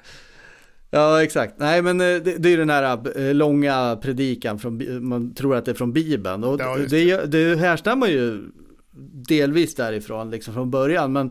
Ja, 0.91 1.23
exakt. 1.23 1.55
Nej, 1.57 1.83
men 1.83 1.99
det, 1.99 2.20
det 2.20 2.52
är 2.52 2.57
den 2.57 2.70
här 2.70 3.34
långa 3.34 3.99
predikan 4.02 4.58
från, 4.58 5.07
man 5.08 5.34
tror 5.34 5.57
att 5.57 5.65
det 5.65 5.70
är 5.70 5.75
från 5.75 5.92
Bibeln. 5.92 6.44
Och 6.44 6.60
ja, 6.60 6.78
det. 6.91 7.26
det, 7.26 7.58
härstammar 7.58 8.07
ju 8.07 8.50
delvis 9.28 9.75
därifrån, 9.75 10.31
liksom 10.31 10.55
från 10.55 10.70
början. 10.70 11.12
Men 11.12 11.26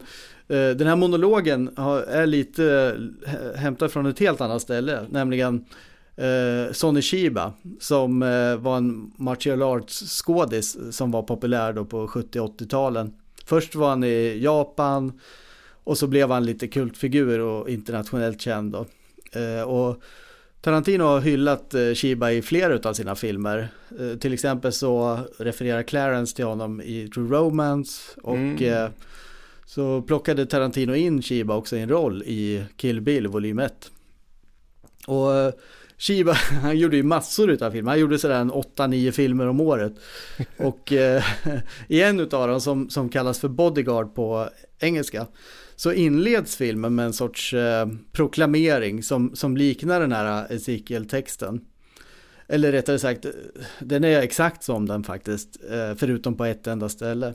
eh, 0.48 0.70
den 0.70 0.88
här 0.88 0.96
monologen 0.96 1.70
är 2.08 2.26
lite 2.26 2.98
hämtad 3.56 3.92
från 3.92 4.06
ett 4.06 4.20
helt 4.20 4.42
annat 4.42 4.62
ställe, 4.62 5.06
nämligen 5.10 5.66
eh, 6.16 6.72
Sonny 6.72 7.02
Shiba, 7.02 7.54
som 7.80 8.24
eh, 8.24 8.56
var 8.56 8.78
en 8.78 9.12
martial 9.18 9.62
arts 9.62 10.22
skådis 10.24 10.78
som 10.92 11.12
var 11.12 11.24
populär 11.24 11.74
då 11.74 11.86
på 11.86 12.08
70-80-talen. 12.08 13.14
Först 13.46 13.76
var 13.76 13.90
han 13.90 14.04
i 14.04 14.40
Japan 14.44 15.20
och 15.84 15.98
så 15.98 16.08
blev 16.08 16.32
han 16.32 16.46
lite 16.46 16.68
kultfigur 16.68 17.40
och 17.40 17.70
internationellt 17.70 18.42
känd 18.42 18.72
då. 18.72 18.86
Eh, 19.32 19.62
och 19.62 20.02
Tarantino 20.62 21.04
har 21.04 21.20
hyllat 21.20 21.74
eh, 21.74 21.94
Shiba 21.94 22.32
i 22.32 22.42
flera 22.42 22.90
av 22.90 22.94
sina 22.94 23.16
filmer. 23.16 23.70
Eh, 24.00 24.18
till 24.18 24.34
exempel 24.34 24.74
så 24.74 25.20
refererar 25.38 25.84
Clarence 25.84 26.36
till 26.36 26.46
honom 26.46 26.82
i 26.82 27.08
True 27.08 27.38
Romance 27.38 28.02
och 28.24 28.36
mm. 28.36 28.92
så 29.66 30.02
plockade 30.02 30.46
Tarantino 30.46 30.96
in 30.96 31.22
Shiba 31.22 31.56
också 31.56 31.78
i 31.78 31.82
en 31.82 31.90
roll 31.90 32.24
i 32.24 32.64
Kill 32.78 33.02
Bill 33.02 33.28
volym 33.28 33.60
1. 33.60 33.92
Och 35.08 35.54
Shiba, 35.98 36.34
han 36.62 36.78
gjorde 36.78 36.98
ju 36.98 37.04
massor 37.04 37.50
utav 37.50 37.72
filmer. 37.72 37.92
Han 37.92 38.00
gjorde 38.00 38.20
sådär 38.20 38.42
en 38.42 38.52
8-9 38.52 39.12
filmer 39.12 39.48
om 39.48 39.62
året. 39.62 39.94
Och 40.58 40.92
i 41.88 42.02
en 42.02 42.20
utav 42.20 42.48
dem 42.48 42.62
som, 42.62 42.90
som 42.90 43.10
kallas 43.10 43.40
för 43.40 43.48
Bodyguard 43.48 44.16
på 44.16 44.50
engelska 44.80 45.28
så 45.78 45.94
inleds 45.94 46.56
filmen 46.56 46.96
med 46.96 47.06
en 47.06 47.14
sorts 47.14 47.54
eh, 47.54 47.88
proklamering 48.12 49.04
som, 49.04 49.36
som 49.36 49.58
liknar 49.58 50.00
den 50.00 50.12
här 50.12 50.52
Ezekiel-texten. 50.52 51.62
Eller 52.48 52.72
rättare 52.72 53.00
sagt, 53.00 53.26
den 53.80 54.04
är 54.04 54.22
exakt 54.22 54.64
som 54.64 54.86
den 54.86 55.04
faktiskt, 55.04 55.58
eh, 55.72 55.96
förutom 55.96 56.38
på 56.38 56.46
ett 56.46 56.68
enda 56.68 56.90
ställe. 56.90 57.34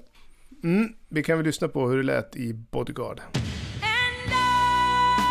Mm, 0.65 0.89
vi 1.09 1.23
kan 1.23 1.37
väl 1.37 1.47
lyssna 1.47 1.69
på 1.69 1.89
hur 1.89 1.97
det 1.97 2.03
lät 2.03 2.37
i 2.37 2.55
Bodyguard. 2.55 3.21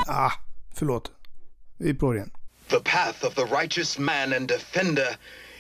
Ah, 0.08 0.32
förlåt. 0.76 1.12
Vi 1.78 1.90
är 1.90 1.94
på 1.94 2.16
igen. 2.16 2.32
The 2.70 2.80
path 2.80 3.26
of 3.26 3.36
the 3.36 3.56
righteous 3.62 4.00
man 4.00 4.34
and 4.34 4.48
defender 4.48 5.18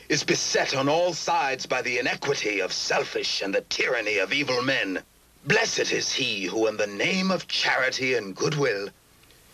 is 0.07 0.25
beset 0.25 0.75
on 0.75 0.89
all 0.89 1.13
sides 1.13 1.69
by 1.69 1.81
the 1.83 1.99
inequity 1.99 2.61
of 2.65 2.71
selfish 2.71 3.43
and 3.45 3.53
the 3.55 3.61
tyranny 3.61 4.21
of 4.25 4.31
evil 4.31 4.65
men. 4.65 4.99
Blessed 5.45 5.91
is 5.91 6.13
he 6.13 6.45
who, 6.45 6.67
in 6.67 6.77
the 6.77 6.87
name 6.87 7.31
of 7.31 7.47
charity 7.47 8.13
and 8.13 8.35
goodwill, 8.35 8.89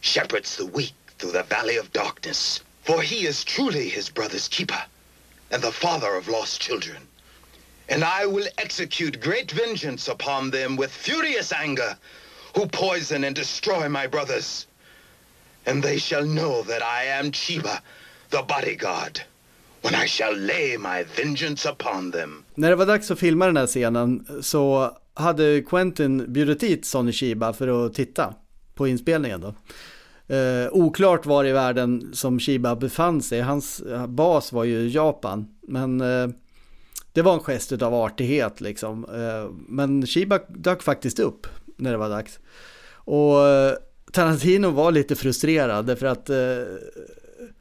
shepherds 0.01 0.57
the 0.57 0.65
weak 0.65 0.93
through 1.17 1.31
the 1.31 1.43
valley 1.43 1.77
of 1.77 1.91
darkness. 1.93 2.61
For 2.83 3.01
he 3.01 3.25
is 3.25 3.43
truly 3.43 3.89
his 3.89 4.09
brother's 4.09 4.47
keeper 4.47 4.83
and 5.51 5.61
the 5.61 5.71
father 5.71 6.15
of 6.15 6.27
lost 6.27 6.61
children. 6.61 7.07
And 7.89 8.03
I 8.03 8.25
will 8.25 8.47
execute 8.57 9.21
great 9.21 9.51
vengeance 9.51 10.09
upon 10.09 10.51
them 10.51 10.75
with 10.75 10.91
furious 10.91 11.53
anger 11.53 11.97
who 12.55 12.67
poison 12.67 13.23
and 13.23 13.35
destroy 13.35 13.87
my 13.87 14.07
brothers. 14.07 14.67
And 15.65 15.83
they 15.83 15.97
shall 15.97 16.25
know 16.25 16.63
that 16.63 16.81
I 16.81 17.05
am 17.05 17.31
Chiba, 17.31 17.81
the 18.29 18.41
bodyguard, 18.41 19.21
when 19.81 19.95
I 19.95 20.05
shall 20.05 20.33
lay 20.33 20.77
my 20.77 21.03
vengeance 21.03 21.65
upon 21.65 22.11
them. 22.11 22.43
När 22.55 22.69
det 22.69 22.75
var 22.75 22.85
dags 22.85 23.11
att 23.11 23.19
filma 23.19 23.45
den 23.45 23.57
här 23.57 23.67
scenen 23.67 24.43
så 24.43 24.97
hade 25.17 25.61
Quentin 25.61 26.33
bjudit 26.33 26.63
hit 26.63 26.85
Sonny 26.85 27.11
Shiba 27.11 27.53
för 27.53 27.85
att 27.85 27.93
titta 27.93 28.33
på 28.75 28.87
inspelningen 28.87 29.41
då. 29.41 29.53
Eh, 30.35 30.67
oklart 30.71 31.25
var 31.25 31.45
i 31.45 31.51
världen 31.51 32.09
som 32.13 32.39
Shiba 32.39 32.75
befann 32.75 33.21
sig. 33.21 33.41
Hans 33.41 33.79
eh, 33.79 34.07
bas 34.07 34.51
var 34.51 34.63
ju 34.63 34.87
Japan. 34.89 35.47
Men 35.61 36.01
eh, 36.01 36.27
det 37.13 37.21
var 37.21 37.33
en 37.33 37.39
gest 37.39 37.71
av 37.81 37.93
artighet 37.93 38.61
liksom. 38.61 39.05
Eh, 39.05 39.51
men 39.67 40.07
Shiba 40.07 40.39
dök 40.49 40.83
faktiskt 40.83 41.19
upp 41.19 41.47
när 41.77 41.91
det 41.91 41.97
var 41.97 42.09
dags. 42.09 42.39
Och 42.91 43.47
eh, 43.47 43.73
Tarantino 44.11 44.69
var 44.69 44.91
lite 44.91 45.15
frustrerad 45.15 45.99
för 45.99 46.05
att 46.05 46.29
eh, 46.29 46.37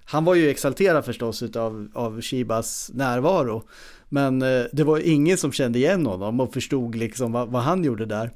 han 0.04 0.24
var 0.24 0.34
ju 0.34 0.50
exalterad 0.50 1.04
förstås 1.04 1.42
utav, 1.42 1.88
av 1.94 2.20
Shibas 2.20 2.90
närvaro. 2.94 3.62
Men 4.08 4.42
eh, 4.42 4.64
det 4.72 4.84
var 4.84 4.98
ingen 4.98 5.36
som 5.36 5.52
kände 5.52 5.78
igen 5.78 6.06
honom 6.06 6.40
och 6.40 6.52
förstod 6.52 6.94
liksom 6.94 7.32
vad, 7.32 7.48
vad 7.48 7.62
han 7.62 7.84
gjorde 7.84 8.06
där. 8.06 8.30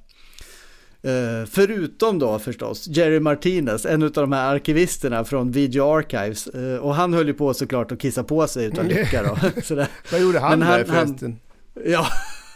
Uh, 1.05 1.47
förutom 1.47 2.19
då 2.19 2.39
förstås 2.39 2.89
Jerry 2.89 3.21
Martinez, 3.21 3.87
en 3.87 4.03
av 4.03 4.11
de 4.11 4.33
här 4.33 4.55
arkivisterna 4.55 5.25
från 5.25 5.51
Video 5.51 5.97
Archives. 5.97 6.49
Uh, 6.55 6.77
och 6.77 6.95
han 6.95 7.13
höll 7.13 7.27
ju 7.27 7.35
på 7.35 7.55
såklart 7.55 7.93
att 7.93 8.01
kissa 8.01 8.25
på 8.25 8.47
sig 8.47 8.67
utan 8.67 8.89
lycka 8.89 9.23
då. 9.23 9.39
Vad 10.13 10.21
gjorde 10.21 10.41
han, 10.41 10.63
han 10.63 10.79
där 10.79 10.85
förresten? 10.85 11.39
Han, 11.75 11.93
ja, 11.93 12.07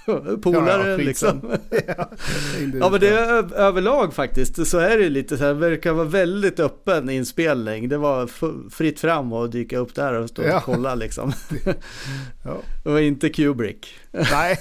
polare 0.43 0.91
Ja, 0.91 0.97
liksom. 0.97 1.41
ja, 1.87 2.11
Ja 2.81 2.91
men 2.91 3.01
det 3.01 3.09
är 3.09 3.55
överlag 3.55 4.15
faktiskt 4.15 4.67
så 4.67 4.79
är 4.79 4.99
det 4.99 5.09
lite 5.09 5.37
så 5.39 5.45
här, 5.45 5.53
verkar 5.55 5.93
vara 5.93 6.05
väldigt 6.09 6.61
öppen 6.61 7.11
inspelning. 7.11 7.89
Det 7.89 7.99
var 7.99 8.27
fritt 8.71 9.01
fram 9.01 9.33
och 9.33 9.51
dyka 9.51 9.79
upp 9.79 9.95
där 9.95 10.13
och 10.15 10.29
stå 10.29 10.43
Ja. 10.43 10.57
och 10.57 10.63
kolla 10.63 10.95
liksom. 10.95 11.33
Ja. 12.45 12.57
Det 12.85 12.91
var 12.91 13.01
inte 13.01 13.29
Kubrick. 13.29 13.95
Nej. 14.11 14.59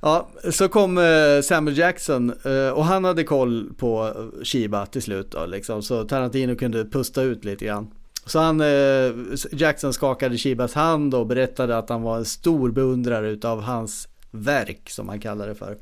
Ja, 0.00 0.28
så 0.50 0.68
kom 0.68 0.98
eh, 0.98 1.40
Samuel 1.42 1.78
Jackson 1.78 2.32
eh, 2.44 2.68
och 2.68 2.84
han 2.84 3.04
hade 3.04 3.24
koll 3.24 3.70
på 3.78 4.12
Shiba 4.42 4.86
till 4.86 5.02
slut 5.02 5.30
då 5.30 5.46
liksom. 5.46 5.82
Så 5.82 6.04
Tarantino 6.04 6.56
kunde 6.56 6.84
pusta 6.84 7.22
ut 7.22 7.44
lite 7.44 7.64
grann. 7.64 7.90
Så 8.26 8.38
han, 8.38 8.60
eh, 8.60 9.12
Jackson 9.52 9.92
skakade 9.92 10.38
Shibas 10.38 10.74
hand 10.74 11.14
och 11.14 11.26
berättade 11.26 11.78
att 11.78 11.88
han 11.88 12.02
var 12.02 12.16
en 12.16 12.24
stor 12.24 12.70
beundrare 12.70 13.30
utav 13.30 13.60
hans 13.60 14.08
verk 14.30 14.90
som 14.90 15.08
han 15.08 15.20
kallar 15.20 15.48
det 15.48 15.54
för. 15.54 15.78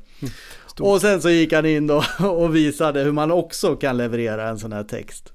Och 0.79 1.01
sen 1.01 1.21
så 1.21 1.29
gick 1.29 1.53
han 1.53 1.65
in 1.65 1.87
då 1.87 2.03
och 2.29 2.55
visade 2.55 3.01
hur 3.01 3.11
man 3.11 3.31
också 3.31 3.75
kan 3.75 3.97
leverera 3.97 4.49
en 4.49 4.59
sån 4.59 4.71
här 4.73 4.83
text. 4.83 5.33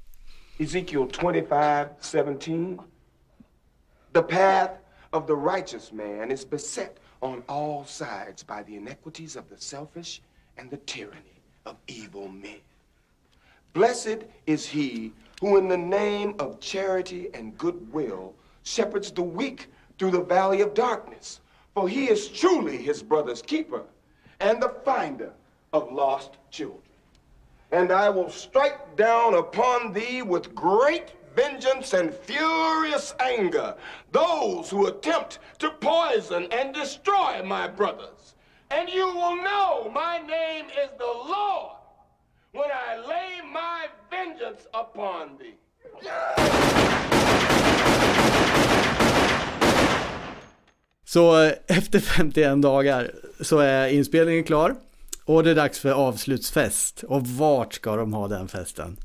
Ezekiel 0.58 1.06
25, 1.20 1.86
17. 2.00 2.78
The 4.12 4.22
path 4.22 4.72
of 5.10 5.26
the 5.26 5.34
righteous 5.34 5.92
man 5.92 6.30
is 6.30 6.50
beset 6.50 6.96
on 7.20 7.42
all 7.46 7.84
sides 7.86 8.46
by 8.46 8.62
the 8.66 8.76
iniquities 8.76 9.36
of 9.36 9.42
the 9.48 9.56
selfish 9.58 10.20
and 10.60 10.70
the 10.70 10.76
tyranny 10.76 11.42
of 11.64 11.74
evil 11.86 12.28
men. 12.28 12.60
Blessed 13.72 14.18
is 14.46 14.66
he 14.66 15.10
who, 15.40 15.56
in 15.56 15.68
the 15.68 15.76
name 15.76 16.34
of 16.38 16.60
charity 16.60 17.28
and 17.34 17.56
goodwill, 17.58 18.34
shepherds 18.62 19.10
the 19.10 19.22
weak 19.22 19.66
through 19.98 20.10
the 20.10 20.22
valley 20.22 20.60
of 20.60 20.74
darkness. 20.74 21.40
For 21.74 21.88
he 21.88 22.08
is 22.08 22.28
truly 22.28 22.76
his 22.76 23.02
brother's 23.02 23.42
keeper 23.42 23.84
and 24.40 24.62
the 24.62 24.74
finder 24.84 25.32
of 25.72 25.92
lost 25.92 26.36
children. 26.50 26.82
And 27.70 27.92
I 27.92 28.08
will 28.08 28.30
strike 28.30 28.96
down 28.96 29.34
upon 29.34 29.92
thee 29.92 30.22
with 30.22 30.54
great 30.54 31.12
vengeance 31.36 31.92
and 31.92 32.12
furious 32.12 33.14
anger 33.20 33.76
those 34.10 34.70
who 34.70 34.86
attempt 34.86 35.38
to 35.58 35.70
poison 35.70 36.48
and 36.50 36.74
destroy 36.74 37.42
my 37.44 37.68
brothers. 37.68 38.34
And 38.70 38.88
you 38.88 39.06
will 39.06 39.36
know 39.36 39.90
my 39.94 40.18
name 40.18 40.66
is 40.66 40.90
the 40.98 41.04
Lord 41.04 41.77
when 42.58 42.70
I 42.70 42.90
lay 43.12 43.30
my 43.60 43.80
vengeance 44.10 44.62
upon 44.72 45.38
thee. 45.38 45.54
Så 51.04 51.44
eh, 51.44 51.52
efter 51.66 52.00
51 52.00 52.62
dagar 52.62 53.10
så 53.40 53.58
är 53.58 53.88
inspelningen 53.88 54.44
klar 54.44 54.74
och 55.24 55.44
det 55.44 55.50
är 55.50 55.54
dags 55.54 55.80
för 55.80 55.90
avslutsfest. 55.90 57.02
Och 57.02 57.26
vart 57.26 57.74
ska 57.74 57.96
de 57.96 58.12
ha 58.12 58.28
den 58.28 58.48
festen? 58.48 58.96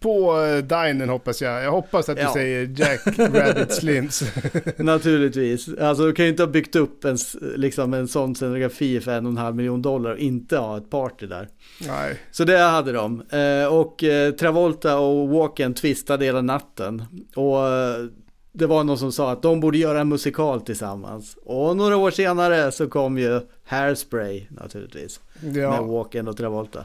På 0.00 0.36
uh, 0.36 0.58
dinen 0.58 1.08
hoppas 1.08 1.42
jag. 1.42 1.64
Jag 1.64 1.70
hoppas 1.70 2.08
att 2.08 2.16
du 2.16 2.22
Ja. 2.22 2.32
säger 2.32 2.74
Jack 2.76 3.18
Rabbit 3.18 3.72
Slims. 3.74 4.22
Naturligtvis. 4.76 5.68
Alltså 5.80 6.06
du 6.06 6.12
kan 6.12 6.24
ju 6.24 6.30
inte 6.30 6.42
ha 6.42 6.50
byggt 6.50 6.76
upp 6.76 7.04
en, 7.04 7.16
liksom 7.56 7.94
en 7.94 8.08
sån 8.08 8.34
scenografi 8.34 9.00
för 9.00 9.10
en 9.12 9.26
och 9.26 9.32
en 9.32 9.38
halv 9.38 9.56
miljon 9.56 9.82
dollar 9.82 10.10
och 10.10 10.18
inte 10.18 10.56
ha 10.56 10.76
ett 10.76 10.90
party 10.90 11.26
där. 11.26 11.48
Nej. 11.86 12.16
Så 12.30 12.44
det 12.44 12.58
hade 12.58 12.92
de. 12.92 13.22
Eh, 13.30 13.66
och 13.74 14.04
eh, 14.04 14.32
Travolta 14.32 14.98
och 14.98 15.28
Walken 15.28 15.74
twistade 15.74 16.24
hela 16.24 16.42
natten. 16.42 17.02
Och 17.36 17.66
eh, 17.68 18.04
det 18.52 18.66
var 18.66 18.84
någon 18.84 18.98
som 18.98 19.12
sa 19.12 19.30
att 19.32 19.42
de 19.42 19.60
borde 19.60 19.78
göra 19.78 20.00
en 20.00 20.08
musikal 20.08 20.60
tillsammans. 20.60 21.36
Och 21.44 21.76
några 21.76 21.96
år 21.96 22.10
senare 22.10 22.72
så 22.72 22.88
kom 22.88 23.18
ju 23.18 23.40
Hairspray 23.64 24.46
naturligtvis. 24.50 25.20
Ja. 25.40 25.70
Med 25.70 25.80
Walken 25.84 26.28
och 26.28 26.36
Travolta. 26.36 26.84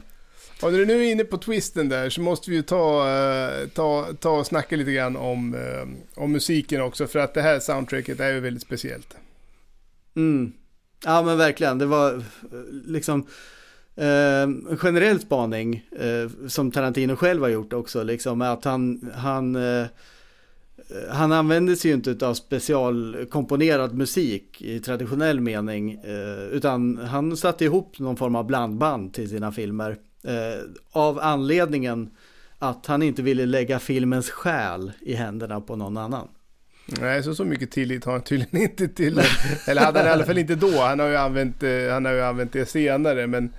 Och 0.62 0.72
när 0.72 0.78
du 0.78 0.86
nu 0.86 1.06
är 1.06 1.12
inne 1.12 1.24
på 1.24 1.38
twisten 1.38 1.88
där 1.88 2.10
så 2.10 2.20
måste 2.20 2.50
vi 2.50 2.56
ju 2.56 2.62
ta, 2.62 3.08
eh, 3.08 3.68
ta, 3.68 4.08
ta 4.20 4.30
och 4.30 4.46
snacka 4.46 4.76
lite 4.76 4.92
grann 4.92 5.16
om, 5.16 5.54
eh, 5.54 6.22
om 6.22 6.32
musiken 6.32 6.80
också. 6.80 7.06
För 7.06 7.18
att 7.18 7.34
det 7.34 7.42
här 7.42 7.60
soundtracket 7.60 8.20
är 8.20 8.32
ju 8.32 8.40
väldigt 8.40 8.62
speciellt. 8.62 9.16
Mm. 10.16 10.52
Ja 11.04 11.22
men 11.22 11.38
verkligen, 11.38 11.78
det 11.78 11.86
var 11.86 12.14
eh, 12.14 12.22
liksom 12.86 13.26
eh, 13.96 14.42
en 14.42 14.76
generell 14.78 15.20
spaning 15.20 15.86
eh, 15.98 16.48
som 16.48 16.70
Tarantino 16.70 17.16
själv 17.16 17.42
har 17.42 17.48
gjort 17.48 17.72
också, 17.72 18.02
liksom 18.02 18.42
att 18.42 18.64
han, 18.64 19.10
han, 19.14 19.56
eh, 19.56 19.86
han 21.10 21.32
använder 21.32 21.74
sig 21.74 21.90
ju 21.90 21.94
inte 21.94 22.26
av 22.26 22.34
specialkomponerad 22.34 23.94
musik 23.94 24.62
i 24.62 24.80
traditionell 24.80 25.40
mening, 25.40 25.92
eh, 25.92 26.44
utan 26.52 26.96
han 26.96 27.36
satte 27.36 27.64
ihop 27.64 27.98
någon 27.98 28.16
form 28.16 28.34
av 28.36 28.46
blandband 28.46 29.14
till 29.14 29.28
sina 29.28 29.52
filmer 29.52 29.96
eh, 30.24 30.64
av 30.92 31.18
anledningen 31.18 32.10
att 32.58 32.86
han 32.86 33.02
inte 33.02 33.22
ville 33.22 33.46
lägga 33.46 33.78
filmens 33.78 34.30
själ 34.30 34.92
i 35.00 35.14
händerna 35.14 35.60
på 35.60 35.76
någon 35.76 35.96
annan. 35.96 36.28
Nej, 37.00 37.22
så 37.22 37.34
så 37.34 37.44
mycket 37.44 37.70
tillit 37.70 38.04
har 38.04 38.12
han 38.12 38.22
tydligen 38.22 38.62
inte 38.62 38.88
till. 38.88 39.20
Eller 39.66 39.82
hade 39.82 39.98
han 39.98 40.08
i 40.08 40.10
alla 40.10 40.24
fall 40.24 40.38
inte 40.38 40.54
då. 40.54 40.80
Han 40.80 40.98
har 40.98 41.08
ju 41.08 41.16
använt, 41.16 41.62
eh, 41.62 41.70
han 41.92 42.04
har 42.04 42.12
ju 42.12 42.22
använt 42.22 42.52
det 42.52 42.66
senare. 42.66 43.26
Men, 43.26 43.52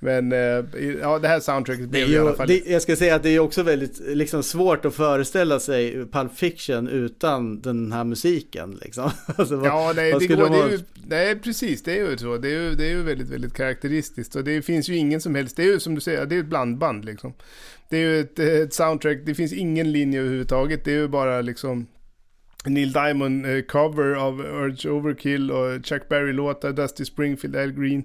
men 0.00 0.32
eh, 0.32 0.64
ja, 1.00 1.18
det 1.18 1.28
här 1.28 1.40
soundtracket 1.40 1.88
blev 1.88 2.08
är 2.08 2.12
i 2.12 2.18
alla 2.18 2.30
ju, 2.30 2.36
fall... 2.36 2.48
det, 2.48 2.66
jag 2.66 2.82
ska 2.82 2.96
säga 2.96 3.14
att 3.14 3.22
det 3.22 3.30
är 3.30 3.38
också 3.38 3.62
väldigt 3.62 4.00
liksom, 4.06 4.42
svårt 4.42 4.84
att 4.84 4.94
föreställa 4.94 5.60
sig 5.60 6.06
Pulp 6.12 6.36
Fiction 6.36 6.88
utan 6.88 7.60
den 7.60 7.92
här 7.92 8.04
musiken. 8.04 8.78
Liksom. 8.82 9.10
Alltså, 9.36 9.56
vad, 9.56 9.66
Ja, 9.66 9.92
nej, 9.96 10.14
det 10.18 10.26
går, 10.26 10.36
de 10.36 10.52
det 10.52 10.70
ju, 10.70 10.80
nej, 11.06 11.38
precis. 11.38 11.82
Det 11.82 11.98
är 11.98 12.10
ju 12.10 12.18
så. 12.18 12.36
Det 12.36 12.48
är 12.48 12.62
ju, 12.62 12.74
det 12.74 12.84
är 12.84 12.90
ju 12.90 13.02
väldigt, 13.02 13.28
väldigt 13.28 13.54
karaktäristiskt. 13.54 14.36
Och 14.36 14.44
det 14.44 14.62
finns 14.62 14.88
ju 14.88 14.96
ingen 14.96 15.20
som 15.20 15.34
helst... 15.34 15.56
Det 15.56 15.62
är 15.62 15.66
ju 15.66 15.80
som 15.80 15.94
du 15.94 16.00
säger, 16.00 16.26
det 16.26 16.34
är 16.36 16.40
ett 16.40 16.46
blandband 16.46 17.04
liksom. 17.04 17.32
Det 17.90 17.96
är 17.96 18.00
ju 18.00 18.20
ett, 18.20 18.38
ett 18.38 18.74
soundtrack. 18.74 19.18
Det 19.26 19.34
finns 19.34 19.52
ingen 19.52 19.92
linje 19.92 20.20
överhuvudtaget. 20.20 20.84
Det 20.84 20.90
är 20.90 20.96
ju 20.96 21.08
bara 21.08 21.40
liksom... 21.40 21.86
Neil 22.64 22.92
Diamond 22.92 23.46
eh, 23.46 23.62
cover 23.62 24.14
av 24.14 24.40
Urge 24.40 24.90
Overkill 24.90 25.50
och 25.50 25.86
Chuck 25.86 26.08
Berry-låtar, 26.08 26.72
Dusty 26.72 27.04
Springfield, 27.04 27.56
Al 27.56 27.72
Green. 27.72 28.04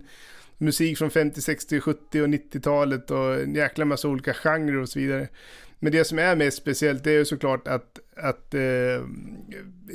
Musik 0.58 0.98
från 0.98 1.12
50, 1.12 1.42
60, 1.42 1.80
70 1.80 2.22
och 2.22 2.28
90-talet 2.28 3.12
och 3.12 3.36
en 3.36 3.56
jäkla 3.56 3.86
massa 3.86 4.08
olika 4.08 4.34
genrer 4.34 4.78
och 4.78 4.90
så 4.90 5.00
vidare. 5.00 5.28
Men 5.80 5.92
det 5.92 6.04
som 6.06 6.20
är 6.20 6.36
mest 6.36 6.58
speciellt 6.58 7.04
det 7.04 7.12
är 7.12 7.18
ju 7.18 7.26
såklart 7.26 7.68
att, 7.68 8.00
att 8.18 8.54
eh, 8.54 9.06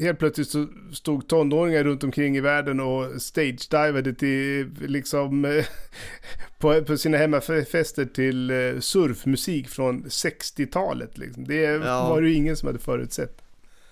helt 0.01 0.19
plötsligt 0.19 0.49
så 0.49 0.67
stod 0.93 1.29
tonåringar 1.29 1.85
runt 1.85 2.05
omkring 2.05 2.37
i 2.37 2.41
världen 2.41 2.81
och 2.81 3.23
stage-divade 3.23 4.15
till 4.15 4.71
liksom 4.81 5.63
på, 6.59 6.83
på 6.85 6.97
sina 6.97 7.17
hemmafester 7.19 8.05
till 8.05 8.51
eh, 8.51 8.81
surfmusik 8.81 9.69
från 9.69 10.05
60-talet. 10.05 11.19
Liksom. 11.19 11.45
Det 11.45 11.55
Ja. 11.63 12.09
var 12.09 12.21
det 12.23 12.29
ju 12.29 12.35
ingen 12.35 12.57
som 12.57 12.67
hade 12.67 12.79
förutsett. 12.79 13.43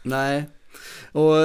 Nej, 0.02 0.44
och 1.12 1.36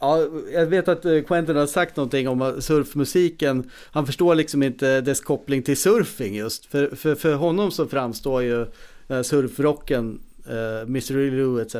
ja, 0.00 0.26
jag 0.52 0.66
vet 0.66 0.88
att 0.88 1.04
eh, 1.04 1.22
Quentin 1.22 1.56
har 1.56 1.66
sagt 1.66 1.96
någonting 1.96 2.28
om 2.28 2.56
surfmusiken, 2.62 3.70
han 3.90 4.06
förstår 4.06 4.34
liksom 4.34 4.62
inte 4.62 5.00
dess 5.00 5.20
koppling 5.20 5.62
till 5.62 5.76
surfing 5.76 6.34
just. 6.34 6.66
För, 6.66 6.96
för, 6.96 7.14
för 7.14 7.34
honom 7.34 7.70
så 7.70 7.86
framstår 7.86 8.42
ju 8.42 8.66
eh, 9.08 9.22
surfrocken, 9.22 10.20
eh, 10.48 10.54
uh, 10.56 10.86
Mystery 10.86 11.30
Lou 11.30 11.60
etc. 11.62 11.74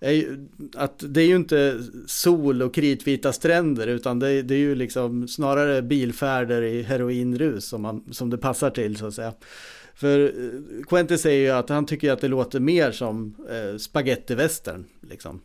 är 0.00 0.12
ju- 0.12 0.48
Att 0.76 1.04
det 1.08 1.20
är 1.22 1.26
ju 1.26 1.36
inte 1.36 1.82
sol 2.06 2.62
och 2.62 2.74
kritvita 2.74 3.32
stränder 3.32 3.86
utan 3.86 4.18
det, 4.18 4.42
det 4.42 4.54
är 4.54 4.58
ju 4.58 4.74
liksom 4.74 5.28
snarare 5.28 5.82
bilfärder 5.82 6.62
i 6.62 6.82
heroinrus 6.82 7.64
som, 7.64 7.82
man, 7.82 8.04
som 8.12 8.30
det 8.30 8.38
passar 8.38 8.70
till 8.70 8.96
så 8.96 9.06
att 9.06 9.14
säga. 9.14 9.32
För 9.94 10.32
Quentin 10.88 11.18
säger 11.18 11.40
ju 11.40 11.50
att 11.50 11.68
han 11.68 11.86
tycker 11.86 12.12
att 12.12 12.20
det 12.20 12.28
låter 12.28 12.60
mer 12.60 12.92
som 12.92 13.34
eh, 13.50 13.78
spagettivästern. 13.78 14.84
Liksom. 15.10 15.40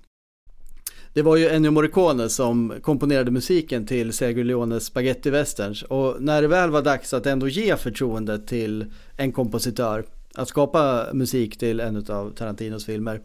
Det 1.13 1.21
var 1.21 1.38
ju 1.38 1.49
Ennio 1.49 1.71
Morricone 1.71 2.29
som 2.29 2.73
komponerade 2.81 3.31
musiken 3.31 3.85
till 3.85 4.13
Sergio 4.13 4.43
Leones 4.43 4.85
spagettivästerns. 4.85 5.83
Och 5.83 6.15
när 6.19 6.41
det 6.41 6.47
väl 6.47 6.69
var 6.69 6.81
dags 6.81 7.13
att 7.13 7.25
ändå 7.25 7.47
ge 7.47 7.75
förtroendet 7.75 8.47
till 8.47 8.85
en 9.17 9.31
kompositör 9.31 10.05
att 10.35 10.47
skapa 10.47 11.07
musik 11.13 11.59
till 11.59 11.79
en 11.79 11.97
av 11.97 12.33
Tarantinos 12.33 12.85
filmer. 12.85 13.21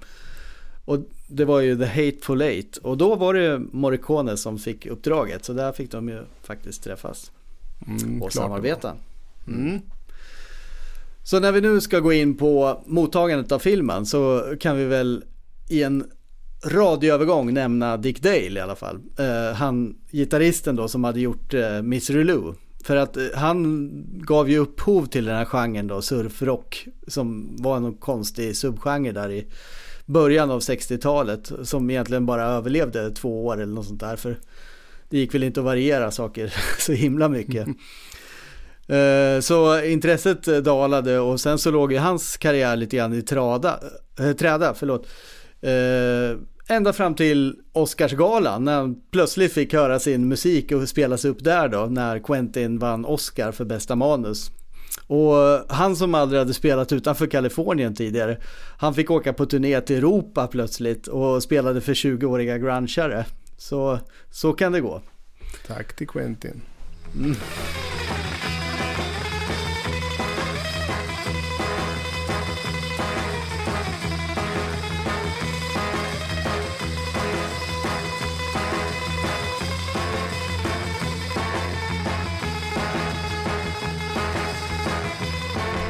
Och 0.84 0.98
det 1.28 1.44
var 1.44 1.60
ju 1.60 1.78
The 1.78 1.84
Hateful 1.84 2.42
Eight. 2.42 2.76
Och 2.76 2.98
då 2.98 3.14
var 3.14 3.34
det 3.34 3.58
Morricone 3.58 4.36
som 4.36 4.58
fick 4.58 4.86
uppdraget. 4.86 5.44
Så 5.44 5.52
där 5.52 5.72
fick 5.72 5.90
de 5.90 6.08
ju 6.08 6.22
faktiskt 6.42 6.84
träffas 6.84 7.30
Mm, 7.86 8.22
och 8.22 8.32
samarbeta. 8.32 8.96
Mm. 9.46 9.80
Så 11.22 11.40
när 11.40 11.52
vi 11.52 11.60
nu 11.60 11.80
ska 11.80 12.00
gå 12.00 12.12
in 12.12 12.36
på 12.36 12.82
mottagandet 12.86 13.52
av 13.52 13.58
filmen 13.58 14.06
så 14.06 14.54
kan 14.60 14.76
vi 14.76 14.84
väl 14.84 15.24
i 15.68 15.82
en 15.82 16.04
radioövergång 16.64 17.54
nämna 17.54 17.96
Dick 17.96 18.22
Dale 18.22 18.50
i 18.50 18.60
alla 18.60 18.76
fall. 18.76 19.00
Eh, 19.18 19.56
han, 19.56 19.94
gitarristen 20.10 20.76
då 20.76 20.88
som 20.88 21.04
hade 21.04 21.20
gjort 21.20 21.54
eh, 21.54 21.82
Misery 21.82 22.24
Lou. 22.24 22.54
För 22.84 22.96
att 22.96 23.16
eh, 23.16 23.24
han 23.34 23.90
gav 24.26 24.50
ju 24.50 24.58
upphov 24.58 25.06
till 25.06 25.24
den 25.24 25.36
här 25.36 25.44
genren 25.44 25.86
då, 25.86 26.02
surfrock, 26.02 26.86
som 27.06 27.56
var 27.58 27.76
en 27.76 27.94
konstig 27.94 28.56
subgenre 28.56 29.12
där 29.12 29.30
i 29.30 29.46
början 30.06 30.50
av 30.50 30.60
60-talet 30.60 31.52
som 31.62 31.90
egentligen 31.90 32.26
bara 32.26 32.44
överlevde 32.44 33.10
två 33.10 33.46
år 33.46 33.54
eller 33.54 33.74
något 33.74 33.86
sånt 33.86 34.00
där. 34.00 34.16
För 34.16 34.36
det 35.08 35.18
gick 35.18 35.34
väl 35.34 35.42
inte 35.42 35.60
att 35.60 35.66
variera 35.66 36.10
saker 36.10 36.54
så 36.78 36.92
himla 36.92 37.28
mycket. 37.28 37.68
Eh, 38.88 39.40
så 39.40 39.84
intresset 39.84 40.64
dalade 40.64 41.18
och 41.18 41.40
sen 41.40 41.58
så 41.58 41.70
låg 41.70 41.92
ju 41.92 41.98
hans 41.98 42.36
karriär 42.36 42.76
lite 42.76 42.96
grann 42.96 43.12
i 43.12 43.22
trada, 43.22 43.80
träda. 44.38 44.74
Förlåt. 44.74 45.06
Ända 46.68 46.92
fram 46.92 47.14
till 47.14 47.56
Oscarsgalan 47.72 48.64
när 48.64 48.74
han 48.74 48.96
plötsligt 49.10 49.52
fick 49.52 49.72
höra 49.72 49.98
sin 49.98 50.28
musik 50.28 50.72
och 50.72 50.88
spelas 50.88 51.24
upp 51.24 51.44
där 51.44 51.68
då 51.68 51.86
när 51.86 52.18
Quentin 52.18 52.78
vann 52.78 53.04
Oscar 53.04 53.52
för 53.52 53.64
bästa 53.64 53.96
manus. 53.96 54.50
Och 55.06 55.34
han 55.68 55.96
som 55.96 56.14
aldrig 56.14 56.38
hade 56.38 56.54
spelat 56.54 56.92
utanför 56.92 57.26
Kalifornien 57.26 57.94
tidigare, 57.94 58.38
han 58.78 58.94
fick 58.94 59.10
åka 59.10 59.32
på 59.32 59.46
turné 59.46 59.80
till 59.80 59.96
Europa 59.96 60.46
plötsligt 60.46 61.06
och 61.06 61.42
spelade 61.42 61.80
för 61.80 61.94
20-åriga 61.94 62.58
grungeare. 62.58 63.26
Så, 63.58 63.98
så 64.30 64.52
kan 64.52 64.72
det 64.72 64.80
gå. 64.80 65.00
Tack 65.66 65.96
till 65.96 66.08
Quentin. 66.08 66.60
Mm. 67.14 67.36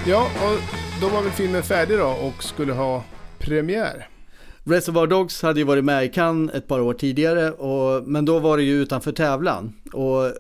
Ja, 0.07 0.23
och 0.23 0.61
då 1.01 1.09
var 1.09 1.23
väl 1.23 1.33
filmen 1.33 1.63
färdig 1.63 1.99
då 1.99 2.07
och 2.07 2.45
skulle 2.45 2.73
ha 2.73 3.05
premiär. 3.39 4.09
Reservoir 4.65 5.07
Dogs 5.07 5.43
hade 5.43 5.61
ju 5.61 5.65
varit 5.65 5.85
med 5.85 6.05
i 6.05 6.09
Cannes 6.09 6.55
ett 6.55 6.69
par 6.69 6.81
år 6.81 6.95
tidigare, 6.95 7.51
och, 7.51 8.09
men 8.09 8.25
då 8.25 8.39
var 8.39 8.57
det 8.57 8.63
ju 8.63 8.83
utanför 8.83 9.13
tävlan. 9.13 9.73
Och 9.93 10.33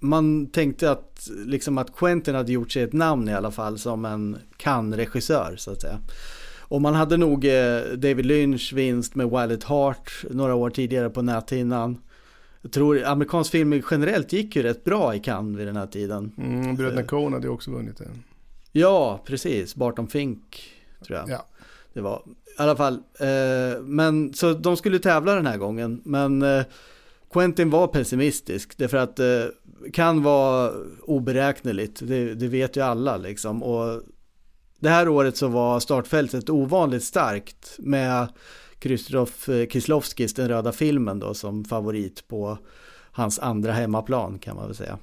man 0.00 0.46
tänkte 0.46 0.90
att, 0.90 1.28
liksom 1.46 1.78
att 1.78 1.96
Quentin 1.96 2.34
hade 2.34 2.52
gjort 2.52 2.72
sig 2.72 2.82
ett 2.82 2.92
namn 2.92 3.28
i 3.28 3.34
alla 3.34 3.50
fall 3.50 3.78
som 3.78 4.04
en 4.04 4.38
Cannes-regissör 4.56 5.56
så 5.56 5.70
att 5.70 5.80
säga. 5.80 5.98
Och 6.60 6.80
man 6.80 6.94
hade 6.94 7.16
nog 7.16 7.44
eh, 7.44 7.80
David 7.96 8.26
Lynch 8.26 8.72
vinst 8.72 9.14
med 9.14 9.26
Wild 9.26 9.52
at 9.52 9.64
Heart 9.64 10.24
några 10.30 10.54
år 10.54 10.70
tidigare 10.70 11.10
på 11.10 11.22
näthinnan. 11.22 11.98
Jag 12.62 12.72
tror 12.72 13.04
amerikansk 13.04 13.50
film 13.50 13.82
generellt 13.90 14.32
gick 14.32 14.56
ju 14.56 14.62
rätt 14.62 14.84
bra 14.84 15.14
i 15.14 15.18
Cannes 15.18 15.58
vid 15.58 15.66
den 15.66 15.76
här 15.76 15.86
tiden. 15.86 16.32
Mm, 16.38 16.76
Bröderna 16.76 17.02
Coen 17.02 17.32
hade 17.32 17.46
ju 17.46 17.52
också 17.52 17.70
vunnit 17.70 17.98
den. 17.98 18.22
Ja, 18.72 19.22
precis. 19.26 19.74
Barton 19.74 20.08
Fink 20.08 20.62
tror 21.06 21.18
jag. 21.18 21.28
Ja. 21.28 21.46
Det 21.92 22.00
var 22.00 22.22
i 22.58 22.62
alla 22.62 22.76
fall. 22.76 22.94
Eh, 22.94 23.80
men 23.82 24.34
så 24.34 24.52
de 24.52 24.76
skulle 24.76 24.98
tävla 24.98 25.34
den 25.34 25.46
här 25.46 25.56
gången. 25.56 26.00
Men 26.04 26.42
eh, 26.42 26.64
Quentin 27.32 27.70
var 27.70 27.86
pessimistisk. 27.86 28.78
Därför 28.78 28.96
att 28.96 29.18
eh, 29.18 29.44
kan 29.92 30.22
vara 30.22 30.72
oberäkneligt. 31.02 32.00
Det, 32.04 32.34
det, 32.34 32.48
vet 32.48 32.76
ju 32.76 32.80
alla 32.80 33.16
liksom. 33.16 33.62
Och 33.62 34.02
det 34.78 34.88
här 34.88 35.08
året 35.08 35.36
så 35.36 35.48
var 35.48 35.80
startfältet 35.80 36.50
ovanligt 36.50 37.04
starkt. 37.04 37.76
Med 37.78 38.28
Krzysztof 38.78 39.48
Kieslowskis 39.70 40.34
Den 40.34 40.48
röda 40.48 40.72
filmen 40.72 41.18
då 41.18 41.34
som 41.34 41.64
favorit 41.64 42.28
på 42.28 42.58
hans 43.12 43.38
andra 43.38 43.72
hemmaplan 43.72 44.38
kan 44.38 44.56
man 44.56 44.66
väl 44.66 44.76
säga. 44.76 44.98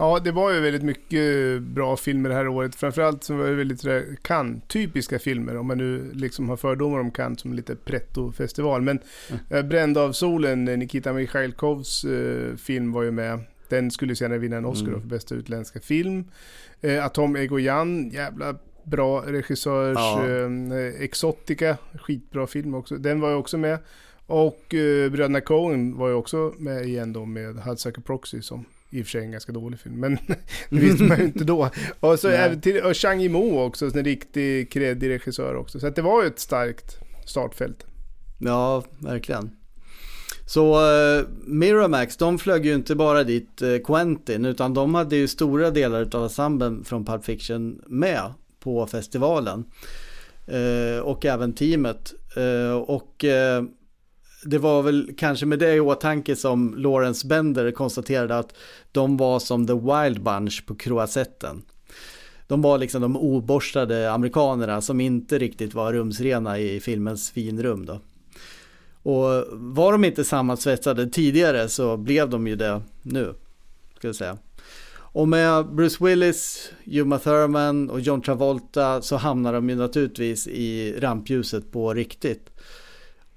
Ja, 0.00 0.18
det 0.18 0.32
var 0.32 0.52
ju 0.52 0.60
väldigt 0.60 0.82
mycket 0.82 1.62
bra 1.62 1.96
filmer 1.96 2.28
det 2.28 2.34
här 2.34 2.48
året. 2.48 2.74
Framförallt 2.74 3.24
så 3.24 3.34
var 3.34 3.46
det 3.46 3.54
väldigt 3.54 3.84
Cannes-typiska 4.22 5.18
filmer. 5.18 5.56
Om 5.56 5.66
man 5.66 5.78
nu 5.78 6.10
liksom 6.14 6.48
har 6.48 6.56
fördomar 6.56 6.98
om 6.98 7.10
Cannes 7.10 7.40
som 7.40 7.52
lite 7.52 7.76
pretto-festival. 7.76 8.82
Men 8.82 8.98
mm. 9.30 9.40
Eh, 9.50 9.62
Bränd 9.62 9.98
av 9.98 10.12
solen, 10.12 10.64
Nikita 10.64 11.12
Mikhailkovs 11.12 12.04
eh, 12.04 12.56
film 12.56 12.92
var 12.92 13.02
ju 13.02 13.10
med. 13.10 13.40
Den 13.68 13.90
skulle 13.90 14.16
senare 14.16 14.38
vinna 14.38 14.56
en 14.56 14.64
Oscar 14.64 14.88
mm. 14.88 15.00
för 15.00 15.08
bästa 15.08 15.34
utländska 15.34 15.80
film. 15.80 16.24
Eh, 16.80 17.04
Atom 17.04 17.36
Egoyan, 17.36 18.10
jävla 18.10 18.54
bra 18.82 19.22
regissörs 19.26 19.96
ja. 19.98 20.28
eh, 20.28 21.02
Exotica, 21.02 21.76
skitbra 22.00 22.46
film 22.46 22.74
också. 22.74 22.96
Den 22.96 23.20
var 23.20 23.30
ju 23.30 23.36
också 23.36 23.58
med. 23.58 23.78
Och 24.26 24.74
eh, 24.74 25.10
Bröderna 25.10 25.40
Coen 25.40 25.96
var 25.96 26.08
ju 26.08 26.14
också 26.14 26.54
med 26.58 26.84
igen 26.84 27.12
då 27.12 27.24
med 27.24 27.56
Hudsucker 27.56 28.02
Proxy 28.02 28.42
som 28.42 28.64
i 28.90 29.02
och 29.02 29.06
för 29.06 29.10
sig 29.10 29.20
en 29.20 29.30
ganska 29.30 29.52
dålig 29.52 29.80
film, 29.80 30.00
men 30.00 30.18
det 30.26 30.36
visste 30.78 31.04
man 31.04 31.18
ju 31.18 31.24
inte 31.24 31.44
då. 31.44 31.70
Och 32.00 32.18
så 32.18 32.28
även 32.28 32.60
till, 32.60 32.82
och 32.82 32.96
Chang 32.96 33.20
Yimou 33.20 33.58
också, 33.58 33.86
en 33.86 34.04
riktig 34.04 34.72
kreddig 34.72 35.08
regissör 35.08 35.54
också. 35.54 35.80
Så 35.80 35.90
det 35.90 36.02
var 36.02 36.22
ju 36.22 36.28
ett 36.28 36.38
starkt 36.38 36.98
startfält. 37.24 37.86
Ja, 38.38 38.84
verkligen. 38.98 39.50
Så 40.46 40.80
uh, 40.80 41.26
Miramax, 41.44 42.16
de 42.16 42.38
flög 42.38 42.66
ju 42.66 42.74
inte 42.74 42.94
bara 42.94 43.24
dit 43.24 43.62
uh, 43.62 43.78
Quentin, 43.78 44.44
utan 44.44 44.74
de 44.74 44.94
hade 44.94 45.16
ju 45.16 45.28
stora 45.28 45.70
delar 45.70 46.16
av 46.16 46.22
ensemblen 46.22 46.84
från 46.84 47.04
Pulp 47.04 47.24
Fiction 47.24 47.82
med 47.86 48.32
på 48.60 48.86
festivalen. 48.86 49.64
Uh, 50.52 50.98
och 50.98 51.26
även 51.26 51.52
teamet. 51.52 52.14
och 52.86 53.24
det 54.44 54.58
var 54.58 54.82
väl 54.82 55.14
kanske 55.16 55.46
med 55.46 55.58
det 55.58 55.74
i 55.74 55.80
åtanke 55.80 56.36
som 56.36 56.74
Lawrence 56.76 57.26
Bender 57.26 57.70
konstaterade 57.70 58.38
att 58.38 58.54
de 58.92 59.16
var 59.16 59.38
som 59.38 59.66
The 59.66 59.72
Wild 59.74 60.22
Bunch 60.22 60.66
på 60.66 60.74
Croisetten. 60.74 61.62
De 62.46 62.62
var 62.62 62.78
liksom 62.78 63.02
de 63.02 63.16
oborstade 63.16 64.12
amerikanerna 64.12 64.80
som 64.80 65.00
inte 65.00 65.38
riktigt 65.38 65.74
var 65.74 65.92
rumsrena 65.92 66.58
i 66.58 66.80
filmens 66.80 67.30
finrum 67.30 67.86
då. 67.86 68.00
Och 69.02 69.44
var 69.52 69.92
de 69.92 70.04
inte 70.04 70.24
sammansvetsade 70.24 71.06
tidigare 71.06 71.68
så 71.68 71.96
blev 71.96 72.30
de 72.30 72.46
ju 72.46 72.56
det 72.56 72.82
nu, 73.02 73.34
ska 73.96 74.08
jag 74.08 74.16
säga. 74.16 74.38
Och 74.96 75.28
med 75.28 75.66
Bruce 75.74 76.04
Willis, 76.04 76.72
Uma 76.84 77.18
Thurman 77.18 77.90
och 77.90 78.00
John 78.00 78.22
Travolta 78.22 79.02
så 79.02 79.16
hamnar 79.16 79.52
de 79.52 79.70
ju 79.70 79.76
naturligtvis 79.76 80.46
i 80.46 80.94
rampljuset 81.00 81.72
på 81.72 81.94
riktigt. 81.94 82.50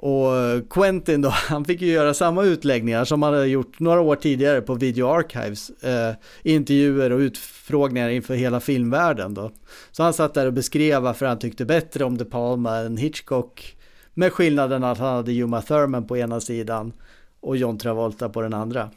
Och 0.02 0.38
eh, 0.38 0.62
Quentin 0.70 1.22
då, 1.22 1.30
han 1.50 1.66
fick 1.66 1.82
ju 1.82 1.92
göra 1.92 2.14
samma 2.14 2.44
utläggningar 2.44 3.06
som 3.06 3.22
han 3.22 3.34
hade 3.34 3.48
gjort 3.48 3.80
några 3.80 4.02
år 4.02 4.16
tidigare 4.16 4.62
på 4.62 4.76
Video 4.76 5.08
Archives. 5.08 5.70
Eh, 5.70 6.14
intervjuer 6.44 7.12
och 7.12 7.20
utfrågningar 7.20 8.10
inför 8.10 8.34
hela 8.34 8.60
filmvärlden 8.60 9.34
då. 9.34 9.52
Så 9.92 10.04
han 10.04 10.14
satt 10.14 10.34
där 10.34 10.46
och 10.46 10.54
beskrev 10.54 11.02
varför 11.02 11.26
han 11.26 11.40
tyckte 11.40 11.66
bättre 11.66 12.04
om 12.04 12.18
De 12.18 12.26
Palma 12.26 12.78
än 12.78 12.98
Hitchcock. 12.98 13.78
Med 14.14 14.34
skillnaden 14.34 14.84
att 14.84 14.98
han 14.98 15.16
hade 15.16 15.32
Juma 15.32 15.62
Thurman 15.62 16.08
på 16.08 16.18
ena 16.18 16.42
sidan 16.42 16.94
och 17.40 17.58
John 17.58 17.78
Travolta 17.78 18.30
på 18.30 18.42
den 18.42 18.54
andra. 18.54 18.90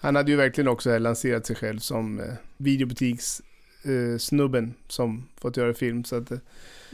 Han 0.00 0.16
hade 0.16 0.30
ju 0.30 0.36
verkligen 0.36 0.68
också 0.68 0.98
lanserat 0.98 1.46
sig 1.46 1.56
själv 1.56 1.78
som 1.78 2.20
eh, 2.20 2.26
videobutikssnubben 2.56 4.64
eh, 4.64 4.70
som 4.88 5.28
fått 5.40 5.56
göra 5.56 5.74
film. 5.74 6.04
Så 6.04 6.16
att, 6.16 6.30
eh, 6.30 6.38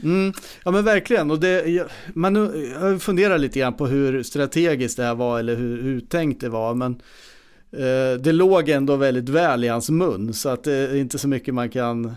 Mm, 0.03 0.33
ja 0.65 0.71
men 0.71 0.85
verkligen, 0.85 1.31
och 1.31 1.39
det, 1.39 1.87
man 2.13 2.35
jag 2.81 3.01
funderar 3.01 3.37
lite 3.37 3.59
grann 3.59 3.73
på 3.73 3.87
hur 3.87 4.23
strategiskt 4.23 4.97
det 4.97 5.03
här 5.03 5.15
var 5.15 5.39
eller 5.39 5.55
hur, 5.55 5.81
hur 5.81 6.01
tänkt 6.01 6.41
det 6.41 6.49
var. 6.49 6.73
Men 6.73 7.01
eh, 7.71 8.19
det 8.19 8.31
låg 8.31 8.69
ändå 8.69 8.95
väldigt 8.95 9.29
väl 9.29 9.63
i 9.63 9.67
hans 9.67 9.89
mun 9.89 10.33
så 10.33 10.49
att 10.49 10.63
det 10.63 10.73
är 10.73 10.95
inte 10.95 11.19
så 11.19 11.27
mycket 11.27 11.53
man 11.53 11.69
kan 11.69 12.15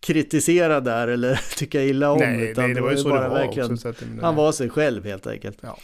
kritisera 0.00 0.80
där 0.80 1.08
eller 1.08 1.40
tycka 1.56 1.82
illa 1.82 2.10
om. 2.10 2.18
Nej, 2.18 2.50
utan 2.50 2.64
nej 2.64 2.74
det 2.74 2.80
var 2.80 2.90
ju 2.90 2.96
så 2.96 3.08
bara 3.08 3.22
det 3.22 3.28
var 3.28 3.38
verkligen, 3.38 3.72
också, 3.72 3.92
Han 4.22 4.36
var 4.36 4.52
sig 4.52 4.70
själv 4.70 5.04
helt 5.04 5.26
enkelt. 5.26 5.58
Ja. 5.60 5.78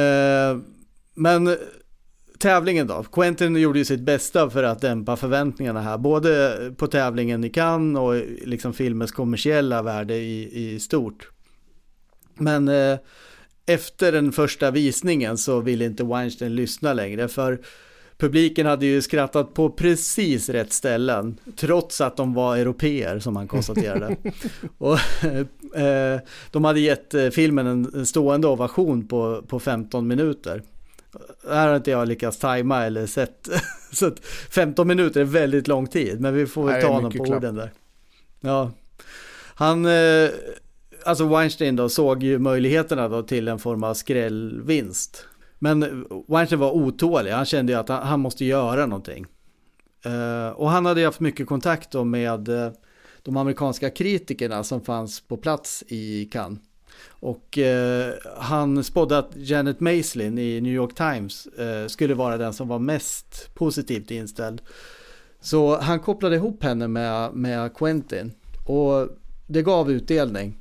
Eh, 0.00 0.58
men 1.14 1.56
tävlingen 2.38 2.86
då. 2.86 3.04
Quentin 3.12 3.56
gjorde 3.56 3.78
ju 3.78 3.84
sitt 3.84 4.00
bästa 4.00 4.50
för 4.50 4.62
att 4.62 4.80
dämpa 4.80 5.16
förväntningarna 5.16 5.80
här. 5.80 5.98
Både 5.98 6.56
på 6.76 6.86
tävlingen 6.86 7.44
i 7.44 7.50
Cannes 7.50 8.00
och 8.00 8.14
liksom 8.48 8.72
filmens 8.72 9.12
kommersiella 9.12 9.82
värde 9.82 10.14
i, 10.14 10.74
i 10.74 10.80
stort. 10.80 11.30
Men 12.34 12.68
eh, 12.68 12.98
efter 13.66 14.12
den 14.12 14.32
första 14.32 14.70
visningen 14.70 15.38
så 15.38 15.60
ville 15.60 15.84
inte 15.84 16.04
Weinstein 16.04 16.54
lyssna 16.54 16.92
längre. 16.92 17.28
För 17.28 17.58
publiken 18.18 18.66
hade 18.66 18.86
ju 18.86 19.02
skrattat 19.02 19.54
på 19.54 19.70
precis 19.70 20.48
rätt 20.48 20.72
ställen. 20.72 21.36
Trots 21.56 22.00
att 22.00 22.16
de 22.16 22.34
var 22.34 22.56
europeer 22.56 23.18
som 23.18 23.36
han 23.36 23.48
konstaterade. 23.48 24.16
och, 24.78 24.98
eh, 25.78 26.20
de 26.50 26.64
hade 26.64 26.80
gett 26.80 27.14
eh, 27.14 27.28
filmen 27.28 27.66
en 27.66 28.06
stående 28.06 28.48
ovation 28.48 29.08
på, 29.08 29.42
på 29.48 29.60
15 29.60 30.06
minuter 30.06 30.62
här 31.48 31.68
har 31.68 31.76
inte 31.76 31.90
jag 31.90 32.08
lyckats 32.08 32.38
tajma 32.38 32.84
eller 32.84 33.06
sett. 33.06 33.48
Så 33.92 34.06
att 34.06 34.24
15 34.50 34.88
minuter 34.88 35.20
är 35.20 35.24
väldigt 35.24 35.68
lång 35.68 35.86
tid, 35.86 36.20
men 36.20 36.34
vi 36.34 36.46
får 36.46 36.64
väl 36.64 36.82
ta 36.82 36.88
honom 36.88 37.12
på 37.12 37.24
klapp. 37.24 37.36
orden 37.36 37.54
där. 37.54 37.72
Ja. 38.40 38.70
Han, 39.54 39.86
eh, 39.86 40.30
alltså 41.04 41.26
Weinstein 41.26 41.76
då, 41.76 41.88
såg 41.88 42.22
ju 42.22 42.38
möjligheterna 42.38 43.08
då 43.08 43.22
till 43.22 43.48
en 43.48 43.58
form 43.58 43.84
av 43.84 43.94
skrällvinst. 43.94 45.24
Men 45.58 46.06
Weinstein 46.28 46.60
var 46.60 46.70
otålig, 46.70 47.30
han 47.30 47.46
kände 47.46 47.72
ju 47.72 47.78
att 47.78 47.88
han, 47.88 48.20
måste 48.20 48.44
göra 48.44 48.86
någonting. 48.86 49.26
Eh, 50.04 50.48
och 50.48 50.70
han 50.70 50.86
hade 50.86 51.04
haft 51.04 51.20
mycket 51.20 51.46
kontakt 51.46 51.90
då 51.90 52.04
med 52.04 52.48
eh, 52.48 52.72
de 53.22 53.36
amerikanska 53.36 53.90
kritikerna 53.90 54.64
som 54.64 54.80
fanns 54.80 55.20
på 55.20 55.36
plats 55.36 55.84
i 55.88 56.24
Cannes. 56.24 56.58
Och 57.08 57.58
eh, 57.58 58.14
han 58.38 58.84
spådde 58.84 59.18
att 59.18 59.30
Janet 59.36 59.80
Maislin 59.80 60.38
i 60.38 60.60
New 60.60 60.72
York 60.72 60.94
Times 60.94 61.46
eh, 61.46 61.86
skulle 61.86 62.14
vara 62.14 62.36
den 62.36 62.52
som 62.52 62.68
var 62.68 62.78
mest 62.78 63.54
positivt 63.54 64.10
inställd. 64.10 64.62
Så 65.40 65.78
han 65.78 66.00
kopplade 66.00 66.36
ihop 66.36 66.62
henne 66.62 66.88
med, 66.88 67.34
med 67.34 67.74
Quentin 67.74 68.32
och 68.66 69.08
det 69.46 69.62
gav 69.62 69.90
utdelning. 69.90 70.58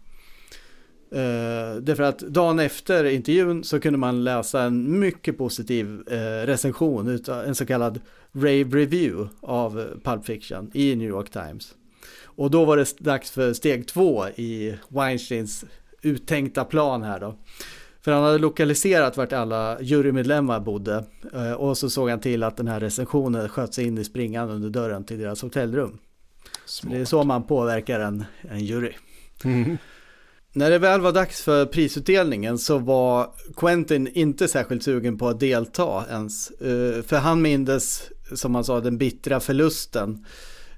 Eh, 1.12 1.76
därför 1.82 2.04
att 2.04 2.20
dagen 2.20 2.60
efter 2.60 3.06
intervjun 3.06 3.64
så 3.64 3.80
kunde 3.80 4.00
man 4.00 4.24
läsa 4.24 4.62
en 4.62 5.00
mycket 5.00 5.38
positiv 5.38 6.02
eh, 6.08 6.46
recension, 6.46 7.08
utav, 7.08 7.46
en 7.46 7.56
så 7.56 7.66
kallad 7.66 8.00
rave 8.34 8.64
review 8.64 9.30
av 9.42 9.86
Pulp 10.04 10.26
Fiction 10.26 10.72
i 10.74 10.96
New 10.96 11.10
York 11.10 11.30
Times. 11.30 11.76
Och 12.24 12.52
då 12.52 12.66
var 12.66 12.78
det 12.78 12.98
dags 13.00 13.32
för 13.32 13.54
steg 13.54 13.88
två 13.88 14.28
i 14.28 14.78
Weinsteins 14.90 15.66
uttänkta 16.06 16.64
plan 16.64 17.04
här 17.04 17.20
då. 17.20 17.36
För 18.02 18.12
han 18.12 18.24
hade 18.24 18.38
lokaliserat 18.38 19.18
vart 19.18 19.34
alla 19.34 19.82
jurymedlemmar 19.82 20.60
bodde 20.60 21.04
uh, 21.36 21.52
och 21.52 21.78
så 21.78 21.90
såg 21.90 22.10
han 22.10 22.20
till 22.20 22.44
att 22.44 22.58
den 22.58 22.68
här 22.68 22.80
recensionen 22.80 23.50
sköts 23.50 23.80
in 23.80 23.98
i 23.98 24.04
springan 24.04 24.50
under 24.50 24.70
dörren 24.70 25.04
till 25.04 25.20
deras 25.20 25.42
hotellrum. 25.42 25.98
Det 26.84 26.98
är 26.98 27.06
så 27.06 27.24
man 27.24 27.44
påverkar 27.44 28.00
en, 28.00 28.26
en 28.42 28.60
jury. 28.60 28.94
Mm. 29.44 29.78
När 30.54 30.70
det 30.70 30.80
väl 30.80 31.02
var 31.02 31.12
dags 31.12 31.42
för 31.42 31.66
prisutdelningen 31.66 32.58
så 32.58 32.78
var 32.78 33.30
Quentin 33.56 34.08
inte 34.08 34.48
särskilt 34.48 34.84
sugen 34.84 35.18
på 35.18 35.28
att 35.28 35.40
delta 35.40 36.06
ens. 36.10 36.52
Eh, 36.52 37.02
för 37.02 37.16
han 37.16 37.42
mindes, 37.42 38.12
som 38.34 38.56
han 38.56 38.64
sa, 38.64 38.80
den 38.80 38.98
bittra 38.98 39.40
förlusten 39.40 40.26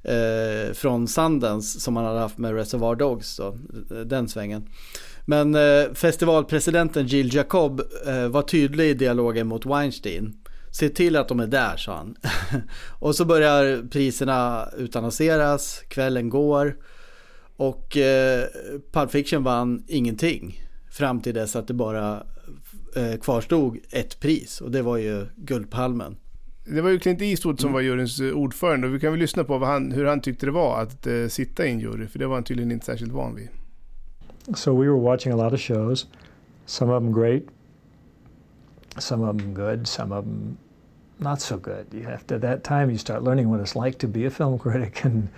eh, 0.03 0.73
från 0.73 1.07
Sundance 1.07 1.80
som 1.80 1.95
han 1.95 2.06
hade 2.06 2.19
haft 2.19 2.38
med 2.38 2.56
Reservoir 2.56 2.95
Dogs, 2.95 3.38
då, 3.38 3.57
den 4.06 4.30
svängen. 4.30 4.69
Men 5.30 5.56
eh, 5.56 5.93
festivalpresidenten 5.93 7.07
Jill 7.07 7.33
Jacob 7.33 7.81
var 8.30 8.41
tydlig 8.41 8.89
i 8.89 8.93
dialogen 8.93 9.47
mot 9.47 9.65
Weinstein. 9.65 10.33
Se 10.72 10.89
till 10.89 11.15
att 11.15 11.27
de 11.27 11.39
är 11.39 11.47
där, 11.47 11.77
sa 11.77 11.95
han. 11.95 12.15
och 12.99 13.15
så 13.15 13.25
börjar 13.25 13.89
priserna 13.89 14.69
utannonseras, 14.77 15.83
kvällen 15.88 16.30
går. 16.30 16.75
Och 17.57 17.97
eh, 17.97 18.45
Pulp 18.91 19.11
Fiction 19.11 19.43
vann 19.43 19.83
ingenting 19.88 20.64
fram 20.91 21.22
till 21.22 21.33
dess 21.33 21.56
att 21.56 21.67
det 21.67 21.73
bara 21.73 22.23
eh, 22.95 23.19
kvarstod 23.22 23.77
ett 23.91 24.19
pris 24.19 24.61
och 24.61 24.72
det 24.72 24.81
var 24.81 24.97
ju 24.97 25.25
Guldpalmen. 25.35 26.17
Det 26.65 26.81
var 26.81 26.89
ju 26.89 26.99
Clint 26.99 27.22
Eastwood 27.22 27.59
som 27.59 27.67
mm. 27.67 27.73
var 27.73 27.81
juryns 27.81 28.19
eh, 28.19 28.31
ordförande 28.31 28.88
och 28.88 28.95
vi 28.95 28.99
kan 28.99 29.11
väl 29.11 29.19
lyssna 29.19 29.43
på 29.43 29.65
han, 29.65 29.91
hur 29.91 30.06
han 30.06 30.22
tyckte 30.22 30.45
det 30.45 30.51
var 30.51 30.81
att 30.81 31.07
uh, 31.07 31.27
sitta 31.27 31.65
i 31.65 31.69
en 31.69 31.80
jury 31.80 32.07
för 32.07 32.19
det 32.19 32.27
var 32.27 32.35
han 32.35 32.43
tydligen 32.43 32.72
inte 32.72 32.85
särskilt 32.85 33.11
van 33.11 33.35
vid. 33.35 33.49
So 34.56 34.74
we 34.74 34.88
were 34.88 34.98
watching 34.98 35.34
a 35.34 35.35
lot 35.35 35.53
of 35.53 35.59
shows, 35.59 36.06
some 36.66 36.90
of 36.90 37.03
them 37.03 37.11
great, 37.11 37.50
some 38.98 39.22
of 39.22 39.38
them 39.38 39.53
good, 39.53 39.88
some 39.88 40.11
of 40.11 40.24
them 40.24 40.58
not 41.19 41.42
so 41.42 41.58
good. 41.58 41.88
You 41.92 42.03
have 42.03 42.26
to, 42.27 42.35
at 42.35 42.42
that 42.42 42.64
time 42.64 42.90
you 42.90 42.98
start 42.98 43.24
learning 43.24 43.50
what 43.50 43.59
it's 43.59 43.76
like 43.76 43.98
to 44.00 44.08
be 44.08 44.26
a 44.26 44.30
film 44.30 44.58
critic 44.66 45.03
and 45.03 45.30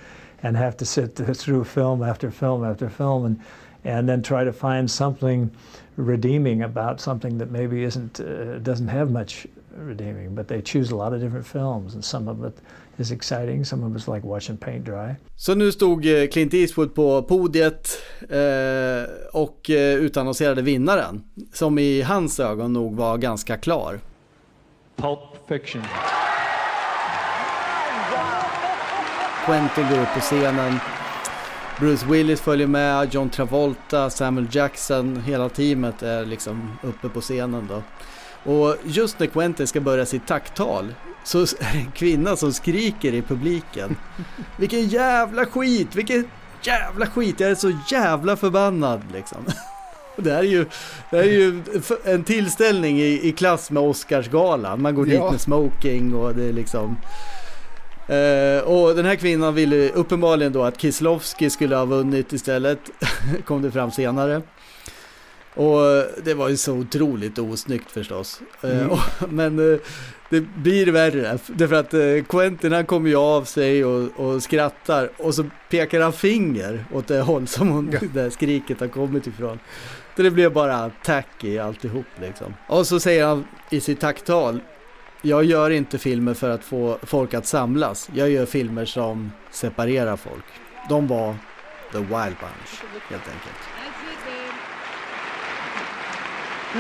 and 0.42 0.56
have 0.56 0.78
to 0.78 0.86
sit 0.86 1.16
through 1.16 1.64
film 1.66 2.02
after 2.04 2.32
film 2.32 2.64
after 2.64 2.90
film 2.90 3.26
and 3.26 3.40
and 3.86 4.08
then 4.08 4.22
try 4.22 4.44
to 4.44 4.54
find 4.54 4.90
something 4.90 5.50
redeeming 5.96 6.64
about 6.64 7.02
something 7.02 7.38
that 7.38 7.50
maybe 7.50 7.84
isn't 7.84 8.20
uh, 8.20 8.60
doesn't 8.60 8.88
have 8.88 9.12
much 9.12 9.48
redeeming 9.76 10.36
but 10.36 10.48
they 10.48 10.62
choose 10.62 10.92
a 10.92 10.96
lot 10.96 11.14
of 11.14 11.20
different 11.20 11.46
films 11.46 11.94
and 11.94 12.04
some 12.04 12.28
of 12.28 12.44
it 12.44 12.58
is 13.00 13.12
exciting 13.12 13.66
some 13.66 13.86
of 13.86 13.96
it's 13.96 14.16
like 14.16 14.28
watching 14.28 14.58
paint 14.58 14.86
dry. 14.86 15.16
Så 15.36 15.56
nu 15.56 15.72
stod 15.72 16.06
eh, 16.06 16.28
Clint 16.28 16.54
Eastwood 16.54 16.96
på 16.96 17.24
podiet 17.24 17.90
eh, 18.30 19.10
och 19.34 19.70
eh, 19.70 19.96
utannonserade 19.96 20.62
vinnaren 20.62 21.24
som 21.54 21.80
i 21.80 22.02
hans 22.02 22.40
ögon 22.40 22.74
nog 22.74 22.96
var 22.96 23.18
ganska 23.18 23.58
klar. 23.58 24.00
Pulp 24.96 25.20
Fiction. 25.48 25.82
Quentin 29.46 29.90
går 29.90 30.02
upp 30.02 30.14
på 30.14 30.20
scenen. 30.20 30.80
Bruce 31.80 32.06
Willis 32.06 32.42
följer 32.42 32.68
med, 32.68 33.14
John 33.14 33.30
Travolta, 33.30 34.10
Samuel 34.10 34.48
Jackson, 34.52 35.22
hela 35.22 35.50
teamet 35.50 36.04
är 36.04 36.26
liksom 36.26 36.72
uppe 36.84 37.10
på 37.10 37.22
scenen 37.22 37.68
då. 37.70 37.84
Och 38.44 38.76
just 38.84 39.20
när 39.20 39.28
Quentin 39.28 39.68
ska 39.68 39.82
börja 39.82 40.06
sitt 40.06 40.28
tacktal 40.28 40.94
så 41.24 41.42
är 41.42 41.74
det 41.74 41.80
en 41.80 41.92
kvinna 41.92 42.36
som 42.36 42.54
skriker 42.54 43.14
i 43.14 43.22
publiken. 43.22 43.96
Vilken 44.58 44.88
jävla 44.88 45.46
skit, 45.46 45.96
vilken 45.96 46.30
jävla 46.62 47.06
skit, 47.06 47.40
jag 47.40 47.52
är 47.52 47.56
så 47.56 47.72
jävla 47.92 48.36
förbannad 48.36 49.02
liksom. 49.14 49.46
Det 50.18 50.32
här 50.32 50.40
är 50.40 50.44
ju, 50.44 50.66
det 51.12 51.18
här 51.18 51.24
är 51.24 51.32
ju 51.32 51.64
en 52.04 52.24
tillställning 52.24 53.00
i, 53.00 53.28
i 53.28 53.32
klass 53.32 53.72
med 53.72 53.84
Oscarsgalan. 53.84 54.82
Man 54.82 54.96
går 54.96 55.10
ja. 55.10 55.24
dit 55.24 55.32
med 55.32 55.42
smoking 55.42 56.16
och 56.16 56.36
det 56.36 56.44
är 56.44 56.54
liksom 56.54 56.98
Uh, 58.10 58.64
och 58.64 58.96
den 58.96 59.06
här 59.06 59.16
kvinnan 59.16 59.56
ville 59.56 59.90
uppenbarligen 59.90 60.54
då 60.54 60.64
att 60.64 60.82
Kislovski 60.82 61.50
skulle 61.50 61.76
ha 61.76 61.86
vunnit 61.86 62.34
istället, 62.34 62.80
kom 63.46 63.62
det 63.62 63.72
fram 63.72 63.92
senare. 63.92 64.42
Och 65.54 65.80
det 66.24 66.34
var 66.34 66.50
ju 66.50 66.58
så 66.58 66.74
otroligt 66.74 67.40
osnyggt 67.40 67.92
förstås. 67.92 68.42
Eh, 68.62 68.80
mm. 68.80 68.98
Men 69.30 69.60
uh, 69.60 69.80
det 70.30 70.42
blir 70.42 70.88
värre, 70.88 71.40
därför 71.48 71.76
att 71.76 72.28
Quentin 72.28 72.72
han 72.72 72.86
kommer 72.86 73.10
ju 73.10 73.16
av 73.16 73.44
sig 73.44 73.86
och, 73.86 74.10
och, 74.16 74.44
skrattar 74.44 75.10
och 75.18 75.36
så 75.36 75.46
pekar 75.70 76.02
han 76.02 76.14
finger 76.14 76.86
åt 76.94 77.08
det 77.08 77.22
håll 77.22 77.48
som 77.48 77.70
hon, 77.70 77.90
ja. 77.92 78.00
det 78.14 78.22
där 78.22 78.30
skriket 78.30 78.80
har 78.80 78.88
kommit 78.88 79.28
ifrån. 79.28 79.60
Så 80.16 80.24
det 80.24 80.32
blev 80.32 80.54
bara 80.54 80.92
tacky 81.04 81.58
alltihop 81.58 82.06
liksom. 82.22 82.54
Och 82.68 82.88
så 82.88 83.00
säger 83.00 83.26
han 83.26 83.46
i 83.70 83.80
sitt 83.80 84.00
tacktal 84.00 84.60
jag 85.22 85.44
gör 85.44 85.70
inte 85.70 85.98
filmer 85.98 86.34
för 86.34 86.50
att 86.50 86.64
få 86.64 86.98
folk 87.04 87.34
att 87.34 87.46
samlas. 87.46 88.10
Jag 88.14 88.30
gör 88.30 88.46
filmer 88.46 88.86
som 88.86 89.32
separerar 89.52 90.18
folk. 90.18 90.46
De 90.90 91.08
var 91.08 91.36
The 91.92 91.98
Wild 91.98 92.10
Bunch, 92.40 92.84
helt 93.10 93.28
enkelt. 93.28 93.79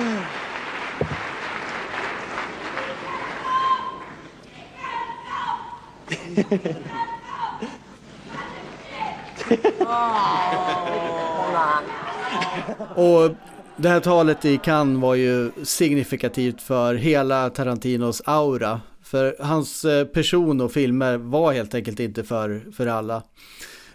Och 12.96 13.36
det 13.76 13.90
här 13.90 14.00
talet 14.00 14.46
i 14.46 14.58
Cannes 14.58 15.02
var 15.02 15.16
ju 15.16 15.52
signifikativt 15.64 16.62
för 16.62 16.96
hela 16.96 17.50
Tarantinos 17.50 18.22
aura. 18.26 18.82
För 19.04 19.36
hans 19.40 19.86
eh, 19.86 20.06
person 20.06 20.62
och 20.62 20.72
filmer 20.72 21.18
var 21.18 21.54
helt 21.54 21.76
enkelt 21.76 22.00
inte 22.00 22.24
för, 22.24 22.72
för 22.76 22.88
alla. 22.88 23.24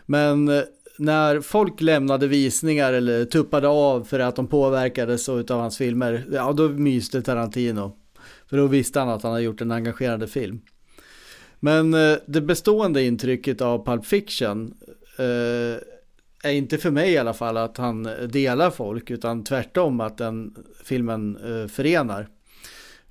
Men 0.06 0.48
eh, 0.48 0.62
när 0.98 1.40
folk 1.40 1.80
lämnade 1.80 2.26
visningar 2.26 2.92
eller 2.92 3.24
tuppade 3.24 3.68
av 3.68 4.04
för 4.04 4.20
att 4.20 4.36
de 4.36 4.46
påverkades 4.46 5.28
av 5.28 5.50
hans 5.50 5.78
filmer, 5.78 6.24
ja 6.32 6.52
då 6.52 6.68
myste 6.68 7.22
Tarantino. 7.22 7.96
För 8.46 8.56
då 8.56 8.66
visste 8.66 9.00
han 9.00 9.08
att 9.08 9.22
han 9.22 9.32
hade 9.32 9.44
gjort 9.44 9.60
en 9.60 9.70
engagerande 9.70 10.26
film. 10.26 10.60
Men 11.60 11.94
eh, 11.94 12.16
det 12.26 12.40
bestående 12.40 13.02
intrycket 13.02 13.60
av 13.60 13.86
Pulp 13.86 14.06
Fiction 14.06 14.74
eh, 15.18 15.80
är 16.42 16.52
inte 16.52 16.78
för 16.78 16.90
mig 16.90 17.12
i 17.12 17.18
alla 17.18 17.34
fall 17.34 17.56
att 17.56 17.76
han 17.76 18.08
delar 18.28 18.70
folk 18.70 19.10
utan 19.10 19.44
tvärtom 19.44 20.00
att 20.00 20.18
den 20.18 20.54
filmen 20.84 21.36
eh, 21.36 21.68
förenar. 21.68 22.28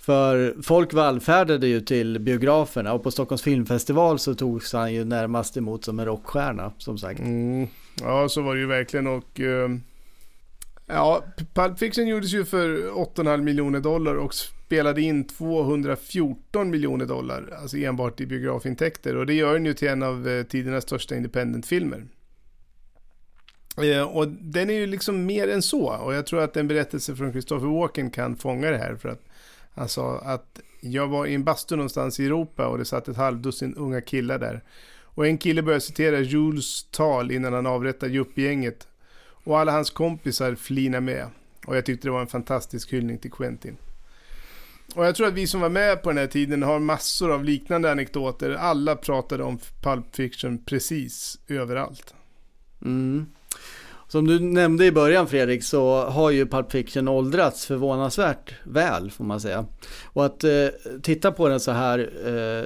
För 0.05 0.55
folk 0.61 0.93
vallfärdade 0.93 1.67
ju 1.67 1.81
till 1.81 2.19
biograferna 2.19 2.93
och 2.93 3.03
på 3.03 3.11
Stockholms 3.11 3.41
filmfestival 3.41 4.19
så 4.19 4.35
togs 4.35 4.73
han 4.73 4.93
ju 4.93 5.03
närmast 5.03 5.57
emot 5.57 5.85
som 5.85 5.99
en 5.99 6.05
rockstjärna 6.05 6.73
som 6.77 6.97
sagt. 6.97 7.19
Mm. 7.19 7.67
Ja 8.01 8.29
så 8.29 8.41
var 8.41 8.55
det 8.55 8.61
ju 8.61 8.67
verkligen 8.67 9.07
och 9.07 9.39
uh, 9.39 9.69
ja, 10.85 11.23
Pulp 11.53 11.79
Fiction 11.79 12.07
gjordes 12.07 12.33
ju 12.33 12.45
för 12.45 12.67
8,5 12.77 13.41
miljoner 13.41 13.79
dollar 13.79 14.15
och 14.15 14.33
spelade 14.33 15.01
in 15.01 15.27
214 15.27 16.69
miljoner 16.69 17.05
dollar, 17.05 17.57
alltså 17.61 17.77
enbart 17.77 18.21
i 18.21 18.25
biografintäkter 18.25 19.15
och 19.15 19.25
det 19.25 19.33
gör 19.33 19.53
den 19.53 19.65
ju 19.65 19.73
till 19.73 19.87
en 19.87 20.03
av 20.03 20.27
eh, 20.27 20.43
tidernas 20.43 20.83
största 20.83 21.15
independentfilmer. 21.15 22.05
Eh, 23.77 24.03
och 24.03 24.27
den 24.27 24.69
är 24.69 24.73
ju 24.73 24.87
liksom 24.87 25.25
mer 25.25 25.47
än 25.47 25.61
så. 25.61 25.87
Och 25.87 26.13
jag 26.13 26.25
tror 26.25 26.41
att 26.41 26.57
en 26.57 26.67
berättelse 26.67 27.15
från 27.15 27.31
Christopher 27.31 27.67
Walken 27.67 28.11
kan 28.11 28.35
fånga 28.35 28.71
det 28.71 28.77
här. 28.77 28.95
För 28.95 29.09
att 29.09 29.25
han 29.75 29.89
sa 29.89 30.19
att 30.19 30.59
jag 30.81 31.07
var 31.07 31.25
i 31.25 31.33
en 31.33 31.43
bastu 31.43 31.75
någonstans 31.75 32.19
i 32.19 32.25
Europa 32.25 32.67
och 32.67 32.77
det 32.77 32.85
satt 32.85 33.07
ett 33.07 33.17
halvdussin 33.17 33.75
unga 33.75 34.01
killar 34.01 34.39
där. 34.39 34.63
Och 35.15 35.27
en 35.27 35.37
kille 35.37 35.61
började 35.61 35.81
citera 35.81 36.19
Jules 36.19 36.83
tal 36.83 37.31
innan 37.31 37.53
han 37.53 37.65
avrättade 37.65 38.11
yuppie-gänget. 38.11 38.87
Och 39.25 39.59
alla 39.59 39.71
hans 39.71 39.89
kompisar 39.89 40.55
flina 40.55 40.99
med. 40.99 41.27
Och 41.65 41.77
jag 41.77 41.85
tyckte 41.85 42.07
det 42.07 42.11
var 42.11 42.21
en 42.21 42.27
fantastisk 42.27 42.93
hyllning 42.93 43.17
till 43.17 43.31
Quentin. 43.31 43.77
Och 44.95 45.05
jag 45.05 45.15
tror 45.15 45.27
att 45.27 45.33
vi 45.33 45.47
som 45.47 45.61
var 45.61 45.69
med 45.69 46.03
på 46.03 46.09
den 46.09 46.17
här 46.17 46.27
tiden 46.27 46.63
har 46.63 46.79
massor 46.79 47.31
av 47.31 47.43
liknande 47.43 47.91
anekdoter. 47.91 48.51
Alla 48.51 48.95
pratade 48.95 49.43
om 49.43 49.59
Pulp 49.81 50.15
Fiction 50.15 50.57
precis 50.57 51.39
överallt. 51.47 52.13
Mm. 52.81 53.25
Som 54.13 54.27
du 54.27 54.39
nämnde 54.39 54.85
i 54.85 54.91
början 54.91 55.27
Fredrik 55.27 55.63
så 55.63 56.05
har 56.05 56.31
ju 56.31 56.45
Pulp 56.45 56.71
Fiction 56.71 57.07
åldrats 57.07 57.65
förvånansvärt 57.65 58.53
väl 58.63 59.11
får 59.11 59.23
man 59.23 59.39
säga. 59.39 59.65
Och 60.03 60.25
att 60.25 60.43
eh, 60.43 60.67
titta 61.01 61.31
på 61.31 61.47
den 61.47 61.59
så 61.59 61.71
här 61.71 62.09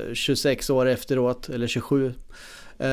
eh, 0.10 0.14
26 0.14 0.70
år 0.70 0.86
efteråt, 0.86 1.50
eller 1.50 1.68
27, 1.68 2.06
eh, 2.78 2.88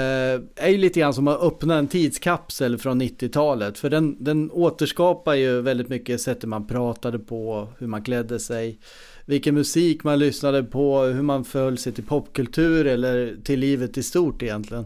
är 0.56 0.68
ju 0.68 0.76
lite 0.76 1.00
grann 1.00 1.14
som 1.14 1.28
att 1.28 1.42
öppna 1.42 1.74
en 1.74 1.88
tidskapsel 1.88 2.78
från 2.78 3.02
90-talet. 3.02 3.78
För 3.78 3.90
den, 3.90 4.24
den 4.24 4.50
återskapar 4.50 5.34
ju 5.34 5.60
väldigt 5.60 5.88
mycket 5.88 6.20
sättet 6.20 6.48
man 6.48 6.66
pratade 6.66 7.18
på, 7.18 7.68
hur 7.78 7.86
man 7.86 8.02
klädde 8.02 8.40
sig, 8.40 8.78
vilken 9.26 9.54
musik 9.54 10.04
man 10.04 10.18
lyssnade 10.18 10.62
på, 10.62 11.00
hur 11.00 11.22
man 11.22 11.44
föll 11.44 11.78
sig 11.78 11.92
till 11.92 12.04
popkultur 12.04 12.86
eller 12.86 13.36
till 13.44 13.60
livet 13.60 13.98
i 13.98 14.02
stort 14.02 14.42
egentligen. 14.42 14.84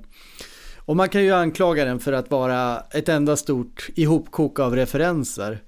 Och 0.89 0.97
man 0.97 1.08
kan 1.08 1.23
ju 1.23 1.33
anklaga 1.33 1.84
den 1.84 2.00
för 2.00 2.12
att 2.12 2.31
vara 2.31 2.81
ett 2.81 3.08
enda 3.08 3.36
stort 3.36 3.89
ihopkok 3.94 4.58
av 4.58 4.76
referenser. 4.76 5.62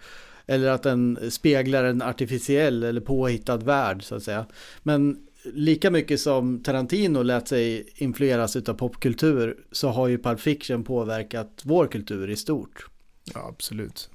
Eller 0.47 0.69
att 0.69 0.83
den 0.83 1.31
speglar 1.31 1.85
en 1.85 2.03
artificiell 2.03 2.83
eller 2.83 3.01
påhittad 3.01 3.57
värld 3.57 4.03
så 4.03 4.15
att 4.15 4.23
säga. 4.23 4.47
Men 4.83 5.19
lika 5.45 5.91
mycket 5.91 6.21
som 6.21 6.63
Tarantino 6.63 7.23
lät 7.23 7.49
sig 7.49 7.89
influeras 7.95 8.57
av 8.57 8.75
popkultur 8.75 9.57
så 9.73 9.89
har 9.89 10.09
ju 10.09 10.19
Pulp 10.19 10.41
Fiction 10.41 10.85
påverkat 10.85 11.61
vår 11.65 11.87
kultur 11.87 12.31
i 12.31 12.37
stort. 12.37 12.87
Ja, 13.35 13.49
absolut. 13.49 14.11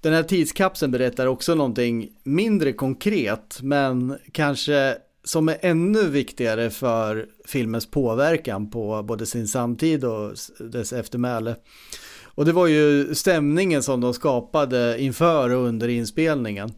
Den 0.00 0.12
här 0.12 0.22
tidskapseln 0.22 0.92
berättar 0.92 1.26
också 1.26 1.54
någonting 1.54 2.08
mindre 2.22 2.72
konkret 2.72 3.58
men 3.62 4.18
kanske 4.32 4.96
som 5.24 5.48
är 5.48 5.58
ännu 5.60 6.08
viktigare 6.08 6.70
för 6.70 7.26
filmens 7.44 7.90
påverkan 7.90 8.70
på 8.70 9.02
både 9.02 9.26
sin 9.26 9.48
samtid 9.48 10.04
och 10.04 10.34
dess 10.58 10.92
eftermäle. 10.92 11.56
Och 12.24 12.44
det 12.44 12.52
var 12.52 12.66
ju 12.66 13.14
stämningen 13.14 13.82
som 13.82 14.00
de 14.00 14.14
skapade 14.14 15.02
inför 15.02 15.50
och 15.50 15.64
under 15.64 15.88
inspelningen. 15.88 16.72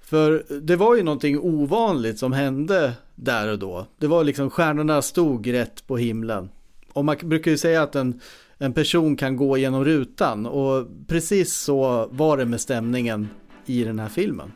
För 0.00 0.44
det 0.60 0.76
var 0.76 0.96
ju 0.96 1.02
någonting 1.02 1.38
ovanligt 1.38 2.18
som 2.18 2.32
hände 2.32 2.92
där 3.14 3.48
och 3.48 3.58
då. 3.58 3.86
Det 3.98 4.06
var 4.06 4.24
liksom 4.24 4.50
stjärnorna 4.50 5.02
stod 5.02 5.46
rätt 5.46 5.86
på 5.86 5.96
himlen. 5.96 6.48
Och 6.92 7.04
man 7.04 7.16
brukar 7.22 7.50
ju 7.50 7.58
säga 7.58 7.82
att 7.82 7.94
en, 7.94 8.20
en 8.58 8.72
person 8.72 9.16
kan 9.16 9.36
gå 9.36 9.56
genom 9.56 9.84
rutan 9.84 10.46
och 10.46 10.86
precis 11.06 11.56
så 11.56 12.08
var 12.10 12.36
det 12.36 12.44
med 12.44 12.60
stämningen 12.60 13.28
i 13.66 13.84
den 13.84 13.98
här 13.98 14.08
filmen. 14.08 14.52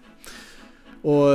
Och 1.02 1.28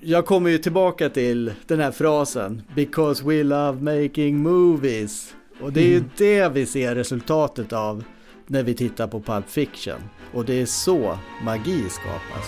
jag 0.00 0.26
kommer 0.26 0.50
ju 0.50 0.58
tillbaka 0.58 1.08
till 1.08 1.52
den 1.66 1.80
här 1.80 1.90
frasen 1.90 2.62
Because 2.74 3.24
we 3.24 3.42
love 3.42 4.02
making 4.02 4.42
movies. 4.42 5.34
Och 5.60 5.72
det 5.72 5.80
är 5.80 5.88
ju 5.88 5.96
mm. 5.96 6.10
det 6.16 6.48
vi 6.48 6.66
ser 6.66 6.94
resultatet 6.94 7.72
av 7.72 8.04
när 8.46 8.62
vi 8.62 8.74
tittar 8.74 9.08
på 9.08 9.20
Pulp 9.20 9.50
Fiction. 9.50 10.00
Och 10.32 10.44
det 10.44 10.60
är 10.60 10.66
så 10.66 11.18
magi 11.44 11.88
skapas. 11.88 12.46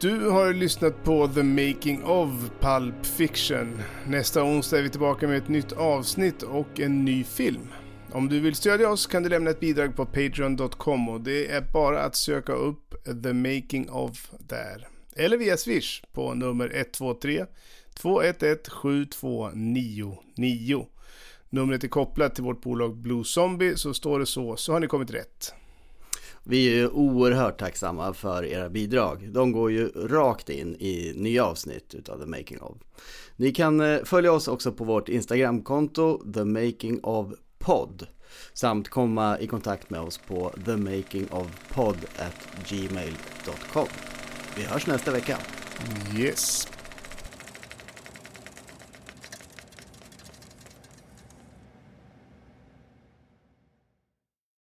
Du 0.00 0.30
har 0.30 0.52
lyssnat 0.52 1.04
på 1.04 1.28
The 1.28 1.42
Making 1.42 2.04
of 2.04 2.30
Pulp 2.60 3.06
Fiction. 3.06 3.82
Nästa 4.06 4.44
onsdag 4.44 4.78
är 4.78 4.82
vi 4.82 4.90
tillbaka 4.90 5.28
med 5.28 5.38
ett 5.38 5.48
nytt 5.48 5.72
avsnitt 5.72 6.42
och 6.42 6.80
en 6.80 7.04
ny 7.04 7.24
film. 7.24 7.68
Om 8.12 8.28
du 8.28 8.40
vill 8.40 8.54
stödja 8.54 8.90
oss 8.90 9.06
kan 9.06 9.22
du 9.22 9.28
lämna 9.28 9.50
ett 9.50 9.60
bidrag 9.60 9.96
på 9.96 10.06
Patreon.com 10.06 11.08
och 11.08 11.20
det 11.20 11.50
är 11.50 11.60
bara 11.72 12.02
att 12.02 12.16
söka 12.16 12.52
upp 12.52 12.94
The 13.22 13.32
Making 13.32 13.90
of 13.90 14.30
där. 14.38 14.88
Eller 15.16 15.36
via 15.36 15.56
Swish 15.56 16.02
på 16.12 16.34
nummer 16.34 16.72
123 16.74 17.46
211 17.94 18.56
7299. 18.82 20.86
Numret 21.50 21.84
är 21.84 21.88
kopplat 21.88 22.34
till 22.34 22.44
vårt 22.44 22.62
bolag 22.62 22.96
Blue 22.96 23.24
Zombie, 23.24 23.76
så 23.76 23.94
står 23.94 24.18
det 24.18 24.26
så, 24.26 24.56
så 24.56 24.72
har 24.72 24.80
ni 24.80 24.86
kommit 24.86 25.10
rätt. 25.10 25.54
Vi 26.44 26.80
är 26.80 26.92
oerhört 26.92 27.58
tacksamma 27.58 28.14
för 28.14 28.44
era 28.44 28.68
bidrag. 28.68 29.32
De 29.32 29.52
går 29.52 29.72
ju 29.72 29.88
rakt 29.88 30.48
in 30.48 30.74
i 30.74 31.12
nya 31.16 31.44
avsnitt 31.44 31.94
utav 31.94 32.20
The 32.20 32.26
Making 32.26 32.60
of. 32.60 32.76
Ni 33.36 33.52
kan 33.52 33.80
eh, 33.80 33.98
följa 34.04 34.32
oss 34.32 34.48
också 34.48 34.72
på 34.72 34.84
vårt 34.84 35.08
Instagramkonto, 35.08 36.32
The 36.32 36.44
Making 36.44 37.04
of 37.04 37.32
podd 37.66 38.06
samt 38.52 38.88
komma 38.88 39.38
i 39.38 39.46
kontakt 39.46 39.90
med 39.90 40.00
oss 40.00 40.18
på 40.18 40.52
themakingofpod 40.64 41.96
at 42.16 42.48
gmail.com. 42.68 43.88
Vi 44.56 44.62
hörs 44.62 44.86
nästa 44.86 45.10
vecka. 45.10 45.38
Yes. 46.16 46.68